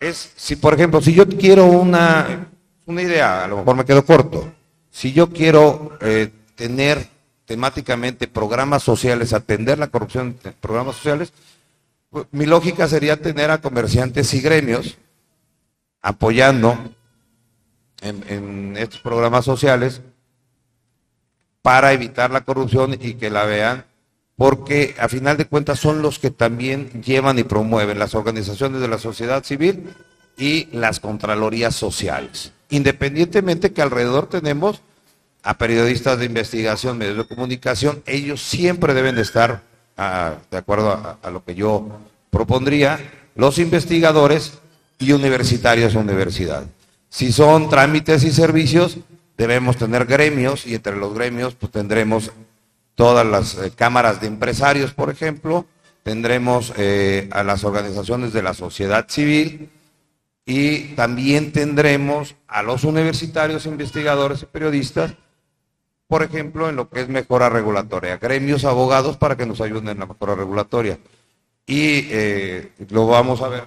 es, 0.00 0.32
si 0.34 0.56
por 0.56 0.74
ejemplo, 0.74 1.00
si 1.02 1.12
yo 1.12 1.28
quiero 1.28 1.66
una, 1.66 2.48
una 2.86 3.02
idea, 3.02 3.44
a 3.44 3.48
lo 3.48 3.58
mejor 3.58 3.76
me 3.76 3.84
quedo 3.84 4.04
corto, 4.04 4.50
si 4.90 5.12
yo 5.12 5.30
quiero 5.30 5.96
eh, 6.00 6.32
tener 6.56 7.06
temáticamente 7.44 8.26
programas 8.26 8.82
sociales, 8.82 9.32
atender 9.32 9.78
la 9.78 9.88
corrupción 9.88 10.36
en 10.42 10.52
programas 10.54 10.96
sociales, 10.96 11.32
pues, 12.08 12.26
mi 12.32 12.46
lógica 12.46 12.88
sería 12.88 13.20
tener 13.20 13.50
a 13.50 13.60
comerciantes 13.60 14.32
y 14.34 14.40
gremios 14.40 14.96
apoyando 16.00 16.76
en, 18.00 18.24
en, 18.28 18.76
estos 18.78 19.00
programas 19.00 19.44
sociales 19.44 20.00
para 21.60 21.92
evitar 21.92 22.30
la 22.30 22.40
corrupción 22.40 22.96
y 22.98 23.14
que 23.14 23.28
la 23.28 23.44
vean, 23.44 23.84
porque 24.40 24.94
a 24.98 25.06
final 25.06 25.36
de 25.36 25.44
cuentas 25.44 25.78
son 25.78 26.00
los 26.00 26.18
que 26.18 26.30
también 26.30 27.02
llevan 27.02 27.38
y 27.38 27.42
promueven 27.42 27.98
las 27.98 28.14
organizaciones 28.14 28.80
de 28.80 28.88
la 28.88 28.96
sociedad 28.96 29.44
civil 29.44 29.92
y 30.38 30.66
las 30.72 30.98
contralorías 30.98 31.76
sociales. 31.76 32.50
Independientemente 32.70 33.74
que 33.74 33.82
alrededor 33.82 34.30
tenemos 34.30 34.80
a 35.42 35.58
periodistas 35.58 36.18
de 36.18 36.24
investigación, 36.24 36.96
medios 36.96 37.18
de 37.18 37.26
comunicación, 37.26 38.02
ellos 38.06 38.40
siempre 38.40 38.94
deben 38.94 39.14
de 39.14 39.20
estar, 39.20 39.60
ah, 39.98 40.36
de 40.50 40.56
acuerdo 40.56 41.18
a, 41.22 41.30
lo 41.30 41.44
que 41.44 41.54
yo 41.54 42.00
propondría, 42.30 42.98
los 43.34 43.58
investigadores 43.58 44.54
y 44.98 45.12
universitarios 45.12 45.92
de 45.92 45.98
universidad. 45.98 46.64
Si 47.10 47.30
son 47.30 47.68
trámites 47.68 48.24
y 48.24 48.32
servicios, 48.32 48.96
debemos 49.36 49.76
tener 49.76 50.06
gremios 50.06 50.66
y 50.66 50.76
entre 50.76 50.96
los 50.96 51.12
gremios 51.12 51.54
pues 51.56 51.70
tendremos 51.70 52.32
todas 53.00 53.24
las 53.24 53.54
eh, 53.54 53.72
cámaras 53.74 54.20
de 54.20 54.26
empresarios, 54.26 54.92
por 54.92 55.08
ejemplo, 55.08 55.64
tendremos 56.02 56.74
eh, 56.76 57.30
a 57.32 57.42
las 57.42 57.64
organizaciones 57.64 58.34
de 58.34 58.42
la 58.42 58.52
sociedad 58.52 59.06
civil 59.08 59.70
y 60.44 60.94
también 60.96 61.50
tendremos 61.50 62.36
a 62.46 62.62
los 62.62 62.84
universitarios, 62.84 63.64
investigadores 63.64 64.42
y 64.42 64.46
periodistas, 64.46 65.14
por 66.08 66.22
ejemplo, 66.22 66.68
en 66.68 66.76
lo 66.76 66.90
que 66.90 67.00
es 67.00 67.08
mejora 67.08 67.48
regulatoria, 67.48 68.18
gremios 68.18 68.66
abogados 68.66 69.16
para 69.16 69.34
que 69.34 69.46
nos 69.46 69.62
ayuden 69.62 69.88
en 69.88 70.00
la 70.00 70.04
mejora 70.04 70.34
regulatoria. 70.34 70.98
Y 71.66 72.06
eh, 72.10 72.72
lo 72.90 73.06
vamos 73.06 73.40
a 73.40 73.48
ver, 73.48 73.64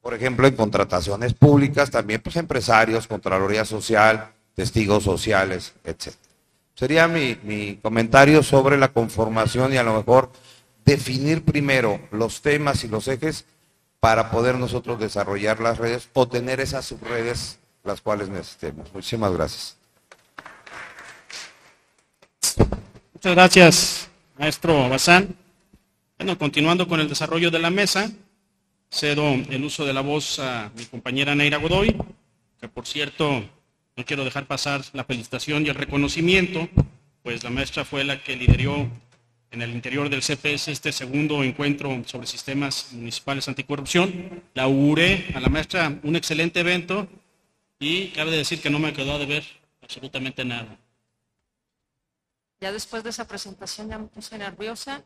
por 0.00 0.14
ejemplo, 0.14 0.48
en 0.48 0.56
contrataciones 0.56 1.32
públicas, 1.32 1.92
también 1.92 2.20
pues 2.20 2.34
empresarios, 2.34 3.06
Contraloría 3.06 3.64
Social, 3.64 4.32
testigos 4.56 5.04
sociales, 5.04 5.74
etcétera. 5.84 6.27
Sería 6.78 7.08
mi, 7.08 7.76
comentario 7.82 8.40
sobre 8.44 8.78
la 8.78 8.92
conformación 8.92 9.74
y 9.74 9.78
a 9.78 9.82
lo 9.82 9.96
mejor 9.96 10.30
definir 10.84 11.44
primero 11.44 12.00
los 12.12 12.40
temas 12.40 12.84
y 12.84 12.88
los 12.88 13.08
ejes 13.08 13.46
para 13.98 14.30
poder 14.30 14.54
nosotros 14.54 15.00
desarrollar 15.00 15.58
las 15.58 15.78
redes 15.78 16.08
o 16.12 16.28
tener 16.28 16.60
esas 16.60 16.84
subredes 16.84 17.58
las 17.82 18.00
cuales 18.00 18.28
necesitemos. 18.28 18.94
Muchísimas 18.94 19.32
gracias. 19.32 19.76
Muchas 23.12 23.34
gracias, 23.34 24.08
maestro 24.38 24.88
Bazán. 24.88 25.34
Bueno, 26.16 26.38
continuando 26.38 26.86
con 26.86 27.00
el 27.00 27.08
desarrollo 27.08 27.50
de 27.50 27.58
la 27.58 27.70
mesa, 27.70 28.08
cedo 28.88 29.24
el 29.32 29.64
uso 29.64 29.84
de 29.84 29.94
la 29.94 30.02
voz 30.02 30.38
a 30.38 30.70
mi 30.76 30.84
compañera 30.84 31.34
Neira 31.34 31.56
Godoy, 31.56 31.96
que 32.60 32.68
por 32.68 32.86
cierto 32.86 33.42
no 33.98 34.04
quiero 34.04 34.24
dejar 34.24 34.46
pasar 34.46 34.80
la 34.92 35.02
felicitación 35.02 35.66
y 35.66 35.70
el 35.70 35.74
reconocimiento, 35.74 36.68
pues 37.24 37.42
la 37.42 37.50
maestra 37.50 37.84
fue 37.84 38.04
la 38.04 38.22
que 38.22 38.36
lideró 38.36 38.88
en 39.50 39.60
el 39.60 39.72
interior 39.72 40.08
del 40.08 40.22
CPS 40.22 40.68
este 40.68 40.92
segundo 40.92 41.42
encuentro 41.42 41.90
sobre 42.06 42.28
sistemas 42.28 42.92
municipales 42.92 43.48
anticorrupción. 43.48 44.44
La 44.54 44.62
auguré 44.62 45.26
a 45.34 45.40
la 45.40 45.48
maestra 45.48 45.98
un 46.04 46.14
excelente 46.14 46.60
evento 46.60 47.08
y 47.80 48.10
cabe 48.10 48.30
decir 48.30 48.60
que 48.62 48.70
no 48.70 48.78
me 48.78 48.92
quedó 48.92 49.18
de 49.18 49.26
ver 49.26 49.44
absolutamente 49.82 50.44
nada. 50.44 50.78
Ya 52.60 52.70
después 52.70 53.02
de 53.02 53.10
esa 53.10 53.26
presentación 53.26 53.88
ya 53.88 53.98
me 53.98 54.06
puse 54.06 54.38
nerviosa, 54.38 55.02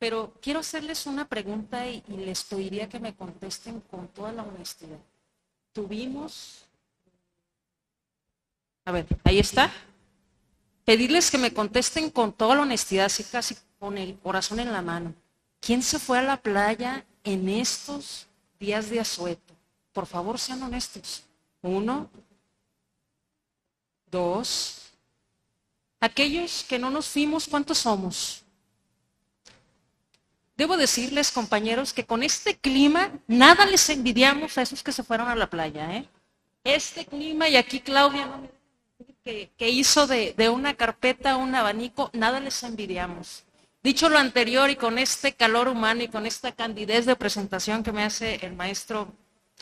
pero 0.00 0.34
quiero 0.42 0.58
hacerles 0.58 1.06
una 1.06 1.28
pregunta 1.28 1.88
y, 1.88 2.02
y 2.08 2.16
les 2.16 2.42
pediría 2.42 2.88
que 2.88 2.98
me 2.98 3.14
contesten 3.14 3.80
con 3.82 4.08
toda 4.08 4.32
la 4.32 4.42
honestidad. 4.42 4.98
Tuvimos 5.72 6.66
a 8.84 8.92
ver, 8.92 9.06
ahí 9.24 9.38
está. 9.38 9.72
Pedirles 10.84 11.30
que 11.30 11.38
me 11.38 11.52
contesten 11.52 12.10
con 12.10 12.32
toda 12.32 12.56
la 12.56 12.62
honestidad, 12.62 13.06
así 13.06 13.22
casi 13.24 13.56
con 13.78 13.96
el 13.98 14.18
corazón 14.18 14.58
en 14.60 14.72
la 14.72 14.82
mano. 14.82 15.14
¿Quién 15.60 15.82
se 15.82 15.98
fue 15.98 16.18
a 16.18 16.22
la 16.22 16.36
playa 16.36 17.04
en 17.22 17.48
estos 17.48 18.26
días 18.58 18.90
de 18.90 18.98
asueto? 18.98 19.54
Por 19.92 20.06
favor, 20.06 20.38
sean 20.38 20.62
honestos. 20.62 21.22
Uno, 21.60 22.10
dos. 24.10 24.92
Aquellos 26.00 26.64
que 26.64 26.80
no 26.80 26.90
nos 26.90 27.06
fuimos, 27.06 27.46
¿cuántos 27.46 27.78
somos? 27.78 28.42
Debo 30.56 30.76
decirles, 30.76 31.30
compañeros, 31.30 31.92
que 31.92 32.04
con 32.04 32.22
este 32.22 32.56
clima 32.56 33.12
nada 33.28 33.64
les 33.66 33.88
envidiamos 33.88 34.58
a 34.58 34.62
esos 34.62 34.82
que 34.82 34.92
se 34.92 35.04
fueron 35.04 35.28
a 35.28 35.36
la 35.36 35.48
playa. 35.48 35.96
¿eh? 35.96 36.08
Este 36.64 37.06
clima, 37.06 37.48
y 37.48 37.56
aquí 37.56 37.80
Claudia 37.80 38.26
no 38.26 38.38
me 38.38 38.61
que, 39.24 39.68
hizo 39.68 40.06
de, 40.06 40.34
de 40.36 40.48
una 40.48 40.74
carpeta 40.74 41.36
un 41.36 41.54
abanico, 41.54 42.10
nada 42.12 42.40
les 42.40 42.62
envidiamos. 42.62 43.44
Dicho 43.82 44.08
lo 44.08 44.18
anterior 44.18 44.70
y 44.70 44.76
con 44.76 44.98
este 44.98 45.32
calor 45.32 45.68
humano 45.68 46.02
y 46.02 46.08
con 46.08 46.26
esta 46.26 46.52
candidez 46.52 47.06
de 47.06 47.16
presentación 47.16 47.82
que 47.82 47.92
me 47.92 48.04
hace 48.04 48.44
el 48.46 48.54
maestro 48.54 49.12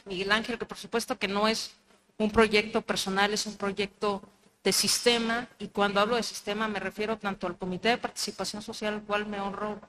Miguel 0.04 0.32
Ángel, 0.32 0.58
que 0.58 0.66
por 0.66 0.78
supuesto 0.78 1.18
que 1.18 1.28
no 1.28 1.48
es 1.48 1.72
un 2.18 2.30
proyecto 2.30 2.82
personal, 2.82 3.32
es 3.32 3.46
un 3.46 3.56
proyecto 3.56 4.22
de 4.62 4.72
sistema 4.72 5.48
y 5.58 5.68
cuando 5.68 6.00
hablo 6.00 6.16
de 6.16 6.22
sistema 6.22 6.68
me 6.68 6.80
refiero 6.80 7.16
tanto 7.16 7.46
al 7.46 7.56
Comité 7.56 7.90
de 7.90 7.98
Participación 7.98 8.60
Social, 8.62 8.94
al 8.94 9.02
cual 9.02 9.26
me 9.26 9.40
honro 9.40 9.80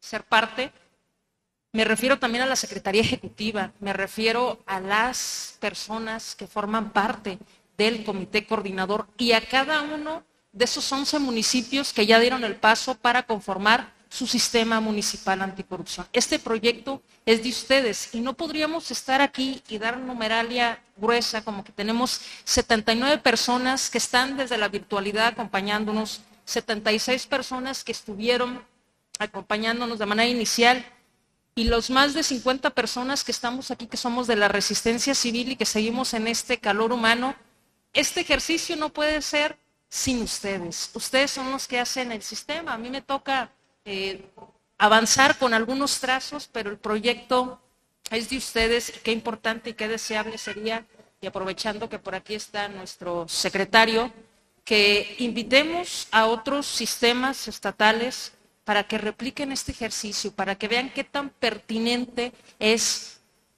ser 0.00 0.24
parte, 0.24 0.72
me 1.72 1.84
refiero 1.84 2.18
también 2.18 2.44
a 2.44 2.46
la 2.46 2.56
Secretaría 2.56 3.02
Ejecutiva, 3.02 3.72
me 3.80 3.92
refiero 3.92 4.62
a 4.64 4.80
las 4.80 5.58
personas 5.60 6.34
que 6.34 6.46
forman 6.46 6.90
parte 6.90 7.38
del 7.76 8.04
Comité 8.04 8.46
Coordinador 8.46 9.06
y 9.18 9.32
a 9.32 9.46
cada 9.46 9.82
uno 9.82 10.24
de 10.52 10.64
esos 10.64 10.90
11 10.90 11.18
municipios 11.18 11.92
que 11.92 12.06
ya 12.06 12.18
dieron 12.18 12.44
el 12.44 12.56
paso 12.56 12.94
para 12.94 13.24
conformar 13.24 13.94
su 14.08 14.26
sistema 14.26 14.80
municipal 14.80 15.42
anticorrupción. 15.42 16.06
Este 16.12 16.38
proyecto 16.38 17.02
es 17.26 17.42
de 17.42 17.50
ustedes 17.50 18.14
y 18.14 18.20
no 18.20 18.34
podríamos 18.34 18.90
estar 18.90 19.20
aquí 19.20 19.62
y 19.68 19.78
dar 19.78 19.98
numeralia 19.98 20.80
gruesa 20.96 21.44
como 21.44 21.64
que 21.64 21.72
tenemos 21.72 22.20
79 22.44 23.18
personas 23.18 23.90
que 23.90 23.98
están 23.98 24.36
desde 24.36 24.56
la 24.56 24.68
virtualidad 24.68 25.26
acompañándonos, 25.26 26.22
76 26.46 27.26
personas 27.26 27.84
que 27.84 27.92
estuvieron 27.92 28.62
acompañándonos 29.18 29.98
de 29.98 30.06
manera 30.06 30.28
inicial 30.28 30.84
y 31.54 31.64
los 31.64 31.90
más 31.90 32.14
de 32.14 32.22
50 32.22 32.70
personas 32.70 33.24
que 33.24 33.32
estamos 33.32 33.70
aquí 33.70 33.86
que 33.86 33.96
somos 33.96 34.26
de 34.26 34.36
la 34.36 34.48
resistencia 34.48 35.14
civil 35.14 35.50
y 35.50 35.56
que 35.56 35.64
seguimos 35.64 36.14
en 36.14 36.28
este 36.28 36.58
calor 36.58 36.92
humano. 36.92 37.34
Este 37.96 38.20
ejercicio 38.20 38.76
no 38.76 38.90
puede 38.90 39.22
ser 39.22 39.56
sin 39.88 40.20
ustedes. 40.20 40.90
Ustedes 40.92 41.30
son 41.30 41.50
los 41.50 41.66
que 41.66 41.80
hacen 41.80 42.12
el 42.12 42.22
sistema. 42.22 42.74
A 42.74 42.76
mí 42.76 42.90
me 42.90 43.00
toca 43.00 43.50
eh, 43.86 44.22
avanzar 44.76 45.38
con 45.38 45.54
algunos 45.54 45.98
trazos, 45.98 46.46
pero 46.46 46.68
el 46.68 46.76
proyecto 46.76 47.58
es 48.10 48.28
de 48.28 48.36
ustedes 48.36 48.92
qué 49.02 49.12
importante 49.12 49.70
y 49.70 49.72
qué 49.72 49.88
deseable 49.88 50.36
sería, 50.36 50.84
y 51.22 51.26
aprovechando 51.26 51.88
que 51.88 51.98
por 51.98 52.14
aquí 52.14 52.34
está 52.34 52.68
nuestro 52.68 53.26
secretario, 53.28 54.12
que 54.62 55.16
invitemos 55.20 56.08
a 56.10 56.26
otros 56.26 56.66
sistemas 56.66 57.48
estatales 57.48 58.34
para 58.64 58.86
que 58.86 58.98
repliquen 58.98 59.52
este 59.52 59.72
ejercicio, 59.72 60.32
para 60.32 60.56
que 60.56 60.68
vean 60.68 60.92
qué 60.92 61.02
tan 61.02 61.30
pertinente 61.30 62.34
es 62.58 63.15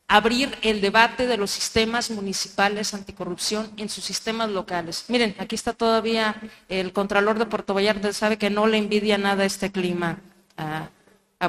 abrir 0.08 0.56
el 0.62 0.80
debate 0.80 1.26
de 1.26 1.36
los 1.36 1.50
sistemas 1.50 2.10
municipales 2.10 2.94
anticorrupción 2.94 3.70
en 3.76 3.90
sus 3.90 4.04
sistemas 4.04 4.48
locales. 4.48 5.04
Miren, 5.08 5.36
aquí 5.38 5.54
está 5.54 5.74
todavía 5.74 6.40
el 6.70 6.94
Contralor 6.94 7.38
de 7.38 7.44
Puerto 7.44 7.74
Vallarta, 7.74 8.12
sabe 8.14 8.38
que 8.38 8.48
no 8.48 8.66
le 8.66 8.78
envidia 8.78 9.18
nada 9.18 9.44
este 9.44 9.70
clima 9.70 10.18
a, 10.56 10.88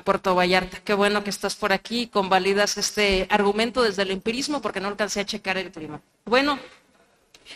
Puerto 0.04 0.36
Vallarta. 0.36 0.82
Qué 0.84 0.94
bueno 0.94 1.24
que 1.24 1.32
estás 1.32 1.56
por 1.56 1.74
aquí 1.74 2.02
y 2.02 2.08
convalidas 2.08 2.78
este 2.78 3.26
argumento 3.32 3.82
desde 3.82 4.04
el 4.04 4.12
empirismo 4.12 4.62
porque 4.62 4.80
no 4.80 4.88
alcancé 4.88 5.22
a 5.22 5.26
checar 5.26 5.58
el 5.58 5.72
clima. 5.72 6.00
Bueno, 6.26 6.60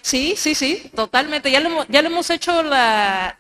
Sí, 0.01 0.33
sí, 0.35 0.55
sí, 0.55 0.89
totalmente. 0.95 1.51
Ya 1.51 1.59
le, 1.59 1.69
ya 1.87 2.01
le 2.01 2.07
hemos 2.07 2.31
hecho 2.31 2.63
la, 2.63 3.37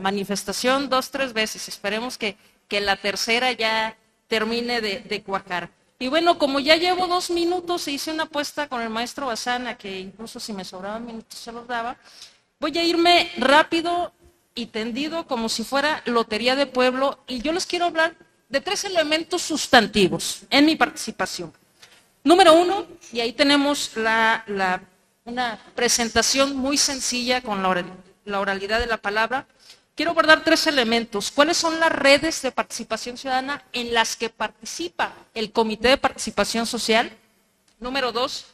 manifestación 0.00 0.88
dos, 0.88 1.10
tres 1.10 1.34
veces. 1.34 1.68
Esperemos 1.68 2.16
que, 2.16 2.38
que 2.68 2.80
la 2.80 2.96
tercera 2.96 3.52
ya 3.52 3.94
termine 4.28 4.80
de, 4.80 5.00
de, 5.00 5.22
cuajar. 5.22 5.68
Y 6.00 6.08
bueno, 6.08 6.38
como 6.38 6.60
ya 6.60 6.76
llevo 6.76 7.08
dos 7.08 7.28
minutos, 7.30 7.88
hice 7.88 8.12
una 8.12 8.24
apuesta 8.24 8.68
con 8.68 8.80
el 8.80 8.88
maestro 8.88 9.26
Bazana, 9.26 9.76
que 9.76 9.98
incluso 9.98 10.38
si 10.38 10.52
me 10.52 10.64
sobraban 10.64 11.04
minutos 11.04 11.38
se 11.38 11.50
los 11.50 11.66
daba, 11.66 11.96
voy 12.60 12.78
a 12.78 12.84
irme 12.84 13.30
rápido 13.36 14.12
y 14.54 14.66
tendido 14.66 15.26
como 15.26 15.48
si 15.48 15.64
fuera 15.64 16.02
lotería 16.04 16.54
de 16.54 16.66
pueblo 16.66 17.18
y 17.26 17.40
yo 17.42 17.52
les 17.52 17.66
quiero 17.66 17.86
hablar 17.86 18.14
de 18.48 18.60
tres 18.60 18.84
elementos 18.84 19.42
sustantivos 19.42 20.42
en 20.50 20.66
mi 20.66 20.76
participación. 20.76 21.52
Número 22.22 22.54
uno, 22.54 22.86
y 23.12 23.20
ahí 23.20 23.32
tenemos 23.32 23.96
la, 23.96 24.44
una 25.24 25.58
presentación 25.74 26.56
muy 26.56 26.76
sencilla 26.76 27.40
con 27.40 27.60
la 28.24 28.40
oralidad 28.40 28.78
de 28.78 28.86
la 28.86 28.98
palabra. 28.98 29.46
Quiero 29.98 30.12
abordar 30.12 30.44
tres 30.44 30.64
elementos. 30.68 31.32
¿Cuáles 31.32 31.56
son 31.56 31.80
las 31.80 31.90
redes 31.90 32.40
de 32.42 32.52
participación 32.52 33.18
ciudadana 33.18 33.64
en 33.72 33.92
las 33.92 34.14
que 34.14 34.30
participa 34.30 35.12
el 35.34 35.50
Comité 35.50 35.88
de 35.88 35.96
Participación 35.96 36.66
Social? 36.66 37.10
Número 37.80 38.12
dos, 38.12 38.46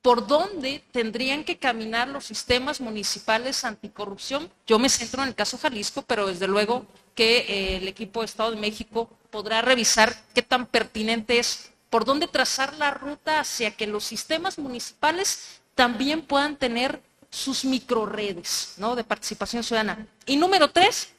¿por 0.00 0.26
dónde 0.26 0.82
tendrían 0.92 1.44
que 1.44 1.58
caminar 1.58 2.08
los 2.08 2.24
sistemas 2.24 2.80
municipales 2.80 3.66
anticorrupción? 3.66 4.50
Yo 4.66 4.78
me 4.78 4.88
centro 4.88 5.22
en 5.22 5.28
el 5.28 5.34
caso 5.34 5.58
Jalisco, 5.58 6.00
pero 6.00 6.28
desde 6.28 6.48
luego 6.48 6.86
que 7.14 7.40
eh, 7.40 7.76
el 7.76 7.88
equipo 7.88 8.20
de 8.20 8.24
Estado 8.24 8.52
de 8.52 8.56
México 8.56 9.10
podrá 9.28 9.60
revisar 9.60 10.16
qué 10.34 10.40
tan 10.40 10.64
pertinente 10.64 11.38
es, 11.38 11.72
por 11.90 12.06
dónde 12.06 12.26
trazar 12.26 12.72
la 12.78 12.90
ruta 12.90 13.40
hacia 13.40 13.70
que 13.70 13.86
los 13.86 14.02
sistemas 14.02 14.58
municipales 14.58 15.60
también 15.74 16.22
puedan 16.22 16.56
tener 16.56 17.02
sus 17.30 17.64
microredes 17.64 18.74
¿no? 18.78 18.96
de 18.96 19.04
participación 19.04 19.62
ciudadana. 19.62 20.06
Y 20.26 20.36
número 20.36 20.70
tres, 20.70 21.10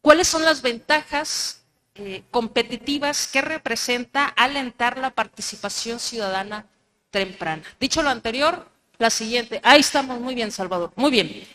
¿cuáles 0.00 0.28
son 0.28 0.44
las 0.44 0.62
ventajas 0.62 1.62
eh, 1.94 2.22
competitivas 2.30 3.26
que 3.26 3.40
representa 3.40 4.26
alentar 4.26 4.98
la 4.98 5.10
participación 5.10 5.98
ciudadana 6.00 6.66
temprana? 7.10 7.62
Dicho 7.78 8.02
lo 8.02 8.10
anterior, 8.10 8.68
la 8.98 9.10
siguiente. 9.10 9.60
Ahí 9.62 9.80
estamos, 9.80 10.20
muy 10.20 10.34
bien, 10.34 10.50
Salvador. 10.50 10.92
Muy 10.96 11.10
bien. 11.10 11.46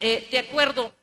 Eh, 0.00 0.28
de 0.30 0.38
acuerdo, 0.38 0.94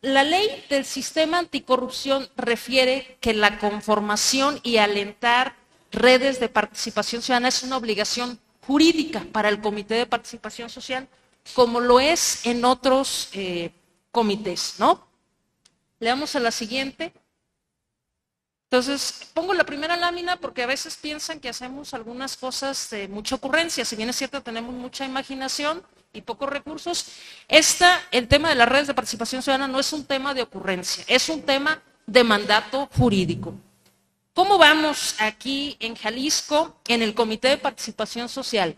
la 0.00 0.22
ley 0.22 0.64
del 0.68 0.84
sistema 0.84 1.38
anticorrupción 1.38 2.28
refiere 2.36 3.18
que 3.20 3.34
la 3.34 3.58
conformación 3.58 4.60
y 4.62 4.76
alentar 4.76 5.56
redes 5.90 6.38
de 6.40 6.48
participación 6.48 7.22
ciudadana 7.22 7.48
es 7.48 7.62
una 7.62 7.76
obligación 7.76 8.38
jurídica 8.66 9.24
para 9.32 9.48
el 9.48 9.60
Comité 9.60 9.94
de 9.94 10.06
Participación 10.06 10.68
Social, 10.68 11.08
como 11.54 11.80
lo 11.80 12.00
es 12.00 12.44
en 12.46 12.64
otros 12.64 13.28
eh, 13.32 13.70
comités, 14.10 14.74
¿no? 14.78 15.06
Leamos 16.00 16.34
a 16.36 16.40
la 16.40 16.50
siguiente. 16.50 17.12
Entonces, 18.64 19.30
pongo 19.32 19.54
la 19.54 19.64
primera 19.64 19.96
lámina 19.96 20.36
porque 20.36 20.64
a 20.64 20.66
veces 20.66 20.96
piensan 20.96 21.38
que 21.38 21.48
hacemos 21.48 21.94
algunas 21.94 22.36
cosas 22.36 22.90
de 22.90 23.06
mucha 23.06 23.36
ocurrencia. 23.36 23.84
Si 23.84 23.94
bien 23.94 24.08
es 24.08 24.16
cierto, 24.16 24.42
tenemos 24.42 24.74
mucha 24.74 25.04
imaginación 25.04 25.82
y 26.12 26.22
pocos 26.22 26.48
recursos. 26.48 27.06
Esta, 27.46 28.02
el 28.10 28.26
tema 28.26 28.48
de 28.48 28.56
las 28.56 28.68
redes 28.68 28.88
de 28.88 28.94
participación 28.94 29.42
ciudadana 29.42 29.68
no 29.68 29.78
es 29.78 29.92
un 29.92 30.04
tema 30.04 30.34
de 30.34 30.42
ocurrencia, 30.42 31.04
es 31.06 31.28
un 31.28 31.42
tema 31.42 31.80
de 32.06 32.24
mandato 32.24 32.88
jurídico. 32.96 33.54
¿Cómo 34.36 34.58
vamos 34.58 35.14
aquí 35.18 35.78
en 35.80 35.96
Jalisco 35.96 36.76
en 36.88 37.00
el 37.00 37.14
Comité 37.14 37.48
de 37.48 37.56
Participación 37.56 38.28
Social? 38.28 38.76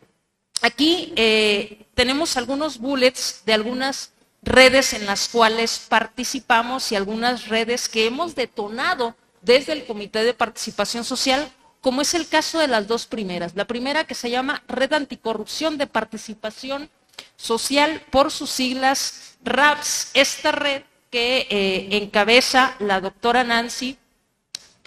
Aquí 0.62 1.12
eh, 1.16 1.88
tenemos 1.94 2.36
algunos 2.36 2.78
bullets 2.78 3.42
de 3.44 3.54
algunas 3.54 4.12
redes 4.40 4.92
en 4.92 5.04
las 5.04 5.26
cuales 5.28 5.84
participamos 5.88 6.92
y 6.92 6.94
algunas 6.94 7.48
redes 7.48 7.88
que 7.88 8.06
hemos 8.06 8.36
detonado 8.36 9.16
desde 9.42 9.72
el 9.72 9.84
Comité 9.84 10.22
de 10.22 10.32
Participación 10.32 11.02
Social, 11.02 11.50
como 11.80 12.02
es 12.02 12.14
el 12.14 12.28
caso 12.28 12.60
de 12.60 12.68
las 12.68 12.86
dos 12.86 13.06
primeras. 13.06 13.56
La 13.56 13.66
primera 13.66 14.04
que 14.04 14.14
se 14.14 14.30
llama 14.30 14.62
Red 14.68 14.92
Anticorrupción 14.92 15.76
de 15.76 15.88
Participación 15.88 16.88
Social 17.34 18.00
por 18.12 18.30
sus 18.30 18.50
siglas 18.50 19.36
RAPS. 19.42 20.12
Esta 20.14 20.52
red 20.52 20.84
que 21.10 21.48
eh, 21.50 21.88
encabeza 21.96 22.76
la 22.78 23.00
doctora 23.00 23.42
Nancy 23.42 23.98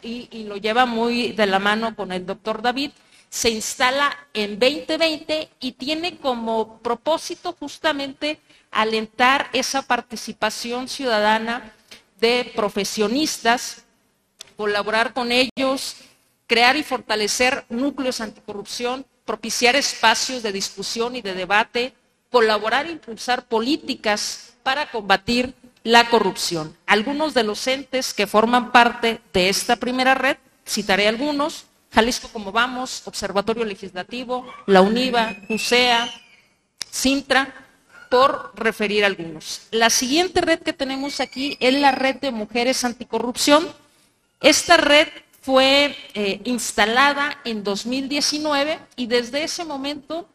y, 0.02 0.44
lo 0.46 0.58
lleva 0.58 0.86
muy 0.86 1.32
de 1.32 1.46
la 1.46 1.60
mano 1.60 1.96
con 1.96 2.12
el 2.12 2.26
doctor 2.26 2.62
David, 2.62 2.92
se 3.30 3.50
instala 3.50 4.16
en 4.34 4.60
2020 4.60 5.50
y 5.60 5.72
tiene 5.74 6.18
como 6.18 6.80
propósito 6.80 7.56
justamente 7.58 8.40
alentar 8.72 9.50
esa 9.54 9.82
participación 9.84 10.88
ciudadana 10.88 11.74
de 12.20 12.52
profesionistas, 12.56 13.84
colaborar 14.58 15.14
con 15.14 15.32
ellos, 15.32 15.96
crear 16.46 16.76
y 16.76 16.84
fortalecer 16.84 17.66
núcleos 17.70 18.20
anticorrupción, 18.20 19.06
propiciar 19.26 19.76
espacios 19.76 20.44
de 20.44 20.52
discusión 20.52 21.16
y 21.16 21.22
de 21.22 21.34
debate, 21.34 21.94
colaborar 22.30 22.86
e 22.86 22.92
impulsar 22.92 23.46
políticas 23.48 24.54
para 24.64 24.92
combatir 24.92 25.54
la 25.84 26.10
corrupción. 26.10 26.76
Algunos 26.86 27.34
de 27.34 27.44
los 27.44 27.66
entes 27.68 28.14
que 28.14 28.28
forman 28.28 28.72
parte 28.72 29.22
de 29.34 29.50
esta 29.50 29.76
primera 29.76 30.14
red, 30.14 30.38
citaré 30.68 31.08
algunos, 31.08 31.66
Jalisco 31.92 32.30
como 32.30 32.52
vamos, 32.52 33.04
Observatorio 33.06 33.66
Legislativo, 33.66 34.46
la 34.66 34.82
UNIVA, 34.82 35.36
UCEA, 35.50 36.10
Sintra, 36.90 37.54
por 38.10 38.52
referir 38.56 39.06
algunos. 39.06 39.62
La 39.72 39.90
siguiente 39.90 40.42
red 40.42 40.60
que 40.60 40.74
tenemos 40.74 41.20
aquí 41.20 41.58
es 41.60 41.74
la 41.74 41.92
red 41.92 42.18
de 42.18 42.32
mujeres 42.32 42.84
anticorrupción. 42.84 43.68
Esta 44.42 44.78
red 44.78 45.08
fue 45.42 45.96
eh, 46.14 46.42
instalada 46.44 47.40
en 47.46 47.64
2019 47.64 48.80
y 48.96 49.08
desde 49.08 49.44
ese 49.44 49.64
momento, 49.64 50.28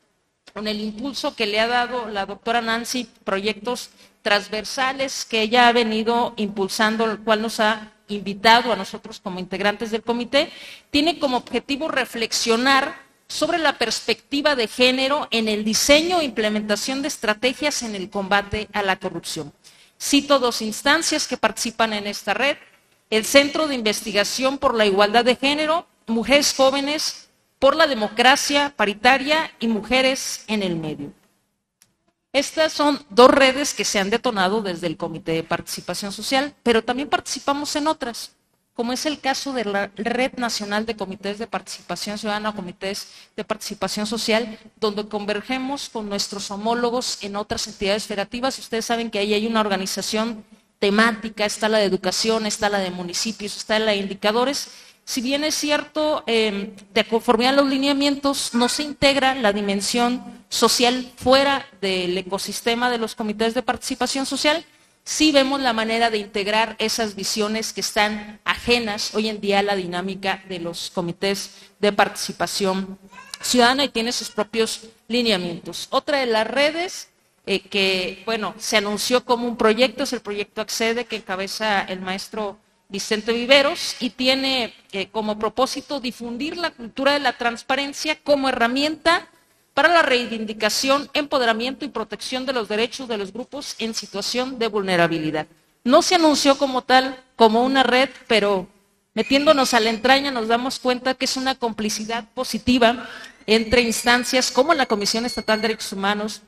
con 0.53 0.67
el 0.67 0.81
impulso 0.81 1.37
que 1.37 1.47
le 1.47 1.61
ha 1.61 1.67
dado 1.67 2.09
la 2.09 2.27
doctora 2.27 2.61
Nancy, 2.63 3.09
proyectos 3.25 3.91
transversales 4.27 5.25
que 5.25 5.41
ella 5.41 5.69
ha 5.69 5.73
venido 5.73 6.35
impulsando, 6.37 7.05
el 7.05 7.21
cual 7.21 7.43
nos 7.43 7.61
ha 7.61 7.93
invitado 8.09 8.73
a 8.73 8.77
nosotros 8.77 9.21
como 9.21 9.39
integrantes 9.39 9.93
del 9.93 10.03
comité, 10.03 10.51
tiene 10.91 11.21
como 11.21 11.37
objetivo 11.37 11.87
reflexionar 11.87 12.97
sobre 13.29 13.59
la 13.59 13.79
perspectiva 13.79 14.57
de 14.57 14.67
género 14.67 15.29
en 15.31 15.47
el 15.47 15.63
diseño 15.63 16.19
e 16.19 16.25
implementación 16.25 17.03
de 17.03 17.09
estrategias 17.09 17.85
en 17.85 17.95
el 17.95 18.11
combate 18.11 18.67
a 18.73 18.83
la 18.83 18.97
corrupción. 18.97 19.53
Cito 19.97 20.41
dos 20.41 20.61
instancias 20.61 21.29
que 21.29 21.37
participan 21.37 21.93
en 21.93 22.09
esta 22.09 22.35
red, 22.35 22.57
el 23.11 23.25
Centro 23.25 23.69
de 23.69 23.77
Investigación 23.77 24.59
por 24.59 24.75
la 24.75 24.87
Igualdad 24.87 25.25
de 25.25 25.37
Género, 25.37 25.87
Mujeres 26.09 26.53
Jóvenes 26.53 27.29
por 27.61 27.77
la 27.77 27.87
Democracia 27.87 28.75
Paritaria 28.75 29.53
y 29.61 29.69
Mujeres 29.69 30.43
en 30.49 30.65
el 30.65 30.75
Medio. 30.75 31.13
Estas 32.37 32.75
son 32.75 33.03
dos 33.09 33.31
redes 33.31 33.73
que 33.73 33.87
se 33.87 33.99
han 33.99 34.11
detonado 34.11 34.61
desde 34.61 34.87
el 34.87 34.99
Comité 34.99 35.33
de 35.33 35.43
Participación 35.43 36.13
Social, 36.13 36.55
pero 36.63 36.85
también 36.85 37.09
participamos 37.09 37.75
en 37.77 37.87
otras 37.87 38.33
como 38.75 38.93
es 38.93 39.07
el 39.07 39.21
caso 39.21 39.55
de 39.55 39.65
la 39.65 39.91
Red 39.97 40.35
Nacional 40.37 40.85
de 40.85 40.97
Comités 40.97 41.39
de 41.39 41.47
Participación 41.47 42.19
Ciudadana, 42.19 42.55
Comités 42.55 43.09
de 43.35 43.43
Participación 43.43 44.07
Social, 44.07 44.59
donde 44.79 45.09
convergemos 45.09 45.89
con 45.89 46.11
nuestros 46.11 46.51
homólogos 46.51 47.17
en 47.23 47.37
otras 47.37 47.67
entidades 47.69 48.05
federativas. 48.05 48.59
Ustedes 48.59 48.85
saben 48.85 49.11
que 49.11 49.19
ahí 49.19 49.33
hay 49.33 49.47
una 49.47 49.63
organización 49.63 50.45
temática, 50.79 51.47
está 51.47 51.71
la 51.71 51.79
de 51.79 51.87
educación, 51.87 52.45
está 52.45 52.69
la 52.69 52.81
de 52.81 52.91
municipios, 52.91 53.57
está 53.57 53.79
la 53.79 53.93
de 53.93 53.97
indicadores. 53.97 54.69
Si 55.07 55.21
bien 55.21 55.45
es 55.45 55.55
cierto, 55.55 56.25
eh, 56.27 56.75
de 56.93 57.05
conformidad 57.05 57.53
a 57.53 57.63
los 57.63 57.69
lineamientos, 57.69 58.55
no 58.55 58.69
se 58.69 58.83
integra 58.83 59.37
la 59.37 59.53
dimensión 59.53 60.21
social 60.49 61.13
fuera 61.17 61.65
del 61.81 62.19
ecosistema 62.19 62.91
de 62.91 62.99
los 62.99 63.15
comités 63.15 63.55
de 63.55 63.63
participación 63.63 64.27
social, 64.27 64.67
sí 65.05 65.31
vemos 65.31 65.61
la 65.61 65.73
manera 65.73 66.11
de 66.11 66.19
integrar 66.19 66.75
esas 66.81 67.15
visiones 67.15 67.73
que 67.73 67.83
están 67.83 68.41
ajenas 68.45 69.15
hoy 69.15 69.29
en 69.29 69.41
día 69.41 69.61
a 69.61 69.63
la 69.63 69.77
dinámica 69.77 70.43
de 70.49 70.59
los 70.59 70.91
comités 70.91 71.53
de 71.79 71.93
participación 71.93 72.99
ciudadana 73.41 73.85
y 73.85 73.91
tiene 73.91 74.11
sus 74.11 74.31
propios 74.31 74.89
lineamientos. 75.07 75.87
Otra 75.91 76.19
de 76.19 76.27
las 76.27 76.49
redes 76.49 77.11
eh, 77.47 77.61
que, 77.61 78.25
bueno, 78.27 78.57
se 78.59 78.77
anunció 78.77 79.25
como 79.25 79.47
un 79.47 79.57
proyecto 79.57 80.03
es 80.03 80.13
el 80.13 80.21
proyecto 80.21 80.61
Accede 80.61 81.05
que 81.05 81.15
encabeza 81.15 81.83
el 81.83 82.01
maestro 82.01 82.59
Vicente 82.89 83.33
Viveros 83.33 83.97
y 84.01 84.11
tiene 84.11 84.75
eh, 84.93 85.09
como 85.09 85.39
propósito 85.39 86.01
difundir 86.01 86.57
la 86.57 86.71
cultura 86.71 87.13
de 87.13 87.21
la 87.21 87.37
transparencia 87.37 88.19
como 88.23 88.49
herramienta 88.49 89.29
para 89.75 89.89
la 89.89 90.03
reivindicación, 90.03 91.11
empoderamiento 91.13 91.85
y 91.85 91.89
protección 91.89 92.47
de 92.47 92.53
los 92.53 92.69
derechos 92.69 93.09
de 93.09 93.19
los 93.19 93.33
grupos 93.33 93.75
en 93.79 93.93
situación 93.93 94.59
de 94.59 94.69
vulnerabilidad. 94.69 95.47
No 95.85 96.01
se 96.03 96.15
anunció 96.15 96.57
como 96.57 96.83
tal, 96.83 97.23
como 97.37 97.63
una 97.63 97.83
red, 97.83 98.09
pero 98.27 98.69
metiéndonos 99.15 99.75
a 99.75 99.81
la 99.81 99.91
entraña 99.91 100.31
nos 100.31 100.49
damos 100.49 100.79
cuenta 100.79 101.15
que 101.15 101.27
es 101.27 101.37
una 101.37 101.57
complicidad 101.57 102.25
positiva 102.35 103.09
entre 103.47 103.83
instancias 103.83 104.51
como 104.51 104.75
la 104.75 104.87
Comisión 104.87 105.27
Estatal 105.27 105.61
de 105.61 105.69
Derechos 105.69 105.93
Humanos, 105.93 106.43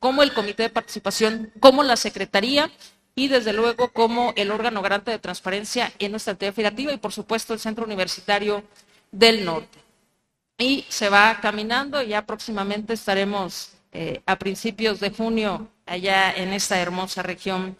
como 0.00 0.22
el 0.22 0.32
Comité 0.32 0.64
de 0.64 0.70
Participación, 0.70 1.52
como 1.60 1.82
la 1.82 1.96
Secretaría 1.96 2.70
y 3.14 3.28
desde 3.28 3.52
luego 3.52 3.88
como 3.92 4.32
el 4.36 4.50
órgano 4.50 4.82
garante 4.82 5.10
de 5.10 5.18
transparencia 5.18 5.92
en 5.98 6.10
nuestra 6.10 6.32
entidad 6.32 6.52
federativa 6.52 6.92
y 6.92 6.98
por 6.98 7.12
supuesto 7.12 7.52
el 7.52 7.60
Centro 7.60 7.84
Universitario 7.84 8.64
del 9.10 9.44
Norte 9.44 9.84
y 10.58 10.84
se 10.88 11.08
va 11.08 11.38
caminando 11.40 12.02
y 12.02 12.08
ya 12.08 12.24
próximamente 12.24 12.92
estaremos 12.94 13.72
eh, 13.92 14.22
a 14.26 14.36
principios 14.36 15.00
de 15.00 15.10
junio 15.10 15.68
allá 15.86 16.32
en 16.32 16.52
esta 16.52 16.80
hermosa 16.80 17.22
región 17.22 17.76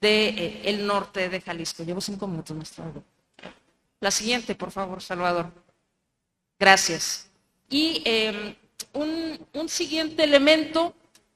del 0.00 0.34
de, 0.36 0.60
eh, 0.64 0.78
norte 0.78 1.28
de 1.28 1.40
Jalisco. 1.40 1.82
Llevo 1.82 2.00
cinco 2.00 2.26
minutos, 2.26 2.56
maestro. 2.56 3.04
La 4.00 4.10
siguiente, 4.10 4.54
por 4.54 4.70
favor, 4.70 5.02
Salvador. 5.02 5.52
Gracias. 6.58 7.28
Y 7.68 8.02
em, 8.04 8.54
un, 8.94 9.46
un, 9.52 9.68
siguiente 9.68 10.24
elemento, 10.24 10.94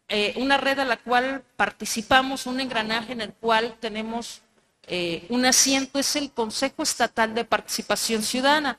eh, 0.08 0.34
una 0.36 0.56
red 0.56 0.78
a 0.78 0.84
la 0.84 0.96
cual 0.96 1.44
participamos, 1.56 2.46
un 2.46 2.60
engranaje 2.60 3.12
en 3.12 3.20
el 3.20 3.32
cual 3.32 3.76
tenemos 3.80 4.40
un 5.30 5.46
asiento, 5.46 5.98
es 5.98 6.14
el 6.14 6.30
Consejo 6.30 6.82
Estatal 6.82 7.34
de 7.34 7.46
Participación 7.46 8.22
Ciudadana 8.22 8.78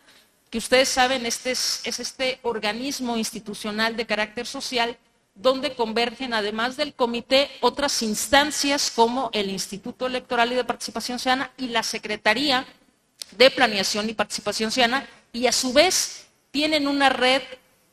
que 0.56 0.60
ustedes 0.60 0.88
saben, 0.88 1.26
este 1.26 1.52
es, 1.52 1.82
este 1.86 2.40
organismo 2.42 3.18
institucional 3.18 3.98
de 3.98 4.06
carácter 4.06 4.46
social 4.46 4.98
donde 5.34 5.76
convergen, 5.76 6.34
además 6.34 6.78
del 6.78 6.94
comité, 6.94 7.52
otras 7.60 8.02
instancias 8.02 8.90
como 8.90 9.30
el 9.34 9.50
Instituto 9.50 10.08
Electoral 10.08 10.54
y 10.54 10.56
de 10.56 10.64
Participación 10.64 11.20
Ciudadana 11.20 11.52
y 11.58 11.68
la 11.68 11.84
Secretaría 11.84 12.66
de 13.38 13.52
Planeación 13.52 14.10
y 14.10 14.14
Participación 14.14 14.72
Ciudadana, 14.72 15.06
y 15.34 15.48
a 15.48 15.52
su 15.52 15.74
vez 15.74 16.28
tienen 16.52 16.88
una 16.88 17.10
red 17.10 17.42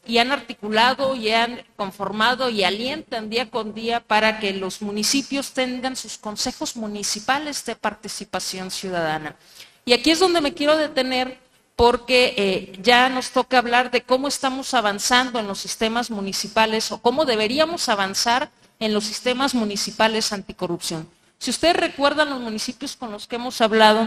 y 0.06 0.18
han 0.18 0.32
articulado 0.32 1.14
y 1.14 1.30
han 1.30 1.64
conformado 1.76 2.50
y 2.50 2.64
alientan 2.64 3.30
día 3.30 3.50
con 3.50 3.74
día 3.74 4.00
para 4.00 4.40
que 4.40 4.52
los 4.52 4.82
municipios 4.82 5.52
tengan 5.52 5.96
sus 5.96 6.18
consejos 6.18 6.76
municipales 6.76 7.64
de 7.64 7.76
participación 7.76 8.70
ciudadana. 8.70 9.36
Y 9.84 9.92
aquí 9.92 10.10
es 10.10 10.18
donde 10.18 10.40
me 10.40 10.54
quiero 10.54 10.76
detener 10.76 11.38
porque 11.76 12.34
eh, 12.36 12.78
ya 12.82 13.08
nos 13.08 13.30
toca 13.30 13.58
hablar 13.58 13.90
de 13.90 14.02
cómo 14.02 14.28
estamos 14.28 14.74
avanzando 14.74 15.38
en 15.38 15.46
los 15.46 15.58
sistemas 15.58 16.10
municipales 16.10 16.92
o 16.92 16.98
cómo 16.98 17.24
deberíamos 17.24 17.88
avanzar 17.88 18.50
en 18.78 18.92
los 18.92 19.04
sistemas 19.04 19.54
municipales 19.54 20.32
anticorrupción. 20.32 21.08
Si 21.38 21.50
ustedes 21.50 21.76
recuerdan 21.76 22.30
los 22.30 22.40
municipios 22.40 22.96
con 22.96 23.10
los 23.10 23.26
que 23.26 23.36
hemos 23.36 23.60
hablado, 23.60 24.06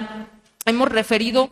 hemos 0.66 0.90
referido 0.90 1.50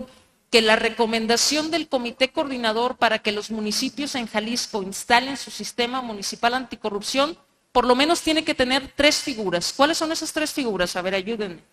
que 0.53 0.61
la 0.61 0.75
recomendación 0.75 1.71
del 1.71 1.89
comité 1.89 2.31
coordinador 2.31 2.97
para 2.97 3.17
que 3.17 3.31
los 3.31 3.49
municipios 3.49 4.13
en 4.13 4.27
Jalisco 4.27 4.83
instalen 4.83 5.35
su 5.35 5.49
sistema 5.49 6.03
municipal 6.03 6.53
anticorrupción, 6.53 7.35
por 7.71 7.87
lo 7.87 7.95
menos 7.95 8.21
tiene 8.21 8.43
que 8.43 8.53
tener 8.53 8.93
tres 8.95 9.17
figuras. 9.17 9.73
¿Cuáles 9.73 9.97
son 9.97 10.11
esas 10.11 10.31
tres 10.31 10.53
figuras? 10.53 10.95
A 10.95 11.01
ver, 11.01 11.15
ayúdenme. 11.15 11.63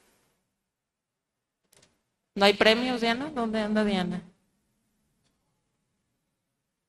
¿No 2.34 2.46
hay 2.46 2.54
premios, 2.54 3.02
Diana? 3.02 3.30
¿Dónde 3.34 3.60
anda 3.60 3.84
Diana? 3.84 4.22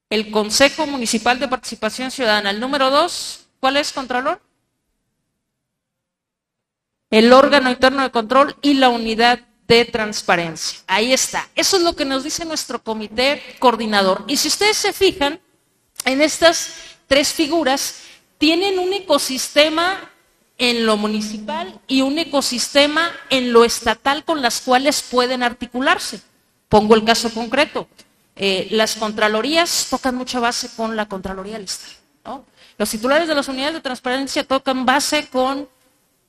el 0.09 0.31
Consejo 0.31 0.87
Municipal 0.87 1.39
de 1.39 1.49
Participación 1.49 2.09
Ciudadana. 2.09 2.51
El 2.51 2.61
número 2.61 2.89
dos, 2.89 3.47
¿cuál 3.59 3.75
es, 3.75 3.91
Contralor? 3.91 4.41
El 7.09 7.33
órgano 7.33 7.69
interno 7.69 8.01
de 8.03 8.11
control 8.11 8.55
y 8.61 8.75
la 8.75 8.87
unidad 8.87 9.39
de 9.75 9.85
transparencia. 9.85 10.80
Ahí 10.88 11.14
está. 11.14 11.48
Eso 11.56 11.77
es 11.77 11.83
lo 11.83 11.95
que 11.95 12.06
nos 12.06 12.24
dice 12.24 12.45
nuestro 12.45 12.83
comité 12.83 13.41
coordinador. 13.59 14.24
Y 14.27 14.38
si 14.38 14.48
ustedes 14.48 14.77
se 14.77 14.93
fijan, 14.93 15.40
en 16.06 16.22
estas 16.22 16.74
tres 17.08 17.32
figuras 17.32 18.01
tienen 18.38 18.80
un 18.80 18.91
ecosistema 18.93 20.09
en 20.58 20.85
lo 20.85 20.98
municipal 20.98 21.80
y 21.88 22.01
un 22.01 22.19
ecosistema 22.19 23.11
en 23.30 23.53
lo 23.53 23.64
estatal 23.64 24.24
con 24.25 24.41
las 24.41 24.61
cuales 24.61 25.01
pueden 25.01 25.41
articularse. 25.41 26.22
Pongo 26.69 26.95
el 26.95 27.03
caso 27.03 27.33
concreto. 27.33 27.88
Eh, 28.35 28.67
las 28.72 28.95
contralorías 28.95 29.88
tocan 29.90 30.16
mucha 30.16 30.40
base 30.40 30.69
con 30.75 30.95
la 30.95 31.08
Contraloría 31.08 31.53
del 31.53 31.66
Estado. 31.66 32.45
Los 32.77 32.90
titulares 32.90 33.27
de 33.27 33.35
las 33.35 33.48
unidades 33.48 33.75
de 33.75 33.82
transparencia 33.82 34.43
tocan 34.43 34.85
base 34.85 35.27
con 35.27 35.67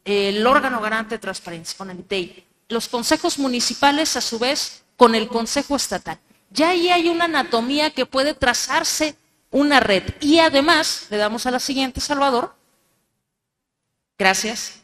eh, 0.05 0.31
el 0.31 0.47
órgano 0.47 0.81
garante 0.81 1.15
de 1.15 1.19
transparencia, 1.19 1.77
con 1.79 1.91
el 1.91 2.01
ITEI. 2.01 2.52
Los 2.73 2.89
consejos 2.89 3.39
municipales, 3.39 4.17
a 4.17 4.21
su 4.21 4.39
vez, 4.39 4.83
con 4.97 5.15
el 5.15 5.29
Consejo 5.29 5.77
Estatal. 5.77 6.19
Ya 6.51 6.71
ahí 6.71 6.89
hay 6.89 7.09
una 7.09 7.27
anatomía 7.27 7.91
que 7.91 8.07
puede 8.07 8.35
trazarse 8.35 9.15
una 9.51 9.79
red. 9.79 10.03
Y 10.21 10.39
además, 10.39 11.07
le 11.11 11.19
damos 11.19 11.45
a 11.45 11.51
la 11.51 11.61
siguiente, 11.61 12.01
Salvador. 12.01 12.55
Gracias. 14.19 14.81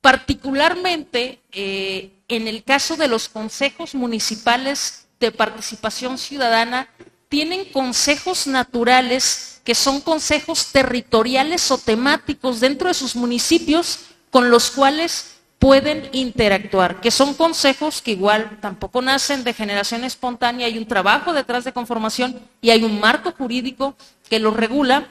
Particularmente 0.00 1.40
eh, 1.50 2.12
en 2.28 2.46
el 2.46 2.62
caso 2.62 2.96
de 2.96 3.08
los 3.08 3.28
consejos 3.28 3.94
municipales 3.94 5.06
de 5.18 5.32
participación 5.32 6.18
ciudadana 6.18 6.88
tienen 7.28 7.64
consejos 7.72 8.46
naturales 8.46 9.60
que 9.64 9.74
son 9.74 10.00
consejos 10.00 10.66
territoriales 10.72 11.70
o 11.70 11.78
temáticos 11.78 12.60
dentro 12.60 12.88
de 12.88 12.94
sus 12.94 13.16
municipios 13.16 14.00
con 14.30 14.50
los 14.50 14.70
cuales 14.70 15.32
pueden 15.62 16.08
interactuar, 16.10 17.00
que 17.00 17.12
son 17.12 17.34
consejos 17.34 18.02
que 18.02 18.10
igual 18.10 18.58
tampoco 18.60 19.00
nacen 19.00 19.44
de 19.44 19.54
generación 19.54 20.02
espontánea, 20.02 20.66
hay 20.66 20.76
un 20.76 20.88
trabajo 20.88 21.32
detrás 21.32 21.62
de 21.62 21.72
conformación 21.72 22.40
y 22.60 22.70
hay 22.70 22.82
un 22.82 22.98
marco 22.98 23.30
jurídico 23.30 23.94
que 24.28 24.40
los 24.40 24.56
regula 24.56 25.06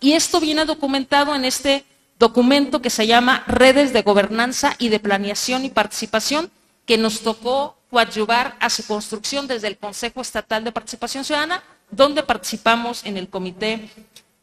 y 0.00 0.14
esto 0.14 0.40
viene 0.40 0.64
documentado 0.64 1.36
en 1.36 1.44
este 1.44 1.84
documento 2.18 2.82
que 2.82 2.90
se 2.90 3.06
llama 3.06 3.44
Redes 3.46 3.92
de 3.92 4.02
Gobernanza 4.02 4.74
y 4.80 4.88
de 4.88 4.98
Planeación 4.98 5.64
y 5.64 5.70
Participación, 5.70 6.50
que 6.84 6.98
nos 6.98 7.20
tocó 7.20 7.76
coadyuvar 7.88 8.56
a 8.58 8.70
su 8.70 8.84
construcción 8.88 9.46
desde 9.46 9.68
el 9.68 9.78
Consejo 9.78 10.20
Estatal 10.20 10.64
de 10.64 10.72
Participación 10.72 11.24
Ciudadana, 11.24 11.62
donde 11.92 12.24
participamos 12.24 13.04
en 13.04 13.16
el 13.16 13.28
Comité 13.28 13.88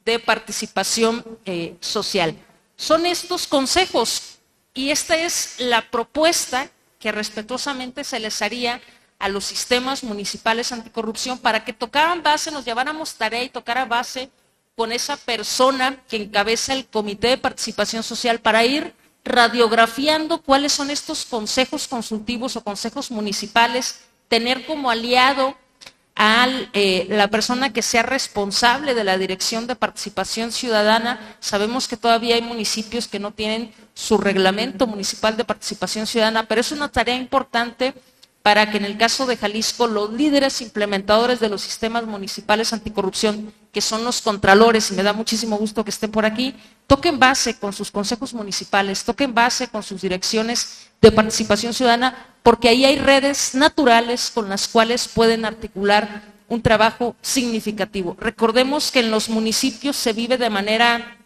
de 0.06 0.20
Participación 0.20 1.22
eh, 1.46 1.76
Social. 1.82 2.34
Son 2.78 3.06
estos 3.06 3.46
consejos 3.46 4.33
y 4.74 4.92
esta 4.92 5.16
es 5.16 5.56
la 5.60 5.90
propuesta 5.90 6.70
que 7.00 7.12
respetuosamente 7.12 8.04
se 8.04 8.20
les 8.20 8.42
haría 8.42 8.82
a 9.20 9.30
los 9.30 9.46
sistemas 9.46 10.04
municipales 10.04 10.72
anticorrupción 10.72 11.38
para 11.38 11.64
que 11.64 11.74
tocaran 11.74 12.24
base, 12.24 12.52
nos 12.52 12.66
lleváramos 12.66 13.16
tarea 13.16 13.44
y 13.44 13.50
tocara 13.50 13.86
base 13.86 14.30
con 14.76 14.92
esa 14.92 15.18
persona 15.18 15.98
que 16.10 16.18
encabeza 16.18 16.74
el 16.74 16.88
Comité 16.88 17.28
de 17.30 17.38
Participación 17.38 18.04
Social 18.04 18.40
para 18.40 18.66
ir 18.66 18.94
radiografiando 19.24 20.42
cuáles 20.42 20.74
son 20.74 20.90
estos 20.90 21.26
consejos 21.26 21.88
consultivos 21.88 22.56
o 22.56 22.64
consejos 22.64 23.12
municipales, 23.12 24.02
tener 24.28 24.66
como 24.66 24.90
aliado 24.90 25.56
a 26.16 26.48
eh, 26.74 27.08
la 27.10 27.30
persona 27.30 27.74
que 27.74 27.82
sea 27.82 28.04
responsable 28.04 28.94
de 28.94 29.04
la 29.04 29.18
dirección 29.18 29.66
de 29.66 29.76
participación 29.76 30.52
ciudadana. 30.52 31.38
Sabemos 31.40 31.88
que 31.88 31.98
todavía 31.98 32.36
hay 32.36 32.42
municipios 32.42 33.08
que 33.08 33.20
no 33.20 33.32
tienen 33.32 33.74
su 33.94 34.18
reglamento 34.18 34.86
municipal 34.86 35.36
de 35.38 35.46
participación 35.46 36.06
ciudadana, 36.06 36.48
pero 36.48 36.62
es 36.62 36.72
una 36.72 36.90
tarea 36.90 37.16
importante 37.16 37.94
para 38.44 38.70
que 38.70 38.78
en 38.78 38.86
el 38.86 38.98
caso 38.98 39.26
de 39.26 39.38
Jalisco 39.38 39.88
los 39.88 40.12
líderes 40.12 40.62
implementadores 40.62 41.40
de 41.40 41.48
los 41.48 41.62
sistemas 41.62 42.06
municipales 42.06 42.74
anticorrupción, 42.74 43.54
que 43.72 43.80
son 43.80 44.04
los 44.04 44.22
contralores, 44.22 44.92
y 44.92 44.96
me 44.96 45.02
da 45.02 45.14
muchísimo 45.14 45.56
gusto 45.56 45.84
que 45.84 45.92
estén 45.92 46.12
por 46.12 46.26
aquí, 46.26 46.54
toquen 46.86 47.18
base 47.18 47.58
con 47.58 47.72
sus 47.72 47.90
consejos 47.90 48.34
municipales, 48.34 49.06
toquen 49.06 49.34
base 49.34 49.70
con 49.70 49.82
sus 49.82 50.02
direcciones 50.02 50.90
de 51.02 51.12
participación 51.12 51.74
ciudadana, 51.74 52.33
porque 52.44 52.70
ahí 52.70 52.86
hay 52.86 53.00
redes 53.00 53.56
naturales 53.56 54.30
con 54.30 54.50
las 54.50 54.68
cuales 54.68 55.08
pueden 55.08 55.46
articular 55.46 56.34
un 56.50 56.62
trabajo 56.62 57.16
significativo. 57.22 58.16
Recordemos 58.20 58.92
que 58.92 59.00
en 59.00 59.10
los 59.12 59.30
municipios 59.30 59.96
se 59.96 60.14
vive 60.14 60.38
de 60.38 60.50
manera 60.50 61.18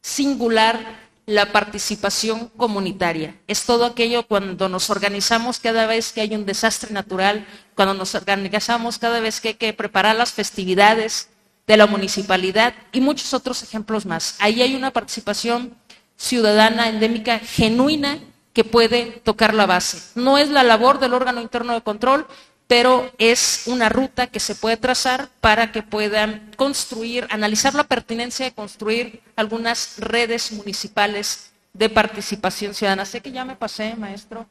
singular 0.00 1.08
la 1.26 1.52
participación 1.52 2.48
comunitaria. 2.56 3.34
Es 3.46 3.64
todo 3.64 3.84
aquello 3.84 4.26
cuando 4.26 4.68
nos 4.70 4.88
organizamos 4.88 5.58
cada 5.58 5.86
vez 5.86 6.12
que 6.12 6.22
hay 6.22 6.34
un 6.34 6.46
desastre 6.46 6.90
natural, 6.92 7.46
cuando 7.74 7.92
nos 7.92 8.14
organizamos 8.14 8.96
cada 8.96 9.20
vez 9.20 9.40
que 9.40 9.48
hay 9.48 9.54
que 9.54 9.74
preparar 9.74 10.16
las 10.16 10.32
festividades 10.32 11.28
de 11.66 11.76
la 11.76 11.86
municipalidad 11.86 12.72
y 12.92 13.02
muchos 13.02 13.34
otros 13.34 13.62
ejemplos 13.62 14.06
más. 14.06 14.36
Ahí 14.38 14.62
hay 14.62 14.74
una 14.74 14.90
participación 14.90 15.74
ciudadana 16.16 16.88
endémica 16.88 17.38
genuina 17.40 18.18
que 18.58 18.64
puede 18.64 19.20
tocar 19.22 19.54
la 19.54 19.66
base. 19.66 20.18
No 20.18 20.36
es 20.36 20.48
la 20.48 20.64
labor 20.64 20.98
del 20.98 21.14
órgano 21.14 21.40
interno 21.40 21.74
de 21.74 21.80
control, 21.80 22.26
pero 22.66 23.08
es 23.16 23.68
una 23.68 23.88
ruta 23.88 24.26
que 24.26 24.40
se 24.40 24.56
puede 24.56 24.76
trazar 24.76 25.28
para 25.40 25.70
que 25.70 25.84
puedan 25.84 26.50
construir, 26.56 27.28
analizar 27.30 27.76
la 27.76 27.84
pertinencia 27.84 28.46
de 28.46 28.52
construir 28.52 29.22
algunas 29.36 30.00
redes 30.00 30.50
municipales 30.50 31.52
de 31.72 31.88
participación 31.88 32.74
ciudadana. 32.74 33.04
Sé 33.04 33.20
que 33.20 33.30
ya 33.30 33.44
me 33.44 33.54
pasé, 33.54 33.94
maestro, 33.94 34.48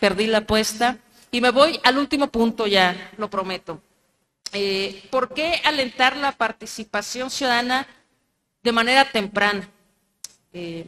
perdí 0.00 0.28
la 0.28 0.38
apuesta. 0.38 0.96
Y 1.30 1.42
me 1.42 1.50
voy 1.50 1.78
al 1.84 1.98
último 1.98 2.28
punto 2.28 2.66
ya, 2.66 3.10
lo 3.18 3.28
prometo. 3.28 3.82
Eh, 4.54 5.06
¿Por 5.10 5.34
qué 5.34 5.60
alentar 5.62 6.16
la 6.16 6.32
participación 6.32 7.30
ciudadana 7.30 7.86
de 8.62 8.72
manera 8.72 9.04
temprana? 9.12 9.68
Eh, 10.54 10.86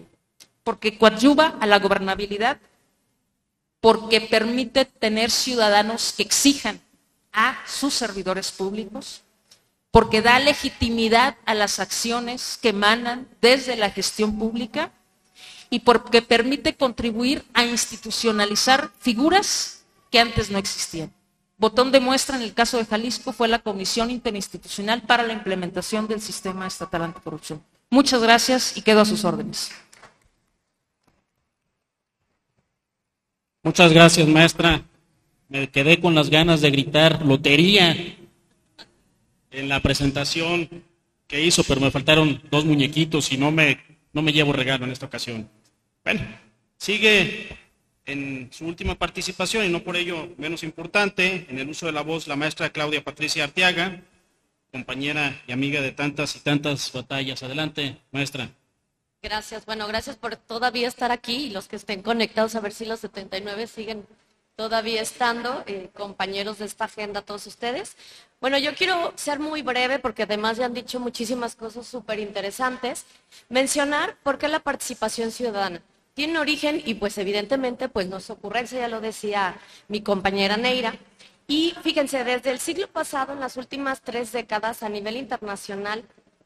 porque 0.64 0.98
coadyuva 0.98 1.56
a 1.60 1.66
la 1.66 1.78
gobernabilidad, 1.78 2.58
porque 3.80 4.22
permite 4.22 4.86
tener 4.86 5.30
ciudadanos 5.30 6.14
que 6.16 6.22
exijan 6.22 6.80
a 7.32 7.58
sus 7.66 7.92
servidores 7.94 8.50
públicos, 8.50 9.20
porque 9.90 10.22
da 10.22 10.38
legitimidad 10.38 11.36
a 11.44 11.54
las 11.54 11.78
acciones 11.78 12.58
que 12.60 12.70
emanan 12.70 13.28
desde 13.40 13.76
la 13.76 13.90
gestión 13.90 14.38
pública 14.38 14.90
y 15.68 15.80
porque 15.80 16.22
permite 16.22 16.74
contribuir 16.74 17.44
a 17.52 17.64
institucionalizar 17.64 18.90
figuras 18.98 19.84
que 20.10 20.18
antes 20.18 20.50
no 20.50 20.58
existían. 20.58 21.12
Botón 21.56 21.92
de 21.92 22.00
muestra 22.00 22.36
en 22.36 22.42
el 22.42 22.54
caso 22.54 22.78
de 22.78 22.86
Jalisco 22.86 23.32
fue 23.32 23.48
la 23.48 23.60
Comisión 23.60 24.10
Interinstitucional 24.10 25.02
para 25.02 25.22
la 25.22 25.32
Implementación 25.32 26.08
del 26.08 26.20
Sistema 26.20 26.66
Estatal 26.66 27.02
Anticorrupción. 27.02 27.62
Muchas 27.90 28.22
gracias 28.22 28.76
y 28.76 28.82
quedo 28.82 29.02
a 29.02 29.04
sus 29.04 29.24
órdenes. 29.24 29.70
Muchas 33.64 33.94
gracias, 33.94 34.28
maestra. 34.28 34.82
Me 35.48 35.70
quedé 35.70 35.98
con 35.98 36.14
las 36.14 36.28
ganas 36.28 36.60
de 36.60 36.70
gritar 36.70 37.24
lotería 37.24 37.96
en 39.50 39.68
la 39.70 39.80
presentación 39.80 40.68
que 41.26 41.42
hizo, 41.42 41.64
pero 41.64 41.80
me 41.80 41.90
faltaron 41.90 42.42
dos 42.50 42.66
muñequitos 42.66 43.32
y 43.32 43.38
no 43.38 43.50
me, 43.50 43.80
no 44.12 44.20
me 44.20 44.34
llevo 44.34 44.52
regalo 44.52 44.84
en 44.84 44.90
esta 44.90 45.06
ocasión. 45.06 45.48
Bueno, 46.04 46.20
sigue 46.76 47.48
en 48.04 48.50
su 48.52 48.66
última 48.66 48.96
participación 48.96 49.64
y 49.64 49.70
no 49.70 49.82
por 49.82 49.96
ello 49.96 50.28
menos 50.36 50.62
importante, 50.62 51.46
en 51.48 51.58
el 51.58 51.70
uso 51.70 51.86
de 51.86 51.92
la 51.92 52.02
voz, 52.02 52.28
la 52.28 52.36
maestra 52.36 52.68
Claudia 52.68 53.02
Patricia 53.02 53.44
Arteaga, 53.44 54.02
compañera 54.72 55.40
y 55.46 55.52
amiga 55.52 55.80
de 55.80 55.92
tantas 55.92 56.36
y 56.36 56.40
tantas 56.40 56.92
batallas. 56.92 57.42
Adelante, 57.42 57.96
maestra. 58.12 58.50
Gracias. 59.24 59.64
Bueno, 59.64 59.86
gracias 59.86 60.16
por 60.16 60.36
todavía 60.36 60.86
estar 60.86 61.10
aquí 61.10 61.46
y 61.46 61.50
los 61.50 61.66
que 61.66 61.76
estén 61.76 62.02
conectados, 62.02 62.56
a 62.56 62.60
ver 62.60 62.74
si 62.74 62.84
los 62.84 63.00
79 63.00 63.66
siguen 63.66 64.06
todavía 64.54 65.00
estando, 65.00 65.64
eh, 65.66 65.88
compañeros 65.94 66.58
de 66.58 66.66
esta 66.66 66.84
agenda, 66.84 67.22
todos 67.22 67.46
ustedes. 67.46 67.96
Bueno, 68.38 68.58
yo 68.58 68.74
quiero 68.74 69.14
ser 69.16 69.38
muy 69.40 69.62
breve 69.62 69.98
porque 69.98 70.24
además 70.24 70.58
ya 70.58 70.66
han 70.66 70.74
dicho 70.74 71.00
muchísimas 71.00 71.56
cosas 71.56 71.86
súper 71.86 72.18
interesantes. 72.18 73.06
Mencionar 73.48 74.18
por 74.22 74.36
qué 74.36 74.48
la 74.48 74.60
participación 74.60 75.30
ciudadana 75.30 75.80
tiene 76.12 76.38
origen 76.38 76.82
y 76.84 76.92
pues 76.92 77.16
evidentemente 77.16 77.88
pues 77.88 78.06
no 78.06 78.18
es 78.18 78.28
ocurrencia, 78.28 78.78
ya 78.78 78.88
lo 78.88 79.00
decía 79.00 79.56
mi 79.88 80.02
compañera 80.02 80.58
Neira. 80.58 80.96
Y 81.46 81.74
fíjense, 81.82 82.24
desde 82.24 82.50
el 82.50 82.58
siglo 82.60 82.88
pasado, 82.88 83.32
en 83.32 83.40
las 83.40 83.56
últimas 83.56 84.02
tres 84.02 84.32
décadas 84.32 84.82
a 84.82 84.90
nivel 84.90 85.16
internacional 85.16 86.04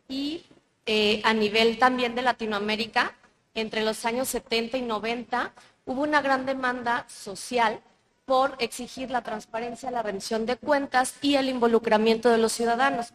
y 0.08 0.44
eh, 0.91 1.20
a 1.23 1.34
nivel 1.34 1.78
también 1.78 2.15
de 2.15 2.23
Latinoamérica, 2.23 3.15
entre 3.52 3.84
los 3.84 4.07
años 4.07 4.26
70 4.28 4.78
y 4.78 4.81
90, 4.81 5.52
hubo 5.84 6.00
una 6.00 6.23
gran 6.23 6.47
demanda 6.47 7.05
social 7.08 7.83
por 8.25 8.57
exigir 8.58 9.10
la 9.10 9.20
transparencia, 9.20 9.91
la 9.91 10.02
rendición 10.02 10.47
de 10.47 10.57
cuentas 10.57 11.17
y 11.20 11.34
el 11.34 11.50
involucramiento 11.50 12.31
de 12.31 12.39
los 12.39 12.55
ciudadanos. 12.55 13.12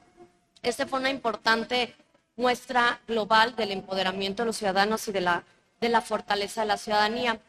Esta 0.62 0.86
fue 0.86 1.00
una 1.00 1.10
importante 1.10 1.96
muestra 2.36 3.00
global 3.08 3.56
del 3.56 3.72
empoderamiento 3.72 4.44
de 4.44 4.48
los 4.48 4.58
ciudadanos 4.58 5.08
y 5.08 5.12
de 5.12 5.22
la, 5.22 5.44
de 5.82 5.90
la 5.90 6.02
fortaleza 6.02 6.62
de 6.62 6.68
la 6.68 6.78
ciudadanía. 6.78 7.40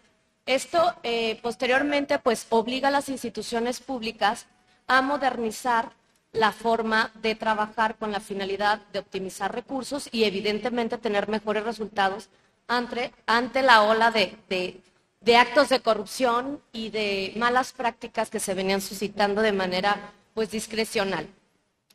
Esto 0.47 0.95
eh, 1.03 1.39
posteriormente 1.43 2.19
pues 2.19 2.47
obliga 2.49 2.89
a 2.89 2.91
las 2.91 3.11
instituciones 3.11 3.81
públicas 3.81 4.47
a 4.87 5.03
modernizar 5.03 5.93
la 6.35 6.53
forma 6.53 7.13
de 7.23 7.37
trabajar 7.37 7.97
con 7.97 8.13
la 8.13 8.21
finalidad 8.21 8.81
de 8.93 8.99
optimizar 8.99 9.55
recursos 9.55 10.09
y 10.11 10.25
evidentemente 10.25 10.99
tener 10.99 11.29
mejores 11.29 11.65
resultados 11.65 12.29
ante, 12.67 13.13
ante 13.27 13.63
la 13.63 13.83
ola 13.83 14.11
de, 14.11 14.37
de, 15.21 15.37
actos 15.37 15.69
de 15.69 15.81
corrupción 15.81 16.61
y 16.73 16.91
de 16.91 17.33
malas 17.37 17.73
prácticas 17.73 18.31
que 18.31 18.41
se 18.41 18.55
venían 18.55 18.81
suscitando 18.81 19.43
de 19.43 19.53
manera 19.53 20.13
pues 20.35 20.51
discrecional. 20.51 21.29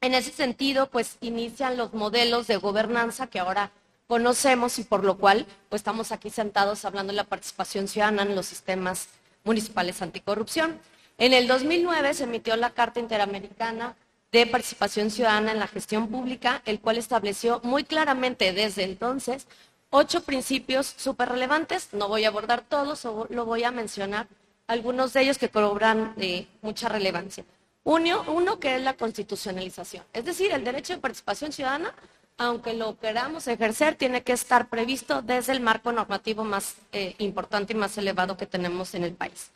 En 0.02 0.14
ese 0.14 0.32
sentido, 0.32 0.90
pues 0.90 1.18
inician 1.20 1.76
los 1.76 1.94
modelos 1.94 2.48
de 2.48 2.56
gobernanza 2.56 3.28
que 3.28 3.40
ahora 3.40 3.72
conocemos 4.08 4.80
y 4.80 4.86
por 4.86 5.04
lo 5.04 5.18
cual 5.18 5.46
pues 5.68 5.82
estamos 5.82 6.14
aquí 6.14 6.30
sentados 6.30 6.86
hablando 6.86 7.12
de 7.12 7.18
la 7.18 7.26
participación 7.26 7.90
ciudadana 7.90 8.24
en 8.24 8.36
los 8.36 8.46
sistemas 8.46 9.10
municipales 9.44 10.02
anticorrupción. 10.02 10.80
En 11.18 11.34
el 11.34 11.48
2009 11.48 12.14
se 12.14 12.24
emitió 12.24 12.56
la 12.56 12.70
Carta 12.70 13.02
Interamericana 13.02 13.98
de 14.32 14.46
participación 14.46 15.10
ciudadana 15.10 15.52
en 15.52 15.60
la 15.60 15.68
gestión 15.68 16.08
pública, 16.08 16.62
el 16.66 16.80
cual 16.80 16.98
estableció 16.98 17.62
muy 17.64 17.84
claramente 17.84 18.54
desde 18.54 18.84
entonces 18.84 19.48
ocho 19.90 20.24
principios 20.24 20.94
súper 20.98 21.30
relevantes. 21.30 21.90
No 21.94 22.08
voy 22.08 22.26
a 22.26 22.30
abordar 22.30 22.62
todos, 22.62 23.04
lo 23.30 23.46
voy 23.46 23.64
a 23.64 23.72
mencionar 23.72 24.28
algunos 24.68 25.14
de 25.14 25.22
ellos 25.22 25.38
que 25.38 25.50
cobran 25.50 26.14
eh, 26.18 26.48
mucha 26.62 26.90
relevancia. 26.90 27.44
Uno, 27.84 28.24
uno, 28.28 28.60
que 28.60 28.76
es 28.76 28.82
la 28.82 28.94
constitucionalización, 28.94 30.04
es 30.14 30.26
decir, 30.26 30.52
el 30.52 30.64
derecho 30.64 30.94
de 30.94 31.00
participación 31.00 31.52
ciudadana, 31.52 31.96
aunque 32.38 32.74
lo 32.74 33.00
queramos 33.00 33.48
ejercer, 33.48 33.96
tiene 33.96 34.22
que 34.22 34.34
estar 34.34 34.70
previsto 34.70 35.22
desde 35.22 35.54
el 35.54 35.60
marco 35.60 35.92
normativo 35.92 36.44
más 36.44 36.76
eh, 36.92 37.16
importante 37.18 37.74
y 37.74 37.76
más 37.76 37.98
elevado 37.98 38.38
que 38.38 38.46
tenemos 38.46 38.94
en 38.94 39.06
el 39.06 39.14
país. 39.14 39.50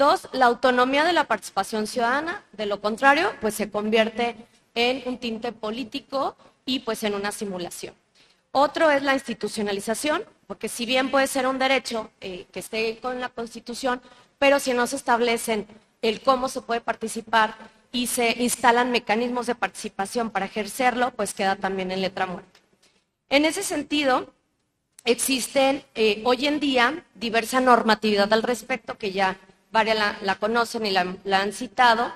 Dos, 0.00 0.30
la 0.32 0.46
autonomía 0.46 1.04
de 1.04 1.12
la 1.12 1.24
participación 1.24 1.86
ciudadana, 1.86 2.42
de 2.52 2.64
lo 2.64 2.80
contrario, 2.80 3.34
pues 3.42 3.52
se 3.52 3.70
convierte 3.70 4.34
en 4.74 5.02
un 5.04 5.18
tinte 5.18 5.52
político 5.52 6.36
y 6.64 6.78
pues 6.78 7.04
en 7.04 7.14
una 7.14 7.32
simulación. 7.32 7.94
Otro 8.50 8.90
es 8.90 9.02
la 9.02 9.12
institucionalización, 9.12 10.24
porque 10.46 10.70
si 10.70 10.86
bien 10.86 11.10
puede 11.10 11.26
ser 11.26 11.46
un 11.46 11.58
derecho 11.58 12.10
eh, 12.22 12.46
que 12.50 12.60
esté 12.60 12.98
con 13.02 13.20
la 13.20 13.28
Constitución, 13.28 14.00
pero 14.38 14.58
si 14.58 14.72
no 14.72 14.86
se 14.86 14.96
establecen 14.96 15.66
el 16.00 16.22
cómo 16.22 16.48
se 16.48 16.62
puede 16.62 16.80
participar 16.80 17.54
y 17.92 18.06
se 18.06 18.42
instalan 18.42 18.90
mecanismos 18.90 19.48
de 19.48 19.54
participación 19.54 20.30
para 20.30 20.46
ejercerlo, 20.46 21.10
pues 21.10 21.34
queda 21.34 21.56
también 21.56 21.90
en 21.90 22.00
letra 22.00 22.24
muerta. 22.24 22.58
En 23.28 23.44
ese 23.44 23.62
sentido, 23.62 24.32
existen 25.04 25.84
eh, 25.94 26.22
hoy 26.24 26.46
en 26.46 26.58
día 26.58 27.04
diversa 27.14 27.60
normatividad 27.60 28.32
al 28.32 28.42
respecto, 28.42 28.96
que 28.96 29.12
ya 29.12 29.38
varias 29.70 30.20
la, 30.22 30.34
conocen 30.36 30.86
y 30.86 30.90
la, 30.90 31.16
han 31.32 31.52
citado. 31.52 32.12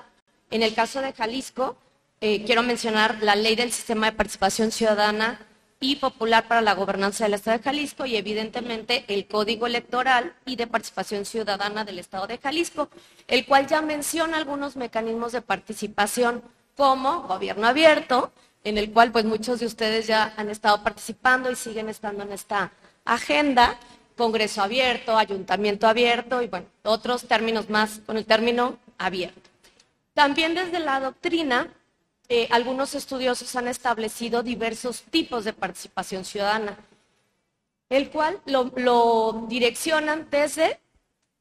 En 0.51 0.63
el 0.63 0.73
caso 0.73 1.01
de 1.01 1.13
Jalisco, 1.13 1.77
eh, 2.21 2.43
quiero 2.45 2.63
mencionar 2.63 3.17
la 3.21 3.35
ley 3.35 3.55
del 3.55 3.71
sistema 3.71 4.07
de 4.07 4.17
participación 4.17 4.71
ciudadana 4.71 5.39
y 5.79 5.97
popular 5.97 6.47
para 6.47 6.61
la 6.61 6.73
gobernanza 6.73 7.25
del 7.25 7.33
Estado 7.33 7.57
de 7.57 7.63
Jalisco 7.63 8.05
y 8.05 8.15
evidentemente 8.15 9.05
el 9.07 9.27
Código 9.27 9.67
Electoral 9.67 10.33
y 10.45 10.55
de 10.55 10.67
Participación 10.67 11.25
Ciudadana 11.25 11.83
del 11.83 11.99
Estado 11.99 12.27
de 12.27 12.37
Jalisco, 12.37 12.89
el 13.27 13.45
cual 13.45 13.67
ya 13.67 13.81
menciona 13.81 14.37
algunos 14.37 14.75
mecanismos 14.75 15.31
de 15.33 15.41
participación 15.41 16.41
como 16.75 17.23
gobierno 17.23 17.67
abierto, 17.67 18.31
en 18.63 18.77
el 18.77 18.91
cual 18.91 19.11
pues 19.11 19.25
muchos 19.25 19.59
de 19.59 19.65
ustedes 19.65 20.07
ya 20.07 20.33
han 20.37 20.49
estado 20.49 20.81
participando 20.81 21.51
y 21.51 21.55
siguen 21.55 21.89
estando 21.89 22.23
en 22.23 22.31
esta 22.31 22.71
agenda, 23.03 23.77
Congreso 24.15 24.61
abierto, 24.61 25.17
Ayuntamiento 25.17 25.87
abierto 25.87 26.41
y 26.41 26.47
bueno, 26.47 26.67
otros 26.83 27.27
términos 27.27 27.69
más 27.69 28.01
con 28.05 28.17
el 28.17 28.25
término 28.25 28.77
abierto. 28.97 29.49
También 30.13 30.55
desde 30.55 30.79
la 30.79 30.99
doctrina 30.99 31.69
eh, 32.27 32.47
algunos 32.49 32.95
estudiosos 32.95 33.55
han 33.55 33.67
establecido 33.67 34.41
diversos 34.41 35.03
tipos 35.03 35.43
de 35.43 35.53
participación 35.53 36.25
ciudadana, 36.25 36.77
el 37.89 38.09
cual 38.09 38.41
lo, 38.45 39.45
direccionan 39.47 40.27
desde 40.31 40.79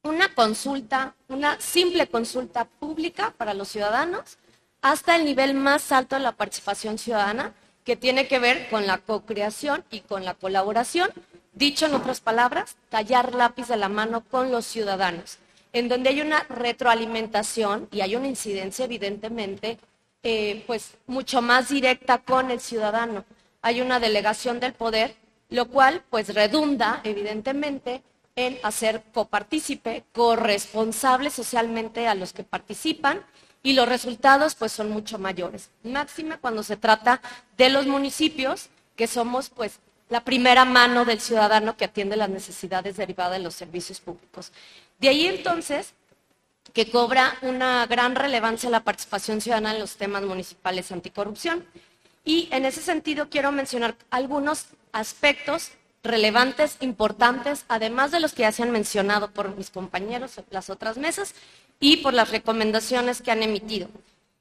una 0.03 0.35
consulta, 0.35 1.15
una 1.29 1.59
simple 1.59 2.07
consulta 2.07 2.67
pública 2.67 3.33
para 3.39 3.55
los 3.55 3.69
ciudadanos, 3.69 4.37
hasta 4.83 5.17
el 5.17 5.25
nivel 5.25 5.55
más 5.55 5.91
alto 5.91 6.17
de 6.17 6.23
la 6.23 6.33
participación 6.33 6.99
ciudadana, 6.99 7.55
que 7.85 7.97
tiene 7.97 8.29
que 8.29 8.39
ver 8.39 8.69
con 8.69 8.87
la 8.87 8.99
co-creación 8.99 9.85
y 9.91 10.01
con 10.01 10.25
la 10.27 10.35
colaboración, 10.35 11.11
dicho 11.55 11.87
en 11.87 11.95
otras 11.95 12.21
palabras, 12.21 12.77
tallar 12.89 13.35
lápiz 13.35 13.69
de 13.69 13.77
la 13.77 13.89
mano 13.89 14.25
con 14.25 14.51
los 14.51 14.67
ciudadanos, 14.67 15.39
en 15.73 15.89
donde 15.89 16.11
hay 16.11 16.21
una 16.21 16.45
retroalimentación 16.49 17.89
y 17.91 18.01
hay 18.01 18.17
una 18.17 18.29
incidencia 18.29 18.85
evidentemente 18.85 19.79
eh, 20.23 20.65
pues 20.67 20.95
mucho 21.07 21.43
más 21.43 21.69
directa 21.69 22.19
con 22.19 22.51
el 22.51 22.61
ciudadano. 22.61 23.25
Hay 23.63 23.81
una 23.81 24.01
delegación 24.01 24.59
del 24.59 24.73
poder, 24.73 25.15
lo 25.51 25.69
cual 25.69 26.03
pues 26.11 26.35
redunda 26.35 27.01
evidentemente 27.05 28.03
en 28.37 28.59
hacer 28.63 29.03
copartícipe, 29.13 30.05
corresponsable 30.13 31.31
socialmente 31.31 32.09
a 32.09 32.15
los 32.15 32.33
que 32.33 32.43
participan 32.43 33.23
y 33.63 33.75
los 33.75 33.89
resultados 33.89 34.55
pues 34.55 34.73
son 34.73 34.91
mucho 34.91 35.19
mayores. 35.19 35.71
Máxima 35.83 36.39
cuando 36.39 36.63
se 36.63 36.77
trata 36.77 37.21
de 37.57 37.69
los 37.69 37.87
municipios, 37.87 38.69
que 38.97 39.07
somos 39.07 39.51
pues 39.51 39.79
la 40.09 40.23
primera 40.23 40.65
mano 40.65 41.05
del 41.05 41.21
ciudadano 41.21 41.77
que 41.77 41.87
atiende 41.87 42.17
las 42.17 42.29
necesidades 42.29 42.97
derivadas 42.97 43.39
de 43.39 43.45
los 43.45 43.55
servicios 43.55 44.01
públicos. 44.01 44.53
De 44.99 45.09
ahí 45.09 45.27
entonces 45.27 45.95
que 46.73 46.91
cobra 46.91 47.37
una 47.43 47.87
gran 47.87 48.17
relevancia 48.17 48.69
la 48.69 48.85
participación 48.85 49.41
ciudadana 49.41 49.75
en 49.75 49.81
los 49.81 49.97
temas 49.97 50.23
municipales 50.23 50.91
anticorrupción. 50.91 51.65
Y 52.25 52.49
en 52.51 52.65
ese 52.65 52.81
sentido 52.81 53.29
quiero 53.31 53.53
mencionar 53.53 53.97
algunos 54.11 54.67
aspectos 54.93 55.73
relevantes, 56.03 56.77
importantes, 56.81 57.65
además 57.69 58.11
de 58.11 58.21
los 58.21 58.33
que 58.33 58.43
ya 58.43 58.53
se 58.53 58.63
han 58.63 58.71
mencionado 58.71 59.31
por 59.31 59.57
mis 59.57 59.71
compañeros 59.71 60.39
en 60.39 60.45
las 60.51 60.69
otras 60.69 60.99
mesas 60.99 61.35
y 61.81 61.99
por 61.99 62.13
las 62.13 62.31
recomendaciones 62.31 63.23
que 63.23 63.31
han 63.31 63.43
emitido. 63.43 63.89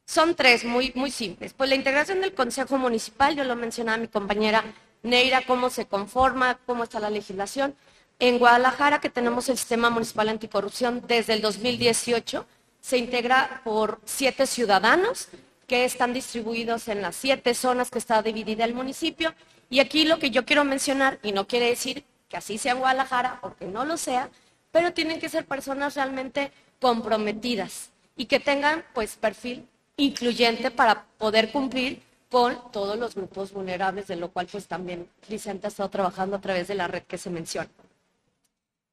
Son 0.05 0.35
tres 0.35 0.65
muy, 0.65 0.91
muy 0.95 1.11
simples. 1.11 1.53
Pues 1.53 1.69
la 1.69 1.75
integración 1.75 2.19
del 2.19 2.33
Consejo 2.33 2.77
Municipal, 2.77 3.35
yo 3.35 3.43
lo 3.43 3.55
mencionaba 3.55 3.97
mi 3.97 4.07
compañera 4.07 4.63
Neira, 5.03 5.45
cómo 5.45 5.69
se 5.69 5.85
conforma, 5.85 6.57
cómo 6.65 6.83
está 6.83 6.99
la 6.99 7.09
legislación. 7.09 7.75
En 8.19 8.39
Guadalajara, 8.39 9.01
que 9.01 9.09
tenemos 9.09 9.49
el 9.49 9.57
sistema 9.57 9.89
municipal 9.89 10.29
anticorrupción 10.29 11.03
desde 11.07 11.33
el 11.33 11.41
2018, 11.41 12.45
se 12.79 12.97
integra 12.97 13.61
por 13.63 13.99
siete 14.05 14.47
ciudadanos 14.47 15.27
que 15.67 15.85
están 15.85 16.13
distribuidos 16.13 16.87
en 16.87 17.01
las 17.01 17.15
siete 17.15 17.53
zonas 17.53 17.89
que 17.89 17.99
está 17.99 18.21
dividida 18.21 18.63
el 18.63 18.73
municipio. 18.73 19.33
Y 19.69 19.79
aquí 19.79 20.05
lo 20.05 20.19
que 20.19 20.31
yo 20.31 20.45
quiero 20.45 20.63
mencionar, 20.63 21.19
y 21.21 21.33
no 21.33 21.47
quiere 21.47 21.67
decir 21.67 22.05
que 22.29 22.37
así 22.37 22.57
sea 22.57 22.71
en 22.71 22.79
Guadalajara 22.79 23.39
o 23.41 23.55
que 23.55 23.65
no 23.65 23.83
lo 23.83 23.97
sea, 23.97 24.29
pero 24.71 24.93
tienen 24.93 25.19
que 25.19 25.29
ser 25.29 25.45
personas 25.45 25.95
realmente 25.95 26.51
comprometidas 26.79 27.91
y 28.15 28.25
que 28.25 28.39
tengan 28.39 28.83
pues 28.93 29.15
perfil 29.15 29.67
incluyente 29.97 30.71
para 30.71 31.05
poder 31.17 31.51
cumplir 31.51 32.01
con 32.33 32.71
todos 32.71 32.97
los 32.97 33.13
grupos 33.13 33.53
vulnerables, 33.53 34.07
de 34.07 34.15
lo 34.15 34.31
cual 34.31 34.47
pues 34.51 34.65
también 34.65 35.07
Vicente 35.29 35.67
ha 35.67 35.69
estado 35.69 35.89
trabajando 35.89 36.37
a 36.37 36.41
través 36.41 36.67
de 36.67 36.73
la 36.73 36.87
red 36.87 37.03
que 37.03 37.19
se 37.19 37.29
menciona. 37.29 37.69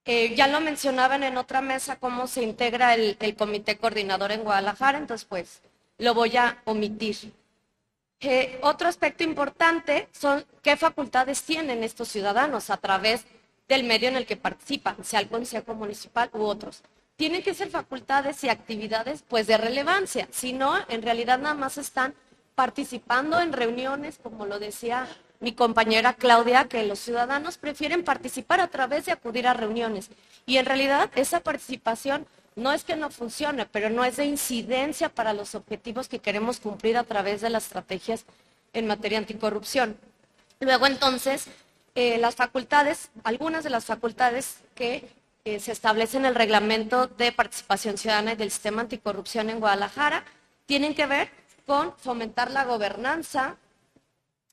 Eh, 0.05 0.35
ya 0.35 0.47
lo 0.47 0.61
mencionaban 0.61 1.23
en 1.23 1.39
otra 1.39 1.63
mesa 1.63 1.97
cómo 1.97 2.27
se 2.27 2.43
integra 2.43 2.93
el, 2.93 3.17
comité 3.39 3.79
coordinador 3.79 4.33
en 4.33 4.45
Guadalajara, 4.45 4.99
entonces 4.99 5.25
pues 5.27 5.63
lo 5.97 6.13
voy 6.13 6.37
a 6.37 6.61
omitir. 6.67 7.33
Eh, 8.21 8.61
otro 8.63 8.89
aspecto 8.89 9.25
importante 9.25 10.09
son 10.13 10.45
qué 10.63 10.77
facultades 10.77 11.43
tienen 11.43 11.83
estos 11.83 12.09
ciudadanos 12.09 12.69
a 12.69 12.77
través 12.77 13.25
del 13.69 13.85
medio 13.85 14.11
en 14.11 14.17
el 14.17 14.27
que 14.27 14.37
participan, 14.37 15.03
sea 15.03 15.21
el 15.21 15.29
Consejo 15.29 15.73
Municipal 15.73 16.29
u 16.35 16.43
otros. 16.43 16.83
Tienen 17.17 17.43
que 17.43 17.55
ser 17.55 17.71
facultades 17.71 18.45
y 18.45 18.51
actividades 18.51 19.25
pues 19.27 19.47
de 19.47 19.57
relevancia, 19.57 20.29
si 20.31 20.53
no, 20.53 20.75
en 20.91 21.01
realidad 21.01 21.39
nada 21.39 21.55
más 21.55 21.79
están 21.79 22.15
participando 22.61 23.41
en 23.41 23.55
reuniones, 23.55 24.19
como 24.23 24.45
lo 24.45 24.59
decía 24.59 25.09
mi 25.41 25.53
compañera 25.53 26.13
Claudia, 26.13 26.69
que 26.69 26.85
los 26.85 26.99
ciudadanos 26.99 27.57
prefieren 27.57 28.05
participar 28.05 28.61
a 28.61 28.69
través 28.69 29.07
de 29.07 29.13
acudir 29.13 29.47
a 29.47 29.55
reuniones. 29.55 30.11
Y 30.45 30.59
en 30.59 30.67
realidad 30.67 31.11
esa 31.15 31.41
participación 31.41 32.27
no 32.57 32.71
es 32.73 32.85
que 32.85 32.97
no 32.97 33.09
funcione, 33.09 33.65
pero 33.65 33.89
no 33.89 34.05
es 34.05 34.17
de 34.19 34.27
incidencia 34.27 35.09
para 35.09 35.33
los 35.33 35.55
objetivos 35.55 36.07
que 36.07 36.19
queremos 36.19 36.61
cumplir 36.61 36.99
a 36.99 37.05
través 37.05 37.41
de 37.41 37.49
las 37.49 37.65
estrategias 37.65 38.27
en 38.75 38.87
materia 38.87 39.17
anticorrupción. 39.17 39.97
Luego 40.61 40.87
entonces, 40.87 41.47
eh, 41.95 42.19
las 42.19 42.35
facultades, 42.35 43.09
algunas 43.25 43.65
de 43.65 43.71
las 43.71 43.87
facultades 43.87 44.59
que 44.75 45.09
eh, 45.47 45.61
se 45.61 45.73
establecen 45.73 46.27
en 46.27 46.33
el 46.33 46.35
reglamento 46.35 47.07
de 47.07 47.33
participación 47.33 47.97
ciudadana 47.97 48.35
y 48.35 48.37
del 48.37 48.51
sistema 48.51 48.83
anticorrupción 48.83 49.49
en 49.49 49.61
Guadalajara, 49.61 50.27
tienen 50.67 50.95
que 50.95 51.07
ver 51.07 51.41
con 51.67 51.95
fomentar 51.97 52.51
la 52.51 52.65
gobernanza, 52.65 53.57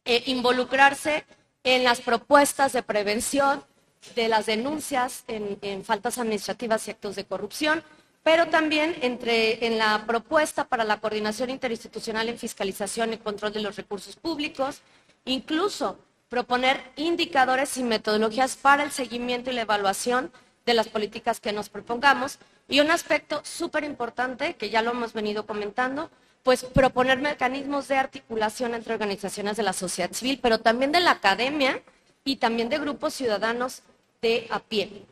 eh, 0.06 0.24
involucrarse 0.27 1.26
en 1.64 1.84
las 1.84 2.02
propuestas 2.02 2.74
de 2.74 2.84
prevención 2.84 3.64
de 4.16 4.27
las 4.30 4.45
denuncias 4.45 5.24
en, 5.27 5.84
faltas 5.84 6.18
administrativas 6.18 6.88
y 6.88 6.92
actos 6.92 7.16
de 7.16 7.26
corrupción, 7.26 7.84
pero 8.24 8.48
también 8.48 8.95
entre, 9.02 9.66
en 9.66 9.77
la 9.77 10.06
propuesta 10.06 10.66
para 10.66 10.84
la 10.84 11.00
coordinación 11.00 11.50
interinstitucional 11.50 12.30
en 12.30 12.38
fiscalización 12.38 13.14
y 13.14 13.18
control 13.18 13.53
de 13.53 13.61
los 13.61 13.76
recursos 13.76 14.16
públicos, 14.16 14.82
incluso 15.26 16.00
proponer 16.30 16.82
indicadores 16.95 17.77
y 17.77 17.84
metodologías 17.84 18.56
para 18.56 18.84
el 18.84 18.92
seguimiento 18.92 19.50
y 19.50 19.53
la 19.53 19.61
evaluación 19.61 20.32
de 20.66 20.74
las 20.74 20.90
políticas 20.90 21.40
que 21.40 21.53
nos 21.53 21.69
propongamos. 21.69 22.40
Y 22.68 22.82
un 22.82 22.92
aspecto 22.92 23.42
súper 23.44 23.84
importante, 23.86 24.56
que 24.56 24.69
ya 24.69 24.82
lo 24.82 24.92
hemos 24.92 25.14
venido 25.14 25.45
comentando, 25.45 26.11
pues 26.48 26.64
proponer 26.64 27.19
mecanismos 27.19 27.90
de 27.90 27.98
articulación 27.98 28.74
entre 28.74 28.93
organizaciones 28.93 29.58
de 29.58 29.64
la 29.64 29.74
sociedad 29.74 30.14
civil, 30.14 30.40
pero 30.42 30.61
también 30.61 30.93
de 30.93 31.01
la 31.01 31.11
academia 31.11 31.82
y 32.24 32.38
también 32.38 32.69
de 32.69 32.80
grupos 32.80 33.16
ciudadanos 33.16 33.82
de 34.22 34.48
a 34.50 34.59
pie. 34.59 35.03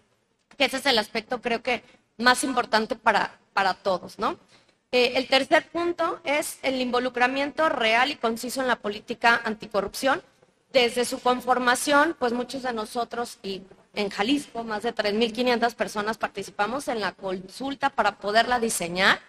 Que 0.57 0.63
ese 0.63 0.77
es 0.77 0.85
el 0.85 0.97
aspecto 0.97 1.41
creo 1.41 1.61
que 1.61 1.83
más 2.17 2.45
importante 2.45 2.95
para, 2.95 3.37
para 3.51 3.73
todos, 3.73 4.17
¿no? 4.17 4.39
Eh, 4.93 5.11
el 5.17 5.27
tercer 5.27 5.67
punto 5.67 6.21
es 6.23 6.57
el 6.61 6.79
involucramiento 6.79 7.67
real 7.67 8.11
y 8.11 8.15
conciso 8.15 8.61
en 8.61 8.69
la 8.69 8.77
política 8.77 9.41
anticorrupción. 9.43 10.23
Desde 10.71 11.03
su 11.03 11.19
conformación, 11.19 12.15
pues 12.17 12.31
muchos 12.31 12.63
de 12.63 12.71
nosotros 12.71 13.39
y 13.43 13.61
en 13.93 14.09
Jalisco, 14.09 14.63
más 14.63 14.83
de 14.83 14.95
3.500 14.95 15.75
personas 15.75 16.17
participamos 16.17 16.87
en 16.87 17.01
la 17.01 17.11
consulta 17.11 17.89
para 17.89 18.19
poderla 18.19 18.57
diseñar 18.61 19.19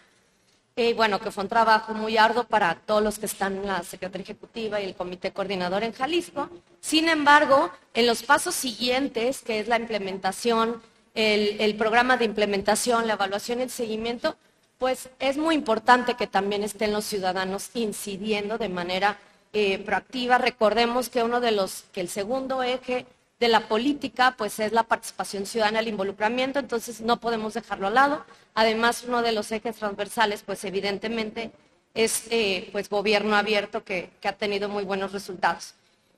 y 0.78 0.92
bueno, 0.92 1.18
que 1.18 1.30
fue 1.30 1.44
un 1.44 1.48
trabajo 1.48 1.94
muy 1.94 2.18
arduo 2.18 2.44
para 2.44 2.74
todos 2.74 3.02
los 3.02 3.18
que 3.18 3.24
están 3.24 3.56
en 3.56 3.66
la 3.66 3.82
Secretaría 3.82 4.24
Ejecutiva 4.24 4.78
y 4.78 4.84
el 4.84 4.94
Comité 4.94 5.32
Coordinador 5.32 5.82
en 5.82 5.94
Jalisco. 5.94 6.50
Sin 6.80 7.08
embargo, 7.08 7.70
en 7.94 8.06
los 8.06 8.22
pasos 8.22 8.54
siguientes, 8.54 9.40
que 9.40 9.58
es 9.58 9.68
la 9.68 9.78
implementación, 9.78 10.82
el, 11.14 11.74
programa 11.76 12.18
de 12.18 12.26
implementación, 12.26 13.06
la 13.06 13.14
evaluación 13.14 13.60
y 13.60 13.62
el 13.62 13.70
seguimiento, 13.70 14.36
pues 14.76 15.08
es 15.18 15.38
muy 15.38 15.54
importante 15.54 16.12
que 16.12 16.26
también 16.26 16.62
estén 16.62 16.92
los 16.92 17.06
ciudadanos 17.06 17.70
incidiendo 17.72 18.58
de 18.58 18.68
manera 18.68 19.18
eh, 19.54 19.78
proactiva. 19.78 20.36
Recordemos 20.36 21.08
que 21.08 21.22
uno 21.22 21.40
de 21.40 21.52
los, 21.52 21.84
que 21.92 22.02
el 22.02 22.10
segundo 22.10 22.62
eje 22.62 23.06
de 23.38 23.48
la 23.48 23.68
política, 23.68 24.34
pues 24.36 24.58
es 24.60 24.72
la 24.72 24.84
participación 24.84 25.46
ciudadana, 25.46 25.80
el 25.80 25.88
involucramiento, 25.88 26.58
entonces 26.58 27.00
no 27.00 27.20
podemos 27.20 27.54
dejarlo 27.54 27.86
al 27.88 27.94
lado. 27.94 28.24
Además, 28.54 29.04
uno 29.06 29.22
de 29.22 29.32
los 29.32 29.52
ejes 29.52 29.76
transversales, 29.76 30.42
pues 30.42 30.64
evidentemente 30.64 31.50
es 31.94 32.24
eh, 32.30 32.68
pues 32.72 32.88
gobierno 32.88 33.36
abierto 33.36 33.84
que, 33.84 34.10
que 34.20 34.28
ha 34.28 34.32
tenido 34.32 34.68
muy 34.68 34.84
buenos 34.84 35.12
resultados. 35.12 35.74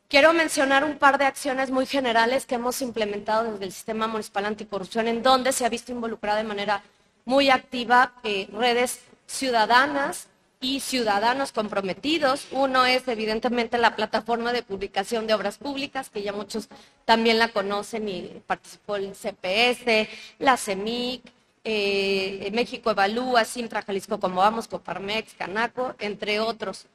Quiero 0.08 0.32
mencionar 0.32 0.84
un 0.84 0.96
par 0.96 1.18
de 1.18 1.26
acciones 1.26 1.70
muy 1.70 1.86
generales 1.86 2.46
que 2.46 2.54
hemos 2.54 2.80
implementado 2.80 3.52
desde 3.52 3.66
el 3.66 3.72
Sistema 3.72 4.06
Municipal 4.06 4.46
Anticorrupción, 4.46 5.06
en 5.06 5.22
donde 5.22 5.52
se 5.52 5.66
ha 5.66 5.68
visto 5.68 5.92
involucrada 5.92 6.38
de 6.38 6.44
manera 6.44 6.82
muy 7.24 7.50
activa 7.50 8.14
eh, 8.22 8.48
redes 8.52 9.00
ciudadanas 9.26 10.28
y 10.60 10.80
ciudadanos 10.80 11.52
comprometidos. 11.52 12.46
Uno 12.50 12.84
es 12.84 13.06
evidentemente 13.08 13.78
la 13.78 13.96
plataforma 13.96 14.52
de 14.52 14.62
publicación 14.62 15.26
de 15.26 15.34
obras 15.34 15.58
públicas, 15.58 16.10
que 16.10 16.22
ya 16.22 16.32
muchos 16.32 16.68
también 17.04 17.38
la 17.38 17.48
conocen 17.48 18.08
y 18.08 18.42
participó 18.46 18.96
el 18.96 19.14
CPS, 19.14 20.08
la 20.38 20.56
CEMIC, 20.56 21.22
eh, 21.64 22.50
México 22.52 22.90
Evalúa, 22.90 23.44
Sintra 23.44 23.82
Jalisco 23.82 24.18
Como 24.18 24.40
Vamos, 24.40 24.68
Coparmex, 24.68 25.34
Canaco, 25.34 25.94
entre 25.98 26.40
otros. 26.40 26.86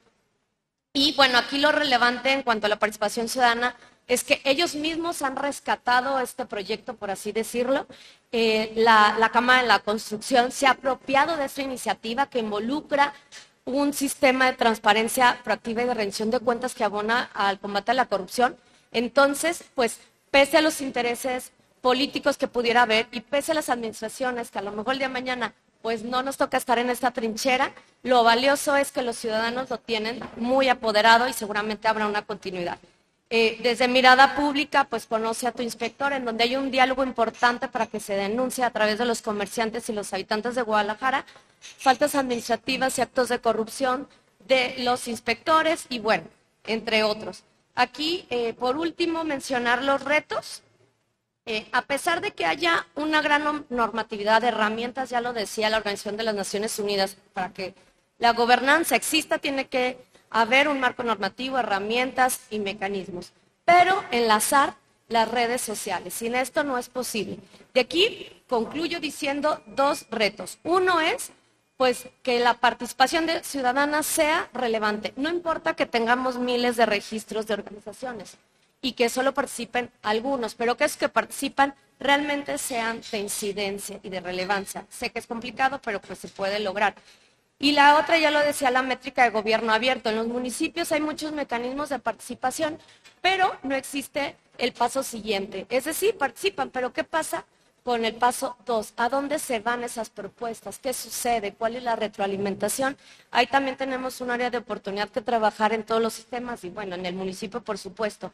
Y 0.93 1.13
bueno, 1.15 1.37
aquí 1.37 1.57
lo 1.57 1.71
relevante 1.71 2.31
en 2.31 2.43
cuanto 2.43 2.67
a 2.67 2.69
la 2.69 2.79
participación 2.79 3.27
ciudadana 3.27 3.75
es 4.07 4.23
que 4.23 4.41
ellos 4.43 4.75
mismos 4.75 5.21
han 5.21 5.35
rescatado 5.37 6.19
este 6.19 6.45
proyecto, 6.45 6.95
por 6.95 7.09
así 7.09 7.31
decirlo. 7.31 7.87
Eh, 8.31 8.73
la, 8.75 9.15
la 9.17 9.29
Cámara 9.29 9.61
de 9.61 9.67
la 9.67 9.79
Construcción 9.79 10.51
se 10.51 10.67
ha 10.67 10.71
apropiado 10.71 11.37
de 11.37 11.45
esta 11.45 11.61
iniciativa 11.61 12.25
que 12.27 12.39
involucra 12.39 13.13
un 13.65 13.93
sistema 13.93 14.47
de 14.47 14.57
transparencia 14.57 15.39
proactiva 15.43 15.83
y 15.83 15.85
de 15.85 15.93
rendición 15.93 16.31
de 16.31 16.39
cuentas 16.39 16.73
que 16.75 16.83
abona 16.83 17.29
al 17.33 17.59
combate 17.59 17.91
a 17.91 17.95
la 17.95 18.07
corrupción. 18.07 18.57
Entonces, 18.91 19.63
pues, 19.75 19.99
pese 20.31 20.57
a 20.57 20.61
los 20.61 20.81
intereses 20.81 21.51
políticos 21.81 22.37
que 22.37 22.47
pudiera 22.47 22.83
haber 22.83 23.07
y 23.11 23.21
pese 23.21 23.51
a 23.51 23.55
las 23.55 23.69
administraciones 23.69 24.51
que 24.51 24.59
a 24.59 24.61
lo 24.61 24.71
mejor 24.71 24.93
el 24.93 24.99
día 24.99 25.07
de 25.07 25.13
mañana 25.13 25.53
pues 25.81 26.03
no 26.03 26.23
nos 26.23 26.37
toca 26.37 26.55
estar 26.55 26.79
en 26.79 26.89
esta 26.89 27.11
trinchera. 27.11 27.73
Lo 28.03 28.23
valioso 28.23 28.77
es 28.77 28.93
que 28.93 29.01
los 29.01 29.17
ciudadanos 29.17 29.69
lo 29.69 29.77
tienen 29.79 30.21
muy 30.37 30.69
apoderado 30.69 31.27
y 31.27 31.33
seguramente 31.33 31.89
habrá 31.89 32.07
una 32.07 32.21
continuidad. 32.21 32.77
Eh, 33.29 33.59
desde 33.61 33.89
mirada 33.89 34.35
pública, 34.35 34.85
pues 34.85 35.07
conoce 35.07 35.45
a 35.45 35.51
tu 35.51 35.61
inspector, 35.61 36.13
en 36.13 36.23
donde 36.23 36.45
hay 36.45 36.55
un 36.55 36.71
diálogo 36.71 37.03
importante 37.03 37.67
para 37.67 37.87
que 37.87 37.99
se 37.99 38.13
denuncie 38.13 38.63
a 38.63 38.69
través 38.69 38.97
de 38.97 39.05
los 39.05 39.21
comerciantes 39.21 39.89
y 39.89 39.93
los 39.93 40.13
habitantes 40.13 40.55
de 40.55 40.61
Guadalajara 40.61 41.25
faltas 41.77 42.15
administrativas 42.15 42.97
y 42.97 43.01
actos 43.01 43.29
de 43.29 43.39
corrupción 43.39 44.07
de 44.47 44.75
los 44.79 45.07
inspectores 45.07 45.85
y 45.89 45.99
bueno, 45.99 46.25
entre 46.65 47.03
otros. 47.03 47.43
Aquí, 47.75 48.25
eh, 48.29 48.53
por 48.53 48.77
último, 48.77 49.23
mencionar 49.23 49.83
los 49.83 50.03
retos 50.03 50.63
eh, 51.45 51.67
a 51.73 51.81
pesar 51.81 52.21
de 52.21 52.31
que 52.31 52.45
haya 52.45 52.87
una 52.95 53.21
gran 53.21 53.65
normatividad 53.69 54.41
de 54.41 54.47
herramientas, 54.47 55.09
ya 55.09 55.19
lo 55.19 55.33
decía 55.33 55.69
la 55.69 55.77
Organización 55.77 56.15
de 56.15 56.23
las 56.23 56.35
Naciones 56.35 56.79
Unidas, 56.79 57.17
para 57.33 57.51
que 57.51 57.75
la 58.17 58.31
gobernanza 58.31 58.95
exista 58.95 59.39
tiene 59.39 59.67
que 59.67 59.97
haber 60.29 60.69
un 60.69 60.79
marco 60.79 61.03
normativo, 61.03 61.59
herramientas 61.59 62.41
y 62.49 62.59
mecanismos, 62.59 63.33
pero 63.65 64.03
enlazar 64.11 64.75
las 65.09 65.29
redes 65.29 65.61
sociales. 65.61 66.13
Sin 66.13 66.33
esto 66.33 66.63
no 66.63 66.77
es 66.77 66.87
posible. 66.87 67.39
De 67.73 67.81
aquí 67.81 68.29
concluyo 68.47 69.01
diciendo 69.01 69.61
dos 69.67 70.05
retos. 70.09 70.59
Uno 70.63 71.01
es 71.01 71.31
pues 71.77 72.07
que 72.21 72.39
la 72.39 72.55
participación 72.55 73.27
ciudadana 73.43 74.03
sea 74.03 74.49
relevante. 74.53 75.13
No 75.15 75.29
importa 75.29 75.75
que 75.75 75.85
tengamos 75.85 76.37
miles 76.37 76.77
de 76.77 76.85
registros 76.85 77.47
de 77.47 77.55
organizaciones 77.55 78.37
y 78.81 78.93
que 78.93 79.09
solo 79.09 79.33
participen 79.33 79.91
algunos, 80.01 80.55
pero 80.55 80.77
que 80.77 80.83
es 80.83 80.97
que 80.97 81.09
participan 81.09 81.73
realmente 81.99 82.57
sean 82.57 83.01
de 83.11 83.19
incidencia 83.19 83.99
y 84.03 84.09
de 84.09 84.19
relevancia. 84.19 84.85
Sé 84.89 85.09
que 85.09 85.19
es 85.19 85.27
complicado, 85.27 85.79
pero 85.83 86.01
pues 86.01 86.19
se 86.19 86.27
puede 86.27 86.59
lograr. 86.59 86.95
Y 87.59 87.71
la 87.71 87.97
otra, 87.97 88.17
ya 88.17 88.29
lo 88.29 88.39
decía, 88.39 88.71
la 88.71 88.81
métrica 88.81 89.23
de 89.23 89.29
gobierno 89.29 89.71
abierto. 89.71 90.09
En 90.09 90.17
los 90.17 90.27
municipios 90.27 90.91
hay 90.91 90.99
muchos 90.99 91.31
mecanismos 91.31 91.89
de 91.89 91.99
participación, 91.99 92.77
pero 93.21 93.55
no 93.63 93.73
existe 93.73 94.35
el 94.57 94.73
paso 94.73 95.01
siguiente. 95.01 95.65
Es 95.69 95.85
decir, 95.85 96.17
participan, 96.17 96.69
pero 96.71 96.91
¿qué 96.91 97.05
pasa 97.05 97.45
con 97.83 98.05
el 98.05 98.15
paso 98.15 98.57
dos? 98.65 98.93
¿A 98.97 99.09
dónde 99.09 99.39
se 99.39 99.59
van 99.59 99.83
esas 99.83 100.09
propuestas? 100.09 100.79
¿Qué 100.79 100.93
sucede? 100.93 101.53
¿Cuál 101.53 101.75
es 101.75 101.83
la 101.83 101.95
retroalimentación? 101.95 102.97
Ahí 103.31 103.47
también 103.47 103.77
tenemos 103.77 104.21
un 104.21 104.31
área 104.31 104.49
de 104.49 104.57
oportunidad 104.57 105.09
que 105.09 105.21
trabajar 105.21 105.73
en 105.73 105.83
todos 105.83 106.01
los 106.01 106.13
sistemas 106.13 106.63
y 106.63 106.69
bueno, 106.69 106.95
en 106.95 107.05
el 107.05 107.15
municipio, 107.15 107.61
por 107.61 107.77
supuesto. 107.77 108.31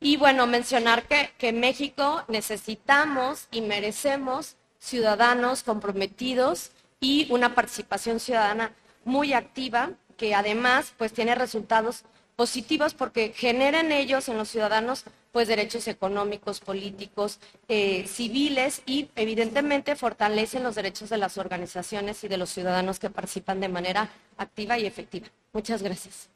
Y 0.00 0.16
bueno, 0.16 0.46
mencionar 0.48 1.04
que, 1.04 1.32
que 1.38 1.52
México 1.52 2.24
necesitamos 2.26 3.46
y 3.52 3.60
merecemos 3.60 4.56
ciudadanos 4.80 5.62
comprometidos 5.62 6.72
y 7.00 7.30
una 7.30 7.54
participación 7.54 8.18
ciudadana 8.18 8.72
muy 9.04 9.32
activa 9.32 9.90
que 10.16 10.34
además 10.34 10.92
pues 10.98 11.12
tiene 11.12 11.34
resultados 11.34 12.04
positivos 12.36 12.94
porque 12.94 13.32
generan 13.34 13.92
ellos 13.92 14.28
en 14.28 14.38
los 14.38 14.48
ciudadanos 14.48 15.04
pues 15.32 15.48
derechos 15.48 15.88
económicos, 15.88 16.60
políticos, 16.60 17.38
eh, 17.68 18.06
civiles 18.06 18.82
y 18.84 19.08
evidentemente 19.16 19.96
fortalecen 19.96 20.62
los 20.62 20.74
derechos 20.74 21.08
de 21.08 21.16
las 21.16 21.38
organizaciones 21.38 22.22
y 22.22 22.28
de 22.28 22.36
los 22.36 22.50
ciudadanos 22.50 22.98
que 22.98 23.10
participan 23.10 23.60
de 23.60 23.68
manera 23.68 24.10
activa 24.36 24.78
y 24.78 24.86
efectiva. 24.86 25.28
Muchas 25.52 25.82
gracias. 25.82 26.28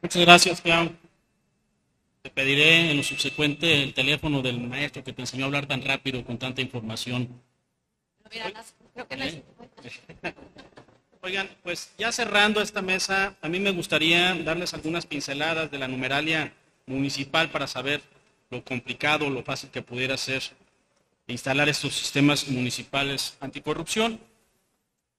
Muchas 0.00 0.22
gracias, 0.22 0.60
Clau. 0.60 0.90
Te 2.22 2.30
pediré 2.30 2.90
en 2.90 2.96
lo 2.96 3.02
subsecuente 3.02 3.82
el 3.82 3.92
teléfono 3.92 4.40
del 4.40 4.60
maestro 4.60 5.04
que 5.04 5.12
te 5.12 5.22
enseñó 5.22 5.44
a 5.44 5.46
hablar 5.46 5.66
tan 5.66 5.82
rápido 5.82 6.24
con 6.24 6.38
tanta 6.38 6.62
información. 6.62 7.42
Oigan, 11.20 11.48
pues 11.62 11.92
ya 11.96 12.12
cerrando 12.12 12.60
esta 12.60 12.82
mesa, 12.82 13.34
a 13.40 13.48
mí 13.48 13.58
me 13.58 13.70
gustaría 13.70 14.34
darles 14.34 14.74
algunas 14.74 15.06
pinceladas 15.06 15.70
de 15.70 15.78
la 15.78 15.88
numeralia 15.88 16.52
municipal 16.86 17.50
para 17.50 17.66
saber 17.66 18.02
lo 18.50 18.62
complicado, 18.62 19.30
lo 19.30 19.42
fácil 19.42 19.70
que 19.70 19.82
pudiera 19.82 20.16
ser 20.16 20.42
instalar 21.26 21.68
estos 21.68 21.94
sistemas 21.94 22.48
municipales 22.48 23.36
anticorrupción. 23.40 24.20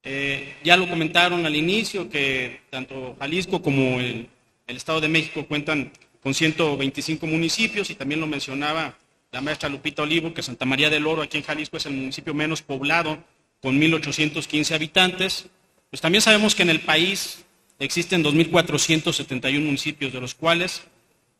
Eh, 0.04 0.56
ya 0.64 0.78
lo 0.78 0.88
comentaron 0.88 1.46
al 1.46 1.56
inicio 1.56 2.10
que 2.10 2.62
tanto 2.70 3.16
Jalisco 3.20 3.64
como 3.64 4.00
el 4.00 4.30
el 4.68 4.78
Estado 4.78 5.02
de 5.02 5.08
México 5.08 5.46
cuentan 5.46 5.92
con 6.22 6.34
125 6.34 7.28
municipios 7.28 7.90
y 7.90 7.96
también 7.96 8.20
lo 8.20 8.28
mencionaba 8.28 8.98
la 9.32 9.42
maestra 9.42 9.70
Lupita 9.70 10.02
Olivo, 10.02 10.34
que 10.34 10.42
Santa 10.42 10.66
María 10.66 10.90
del 10.90 11.06
Oro, 11.06 11.22
aquí 11.22 11.38
en 11.38 11.44
Jalisco, 11.44 11.78
es 11.78 11.86
el 11.86 11.94
municipio 11.94 12.34
menos 12.34 12.62
poblado, 12.62 13.24
con 13.62 13.80
1.815 13.80 14.76
habitantes. 14.76 15.48
Pues 15.90 16.02
también 16.02 16.22
sabemos 16.22 16.56
que 16.56 16.64
en 16.64 16.70
el 16.70 16.82
país 16.82 17.46
existen 17.80 18.24
2.471 18.24 19.60
municipios, 19.64 20.14
de 20.14 20.22
los 20.22 20.36
cuales 20.36 20.84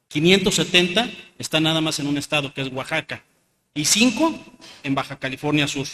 570 0.10 1.10
están 1.40 1.64
nada 1.64 1.82
más 1.82 2.00
en 2.00 2.08
un 2.08 2.18
estado, 2.18 2.54
que 2.54 2.62
es 2.62 2.68
Oaxaca, 2.70 3.24
y 3.74 3.86
5 3.86 4.40
en 4.84 4.96
Baja 4.96 5.18
California 5.18 5.68
Sur. 5.68 5.88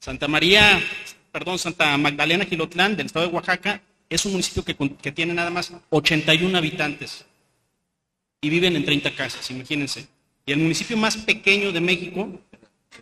Santa 0.00 0.28
María, 0.28 0.80
perdón, 1.32 1.58
Santa 1.58 1.96
Magdalena 1.96 2.44
Gilotlán, 2.44 2.96
del 2.96 3.06
estado 3.06 3.26
de 3.26 3.32
Oaxaca, 3.32 3.82
es 4.08 4.24
un 4.24 4.32
municipio 4.32 4.64
que, 4.64 5.12
tiene 5.12 5.34
nada 5.34 5.50
más 5.50 5.72
81 5.90 6.56
habitantes 6.56 7.26
y 8.40 8.48
viven 8.48 8.76
en 8.76 8.84
30 8.84 9.14
casas, 9.14 9.50
imagínense. 9.50 10.06
Y 10.46 10.52
el 10.52 10.58
municipio 10.58 10.96
más 10.96 11.16
pequeño 11.16 11.72
de 11.72 11.80
México, 11.80 12.40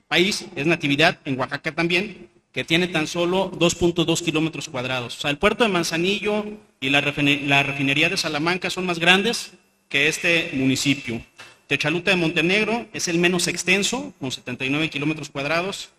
país, 0.08 0.46
es 0.56 0.66
Natividad, 0.66 1.18
en 1.24 1.38
Oaxaca 1.38 1.72
también, 1.72 2.28
que 2.52 2.64
tiene 2.64 2.88
tan 2.88 3.06
solo 3.06 3.50
2.2 3.52 4.24
kilómetros 4.24 4.68
cuadrados. 4.68 5.18
O 5.18 5.20
sea, 5.20 5.30
el 5.30 5.36
puerto 5.36 5.62
de 5.62 5.68
Manzanillo 5.68 6.44
y 6.80 6.88
la, 6.88 7.02
refinería 7.02 8.08
de 8.08 8.16
Salamanca 8.16 8.70
son 8.70 8.86
más 8.86 8.98
grandes 8.98 9.52
que 9.88 10.08
este 10.08 10.50
municipio. 10.54 11.20
Techaluta 11.66 12.12
de 12.12 12.16
Montenegro 12.16 12.86
es 12.94 13.08
el 13.08 13.18
menos 13.18 13.46
extenso, 13.46 14.14
con 14.20 14.32
79 14.32 14.88
kilómetros 14.88 15.28
cuadrados, 15.28 15.90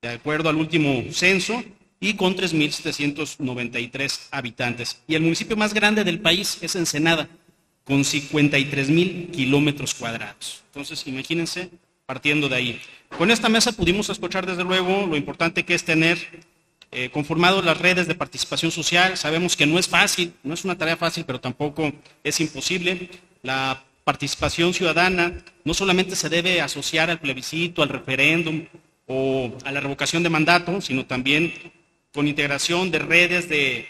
de 0.00 0.10
acuerdo 0.10 0.48
al 0.48 0.56
último 0.56 1.02
censo, 1.10 1.64
y 1.98 2.14
con 2.14 2.36
3.793 2.36 4.28
habitantes. 4.30 5.00
Y 5.08 5.14
el 5.14 5.22
municipio 5.22 5.56
más 5.56 5.74
grande 5.74 6.04
del 6.04 6.20
país 6.20 6.58
es 6.60 6.76
Ensenada, 6.76 7.28
con 7.82 8.04
53.000 8.04 9.30
kilómetros 9.30 9.94
cuadrados. 9.94 10.62
Entonces, 10.68 11.06
imagínense 11.06 11.70
partiendo 12.06 12.48
de 12.48 12.56
ahí. 12.56 12.80
Con 13.16 13.30
esta 13.30 13.48
mesa 13.48 13.72
pudimos 13.72 14.08
escuchar 14.08 14.46
desde 14.46 14.64
luego 14.64 15.06
lo 15.06 15.16
importante 15.16 15.64
que 15.64 15.74
es 15.74 15.84
tener 15.84 16.18
eh, 16.90 17.10
las 17.64 17.78
redes 17.78 18.06
de 18.06 18.14
participación 18.14 18.70
social. 18.70 19.16
Sabemos 19.16 19.56
que 19.56 19.66
no 19.66 19.78
es 19.78 19.88
fácil, 19.88 20.32
no 20.42 20.54
es 20.54 20.64
una 20.64 20.76
tarea 20.76 20.96
fácil, 20.96 21.24
pero 21.24 21.40
tampoco 21.40 21.92
es 22.22 22.40
imposible. 22.40 23.08
La 23.42 23.82
participación 24.04 24.74
ciudadana 24.74 25.32
no 25.64 25.74
solamente 25.74 26.14
se 26.16 26.28
debe 26.28 26.60
asociar 26.60 27.10
al 27.10 27.20
plebiscito, 27.20 27.82
al 27.82 27.88
referéndum 27.88 28.66
o 29.06 29.56
a 29.64 29.72
la 29.72 29.80
revocación 29.80 30.22
de 30.22 30.30
mandato, 30.30 30.80
sino 30.80 31.06
también 31.06 31.52
con 32.12 32.28
integración 32.28 32.90
de 32.90 32.98
redes 33.00 33.48
de, 33.48 33.88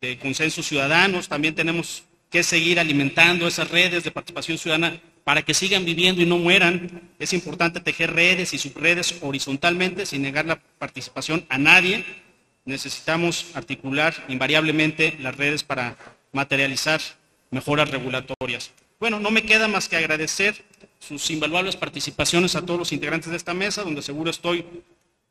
de 0.00 0.18
consensos 0.18 0.66
ciudadanos. 0.66 1.28
También 1.28 1.54
tenemos 1.54 2.04
que 2.30 2.42
seguir 2.42 2.78
alimentando 2.78 3.48
esas 3.48 3.70
redes 3.70 4.04
de 4.04 4.10
participación 4.10 4.58
ciudadana 4.58 5.00
para 5.28 5.42
que 5.42 5.52
sigan 5.52 5.84
viviendo 5.84 6.22
y 6.22 6.24
no 6.24 6.38
mueran. 6.38 7.02
Es 7.18 7.34
importante 7.34 7.80
tejer 7.80 8.14
redes 8.14 8.54
y 8.54 8.58
subredes 8.58 9.16
horizontalmente 9.20 10.06
sin 10.06 10.22
negar 10.22 10.46
la 10.46 10.58
participación 10.78 11.44
a 11.50 11.58
nadie. 11.58 12.02
Necesitamos 12.64 13.44
articular 13.52 14.14
invariablemente 14.28 15.18
las 15.20 15.36
redes 15.36 15.64
para 15.64 15.98
materializar 16.32 17.02
mejoras 17.50 17.90
regulatorias. 17.90 18.70
Bueno, 18.98 19.20
no 19.20 19.30
me 19.30 19.42
queda 19.42 19.68
más 19.68 19.86
que 19.90 19.96
agradecer 19.96 20.64
sus 20.98 21.30
invaluables 21.30 21.76
participaciones 21.76 22.56
a 22.56 22.64
todos 22.64 22.78
los 22.78 22.92
integrantes 22.92 23.30
de 23.30 23.36
esta 23.36 23.52
mesa, 23.52 23.82
donde 23.82 24.00
seguro 24.00 24.30
estoy 24.30 24.64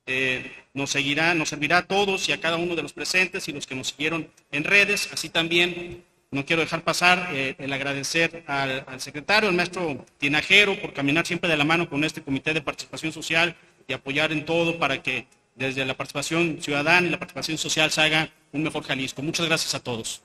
eh, 0.06 0.52
nos 0.76 0.92
seguirá, 0.92 1.34
nos 1.34 1.50
servirá 1.50 1.80
a 1.80 1.88
todos 1.88 2.30
y 2.30 2.34
a 2.34 2.40
cada 2.40 2.58
uno 2.58 2.76
de 2.76 2.84
los 2.84 2.94
presentes 2.94 3.48
y 3.48 3.52
los 3.52 3.66
que 3.66 3.74
nos 3.74 3.88
siguieron 3.88 4.30
en 4.52 4.64
redes. 4.64 5.10
Así 5.12 5.30
también 5.30 6.04
no 6.32 6.46
quiero 6.46 6.62
dejar 6.62 6.84
pasar 6.84 7.30
eh, 7.32 7.56
el 7.58 7.72
agradecer 7.72 8.44
al, 8.48 9.00
secretario, 9.00 9.50
al 9.50 9.56
maestro 9.56 10.06
Tinajero, 10.18 10.80
por 10.82 10.94
caminar 10.94 11.26
siempre 11.26 11.50
de 11.50 11.58
la 11.58 11.64
mano 11.64 11.90
con 11.90 12.04
este 12.04 12.22
comité 12.22 12.54
de 12.54 12.62
participación 12.62 13.12
social 13.12 13.56
y 13.88 13.94
apoyar 13.94 14.32
en 14.32 14.46
todo 14.46 14.78
para 14.78 15.02
que 15.02 15.28
desde 15.56 15.86
la 15.86 15.96
participación 15.96 16.62
ciudadana 16.62 17.08
y 17.08 17.10
la 17.10 17.20
participación 17.20 17.58
social 17.58 17.92
se 17.92 18.02
haga 18.02 18.30
un 18.52 18.64
mejor 18.64 18.84
Jalisco. 18.84 19.22
Muchas 19.22 19.48
gracias 19.48 19.74
a 19.74 19.80
todos. 19.80 20.22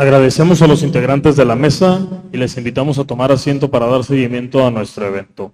Agradecemos 0.00 0.62
a 0.62 0.66
los 0.66 0.82
integrantes 0.82 1.36
de 1.36 1.44
la 1.44 1.56
mesa 1.56 2.00
y 2.32 2.38
les 2.38 2.56
invitamos 2.56 2.98
a 2.98 3.04
tomar 3.04 3.32
asiento 3.32 3.70
para 3.70 3.84
dar 3.84 4.02
seguimiento 4.02 4.66
a 4.66 4.70
nuestro 4.70 5.06
evento. 5.06 5.52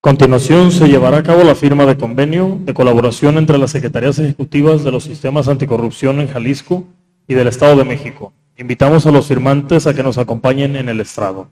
Continuación 0.00 0.70
se 0.70 0.86
llevará 0.86 1.18
a 1.18 1.22
cabo 1.24 1.42
la 1.42 1.56
firma 1.56 1.84
de 1.84 1.96
convenio 1.96 2.58
de 2.60 2.72
colaboración 2.72 3.36
entre 3.36 3.58
las 3.58 3.72
Secretarías 3.72 4.18
Ejecutivas 4.18 4.84
de 4.84 4.92
los 4.92 5.04
Sistemas 5.04 5.48
Anticorrupción 5.48 6.20
en 6.20 6.28
Jalisco 6.28 6.84
y 7.26 7.34
del 7.34 7.48
Estado 7.48 7.76
de 7.76 7.84
México. 7.84 8.32
Invitamos 8.56 9.06
a 9.06 9.10
los 9.10 9.26
firmantes 9.26 9.86
a 9.86 9.94
que 9.94 10.04
nos 10.04 10.16
acompañen 10.16 10.76
en 10.76 10.88
el 10.88 11.00
estrado. 11.00 11.48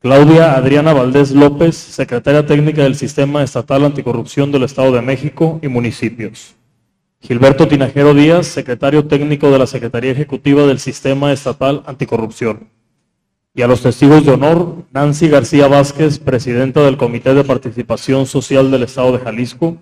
Claudia 0.00 0.56
Adriana 0.56 0.92
Valdés 0.92 1.32
López, 1.32 1.74
Secretaria 1.74 2.46
Técnica 2.46 2.82
del 2.82 2.96
Sistema 2.96 3.42
Estatal 3.42 3.84
Anticorrupción 3.84 4.52
del 4.52 4.64
Estado 4.64 4.92
de 4.92 5.02
México 5.02 5.58
y 5.62 5.68
municipios. 5.68 6.54
Gilberto 7.20 7.66
Tinajero 7.68 8.14
Díaz, 8.14 8.46
Secretario 8.46 9.06
Técnico 9.06 9.50
de 9.50 9.58
la 9.58 9.66
Secretaría 9.66 10.12
Ejecutiva 10.12 10.66
del 10.66 10.78
Sistema 10.78 11.32
Estatal 11.32 11.82
Anticorrupción 11.86 12.68
y 13.54 13.62
a 13.62 13.66
los 13.66 13.82
testigos 13.82 14.24
de 14.24 14.32
honor, 14.32 14.84
Nancy 14.92 15.28
García 15.28 15.66
Vázquez, 15.66 16.18
presidenta 16.18 16.82
del 16.82 16.96
Comité 16.96 17.34
de 17.34 17.42
Participación 17.42 18.26
Social 18.26 18.70
del 18.70 18.84
Estado 18.84 19.12
de 19.12 19.18
Jalisco, 19.18 19.76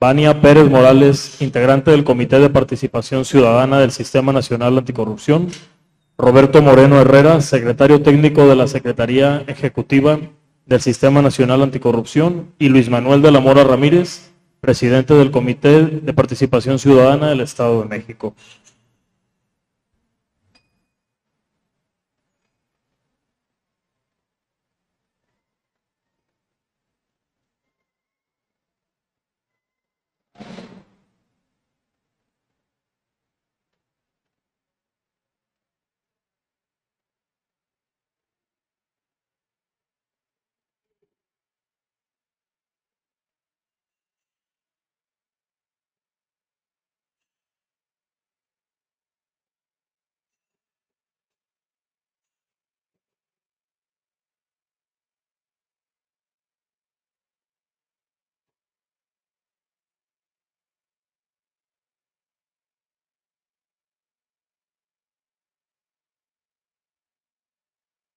Vania 0.00 0.40
Pérez 0.40 0.68
Morales, 0.68 1.40
integrante 1.40 1.92
del 1.92 2.04
Comité 2.04 2.40
de 2.40 2.50
Participación 2.50 3.24
Ciudadana 3.24 3.78
del 3.78 3.92
Sistema 3.92 4.32
Nacional 4.32 4.76
Anticorrupción, 4.76 5.48
Roberto 6.18 6.60
Moreno 6.62 7.00
Herrera, 7.00 7.40
secretario 7.40 8.02
técnico 8.02 8.46
de 8.46 8.56
la 8.56 8.66
Secretaría 8.66 9.44
Ejecutiva 9.46 10.18
del 10.66 10.80
Sistema 10.80 11.22
Nacional 11.22 11.62
Anticorrupción, 11.62 12.54
y 12.58 12.68
Luis 12.68 12.90
Manuel 12.90 13.22
de 13.22 13.30
la 13.30 13.38
Mora 13.38 13.62
Ramírez, 13.62 14.32
presidente 14.60 15.14
del 15.14 15.30
Comité 15.30 15.86
de 15.86 16.12
Participación 16.12 16.80
Ciudadana 16.80 17.28
del 17.28 17.40
Estado 17.40 17.82
de 17.82 17.88
México. 17.88 18.34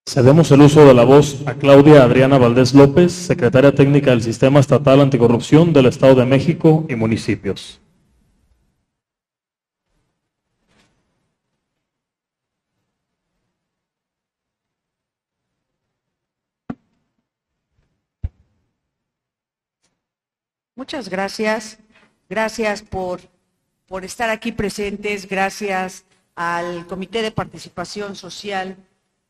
Cedemos 0.09 0.49
el 0.49 0.61
uso 0.61 0.87
de 0.87 0.95
la 0.95 1.03
voz 1.03 1.43
a 1.45 1.53
Claudia 1.53 2.01
Adriana 2.01 2.39
Valdés 2.39 2.73
López, 2.73 3.11
secretaria 3.11 3.75
técnica 3.75 4.09
del 4.09 4.23
Sistema 4.23 4.59
Estatal 4.59 5.01
Anticorrupción 5.01 5.71
del 5.71 5.85
Estado 5.85 6.15
de 6.15 6.25
México 6.25 6.83
y 6.89 6.95
municipios. 6.95 7.79
Muchas 20.75 21.07
gracias. 21.07 21.77
Gracias 22.27 22.81
por, 22.81 23.21
por 23.85 24.03
estar 24.03 24.31
aquí 24.31 24.51
presentes. 24.53 25.27
Gracias 25.27 26.03
al 26.33 26.87
Comité 26.87 27.21
de 27.21 27.29
Participación 27.29 28.15
Social 28.15 28.75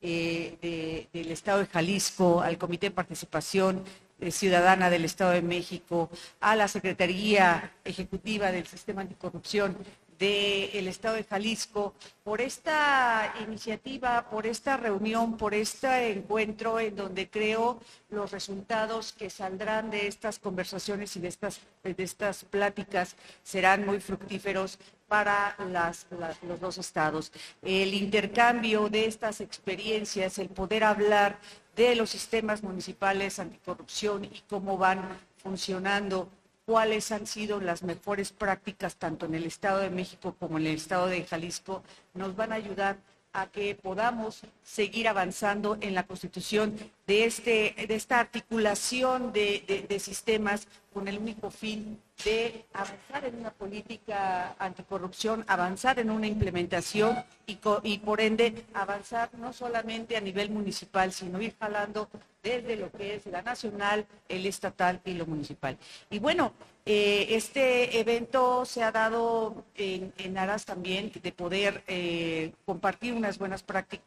eh, 0.01 0.57
de, 0.61 1.07
del 1.13 1.31
Estado 1.31 1.59
de 1.59 1.67
Jalisco, 1.67 2.41
al 2.41 2.57
Comité 2.57 2.87
de 2.87 2.91
Participación 2.91 3.83
eh, 4.19 4.31
Ciudadana 4.31 4.89
del 4.89 5.05
Estado 5.05 5.31
de 5.31 5.41
México, 5.41 6.09
a 6.39 6.55
la 6.55 6.67
Secretaría 6.67 7.71
Ejecutiva 7.83 8.51
del 8.51 8.65
Sistema 8.65 9.01
Anticorrupción 9.01 9.75
del 10.19 10.87
Estado 10.87 11.15
de 11.15 11.23
Jalisco 11.23 11.93
por 12.23 12.41
esta 12.41 13.33
iniciativa, 13.47 14.29
por 14.29 14.45
esta 14.45 14.77
reunión, 14.77 15.37
por 15.37 15.53
este 15.53 16.11
encuentro 16.11 16.79
en 16.79 16.95
donde 16.95 17.29
creo 17.29 17.79
los 18.09 18.31
resultados 18.31 19.13
que 19.13 19.29
saldrán 19.29 19.89
de 19.89 20.07
estas 20.07 20.37
conversaciones 20.37 21.15
y 21.15 21.21
de 21.21 21.29
estas, 21.29 21.61
de 21.83 21.95
estas 21.97 22.43
pláticas 22.43 23.15
serán 23.43 23.85
muy 23.85 23.99
fructíferos 24.01 24.77
para 25.07 25.55
los 25.59 26.59
dos 26.59 26.77
estados. 26.77 27.31
El 27.61 27.93
intercambio 27.93 28.89
de 28.89 29.05
estas 29.05 29.41
experiencias, 29.41 30.37
el 30.37 30.49
poder 30.49 30.83
hablar 30.83 31.39
de 31.75 31.95
los 31.95 32.09
sistemas 32.09 32.61
municipales 32.61 33.39
anticorrupción 33.39 34.25
y 34.25 34.43
cómo 34.49 34.77
van 34.77 35.17
funcionando 35.41 36.29
cuáles 36.69 37.11
han 37.11 37.25
sido 37.25 37.59
las 37.59 37.81
mejores 37.81 38.31
prácticas 38.31 38.95
tanto 38.95 39.25
en 39.25 39.33
el 39.33 39.45
Estado 39.45 39.79
de 39.79 39.89
México 39.89 40.35
como 40.39 40.59
en 40.59 40.67
el 40.67 40.75
Estado 40.75 41.07
de 41.07 41.23
Jalisco, 41.23 41.81
nos 42.13 42.35
van 42.35 42.51
a 42.51 42.57
ayudar 42.57 42.97
a 43.33 43.47
que 43.47 43.73
podamos 43.73 44.41
seguir 44.61 45.07
avanzando 45.07 45.79
en 45.81 45.95
la 45.95 46.05
constitución 46.05 46.77
de, 47.07 47.25
este, 47.25 47.73
de 47.87 47.95
esta 47.95 48.19
articulación 48.19 49.33
de, 49.33 49.63
de, 49.67 49.81
de 49.81 49.99
sistemas 49.99 50.67
con 50.93 51.07
el 51.07 51.17
único 51.17 51.49
fin 51.49 51.99
de 52.23 52.65
avanzar 52.73 53.25
en 53.25 53.35
una 53.35 53.51
política 53.51 54.55
anticorrupción, 54.59 55.45
avanzar 55.47 55.99
en 55.99 56.09
una 56.09 56.27
implementación 56.27 57.23
y, 57.45 57.97
por 57.99 58.21
ende 58.21 58.65
avanzar 58.73 59.29
no 59.35 59.53
solamente 59.53 60.17
a 60.17 60.21
nivel 60.21 60.49
municipal, 60.49 61.11
sino 61.11 61.41
ir 61.41 61.55
jalando 61.59 62.09
desde 62.43 62.75
lo 62.75 62.91
que 62.91 63.15
es 63.15 63.25
la 63.25 63.41
nacional, 63.41 64.05
el 64.27 64.45
estatal 64.45 65.01
y 65.05 65.13
lo 65.13 65.25
municipal. 65.25 65.77
Y 66.09 66.19
bueno, 66.19 66.53
eh, 66.85 67.27
este 67.35 67.99
evento 67.99 68.65
se 68.65 68.83
ha 68.83 68.91
dado 68.91 69.65
en, 69.75 70.37
aras 70.37 70.65
también 70.65 71.11
de 71.21 71.31
poder 71.31 71.83
eh, 71.87 72.53
compartir 72.65 73.13
unas 73.13 73.37
buenas, 73.37 73.63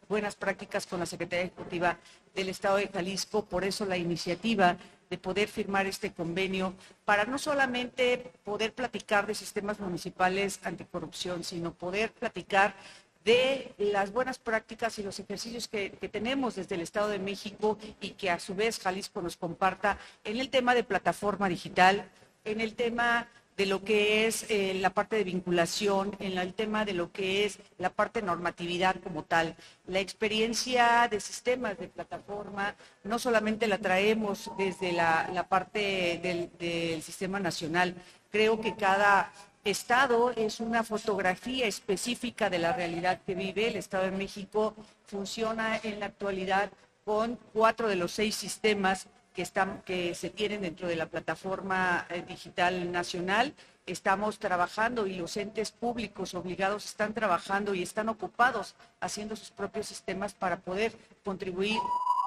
buenas 0.09 0.37
prácticas 0.37 0.87
con 0.87 1.01
la 1.01 1.07
Secretaría 1.07 1.47
Ejecutiva 1.47 1.99
del 2.35 2.49
Estado 2.49 2.77
de 2.77 2.89
Jalisco, 2.89 3.45
por 3.45 3.65
eso 3.65 3.85
la 3.85 3.97
iniciativa 3.97 4.77
de 5.13 5.19
poder 5.19 5.47
firmar 5.47 5.87
este 5.87 6.11
convenio 6.15 6.73
para 7.05 7.27
no 7.27 7.37
solamente 7.37 8.33
poder 8.45 8.73
platicar 8.73 9.27
de 9.27 9.35
sistemas 9.35 9.79
municipales 9.79 10.59
anticorrupción, 10.65 11.45
sino 11.45 11.75
poder 11.75 12.13
platicar 12.13 12.75
de 13.23 13.75
las 13.77 14.11
buenas 14.11 14.39
prácticas 14.39 14.99
y 14.99 15.03
los 15.03 15.21
ejercicios 15.21 15.69
que, 15.69 15.91
que, 15.91 16.09
tenemos 16.09 16.55
desde 16.55 16.77
el 16.77 16.81
Estado 16.81 17.11
de 17.11 17.19
México 17.19 17.77
y 18.01 18.13
que 18.13 18.31
a 18.31 18.41
su 18.41 18.55
vez 18.55 18.81
Jalisco 18.81 19.21
nos 19.21 19.37
comparta 19.37 19.99
en 20.25 20.41
el 20.41 20.49
tema 20.49 20.75
de 20.75 20.83
plataforma 20.83 21.47
digital, 21.47 22.09
en 22.47 22.63
el 22.63 22.75
tema 22.75 23.29
de 23.57 23.67
lo 23.67 23.85
que 23.85 24.27
es 24.27 24.47
eh, 24.51 24.75
la 24.75 24.91
parte 24.91 25.17
de 25.17 25.25
vinculación, 25.25 26.17
en 26.19 26.39
el 26.39 26.55
tema 26.55 26.85
de 26.85 26.95
lo 26.95 27.13
que 27.13 27.45
es 27.45 27.59
la 27.79 27.91
parte 27.91 28.23
normatividad 28.23 28.97
como 29.03 29.25
tal. 29.25 29.57
La 29.87 30.01
experiencia 30.01 31.09
de 31.11 31.21
sistemas 31.21 31.79
de 31.79 31.89
plataforma 31.89 32.75
no 33.05 33.19
solamente 33.19 33.67
la 33.67 33.79
traemos 33.79 34.51
desde 34.57 34.93
la, 34.93 35.47
parte 35.49 36.51
del 36.59 37.03
sistema 37.03 37.41
nacional, 37.41 37.95
creo 38.31 38.61
que 38.61 38.75
cada 38.75 39.31
Estado 39.65 40.33
es 40.33 40.59
una 40.59 40.83
fotografía 40.83 41.69
específica 41.69 42.51
de 42.51 42.59
la 42.59 42.73
realidad 42.73 43.21
que 43.25 43.37
vive. 43.37 43.69
El 43.69 43.77
Estado 43.77 44.05
de 44.05 44.11
México 44.11 44.75
funciona 45.07 45.79
en 45.85 46.01
la 46.01 46.07
actualidad 46.07 46.73
con 47.05 47.39
cuatro 47.53 47.87
de 47.89 47.95
los 47.95 48.11
seis 48.11 48.35
sistemas 48.35 49.07
que, 49.33 49.43
están, 49.43 49.83
que 49.83 50.15
se 50.15 50.31
tienen 50.31 50.63
dentro 50.63 50.89
de 50.89 50.97
la 50.97 51.07
plataforma 51.07 52.07
eh, 52.11 52.25
digital 52.27 52.91
nacional. 52.91 53.55
Estamos 53.87 54.39
trabajando 54.39 55.07
y 55.07 55.17
los 55.17 55.37
entes 55.37 55.73
públicos 55.73 56.35
obligados 56.35 56.85
están 56.85 57.15
trabajando 57.15 57.75
y 57.75 57.83
están 57.83 58.09
ocupados 58.09 58.77
haciendo 59.01 59.35
sus 59.35 59.51
propios 59.51 59.87
sistemas 59.87 60.35
para 60.35 60.61
poder 60.61 60.93
contribuir, 61.25 61.79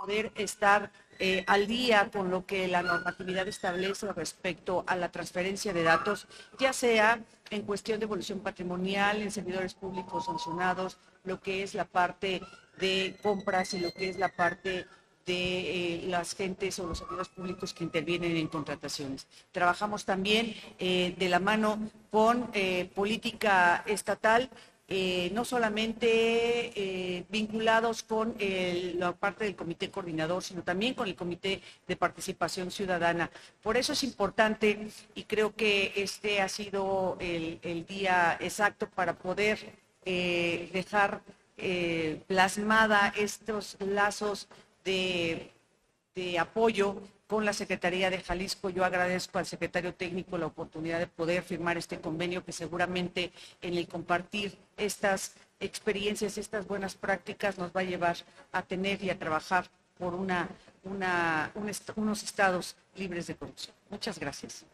poder 0.01 0.31
estar 0.35 0.91
eh, 1.19 1.45
al 1.47 1.65
día 1.65 2.09
con 2.11 2.29
lo 2.29 2.45
que 2.45 2.67
la 2.67 2.83
normatividad 2.83 3.47
establece 3.47 4.11
respecto 4.11 4.83
a 4.85 4.97
la 4.97 5.11
transferencia 5.11 5.71
de 5.71 5.83
datos, 5.83 6.27
ya 6.59 6.73
sea 6.73 7.21
en 7.51 7.61
cuestión 7.61 7.99
de 7.99 8.05
evolución 8.05 8.41
patrimonial, 8.41 9.21
en 9.21 9.31
servidores 9.31 9.75
públicos 9.75 10.25
sancionados, 10.25 10.97
lo 11.23 11.39
que 11.39 11.63
es 11.63 11.73
la 11.73 11.85
parte 11.85 12.41
de 12.77 13.15
compras 13.23 13.73
y 13.73 13.79
lo 13.79 13.93
que 13.93 14.09
es 14.09 14.17
la 14.17 14.29
parte 14.29 14.85
de 15.25 15.95
eh, 15.95 16.01
las 16.07 16.35
gentes 16.35 16.77
o 16.79 16.87
los 16.87 16.99
servidores 16.99 17.29
públicos 17.29 17.73
que 17.73 17.83
intervienen 17.83 18.37
en 18.37 18.47
contrataciones. 18.47 19.27
Trabajamos 19.51 20.05
también 20.05 20.55
eh, 20.77 21.15
de 21.17 21.29
la 21.29 21.39
mano 21.39 21.79
con 22.11 22.49
eh, 22.53 22.89
política 22.93 23.83
estatal, 23.87 24.49
no 25.31 25.45
solamente 25.45 27.25
vinculados 27.29 28.03
con 28.03 28.35
la 28.99 29.13
parte 29.13 29.45
del 29.45 29.55
comité 29.55 29.89
coordinador, 29.89 30.43
sino 30.43 30.61
también 30.61 30.93
con 30.93 31.07
el 31.07 31.15
comité 31.15 31.59
de 31.87 31.95
participación 31.95 32.69
ciudadana. 32.69 33.31
Por 33.63 33.77
eso 33.77 33.93
es 33.93 34.03
importante 34.03 34.87
y 35.15 35.23
creo 35.23 35.55
que 35.55 35.91
este 35.95 36.39
ha 36.39 36.47
sido 36.47 37.17
el 37.19 37.85
día 37.87 38.37
exacto 38.39 38.87
para 38.87 39.15
poder 39.15 39.57
dejar 40.05 41.23
plasmada 42.27 43.11
estos 43.17 43.77
lazos 43.79 44.47
de, 44.85 45.51
apoyo 46.39 47.01
con 47.27 47.43
la 47.43 47.51
Secretaría 47.53 48.09
de 48.09 48.21
Jalisco. 48.21 48.69
Yo 48.69 48.85
agradezco 48.85 49.39
al 49.39 49.45
secretario 49.45 49.93
técnico 49.93 50.37
la 50.37 50.45
oportunidad 50.45 50.99
de 50.99 51.07
poder 51.07 51.43
firmar 51.43 51.77
este 51.77 51.99
convenio 51.99 52.45
que 52.45 52.53
seguramente 52.53 53.33
en 53.61 53.73
el 53.73 53.87
compartir 53.87 54.57
estas 54.77 55.33
experiencias, 55.59 56.37
estas 56.37 56.67
buenas 56.67 56.95
prácticas 56.95 57.57
nos 57.57 57.71
va 57.71 57.81
a 57.81 57.83
llevar 57.83 58.15
a 58.51 58.61
tener 58.61 59.03
y 59.03 59.09
a 59.09 59.19
trabajar 59.19 59.67
por 59.97 60.13
unos 60.13 60.47
estados 62.23 62.75
libres 62.95 63.27
de 63.27 63.35
corrupción. 63.35 63.75
Muchas 63.89 64.19
gracias. 64.19 64.65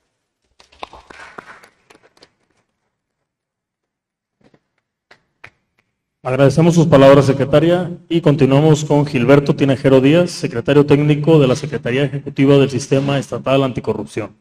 Agradecemos 6.24 6.76
sus 6.76 6.86
palabras, 6.86 7.26
secretaria, 7.26 7.90
y 8.08 8.22
continuamos 8.22 8.86
con 8.86 9.08
Gilberto 9.08 9.56
Tinejero 9.56 10.00
Díaz, 10.02 10.30
secretario 10.30 10.86
técnico 10.86 11.40
de 11.40 11.48
la 11.48 11.56
Secretaría 11.56 12.04
Ejecutiva 12.04 12.60
del 12.60 12.70
Sistema 12.70 13.18
Estatal 13.18 13.64
Anticorrupción. 13.64 14.38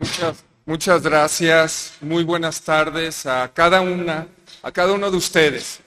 Muchas, 0.00 0.44
muchas 0.66 1.02
gracias. 1.04 1.92
Muy 2.00 2.24
buenas 2.24 2.60
tardes 2.60 3.24
a 3.24 3.52
cada 3.54 3.82
una, 3.82 4.26
a 4.60 4.72
cada 4.72 4.94
uno 4.94 5.12
de 5.12 5.16
ustedes, 5.16 5.78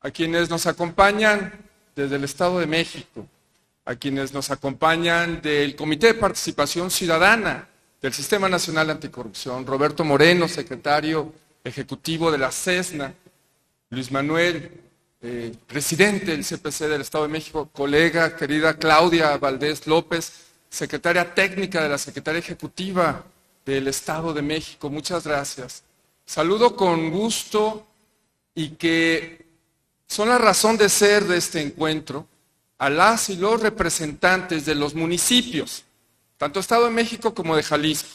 a 0.00 0.10
quienes 0.10 0.48
nos 0.48 0.66
acompañan 0.66 1.52
desde 1.94 2.16
el 2.16 2.24
Estado 2.24 2.60
de 2.60 2.66
México, 2.66 3.26
a 3.84 3.94
quienes 3.94 4.32
nos 4.32 4.50
acompañan 4.50 5.42
del 5.42 5.76
Comité 5.76 6.06
de 6.06 6.14
Participación 6.14 6.90
Ciudadana 6.90 7.68
del 8.00 8.14
Sistema 8.14 8.48
Nacional 8.48 8.88
Anticorrupción, 8.88 9.66
Roberto 9.66 10.02
Moreno, 10.02 10.48
secretario 10.48 11.30
ejecutivo 11.62 12.32
de 12.32 12.38
la 12.38 12.50
CESNA, 12.50 13.12
Luis 13.92 14.10
Manuel, 14.10 14.70
eh, 15.20 15.54
presidente 15.66 16.30
del 16.30 16.46
CPC 16.46 16.88
del 16.88 17.02
Estado 17.02 17.24
de 17.24 17.30
México, 17.30 17.68
colega, 17.74 18.34
querida 18.34 18.78
Claudia 18.78 19.36
Valdés 19.36 19.86
López, 19.86 20.32
secretaria 20.70 21.34
técnica 21.34 21.82
de 21.82 21.90
la 21.90 21.98
Secretaría 21.98 22.38
Ejecutiva 22.38 23.22
del 23.66 23.88
Estado 23.88 24.32
de 24.32 24.40
México, 24.40 24.88
muchas 24.88 25.24
gracias. 25.24 25.82
Saludo 26.24 26.74
con 26.74 27.10
gusto 27.10 27.86
y 28.54 28.70
que 28.70 29.44
son 30.06 30.30
la 30.30 30.38
razón 30.38 30.78
de 30.78 30.88
ser 30.88 31.24
de 31.24 31.36
este 31.36 31.60
encuentro 31.60 32.26
a 32.78 32.88
las 32.88 33.28
y 33.28 33.36
los 33.36 33.60
representantes 33.60 34.64
de 34.64 34.74
los 34.74 34.94
municipios, 34.94 35.84
tanto 36.38 36.60
Estado 36.60 36.86
de 36.86 36.92
México 36.92 37.34
como 37.34 37.54
de 37.56 37.62
Jalisco, 37.62 38.08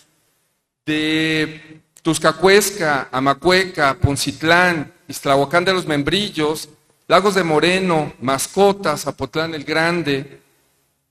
de 0.88 1.82
Tuscacuesca, 2.08 3.10
Amacueca, 3.12 3.94
Poncitlán, 3.96 4.94
Iztlahuacán 5.10 5.66
de 5.66 5.74
los 5.74 5.86
Membrillos, 5.86 6.70
Lagos 7.06 7.36
de 7.36 7.44
Moreno, 7.44 8.14
Mascota, 8.22 8.96
Zapotlán 8.96 9.54
el 9.54 9.66
Grande, 9.66 10.40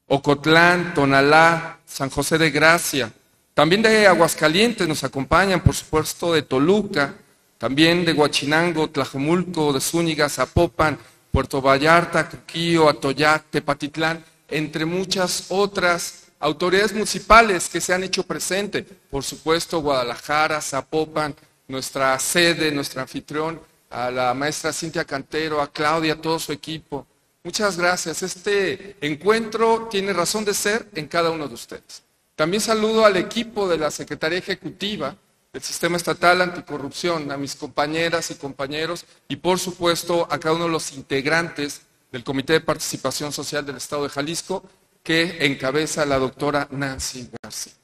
Ocotlán, 0.06 0.94
Tonalá, 0.94 1.80
San 1.84 2.08
José 2.08 2.38
de 2.38 2.50
Gracia. 2.50 3.12
También 3.52 3.82
de 3.82 4.06
Aguascalientes 4.06 4.88
nos 4.88 5.04
acompañan, 5.04 5.62
por 5.62 5.74
supuesto, 5.74 6.32
de 6.32 6.40
Toluca, 6.40 7.12
también 7.58 8.06
de 8.06 8.14
Huachinango, 8.14 8.88
Tlajomulco, 8.88 9.74
de 9.74 9.82
Zúñiga, 9.82 10.30
Zapopan, 10.30 10.98
Puerto 11.30 11.60
Vallarta, 11.60 12.26
Cuquío, 12.26 12.88
Atoyac, 12.88 13.44
Tepatitlán, 13.50 14.24
entre 14.48 14.86
muchas 14.86 15.44
otras 15.50 16.25
autoridades 16.46 16.92
municipales 16.92 17.68
que 17.68 17.80
se 17.80 17.92
han 17.92 18.04
hecho 18.04 18.22
presente. 18.22 18.84
Por 18.84 19.24
supuesto, 19.24 19.80
Guadalajara, 19.80 20.60
Zapopan, 20.60 21.34
nuestra 21.66 22.16
sede, 22.20 22.70
nuestro 22.70 23.00
anfitrión, 23.00 23.60
a 23.90 24.10
la 24.12 24.32
maestra 24.32 24.72
Cintia 24.72 25.04
Cantero, 25.04 25.60
a 25.60 25.72
Claudia, 25.72 26.14
a 26.14 26.20
todo 26.20 26.38
su 26.38 26.52
equipo. 26.52 27.04
Muchas 27.42 27.76
gracias. 27.76 28.22
Este 28.22 28.96
encuentro 29.00 29.88
tiene 29.90 30.12
razón 30.12 30.44
de 30.44 30.54
ser 30.54 30.88
en 30.94 31.08
cada 31.08 31.30
uno 31.30 31.48
de 31.48 31.54
ustedes. 31.54 32.04
También 32.36 32.60
saludo 32.60 33.04
al 33.04 33.16
equipo 33.16 33.66
de 33.66 33.78
la 33.78 33.90
Secretaría 33.90 34.38
Ejecutiva 34.38 35.16
del 35.52 35.62
Sistema 35.62 35.96
Estatal 35.96 36.42
Anticorrupción, 36.42 37.32
a 37.32 37.36
mis 37.36 37.56
compañeras 37.56 38.30
y 38.30 38.34
compañeros 38.34 39.04
y 39.26 39.36
por 39.36 39.58
supuesto 39.58 40.28
a 40.30 40.38
cada 40.38 40.54
uno 40.54 40.66
de 40.66 40.70
los 40.70 40.92
integrantes 40.92 41.82
del 42.12 42.22
Comité 42.22 42.52
de 42.52 42.60
Participación 42.60 43.32
Social 43.32 43.66
del 43.66 43.76
Estado 43.76 44.04
de 44.04 44.10
Jalisco 44.10 44.62
que 45.06 45.46
encabeza 45.46 46.04
la 46.04 46.18
doctora 46.18 46.66
Nancy 46.72 47.30
García. 47.40 47.74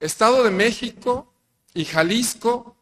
Estado 0.00 0.42
de 0.42 0.50
México 0.50 1.32
y 1.72 1.84
Jalisco 1.84 2.74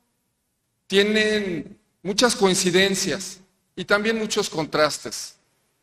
tienen 0.87 1.79
muchas 2.03 2.35
coincidencias 2.35 3.41
y 3.77 3.85
también 3.85 4.17
muchos 4.19 4.49
contrastes. 4.49 5.37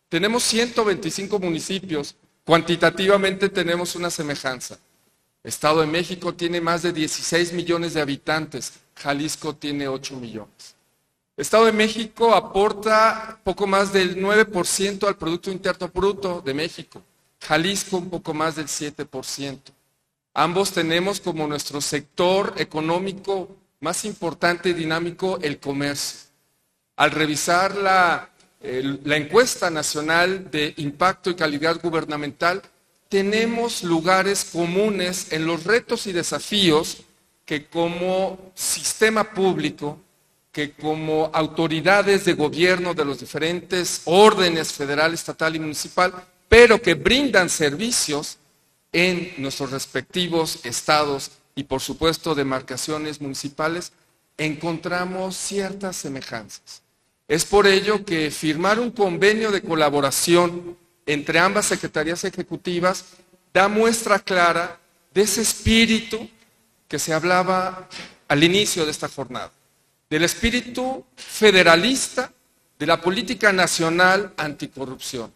Tenemos 0.10 0.42
125 0.42 1.38
municipios, 1.38 2.16
cuantitativamente 2.44 3.50
tenemos 3.50 3.96
una 3.96 4.10
semejanza. 4.10 4.80
Estado 5.44 5.82
de 5.82 5.88
México 5.88 6.34
tiene 6.34 6.62
más 6.62 6.82
de 6.82 6.94
16 6.94 7.54
millones 7.54 7.94
de 7.94 8.02
habitantes, 8.02 8.74
Jalisco 8.96 9.56
tiene 9.56 9.88
8 9.88 10.16
millones. 10.16 10.77
Estado 11.38 11.66
de 11.66 11.72
México 11.72 12.34
aporta 12.34 13.40
poco 13.44 13.68
más 13.68 13.94
del 13.94 14.18
9% 14.18 15.08
al 15.08 15.18
Producto 15.18 15.52
Interno 15.52 15.88
Bruto 15.88 16.42
de 16.42 16.54
México, 16.54 17.02
Jalisco 17.40 17.98
un 17.98 18.10
poco 18.10 18.34
más 18.34 18.56
del 18.56 18.66
7%. 18.66 19.60
Ambos 20.34 20.72
tenemos 20.72 21.22
como 21.22 21.48
nuestro 21.48 21.80
sector 21.80 22.56
económico 22.58 23.56
más 23.80 24.04
importante 24.06 24.70
y 24.70 24.74
dinámico 24.74 25.38
el 25.42 25.60
comercio 25.60 26.28
al 26.98 27.12
revisar 27.12 27.76
la, 27.76 28.30
la 28.62 29.18
encuesta 29.18 29.70
nacional 29.70 30.50
de 30.50 30.74
impacto 30.78 31.30
y 31.30 31.36
calidad 31.36 31.80
gubernamental, 31.82 32.62
tenemos 33.08 33.84
lugares 33.84 34.46
comunes 34.46 35.32
en 35.32 35.46
los 35.46 35.64
retos 35.64 36.08
y 36.08 36.12
desafíos 36.12 37.04
que 37.46 37.68
como 37.68 38.52
sistema 38.56 39.32
público, 39.32 40.00
que 40.58 40.72
como 40.72 41.30
autoridades 41.36 42.26
de 42.26 42.34
gobierno 42.34 42.96
de 42.96 43.06
los 43.06 43.20
diferentes 43.20 44.02
órdenes 44.06 44.74
federal, 44.74 45.14
estatal 45.14 45.56
y 45.56 45.60
municipal, 45.60 46.12
pero 46.50 46.82
que 46.82 46.96
brindan 46.96 47.48
servicios 47.48 48.40
en 48.92 49.36
nuestros 49.38 49.70
respectivos 49.70 50.66
estados 50.66 51.30
y 51.54 51.66
por 51.66 51.80
supuesto 51.80 52.34
demarcaciones 52.34 53.22
municipales, 53.22 53.92
encontramos 54.36 55.38
ciertas 55.38 55.96
semejanzas. 55.96 56.82
Es 57.28 57.46
por 57.46 57.68
ello 57.68 58.04
que 58.04 58.32
firmar 58.32 58.80
un 58.80 58.90
convenio 58.90 59.52
de 59.52 59.62
colaboración 59.62 60.76
entre 61.06 61.38
ambas 61.38 61.68
secretarías 61.68 62.24
ejecutivas 62.24 63.06
da 63.54 63.68
muestra 63.68 64.18
clara 64.18 64.80
de 65.14 65.22
ese 65.22 65.44
espíritu 65.44 66.28
que 66.88 66.98
se 66.98 67.14
hablaba 67.14 67.88
al 68.28 68.44
inicio 68.44 68.86
de 68.86 68.90
esta 68.92 69.08
jornada, 69.08 69.52
del 70.10 70.24
espíritu 70.24 71.06
federalista 71.16 72.32
de 72.80 72.86
la 72.86 73.02
política 73.02 73.52
nacional 73.52 74.34
anticorrupción. 74.38 75.34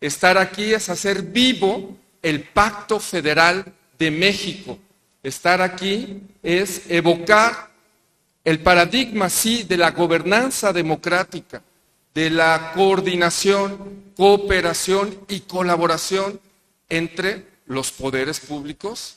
Estar 0.00 0.38
aquí 0.38 0.72
es 0.72 0.88
hacer 0.88 1.22
vivo 1.22 1.96
el 2.22 2.42
pacto 2.42 3.00
federal 3.00 3.64
de 3.98 4.10
México. 4.10 4.78
Estar 5.22 5.60
aquí 5.60 6.22
es 6.42 6.90
evocar 6.90 7.70
el 8.44 8.60
paradigma, 8.60 9.30
sí, 9.30 9.62
de 9.62 9.76
la 9.76 9.90
gobernanza 9.90 10.72
democrática, 10.72 11.62
de 12.14 12.30
la 12.30 12.72
coordinación, 12.74 14.12
cooperación 14.16 15.18
y 15.28 15.40
colaboración 15.40 16.38
entre 16.88 17.46
los 17.66 17.90
poderes 17.90 18.40
públicos, 18.40 19.16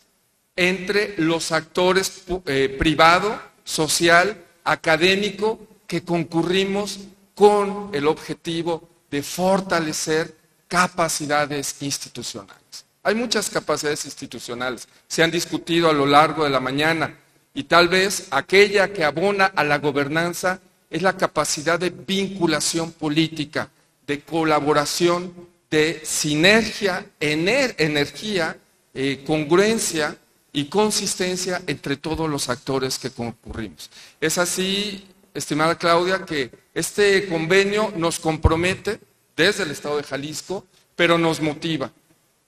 entre 0.56 1.16
los 1.18 1.52
actores 1.52 2.24
eh, 2.46 2.76
privado, 2.80 3.40
social, 3.64 4.46
académico, 4.68 5.60
que 5.88 6.04
concurrimos 6.04 7.00
con 7.34 7.90
el 7.94 8.06
objetivo 8.08 8.90
de 9.10 9.24
fortalecer 9.24 10.36
capacidades 10.68 11.82
institucionales. 11.82 12.86
Hay 13.02 13.16
muchas 13.16 13.50
capacidades 13.50 14.04
institucionales, 14.04 14.88
se 15.08 15.24
han 15.24 15.32
discutido 15.32 15.90
a 15.90 15.94
lo 15.94 16.06
largo 16.06 16.44
de 16.44 16.50
la 16.50 16.60
mañana 16.60 17.18
y 17.54 17.64
tal 17.64 17.88
vez 17.88 18.28
aquella 18.32 18.92
que 18.92 19.06
abona 19.06 19.46
a 19.46 19.64
la 19.64 19.78
gobernanza 19.78 20.60
es 20.90 21.02
la 21.02 21.16
capacidad 21.16 21.80
de 21.80 21.90
vinculación 21.90 22.92
política, 22.92 23.70
de 24.06 24.20
colaboración, 24.22 25.34
de 25.72 26.02
sinergia, 26.04 27.06
energía, 27.20 28.58
eh, 28.94 29.24
congruencia 29.26 30.18
y 30.58 30.66
consistencia 30.66 31.62
entre 31.68 31.98
todos 31.98 32.28
los 32.28 32.50
actores 32.50 32.98
que 32.98 33.12
concurrimos. 33.12 33.92
Es 34.20 34.40
así, 34.40 35.06
estimada 35.32 35.78
Claudia, 35.78 36.26
que 36.26 36.50
este 36.74 37.28
convenio 37.28 37.94
nos 37.96 38.20
compromete 38.20 39.00
desde 39.36 39.62
el 39.62 39.70
Estado 39.70 39.98
de 39.98 40.04
Jalisco, 40.04 40.66
pero 40.96 41.20
nos 41.20 41.42
motiva. 41.42 41.92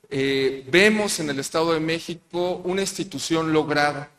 Eh, 0.09 0.65
vemos 0.71 1.19
en 1.19 1.29
el 1.29 1.37
Estado 1.37 1.71
de 1.71 1.79
México 1.79 2.63
una 2.65 2.81
institución 2.81 3.53
lograda 3.53 4.09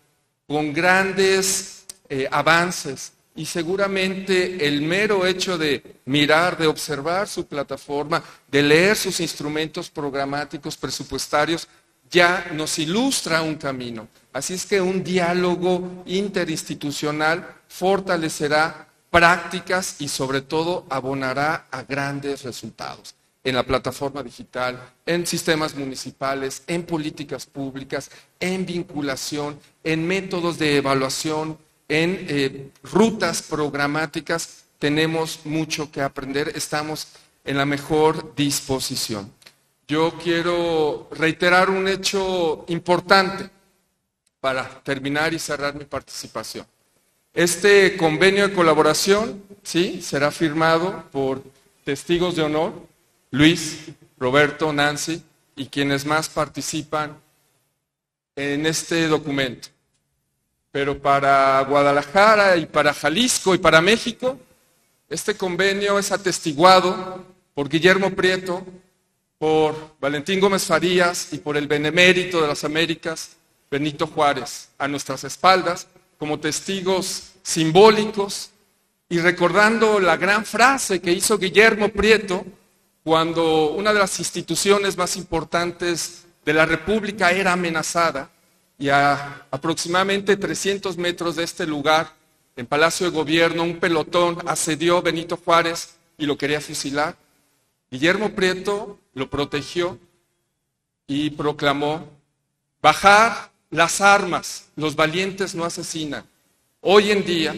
con 0.47 0.73
grandes 0.73 1.85
eh, 2.09 2.28
avances 2.31 3.15
y 3.35 3.44
seguramente 3.47 4.69
el 4.69 4.83
mero 4.83 5.27
hecho 5.27 5.59
de 5.59 5.83
mirar, 6.05 6.57
de 6.57 6.69
observar 6.69 7.27
su 7.27 7.47
plataforma, 7.47 8.23
de 8.49 8.62
leer 8.62 8.97
sus 8.97 9.19
instrumentos 9.19 9.91
programáticos 9.91 10.77
presupuestarios, 10.77 11.67
ya 12.10 12.50
nos 12.52 12.78
ilustra 12.78 13.42
un 13.42 13.56
camino. 13.56 14.08
Así 14.32 14.55
es 14.55 14.66
que 14.66 14.80
un 14.80 15.02
diálogo 15.02 16.02
interinstitucional 16.06 17.56
fortalecerá 17.68 18.89
prácticas 19.10 19.97
y 20.00 20.08
sobre 20.08 20.40
todo 20.40 20.86
abonará 20.89 21.66
a 21.70 21.82
grandes 21.82 22.42
resultados 22.42 23.14
en 23.42 23.55
la 23.55 23.64
plataforma 23.64 24.22
digital, 24.22 24.92
en 25.06 25.26
sistemas 25.26 25.74
municipales, 25.74 26.62
en 26.66 26.82
políticas 26.82 27.47
públicas, 27.47 28.10
en 28.39 28.66
vinculación, 28.66 29.58
en 29.82 30.06
métodos 30.06 30.58
de 30.58 30.76
evaluación, 30.76 31.58
en 31.89 32.26
eh, 32.28 32.70
rutas 32.82 33.42
programáticas. 33.42 34.64
Tenemos 34.78 35.40
mucho 35.44 35.90
que 35.90 36.02
aprender, 36.02 36.52
estamos 36.55 37.08
en 37.44 37.56
la 37.56 37.64
mejor 37.64 38.34
disposición. 38.34 39.32
Yo 39.91 40.12
quiero 40.23 41.09
reiterar 41.10 41.69
un 41.69 41.89
hecho 41.89 42.65
importante 42.69 43.51
para 44.39 44.69
terminar 44.85 45.35
y 45.35 45.41
cerrar 45.41 45.75
mi 45.75 45.85
participación. 45.85 46.65
Este 47.35 47.97
convenio 47.97 48.47
de 48.47 48.55
colaboración, 48.55 49.43
sí, 49.65 50.01
será 50.01 50.31
firmado 50.31 51.07
por 51.10 51.43
testigos 51.83 52.36
de 52.36 52.43
honor 52.43 52.73
Luis, 53.33 53.89
Roberto, 54.17 54.73
Nancy 54.73 55.25
y 55.57 55.67
quienes 55.67 56.07
más 56.07 56.28
participan 56.28 57.19
en 58.36 58.67
este 58.67 59.09
documento. 59.09 59.70
Pero 60.70 61.01
para 61.01 61.60
Guadalajara 61.62 62.57
y 62.59 62.67
para 62.67 62.94
Jalisco 62.94 63.57
y 63.57 63.59
para 63.59 63.81
México, 63.81 64.39
este 65.09 65.36
convenio 65.36 65.99
es 65.99 66.12
atestiguado 66.12 67.25
por 67.55 67.69
Guillermo 67.69 68.10
Prieto, 68.10 68.65
por 69.41 69.97
Valentín 69.99 70.39
Gómez 70.39 70.67
Farías 70.67 71.33
y 71.33 71.39
por 71.39 71.57
el 71.57 71.67
benemérito 71.67 72.43
de 72.43 72.49
las 72.49 72.62
Américas, 72.62 73.39
Benito 73.70 74.07
Juárez, 74.07 74.69
a 74.77 74.86
nuestras 74.86 75.25
espaldas, 75.25 75.86
como 76.19 76.39
testigos 76.39 77.33
simbólicos 77.43 78.51
y 79.09 79.19
recordando 79.19 79.99
la 79.99 80.19
gran 80.19 80.44
frase 80.44 81.01
que 81.01 81.15
hizo 81.15 81.39
Guillermo 81.39 81.89
Prieto 81.89 82.44
cuando 83.02 83.70
una 83.70 83.94
de 83.94 84.01
las 84.01 84.19
instituciones 84.19 84.99
más 84.99 85.17
importantes 85.17 86.27
de 86.44 86.52
la 86.52 86.67
República 86.67 87.31
era 87.31 87.55
amenazada 87.55 88.28
y 88.78 88.91
a 88.91 89.47
aproximadamente 89.51 90.36
300 90.36 90.99
metros 90.99 91.36
de 91.36 91.44
este 91.44 91.67
lugar, 91.67 92.12
en 92.57 92.67
Palacio 92.67 93.07
de 93.10 93.17
Gobierno, 93.17 93.62
un 93.62 93.81
pelotón 93.81 94.36
asedió 94.44 95.01
Benito 95.01 95.39
Juárez 95.43 95.97
y 96.19 96.27
lo 96.27 96.36
quería 96.36 96.60
fusilar. 96.60 97.17
Guillermo 97.91 98.35
Prieto 98.35 98.99
lo 99.20 99.31
protegió 99.31 99.99
y 101.07 101.31
proclamó, 101.31 102.08
bajar 102.82 103.52
las 103.70 104.00
armas, 104.00 104.66
los 104.74 104.97
valientes 104.97 105.55
no 105.55 105.65
asesinan. 105.65 106.24
Hoy 106.81 107.12
en 107.12 107.24
día, 107.24 107.55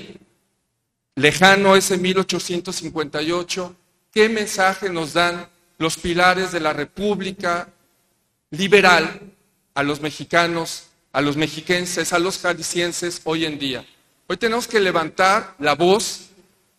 lejano 1.14 1.74
ese 1.76 1.96
1858, 1.96 3.76
¿Qué 4.12 4.28
mensaje 4.28 4.90
nos 4.90 5.14
dan 5.14 5.48
los 5.78 5.96
pilares 5.96 6.52
de 6.52 6.60
la 6.60 6.74
República 6.74 7.66
liberal 8.50 9.20
a 9.72 9.82
los 9.82 10.02
mexicanos, 10.02 10.88
a 11.12 11.22
los 11.22 11.38
mexiquenses, 11.38 12.12
a 12.12 12.18
los 12.18 12.38
jaliscienses 12.38 13.22
hoy 13.24 13.46
en 13.46 13.58
día? 13.58 13.86
Hoy 14.26 14.36
tenemos 14.36 14.68
que 14.68 14.80
levantar 14.80 15.54
la 15.58 15.74
voz, 15.74 16.28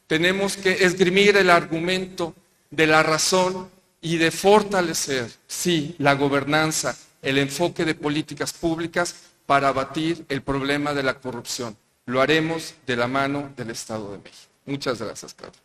tenemos 0.05 0.55
que 0.55 0.85
esgrimir 0.85 1.35
el 1.35 1.49
argumento 1.49 2.35
de 2.69 2.85
la 2.85 3.01
razón 3.01 3.67
y 4.03 4.17
de 4.17 4.32
fortalecer, 4.32 5.32
sí, 5.48 5.95
la 5.98 6.14
gobernanza, 6.15 6.95
el 7.22 7.38
enfoque 7.38 7.85
de 7.85 7.95
políticas 7.95 8.51
públicas 8.51 9.15
para 9.45 9.69
abatir 9.69 10.25
el 10.27 10.41
problema 10.41 10.93
de 10.93 11.03
la 11.03 11.14
corrupción. 11.15 11.77
Lo 12.06 12.22
haremos 12.22 12.75
de 12.85 12.98
la 12.98 13.07
mano 13.07 13.51
del 13.56 13.69
Estado 13.69 14.11
de 14.11 14.17
México. 14.17 14.51
Muchas 14.65 15.01
gracias, 15.01 15.33
Claudio. 15.33 15.59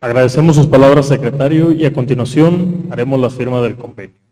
Agradecemos 0.00 0.56
sus 0.56 0.68
palabras, 0.68 1.06
secretario, 1.06 1.70
y 1.72 1.84
a 1.84 1.92
continuación 1.92 2.88
haremos 2.90 3.20
la 3.20 3.28
firma 3.28 3.60
del 3.60 3.76
convenio. 3.76 4.27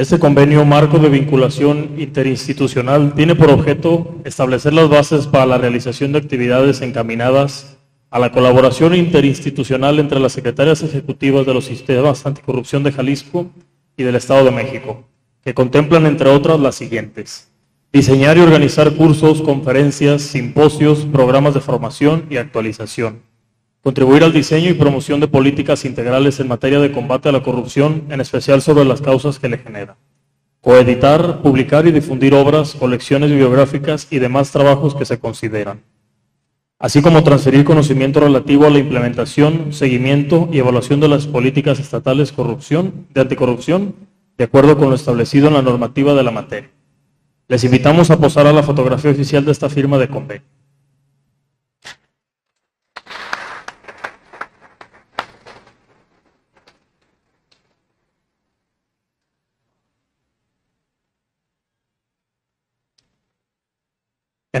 Este 0.00 0.18
convenio 0.18 0.64
marco 0.64 0.98
de 0.98 1.10
vinculación 1.10 1.90
interinstitucional 1.98 3.12
tiene 3.12 3.34
por 3.34 3.50
objeto 3.50 4.16
establecer 4.24 4.72
las 4.72 4.88
bases 4.88 5.26
para 5.26 5.44
la 5.44 5.58
realización 5.58 6.12
de 6.12 6.18
actividades 6.20 6.80
encaminadas 6.80 7.76
a 8.08 8.18
la 8.18 8.32
colaboración 8.32 8.94
interinstitucional 8.94 9.98
entre 9.98 10.18
las 10.18 10.32
secretarias 10.32 10.82
ejecutivas 10.82 11.44
de 11.44 11.52
los 11.52 11.66
sistemas 11.66 12.24
anticorrupción 12.24 12.82
de 12.82 12.92
Jalisco 12.92 13.50
y 13.94 14.02
del 14.02 14.16
Estado 14.16 14.46
de 14.46 14.52
México, 14.52 15.04
que 15.44 15.52
contemplan, 15.52 16.06
entre 16.06 16.30
otras, 16.30 16.58
las 16.58 16.76
siguientes. 16.76 17.52
Diseñar 17.92 18.38
y 18.38 18.40
organizar 18.40 18.94
cursos, 18.94 19.42
conferencias, 19.42 20.22
simposios, 20.22 21.04
programas 21.04 21.52
de 21.52 21.60
formación 21.60 22.24
y 22.30 22.38
actualización. 22.38 23.29
Contribuir 23.82 24.24
al 24.24 24.34
diseño 24.34 24.68
y 24.68 24.74
promoción 24.74 25.20
de 25.20 25.28
políticas 25.28 25.86
integrales 25.86 26.38
en 26.38 26.48
materia 26.48 26.80
de 26.80 26.92
combate 26.92 27.30
a 27.30 27.32
la 27.32 27.42
corrupción, 27.42 28.04
en 28.10 28.20
especial 28.20 28.60
sobre 28.60 28.84
las 28.84 29.00
causas 29.00 29.38
que 29.38 29.48
le 29.48 29.56
generan. 29.56 29.96
Coeditar, 30.60 31.40
publicar 31.40 31.86
y 31.86 31.92
difundir 31.92 32.34
obras, 32.34 32.74
colecciones 32.74 33.30
bibliográficas 33.30 34.06
y 34.10 34.18
demás 34.18 34.52
trabajos 34.52 34.94
que 34.94 35.06
se 35.06 35.18
consideran. 35.18 35.80
Así 36.78 37.00
como 37.00 37.24
transferir 37.24 37.64
conocimiento 37.64 38.20
relativo 38.20 38.66
a 38.66 38.70
la 38.70 38.78
implementación, 38.78 39.72
seguimiento 39.72 40.50
y 40.52 40.58
evaluación 40.58 41.00
de 41.00 41.08
las 41.08 41.26
políticas 41.26 41.80
estatales 41.80 42.32
corrupción, 42.32 43.06
de 43.14 43.22
anticorrupción, 43.22 43.94
de 44.36 44.44
acuerdo 44.44 44.76
con 44.76 44.90
lo 44.90 44.94
establecido 44.94 45.48
en 45.48 45.54
la 45.54 45.62
normativa 45.62 46.12
de 46.12 46.22
la 46.22 46.30
materia. 46.30 46.70
Les 47.48 47.64
invitamos 47.64 48.10
a 48.10 48.18
posar 48.18 48.46
a 48.46 48.52
la 48.52 48.62
fotografía 48.62 49.10
oficial 49.10 49.46
de 49.46 49.52
esta 49.52 49.70
firma 49.70 49.96
de 49.96 50.08
convenio. 50.08 50.59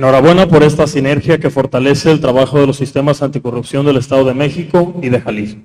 Enhorabuena 0.00 0.48
por 0.48 0.62
esta 0.62 0.86
sinergia 0.86 1.36
que 1.36 1.50
fortalece 1.50 2.10
el 2.10 2.22
trabajo 2.22 2.58
de 2.58 2.66
los 2.66 2.78
sistemas 2.78 3.20
anticorrupción 3.20 3.84
del 3.84 3.98
Estado 3.98 4.24
de 4.24 4.32
México 4.32 4.98
y 5.02 5.10
de 5.10 5.20
Jalisco. 5.20 5.60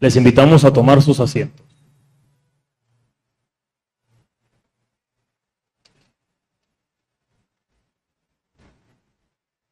Les 0.00 0.16
invitamos 0.16 0.64
a 0.64 0.72
tomar 0.72 1.00
sus 1.00 1.20
asientos. 1.20 1.64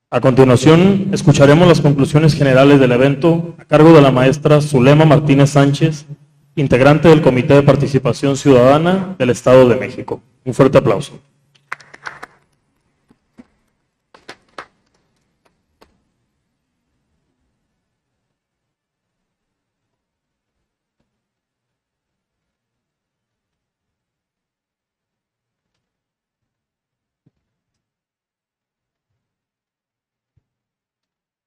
A 0.09 0.21
continuación, 0.21 1.09
escucharemos 1.11 1.67
las 1.67 1.81
conclusiones 1.81 2.35
generales 2.35 2.79
del 2.79 2.93
evento 2.93 3.57
a 3.59 3.65
cargo 3.65 3.93
de 3.93 4.03
la 4.03 4.13
maestra 4.13 4.61
Zulema 4.61 5.05
Martínez 5.05 5.51
Sánchez, 5.51 6.07
integrante 6.55 7.09
del 7.09 7.23
Comité 7.23 7.55
de 7.55 7.65
Participación 7.65 8.37
Ciudadana 8.37 9.17
del 9.19 9.31
Estado 9.31 9.69
de 9.69 9.75
México. 9.75 10.23
Un 10.45 10.55
fuerte 10.55 10.79
aplauso. 10.79 11.19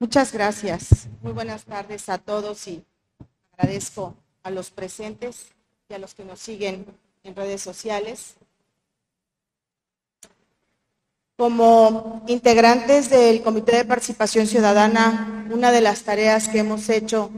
Muchas 0.01 0.31
gracias. 0.31 1.09
Muy 1.21 1.33
buenas 1.33 1.65
tardes 1.65 2.07
a 2.07 2.17
todos 2.17 2.69
y 2.69 2.85
agradezco 3.57 4.15
a 4.43 4.49
los 4.49 4.71
presentes 4.71 5.47
y 5.89 5.93
a 5.93 5.99
los 5.99 6.13
que 6.15 6.23
nos 6.23 6.39
siguen 6.39 6.85
en 7.25 7.35
redes 7.35 7.61
sociales. 7.61 8.35
Como 11.35 12.23
integrantes 12.27 13.09
del 13.09 13.43
Comité 13.43 13.75
de 13.75 13.83
Participación 13.83 14.47
Ciudadana, 14.47 15.45
una 15.51 15.69
de 15.69 15.81
las 15.81 16.03
tareas 16.03 16.47
que 16.47 16.59
hemos 16.59 16.87
hecho 16.87 17.29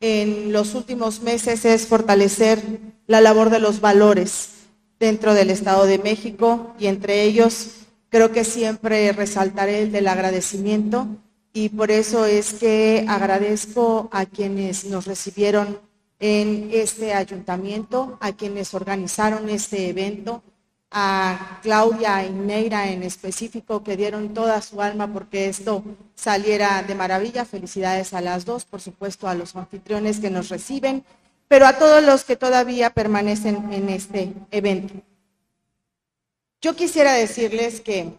en 0.00 0.50
los 0.50 0.74
últimos 0.74 1.20
meses 1.20 1.66
es 1.66 1.86
fortalecer 1.86 2.62
la 3.06 3.20
labor 3.20 3.50
de 3.50 3.58
los 3.58 3.82
valores 3.82 4.52
dentro 4.98 5.34
del 5.34 5.50
Estado 5.50 5.84
de 5.84 5.98
México 5.98 6.74
y 6.78 6.86
entre 6.86 7.24
ellos 7.24 7.72
creo 8.08 8.32
que 8.32 8.44
siempre 8.44 9.12
resaltaré 9.12 9.82
el 9.82 9.92
del 9.92 10.08
agradecimiento 10.08 11.06
y 11.52 11.68
por 11.70 11.90
eso 11.90 12.24
es 12.24 12.54
que 12.54 13.04
agradezco 13.08 14.08
a 14.12 14.26
quienes 14.26 14.84
nos 14.84 15.06
recibieron 15.06 15.80
en 16.20 16.70
este 16.72 17.14
ayuntamiento, 17.14 18.18
a 18.20 18.32
quienes 18.32 18.74
organizaron 18.74 19.48
este 19.48 19.88
evento, 19.88 20.42
a 20.90 21.60
Claudia 21.62 22.24
y 22.24 22.30
Neira 22.30 22.90
en 22.90 23.02
específico 23.02 23.84
que 23.84 23.96
dieron 23.96 24.32
toda 24.32 24.60
su 24.62 24.80
alma 24.80 25.12
porque 25.12 25.48
esto 25.48 25.84
saliera 26.14 26.82
de 26.82 26.94
maravilla. 26.94 27.44
Felicidades 27.44 28.14
a 28.14 28.20
las 28.20 28.44
dos, 28.44 28.64
por 28.64 28.80
supuesto 28.80 29.28
a 29.28 29.34
los 29.34 29.54
anfitriones 29.54 30.18
que 30.18 30.30
nos 30.30 30.48
reciben, 30.48 31.04
pero 31.46 31.66
a 31.66 31.78
todos 31.78 32.02
los 32.02 32.24
que 32.24 32.36
todavía 32.36 32.90
permanecen 32.90 33.72
en 33.72 33.88
este 33.90 34.32
evento. 34.50 34.94
Yo 36.60 36.74
quisiera 36.74 37.12
decirles 37.12 37.80
que 37.80 38.14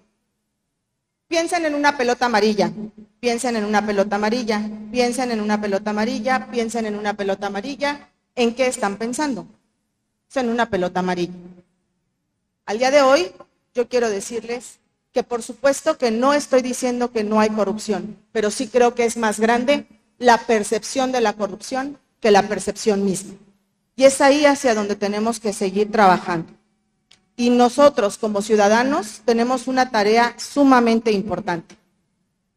piensen 1.27 1.66
en 1.66 1.75
una 1.75 1.98
pelota 1.98 2.27
amarilla, 2.27 2.72
piensen 3.19 3.56
en 3.56 3.65
una 3.65 3.85
pelota 3.85 4.15
amarilla, 4.15 4.69
piensen 4.91 5.31
en 5.31 5.41
una 5.41 5.59
pelota 5.59 5.91
amarilla, 5.91 6.48
piensen 6.51 6.85
en 6.85 6.95
una 6.95 7.14
pelota 7.14 7.48
amarilla. 7.48 8.09
¿En 8.35 8.56
qué 8.56 8.67
están 8.67 8.98
pensando? 8.98 9.48
En 10.35 10.49
una 10.49 10.69
pelota 10.69 10.99
amarilla. 10.99 11.33
Al 12.65 12.77
día 12.77 12.91
de 12.91 13.01
hoy, 13.01 13.31
yo 13.73 13.89
quiero 13.89 14.09
decirles 14.09 14.80
que 15.11 15.23
por 15.23 15.41
supuesto 15.41 15.98
que 15.98 16.11
no 16.11 16.33
estoy 16.33 16.61
diciendo 16.61 17.11
que 17.11 17.23
no 17.23 17.39
hay 17.39 17.49
corrupción, 17.49 18.17
pero 18.31 18.51
sí 18.51 18.67
creo 18.67 18.93
que 18.93 19.06
es 19.06 19.17
más 19.17 19.39
grande 19.39 19.88
la 20.19 20.38
percepción 20.38 21.11
de 21.11 21.22
la 21.22 21.33
corrupción 21.33 21.98
que 22.19 22.31
la 22.31 22.48
percepción 22.48 23.03
misma. 23.03 23.33
Y 23.95 24.03
es 24.03 24.22
ahí 24.22 24.45
hacia 24.45 24.75
donde 24.75 24.95
tenemos 24.95 25.39
que 25.39 25.51
seguir 25.51 25.91
trabajando. 25.91 26.53
Y 27.35 27.49
nosotros 27.49 28.17
como 28.17 28.41
ciudadanos 28.41 29.22
tenemos 29.25 29.67
una 29.67 29.89
tarea 29.89 30.35
sumamente 30.38 31.11
importante. 31.11 31.78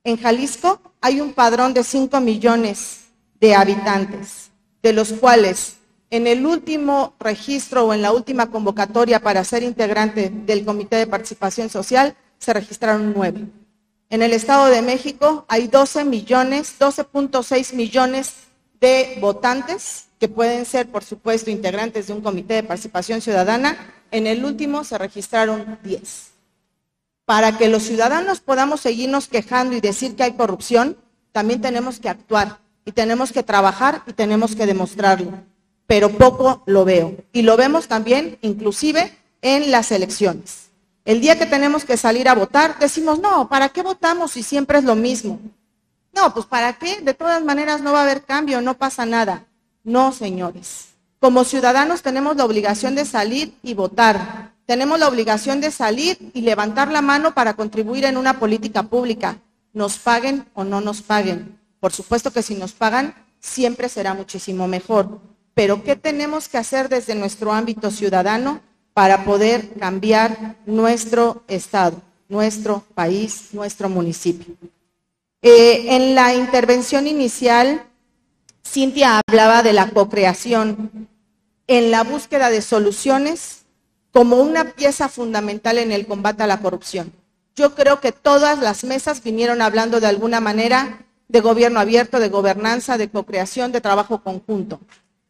En 0.04 0.16
Jalisco 0.16 0.80
hay 1.00 1.20
un 1.20 1.32
padrón 1.32 1.74
de 1.74 1.84
5 1.84 2.20
millones 2.20 3.02
de 3.40 3.54
habitantes, 3.54 4.50
de 4.82 4.92
los 4.92 5.12
cuales 5.12 5.76
en 6.10 6.26
el 6.26 6.44
último 6.44 7.14
registro 7.20 7.86
o 7.86 7.94
en 7.94 8.02
la 8.02 8.10
última 8.10 8.50
convocatoria 8.50 9.20
para 9.20 9.44
ser 9.44 9.62
integrante 9.62 10.28
del 10.28 10.64
Comité 10.64 10.96
de 10.96 11.06
Participación 11.06 11.70
Social 11.70 12.16
se 12.38 12.52
registraron 12.52 13.12
9. 13.14 13.46
En 14.10 14.22
el 14.22 14.32
Estado 14.32 14.66
de 14.66 14.82
México 14.82 15.46
hay 15.48 15.68
12 15.68 16.04
millones, 16.04 16.74
12.6 16.80 17.74
millones 17.74 18.34
de 18.80 19.18
votantes 19.20 20.06
que 20.18 20.28
pueden 20.28 20.66
ser, 20.66 20.88
por 20.88 21.04
supuesto, 21.04 21.48
integrantes 21.48 22.08
de 22.08 22.12
un 22.12 22.22
comité 22.22 22.54
de 22.54 22.62
participación 22.64 23.20
ciudadana. 23.20 23.76
En 24.10 24.26
el 24.26 24.44
último 24.44 24.82
se 24.82 24.98
registraron 24.98 25.78
10 25.84 26.31
para 27.24 27.56
que 27.56 27.68
los 27.68 27.82
ciudadanos 27.84 28.40
podamos 28.40 28.80
seguirnos 28.80 29.28
quejando 29.28 29.76
y 29.76 29.80
decir 29.80 30.16
que 30.16 30.24
hay 30.24 30.32
corrupción, 30.32 30.96
también 31.32 31.60
tenemos 31.60 31.98
que 31.98 32.08
actuar 32.08 32.58
y 32.84 32.92
tenemos 32.92 33.32
que 33.32 33.42
trabajar 33.42 34.02
y 34.06 34.12
tenemos 34.12 34.54
que 34.54 34.66
demostrarlo. 34.66 35.32
Pero 35.86 36.10
poco 36.10 36.62
lo 36.66 36.84
veo. 36.84 37.16
Y 37.32 37.42
lo 37.42 37.56
vemos 37.56 37.88
también 37.88 38.38
inclusive 38.42 39.16
en 39.40 39.70
las 39.70 39.92
elecciones. 39.92 40.70
El 41.04 41.20
día 41.20 41.38
que 41.38 41.46
tenemos 41.46 41.84
que 41.84 41.96
salir 41.96 42.28
a 42.28 42.34
votar, 42.34 42.78
decimos, 42.78 43.18
no, 43.18 43.48
¿para 43.48 43.68
qué 43.70 43.82
votamos 43.82 44.32
si 44.32 44.42
siempre 44.42 44.78
es 44.78 44.84
lo 44.84 44.94
mismo? 44.94 45.40
No, 46.14 46.32
pues 46.32 46.46
¿para 46.46 46.74
qué? 46.74 47.00
De 47.00 47.14
todas 47.14 47.42
maneras 47.42 47.80
no 47.80 47.92
va 47.92 48.00
a 48.00 48.02
haber 48.02 48.22
cambio, 48.22 48.60
no 48.60 48.74
pasa 48.74 49.04
nada. 49.04 49.46
No, 49.82 50.12
señores. 50.12 50.90
Como 51.18 51.44
ciudadanos 51.44 52.02
tenemos 52.02 52.36
la 52.36 52.44
obligación 52.44 52.94
de 52.94 53.04
salir 53.04 53.54
y 53.62 53.74
votar 53.74 54.51
tenemos 54.66 54.98
la 54.98 55.08
obligación 55.08 55.60
de 55.60 55.70
salir 55.70 56.18
y 56.34 56.42
levantar 56.42 56.90
la 56.90 57.02
mano 57.02 57.34
para 57.34 57.54
contribuir 57.54 58.04
en 58.04 58.16
una 58.16 58.38
política 58.38 58.84
pública, 58.84 59.38
nos 59.72 59.98
paguen 59.98 60.46
o 60.54 60.64
no 60.64 60.80
nos 60.80 61.02
paguen. 61.02 61.58
Por 61.80 61.92
supuesto 61.92 62.30
que 62.30 62.42
si 62.42 62.54
nos 62.54 62.72
pagan, 62.72 63.14
siempre 63.40 63.88
será 63.88 64.14
muchísimo 64.14 64.68
mejor. 64.68 65.20
pero 65.54 65.84
¿qué 65.84 65.96
tenemos 65.96 66.48
que 66.48 66.56
hacer 66.56 66.88
desde 66.88 67.14
nuestro 67.14 67.52
ámbito 67.52 67.90
ciudadano 67.90 68.62
para 68.94 69.24
poder 69.24 69.74
cambiar 69.78 70.56
nuestro 70.64 71.42
estado, 71.46 72.00
nuestro 72.28 72.84
país, 72.94 73.48
nuestro 73.52 73.90
municipio? 73.90 74.54
Eh, 75.42 75.96
en 75.96 76.14
la 76.14 76.34
intervención 76.34 77.06
inicial, 77.06 77.84
Cintia 78.64 79.20
hablaba 79.26 79.62
de 79.62 79.74
la 79.74 79.90
co-creación 79.90 81.08
en 81.66 81.90
la 81.90 82.02
búsqueda 82.02 82.48
de 82.48 82.62
soluciones 82.62 83.61
como 84.12 84.36
una 84.36 84.72
pieza 84.72 85.08
fundamental 85.08 85.78
en 85.78 85.90
el 85.90 86.06
combate 86.06 86.42
a 86.42 86.46
la 86.46 86.60
corrupción. 86.60 87.12
Yo 87.56 87.74
creo 87.74 88.00
que 88.00 88.12
todas 88.12 88.58
las 88.60 88.84
mesas 88.84 89.22
vinieron 89.22 89.62
hablando 89.62 90.00
de 90.00 90.06
alguna 90.06 90.40
manera 90.40 91.04
de 91.28 91.40
gobierno 91.40 91.80
abierto, 91.80 92.20
de 92.20 92.28
gobernanza, 92.28 92.98
de 92.98 93.08
co-creación, 93.08 93.72
de 93.72 93.80
trabajo 93.80 94.22
conjunto. 94.22 94.80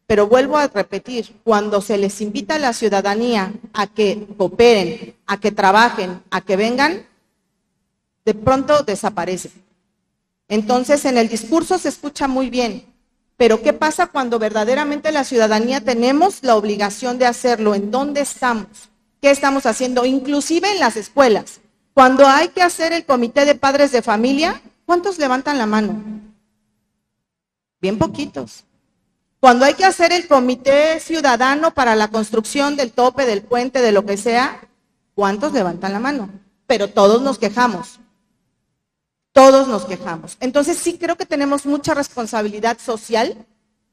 Pero 0.07 0.27
vuelvo 0.27 0.59
a 0.59 0.67
repetir, 0.67 1.33
cuando 1.45 1.81
se 1.81 1.97
les 1.97 2.21
invita 2.21 2.57
a 2.57 2.59
la 2.59 2.73
ciudadanía 2.73 3.53
a 3.73 3.87
que 3.87 4.27
cooperen, 4.37 5.15
a 5.27 5.39
que 5.39 5.53
trabajen, 5.53 6.21
a 6.31 6.41
que 6.41 6.57
vengan, 6.57 7.07
de 8.25 8.35
pronto 8.35 8.83
desaparecen. 8.83 9.53
Entonces, 10.49 11.05
en 11.05 11.19
el 11.19 11.29
discurso 11.29 11.79
se 11.79 11.89
escucha 11.89 12.29
muy 12.29 12.51
bien, 12.51 12.85
pero 13.43 13.61
¿qué 13.61 13.73
pasa 13.73 14.07
cuando 14.07 14.39
verdaderamente 14.39 15.11
la 15.11 15.25
ciudadanía 15.25 15.81
tenemos 15.81 16.45
la 16.45 16.55
obligación 16.55 17.19
de 17.19 17.27
hacerlo? 17.27 17.75
¿En 17.75 17.91
dónde 17.91 18.21
estamos? 18.21 18.69
¿Qué 19.21 19.33
estamos 19.33 19.67
haciendo? 19.67 20.05
Inclusive 20.05 20.71
en 20.71 20.79
las 20.79 20.97
escuelas. 20.97 21.61
Cuando 21.93 22.25
hay 22.29 22.51
que 22.51 22.63
hacer 22.63 22.93
el 22.93 23.05
comité 23.05 23.45
de 23.45 23.57
padres 23.57 23.91
de 23.91 24.01
familia, 24.01 24.63
¿cuántos 24.87 25.19
levantan 25.19 25.59
la 25.59 25.67
mano? 25.67 26.01
Bien 27.81 27.99
poquitos. 27.99 28.63
Cuando 29.41 29.65
hay 29.65 29.75
que 29.75 29.87
hacer 29.87 30.13
el 30.13 30.29
comité 30.29 31.01
ciudadano 31.01 31.75
para 31.75 31.97
la 31.97 32.07
construcción 32.07 32.77
del 32.77 32.93
tope, 32.93 33.27
del 33.27 33.43
puente, 33.43 33.81
de 33.81 33.91
lo 33.91 34.07
que 34.07 34.19
sea, 34.19 34.61
¿cuántos 35.17 35.53
levantan 35.53 35.93
la 35.93 35.99
mano? 35.99 36.31
Pero 36.69 36.91
todos 36.91 37.23
nos 37.23 37.41
quejamos. 37.41 37.99
Todos 39.33 39.67
nos 39.69 39.87
quejamos. 39.87 40.37
Entonces 40.41 40.77
sí 40.77 40.99
creo 40.99 41.17
que 41.17 41.27
tenemos 41.27 41.65
mucha 41.67 41.95
responsabilidad 41.95 42.79
social 42.79 43.47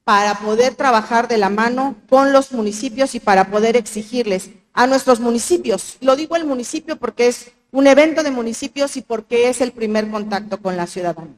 para 0.03 0.40
poder 0.40 0.76
trabajar 0.76 1.27
de 1.27 1.38
la 1.38 1.50
mano 1.50 1.95
con 2.09 2.34
los 2.34 2.51
municipios 2.51 3.16
y 3.16 3.19
para 3.19 3.50
poder 3.51 3.77
exigirles 3.77 4.50
a 4.74 4.88
nuestros 4.88 5.19
municipios. 5.19 5.98
Lo 6.01 6.16
digo 6.16 6.35
el 6.35 6.45
municipio 6.45 6.98
porque 6.98 7.27
es 7.27 7.51
un 7.72 7.88
evento 7.88 8.24
de 8.24 8.32
municipios 8.32 8.98
y 8.98 9.01
porque 9.01 9.50
es 9.50 9.61
el 9.61 9.72
primer 9.72 10.09
contacto 10.09 10.61
con 10.61 10.76
la 10.76 10.88
ciudadanía. 10.88 11.35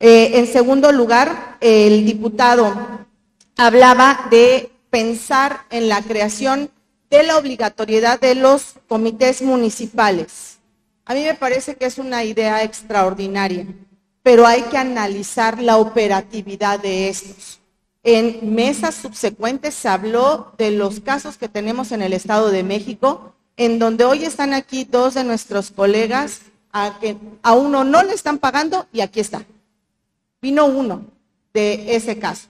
Eh, 0.00 0.38
en 0.38 0.46
segundo 0.46 0.92
lugar, 0.92 1.58
el 1.60 2.06
diputado 2.06 2.74
hablaba 3.56 4.28
de 4.30 4.70
pensar 4.90 5.62
en 5.70 5.88
la 5.88 6.02
creación 6.02 6.70
de 7.10 7.22
la 7.22 7.36
obligatoriedad 7.36 8.20
de 8.20 8.34
los 8.34 8.74
comités 8.88 9.42
municipales. 9.42 10.57
A 11.08 11.14
mí 11.14 11.24
me 11.24 11.32
parece 11.32 11.74
que 11.74 11.86
es 11.86 11.96
una 11.96 12.22
idea 12.22 12.62
extraordinaria, 12.62 13.66
pero 14.22 14.46
hay 14.46 14.60
que 14.64 14.76
analizar 14.76 15.58
la 15.62 15.78
operatividad 15.78 16.78
de 16.80 17.08
estos. 17.08 17.60
En 18.02 18.54
mesas 18.54 18.94
subsecuentes 18.94 19.74
se 19.74 19.88
habló 19.88 20.52
de 20.58 20.70
los 20.70 21.00
casos 21.00 21.38
que 21.38 21.48
tenemos 21.48 21.92
en 21.92 22.02
el 22.02 22.12
Estado 22.12 22.50
de 22.50 22.62
México, 22.62 23.34
en 23.56 23.78
donde 23.78 24.04
hoy 24.04 24.24
están 24.24 24.52
aquí 24.52 24.84
dos 24.84 25.14
de 25.14 25.24
nuestros 25.24 25.70
colegas 25.70 26.42
a 26.72 26.98
que 27.00 27.16
a 27.42 27.54
uno 27.54 27.84
no 27.84 28.02
le 28.02 28.12
están 28.12 28.36
pagando 28.36 28.86
y 28.92 29.00
aquí 29.00 29.20
está. 29.20 29.46
Vino 30.42 30.66
uno 30.66 31.06
de 31.54 31.96
ese 31.96 32.18
caso 32.18 32.48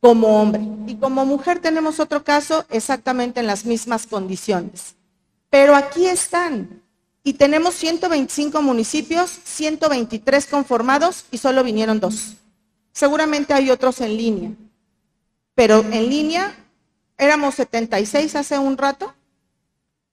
como 0.00 0.40
hombre 0.40 0.62
y 0.86 0.96
como 0.96 1.26
mujer 1.26 1.58
tenemos 1.58 2.00
otro 2.00 2.24
caso 2.24 2.64
exactamente 2.70 3.40
en 3.40 3.46
las 3.46 3.66
mismas 3.66 4.06
condiciones. 4.06 4.94
Pero 5.50 5.76
aquí 5.76 6.06
están 6.06 6.87
y 7.28 7.34
tenemos 7.34 7.74
125 7.74 8.62
municipios, 8.62 9.28
123 9.44 10.46
conformados 10.46 11.26
y 11.30 11.36
solo 11.36 11.62
vinieron 11.62 12.00
dos. 12.00 12.36
Seguramente 12.90 13.52
hay 13.52 13.68
otros 13.68 14.00
en 14.00 14.16
línea, 14.16 14.50
pero 15.54 15.80
en 15.80 16.08
línea 16.08 16.56
éramos 17.18 17.56
76 17.56 18.34
hace 18.34 18.58
un 18.58 18.78
rato, 18.78 19.12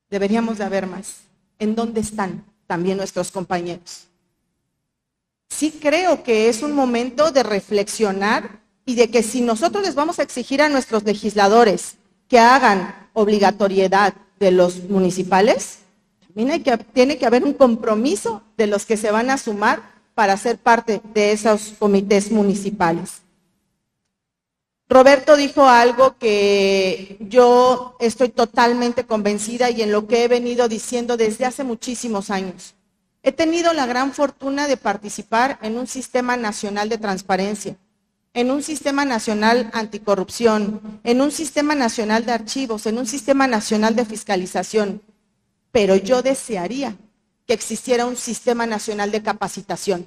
deberíamos 0.10 0.58
de 0.58 0.66
haber 0.66 0.88
más. 0.88 1.19
¿En 1.58 1.74
dónde 1.74 2.02
están 2.02 2.44
también 2.68 2.98
nuestros 2.98 3.32
compañeros? 3.32 4.08
Sí 5.48 5.72
creo 5.82 6.22
que 6.22 6.50
es 6.50 6.64
un 6.64 6.74
momento 6.74 7.32
de 7.32 7.44
reflexionar 7.44 8.60
y 8.85 8.95
de 8.95 9.10
que 9.10 9.24
si 9.24 9.40
nosotros 9.40 9.85
les 9.85 9.95
vamos 9.95 10.19
a 10.19 10.24
exigir 10.24 10.61
a 10.61 10.68
nuestros 10.68 11.06
legisladores 11.06 11.95
que 12.27 12.40
hagan 12.40 13.08
obligatoriedad 13.14 14.16
de 14.38 14.52
los 14.52 14.90
municipales, 14.90 15.84
tiene 16.35 16.61
que, 16.61 16.77
tiene 16.77 17.17
que 17.17 17.25
haber 17.25 17.45
un 17.45 17.53
compromiso 17.53 18.43
de 18.57 18.67
los 18.67 18.85
que 18.85 18.97
se 18.97 19.09
van 19.09 19.30
a 19.30 19.38
sumar 19.38 19.81
para 20.14 20.35
ser 20.35 20.57
parte 20.57 21.01
de 21.14 21.31
esos 21.31 21.73
comités 21.80 22.30
municipales. 22.30 23.22
Roberto 24.88 25.38
dijo 25.38 25.65
algo 25.65 26.17
que 26.17 27.17
yo 27.22 27.95
estoy 27.99 28.30
totalmente 28.30 29.05
convencida 29.05 29.72
y 29.72 29.81
en 29.81 29.91
lo 29.91 30.07
que 30.07 30.23
he 30.23 30.27
venido 30.27 30.67
diciendo 30.67 31.17
desde 31.17 31.45
hace 31.45 31.64
muchísimos 31.64 32.30
años. 32.30 32.75
He 33.23 33.31
tenido 33.31 33.73
la 33.73 33.88
gran 33.88 34.14
fortuna 34.14 34.67
de 34.67 34.77
participar 34.77 35.57
en 35.61 35.77
un 35.77 35.88
sistema 35.88 36.38
nacional 36.38 36.89
de 36.89 36.99
transparencia, 36.99 37.77
en 38.33 38.51
un 38.51 38.61
sistema 38.61 39.05
nacional 39.05 39.72
anticorrupción, 39.73 40.99
en 41.03 41.22
un 41.22 41.31
sistema 41.31 41.73
nacional 41.75 42.25
de 42.25 42.33
archivos, 42.33 42.85
en 42.85 42.97
un 42.99 43.07
sistema 43.07 43.47
nacional 43.47 43.95
de 43.95 44.05
fiscalización 44.05 45.01
pero 45.75 45.97
yo 45.97 46.21
desearía 46.21 46.95
que 47.45 47.53
existiera 47.53 48.05
un 48.05 48.15
sistema 48.15 48.65
nacional 48.65 49.11
de 49.11 49.21
capacitación. 49.21 50.05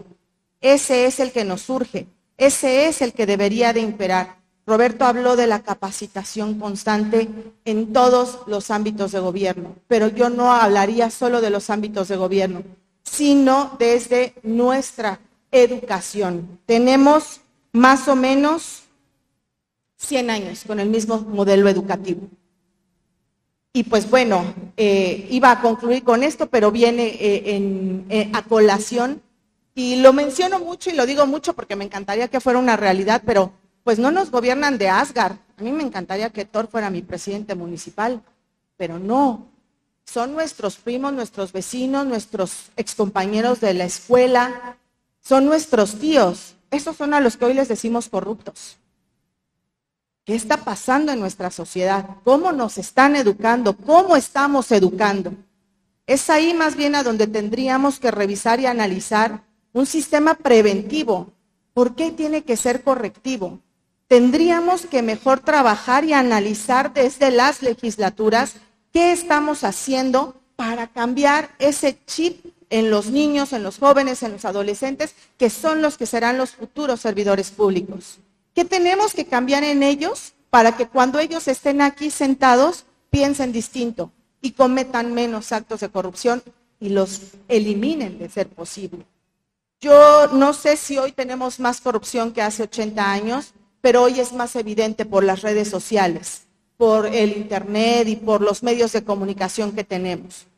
Ese 0.62 1.04
es 1.04 1.20
el 1.20 1.30
que 1.30 1.44
nos 1.44 1.60
surge, 1.60 2.06
ese 2.38 2.86
es 2.86 3.02
el 3.02 3.12
que 3.12 3.26
debería 3.26 3.74
de 3.74 3.80
imperar. 3.80 4.38
Roberto 4.66 5.04
habló 5.04 5.36
de 5.36 5.46
la 5.46 5.62
capacitación 5.62 6.58
constante 6.58 7.28
en 7.66 7.92
todos 7.92 8.38
los 8.46 8.70
ámbitos 8.70 9.12
de 9.12 9.20
gobierno, 9.20 9.76
pero 9.88 10.08
yo 10.08 10.30
no 10.30 10.54
hablaría 10.54 11.10
solo 11.10 11.42
de 11.42 11.50
los 11.50 11.68
ámbitos 11.68 12.08
de 12.08 12.16
gobierno, 12.16 12.62
sino 13.02 13.76
desde 13.78 14.32
nuestra 14.42 15.20
educación. 15.50 16.60
Tenemos 16.64 17.42
más 17.72 18.08
o 18.08 18.16
menos 18.16 18.84
100 19.98 20.30
años 20.30 20.64
con 20.66 20.80
el 20.80 20.88
mismo 20.88 21.20
modelo 21.20 21.68
educativo. 21.68 22.22
Y 23.72 23.84
pues 23.84 24.08
bueno, 24.08 24.54
eh, 24.76 25.28
iba 25.30 25.50
a 25.50 25.60
concluir 25.60 26.02
con 26.02 26.22
esto, 26.22 26.48
pero 26.48 26.70
viene 26.70 27.06
eh, 27.06 27.56
en, 27.56 28.06
eh, 28.08 28.30
a 28.32 28.42
colación. 28.42 29.22
Y 29.74 29.96
lo 29.96 30.12
menciono 30.12 30.58
mucho 30.58 30.90
y 30.90 30.94
lo 30.94 31.06
digo 31.06 31.26
mucho 31.26 31.52
porque 31.52 31.76
me 31.76 31.84
encantaría 31.84 32.28
que 32.28 32.40
fuera 32.40 32.58
una 32.58 32.76
realidad, 32.76 33.22
pero 33.24 33.52
pues 33.84 33.98
no 33.98 34.10
nos 34.10 34.30
gobiernan 34.30 34.78
de 34.78 34.88
Asgard. 34.88 35.36
A 35.56 35.62
mí 35.62 35.70
me 35.70 35.82
encantaría 35.82 36.30
que 36.30 36.44
Thor 36.44 36.68
fuera 36.68 36.90
mi 36.90 37.02
presidente 37.02 37.54
municipal, 37.54 38.22
pero 38.76 38.98
no. 38.98 39.46
Son 40.04 40.32
nuestros 40.32 40.76
primos, 40.76 41.12
nuestros 41.12 41.52
vecinos, 41.52 42.06
nuestros 42.06 42.70
excompañeros 42.76 43.60
de 43.60 43.74
la 43.74 43.84
escuela, 43.84 44.78
son 45.20 45.44
nuestros 45.44 45.98
tíos. 45.98 46.54
Esos 46.70 46.96
son 46.96 47.14
a 47.14 47.20
los 47.20 47.36
que 47.36 47.44
hoy 47.44 47.54
les 47.54 47.68
decimos 47.68 48.08
corruptos. 48.08 48.78
¿Qué 50.28 50.34
está 50.34 50.58
pasando 50.58 51.10
en 51.10 51.20
nuestra 51.20 51.50
sociedad? 51.50 52.04
¿Cómo 52.22 52.52
nos 52.52 52.76
están 52.76 53.16
educando? 53.16 53.74
¿Cómo 53.74 54.14
estamos 54.14 54.70
educando? 54.72 55.32
Es 56.06 56.28
ahí 56.28 56.52
más 56.52 56.76
bien 56.76 56.94
a 56.96 57.02
donde 57.02 57.26
tendríamos 57.26 57.98
que 57.98 58.10
revisar 58.10 58.60
y 58.60 58.66
analizar 58.66 59.44
un 59.72 59.86
sistema 59.86 60.34
preventivo. 60.34 61.32
¿Por 61.72 61.94
qué 61.94 62.10
tiene 62.10 62.42
que 62.42 62.58
ser 62.58 62.82
correctivo? 62.82 63.60
Tendríamos 64.06 64.84
que 64.84 65.00
mejor 65.00 65.40
trabajar 65.40 66.04
y 66.04 66.12
analizar 66.12 66.92
desde 66.92 67.30
las 67.30 67.62
legislaturas 67.62 68.56
qué 68.92 69.12
estamos 69.12 69.64
haciendo 69.64 70.38
para 70.56 70.88
cambiar 70.88 71.54
ese 71.58 72.04
chip 72.04 72.44
en 72.68 72.90
los 72.90 73.06
niños, 73.06 73.54
en 73.54 73.62
los 73.62 73.78
jóvenes, 73.78 74.22
en 74.22 74.32
los 74.32 74.44
adolescentes, 74.44 75.14
que 75.38 75.48
son 75.48 75.80
los 75.80 75.96
que 75.96 76.04
serán 76.04 76.36
los 76.36 76.50
futuros 76.50 77.00
servidores 77.00 77.50
públicos. 77.50 78.18
¿Qué 78.58 78.64
tenemos 78.64 79.14
que 79.14 79.24
cambiar 79.24 79.62
en 79.62 79.84
ellos 79.84 80.34
para 80.50 80.76
que 80.76 80.88
cuando 80.88 81.20
ellos 81.20 81.46
estén 81.46 81.80
aquí 81.80 82.10
sentados 82.10 82.86
piensen 83.08 83.52
distinto 83.52 84.10
y 84.40 84.50
cometan 84.50 85.14
menos 85.14 85.52
actos 85.52 85.78
de 85.78 85.88
corrupción 85.90 86.42
y 86.80 86.88
los 86.88 87.20
eliminen 87.46 88.18
de 88.18 88.28
ser 88.28 88.48
posible? 88.48 89.06
Yo 89.80 90.26
no 90.32 90.52
sé 90.54 90.76
si 90.76 90.98
hoy 90.98 91.12
tenemos 91.12 91.60
más 91.60 91.80
corrupción 91.80 92.32
que 92.32 92.42
hace 92.42 92.64
80 92.64 93.08
años, 93.08 93.54
pero 93.80 94.02
hoy 94.02 94.18
es 94.18 94.32
más 94.32 94.56
evidente 94.56 95.06
por 95.06 95.22
las 95.22 95.42
redes 95.42 95.68
sociales, 95.68 96.48
por 96.76 97.06
el 97.06 97.36
Internet 97.36 98.08
y 98.08 98.16
por 98.16 98.40
los 98.40 98.64
medios 98.64 98.90
de 98.90 99.04
comunicación 99.04 99.70
que 99.70 99.84
tenemos. 99.84 100.48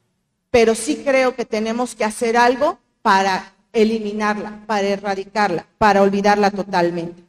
Pero 0.50 0.74
sí 0.74 1.02
creo 1.04 1.36
que 1.36 1.44
tenemos 1.44 1.94
que 1.94 2.06
hacer 2.06 2.38
algo 2.38 2.78
para 3.02 3.52
eliminarla, 3.74 4.64
para 4.66 4.88
erradicarla, 4.88 5.66
para 5.76 6.00
olvidarla 6.00 6.50
totalmente. 6.50 7.28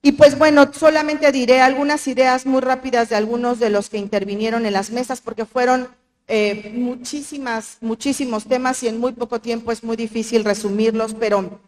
Y 0.00 0.12
pues 0.12 0.38
bueno, 0.38 0.72
solamente 0.72 1.32
diré 1.32 1.60
algunas 1.60 2.06
ideas 2.06 2.46
muy 2.46 2.60
rápidas 2.60 3.08
de 3.08 3.16
algunos 3.16 3.58
de 3.58 3.70
los 3.70 3.88
que 3.88 3.98
intervinieron 3.98 4.64
en 4.64 4.72
las 4.72 4.90
mesas, 4.90 5.20
porque 5.20 5.44
fueron 5.44 5.88
eh, 6.28 6.72
muchísimas, 6.74 7.78
muchísimos 7.80 8.44
temas 8.44 8.82
y 8.82 8.88
en 8.88 8.98
muy 8.98 9.12
poco 9.12 9.40
tiempo 9.40 9.72
es 9.72 9.82
muy 9.82 9.96
difícil 9.96 10.44
resumirlos, 10.44 11.14
pero 11.14 11.60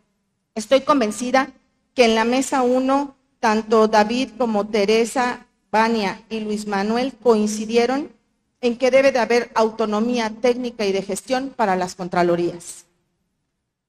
estoy 0.55 0.83
convencida 0.83 1.51
que 1.95 2.05
en 2.05 2.15
la 2.15 2.25
mesa 2.25 2.63
1, 2.63 3.17
tanto 3.41 3.89
David 3.89 4.31
como 4.39 4.67
Teresa, 4.69 5.47
Vania 5.73 6.23
y 6.29 6.41
Luis 6.41 6.67
Manuel 6.67 7.15
coincidieron 7.15 8.13
en 8.61 8.77
que 8.77 8.91
debe 8.91 9.13
de 9.13 9.19
haber 9.19 9.51
autonomía 9.55 10.31
técnica 10.41 10.85
y 10.85 10.93
de 10.93 11.03
gestión 11.03 11.53
para 11.57 11.77
las 11.77 11.95
Contralorías. 11.95 12.87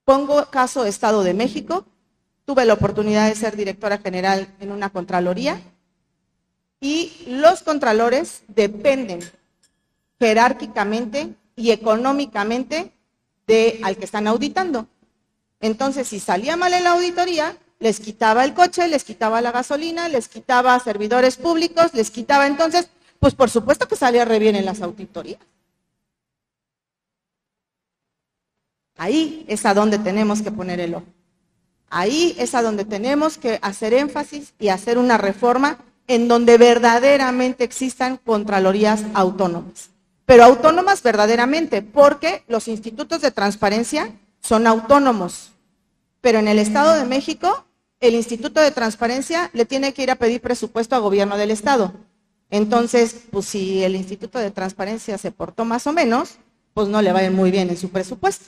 Pongo 0.06 0.46
caso 0.50 0.86
Estado 0.86 1.24
de 1.24 1.34
México, 1.34 1.86
tuve 2.46 2.66
la 2.66 2.74
oportunidad 2.74 3.30
de 3.30 3.36
ser 3.36 3.56
directora 3.56 3.98
general 3.98 4.48
en 4.60 4.72
una 4.72 4.90
Contraloría 4.90 5.60
y 6.80 7.12
los 7.28 7.62
contralores 7.62 8.42
dependen 8.48 9.20
jerárquicamente 10.20 11.36
y 11.56 11.72
económicamente 11.72 12.92
de 13.48 13.80
al 13.84 13.98
que 13.98 14.06
están 14.06 14.28
auditando. 14.28 14.88
Entonces, 15.60 16.08
si 16.08 16.20
salía 16.20 16.58
mal 16.58 16.74
en 16.74 16.84
la 16.84 16.92
auditoría, 16.92 17.56
les 17.80 18.00
quitaba 18.00 18.44
el 18.44 18.54
coche, 18.54 18.88
les 18.88 19.04
quitaba 19.04 19.42
la 19.42 19.52
gasolina, 19.52 20.10
les 20.10 20.28
quitaba 20.28 20.80
servidores 20.80 21.38
públicos, 21.38 21.94
les 21.94 22.10
quitaba 22.10 22.48
entonces, 22.48 22.90
pues 23.20 23.36
por 23.36 23.50
supuesto 23.50 23.88
que 23.88 23.96
salía 23.96 24.26
re 24.26 24.40
bien 24.40 24.56
en 24.56 24.66
las 24.66 24.82
auditorías. 24.82 25.40
Ahí 28.98 29.46
es 29.48 29.66
a 29.66 29.74
donde 29.74 29.98
tenemos 29.98 30.42
que 30.42 30.52
poner 30.52 30.80
el 30.80 30.96
ojo. 30.96 31.06
Ahí 31.92 32.34
es 32.40 32.56
a 32.56 32.62
donde 32.62 32.86
tenemos 32.86 33.38
que 33.38 33.60
hacer 33.62 33.94
énfasis 33.94 34.54
y 34.58 34.70
hacer 34.70 34.98
una 34.98 35.18
reforma 35.18 35.78
en 36.08 36.30
donde 36.30 36.58
verdaderamente 36.58 37.66
existan 37.66 38.16
contralorías 38.16 39.04
autónomas. 39.14 39.90
Pero 40.26 40.46
autónomas 40.46 41.04
verdaderamente, 41.04 41.82
porque 41.82 42.46
los 42.48 42.70
institutos 42.70 43.22
de 43.22 43.32
transparencia 43.32 44.14
son 44.40 44.68
autónomos. 44.68 45.52
Pero 46.22 46.40
en 46.40 46.48
el 46.48 46.60
Estado 46.60 46.94
de 46.94 47.04
México, 47.04 47.66
el 48.00 48.16
Instituto 48.16 48.62
de 48.62 48.72
Transparencia 48.72 49.50
le 49.52 49.66
tiene 49.66 49.94
que 49.94 50.04
ir 50.04 50.12
a 50.12 50.16
pedir 50.16 50.40
presupuesto 50.40 50.96
al 50.96 51.02
gobierno 51.02 51.36
del 51.36 51.52
Estado. 51.52 51.94
Entonces, 52.50 53.16
pues 53.32 53.48
si 53.48 53.84
el 53.84 53.98
Instituto 53.98 54.40
de 54.40 54.52
Transparencia 54.52 55.18
se 55.18 55.32
portó 55.32 55.66
más 55.66 55.86
o 55.88 55.94
menos, 55.94 56.38
pues 56.74 56.88
no 56.88 57.02
le 57.02 57.12
va 57.12 57.20
a 57.20 57.24
ir 57.26 57.32
muy 57.32 57.52
bien 57.52 57.70
en 57.70 57.78
su 57.78 57.90
presupuesto. 57.90 58.46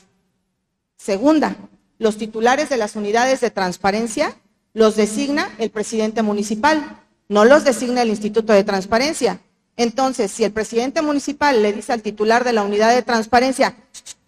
Segunda, 0.96 1.58
los 2.04 2.18
titulares 2.18 2.68
de 2.68 2.78
las 2.78 2.96
unidades 2.98 3.40
de 3.40 3.50
transparencia 3.50 4.36
los 4.74 4.98
designa 4.98 5.50
el 5.58 5.70
presidente 5.70 6.22
municipal, 6.22 7.00
no 7.30 7.46
los 7.46 7.64
designa 7.64 8.02
el 8.02 8.10
Instituto 8.10 8.52
de 8.52 8.66
Transparencia. 8.66 9.40
Entonces, 9.78 10.30
si 10.30 10.44
el 10.44 10.52
presidente 10.52 11.02
municipal 11.02 11.64
le 11.64 11.72
dice 11.72 11.94
al 11.94 12.02
titular 12.02 12.44
de 12.44 12.52
la 12.52 12.64
unidad 12.64 12.94
de 12.94 13.04
transparencia, 13.04 13.76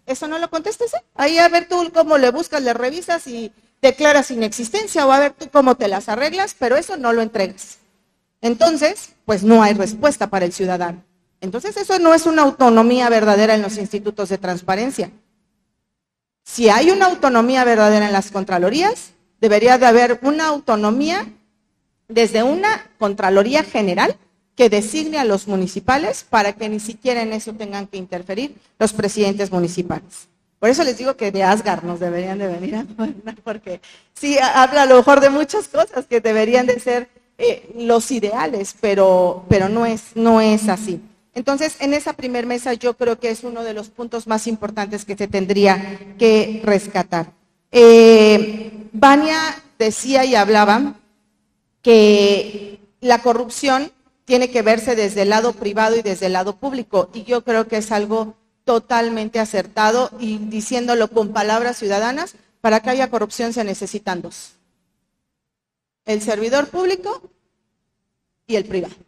eso 0.06 0.26
no 0.26 0.38
lo 0.38 0.48
contestes, 0.48 0.94
¿eh? 0.94 1.02
ahí 1.14 1.36
a 1.38 1.48
ver 1.48 1.68
tú 1.68 1.90
cómo 1.92 2.16
le 2.16 2.30
buscas, 2.30 2.62
le 2.62 2.72
revisas 2.72 3.26
y 3.26 3.52
declaras 3.82 4.30
inexistencia 4.30 5.06
o 5.06 5.12
a 5.12 5.18
ver 5.18 5.32
tú 5.32 5.50
cómo 5.52 5.74
te 5.74 5.88
las 5.88 6.08
arreglas, 6.08 6.56
pero 6.58 6.76
eso 6.76 6.96
no 6.96 7.12
lo 7.12 7.20
entregas. 7.20 7.78
Entonces, 8.40 9.10
pues 9.26 9.42
no 9.42 9.62
hay 9.62 9.74
respuesta 9.74 10.28
para 10.28 10.46
el 10.46 10.52
ciudadano. 10.52 11.04
Entonces, 11.42 11.76
eso 11.76 11.98
no 11.98 12.14
es 12.14 12.24
una 12.24 12.42
autonomía 12.42 13.10
verdadera 13.10 13.54
en 13.54 13.62
los 13.62 13.76
institutos 13.76 14.30
de 14.30 14.38
transparencia. 14.38 15.10
Si 16.46 16.70
hay 16.70 16.90
una 16.90 17.06
autonomía 17.06 17.64
verdadera 17.64 18.06
en 18.06 18.12
las 18.12 18.30
Contralorías, 18.30 19.10
debería 19.40 19.76
de 19.78 19.86
haber 19.86 20.20
una 20.22 20.46
autonomía 20.46 21.26
desde 22.08 22.44
una 22.44 22.88
Contraloría 22.98 23.64
General 23.64 24.16
que 24.54 24.70
designe 24.70 25.18
a 25.18 25.24
los 25.24 25.48
municipales 25.48 26.24
para 26.30 26.54
que 26.54 26.68
ni 26.68 26.80
siquiera 26.80 27.20
en 27.20 27.32
eso 27.32 27.52
tengan 27.52 27.88
que 27.88 27.98
interferir 27.98 28.54
los 28.78 28.92
presidentes 28.92 29.50
municipales. 29.50 30.28
Por 30.60 30.70
eso 30.70 30.84
les 30.84 30.96
digo 30.96 31.16
que 31.16 31.30
de 31.32 31.42
Asgard 31.42 31.82
nos 31.82 32.00
deberían 32.00 32.38
de 32.38 32.46
venir 32.46 32.76
a 32.76 32.84
gobernar, 32.84 33.34
porque 33.44 33.80
sí 34.14 34.38
habla 34.38 34.82
a 34.82 34.86
lo 34.86 34.96
mejor 34.96 35.20
de 35.20 35.28
muchas 35.28 35.68
cosas 35.68 36.06
que 36.06 36.20
deberían 36.20 36.64
de 36.64 36.80
ser 36.80 37.08
eh, 37.36 37.68
los 37.76 38.10
ideales, 38.10 38.74
pero, 38.80 39.44
pero 39.48 39.68
no, 39.68 39.84
es, 39.84 40.12
no 40.14 40.40
es 40.40 40.68
así. 40.68 41.02
Entonces, 41.36 41.76
en 41.80 41.92
esa 41.92 42.14
primer 42.14 42.46
mesa 42.46 42.72
yo 42.72 42.96
creo 42.96 43.20
que 43.20 43.28
es 43.28 43.44
uno 43.44 43.62
de 43.62 43.74
los 43.74 43.90
puntos 43.90 44.26
más 44.26 44.46
importantes 44.46 45.04
que 45.04 45.18
se 45.18 45.28
tendría 45.28 46.16
que 46.18 46.62
rescatar. 46.64 47.34
Eh, 47.70 48.88
Vania 48.94 49.38
decía 49.78 50.24
y 50.24 50.34
hablaba 50.34 50.94
que 51.82 52.80
la 53.02 53.20
corrupción 53.20 53.92
tiene 54.24 54.50
que 54.50 54.62
verse 54.62 54.96
desde 54.96 55.22
el 55.22 55.28
lado 55.28 55.52
privado 55.52 55.94
y 55.96 56.00
desde 56.00 56.24
el 56.24 56.32
lado 56.32 56.56
público, 56.56 57.10
y 57.12 57.24
yo 57.24 57.44
creo 57.44 57.68
que 57.68 57.76
es 57.76 57.92
algo 57.92 58.34
totalmente 58.64 59.38
acertado 59.38 60.10
y 60.18 60.38
diciéndolo 60.38 61.08
con 61.08 61.34
palabras 61.34 61.76
ciudadanas, 61.76 62.34
para 62.62 62.80
que 62.80 62.88
haya 62.88 63.10
corrupción 63.10 63.52
se 63.52 63.62
necesitan 63.62 64.22
dos. 64.22 64.52
El 66.06 66.22
servidor 66.22 66.68
público 66.68 67.30
y 68.46 68.56
el 68.56 68.64
privado 68.64 69.05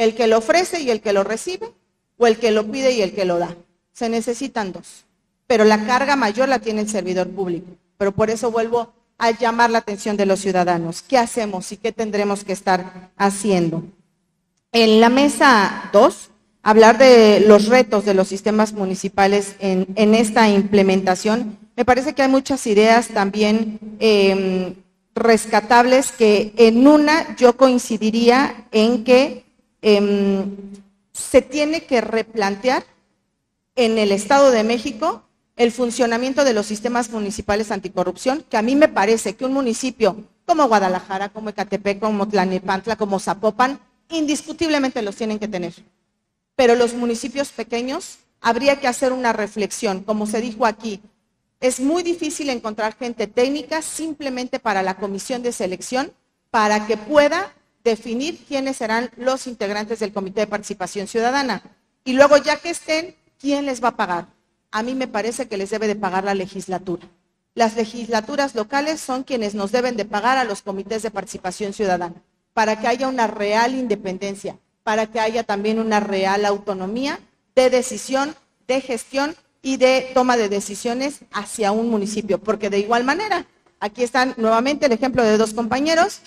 el 0.00 0.14
que 0.14 0.26
lo 0.26 0.38
ofrece 0.38 0.80
y 0.80 0.90
el 0.90 1.02
que 1.02 1.12
lo 1.12 1.24
recibe, 1.24 1.68
o 2.16 2.26
el 2.26 2.38
que 2.38 2.50
lo 2.50 2.70
pide 2.70 2.92
y 2.92 3.02
el 3.02 3.14
que 3.14 3.26
lo 3.26 3.38
da. 3.38 3.54
Se 3.92 4.08
necesitan 4.08 4.72
dos. 4.72 5.04
Pero 5.46 5.64
la 5.64 5.84
carga 5.86 6.16
mayor 6.16 6.48
la 6.48 6.58
tiene 6.58 6.80
el 6.80 6.88
servidor 6.88 7.28
público. 7.28 7.66
Pero 7.98 8.12
por 8.12 8.30
eso 8.30 8.50
vuelvo 8.50 8.94
a 9.18 9.30
llamar 9.32 9.70
la 9.70 9.78
atención 9.78 10.16
de 10.16 10.24
los 10.24 10.40
ciudadanos. 10.40 11.02
¿Qué 11.02 11.18
hacemos 11.18 11.70
y 11.72 11.76
qué 11.76 11.92
tendremos 11.92 12.44
que 12.44 12.54
estar 12.54 13.10
haciendo? 13.18 13.84
En 14.72 15.00
la 15.00 15.10
mesa 15.10 15.90
2, 15.92 16.30
hablar 16.62 16.96
de 16.96 17.40
los 17.40 17.66
retos 17.66 18.06
de 18.06 18.14
los 18.14 18.28
sistemas 18.28 18.72
municipales 18.72 19.56
en, 19.58 20.14
esta 20.14 20.48
implementación. 20.48 21.58
Me 21.76 21.84
parece 21.84 22.14
que 22.14 22.22
hay 22.22 22.28
muchas 22.28 22.66
ideas 22.66 23.08
también 23.08 23.78
em, 23.98 24.76
rescatables 25.14 26.10
que 26.12 26.54
en 26.56 26.86
una 26.86 27.36
yo 27.36 27.58
coincidiría 27.58 28.66
en 28.72 29.04
que 29.04 29.49
Em, 29.82 30.56
se 31.12 31.42
tiene 31.42 31.84
que 31.84 32.00
replantear 32.00 32.84
en 33.76 33.98
el 33.98 34.12
Estado 34.12 34.50
de 34.50 34.64
México 34.64 35.22
el 35.56 35.72
funcionamiento 35.72 36.44
de 36.44 36.54
los 36.54 36.66
sistemas 36.66 37.10
municipales 37.10 37.70
anticorrupción, 37.70 38.44
que 38.48 38.56
a 38.56 38.62
mí 38.62 38.76
me 38.76 38.88
parece 38.88 39.36
que 39.36 39.44
un 39.44 39.52
municipio 39.52 40.16
como 40.46 40.66
Guadalajara, 40.68 41.28
como 41.28 41.50
Ecatepec, 41.50 42.00
como 42.00 42.26
Tlanepantla, 42.26 42.96
como 42.96 43.20
Zapopan, 43.20 43.78
indiscutiblemente 44.08 45.02
los 45.02 45.16
tienen 45.16 45.38
que 45.38 45.48
tener. 45.48 45.74
Pero 46.56 46.74
los 46.74 46.94
municipios 46.94 47.50
pequeños 47.50 48.18
habría 48.40 48.80
que 48.80 48.88
hacer 48.88 49.12
una 49.12 49.32
reflexión, 49.32 50.02
como 50.02 50.26
se 50.26 50.40
dijo 50.40 50.66
aquí, 50.66 51.00
es 51.60 51.78
muy 51.78 52.02
difícil 52.02 52.48
encontrar 52.48 52.96
gente 52.96 53.26
técnica 53.26 53.82
simplemente 53.82 54.58
para 54.58 54.82
la 54.82 54.96
comisión 54.96 55.42
de 55.42 55.52
selección 55.52 56.10
para 56.50 56.86
que 56.86 56.96
pueda 56.96 57.52
definir 57.84 58.38
quiénes 58.46 58.76
serán 58.76 59.10
los 59.16 59.46
integrantes 59.46 60.00
del 60.00 60.12
Comité 60.12 60.40
de 60.40 60.46
Participación 60.46 61.06
Ciudadana. 61.06 61.62
Y 62.04 62.12
luego, 62.12 62.36
ya 62.36 62.56
que 62.56 62.70
estén, 62.70 63.14
¿quién 63.38 63.66
les 63.66 63.82
va 63.82 63.88
a 63.88 63.96
pagar? 63.96 64.26
A 64.70 64.82
mí 64.82 64.94
me 64.94 65.08
parece 65.08 65.48
que 65.48 65.56
les 65.56 65.70
debe 65.70 65.86
de 65.86 65.96
pagar 65.96 66.24
la 66.24 66.34
legislatura. 66.34 67.06
Las 67.54 67.76
legislaturas 67.76 68.54
locales 68.54 69.00
son 69.00 69.24
quienes 69.24 69.54
nos 69.54 69.72
deben 69.72 69.96
de 69.96 70.04
pagar 70.04 70.38
a 70.38 70.44
los 70.44 70.62
comités 70.62 71.02
de 71.02 71.10
participación 71.10 71.72
ciudadana, 71.72 72.22
para 72.52 72.80
que 72.80 72.86
haya 72.86 73.08
una 73.08 73.26
real 73.26 73.74
independencia, 73.74 74.58
para 74.82 75.06
que 75.06 75.20
haya 75.20 75.42
también 75.42 75.78
una 75.78 76.00
real 76.00 76.44
autonomía 76.44 77.18
de 77.54 77.70
decisión, 77.70 78.34
de 78.68 78.80
gestión 78.80 79.34
y 79.62 79.76
de 79.76 80.10
toma 80.14 80.36
de 80.36 80.48
decisiones 80.48 81.20
hacia 81.32 81.72
un 81.72 81.90
municipio. 81.90 82.38
Porque 82.38 82.70
de 82.70 82.78
igual 82.78 83.04
manera, 83.04 83.46
aquí 83.80 84.04
están 84.04 84.34
nuevamente 84.36 84.86
el 84.86 84.92
ejemplo 84.92 85.24
de 85.24 85.36
dos 85.36 85.52
compañeros 85.52 86.20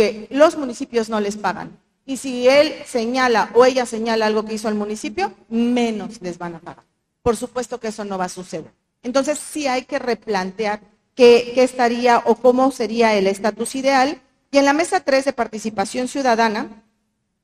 que 0.00 0.28
los 0.30 0.56
municipios 0.56 1.10
no 1.10 1.20
les 1.20 1.36
pagan. 1.36 1.78
Y 2.06 2.16
si 2.16 2.48
él 2.48 2.74
señala 2.86 3.50
o 3.54 3.66
ella 3.66 3.84
señala 3.84 4.24
algo 4.24 4.46
que 4.46 4.54
hizo 4.54 4.70
el 4.70 4.74
municipio, 4.74 5.34
menos 5.50 6.22
les 6.22 6.38
van 6.38 6.54
a 6.54 6.58
pagar. 6.58 6.84
Por 7.20 7.36
supuesto 7.36 7.78
que 7.78 7.88
eso 7.88 8.02
no 8.06 8.16
va 8.16 8.24
a 8.24 8.30
suceder. 8.30 8.72
Entonces 9.02 9.38
sí 9.38 9.66
hay 9.66 9.84
que 9.84 9.98
replantear 9.98 10.80
qué, 11.14 11.52
estaría 11.62 12.22
o 12.24 12.36
cómo 12.36 12.72
sería 12.72 13.14
el 13.14 13.26
estatus 13.26 13.74
ideal. 13.74 14.22
Y 14.50 14.56
en 14.56 14.64
la 14.64 14.72
mesa 14.72 15.00
3 15.00 15.26
de 15.26 15.34
participación 15.34 16.08
ciudadana, 16.08 16.82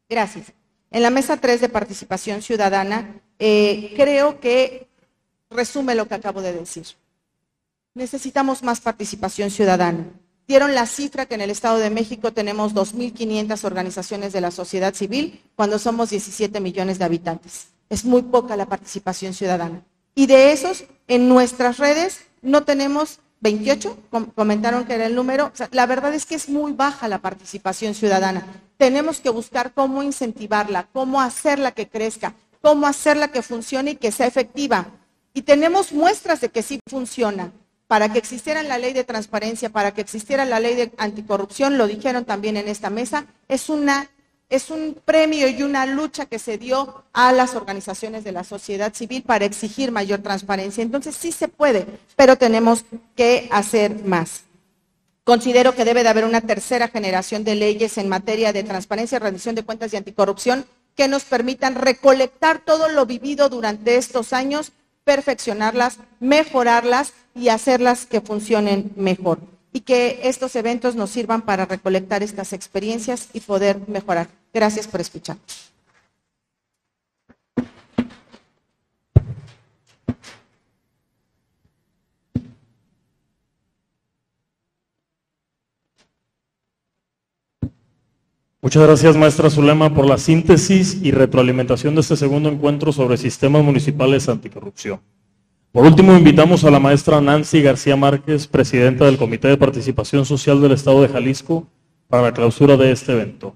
gracias, 0.08 0.52
en 0.90 1.02
la 1.02 1.10
mesa 1.10 1.36
3 1.36 1.60
de 1.60 1.68
participación 1.68 2.40
ciudadana, 2.40 3.20
eh, 3.38 3.92
creo 3.96 4.40
que 4.40 4.88
resume 5.50 5.94
lo 5.94 6.08
que 6.08 6.14
acabo 6.14 6.40
de 6.40 6.54
decir. 6.54 6.86
Necesitamos 7.92 8.62
más 8.62 8.80
participación 8.80 9.50
ciudadana 9.50 10.06
dieron 10.48 10.74
la 10.74 10.86
cifra 10.86 11.26
que 11.26 11.34
en 11.34 11.40
el 11.40 11.50
Estado 11.50 11.78
de 11.78 11.90
México 11.90 12.32
tenemos 12.32 12.74
2.500 12.74 13.64
organizaciones 13.64 14.32
de 14.32 14.40
la 14.40 14.50
sociedad 14.50 14.94
civil 14.94 15.42
cuando 15.56 15.78
somos 15.78 16.10
17 16.10 16.60
millones 16.60 16.98
de 16.98 17.04
habitantes. 17.04 17.68
Es 17.90 18.04
muy 18.04 18.22
poca 18.22 18.56
la 18.56 18.66
participación 18.66 19.32
ciudadana. 19.34 19.82
Y 20.14 20.26
de 20.26 20.52
esos, 20.52 20.84
en 21.08 21.28
nuestras 21.28 21.78
redes 21.78 22.20
no 22.42 22.64
tenemos 22.64 23.20
28, 23.40 23.98
com- 24.10 24.26
comentaron 24.34 24.84
que 24.86 24.94
era 24.94 25.06
el 25.06 25.14
número. 25.14 25.52
La 25.72 25.86
verdad 25.86 26.14
es 26.14 26.26
que 26.26 26.34
es 26.36 26.48
muy 26.48 26.72
baja 26.72 27.06
la 27.08 27.18
participación 27.20 27.94
ciudadana. 27.94 28.46
Tenemos 28.78 29.20
que 29.20 29.30
buscar 29.30 29.72
cómo 29.74 30.02
incentivarla, 30.02 30.88
cómo 30.92 31.20
hacerla 31.20 31.72
que 31.72 31.88
crezca, 31.88 32.34
cómo 32.62 32.86
hacerla 32.86 33.28
que 33.28 33.42
funcione 33.42 33.92
y 33.92 33.96
que 33.96 34.10
sea 34.10 34.26
efectiva. 34.26 34.86
Y 35.34 35.42
tenemos 35.42 35.92
muestras 35.92 36.40
de 36.40 36.48
que 36.48 36.62
sí 36.62 36.80
funciona. 36.88 37.52
Para 37.86 38.12
que 38.12 38.18
existiera 38.18 38.62
la 38.62 38.78
ley 38.78 38.92
de 38.92 39.04
transparencia, 39.04 39.70
para 39.70 39.92
que 39.92 40.00
existiera 40.00 40.44
la 40.44 40.60
ley 40.60 40.74
de 40.74 40.92
anticorrupción, 40.98 41.78
lo 41.78 41.86
dijeron 41.86 42.24
también 42.24 42.56
en 42.56 42.68
esta 42.68 42.90
mesa, 42.90 43.26
es 43.48 43.68
una 43.68 44.08
es 44.48 44.70
un 44.70 44.96
premio 45.04 45.48
y 45.48 45.62
una 45.62 45.86
lucha 45.86 46.26
que 46.26 46.38
se 46.38 46.56
dio 46.56 47.04
a 47.12 47.32
las 47.32 47.56
organizaciones 47.56 48.22
de 48.22 48.30
la 48.30 48.44
sociedad 48.44 48.94
civil 48.94 49.22
para 49.22 49.44
exigir 49.44 49.90
mayor 49.90 50.20
transparencia. 50.20 50.82
Entonces 50.82 51.16
sí 51.16 51.32
se 51.32 51.48
puede, 51.48 51.86
pero 52.14 52.36
tenemos 52.36 52.84
que 53.16 53.48
hacer 53.50 54.04
más. 54.04 54.44
Considero 55.24 55.74
que 55.74 55.84
debe 55.84 56.04
de 56.04 56.10
haber 56.10 56.24
una 56.24 56.40
tercera 56.40 56.86
generación 56.86 57.42
de 57.42 57.56
leyes 57.56 57.98
en 57.98 58.08
materia 58.08 58.52
de 58.52 58.62
transparencia, 58.62 59.18
rendición 59.18 59.56
de 59.56 59.64
cuentas 59.64 59.92
y 59.92 59.96
anticorrupción 59.96 60.64
que 60.94 61.08
nos 61.08 61.24
permitan 61.24 61.74
recolectar 61.74 62.60
todo 62.60 62.88
lo 62.88 63.04
vivido 63.04 63.48
durante 63.48 63.96
estos 63.96 64.32
años, 64.32 64.70
perfeccionarlas, 65.02 65.98
mejorarlas 66.20 67.12
y 67.36 67.50
hacerlas 67.50 68.06
que 68.06 68.20
funcionen 68.20 68.92
mejor. 68.96 69.38
Y 69.72 69.80
que 69.80 70.20
estos 70.24 70.56
eventos 70.56 70.96
nos 70.96 71.10
sirvan 71.10 71.42
para 71.42 71.66
recolectar 71.66 72.22
estas 72.22 72.54
experiencias 72.54 73.28
y 73.34 73.40
poder 73.40 73.78
mejorar. 73.88 74.28
Gracias 74.52 74.88
por 74.88 75.02
escuchar. 75.02 75.36
Muchas 88.62 88.82
gracias, 88.82 89.16
maestra 89.16 89.48
Zulema, 89.48 89.94
por 89.94 90.06
la 90.06 90.18
síntesis 90.18 90.98
y 91.00 91.12
retroalimentación 91.12 91.94
de 91.94 92.00
este 92.00 92.16
segundo 92.16 92.48
encuentro 92.48 92.90
sobre 92.90 93.16
sistemas 93.16 93.62
municipales 93.62 94.28
anticorrupción. 94.28 95.00
Por 95.76 95.84
último, 95.84 96.16
invitamos 96.16 96.64
a 96.64 96.70
la 96.70 96.80
maestra 96.80 97.20
Nancy 97.20 97.60
García 97.60 97.96
Márquez, 97.96 98.46
presidenta 98.46 99.04
del 99.04 99.18
Comité 99.18 99.48
de 99.48 99.58
Participación 99.58 100.24
Social 100.24 100.58
del 100.62 100.72
Estado 100.72 101.02
de 101.02 101.08
Jalisco, 101.08 101.68
para 102.08 102.22
la 102.22 102.32
clausura 102.32 102.78
de 102.78 102.92
este 102.92 103.12
evento. 103.12 103.54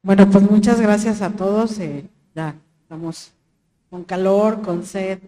Bueno, 0.00 0.30
pues 0.30 0.48
muchas 0.48 0.80
gracias 0.80 1.20
a 1.20 1.30
todos. 1.30 1.80
eh, 1.80 2.04
ya 2.36 2.54
estamos 2.82 3.32
con 3.90 4.04
calor, 4.04 4.62
con 4.62 4.84
sed. 4.84 5.18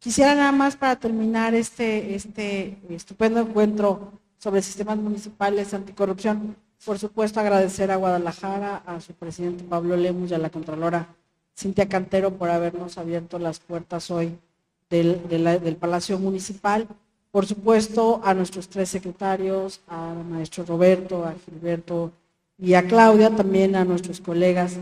Quisiera 0.00 0.34
nada 0.34 0.50
más 0.50 0.74
para 0.74 0.96
terminar 0.96 1.54
este, 1.54 2.16
este 2.16 2.76
estupendo 2.88 3.38
encuentro 3.38 4.10
sobre 4.38 4.60
sistemas 4.60 4.98
municipales 4.98 5.72
anticorrupción, 5.72 6.56
por 6.84 6.98
supuesto 6.98 7.40
agradecer 7.40 7.90
a 7.90 7.96
Guadalajara, 7.96 8.82
a 8.86 9.00
su 9.00 9.12
presidente 9.14 9.64
Pablo 9.64 9.96
Lemus 9.96 10.30
y 10.30 10.34
a 10.34 10.38
la 10.38 10.50
Contralora 10.50 11.06
Cintia 11.56 11.88
Cantero 11.88 12.32
por 12.32 12.50
habernos 12.50 12.98
abierto 12.98 13.38
las 13.38 13.60
puertas 13.60 14.10
hoy 14.10 14.36
del, 14.90 15.26
de 15.28 15.38
la- 15.38 15.58
del 15.58 15.76
Palacio 15.76 16.18
Municipal. 16.18 16.86
Por 17.30 17.46
supuesto, 17.46 18.20
a 18.24 18.34
nuestros 18.34 18.68
tres 18.68 18.88
secretarios, 18.88 19.80
al 19.88 20.24
maestro 20.24 20.64
Roberto, 20.64 21.24
a 21.24 21.34
Gilberto 21.44 22.12
y 22.58 22.74
a 22.74 22.86
Claudia, 22.86 23.30
también 23.34 23.74
a 23.76 23.84
nuestros 23.84 24.20
colegas 24.20 24.76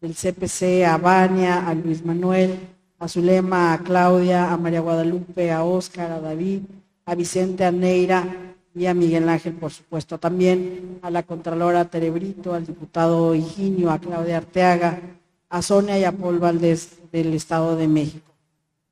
del 0.00 0.14
CPC, 0.14 0.84
a 0.86 0.98
Vania, 0.98 1.66
a 1.66 1.74
Luis 1.74 2.04
Manuel, 2.04 2.58
a 2.98 3.08
Zulema, 3.08 3.72
a 3.74 3.78
Claudia, 3.78 4.52
a 4.52 4.56
María 4.56 4.80
Guadalupe, 4.80 5.50
a 5.50 5.64
Óscar, 5.64 6.10
a 6.12 6.20
David, 6.20 6.62
a 7.06 7.14
Vicente, 7.14 7.64
a 7.64 7.70
Neira 7.72 8.26
y 8.74 8.86
a 8.86 8.94
Miguel 8.94 9.28
Ángel, 9.28 9.54
por 9.54 9.70
supuesto. 9.70 10.18
También 10.18 10.98
a 11.02 11.10
la 11.10 11.22
Contralora 11.22 11.84
Terebrito, 11.84 12.54
al 12.54 12.66
diputado 12.66 13.34
Higinio, 13.34 13.90
a 13.90 13.98
Claudia 13.98 14.38
Arteaga, 14.38 15.00
a 15.48 15.62
Sonia 15.62 15.98
y 15.98 16.04
a 16.04 16.12
Paul 16.12 16.40
Valdés 16.40 16.98
del 17.12 17.32
Estado 17.34 17.76
de 17.76 17.86
México. 17.86 18.32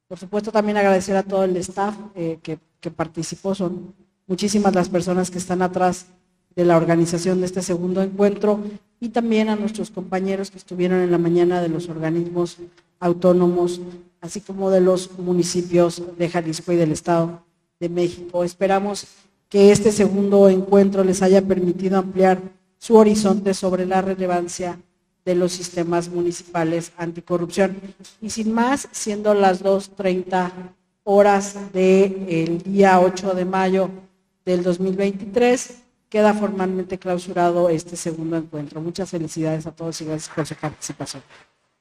Por 0.07 0.19
supuesto, 0.19 0.53
también 0.53 0.77
agradecer 0.77 1.17
a 1.17 1.23
todo 1.23 1.45
el 1.45 1.57
staff 1.57 1.97
eh, 2.15 2.39
que, 2.43 2.59
que 2.81 2.91
participó. 2.91 3.55
Son 3.55 3.95
muchísimas 4.27 4.75
las 4.75 4.89
personas 4.89 5.31
que 5.31 5.39
están 5.39 5.63
atrás 5.63 6.07
de 6.55 6.65
la 6.65 6.77
organización 6.77 7.41
de 7.41 7.47
este 7.47 7.63
segundo 7.63 8.03
encuentro 8.03 8.61
y 9.01 9.09
también 9.09 9.49
a 9.49 9.57
nuestros 9.57 9.91
compañeros 9.91 10.51
que 10.51 10.59
estuvieron 10.59 11.01
en 11.01 11.11
la 11.11 11.19
mañana 11.19 11.61
de 11.61 11.69
los 11.69 11.89
organismos 11.89 12.59
autónomos, 13.01 13.81
así 14.21 14.41
como 14.41 14.71
de 14.71 14.81
los 14.81 15.19
municipios 15.19 16.03
de 16.17 16.29
Jalisco 16.29 16.73
y 16.73 16.77
del 16.77 16.93
Estado 16.93 17.43
de 17.81 17.89
México. 17.89 18.45
Esperamos 18.45 19.07
que 19.53 19.71
este 19.71 19.93
segundo 19.93 20.49
encuentro 20.49 21.05
les 21.05 21.21
haya 21.21 21.43
permitido 21.43 21.99
ampliar 21.99 22.41
su 22.79 22.97
horizonte 22.97 23.53
sobre 23.53 23.85
la 23.85 24.01
relevancia 24.01 24.79
de 25.27 25.35
los 25.35 25.53
sistemas 25.53 26.09
municipales 26.09 26.93
anticorrupción. 26.97 27.77
Y 28.23 28.31
sin 28.31 28.51
más, 28.51 28.89
siendo 28.93 29.35
las 29.35 29.63
2.30 29.63 30.51
horas 31.05 31.71
del 31.75 32.63
día 32.63 32.99
8 32.99 33.35
de 33.35 33.45
mayo 33.45 33.91
del 34.47 34.63
2023, 34.63 35.83
queda 36.09 36.33
formalmente 36.33 36.99
clausurado 36.99 37.69
este 37.69 37.95
segundo 37.97 38.39
encuentro. 38.39 38.81
Muchas 38.81 39.11
felicidades 39.11 39.67
a 39.67 39.73
todos 39.73 40.01
y 40.01 40.07
gracias 40.07 40.35
por 40.35 40.47
su 40.47 40.55
participación. 40.55 41.23